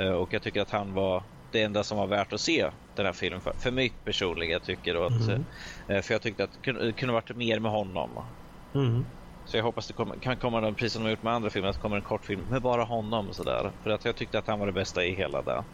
Uh, 0.00 0.12
och 0.12 0.32
jag 0.32 0.42
tycker 0.42 0.60
att 0.60 0.70
han 0.70 0.92
var 0.92 1.24
det 1.50 1.62
enda 1.62 1.84
som 1.84 1.98
var 1.98 2.06
värt 2.06 2.32
att 2.32 2.40
se 2.40 2.70
den 2.94 3.06
här 3.06 3.12
filmen 3.12 3.40
för, 3.40 3.52
för 3.58 3.70
mig 3.70 3.90
personligen. 4.04 4.52
Jag 4.52 4.62
tycker 4.62 5.06
att, 5.06 5.28
mm. 5.28 5.44
Eh, 5.88 6.02
för 6.02 6.14
jag 6.14 6.22
tyckte 6.22 6.44
att 6.44 6.52
det 6.62 6.92
kunde, 6.92 7.12
varit 7.12 7.36
mer 7.36 7.60
med 7.60 7.70
honom. 7.70 8.34
Mm. 8.74 9.06
Så 9.48 9.56
jag 9.56 9.64
hoppas 9.64 9.86
det 9.86 9.92
kommer, 9.92 10.16
kan 10.16 10.36
komma, 10.36 10.60
den, 10.60 10.74
precis 10.74 10.92
som 10.92 11.04
de 11.04 11.10
gjort 11.10 11.22
med 11.22 11.32
andra 11.32 11.50
filmer, 11.50 11.68
att 11.68 11.74
det 11.74 11.82
kommer 11.82 11.96
en 11.96 12.02
kortfilm 12.02 12.40
med 12.50 12.62
bara 12.62 12.84
honom. 12.84 13.28
Sådär. 13.32 13.70
För 13.82 13.90
att 13.90 14.04
jag 14.04 14.16
tyckte 14.16 14.38
att 14.38 14.46
han 14.46 14.58
var 14.58 14.66
det 14.66 14.72
bästa 14.72 15.04
i 15.04 15.14
hela 15.14 15.42
det. 15.42 15.64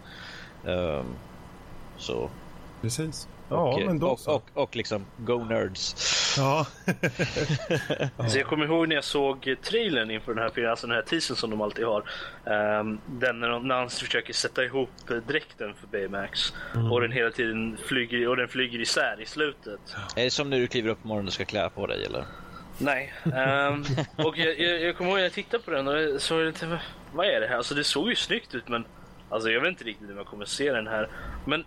Um, 0.73 1.07
så. 1.97 2.31
Precis. 2.83 3.29
Ja, 3.49 3.75
och, 3.75 3.83
men 3.87 3.99
då 3.99 4.07
och, 4.07 4.21
och, 4.27 4.35
och, 4.35 4.63
och 4.63 4.77
liksom 4.77 5.07
Go 5.17 5.45
Nerds. 5.45 5.95
Ja. 6.37 6.67
alltså 8.17 8.39
jag 8.39 8.47
kommer 8.47 8.65
ihåg 8.65 8.89
när 8.89 8.95
jag 8.95 9.05
såg 9.05 9.57
trailern 9.63 10.11
inför 10.11 10.35
den 10.35 10.43
här 10.43 10.51
filmen, 10.51 10.71
alltså 10.71 10.87
den 10.87 10.97
här 10.97 11.03
teasern 11.03 11.37
som 11.37 11.51
de 11.51 11.61
alltid 11.61 11.85
har. 11.85 12.01
Um, 12.81 13.01
den 13.07 13.41
när, 13.41 13.49
de, 13.49 13.69
när 13.69 13.75
han 13.75 13.91
försöker 13.91 14.33
sätta 14.33 14.65
ihop 14.65 14.91
dräkten 15.27 15.75
för 15.75 15.87
Baymax. 15.87 16.55
Mm. 16.75 16.93
Och 16.93 17.01
den 17.01 17.13
hela 17.13 17.31
tiden 17.31 17.77
flyger, 17.87 18.29
och 18.29 18.37
den 18.37 18.49
flyger 18.49 18.81
isär 18.81 19.21
i 19.21 19.27
slutet. 19.27 19.97
Är 20.17 20.25
det 20.25 20.31
som 20.31 20.51
när 20.51 20.59
du 20.59 20.67
kliver 20.67 20.91
upp 20.91 21.03
på 21.03 21.09
morgonen 21.09 21.27
och 21.27 21.33
ska 21.33 21.45
klä 21.45 21.71
på 21.71 21.87
dig 21.87 22.05
eller? 22.05 22.25
Nej. 22.79 23.13
Um, 23.25 23.85
och 24.27 24.39
jag, 24.39 24.61
jag, 24.61 24.83
jag 24.83 24.97
kommer 24.97 25.11
ihåg 25.11 25.21
jag 25.21 25.33
tittade 25.33 25.63
på 25.63 25.71
den 25.71 25.89
och 25.89 26.23
så 26.23 26.39
det, 26.39 26.79
vad 27.13 27.27
är 27.27 27.41
det 27.41 27.47
här? 27.47 27.57
Alltså 27.57 27.75
det 27.75 27.85
såg 27.85 28.09
ju 28.09 28.17
snyggt 28.17 28.55
ut 28.55 28.69
men 28.69 28.85
Alltså 29.35 29.51
jag 29.51 29.61
vet 29.61 29.69
inte 29.69 29.85
riktigt 29.85 30.11
om 30.11 30.17
jag 30.17 30.27
kommer 30.27 30.45
se 30.45 30.73
den 30.73 30.87
här. 30.87 31.09
Men 31.47 31.65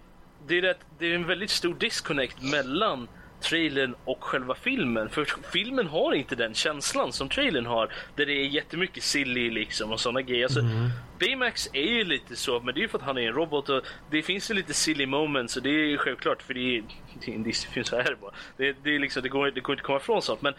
det 0.47 0.57
är, 0.57 0.61
rätt, 0.61 0.79
det 0.99 1.11
är 1.11 1.15
en 1.15 1.27
väldigt 1.27 1.49
stor 1.49 1.75
disconnect 1.75 2.41
mellan 2.41 3.07
trailern 3.41 3.95
och 4.03 4.23
själva 4.23 4.55
filmen. 4.55 5.09
För 5.09 5.25
filmen 5.51 5.87
har 5.87 6.13
inte 6.13 6.35
den 6.35 6.53
känslan 6.53 7.13
som 7.13 7.29
trailern 7.29 7.65
har. 7.65 7.93
Där 8.15 8.25
det 8.25 8.33
är 8.33 8.45
jättemycket 8.45 9.03
silly 9.03 9.51
liksom 9.51 9.91
och 9.91 9.99
sådana 9.99 10.21
grejer. 10.21 10.43
Alltså, 10.43 10.59
mm. 10.59 10.89
Baymax 11.19 11.69
är 11.73 11.81
ju 11.81 12.03
lite 12.03 12.35
så, 12.35 12.59
men 12.59 12.73
det 12.73 12.79
är 12.79 12.81
ju 12.81 12.87
för 12.87 12.97
att 12.97 13.03
han 13.03 13.17
är 13.17 13.21
en 13.21 13.33
robot 13.33 13.69
och 13.69 13.81
det 14.11 14.21
finns 14.21 14.51
ju 14.51 14.55
lite 14.55 14.73
silly 14.73 15.05
moments 15.05 15.57
och 15.57 15.63
det 15.63 15.69
är 15.69 15.97
självklart 15.97 16.41
för 16.41 16.53
det 16.53 16.77
är, 16.77 16.83
det 17.25 17.31
är 17.31 17.35
en 17.35 17.43
Disney-film 17.43 17.85
så 17.85 17.95
här 17.95 18.17
bara. 18.21 18.31
Det, 18.57 18.75
det, 18.83 18.95
är 18.95 18.99
liksom, 18.99 19.23
det, 19.23 19.29
går, 19.29 19.51
det 19.51 19.61
går 19.61 19.73
inte 19.73 19.81
att 19.81 19.85
komma 19.85 19.99
ifrån 19.99 20.21
sånt. 20.21 20.41
Men, 20.41 20.53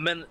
men 0.00 0.24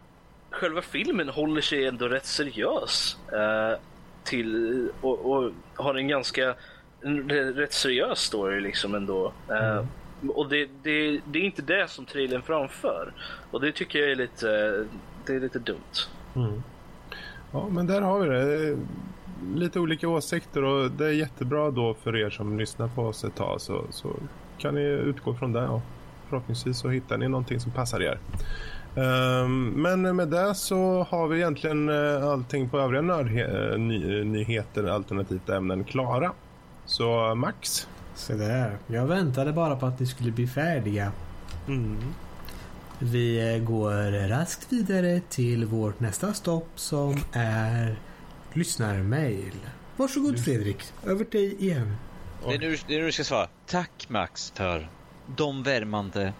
själva 0.51 0.81
filmen 0.81 1.29
håller 1.29 1.61
sig 1.61 1.87
ändå 1.87 2.07
rätt 2.07 2.25
seriös. 2.25 3.17
Uh, 3.33 3.79
till 4.23 4.89
och, 5.01 5.31
och 5.31 5.51
har 5.75 5.95
en 5.95 6.07
ganska 6.07 6.55
en 7.01 7.29
rätt 7.29 7.73
seriös 7.73 8.19
story 8.19 8.61
liksom 8.61 8.95
ändå. 8.95 9.33
Eh, 9.49 9.85
och 10.29 10.49
det, 10.49 10.69
det, 10.83 11.21
det 11.25 11.39
är 11.39 11.43
inte 11.43 11.61
det 11.61 11.89
som 11.89 12.05
trailern 12.05 12.41
framför. 12.41 13.13
Och 13.51 13.61
det 13.61 13.71
tycker 13.71 13.99
jag 13.99 14.11
är 14.11 14.15
lite, 14.15 14.47
det 15.25 15.35
är 15.35 15.39
lite 15.39 15.59
dumt. 15.59 15.77
Ja, 17.51 17.67
men 17.69 17.87
där 17.87 18.01
har 18.01 18.19
vi 18.19 18.29
det. 18.29 18.77
Lite 19.55 19.79
olika 19.79 20.07
åsikter 20.07 20.63
och 20.63 20.91
det 20.91 21.05
är 21.05 21.11
jättebra 21.11 21.71
då 21.71 21.93
för 21.93 22.15
er 22.15 22.29
som 22.29 22.59
lyssnar 22.59 22.87
på 22.87 23.01
oss 23.01 23.23
ett 23.23 23.35
tag 23.35 23.61
så, 23.61 23.85
så 23.89 24.15
kan 24.57 24.75
ni 24.75 24.81
utgå 24.81 25.33
från 25.33 25.53
det 25.53 25.67
och 25.67 25.81
förhoppningsvis 26.29 26.79
så 26.79 26.89
hittar 26.89 27.17
ni 27.17 27.27
någonting 27.27 27.59
som 27.59 27.71
passar 27.71 28.01
er. 28.01 28.19
Ehm, 28.95 29.69
men 29.69 30.15
med 30.15 30.27
det 30.27 30.55
så 30.55 31.03
har 31.09 31.27
vi 31.27 31.37
egentligen 31.37 31.89
eh, 31.89 32.27
allting 32.27 32.69
på 32.69 32.79
övriga 32.79 33.01
eh, 33.19 33.77
ny- 33.77 34.23
nyheter 34.23 34.83
alternativt 34.83 35.49
ämnen 35.49 35.83
klara. 35.83 36.31
Så 36.85 37.35
Max? 37.35 37.87
Så 38.15 38.33
där. 38.33 38.77
Jag 38.87 39.05
väntade 39.07 39.53
bara 39.53 39.75
på 39.75 39.85
att 39.85 39.99
ni 39.99 40.05
skulle 40.05 40.31
bli 40.31 40.47
färdiga. 40.47 41.11
Vi 42.99 43.53
eh, 43.55 43.63
går 43.63 44.27
raskt 44.29 44.73
vidare 44.73 45.21
till 45.29 45.65
vårt 45.65 45.99
nästa 45.99 46.33
stopp 46.33 46.69
som 46.75 47.15
är 47.33 47.99
lyssnarmail. 48.53 49.53
Varsågod 49.97 50.39
Fredrik, 50.43 50.77
över 51.05 51.23
till 51.25 51.39
dig 51.39 51.55
igen. 51.63 51.95
Det 52.47 52.55
är, 52.55 52.59
nu, 52.59 52.77
det 52.87 52.95
är 52.95 52.99
nu 52.99 53.05
du 53.05 53.11
ska 53.11 53.23
svara. 53.23 53.47
Tack 53.65 54.05
Max 54.09 54.51
för 54.55 54.89
de 55.35 55.63
värmande 55.63 56.33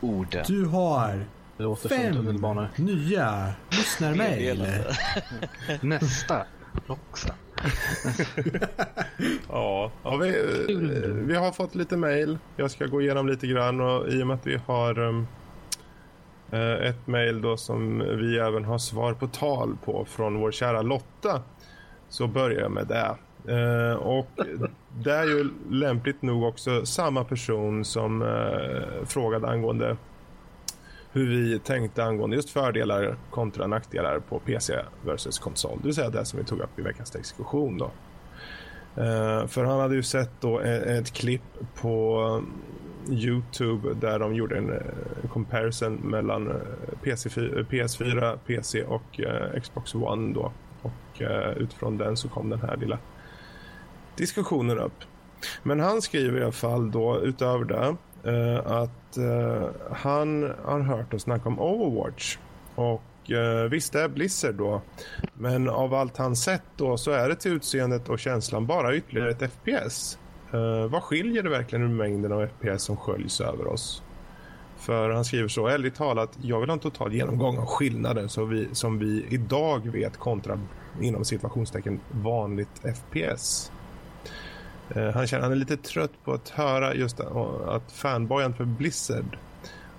orden. 0.00 0.44
Du 0.46 0.64
har 0.66 1.24
Som 1.60 1.76
fem 1.76 2.40
nya 2.76 3.52
lyssnarmail. 3.70 4.66
Nästa. 5.80 6.46
Också. 6.86 7.28
Ja, 9.48 9.90
ja 10.02 10.16
vi, 10.16 10.32
vi 11.26 11.34
har 11.34 11.52
fått 11.52 11.74
lite 11.74 11.96
mail. 11.96 12.38
Jag 12.56 12.70
ska 12.70 12.86
gå 12.86 13.02
igenom 13.02 13.28
lite 13.28 13.46
grann 13.46 13.80
och 13.80 14.08
i 14.08 14.22
och 14.22 14.26
med 14.26 14.34
att 14.34 14.46
vi 14.46 14.60
har 14.66 14.98
um, 14.98 15.26
eh, 16.50 16.72
ett 16.72 17.06
mail 17.06 17.42
då 17.42 17.56
som 17.56 17.98
vi 17.98 18.38
även 18.38 18.64
har 18.64 18.78
svar 18.78 19.14
på 19.14 19.26
tal 19.26 19.76
på 19.84 20.04
från 20.04 20.40
vår 20.40 20.52
kära 20.52 20.82
Lotta 20.82 21.42
så 22.08 22.26
börjar 22.26 22.60
jag 22.60 22.70
med 22.70 22.86
det. 22.86 23.16
Eh, 23.52 23.94
och 23.94 24.30
det 24.98 25.12
är 25.12 25.24
ju 25.24 25.50
lämpligt 25.70 26.22
nog 26.22 26.42
också 26.42 26.86
samma 26.86 27.24
person 27.24 27.84
som 27.84 28.22
eh, 28.22 29.06
frågade 29.06 29.48
angående 29.48 29.96
hur 31.12 31.26
vi 31.26 31.58
tänkte 31.58 32.04
angående 32.04 32.36
just 32.36 32.50
fördelar 32.50 33.16
kontra 33.30 33.66
nackdelar 33.66 34.18
på 34.18 34.38
PC 34.38 34.78
versus 35.04 35.38
konsol. 35.38 35.78
Det 35.78 35.84
vill 35.84 35.94
säga 35.94 36.10
det 36.10 36.24
som 36.24 36.38
vi 36.38 36.44
tog 36.44 36.60
upp 36.60 36.78
i 36.78 36.82
veckans 36.82 37.10
diskussion 37.10 37.78
då. 37.78 37.90
Eh, 38.96 39.46
för 39.46 39.64
han 39.64 39.80
hade 39.80 39.94
ju 39.94 40.02
sett 40.02 40.30
då 40.40 40.60
ett, 40.60 40.82
ett 40.82 41.12
klipp 41.12 41.42
på 41.74 42.42
Youtube 43.08 43.94
där 43.94 44.18
de 44.18 44.34
gjorde 44.34 44.58
en 44.58 44.72
eh, 44.72 45.30
comparison 45.32 45.94
mellan 45.94 46.52
PC4, 47.02 47.66
PS4, 47.66 48.38
PC 48.46 48.84
och 48.84 49.20
eh, 49.20 49.60
Xbox 49.60 49.94
One 49.94 50.34
då. 50.34 50.52
Och 50.82 51.22
utifrån 51.56 51.98
den 51.98 52.16
så 52.16 52.28
kom 52.28 52.50
den 52.50 52.60
här 52.60 52.76
lilla 52.76 52.98
diskussionen 54.16 54.78
upp. 54.78 55.04
Men 55.62 55.80
han 55.80 56.02
skriver 56.02 56.40
i 56.40 56.42
alla 56.42 56.52
fall 56.52 56.90
då 56.90 57.20
utöver 57.20 57.64
det 57.64 57.96
Uh, 58.26 58.66
att 58.66 59.18
uh, 59.18 59.68
han 59.92 60.54
har 60.64 60.80
hört 60.80 61.14
oss 61.14 61.22
snacka 61.22 61.48
om 61.48 61.60
Overwatch. 61.60 62.38
Och 62.74 63.02
uh, 63.30 63.70
visst 63.70 63.92
det 63.92 64.00
är 64.00 64.08
Blizzard 64.08 64.54
då. 64.54 64.82
Men 65.34 65.68
av 65.68 65.94
allt 65.94 66.16
han 66.16 66.36
sett 66.36 66.62
då 66.76 66.96
så 66.96 67.10
är 67.10 67.28
det 67.28 67.36
till 67.36 67.52
utseendet 67.52 68.08
och 68.08 68.18
känslan 68.18 68.66
bara 68.66 68.96
ytterligare 68.96 69.30
ett 69.30 69.52
FPS. 69.52 70.18
Uh, 70.54 70.86
vad 70.86 71.02
skiljer 71.02 71.42
det 71.42 71.50
verkligen 71.50 71.84
ur 71.84 71.88
mängden 71.88 72.32
av 72.32 72.46
FPS 72.46 72.82
som 72.82 72.96
sköljs 72.96 73.40
över 73.40 73.66
oss? 73.66 74.02
För 74.80 75.10
han 75.10 75.24
skriver 75.24 75.48
så, 75.48 75.68
ärligt 75.68 75.94
talat, 75.94 76.38
jag 76.42 76.60
vill 76.60 76.68
ha 76.68 76.74
en 76.74 76.80
total 76.80 77.12
genomgång 77.12 77.58
av 77.58 77.66
skillnaden 77.66 78.28
så 78.28 78.44
vi, 78.44 78.68
som 78.72 78.98
vi 78.98 79.26
idag 79.28 79.90
vet 79.92 80.16
kontra 80.16 80.60
inom 81.00 81.24
situationstecken 81.24 82.00
vanligt 82.10 82.82
FPS. 82.82 83.72
Eh, 84.96 85.10
han 85.14 85.26
känner 85.26 85.42
han 85.42 85.52
är 85.52 85.56
lite 85.56 85.76
trött 85.76 86.12
på 86.24 86.32
att 86.32 86.48
höra 86.48 86.94
just 86.94 87.20
att 87.20 87.92
fanboyen 87.92 88.54
för 88.54 88.64
Blizzard 88.64 89.38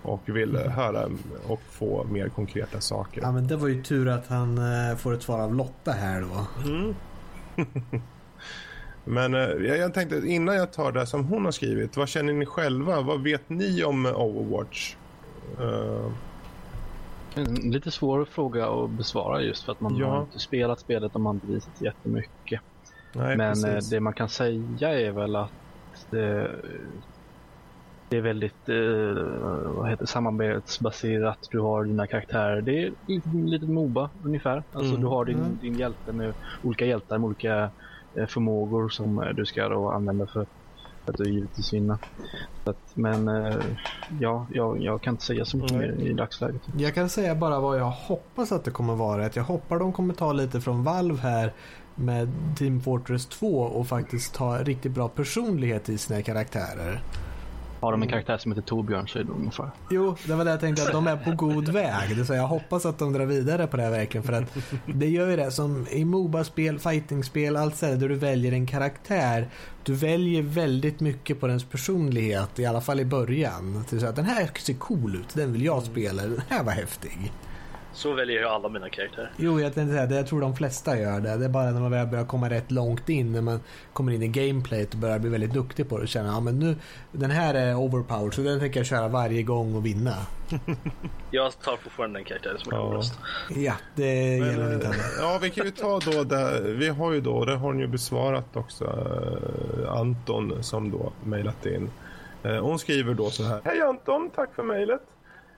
och 0.03 0.21
vill 0.25 0.55
eh, 0.55 0.61
höra 0.61 1.09
och 1.47 1.61
få 1.69 2.03
mer 2.03 2.29
konkreta 2.29 2.81
saker. 2.81 3.21
Ja 3.21 3.31
men 3.31 3.47
det 3.47 3.55
var 3.55 3.67
ju 3.67 3.83
tur 3.83 4.07
att 4.09 4.27
han 4.27 4.57
eh, 4.57 4.95
får 4.97 5.13
ett 5.13 5.23
svar 5.23 5.39
av 5.39 5.55
Lotta 5.55 5.91
här 5.91 6.21
då. 6.21 6.45
Men 9.05 9.33
eh, 9.35 9.41
jag, 9.41 9.93
tänkte 9.93 10.15
innan 10.27 10.55
jag 10.55 10.73
tar 10.73 10.91
det 10.91 11.05
som 11.05 11.25
hon 11.25 11.45
har 11.45 11.51
skrivit, 11.51 11.97
vad 11.97 12.09
känner 12.09 12.33
ni 12.33 12.45
själva? 12.45 13.01
Vad 13.01 13.23
vet 13.23 13.49
ni 13.49 13.83
om 13.83 14.05
Overwatch? 14.05 14.95
En 17.35 17.53
lite 17.55 17.91
svår 17.91 18.25
fråga 18.25 18.69
att 18.69 18.89
besvara 18.89 19.41
just 19.41 19.63
för 19.63 19.71
att 19.71 19.79
man 19.81 19.95
Ja. 19.97 20.09
har 20.09 20.21
inte 20.21 20.39
spelat 20.39 20.79
spelet 20.79 21.15
och 21.15 21.21
man 21.21 21.35
inte 21.35 21.47
visat 21.47 21.81
jättemycket. 21.81 22.61
Nej, 23.13 23.37
Men 23.37 23.49
eh, 23.65 23.73
precis. 23.73 23.89
det 23.89 23.99
man 23.99 24.13
kan 24.13 24.29
säga 24.29 24.89
är 24.99 25.11
väl 25.11 25.35
att 25.35 25.51
det, 26.09 26.51
det 28.09 28.17
är 28.17 28.21
väldigt 28.21 28.69
eh, 28.69 29.23
vad 29.75 29.89
heter, 29.89 30.05
samarbetsbaserat. 30.05 31.37
Du 31.51 31.59
har 31.59 31.83
dina 31.83 32.07
karaktärer. 32.07 32.61
Det 32.61 32.83
är 32.83 32.91
lite, 33.07 33.29
lite 33.29 33.65
Moba 33.65 34.09
ungefär. 34.23 34.63
Alltså 34.73 34.89
Mm. 34.91 35.01
du 35.01 35.07
har 35.07 35.25
din, 35.25 35.37
Mm. 35.39 35.57
din 35.61 35.75
hjälte 35.75 36.11
med 36.13 36.33
olika 36.63 36.85
hjältar 36.85 37.17
med 37.17 37.27
olika 37.27 37.69
eh, 38.15 38.25
förmågor 38.25 38.89
som 38.89 39.19
eh, 39.19 39.29
du 39.29 39.45
ska 39.45 39.69
då 39.69 39.89
använda 39.89 40.27
för 40.27 40.45
för 41.05 41.11
att 41.11 41.17
du 41.17 41.29
givetvis 41.29 41.73
vinna. 41.73 41.99
Att, 42.63 42.77
men 42.93 43.27
eh, 43.27 43.55
ja, 44.19 44.45
jag, 44.53 44.81
jag 44.83 45.01
kan 45.01 45.13
inte 45.13 45.23
säga 45.23 45.45
så 45.45 45.57
mycket 45.57 45.77
mer 45.77 45.91
i 45.99 46.13
dagsläget. 46.13 46.61
Jag 46.77 46.93
kan 46.95 47.09
säga 47.09 47.35
bara 47.35 47.59
vad 47.59 47.79
jag 47.79 47.89
hoppas 47.89 48.51
att 48.51 48.63
det 48.63 48.71
kommer 48.71 48.95
vara. 48.95 49.25
Att 49.25 49.35
jag 49.35 49.43
hoppas 49.43 49.79
de 49.79 49.93
kommer 49.93 50.13
ta 50.13 50.33
lite 50.33 50.61
från 50.61 50.83
Valve 50.83 51.17
här 51.21 51.53
med 51.95 52.29
Team 52.57 52.81
Fortress 52.81 53.25
2 53.25 53.61
och 53.61 53.87
faktiskt 53.87 54.33
ta 54.33 54.57
riktigt 54.57 54.91
bra 54.91 55.09
personlighet 55.09 55.89
i 55.89 55.97
sina 55.97 56.21
karaktärer. 56.21 57.01
Har 57.81 57.91
de 57.91 58.01
en 58.01 58.07
karaktär 58.07 58.37
som 58.37 58.51
heter 58.51 58.61
Torbjörn 58.61 59.07
så 59.07 59.19
är 59.19 59.23
det 59.23 59.31
ungefär. 59.31 59.71
Jo, 59.89 60.15
det 60.25 60.35
var 60.35 60.45
det 60.45 60.51
jag 60.51 60.59
tänkte 60.59 60.83
att 60.83 60.91
de 60.91 61.07
är 61.07 61.17
på 61.17 61.31
god 61.31 61.69
väg. 61.69 62.17
Det 62.17 62.25
så 62.25 62.33
jag 62.33 62.47
hoppas 62.47 62.85
att 62.85 62.99
de 62.99 63.13
drar 63.13 63.25
vidare 63.25 63.67
på 63.67 63.77
det 63.77 63.83
här 63.83 63.91
verkligen 63.91 64.23
för 64.23 64.33
att 64.33 64.57
det 64.85 65.09
gör 65.09 65.29
ju 65.29 65.35
det 65.35 65.51
som 65.51 65.87
i 65.91 66.05
Moba-spel, 66.05 66.79
fighting-spel, 66.79 67.55
allt 67.57 67.75
sådär 67.75 67.95
där 67.95 68.09
du 68.09 68.15
väljer 68.15 68.51
en 68.51 68.65
karaktär. 68.65 69.49
Du 69.83 69.93
väljer 69.93 70.41
väldigt 70.41 70.99
mycket 70.99 71.39
på 71.39 71.47
dens 71.47 71.63
personlighet, 71.63 72.59
i 72.59 72.65
alla 72.65 72.81
fall 72.81 72.99
i 72.99 73.05
början. 73.05 73.83
Så 73.87 74.05
att 74.05 74.15
den 74.15 74.25
här 74.25 74.49
ser 74.59 74.73
cool 74.73 75.15
ut, 75.15 75.33
den 75.33 75.53
vill 75.53 75.65
jag 75.65 75.83
spela, 75.83 76.21
den 76.21 76.41
här 76.49 76.63
var 76.63 76.71
häftig. 76.71 77.31
Så 77.93 78.13
väljer 78.13 78.41
jag 78.41 78.51
alla 78.51 78.69
mina 78.69 78.89
karaktärer. 78.89 79.31
Jo, 79.37 79.59
jag 79.59 79.73
tänkte 79.73 79.93
säga 79.95 80.05
det. 80.07 80.15
Jag 80.15 80.27
tror 80.27 80.41
de 80.41 80.55
flesta 80.55 80.97
gör 80.99 81.19
det. 81.19 81.37
Det 81.37 81.45
är 81.45 81.49
bara 81.49 81.71
när 81.71 81.81
man 81.81 81.91
väl 81.91 82.07
börjar 82.07 82.25
komma 82.25 82.49
rätt 82.49 82.71
långt 82.71 83.09
in, 83.09 83.31
när 83.31 83.41
man 83.41 83.59
kommer 83.93 84.11
in 84.11 84.23
i 84.23 84.27
gameplayet 84.27 84.93
och 84.93 84.99
börjar 84.99 85.19
bli 85.19 85.29
väldigt 85.29 85.53
duktig 85.53 85.89
på 85.89 85.97
det 85.97 86.01
och 86.03 86.07
känner 86.07 86.29
ja 86.29 86.39
men 86.39 86.59
nu, 86.59 86.75
den 87.11 87.31
här 87.31 87.53
är 87.53 87.75
overpowered 87.75 88.33
så 88.33 88.41
den 88.41 88.59
tänker 88.59 88.79
jag 88.79 88.87
köra 88.87 89.07
varje 89.07 89.43
gång 89.43 89.75
och 89.75 89.85
vinna. 89.85 90.13
Jag 91.31 91.59
tar 91.59 91.77
fortfarande 91.77 92.19
den 92.19 92.25
karaktären 92.25 92.57
som 92.59 92.73
är 92.73 92.77
Ja. 92.77 92.87
coolast. 92.89 93.19
Ja, 93.49 93.73
det 93.95 94.39
Men, 94.39 94.49
gäller 94.49 94.63
eh, 94.63 94.69
Nintendo. 94.69 94.97
Ja, 95.19 95.39
vi 95.41 95.49
kan 95.49 95.65
ju 95.65 95.71
ta 95.71 95.99
då 95.99 96.23
det. 96.23 96.61
Vi 96.61 96.89
har 96.89 97.11
ju 97.11 97.21
då, 97.21 97.45
det 97.45 97.55
har 97.55 97.73
ni 97.73 97.81
ju 97.81 97.87
besvarat 97.87 98.55
också, 98.55 98.85
eh, 98.85 99.91
Anton 99.91 100.63
som 100.63 100.91
då 100.91 101.11
mejlat 101.23 101.65
in. 101.65 101.89
Eh, 102.43 102.55
Hon 102.55 102.79
skriver 102.79 103.13
då 103.13 103.29
så 103.29 103.43
här. 103.43 103.61
Hej 103.63 103.81
Anton, 103.81 104.29
tack 104.35 104.55
för 104.55 104.63
mejlet. 104.63 105.01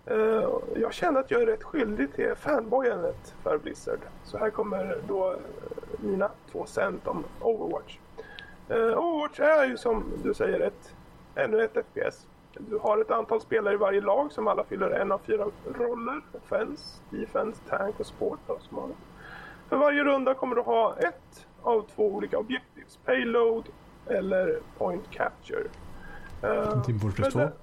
Eh, 0.06 0.50
Jag 0.76 0.94
känner 0.94 1.20
att 1.20 1.32
jag 1.32 1.42
är 1.42 1.46
rätt 1.46 1.64
skyldig 1.64 2.14
till 2.14 2.36
fanboyandet 2.36 3.36
för 3.44 3.58
Blizzard. 3.58 4.00
Så 4.24 4.38
här 4.38 4.50
kommer 4.50 4.98
då 5.08 5.32
eh, 5.32 5.38
mina 6.00 6.30
två 6.52 6.66
cent 6.66 7.08
om 7.08 7.24
Overwatch. 7.42 7.98
Eh, 8.70 8.78
Overwatch 8.78 9.40
är 9.40 9.66
ju 9.66 9.78
som 9.78 10.04
du 10.24 10.34
säger 10.34 10.60
ett, 10.60 10.96
ännu 11.36 11.64
ett 11.64 11.78
FPS. 11.94 12.28
Du 12.58 12.78
har 12.78 12.98
ett 12.98 13.12
antal 13.12 13.42
spelare 13.42 13.74
i 13.74 13.78
varje 13.78 14.02
lag 14.02 14.32
som 14.32 14.48
alla 14.48 14.64
fyller 14.64 14.90
en 14.90 15.12
av 15.12 15.18
fyra 15.26 15.46
roller. 15.78 16.22
Offense, 16.34 17.02
defense, 17.10 17.62
tank 17.70 18.00
och 18.00 18.06
sport. 18.06 18.40
Då, 18.48 18.58
som 18.60 18.78
har 18.78 18.88
det. 18.88 18.94
För 19.70 19.78
varje 19.78 20.04
runda 20.04 20.34
kommer 20.34 20.56
du 20.56 20.62
ha 20.62 20.96
ett 20.98 21.48
av 21.62 21.86
två 21.96 22.08
olika 22.08 22.38
objectives. 22.38 22.98
Payload 23.06 23.64
eller 24.08 24.60
point 24.78 25.10
capture. 25.12 25.64
Eh, 26.42 26.82
Team 26.84 27.00
Fortress 27.00 27.36
men 27.36 27.48
2. 27.50 27.56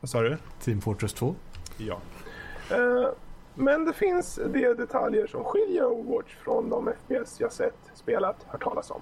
Vad 0.00 0.08
sa 0.08 0.22
du? 0.22 0.36
Team 0.60 0.80
Fortress 0.80 1.12
2. 1.12 1.34
Ja. 1.76 2.00
Eh, 2.70 3.08
men 3.54 3.84
det 3.84 3.92
finns 3.92 4.40
de 4.52 4.74
detaljer 4.74 5.26
som 5.26 5.44
skiljer 5.44 5.84
Overwatch 5.84 6.36
från 6.36 6.70
de 6.70 6.92
FPS 6.92 7.40
jag 7.40 7.52
sett, 7.52 7.78
spelat, 7.94 8.36
hört 8.48 8.62
talas 8.62 8.90
om. 8.90 9.00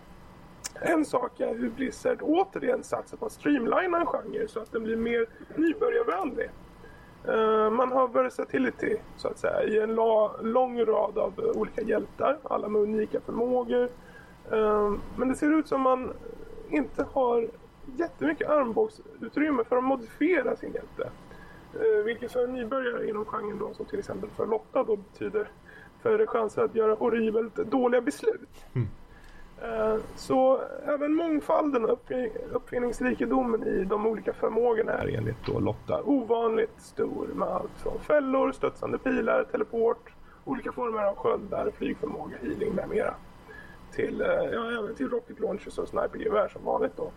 En 0.81 1.05
sak 1.05 1.41
är 1.41 1.55
hur 1.55 1.71
Blizzard 1.71 2.19
återigen 2.23 2.83
satsar 2.83 3.17
på 3.17 3.27
att 3.27 3.33
streamlina 3.33 3.99
en 3.99 4.07
genre 4.07 4.49
så 4.49 4.61
att 4.61 4.73
den 4.73 4.83
blir 4.83 4.97
mer 4.97 5.27
nybörjarvänlig. 5.57 6.51
Eh, 7.29 7.71
man 7.71 7.93
har 7.93 8.09
versatility 8.09 8.97
så 9.17 9.29
att 9.29 9.39
säga 9.39 9.63
i 9.63 9.81
en 9.81 9.95
la, 9.95 10.37
lång 10.43 10.85
rad 10.85 11.19
av 11.19 11.33
olika 11.55 11.83
hjältar, 11.83 12.39
alla 12.43 12.69
med 12.69 12.83
unika 12.83 13.21
förmågor. 13.21 13.89
Eh, 14.53 14.93
men 15.17 15.29
det 15.29 15.35
ser 15.35 15.59
ut 15.59 15.69
som 15.69 15.81
man 15.81 16.13
inte 16.71 17.07
har 17.13 17.49
jättemycket 17.99 18.49
armbågsutrymme 18.49 19.65
för 19.65 19.77
att 19.77 19.85
modifiera 19.85 20.57
sin 20.57 20.73
hjälte. 20.73 21.11
Eh, 21.75 22.05
vilket 22.05 22.33
för 22.33 22.45
en 22.45 22.53
nybörjare 22.53 23.09
inom 23.09 23.25
genren 23.25 23.59
då, 23.59 23.75
som 23.75 23.87
till 23.87 23.99
exempel 23.99 24.31
för 24.31 24.47
Lotta 24.47 24.85
då 24.85 24.97
betyder 24.97 25.49
större 26.01 26.27
chanser 26.27 26.63
att 26.63 26.75
göra 26.75 26.95
horribelt 26.95 27.55
dåliga 27.57 28.01
beslut. 28.01 28.65
Eh, 29.63 29.97
Så 30.15 30.61
även 30.87 31.15
mångfalden 31.15 31.85
och 31.85 31.91
uppfin- 31.91 32.31
uppfinningsrikedomen 32.53 33.63
i 33.63 33.85
de 33.85 34.07
olika 34.07 34.33
förmågorna 34.33 34.93
är 34.93 35.17
enligt 35.17 35.47
då 35.47 35.59
Lotta 35.61 36.03
ovanligt 36.05 36.81
stor 36.81 37.27
med 37.35 37.49
allt 37.49 37.71
från 37.83 37.99
fällor, 38.01 38.53
studsande 38.53 38.99
pilar, 38.99 39.45
teleport, 39.45 40.13
olika 40.45 40.73
former 40.73 41.03
av 41.05 41.17
sköldar, 41.17 41.71
flygförmåga, 41.71 42.37
healing 42.43 42.75
med 42.75 42.89
mera. 42.89 43.15
Till, 43.93 44.21
eh, 44.21 44.29
ja, 44.29 44.71
även 44.79 44.95
till 44.95 45.09
rocket 45.11 45.41
launchers 45.41 45.79
och 45.79 45.89
snipergevär 45.89 46.49
som 46.49 46.65
vanligt 46.65 46.97
då. 46.97 47.11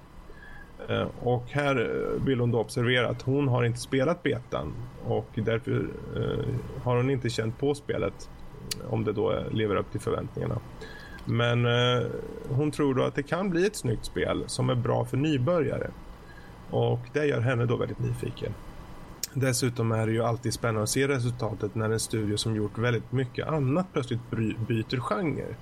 Eh, 0.87 1.07
och 1.19 1.43
här 1.49 1.75
eh, 1.75 2.25
vill 2.25 2.39
hon 2.39 2.51
då 2.51 2.59
observera 2.59 3.09
att 3.09 3.21
hon 3.21 3.47
har 3.47 3.63
inte 3.63 3.79
spelat 3.79 4.23
betan 4.23 4.73
och 5.05 5.29
därför 5.35 5.87
eh, 6.15 6.83
har 6.83 6.95
hon 6.95 7.09
inte 7.09 7.29
känt 7.29 7.59
på 7.59 7.75
spelet 7.75 8.29
om 8.89 9.03
det 9.03 9.13
då 9.13 9.43
lever 9.51 9.75
upp 9.75 9.91
till 9.91 9.99
förväntningarna. 9.99 10.59
Men 11.25 11.67
hon 12.49 12.71
tror 12.71 12.93
då 12.93 13.03
att 13.03 13.15
det 13.15 13.23
kan 13.23 13.49
bli 13.49 13.65
ett 13.65 13.75
snyggt 13.75 14.05
spel 14.05 14.43
som 14.47 14.69
är 14.69 14.75
bra 14.75 15.05
för 15.05 15.17
nybörjare. 15.17 15.91
Och 16.69 16.99
det 17.13 17.25
gör 17.25 17.39
henne 17.39 17.65
då 17.65 17.75
väldigt 17.75 17.99
nyfiken. 17.99 18.53
Dessutom 19.33 19.91
är 19.91 20.07
det 20.07 20.13
ju 20.13 20.23
alltid 20.23 20.53
spännande 20.53 20.83
att 20.83 20.89
se 20.89 21.07
resultatet 21.07 21.75
när 21.75 21.89
en 21.89 21.99
studio 21.99 22.37
som 22.37 22.55
gjort 22.55 22.77
väldigt 22.77 23.11
mycket 23.11 23.47
annat 23.47 23.87
plötsligt 23.93 24.29
byter 24.67 24.99
genre. 24.99 25.55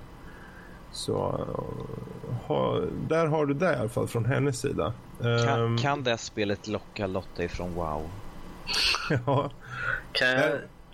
Så 0.92 1.14
eh, 1.16 2.34
ha, 2.46 2.80
där 3.08 3.26
har 3.26 3.46
du 3.46 3.54
det 3.54 3.72
i 3.72 3.76
alla 3.76 3.88
fall 3.88 4.08
från 4.08 4.24
hennes 4.24 4.60
sida. 4.60 4.92
Kan, 5.20 5.64
Ehm, 5.64 5.78
kan 5.78 6.02
det 6.02 6.18
spelet 6.18 6.68
locka 6.68 7.06
Lotta 7.06 7.44
ifrån 7.44 7.74
WoW? 7.74 8.02
ja. 9.26 9.50
Kan 10.12 10.28
jag, 10.28 10.50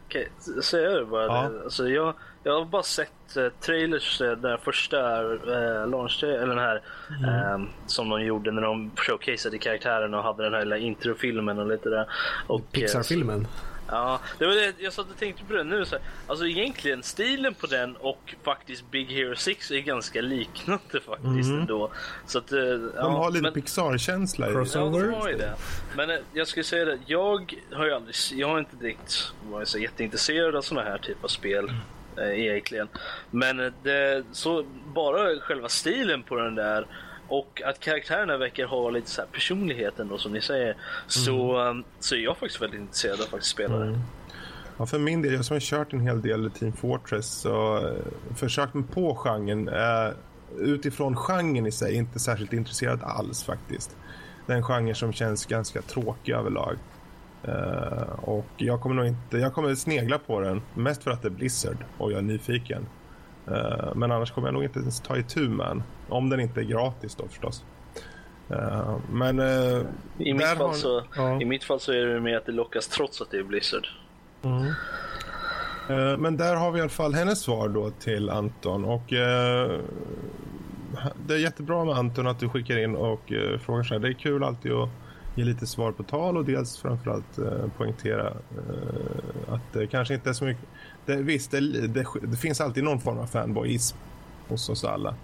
kan 0.08 0.22
jag 0.56 0.64
säga 0.64 0.90
det 0.90 1.04
bara? 1.04 1.24
Ja. 1.26 1.48
Det? 1.48 1.62
Alltså 1.64 1.88
jag, 1.88 2.14
jag 2.42 2.58
har 2.58 2.64
bara 2.64 2.82
sett 2.82 3.36
eh, 3.36 3.48
trailers, 3.60 4.20
eh, 4.20 4.32
den 4.32 4.58
första 4.58 5.20
eh, 5.32 5.88
launch 5.88 6.24
eller 6.24 6.46
den 6.46 6.58
här 6.58 6.82
eh, 7.26 7.62
som 7.86 8.08
de 8.08 8.22
gjorde 8.24 8.50
när 8.52 8.62
de 8.62 8.90
showcaseade 8.96 9.58
karaktären 9.58 10.14
och 10.14 10.22
hade 10.22 10.42
den 10.44 10.54
här 10.54 10.60
lilla 10.60 10.78
introfilmen 10.78 11.58
och 11.58 11.66
lite 11.66 11.88
där. 11.88 12.08
Och, 12.46 12.60
eh, 12.60 12.66
Pixar-filmen. 12.72 13.46
Ja, 13.88 14.20
det 14.38 14.46
var 14.46 14.54
det 14.54 14.74
jag 14.78 14.92
satt 14.92 15.10
och 15.10 15.18
tänkte 15.18 15.44
på 15.44 15.52
det 15.52 15.64
nu. 15.64 15.84
Så 15.84 15.94
här, 15.96 16.04
alltså 16.26 16.46
egentligen 16.46 17.02
stilen 17.02 17.54
på 17.54 17.66
den 17.66 17.96
och 17.96 18.34
faktiskt 18.42 18.90
Big 18.90 19.10
Hero 19.12 19.36
6 19.36 19.70
är 19.70 19.78
ganska 19.80 20.20
liknande 20.20 21.00
faktiskt 21.06 21.50
ändå. 21.50 21.90
Så 22.26 22.38
att, 22.38 22.52
eh, 22.52 22.58
De 22.58 22.90
ja, 22.96 23.02
har 23.08 23.30
lite 23.30 23.50
Pixar-känsla 23.50 24.46
i 24.46 24.52
det. 24.52 24.56
Cross- 24.58 24.74
Ja, 24.74 24.80
de 24.80 25.12
har 25.14 25.28
ju 25.28 25.36
det. 25.36 25.54
Men 25.96 26.10
eh, 26.10 26.16
jag 26.32 26.48
skulle 26.48 26.64
säga 26.64 26.84
det, 26.84 26.98
jag 27.06 27.54
har 27.72 27.84
ju 27.86 27.92
aldrig, 27.92 28.14
jag 28.32 28.48
har 28.48 28.58
inte 28.58 28.76
direkt 28.76 29.32
varit 29.50 29.68
så 29.68 29.78
jätteintresserad 29.78 30.56
av 30.56 30.62
såna 30.62 30.82
här 30.82 30.98
typer 30.98 31.24
av 31.24 31.28
spel. 31.28 31.72
Eh, 32.16 32.40
egentligen. 32.40 32.88
Men 33.30 33.72
det, 33.82 34.24
så 34.32 34.64
bara 34.94 35.40
själva 35.40 35.68
stilen 35.68 36.22
på 36.22 36.36
den 36.36 36.54
där 36.54 36.86
och 37.28 37.62
att 37.64 37.80
karaktärerna 37.80 38.36
verkar 38.36 38.66
ha 38.66 38.90
lite 38.90 39.10
så 39.10 39.20
här 39.20 39.28
personlighet 39.32 39.98
ändå 39.98 40.18
som 40.18 40.32
ni 40.32 40.40
säger. 40.40 40.76
Så, 41.06 41.66
eh, 41.66 41.74
så 42.00 42.14
är 42.14 42.18
jag 42.18 42.36
faktiskt 42.36 42.62
väldigt 42.62 42.80
intresserad 42.80 43.20
av 43.20 43.34
att 43.38 43.44
spela 43.44 43.78
det. 43.78 44.00
Ja, 44.76 44.86
för 44.86 44.98
min 44.98 45.22
del, 45.22 45.32
jag 45.32 45.44
som 45.44 45.54
har 45.54 45.60
kört 45.60 45.92
en 45.92 46.00
hel 46.00 46.22
del 46.22 46.50
Team 46.50 46.72
Fortress 46.72 47.44
och 47.44 47.78
eh, 47.78 47.94
försökt 48.36 48.74
mig 48.74 48.84
på 48.92 49.14
genren. 49.14 49.68
Eh, 49.68 50.12
utifrån 50.58 51.16
genren 51.16 51.66
i 51.66 51.72
sig, 51.72 51.94
inte 51.94 52.18
särskilt 52.18 52.52
intresserad 52.52 53.02
alls 53.02 53.44
faktiskt. 53.44 53.96
Det 54.46 54.52
är 54.52 54.56
en 54.56 54.62
genre 54.62 54.94
som 54.94 55.12
känns 55.12 55.46
ganska 55.46 55.82
tråkig 55.82 56.32
överlag. 56.32 56.76
Eh, 57.42 58.18
och 58.22 58.46
jag 58.56 58.80
kommer 58.80 58.94
nog 58.94 59.06
inte, 59.06 59.38
jag 59.38 59.54
kommer 59.54 59.74
snegla 59.74 60.18
på 60.18 60.40
den 60.40 60.62
mest 60.74 61.02
för 61.02 61.10
att 61.10 61.22
det 61.22 61.28
är 61.28 61.30
Blizzard 61.30 61.76
och 61.98 62.12
jag 62.12 62.18
är 62.18 62.22
nyfiken. 62.22 62.86
Eh, 63.48 63.94
men 63.94 64.12
annars 64.12 64.30
kommer 64.32 64.48
jag 64.48 64.52
nog 64.54 64.64
inte 64.64 64.78
ens 64.78 65.00
ta 65.00 65.16
itu 65.16 65.48
med 65.48 65.66
den. 65.66 65.82
Om 66.08 66.30
den 66.30 66.40
inte 66.40 66.60
är 66.60 66.64
gratis 66.64 67.14
då 67.14 67.28
förstås. 67.28 67.64
Eh, 68.50 68.96
men 69.12 69.38
eh, 69.38 69.80
I, 70.18 70.32
mitt 70.34 70.46
fall 70.46 70.66
har- 70.66 70.72
så, 70.74 71.02
ja. 71.16 71.40
I 71.40 71.44
mitt 71.44 71.64
fall 71.64 71.80
så 71.80 71.92
är 71.92 72.06
det 72.06 72.20
med 72.20 72.36
att 72.36 72.46
det 72.46 72.52
lockas 72.52 72.88
trots 72.88 73.20
att 73.20 73.30
det 73.30 73.36
är 73.38 73.42
Blizzard. 73.42 73.86
Eh, 75.88 76.18
Men 76.18 76.36
där 76.36 76.56
har 76.56 76.70
vi 76.72 76.78
i 76.78 76.80
alla 76.80 76.88
fall 76.90 77.14
hennes 77.14 77.40
svar 77.40 77.68
då 77.68 77.90
till 77.90 78.30
Anton. 78.30 78.84
Och 78.84 79.02
Det 81.26 81.34
är 81.34 81.38
jättebra 81.38 81.84
med 81.84 81.94
Anton 81.94 82.26
att 82.26 82.38
du 82.40 82.48
skickar 82.48 82.78
in 82.78 82.96
och 82.96 83.32
frågar 83.60 83.82
så 83.82 83.94
här. 83.94 84.00
Det 84.00 84.08
är 84.08 84.12
kul 84.12 84.44
alltid 84.44 84.72
att 84.72 84.88
ge 85.34 85.44
lite 85.44 85.66
svar 85.66 85.92
på 85.92 86.02
tal 86.02 86.36
och 86.36 86.44
dels 86.44 86.78
framförallt 86.78 87.38
eh, 87.38 87.66
poängtera 87.76 88.26
eh, 88.28 89.54
att 89.54 89.72
det 89.72 89.86
kanske 89.86 90.14
inte 90.14 90.28
är 90.28 90.32
så 90.32 90.44
mycket. 90.44 90.64
Det, 91.06 91.16
visst, 91.16 91.50
det, 91.50 91.86
det, 91.86 92.06
det 92.22 92.36
finns 92.36 92.60
alltid 92.60 92.84
någon 92.84 93.00
form 93.00 93.18
av 93.18 93.26
fanboyism 93.26 93.96
hos 94.48 94.68
oss 94.68 94.84
alla. 94.84 95.14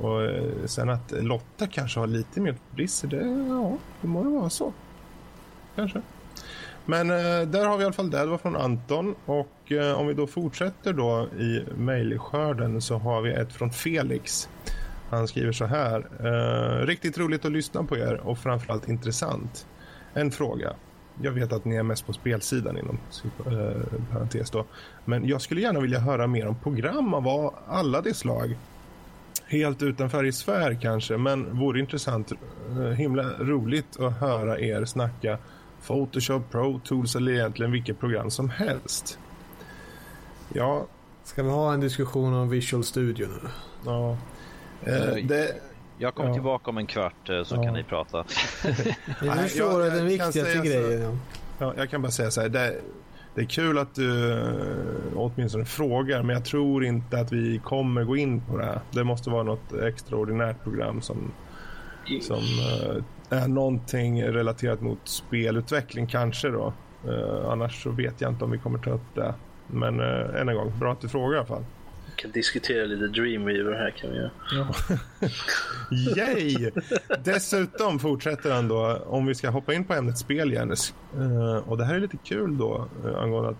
Och 0.00 0.22
eh, 0.22 0.52
sen 0.66 0.90
att 0.90 1.12
Lotta 1.12 1.66
kanske 1.66 2.00
har 2.00 2.06
lite 2.06 2.40
mer 2.40 2.56
brister, 2.70 3.08
det, 3.08 3.46
ja, 3.48 3.76
det 4.00 4.08
må 4.08 4.22
det 4.22 4.30
vara 4.30 4.50
så. 4.50 4.72
Kanske. 5.76 6.02
Men 6.84 7.10
eh, 7.10 7.48
där 7.48 7.66
har 7.66 7.76
vi 7.76 7.82
i 7.82 7.84
alla 7.84 7.92
fall 7.92 8.10
det. 8.10 8.18
Det 8.18 8.26
var 8.26 8.38
från 8.38 8.56
Anton. 8.56 9.14
Och 9.24 9.72
eh, 9.72 10.00
om 10.00 10.06
vi 10.06 10.14
då 10.14 10.26
fortsätter 10.26 10.92
då 10.92 11.28
i 11.38 11.64
mejlskörden 11.76 12.82
så 12.82 12.98
har 12.98 13.20
vi 13.20 13.32
ett 13.32 13.52
från 13.52 13.70
Felix. 13.70 14.48
Han 15.10 15.28
skriver 15.28 15.52
så 15.52 15.64
här. 15.64 16.06
Eh, 16.20 16.86
riktigt 16.86 17.18
roligt 17.18 17.44
att 17.44 17.52
lyssna 17.52 17.84
på 17.84 17.96
er 17.96 18.14
och 18.14 18.38
framförallt 18.38 18.88
intressant. 18.88 19.66
En 20.14 20.30
fråga. 20.30 20.74
Jag 21.22 21.32
vet 21.32 21.52
att 21.52 21.64
ni 21.64 21.76
är 21.76 21.82
mest 21.82 22.06
på 22.06 22.12
spelsidan 22.12 22.78
inom 22.78 22.98
eh, 23.46 23.82
parentes 24.12 24.50
då. 24.50 24.64
Men 25.04 25.28
jag 25.28 25.40
skulle 25.40 25.60
gärna 25.60 25.80
vilja 25.80 25.98
höra 25.98 26.26
mer 26.26 26.46
om 26.46 26.56
program 26.56 27.14
av 27.14 27.54
alla 27.68 28.00
de 28.00 28.14
slag. 28.14 28.56
Helt 29.46 29.82
utanför 29.82 30.24
i 30.24 30.32
sfär 30.32 30.78
kanske, 30.82 31.16
men 31.16 31.58
vore 31.58 31.80
intressant. 31.80 32.32
eh, 32.70 32.76
Himla 32.82 33.22
roligt 33.22 34.00
att 34.00 34.18
höra 34.20 34.58
er 34.60 34.84
snacka 34.84 35.38
Photoshop, 35.86 36.50
Pro 36.50 36.80
Tools 36.84 37.16
eller 37.16 37.32
egentligen 37.32 37.72
vilket 37.72 38.00
program 38.00 38.30
som 38.30 38.50
helst. 38.50 39.18
Ja, 40.52 40.86
Ska 41.24 41.42
vi 41.42 41.50
ha 41.50 41.72
en 41.74 41.80
diskussion 41.80 42.34
om 42.34 42.48
Visual 42.48 42.84
Studio 42.84 43.26
nu? 43.28 43.48
ja. 43.84 44.16
Eh, 44.82 45.26
det, 45.26 45.54
Jag 45.98 46.14
kommer 46.14 46.28
Ja. 46.30 46.34
tillbaka 46.34 46.70
om 46.70 46.78
en 46.78 46.86
kvart 46.86 47.28
eh, 47.30 47.42
så 47.44 47.54
Ja. 47.54 47.62
kan 47.62 47.74
ni 47.74 47.84
prata. 47.84 48.24
Nu 48.64 48.72
Nej, 49.22 49.38
förstår 49.38 49.82
jag- 49.82 49.92
du 49.92 49.98
den 49.98 50.10
jag 50.10 50.18
kan 50.20 50.26
viktigaste 50.30 50.58
grejen. 50.68 51.02
Ja. 51.02 51.66
ja, 51.66 51.74
jag 51.76 51.90
kan 51.90 52.02
bara 52.02 52.10
säga 52.12 52.30
så 52.30 52.40
här. 52.40 52.48
Det, 52.48 52.74
det 53.34 53.40
är 53.40 53.44
kul 53.46 53.78
att 53.78 53.94
du 53.94 54.32
eh, 54.32 55.16
åtminstone 55.16 55.64
frågar, 55.64 56.22
men 56.22 56.34
jag 56.36 56.44
tror 56.44 56.84
inte 56.84 57.20
att 57.20 57.32
vi 57.32 57.58
kommer 57.64 58.04
gå 58.04 58.16
in 58.16 58.40
på 58.40 58.56
det. 58.58 58.64
här. 58.64 58.80
Det 58.90 59.04
måste 59.04 59.30
vara 59.30 59.42
något 59.42 59.72
extraordinärt 59.72 60.62
program 60.62 61.00
som, 61.02 61.32
som 62.22 62.36
eh, 62.38 63.38
är 63.38 63.48
någonting 63.48 64.22
relaterat 64.24 64.80
mot 64.80 65.08
spelutveckling 65.08 66.06
kanske 66.06 66.48
då. 66.48 66.72
Annars 67.48 67.82
så 67.82 67.90
vet 67.90 68.20
jag 68.20 68.30
inte 68.32 68.44
om 68.44 68.50
vi 68.50 68.58
kommer 68.58 68.78
ta 68.78 68.90
upp 68.90 69.14
det. 69.14 69.34
Men 69.66 70.00
än 70.00 70.48
en 70.48 70.54
gång, 70.56 70.72
bra 70.78 70.92
att 70.92 71.00
du 71.00 71.08
frågar 71.08 71.34
i 71.34 71.38
alla 71.38 71.46
fall. 71.46 71.64
Vi 72.16 72.22
kan 72.22 72.30
diskutera 72.30 72.84
lite 72.84 73.06
Dreamweaver 73.06 73.72
här 73.72 73.90
kan 73.90 74.10
vi 74.10 74.16
göra. 74.16 74.30
Yay! 76.16 76.70
Dessutom 77.24 77.98
fortsätter 77.98 78.50
han 78.50 78.68
då, 78.68 79.02
om 79.06 79.26
vi 79.26 79.34
ska 79.34 79.50
hoppa 79.50 79.74
in 79.74 79.84
på 79.84 79.94
ämnet 79.94 80.18
spel 80.18 80.52
igen. 80.52 80.74
Uh, 81.16 81.36
eh, 81.36 81.56
och 81.56 81.78
det 81.78 81.84
här 81.84 81.94
är 81.94 82.00
lite 82.00 82.16
kul 82.16 82.58
då, 82.58 82.88
uh, 83.04 83.22
angående 83.22 83.50
att 83.50 83.56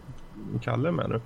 Kalle 0.65 0.89
är 0.89 0.93
med 0.93 1.11
nu. 1.11 1.21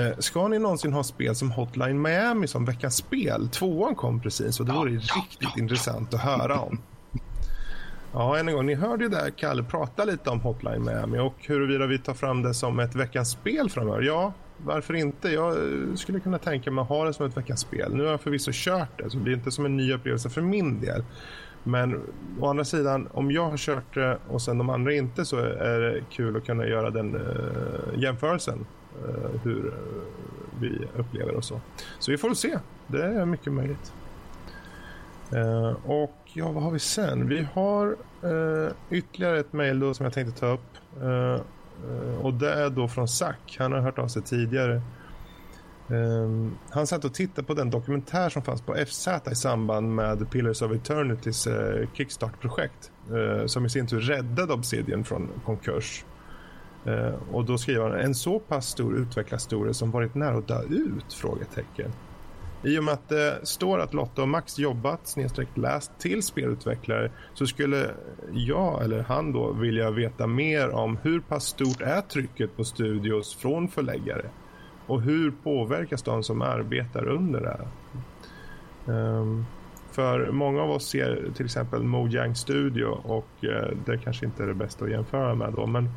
Uh, 0.00 0.18
ska 0.18 0.48
ni 0.48 0.58
någonsin 0.58 0.92
ha 0.92 1.02
spel 1.02 1.34
som 1.34 1.50
Hotline 1.50 2.02
Miami 2.02 2.46
som 2.46 2.64
veckans 2.64 2.96
spel? 2.96 3.48
Tvåan 3.48 3.94
kom 3.94 4.20
precis 4.20 4.60
och 4.60 4.66
det 4.66 4.72
vore 4.72 4.90
riktigt 4.90 5.56
intressant 5.56 6.14
att 6.14 6.20
höra 6.20 6.60
om. 6.60 6.78
Ja, 8.12 8.38
än 8.38 8.48
en 8.48 8.54
gång, 8.54 8.66
ni 8.66 8.74
hörde 8.74 9.04
ju 9.04 9.10
där 9.10 9.30
Kalle 9.30 9.62
prata 9.62 10.04
lite 10.04 10.30
om 10.30 10.40
Hotline 10.40 10.84
Miami 10.84 11.18
och 11.18 11.34
huruvida 11.38 11.86
vi 11.86 11.98
tar 11.98 12.14
fram 12.14 12.42
det 12.42 12.54
som 12.54 12.78
ett 12.78 12.94
veckans 12.94 13.30
spel 13.30 13.70
framöver. 13.70 14.02
Ja, 14.02 14.32
varför 14.58 14.94
inte? 14.94 15.28
Jag 15.28 15.56
skulle 15.98 16.20
kunna 16.20 16.38
tänka 16.38 16.70
mig 16.70 16.82
att 16.82 16.88
ha 16.88 17.04
det 17.04 17.12
som 17.12 17.26
ett 17.26 17.36
veckans 17.36 17.60
spel. 17.60 17.94
Nu 17.94 18.04
har 18.04 18.10
jag 18.10 18.20
förvisso 18.20 18.50
kört 18.54 18.98
det, 18.98 19.10
så 19.10 19.16
det 19.16 19.24
blir 19.24 19.34
inte 19.34 19.50
som 19.50 19.64
en 19.64 19.76
ny 19.76 19.92
upplevelse 19.92 20.30
för 20.30 20.40
min 20.40 20.80
del. 20.80 21.04
Men 21.66 22.02
å 22.40 22.46
andra 22.46 22.64
sidan, 22.64 23.08
om 23.12 23.30
jag 23.30 23.50
har 23.50 23.56
kört 23.56 23.94
det 23.94 24.18
och 24.28 24.42
sen 24.42 24.58
de 24.58 24.70
andra 24.70 24.92
inte 24.92 25.24
så 25.24 25.36
är 25.38 25.80
det 25.80 26.00
kul 26.10 26.36
att 26.36 26.46
kunna 26.46 26.66
göra 26.66 26.90
den 26.90 27.14
uh, 27.14 27.22
jämförelsen. 28.02 28.66
Uh, 29.08 29.40
hur 29.42 29.66
eh, 29.66 29.72
vi 30.60 30.88
upplever 30.96 31.34
och 31.34 31.44
så. 31.44 31.60
Så 31.98 32.10
vi 32.10 32.18
får 32.18 32.28
väl 32.28 32.36
se. 32.36 32.58
Det 32.86 33.04
är 33.04 33.24
mycket 33.24 33.52
möjligt. 33.52 33.92
Uh, 35.32 35.90
och 35.90 36.18
ja, 36.24 36.52
vad 36.52 36.62
har 36.62 36.70
vi 36.70 36.78
sen? 36.78 37.28
Vi 37.28 37.48
har 37.54 37.96
uh, 38.24 38.70
ytterligare 38.90 39.40
ett 39.40 39.52
mejl 39.52 39.94
som 39.94 40.04
jag 40.04 40.12
tänkte 40.12 40.40
ta 40.40 40.46
upp. 40.46 40.60
Eh, 41.90 42.20
och 42.20 42.34
det 42.34 42.52
är 42.52 42.70
då 42.70 42.88
från 42.88 43.08
Zack. 43.08 43.56
Han 43.58 43.72
har 43.72 43.80
hört 43.80 43.98
av 43.98 44.08
sig 44.08 44.22
tidigare. 44.22 44.82
Um, 45.88 46.58
han 46.70 46.86
satt 46.86 47.04
och 47.04 47.14
tittade 47.14 47.46
på 47.46 47.54
den 47.54 47.70
dokumentär 47.70 48.28
som 48.28 48.42
fanns 48.42 48.62
på 48.62 48.74
FZ 48.86 49.08
i 49.30 49.34
samband 49.34 49.94
med 49.94 50.30
Pillars 50.30 50.62
of 50.62 50.72
Eternitys 50.72 51.46
uh, 51.46 51.88
Kickstart-projekt 51.94 52.92
uh, 53.12 53.46
som 53.46 53.66
i 53.66 53.70
sin 53.70 53.86
tur 53.86 54.00
räddade 54.00 54.52
Obsidian 54.52 55.04
från 55.04 55.30
konkurs. 55.44 56.04
Uh, 56.86 57.14
och 57.32 57.44
då 57.44 57.58
skriver 57.58 57.90
han 57.90 58.00
en 58.00 58.14
så 58.14 58.38
pass 58.38 58.68
stor 58.68 58.96
utvecklarhistoria 58.96 59.74
som 59.74 59.90
varit 59.90 60.14
nära 60.14 60.38
att 60.38 60.48
dö 60.48 60.62
ut? 60.62 61.12
Frågetecken. 61.12 61.92
I 62.64 62.78
och 62.78 62.84
med 62.84 62.94
att 62.94 63.08
det 63.08 63.40
står 63.42 63.78
att 63.78 63.94
Lotta 63.94 64.22
och 64.22 64.28
Max 64.28 64.58
jobbat 64.58 65.06
snedstreck 65.08 65.48
läst 65.54 65.98
till 65.98 66.22
spelutvecklare 66.22 67.10
så 67.34 67.46
skulle 67.46 67.90
jag 68.32 68.84
eller 68.84 69.02
han 69.02 69.32
då 69.32 69.52
vilja 69.52 69.90
veta 69.90 70.26
mer 70.26 70.70
om 70.70 70.98
hur 71.02 71.20
pass 71.20 71.44
stort 71.44 71.80
är 71.80 72.00
trycket 72.00 72.56
på 72.56 72.64
studios 72.64 73.34
från 73.34 73.68
förläggare 73.68 74.30
och 74.86 75.02
hur 75.02 75.30
påverkas 75.42 76.02
de 76.02 76.22
som 76.22 76.42
arbetar 76.42 77.08
under 77.08 77.40
det 77.40 77.56
här? 77.58 77.68
Um, 78.94 79.46
för 79.90 80.30
många 80.30 80.62
av 80.62 80.70
oss 80.70 80.88
ser 80.88 81.30
till 81.36 81.44
exempel 81.44 81.82
Mojang 81.82 82.34
Studio 82.34 82.86
och 82.86 83.28
uh, 83.42 83.76
det 83.86 83.98
kanske 83.98 84.26
inte 84.26 84.42
är 84.42 84.46
det 84.46 84.54
bästa 84.54 84.84
att 84.84 84.90
jämföra 84.90 85.34
med 85.34 85.52
då 85.52 85.66
men 85.66 85.90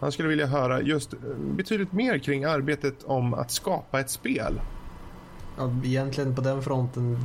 han 0.00 0.12
skulle 0.12 0.28
vilja 0.28 0.46
höra 0.46 0.82
just 0.82 1.12
eh, 1.12 1.18
betydligt 1.56 1.92
mer 1.92 2.18
kring 2.18 2.44
arbetet 2.44 3.02
om 3.02 3.34
att 3.34 3.50
skapa 3.50 4.00
ett 4.00 4.10
spel. 4.10 4.60
Ja, 5.60 5.70
egentligen 5.84 6.34
på 6.34 6.40
den 6.40 6.62
fronten 6.62 7.18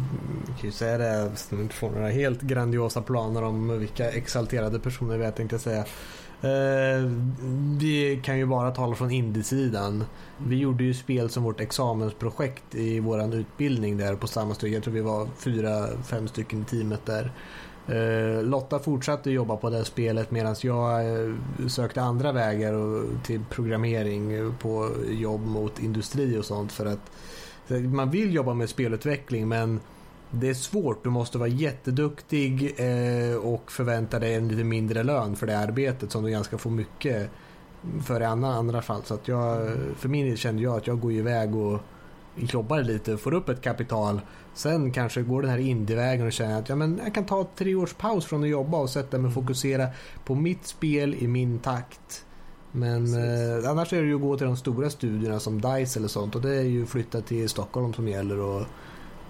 kan 0.45 0.69
jag 0.69 0.73
säga 0.73 0.97
det, 0.97 1.31
så 1.35 1.55
inte 1.55 1.75
får 1.75 1.89
några 1.89 2.09
helt 2.09 2.41
grandiosa 2.41 3.01
planer 3.01 3.43
om 3.43 3.79
vilka 3.79 4.11
exalterade 4.11 4.79
personer 4.79 5.17
vi 5.17 5.25
är 5.25 5.31
tänkte 5.31 5.53
jag 5.53 5.61
säga. 5.61 5.85
Eh, 6.41 7.11
vi 7.79 8.21
kan 8.23 8.37
ju 8.37 8.45
bara 8.45 8.71
tala 8.71 8.95
från 8.95 9.11
indiesidan. 9.11 10.03
Vi 10.37 10.55
gjorde 10.55 10.83
ju 10.83 10.93
spel 10.93 11.29
som 11.29 11.43
vårt 11.43 11.61
examensprojekt 11.61 12.75
i 12.75 12.99
våran 12.99 13.33
utbildning 13.33 13.97
där 13.97 14.15
på 14.15 14.27
samma 14.27 14.55
stycke. 14.55 14.73
Jag 14.73 14.83
tror 14.83 14.93
vi 14.93 15.01
var 15.01 15.27
fyra, 15.37 15.87
fem 16.03 16.27
stycken 16.27 16.61
i 16.61 16.65
teamet 16.65 17.05
där. 17.05 17.31
Eh, 17.87 18.43
Lotta 18.43 18.79
fortsatte 18.79 19.31
jobba 19.31 19.57
på 19.57 19.69
det 19.69 19.85
spelet 19.85 20.31
medan 20.31 20.55
jag 20.61 21.07
eh, 21.07 21.31
sökte 21.67 22.01
andra 22.01 22.31
vägar 22.31 23.03
till 23.23 23.41
programmering 23.49 24.53
på 24.59 24.89
jobb 25.09 25.45
mot 25.45 25.79
industri 25.79 26.37
och 26.37 26.45
sånt 26.45 26.71
för 26.71 26.85
att 26.85 27.11
Eh, 27.67 27.77
man 27.77 28.11
vill 28.11 28.33
jobba 28.33 28.53
med 28.53 28.69
spelutveckling 28.69 29.47
men 29.47 29.79
det 30.31 30.49
är 30.49 30.53
svårt. 30.53 31.03
Du 31.03 31.09
måste 31.09 31.37
vara 31.37 31.49
jätteduktig 31.49 32.73
eh, 32.77 33.35
och 33.35 33.71
förvänta 33.71 34.19
dig 34.19 34.33
en 34.33 34.47
lite 34.47 34.63
mindre 34.63 35.03
lön 35.03 35.35
för 35.35 35.47
det 35.47 35.59
arbetet 35.59 36.11
som 36.11 36.23
du 36.23 36.29
ganska 36.29 36.57
får 36.57 36.69
mycket 36.69 37.29
för 38.05 38.21
i 38.21 38.25
andra, 38.25 38.53
andra 38.53 38.81
fall. 38.81 39.01
Så 39.03 39.13
att 39.13 39.27
jag, 39.27 39.77
för 39.97 40.09
min 40.09 40.25
del 40.25 40.37
kände 40.37 40.63
jag 40.63 40.77
att 40.77 40.87
jag 40.87 40.99
går 40.99 41.11
iväg 41.11 41.55
och 41.55 41.79
jobbar 42.35 42.83
lite, 42.83 43.17
får 43.17 43.33
upp 43.33 43.49
ett 43.49 43.61
kapital. 43.61 44.21
Sen 44.53 44.91
kanske 44.91 45.21
går 45.21 45.41
den 45.41 45.51
här 45.51 45.57
indievägen 45.57 46.25
och 46.25 46.33
känner 46.33 46.59
att 46.59 46.69
ja, 46.69 46.75
men 46.75 47.01
jag 47.03 47.13
kan 47.13 47.25
ta 47.25 47.47
tre 47.55 47.75
års 47.75 47.93
paus 47.93 48.25
från 48.25 48.43
att 48.43 48.49
jobba 48.49 48.77
och 48.77 48.89
sätta 48.89 49.17
mig 49.17 49.27
och 49.27 49.33
fokusera 49.33 49.87
på 50.25 50.35
mitt 50.35 50.65
spel 50.65 51.15
i 51.15 51.27
min 51.27 51.59
takt. 51.59 52.24
Men 52.75 53.13
eh, 53.13 53.69
annars 53.69 53.93
är 53.93 54.01
det 54.01 54.07
ju 54.07 54.15
att 54.15 54.21
gå 54.21 54.37
till 54.37 54.47
de 54.47 54.57
stora 54.57 54.89
studierna 54.89 55.39
som 55.39 55.61
DICE 55.61 55.99
eller 55.99 56.07
sånt 56.07 56.35
och 56.35 56.41
det 56.41 56.55
är 56.55 56.63
ju 56.63 56.85
flytta 56.85 57.21
till 57.21 57.49
Stockholm 57.49 57.93
som 57.93 58.07
gäller 58.07 58.39
och 58.39 58.65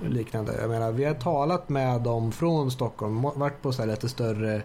liknande. 0.10 0.54
Jag 0.62 0.70
menar, 0.70 0.92
vi 0.92 1.06
har 1.06 1.14
talat 1.14 1.70
med 1.70 2.02
dem 2.02 2.32
från 2.32 2.72
Stockholm, 2.72 3.22
varit 3.22 3.62
på 3.62 3.72
så 3.72 3.82
här 3.82 3.90
lite 3.90 4.10
större 4.10 4.56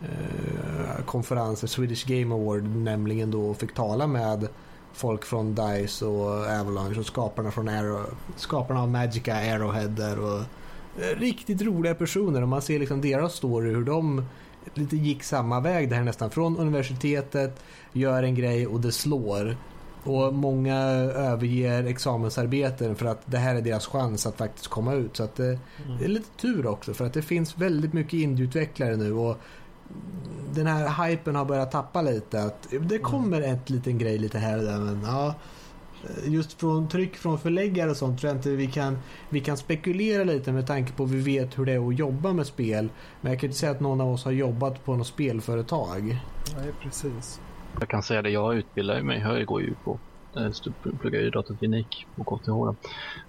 eh, 0.00 1.04
konferenser, 1.06 1.66
Swedish 1.66 2.06
Game 2.06 2.34
Award 2.34 2.64
nämligen 2.64 3.30
då, 3.30 3.50
och 3.50 3.56
fick 3.56 3.74
tala 3.74 4.06
med 4.06 4.48
folk 4.92 5.24
från 5.24 5.54
DICE 5.54 6.04
och 6.04 6.30
Avalanche 6.60 6.98
och 6.98 7.06
skaparna 7.06 7.50
från 7.50 7.68
Arrow, 7.68 8.06
skaparna 8.36 8.82
av 8.82 8.88
Magica 8.88 9.34
Arrowhead 9.34 9.88
där 9.88 10.18
och 10.18 10.38
eh, 11.02 11.18
riktigt 11.18 11.62
roliga 11.62 11.94
personer 11.94 12.42
och 12.42 12.48
man 12.48 12.62
ser 12.62 12.78
liksom 12.78 13.00
deras 13.00 13.34
story 13.34 13.74
hur 13.74 13.84
de 13.84 14.24
lite 14.74 14.96
gick 14.96 15.22
samma 15.22 15.60
väg 15.60 15.90
där 15.90 16.00
nästan 16.00 16.30
från 16.30 16.56
universitetet, 16.58 17.60
gör 17.98 18.22
en 18.22 18.34
grej 18.34 18.66
och 18.66 18.80
det 18.80 18.92
slår 18.92 19.56
och 20.04 20.34
många 20.34 20.76
överger 20.76 21.84
examensarbeten 21.84 22.96
för 22.96 23.06
att 23.06 23.22
det 23.24 23.38
här 23.38 23.54
är 23.54 23.60
deras 23.60 23.86
chans 23.86 24.26
att 24.26 24.36
faktiskt 24.36 24.68
komma 24.68 24.94
ut. 24.94 25.16
Så 25.16 25.22
att 25.22 25.36
det, 25.36 25.44
mm. 25.46 25.98
det 25.98 26.04
är 26.04 26.08
lite 26.08 26.30
tur 26.40 26.66
också 26.66 26.94
för 26.94 27.04
att 27.04 27.14
det 27.14 27.22
finns 27.22 27.58
väldigt 27.58 27.92
mycket 27.92 28.12
indieutvecklare 28.12 28.96
nu 28.96 29.12
och 29.12 29.38
den 30.54 30.66
här 30.66 31.08
hypen 31.08 31.34
har 31.34 31.44
börjat 31.44 31.70
tappa 31.70 32.02
lite. 32.02 32.42
Att 32.42 32.68
det 32.70 32.76
mm. 32.76 33.02
kommer 33.02 33.38
mm. 33.38 33.54
ett 33.54 33.70
liten 33.70 33.98
grej 33.98 34.18
lite 34.18 34.38
här 34.38 34.58
och 34.58 34.64
där 34.64 34.78
men 34.78 35.02
ja 35.02 35.34
just 36.24 36.60
från 36.60 36.88
tryck 36.88 37.16
från 37.16 37.38
förläggare 37.38 37.90
och 37.90 37.96
sånt 37.96 38.20
tror 38.20 38.28
jag 38.28 38.38
inte 38.38 38.50
vi 38.50 38.66
kan, 38.66 38.98
vi 39.28 39.40
kan 39.40 39.56
spekulera 39.56 40.24
lite 40.24 40.52
med 40.52 40.66
tanke 40.66 40.92
på 40.92 41.04
att 41.04 41.10
vi 41.10 41.20
vet 41.20 41.58
hur 41.58 41.64
det 41.64 41.72
är 41.72 41.88
att 41.88 41.98
jobba 41.98 42.32
med 42.32 42.46
spel. 42.46 42.88
Men 43.20 43.32
jag 43.32 43.40
kan 43.40 43.46
inte 43.46 43.58
säga 43.58 43.72
att 43.72 43.80
någon 43.80 44.00
av 44.00 44.12
oss 44.12 44.24
har 44.24 44.32
jobbat 44.32 44.84
på 44.84 44.96
något 44.96 45.06
spelföretag. 45.06 46.20
Nej, 46.56 46.72
precis. 46.82 47.40
Jag 47.80 47.88
kan 47.88 48.02
säga 48.02 48.22
det, 48.22 48.30
jag 48.30 48.56
utbildar 48.56 49.02
mig, 49.02 49.18
jag 49.20 49.46
går 49.46 49.62
ju 49.62 49.76
på 49.76 50.00
eh, 50.36 50.50
pluggar 51.00 51.20
ju 51.20 51.30
datateknik 51.30 51.88
på 52.16 52.24
KTH. 52.24 52.78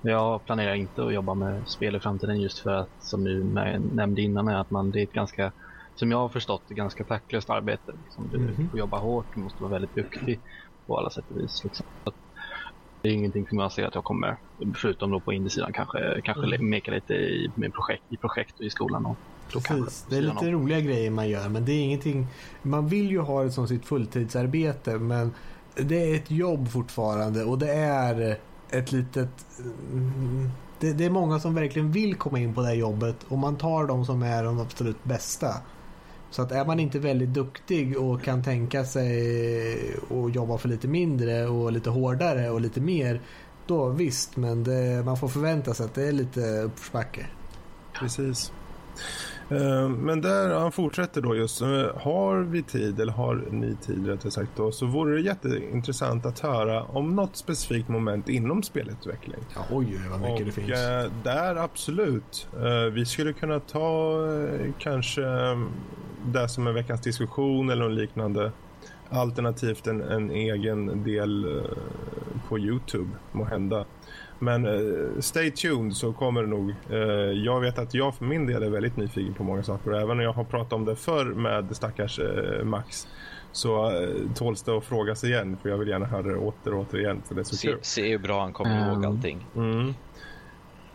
Jag 0.02 0.46
planerar 0.46 0.76
inte 0.76 1.04
att 1.04 1.14
jobba 1.14 1.36
med 1.36 1.68
spel 1.68 1.96
i 1.96 2.00
framtiden 2.00 2.42
just 2.42 2.60
för 2.60 2.74
att, 2.74 2.92
som 3.00 3.24
du 3.24 3.44
nämnde 3.96 4.22
innan, 4.22 4.48
är 4.48 4.56
att 4.56 4.70
man, 4.70 4.92
det 4.92 5.00
är 5.00 5.04
ett 5.04 5.14
ganska, 5.14 5.54
som 5.96 6.12
jag 6.12 6.18
har 6.18 6.30
förstått, 6.30 6.72
ett 6.72 6.78
ganska 6.78 7.06
tacklöst 7.06 7.50
arbete. 7.50 7.92
Liksom. 8.04 8.30
Du 8.30 8.38
mm. 8.38 8.70
får 8.70 8.80
jobba 8.80 9.00
hårt, 9.00 9.28
du 9.32 9.42
måste 9.42 9.64
vara 9.64 9.74
väldigt 9.74 9.96
duktig 9.96 10.42
på 10.88 10.98
alla 10.98 11.10
sätt 11.10 11.26
och 11.30 11.38
vis. 11.38 11.62
Liksom. 11.64 11.86
Det 13.02 13.10
är 13.10 13.14
ingenting 13.14 13.48
som 13.48 13.58
jag 13.58 13.72
ser 13.72 13.86
att 13.86 13.96
jag 13.96 14.04
kommer, 14.04 14.38
förutom 14.76 15.12
då 15.12 15.22
på 15.22 15.34
indiesidan, 15.34 15.74
kanske, 15.74 16.22
kanske 16.24 16.56
mm. 16.56 16.70
meka 16.70 16.92
lite 16.92 17.14
i, 17.14 17.54
med 17.56 17.74
projekt, 17.74 18.12
i 18.12 18.18
projekt 18.18 18.60
och 18.60 18.66
i 18.66 18.70
skolan. 18.70 19.06
Och 19.06 19.20
Precis. 19.54 20.06
Det 20.10 20.18
är 20.18 20.22
lite 20.22 20.52
roliga 20.52 20.80
grejer 20.80 21.12
man 21.12 21.30
gör 21.30 21.50
men 21.50 21.66
det 21.66 21.72
är 21.72 21.82
ingenting. 21.82 22.28
Man 22.62 22.88
vill 22.88 23.12
ju 23.12 23.20
ha 23.20 23.44
det 23.44 23.52
som 23.52 23.68
sitt 23.68 23.86
fulltidsarbete 23.86 24.98
men 24.98 25.34
det 25.76 26.12
är 26.12 26.16
ett 26.16 26.32
jobb 26.32 26.70
fortfarande 26.70 27.44
och 27.44 27.60
det 27.60 27.72
är 27.74 28.38
ett 28.70 28.92
litet... 28.92 29.30
Det, 30.80 30.94
det, 30.94 31.06
är 31.06 31.10
många 31.10 31.40
som 31.40 31.56
verkligen 31.56 31.92
vill 31.92 32.16
komma 32.16 32.40
in 32.40 32.54
på 32.54 32.62
det 32.62 32.68
här 32.68 32.76
jobbet 32.76 33.16
och 33.28 33.38
man 33.38 33.56
tar 33.56 33.88
de 33.88 34.06
som 34.06 34.24
är 34.24 34.44
de 34.44 34.60
absolut 34.60 35.04
bästa. 35.04 35.54
Så 36.32 36.42
att 36.42 36.52
är 36.52 36.66
man 36.66 36.80
inte 36.80 37.00
väldigt 37.00 37.30
duktig 37.30 37.98
och 37.98 38.24
kan 38.24 38.44
tänka 38.44 38.86
sig 38.86 39.96
att 40.10 40.36
jobba 40.36 40.58
för 40.58 40.70
lite 40.70 40.88
mindre 40.88 41.48
och 41.48 41.72
lite 41.72 41.90
hårdare 41.90 42.50
och 42.50 42.62
lite 42.62 42.82
mer 42.82 43.22
då 43.68 43.90
visst 43.90 44.38
men 44.38 44.64
det, 44.64 45.06
man 45.06 45.18
får 45.18 45.28
förvänta 45.28 45.74
sig 45.74 45.86
att 45.86 45.94
det 45.94 46.08
är 46.08 46.12
lite 46.12 46.62
uppförsbacke. 46.62 47.26
Precis. 47.94 48.52
Eh, 49.52 49.90
men 49.90 50.22
där 50.22 50.60
han 50.60 50.72
fortsätter 50.72 51.22
då 51.22 51.36
just, 51.36 51.62
eh, 51.62 51.68
har 51.96 52.42
vi 52.42 52.64
tid, 52.64 53.00
eller 53.00 53.14
har 53.14 53.36
ni 53.52 53.76
tid 53.76 54.08
rättare 54.08 54.32
sagt 54.32 54.52
då, 54.56 54.72
så 54.72 54.86
vore 54.86 55.16
det 55.16 55.22
jätteintressant 55.22 56.26
att 56.26 56.40
höra 56.40 56.84
om 56.84 57.16
något 57.16 57.36
specifikt 57.36 57.90
moment 57.90 58.30
inom 58.30 58.64
spelutveckling. 58.64 59.40
Ja, 59.56 59.62
oj, 59.72 60.00
vad 60.12 60.22
mycket 60.22 60.40
och, 60.40 60.46
det 60.46 60.52
finns. 60.52 60.70
Eh, 60.70 61.12
där 61.24 61.56
absolut. 61.56 62.48
Vi 62.92 63.06
skulle 63.06 63.34
kunna 63.34 63.60
ta 63.60 64.16
kanske 64.80 65.22
det 66.26 66.50
som 66.50 66.68
är 66.68 66.72
veckans 66.72 67.02
diskussion 67.02 67.70
eller 67.70 67.84
något 67.84 67.98
liknande. 67.98 68.52
Alternativt 69.10 69.88
en, 69.88 70.02
en 70.02 70.32
egen 70.32 71.04
del 71.04 71.64
på 72.50 72.60
Youtube, 72.60 73.10
må 73.32 73.46
hända. 73.46 73.86
Men 74.40 74.66
uh, 74.66 75.20
stay 75.20 75.52
tuned 75.52 75.96
så 75.96 76.14
kommer 76.14 76.42
det 76.42 76.48
nog. 76.48 76.76
Uh, 76.92 77.00
jag 77.46 77.62
vet 77.62 77.80
att 77.80 77.94
jag 77.94 78.16
för 78.16 78.26
min 78.26 78.48
del 78.48 78.64
är 78.64 78.70
väldigt 78.70 78.98
nyfiken 78.98 79.34
på 79.34 79.44
många 79.44 79.64
saker. 79.64 79.92
Även 79.92 80.18
när 80.18 80.24
jag 80.24 80.34
har 80.34 80.44
pratat 80.44 80.74
om 80.74 80.86
det 80.86 80.96
förr 80.96 81.26
med 81.26 81.76
stackars 81.76 82.20
uh, 82.20 82.64
Max 82.64 83.08
så 83.52 83.92
uh, 83.92 84.34
tåls 84.36 84.64
det 84.64 84.78
att 84.78 84.84
frågas 84.84 85.24
igen. 85.24 85.58
För 85.62 85.70
jag 85.70 85.78
vill 85.78 85.88
gärna 85.88 86.06
höra 86.06 86.28
det 86.28 86.38
åter 86.38 86.74
och 86.74 86.82
åter 86.82 87.00
igen. 87.00 87.22
För 87.28 87.36
det 87.36 87.42
är 87.42 87.44
så 87.44 87.56
se, 87.56 87.68
kul. 87.68 87.80
Se 87.82 88.10
hur 88.10 88.18
bra 88.18 88.42
han 88.42 88.54
kommer 88.54 88.78
mm. 88.78 88.90
ihåg 88.90 89.06
allting. 89.06 89.46
Mm. 89.56 89.94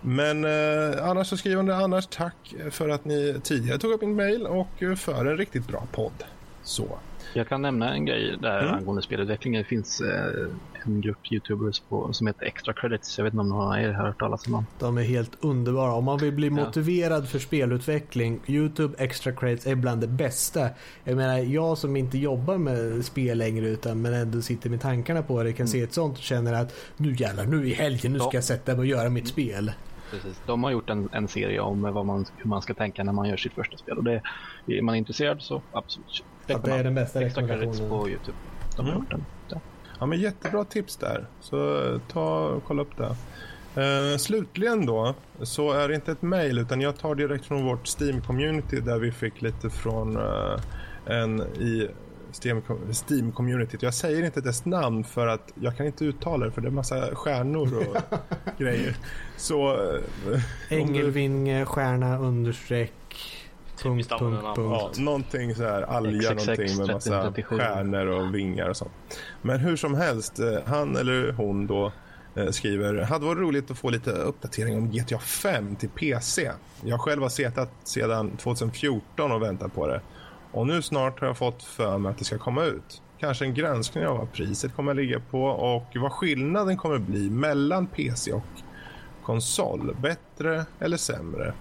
Men 0.01 0.45
eh, 0.45 1.09
annars 1.09 1.27
så 1.27 1.37
skriver 1.37 1.63
det. 1.63 1.77
Annars 1.77 2.07
tack 2.07 2.55
för 2.71 2.89
att 2.89 3.05
ni 3.05 3.41
tidigare 3.43 3.79
tog 3.79 3.93
upp 3.93 4.01
min 4.01 4.17
mail 4.17 4.47
och 4.47 4.83
för 4.97 5.25
en 5.25 5.37
riktigt 5.37 5.69
bra 5.69 5.87
podd. 5.93 6.25
Så. 6.63 6.99
Jag 7.35 7.49
kan 7.49 7.63
nämna 7.63 7.95
en 7.95 8.05
grej 8.05 8.37
där 8.41 8.63
mm. 8.63 8.75
angående 8.75 9.03
spelutveckling. 9.03 9.53
Det 9.53 9.65
finns 9.65 10.01
eh, 10.01 10.47
en 10.85 11.01
grupp 11.01 11.33
YouTubers 11.33 11.81
på, 11.81 12.13
som 12.13 12.27
heter 12.27 12.47
Extra 12.47 12.73
Credits. 12.73 13.19
Jag 13.19 13.25
vet 13.25 13.33
inte 13.33 13.41
om 13.41 13.49
någon 13.49 13.69
av 13.69 13.79
er 13.79 13.93
har 13.93 14.07
hört 14.07 14.19
talas 14.19 14.47
om 14.47 14.53
dem. 14.53 14.67
De 14.79 14.99
är 14.99 15.03
helt 15.03 15.45
underbara. 15.45 15.93
Om 15.95 16.05
man 16.05 16.19
vill 16.19 16.33
bli 16.33 16.47
ja. 16.47 16.53
motiverad 16.53 17.29
för 17.29 17.39
spelutveckling, 17.39 18.41
YouTube 18.47 18.95
Extra 18.99 19.33
Credits 19.33 19.67
är 19.67 19.75
bland 19.75 20.01
det 20.01 20.07
bästa. 20.07 20.69
Jag 21.05 21.17
menar, 21.17 21.39
jag 21.39 21.79
som 21.79 21.97
inte 21.97 22.19
jobbar 22.19 22.59
med 22.59 23.05
spel 23.05 23.39
längre 23.39 23.69
utan 23.69 24.03
men 24.03 24.15
ändå 24.15 24.43
sitter 24.43 24.71
med 24.71 24.81
tankarna 24.81 25.23
på 25.23 25.43
det 25.43 25.53
kan 25.53 25.67
mm. 25.67 25.73
se 25.73 25.81
ett 25.81 25.93
sånt 25.93 26.19
och 26.19 26.25
känner 26.25 26.53
att 26.53 26.75
nu 26.97 27.15
jävlar, 27.15 27.45
nu 27.45 27.69
i 27.69 27.75
helgen, 27.75 28.13
nu 28.13 28.19
ska 28.19 28.31
jag 28.33 28.45
sätta 28.45 28.73
mig 28.73 28.79
och 28.79 28.87
göra 28.87 29.11
mitt 29.11 29.29
spel. 29.29 29.73
Precis. 30.11 30.43
De 30.47 30.65
har 30.65 30.71
gjort 30.71 30.91
en, 30.91 31.09
en 31.13 31.29
serie 31.29 31.61
om 31.61 31.83
vad 31.83 32.07
man, 32.07 32.25
hur 32.37 32.49
man 32.51 32.63
ska 32.63 32.75
tänka 32.75 33.05
när 33.05 33.13
man 33.13 33.29
gör 33.29 33.37
sitt 33.37 33.53
första 33.53 33.77
spel. 33.77 33.99
Och 33.99 34.05
det, 34.05 34.23
är 34.67 34.83
man 34.83 34.95
intresserad 34.95 35.43
så 35.43 35.63
absolut. 35.73 36.25
Ja, 36.47 36.59
det 36.65 36.71
är 36.71 36.85
den 36.85 36.95
bästa 36.95 37.21
rekommendationen. 37.21 37.89
på 37.91 38.09
Youtube. 38.09 38.37
De 38.77 38.87
har 38.87 38.93
Mm. 38.93 39.03
gjort 39.03 39.11
den. 39.11 39.25
Ja. 39.49 39.61
Ja, 40.01 40.07
men 40.07 40.21
jättebra 40.21 40.65
tips 40.65 40.97
där. 40.97 41.27
Så 41.41 41.85
eh, 41.95 42.01
ta 42.13 42.47
och 42.49 42.65
kolla 42.65 42.83
upp 42.83 42.97
det. 42.97 43.17
Eh, 43.83 44.17
slutligen 44.17 44.87
då, 44.87 45.15
så 45.43 45.73
är 45.73 45.89
det 45.89 45.95
inte 45.95 46.13
ett 46.13 46.23
mejl 46.23 46.59
utan 46.59 46.81
jag 46.81 46.99
tar 46.99 47.15
direkt 47.15 47.47
från 47.47 47.65
vårt 47.65 47.87
Steam-community 47.87 48.81
där 48.81 48.99
vi 48.99 49.13
fick 49.13 49.43
lite 49.43 49.71
från 49.71 50.17
eh, 50.17 50.61
en 51.07 51.41
i 51.41 51.89
Steam- 52.33 52.63
Steam-communityt. 52.93 53.83
Jag 53.83 53.95
säger 53.95 54.23
inte 54.25 54.41
dess 54.41 54.65
namn 54.65 55.05
för 55.05 55.27
att 55.27 55.53
jag 55.55 55.77
kan 55.77 55.87
inte 55.87 56.05
uttala 56.05 56.47
det 56.47 56.53
för 56.53 56.61
det 56.61 56.69
är 56.69 56.73
massa 56.73 57.15
stjärnor 57.15 57.79
och 57.79 57.97
grejer. 58.59 58.97
Så... 59.37 59.77
du- 60.69 60.77
Engelvinge, 60.77 61.65
stjärna, 61.65 62.19
understreck, 62.19 62.93
punkt, 63.83 64.09
punkt, 64.19 64.43
punkt. 64.55 64.93
Ja, 64.97 65.03
någonting 65.03 65.55
så 65.55 65.63
här 65.63 65.83
alga 65.83 66.35
XXX 66.35 66.47
någonting 66.47 66.79
med 66.79 66.87
massa 66.95 67.19
1337. 67.19 67.57
stjärnor 67.59 68.07
och 68.07 68.35
vingar 68.35 68.69
och 68.69 68.77
sånt. 68.77 68.93
Men 69.43 69.61
hur 69.61 69.77
som 69.77 69.95
helst, 69.95 70.39
eh, 70.39 70.59
han 70.67 70.97
eller 70.97 71.33
hon 71.33 71.67
då 71.67 71.93
eh, 72.35 72.51
skriver 72.51 73.03
hade 73.03 73.27
varit 73.27 73.39
roligt 73.39 73.71
att 73.71 73.79
få 73.79 73.91
lite 73.91 74.11
uppdatering 74.11 74.77
om 74.77 74.91
GTA 74.91 75.19
5 75.19 75.77
till 75.77 75.89
PC. 75.89 76.51
Jag 76.85 77.01
själv 77.01 77.23
har 77.23 77.29
setat 77.29 77.71
sedan 77.85 78.37
2014 78.37 79.33
och 79.33 79.43
väntat 79.43 79.75
på 79.75 79.87
det. 79.87 80.01
Och 80.53 80.67
nu 80.67 80.83
snart 80.83 81.21
har 81.21 81.27
jag 81.27 81.39
fått 81.39 81.63
för 81.63 81.99
mig 81.99 82.11
att 82.11 82.19
det 82.19 82.25
ska 82.25 82.39
komma 82.39 82.65
ut. 82.65 83.03
Kanske 83.19 83.45
en 83.45 83.55
granskning 83.55 84.07
av 84.07 84.19
vad 84.19 84.33
priset 84.33 84.77
kommer 84.77 84.91
att 84.91 84.97
ligga 84.97 85.21
på 85.21 85.45
och 85.45 85.87
vad 85.95 86.13
skillnaden 86.13 86.77
kommer 86.77 86.95
att 86.95 87.03
bli 87.03 87.31
mellan 87.31 87.87
PC 87.87 88.33
och 88.33 88.43
konsol. 89.23 89.97
Bättre 90.01 90.65
eller 90.81 90.97
sämre? 90.97 91.55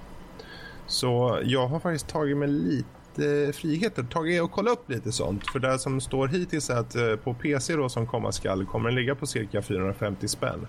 Så 0.87 1.39
jag 1.43 1.67
har 1.67 1.79
faktiskt 1.79 2.07
tagit 2.07 2.37
mig 2.37 2.47
lite 2.47 3.53
friheter, 3.53 4.03
tagit 4.03 4.41
och 4.41 4.51
kollat 4.51 4.73
upp 4.73 4.89
lite 4.89 5.11
sånt. 5.11 5.51
För 5.51 5.59
det 5.59 5.79
som 5.79 6.01
står 6.01 6.27
hittills 6.27 6.69
är 6.69 6.75
att 6.75 6.95
eh, 6.95 7.15
på 7.15 7.33
PC 7.33 7.75
då 7.75 7.89
som 7.89 8.07
komma 8.07 8.31
skall 8.31 8.65
kommer 8.65 8.89
den 8.89 8.95
ligga 8.95 9.15
på 9.15 9.25
cirka 9.25 9.61
450 9.61 10.27
spänn. 10.27 10.67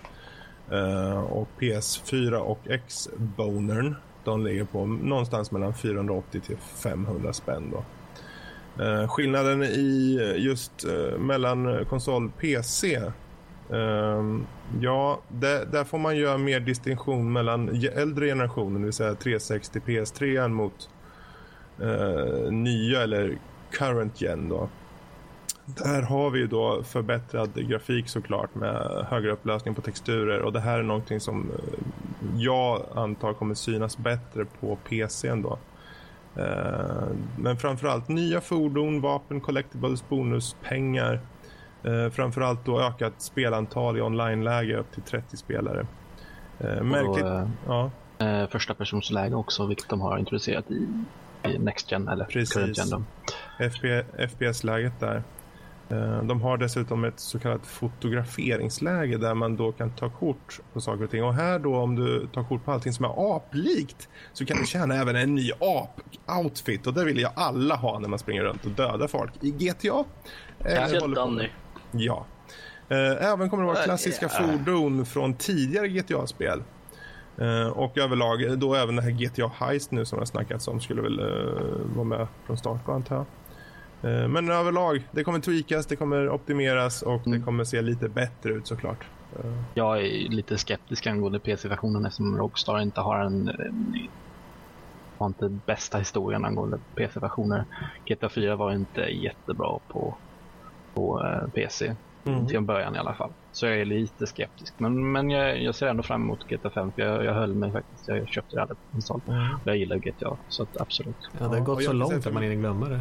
Eh, 0.71 1.19
och 1.19 1.49
PS4 1.59 2.35
och 2.35 2.61
X-bonern 2.69 3.97
de 4.25 4.45
ligger 4.45 4.65
på 4.65 4.87
någonstans 4.87 5.51
mellan 5.51 5.75
480 5.75 6.41
till 6.41 6.57
500 6.57 7.33
spänn 7.33 7.73
då. 7.73 7.85
Eh, 8.85 9.09
skillnaden 9.09 9.63
i 9.63 10.19
just 10.37 10.85
mellan 11.19 11.85
konsol 11.85 12.27
och 12.27 12.39
PC 12.39 13.01
Ehm, 13.73 14.47
ja, 14.81 15.21
där, 15.29 15.67
där 15.67 15.85
får 15.85 15.99
man 15.99 16.17
göra 16.17 16.39
mer 16.39 16.61
distinktion 16.61 17.33
mellan 17.33 17.69
äldre 17.95 18.27
generationen, 18.27 18.81
det 18.81 18.85
vill 18.85 18.93
säga 18.93 19.15
360 19.15 19.81
PS3 19.81 20.49
mot 20.49 20.89
eh, 21.81 22.53
nya 22.53 23.03
eller 23.03 23.39
current 23.71 24.21
gen 24.21 24.49
då. 24.49 24.69
Där 25.67 26.03
har 26.03 26.31
vi 26.31 26.47
då 26.47 26.83
förbättrad 26.83 27.69
grafik 27.69 28.09
såklart 28.09 28.55
med 28.55 29.07
högre 29.11 29.33
upplösning 29.33 29.75
på 29.75 29.81
texturer 29.81 30.41
och 30.41 30.53
det 30.53 30.61
här 30.61 30.79
är 30.79 30.83
någonting 30.83 31.21
som 31.21 31.51
eh, 31.51 31.79
jag 32.37 32.83
antar 32.95 33.33
kommer 33.33 33.55
synas 33.55 33.99
bättre 33.99 34.45
på 34.61 34.77
PCn 34.77 35.43
då. 35.43 35.59
Eh, 36.37 37.09
men 37.39 37.57
framförallt 37.57 38.09
nya 38.09 38.41
fordon, 38.41 39.01
vapen, 39.01 39.41
collectibles, 39.41 40.09
bonuspengar. 40.09 41.21
Eh, 41.85 42.11
framförallt 42.11 42.65
då 42.65 42.81
ökat 42.81 43.13
spelantal 43.19 43.99
i 43.99 44.01
online-läge 44.01 44.77
upp 44.77 44.93
till 44.93 45.03
30 45.03 45.37
spelare. 45.37 45.87
Eh, 46.61 46.83
märkligt. 46.83 47.25
Och, 47.25 47.31
eh, 47.31 47.49
ja, 47.67 47.91
eh, 48.19 48.49
första 48.49 48.75
persons 48.75 49.11
läge 49.11 49.35
också, 49.35 49.67
vilket 49.67 49.89
de 49.89 50.01
har 50.01 50.19
introducerat 50.19 50.71
i, 50.71 50.89
i 51.49 51.59
Next 51.59 51.93
Gen 51.93 52.09
eller 52.09 52.25
Precis. 52.25 52.53
Current 52.55 52.79
Gen. 52.79 52.91
Då. 52.91 53.03
FP, 53.65 54.05
FPS-läget 54.29 55.01
där. 55.01 55.23
Eh, 55.89 56.23
De 56.23 56.43
har 56.43 56.57
dessutom 56.57 57.05
ett 57.05 57.21
så 57.21 57.39
kallat 57.39 57.67
fotograferingsläge 57.67 59.17
där 59.17 59.35
man 59.35 59.57
då 59.57 59.73
kan 59.73 59.91
ta 59.91 60.11
kort 60.11 60.61
på 60.73 60.81
saker 60.81 61.05
och 61.05 61.11
ting. 61.11 61.25
Och 61.25 61.35
här 61.35 61.59
då 61.59 61.77
om 61.77 61.97
du 61.97 62.27
tar 62.27 62.45
kort 62.45 62.65
på 62.65 62.73
allting 62.73 62.93
som 62.93 63.05
är 63.05 63.37
aplikt 63.37 64.09
så 64.33 64.45
kan 64.47 64.57
du 64.57 64.67
tjäna 64.67 64.95
även 64.95 65.17
en 65.17 65.35
ny 65.35 65.51
ap-outfit. 65.61 66.87
Och 66.87 66.95
det 66.95 67.05
vill 67.05 67.19
jag 67.21 67.33
alla 67.37 67.75
ha 67.75 67.99
när 67.99 68.09
man 68.09 68.19
springer 68.19 68.43
runt 68.43 68.65
och 68.65 68.71
dödar 68.71 69.07
folk 69.09 69.33
i 69.41 69.51
GTA. 69.51 70.05
Eller 70.61 71.01
håller 71.01 71.15
på 71.15 71.21
Danny. 71.21 71.49
Ja. 71.99 72.27
Eh, 72.89 73.31
Även 73.33 73.51
kommer 73.51 73.63
det 73.63 73.67
vara 73.73 73.83
klassiska 73.85 74.29
fordon 74.29 75.07
från 75.07 75.35
tidigare 75.35 75.89
GTA-spel. 75.89 76.63
Eh, 77.41 77.69
Och 77.69 77.99
överlag 77.99 78.59
då 78.59 78.75
även 78.75 78.97
det 78.97 79.03
här 79.03 79.11
GTA 79.11 79.51
Heist 79.59 79.91
nu 79.91 80.05
som 80.05 80.19
har 80.19 80.27
snackats 80.27 80.69
om 80.69 80.81
skulle 80.81 81.03
väl 81.03 81.19
eh, 81.21 81.97
vara 81.97 82.05
med 82.05 82.27
från 82.47 82.57
start 82.59 82.89
antar 82.89 83.17
jag. 83.17 83.27
Eh, 84.13 84.29
Men 84.29 84.51
överlag, 84.51 85.09
det 85.13 85.25
kommer 85.25 85.41
tweakas, 85.41 85.87
det 85.87 85.97
kommer 85.97 86.29
optimeras 86.29 87.03
och 87.03 87.23
det 87.25 87.41
kommer 87.41 87.65
se 87.65 87.83
lite 87.83 88.09
bättre 88.09 88.53
ut 88.53 88.67
såklart. 88.67 89.05
Eh, 89.45 89.63
Jag 89.75 89.99
är 90.01 90.29
lite 90.29 90.59
skeptisk 90.59 91.07
angående 91.07 91.41
PC-versionen 91.41 92.07
eftersom 92.07 92.37
Rockstar 92.39 92.81
inte 92.81 93.01
har 93.01 93.19
en 93.19 93.49
en- 93.49 94.09
har 95.19 95.27
inte 95.27 95.49
bästa 95.49 95.99
historien 95.99 96.45
angående 96.45 96.79
PC-versioner. 96.97 97.65
GTA 98.05 98.29
4 98.29 98.57
var 98.57 98.73
inte 98.73 99.01
jättebra 99.01 99.79
på, 99.89 100.19
på 100.95 101.25
eh, 101.27 101.49
PC. 101.51 101.95
Mm. 102.27 102.47
Till 102.47 102.57
en 102.57 102.67
början 102.67 102.97
i 102.97 102.99
alla 102.99 103.15
fall. 103.15 103.31
Så 103.53 103.67
jag 103.67 103.81
är 103.81 103.85
lite 103.85 104.27
skeptisk. 104.27 104.75
Men, 104.79 105.13
men 105.13 105.31
jag, 105.31 105.63
jag 105.63 105.75
ser 105.75 105.87
ändå 105.87 106.03
fram 106.03 106.23
emot 106.23 106.49
GTA 106.49 106.71
5 106.71 106.93
för 106.93 107.03
jag, 107.03 107.25
jag 107.25 107.35
höll 107.35 107.55
mig 107.55 107.73
faktiskt. 107.73 108.09
Jag 108.09 108.29
köpte 108.29 108.57
det 108.57 108.63
aldrig 108.63 108.79
på 108.79 108.93
konsol. 108.93 109.21
Jag 109.65 109.77
gillar 109.77 109.97
GTA 109.97 110.37
så 110.49 110.63
att 110.63 110.81
absolut. 110.81 111.15
Ja, 111.33 111.39
det 111.39 111.45
har 111.49 111.57
Ja, 111.57 111.63
gått 111.65 111.77
och 111.77 111.83
så 111.83 111.93
långt 111.93 112.27
att 112.27 112.33
man 112.33 112.43
hinner 112.43 112.57
glömma 112.57 112.89
det. 112.89 113.01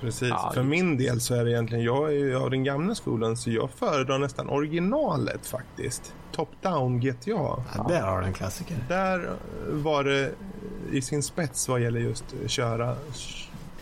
Precis. 0.00 0.28
Ja, 0.28 0.50
För 0.54 0.60
just. 0.60 0.70
min 0.70 0.98
del 0.98 1.20
så 1.20 1.34
är 1.34 1.44
det 1.44 1.50
egentligen, 1.50 1.84
jag 1.84 2.06
är 2.08 2.16
ju 2.16 2.36
av 2.36 2.50
den 2.50 2.64
gamla 2.64 2.94
skolan 2.94 3.36
så 3.36 3.50
jag 3.50 3.70
föredrar 3.70 4.18
nästan 4.18 4.48
originalet 4.48 5.46
faktiskt. 5.46 6.14
Top-down 6.32 6.98
GTA. 7.00 7.30
Ja, 7.30 7.86
där 7.88 8.02
har 8.02 8.20
du 8.20 8.26
en 8.26 8.32
klassiker. 8.32 8.76
Där 8.88 9.30
var 9.70 10.04
det 10.04 10.30
i 10.92 11.02
sin 11.02 11.22
spets 11.22 11.68
vad 11.68 11.80
gäller 11.80 12.00
just 12.00 12.24
köra, 12.46 12.94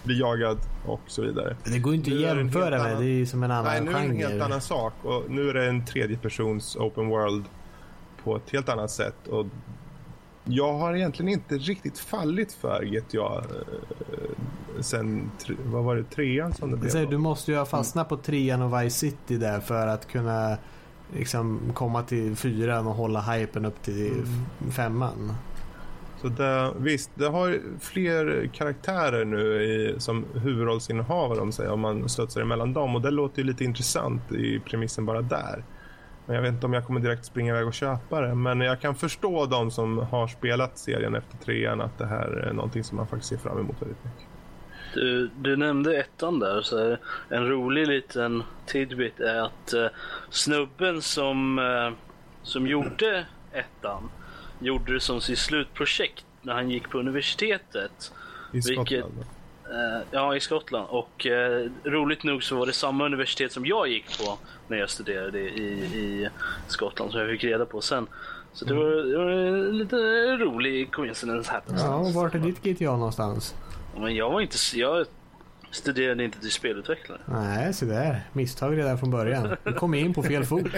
bli 0.04 0.20
jagad 0.20 0.58
och 0.86 1.00
så 1.06 1.22
vidare. 1.22 1.56
Det 1.64 1.78
går 1.78 1.92
ju 1.92 1.98
inte 1.98 2.10
att 2.10 2.16
Nu 2.16 2.22
jämföra 2.22 2.70
med. 2.70 2.80
annan- 2.80 2.98
Det 3.02 3.06
är 3.06 3.08
ju 3.16 3.26
som 3.26 3.42
en 3.42 3.50
annan 3.50 3.64
Nej, 3.64 3.80
nu 3.80 3.90
är 3.90 3.94
det 3.94 4.00
en 4.00 4.10
genre. 4.10 4.26
helt 4.28 4.42
annan 4.42 4.60
sak 4.60 4.92
och 5.02 5.22
nu 5.30 5.50
är 5.50 5.54
det 5.54 5.66
en 5.68 5.84
tredje 5.84 6.16
persons 6.18 6.76
open 6.76 7.08
world 7.08 7.44
på 8.24 8.36
ett 8.36 8.50
helt 8.52 8.68
annat 8.68 8.90
sätt. 8.90 9.28
Och 9.28 9.46
jag 10.44 10.72
har 10.74 10.94
egentligen 10.94 11.32
inte 11.32 11.54
riktigt 11.58 11.98
fallit 11.98 12.52
för 12.52 12.84
GTA 12.84 13.36
eh, 13.38 14.80
sen, 14.80 15.30
vad 15.64 15.84
var 15.84 15.96
det, 15.96 16.04
trean 16.04 16.52
som 16.52 16.70
det 16.70 16.76
blev? 16.76 16.90
säger, 16.90 17.06
du 17.06 17.18
måste 17.18 17.50
ju 17.52 17.58
ha 17.58 17.64
fastnat 17.64 18.08
på 18.08 18.16
trean 18.16 18.62
och 18.62 18.82
Vice 18.82 18.98
City 18.98 19.36
där 19.36 19.60
för 19.60 19.86
att 19.86 20.08
kunna 20.08 20.56
liksom 21.16 21.60
komma 21.74 22.02
till 22.02 22.36
fyran 22.36 22.86
och 22.86 22.94
hålla 22.94 23.20
hypen 23.20 23.64
upp 23.64 23.82
till 23.82 24.12
Mm. 24.12 24.72
femman. 24.72 25.32
Så 26.24 26.30
det, 26.30 26.72
visst, 26.78 27.10
det 27.14 27.26
har 27.26 27.60
fler 27.80 28.50
karaktärer 28.52 29.24
nu 29.24 29.62
i, 29.62 29.94
som 29.98 30.24
huvudrollsinnehavare 30.34 31.40
om, 31.40 31.52
sig, 31.52 31.68
om 31.68 31.80
man 31.80 32.08
studsar 32.08 32.40
emellan 32.40 32.72
dem. 32.72 32.94
Och 32.96 33.02
det 33.02 33.10
låter 33.10 33.42
ju 33.42 33.48
lite 33.48 33.64
intressant 33.64 34.32
i 34.32 34.60
premissen 34.60 35.06
bara 35.06 35.22
där. 35.22 35.64
Men 36.26 36.36
jag 36.36 36.42
vet 36.42 36.52
inte 36.52 36.66
om 36.66 36.72
jag 36.72 36.86
kommer 36.86 37.00
direkt 37.00 37.24
springa 37.24 37.52
iväg 37.52 37.66
och 37.66 37.74
köpa 37.74 38.20
det. 38.20 38.34
Men 38.34 38.60
jag 38.60 38.80
kan 38.80 38.94
förstå 38.94 39.46
de 39.46 39.70
som 39.70 39.98
har 39.98 40.28
spelat 40.28 40.78
serien 40.78 41.14
efter 41.14 41.36
trean 41.36 41.80
att 41.80 41.98
det 41.98 42.06
här 42.06 42.28
är 42.28 42.52
någonting 42.52 42.84
som 42.84 42.96
man 42.96 43.06
faktiskt 43.06 43.28
ser 43.28 43.38
fram 43.48 43.58
emot 43.58 43.82
väldigt 43.82 44.04
mycket. 44.04 44.28
Du, 44.94 45.30
du 45.36 45.56
nämnde 45.56 46.00
ettan 46.00 46.38
där, 46.38 46.62
så 46.62 46.96
en 47.28 47.48
rolig 47.48 47.86
liten 47.86 48.42
tidbit 48.66 49.20
är 49.20 49.42
att 49.42 49.72
eh, 49.72 49.86
snubben 50.30 51.02
som, 51.02 51.58
eh, 51.58 51.90
som 52.42 52.66
gjorde 52.66 53.26
ettan 53.52 54.10
gjorde 54.60 54.92
det 54.92 55.00
som 55.00 55.20
sitt 55.20 55.38
slutprojekt 55.38 56.24
när 56.42 56.54
han 56.54 56.70
gick 56.70 56.88
på 56.90 56.98
universitetet. 56.98 58.12
I 58.52 58.56
Vilket- 58.56 58.74
Skottland. 58.74 59.24
Eh, 59.70 60.02
ja, 60.10 60.36
i 60.36 60.40
Skottland. 60.40 60.86
Och 60.90 61.26
eh, 61.26 61.68
roligt 61.84 62.24
nog 62.24 62.42
så 62.44 62.56
var 62.56 62.66
det 62.66 62.72
samma 62.72 63.04
universitet 63.06 63.52
som 63.52 63.66
jag 63.66 63.88
gick 63.88 64.18
på 64.18 64.38
när 64.68 64.76
jag 64.76 64.90
studerade 64.90 65.38
i, 65.38 65.64
i 65.94 66.28
Skottland, 66.68 67.10
som 67.10 67.20
jag 67.20 67.30
fick 67.30 67.44
reda 67.44 67.66
på 67.66 67.80
sen. 67.80 68.06
Så 68.52 68.64
det 68.64 68.74
var, 68.74 68.84
det 68.90 69.18
var 69.18 69.30
en 69.30 69.78
lite 69.78 69.96
rolig 70.36 70.92
coincidence 70.92 71.50
här. 71.52 71.62
Ja, 71.78 71.94
och 71.96 72.12
vart 72.12 72.34
är 72.34 72.38
ditt 72.38 72.62
GTA 72.62 72.96
någonstans? 72.96 73.54
Men 73.96 74.14
jag 74.16 74.30
var 74.30 74.40
inte, 74.40 74.56
jag 74.74 75.06
studerade 75.70 76.24
inte 76.24 76.40
till 76.40 76.50
spelutvecklare. 76.50 77.20
Nej, 77.24 77.74
så 77.74 77.84
där. 77.84 78.20
Misstag 78.32 78.78
redan 78.78 78.98
från 78.98 79.10
början. 79.10 79.56
Du 79.64 79.72
kom 79.72 79.94
in 79.94 80.14
på 80.14 80.22
fel 80.22 80.44
fot. 80.44 80.66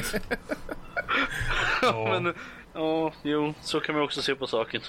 Ja. 1.83 2.19
Men, 2.21 2.35
ja, 2.77 3.13
jo, 3.23 3.55
så 3.63 3.81
kan 3.81 3.95
man 3.95 4.05
också 4.05 4.23
se 4.23 4.35
på 4.35 4.47
saken. 4.47 4.81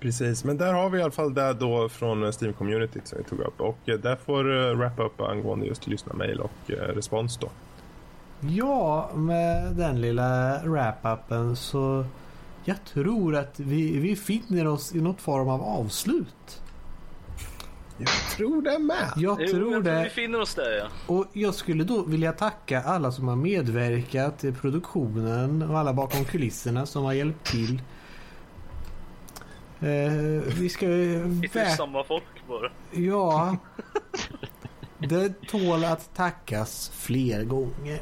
Precis, 0.00 0.44
men 0.44 0.56
där 0.56 0.72
har 0.72 0.90
vi 0.90 0.98
i 0.98 1.02
alla 1.02 1.10
fall 1.10 1.34
det 1.34 1.52
då 1.52 1.88
från 1.88 2.24
Steam-communityt 2.24 3.04
som 3.04 3.18
vi 3.18 3.24
tog 3.24 3.40
upp. 3.40 3.60
Och 3.60 3.88
eh, 3.88 3.98
där 3.98 4.16
får 4.16 4.48
uh, 4.48 4.78
wrappa 4.78 5.02
upp 5.02 5.20
angående 5.20 5.66
just 5.66 5.86
lyssnarmail 5.86 6.40
och 6.40 6.70
eh, 6.70 6.74
respons 6.74 7.38
då. 7.38 7.50
Ja, 8.40 9.10
med 9.14 9.72
den 9.72 10.00
lilla 10.00 10.58
wrap-upen 10.64 11.56
så 11.56 12.04
jag 12.64 12.84
tror 12.84 13.36
att 13.36 13.60
vi, 13.60 13.98
vi 13.98 14.16
finner 14.16 14.66
oss 14.66 14.94
i 14.94 15.00
något 15.00 15.20
form 15.20 15.48
av 15.48 15.62
avslut. 15.62 16.62
Jag 18.00 18.36
tror 18.36 18.62
det 18.62 18.78
med. 18.78 19.12
Jag 19.16 19.16
Jo, 19.16 19.36
tror 19.36 19.72
jag 19.72 19.84
tror 19.84 19.94
vi 19.98 20.04
det. 20.04 20.10
finner 20.10 20.40
oss 20.40 20.54
där 20.54 20.70
ja. 20.78 20.86
Och 21.14 21.26
jag 21.32 21.54
skulle 21.54 21.84
då 21.84 22.02
vilja 22.02 22.32
tacka 22.32 22.82
alla 22.82 23.12
som 23.12 23.28
har 23.28 23.36
medverkat 23.36 24.44
i 24.44 24.52
produktionen 24.52 25.62
och 25.62 25.78
alla 25.78 25.92
bakom 25.92 26.24
kulisserna 26.24 26.86
som 26.86 27.04
har 27.04 27.12
hjälpt 27.12 27.46
till. 27.46 27.82
Eh, 29.80 30.12
vi 30.58 30.68
ska 30.68 30.86
Inte 30.86 31.58
värt... 31.58 31.76
samma 31.76 32.04
folk 32.04 32.24
bara. 32.48 32.70
Ja. 32.92 33.56
Det 35.08 35.46
tål 35.48 35.84
att 35.84 36.14
tackas 36.14 36.90
fler 36.94 37.44
gånger. 37.44 38.00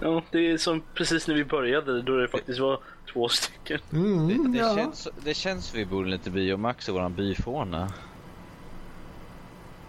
Ja, 0.00 0.22
det 0.30 0.50
är 0.50 0.58
som 0.58 0.82
precis 0.94 1.28
när 1.28 1.34
vi 1.34 1.44
började 1.44 2.02
då 2.02 2.16
det 2.16 2.28
faktiskt 2.28 2.60
var 2.60 2.80
två 3.12 3.28
stycken. 3.28 3.80
Mm, 3.92 4.28
Det, 4.28 4.48
det, 4.52 4.58
ja. 4.58 4.76
känns, 4.76 5.08
det 5.24 5.34
känns 5.34 5.66
som 5.66 5.78
vi 5.78 5.86
bor 5.86 6.04
lite 6.04 6.30
by 6.30 6.52
och 6.52 6.60
Max 6.60 6.88
är 6.88 6.92
våran 6.92 7.14
byfåne. 7.14 7.88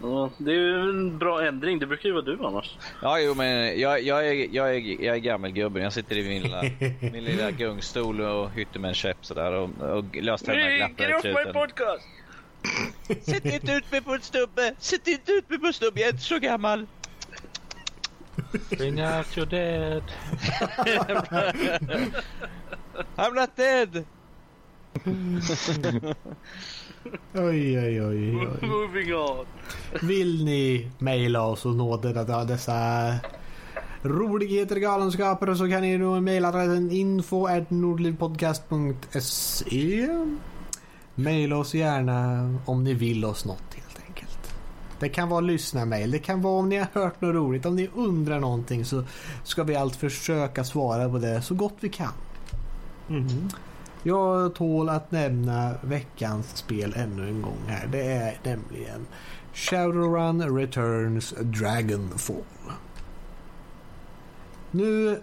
Ja, 0.02 0.30
det 0.38 0.52
är 0.52 0.56
ju 0.56 0.90
en 0.90 1.18
bra 1.18 1.46
ändring. 1.48 1.80
Det 1.80 1.86
brukar 1.86 2.10
ju 2.10 2.14
vara 2.14 2.26
du 2.26 2.38
annars. 2.46 2.78
Ja, 3.02 3.20
jo, 3.20 3.34
men 3.34 3.80
jag, 3.80 4.02
jag, 4.04 4.28
är, 4.28 4.56
jag, 4.56 4.76
är, 4.76 5.04
jag 5.06 5.16
är 5.16 5.20
gammelgubben. 5.20 5.84
Jag 5.84 5.94
sitter 5.94 6.18
i 6.18 6.28
min 6.28 6.42
lilla, 6.44 6.62
min 7.14 7.24
lilla 7.24 7.52
gungstol 7.52 8.22
och 8.22 8.52
hytter 8.52 8.80
med 8.80 8.88
en 8.90 8.94
käpp 8.96 9.26
sådär 9.26 9.52
och, 9.52 9.70
och 9.98 10.16
löständerna 10.16 10.66
Hey, 10.70 10.78
glappar 10.78 11.04
get 11.04 11.12
i 11.12 11.14
off 11.14 11.24
my 11.24 11.34
truten. 11.34 11.54
podcast! 11.54 12.04
Sätt 13.22 13.46
inte 13.46 13.72
ut 13.72 13.92
mig 13.92 14.02
på 14.02 14.14
en 14.14 14.22
stubbe! 14.22 14.74
Sätt 14.80 15.08
inte 15.08 15.32
ut 15.32 15.50
mig 15.50 15.60
på 15.60 15.68
en 15.68 15.74
stubbe, 15.74 16.00
jag 16.00 16.08
är 16.08 16.14
inte 16.14 16.24
så 16.24 16.40
gammal! 16.40 16.88
Bring 18.70 19.02
out 19.02 19.38
your 19.38 19.46
dead. 19.46 20.04
I'm 23.16 23.34
not 23.34 23.56
dead! 23.56 24.06
Oj 27.34 27.80
oj 27.80 28.02
oj. 28.02 28.36
oj. 28.36 28.68
Moving 28.68 29.16
on. 29.16 29.46
Vill 30.02 30.46
ni 30.46 30.92
mejla 30.98 31.42
oss 31.42 31.66
och 31.66 31.76
nå 31.76 31.98
dessa 31.98 33.14
roligheter, 34.02 34.76
galenskaper 34.76 35.54
så 35.56 35.70
kan 35.70 35.82
ni 35.82 35.98
nå 35.98 36.22
mejladressen 36.22 36.92
info 36.92 37.48
Mejla 41.20 41.58
oss 41.58 41.74
gärna 41.74 42.50
om 42.66 42.84
ni 42.84 42.94
vill 42.94 43.26
oss 43.26 43.46
något 43.46 43.74
helt 43.76 44.00
enkelt. 44.08 44.54
Det 45.00 45.10
kan 45.10 45.30
vara 45.30 45.42
lyssnarmail, 45.42 46.12
det 46.12 46.20
kan 46.20 46.42
vara 46.42 46.60
om 46.60 46.70
ni 46.70 46.78
har 46.78 46.88
hört 46.94 47.22
något 47.22 47.36
roligt, 47.36 47.66
om 47.66 47.76
ni 47.76 47.90
undrar 47.96 48.40
någonting 48.40 48.86
så 48.86 49.04
ska 49.44 49.64
vi 49.64 49.76
allt 49.76 49.96
försöka 49.96 50.64
svara 50.64 51.10
på 51.10 51.18
det 51.18 51.42
så 51.42 51.56
gott 51.56 51.76
vi 51.80 51.90
kan. 51.90 52.14
Jag 54.04 54.56
tål 54.56 54.90
att 54.90 55.12
nämna 55.12 55.74
veckans 55.82 56.58
spel 56.58 56.94
ännu 56.98 57.28
en 57.28 57.42
gång 57.42 57.64
här. 57.68 57.88
Det 57.88 58.12
är 58.12 58.40
nämligen 58.44 59.08
Shadowrun 59.54 60.58
Returns 60.58 61.34
Dragonfall. 61.42 62.36
Nu 64.72 65.22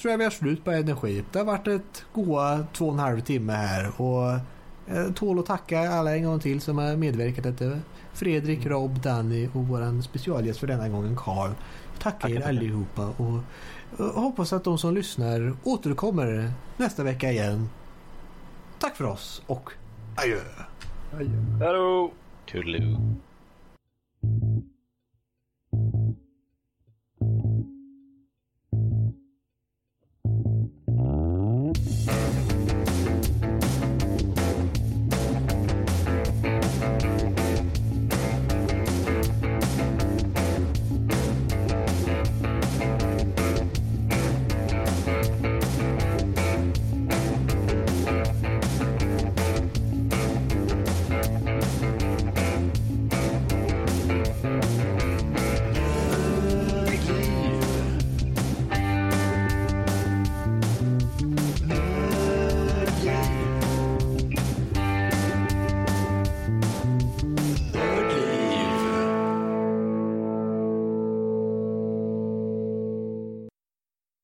tror 0.00 0.10
jag 0.10 0.18
vi 0.18 0.24
har 0.24 0.30
slut 0.30 0.64
på 0.64 0.70
energi. 0.70 1.24
Det 1.32 1.38
har 1.38 1.46
varit 1.46 1.66
ett 1.66 2.04
goa 2.12 2.66
två 2.72 2.86
och 2.86 2.92
en 2.92 2.98
halv 2.98 3.20
timme 3.20 3.52
här 3.52 4.00
och 4.00 4.38
Eh, 4.86 5.12
tål 5.12 5.38
att 5.38 5.46
tacka 5.46 5.90
alla 5.90 6.16
en 6.16 6.24
gång 6.24 6.40
till 6.40 6.60
som 6.60 6.78
har 6.78 6.96
medverkat 6.96 7.44
detta. 7.44 7.64
Eh, 7.64 7.78
Fredrik, 8.12 8.58
mm. 8.58 8.68
Rob, 8.68 9.00
Danny 9.00 9.46
och 9.46 9.66
vår 9.68 10.02
specialgäst 10.02 10.60
för 10.60 10.66
denna 10.66 10.88
gången 10.88 11.16
Carl. 11.16 11.50
Tackar 11.98 12.28
er 12.28 12.48
allihopa 12.48 13.08
och 13.08 13.40
eh, 13.98 14.22
hoppas 14.22 14.52
att 14.52 14.64
de 14.64 14.78
som 14.78 14.94
lyssnar 14.94 15.56
återkommer 15.64 16.52
nästa 16.76 17.02
vecka 17.02 17.32
igen. 17.32 17.68
Tack 18.78 18.96
för 18.96 19.04
oss 19.04 19.42
och 19.46 19.70
adjö! 20.16 20.40
Adjö! 21.12 21.66
Hello! 21.66 22.12
Toodaloo! 22.46 23.14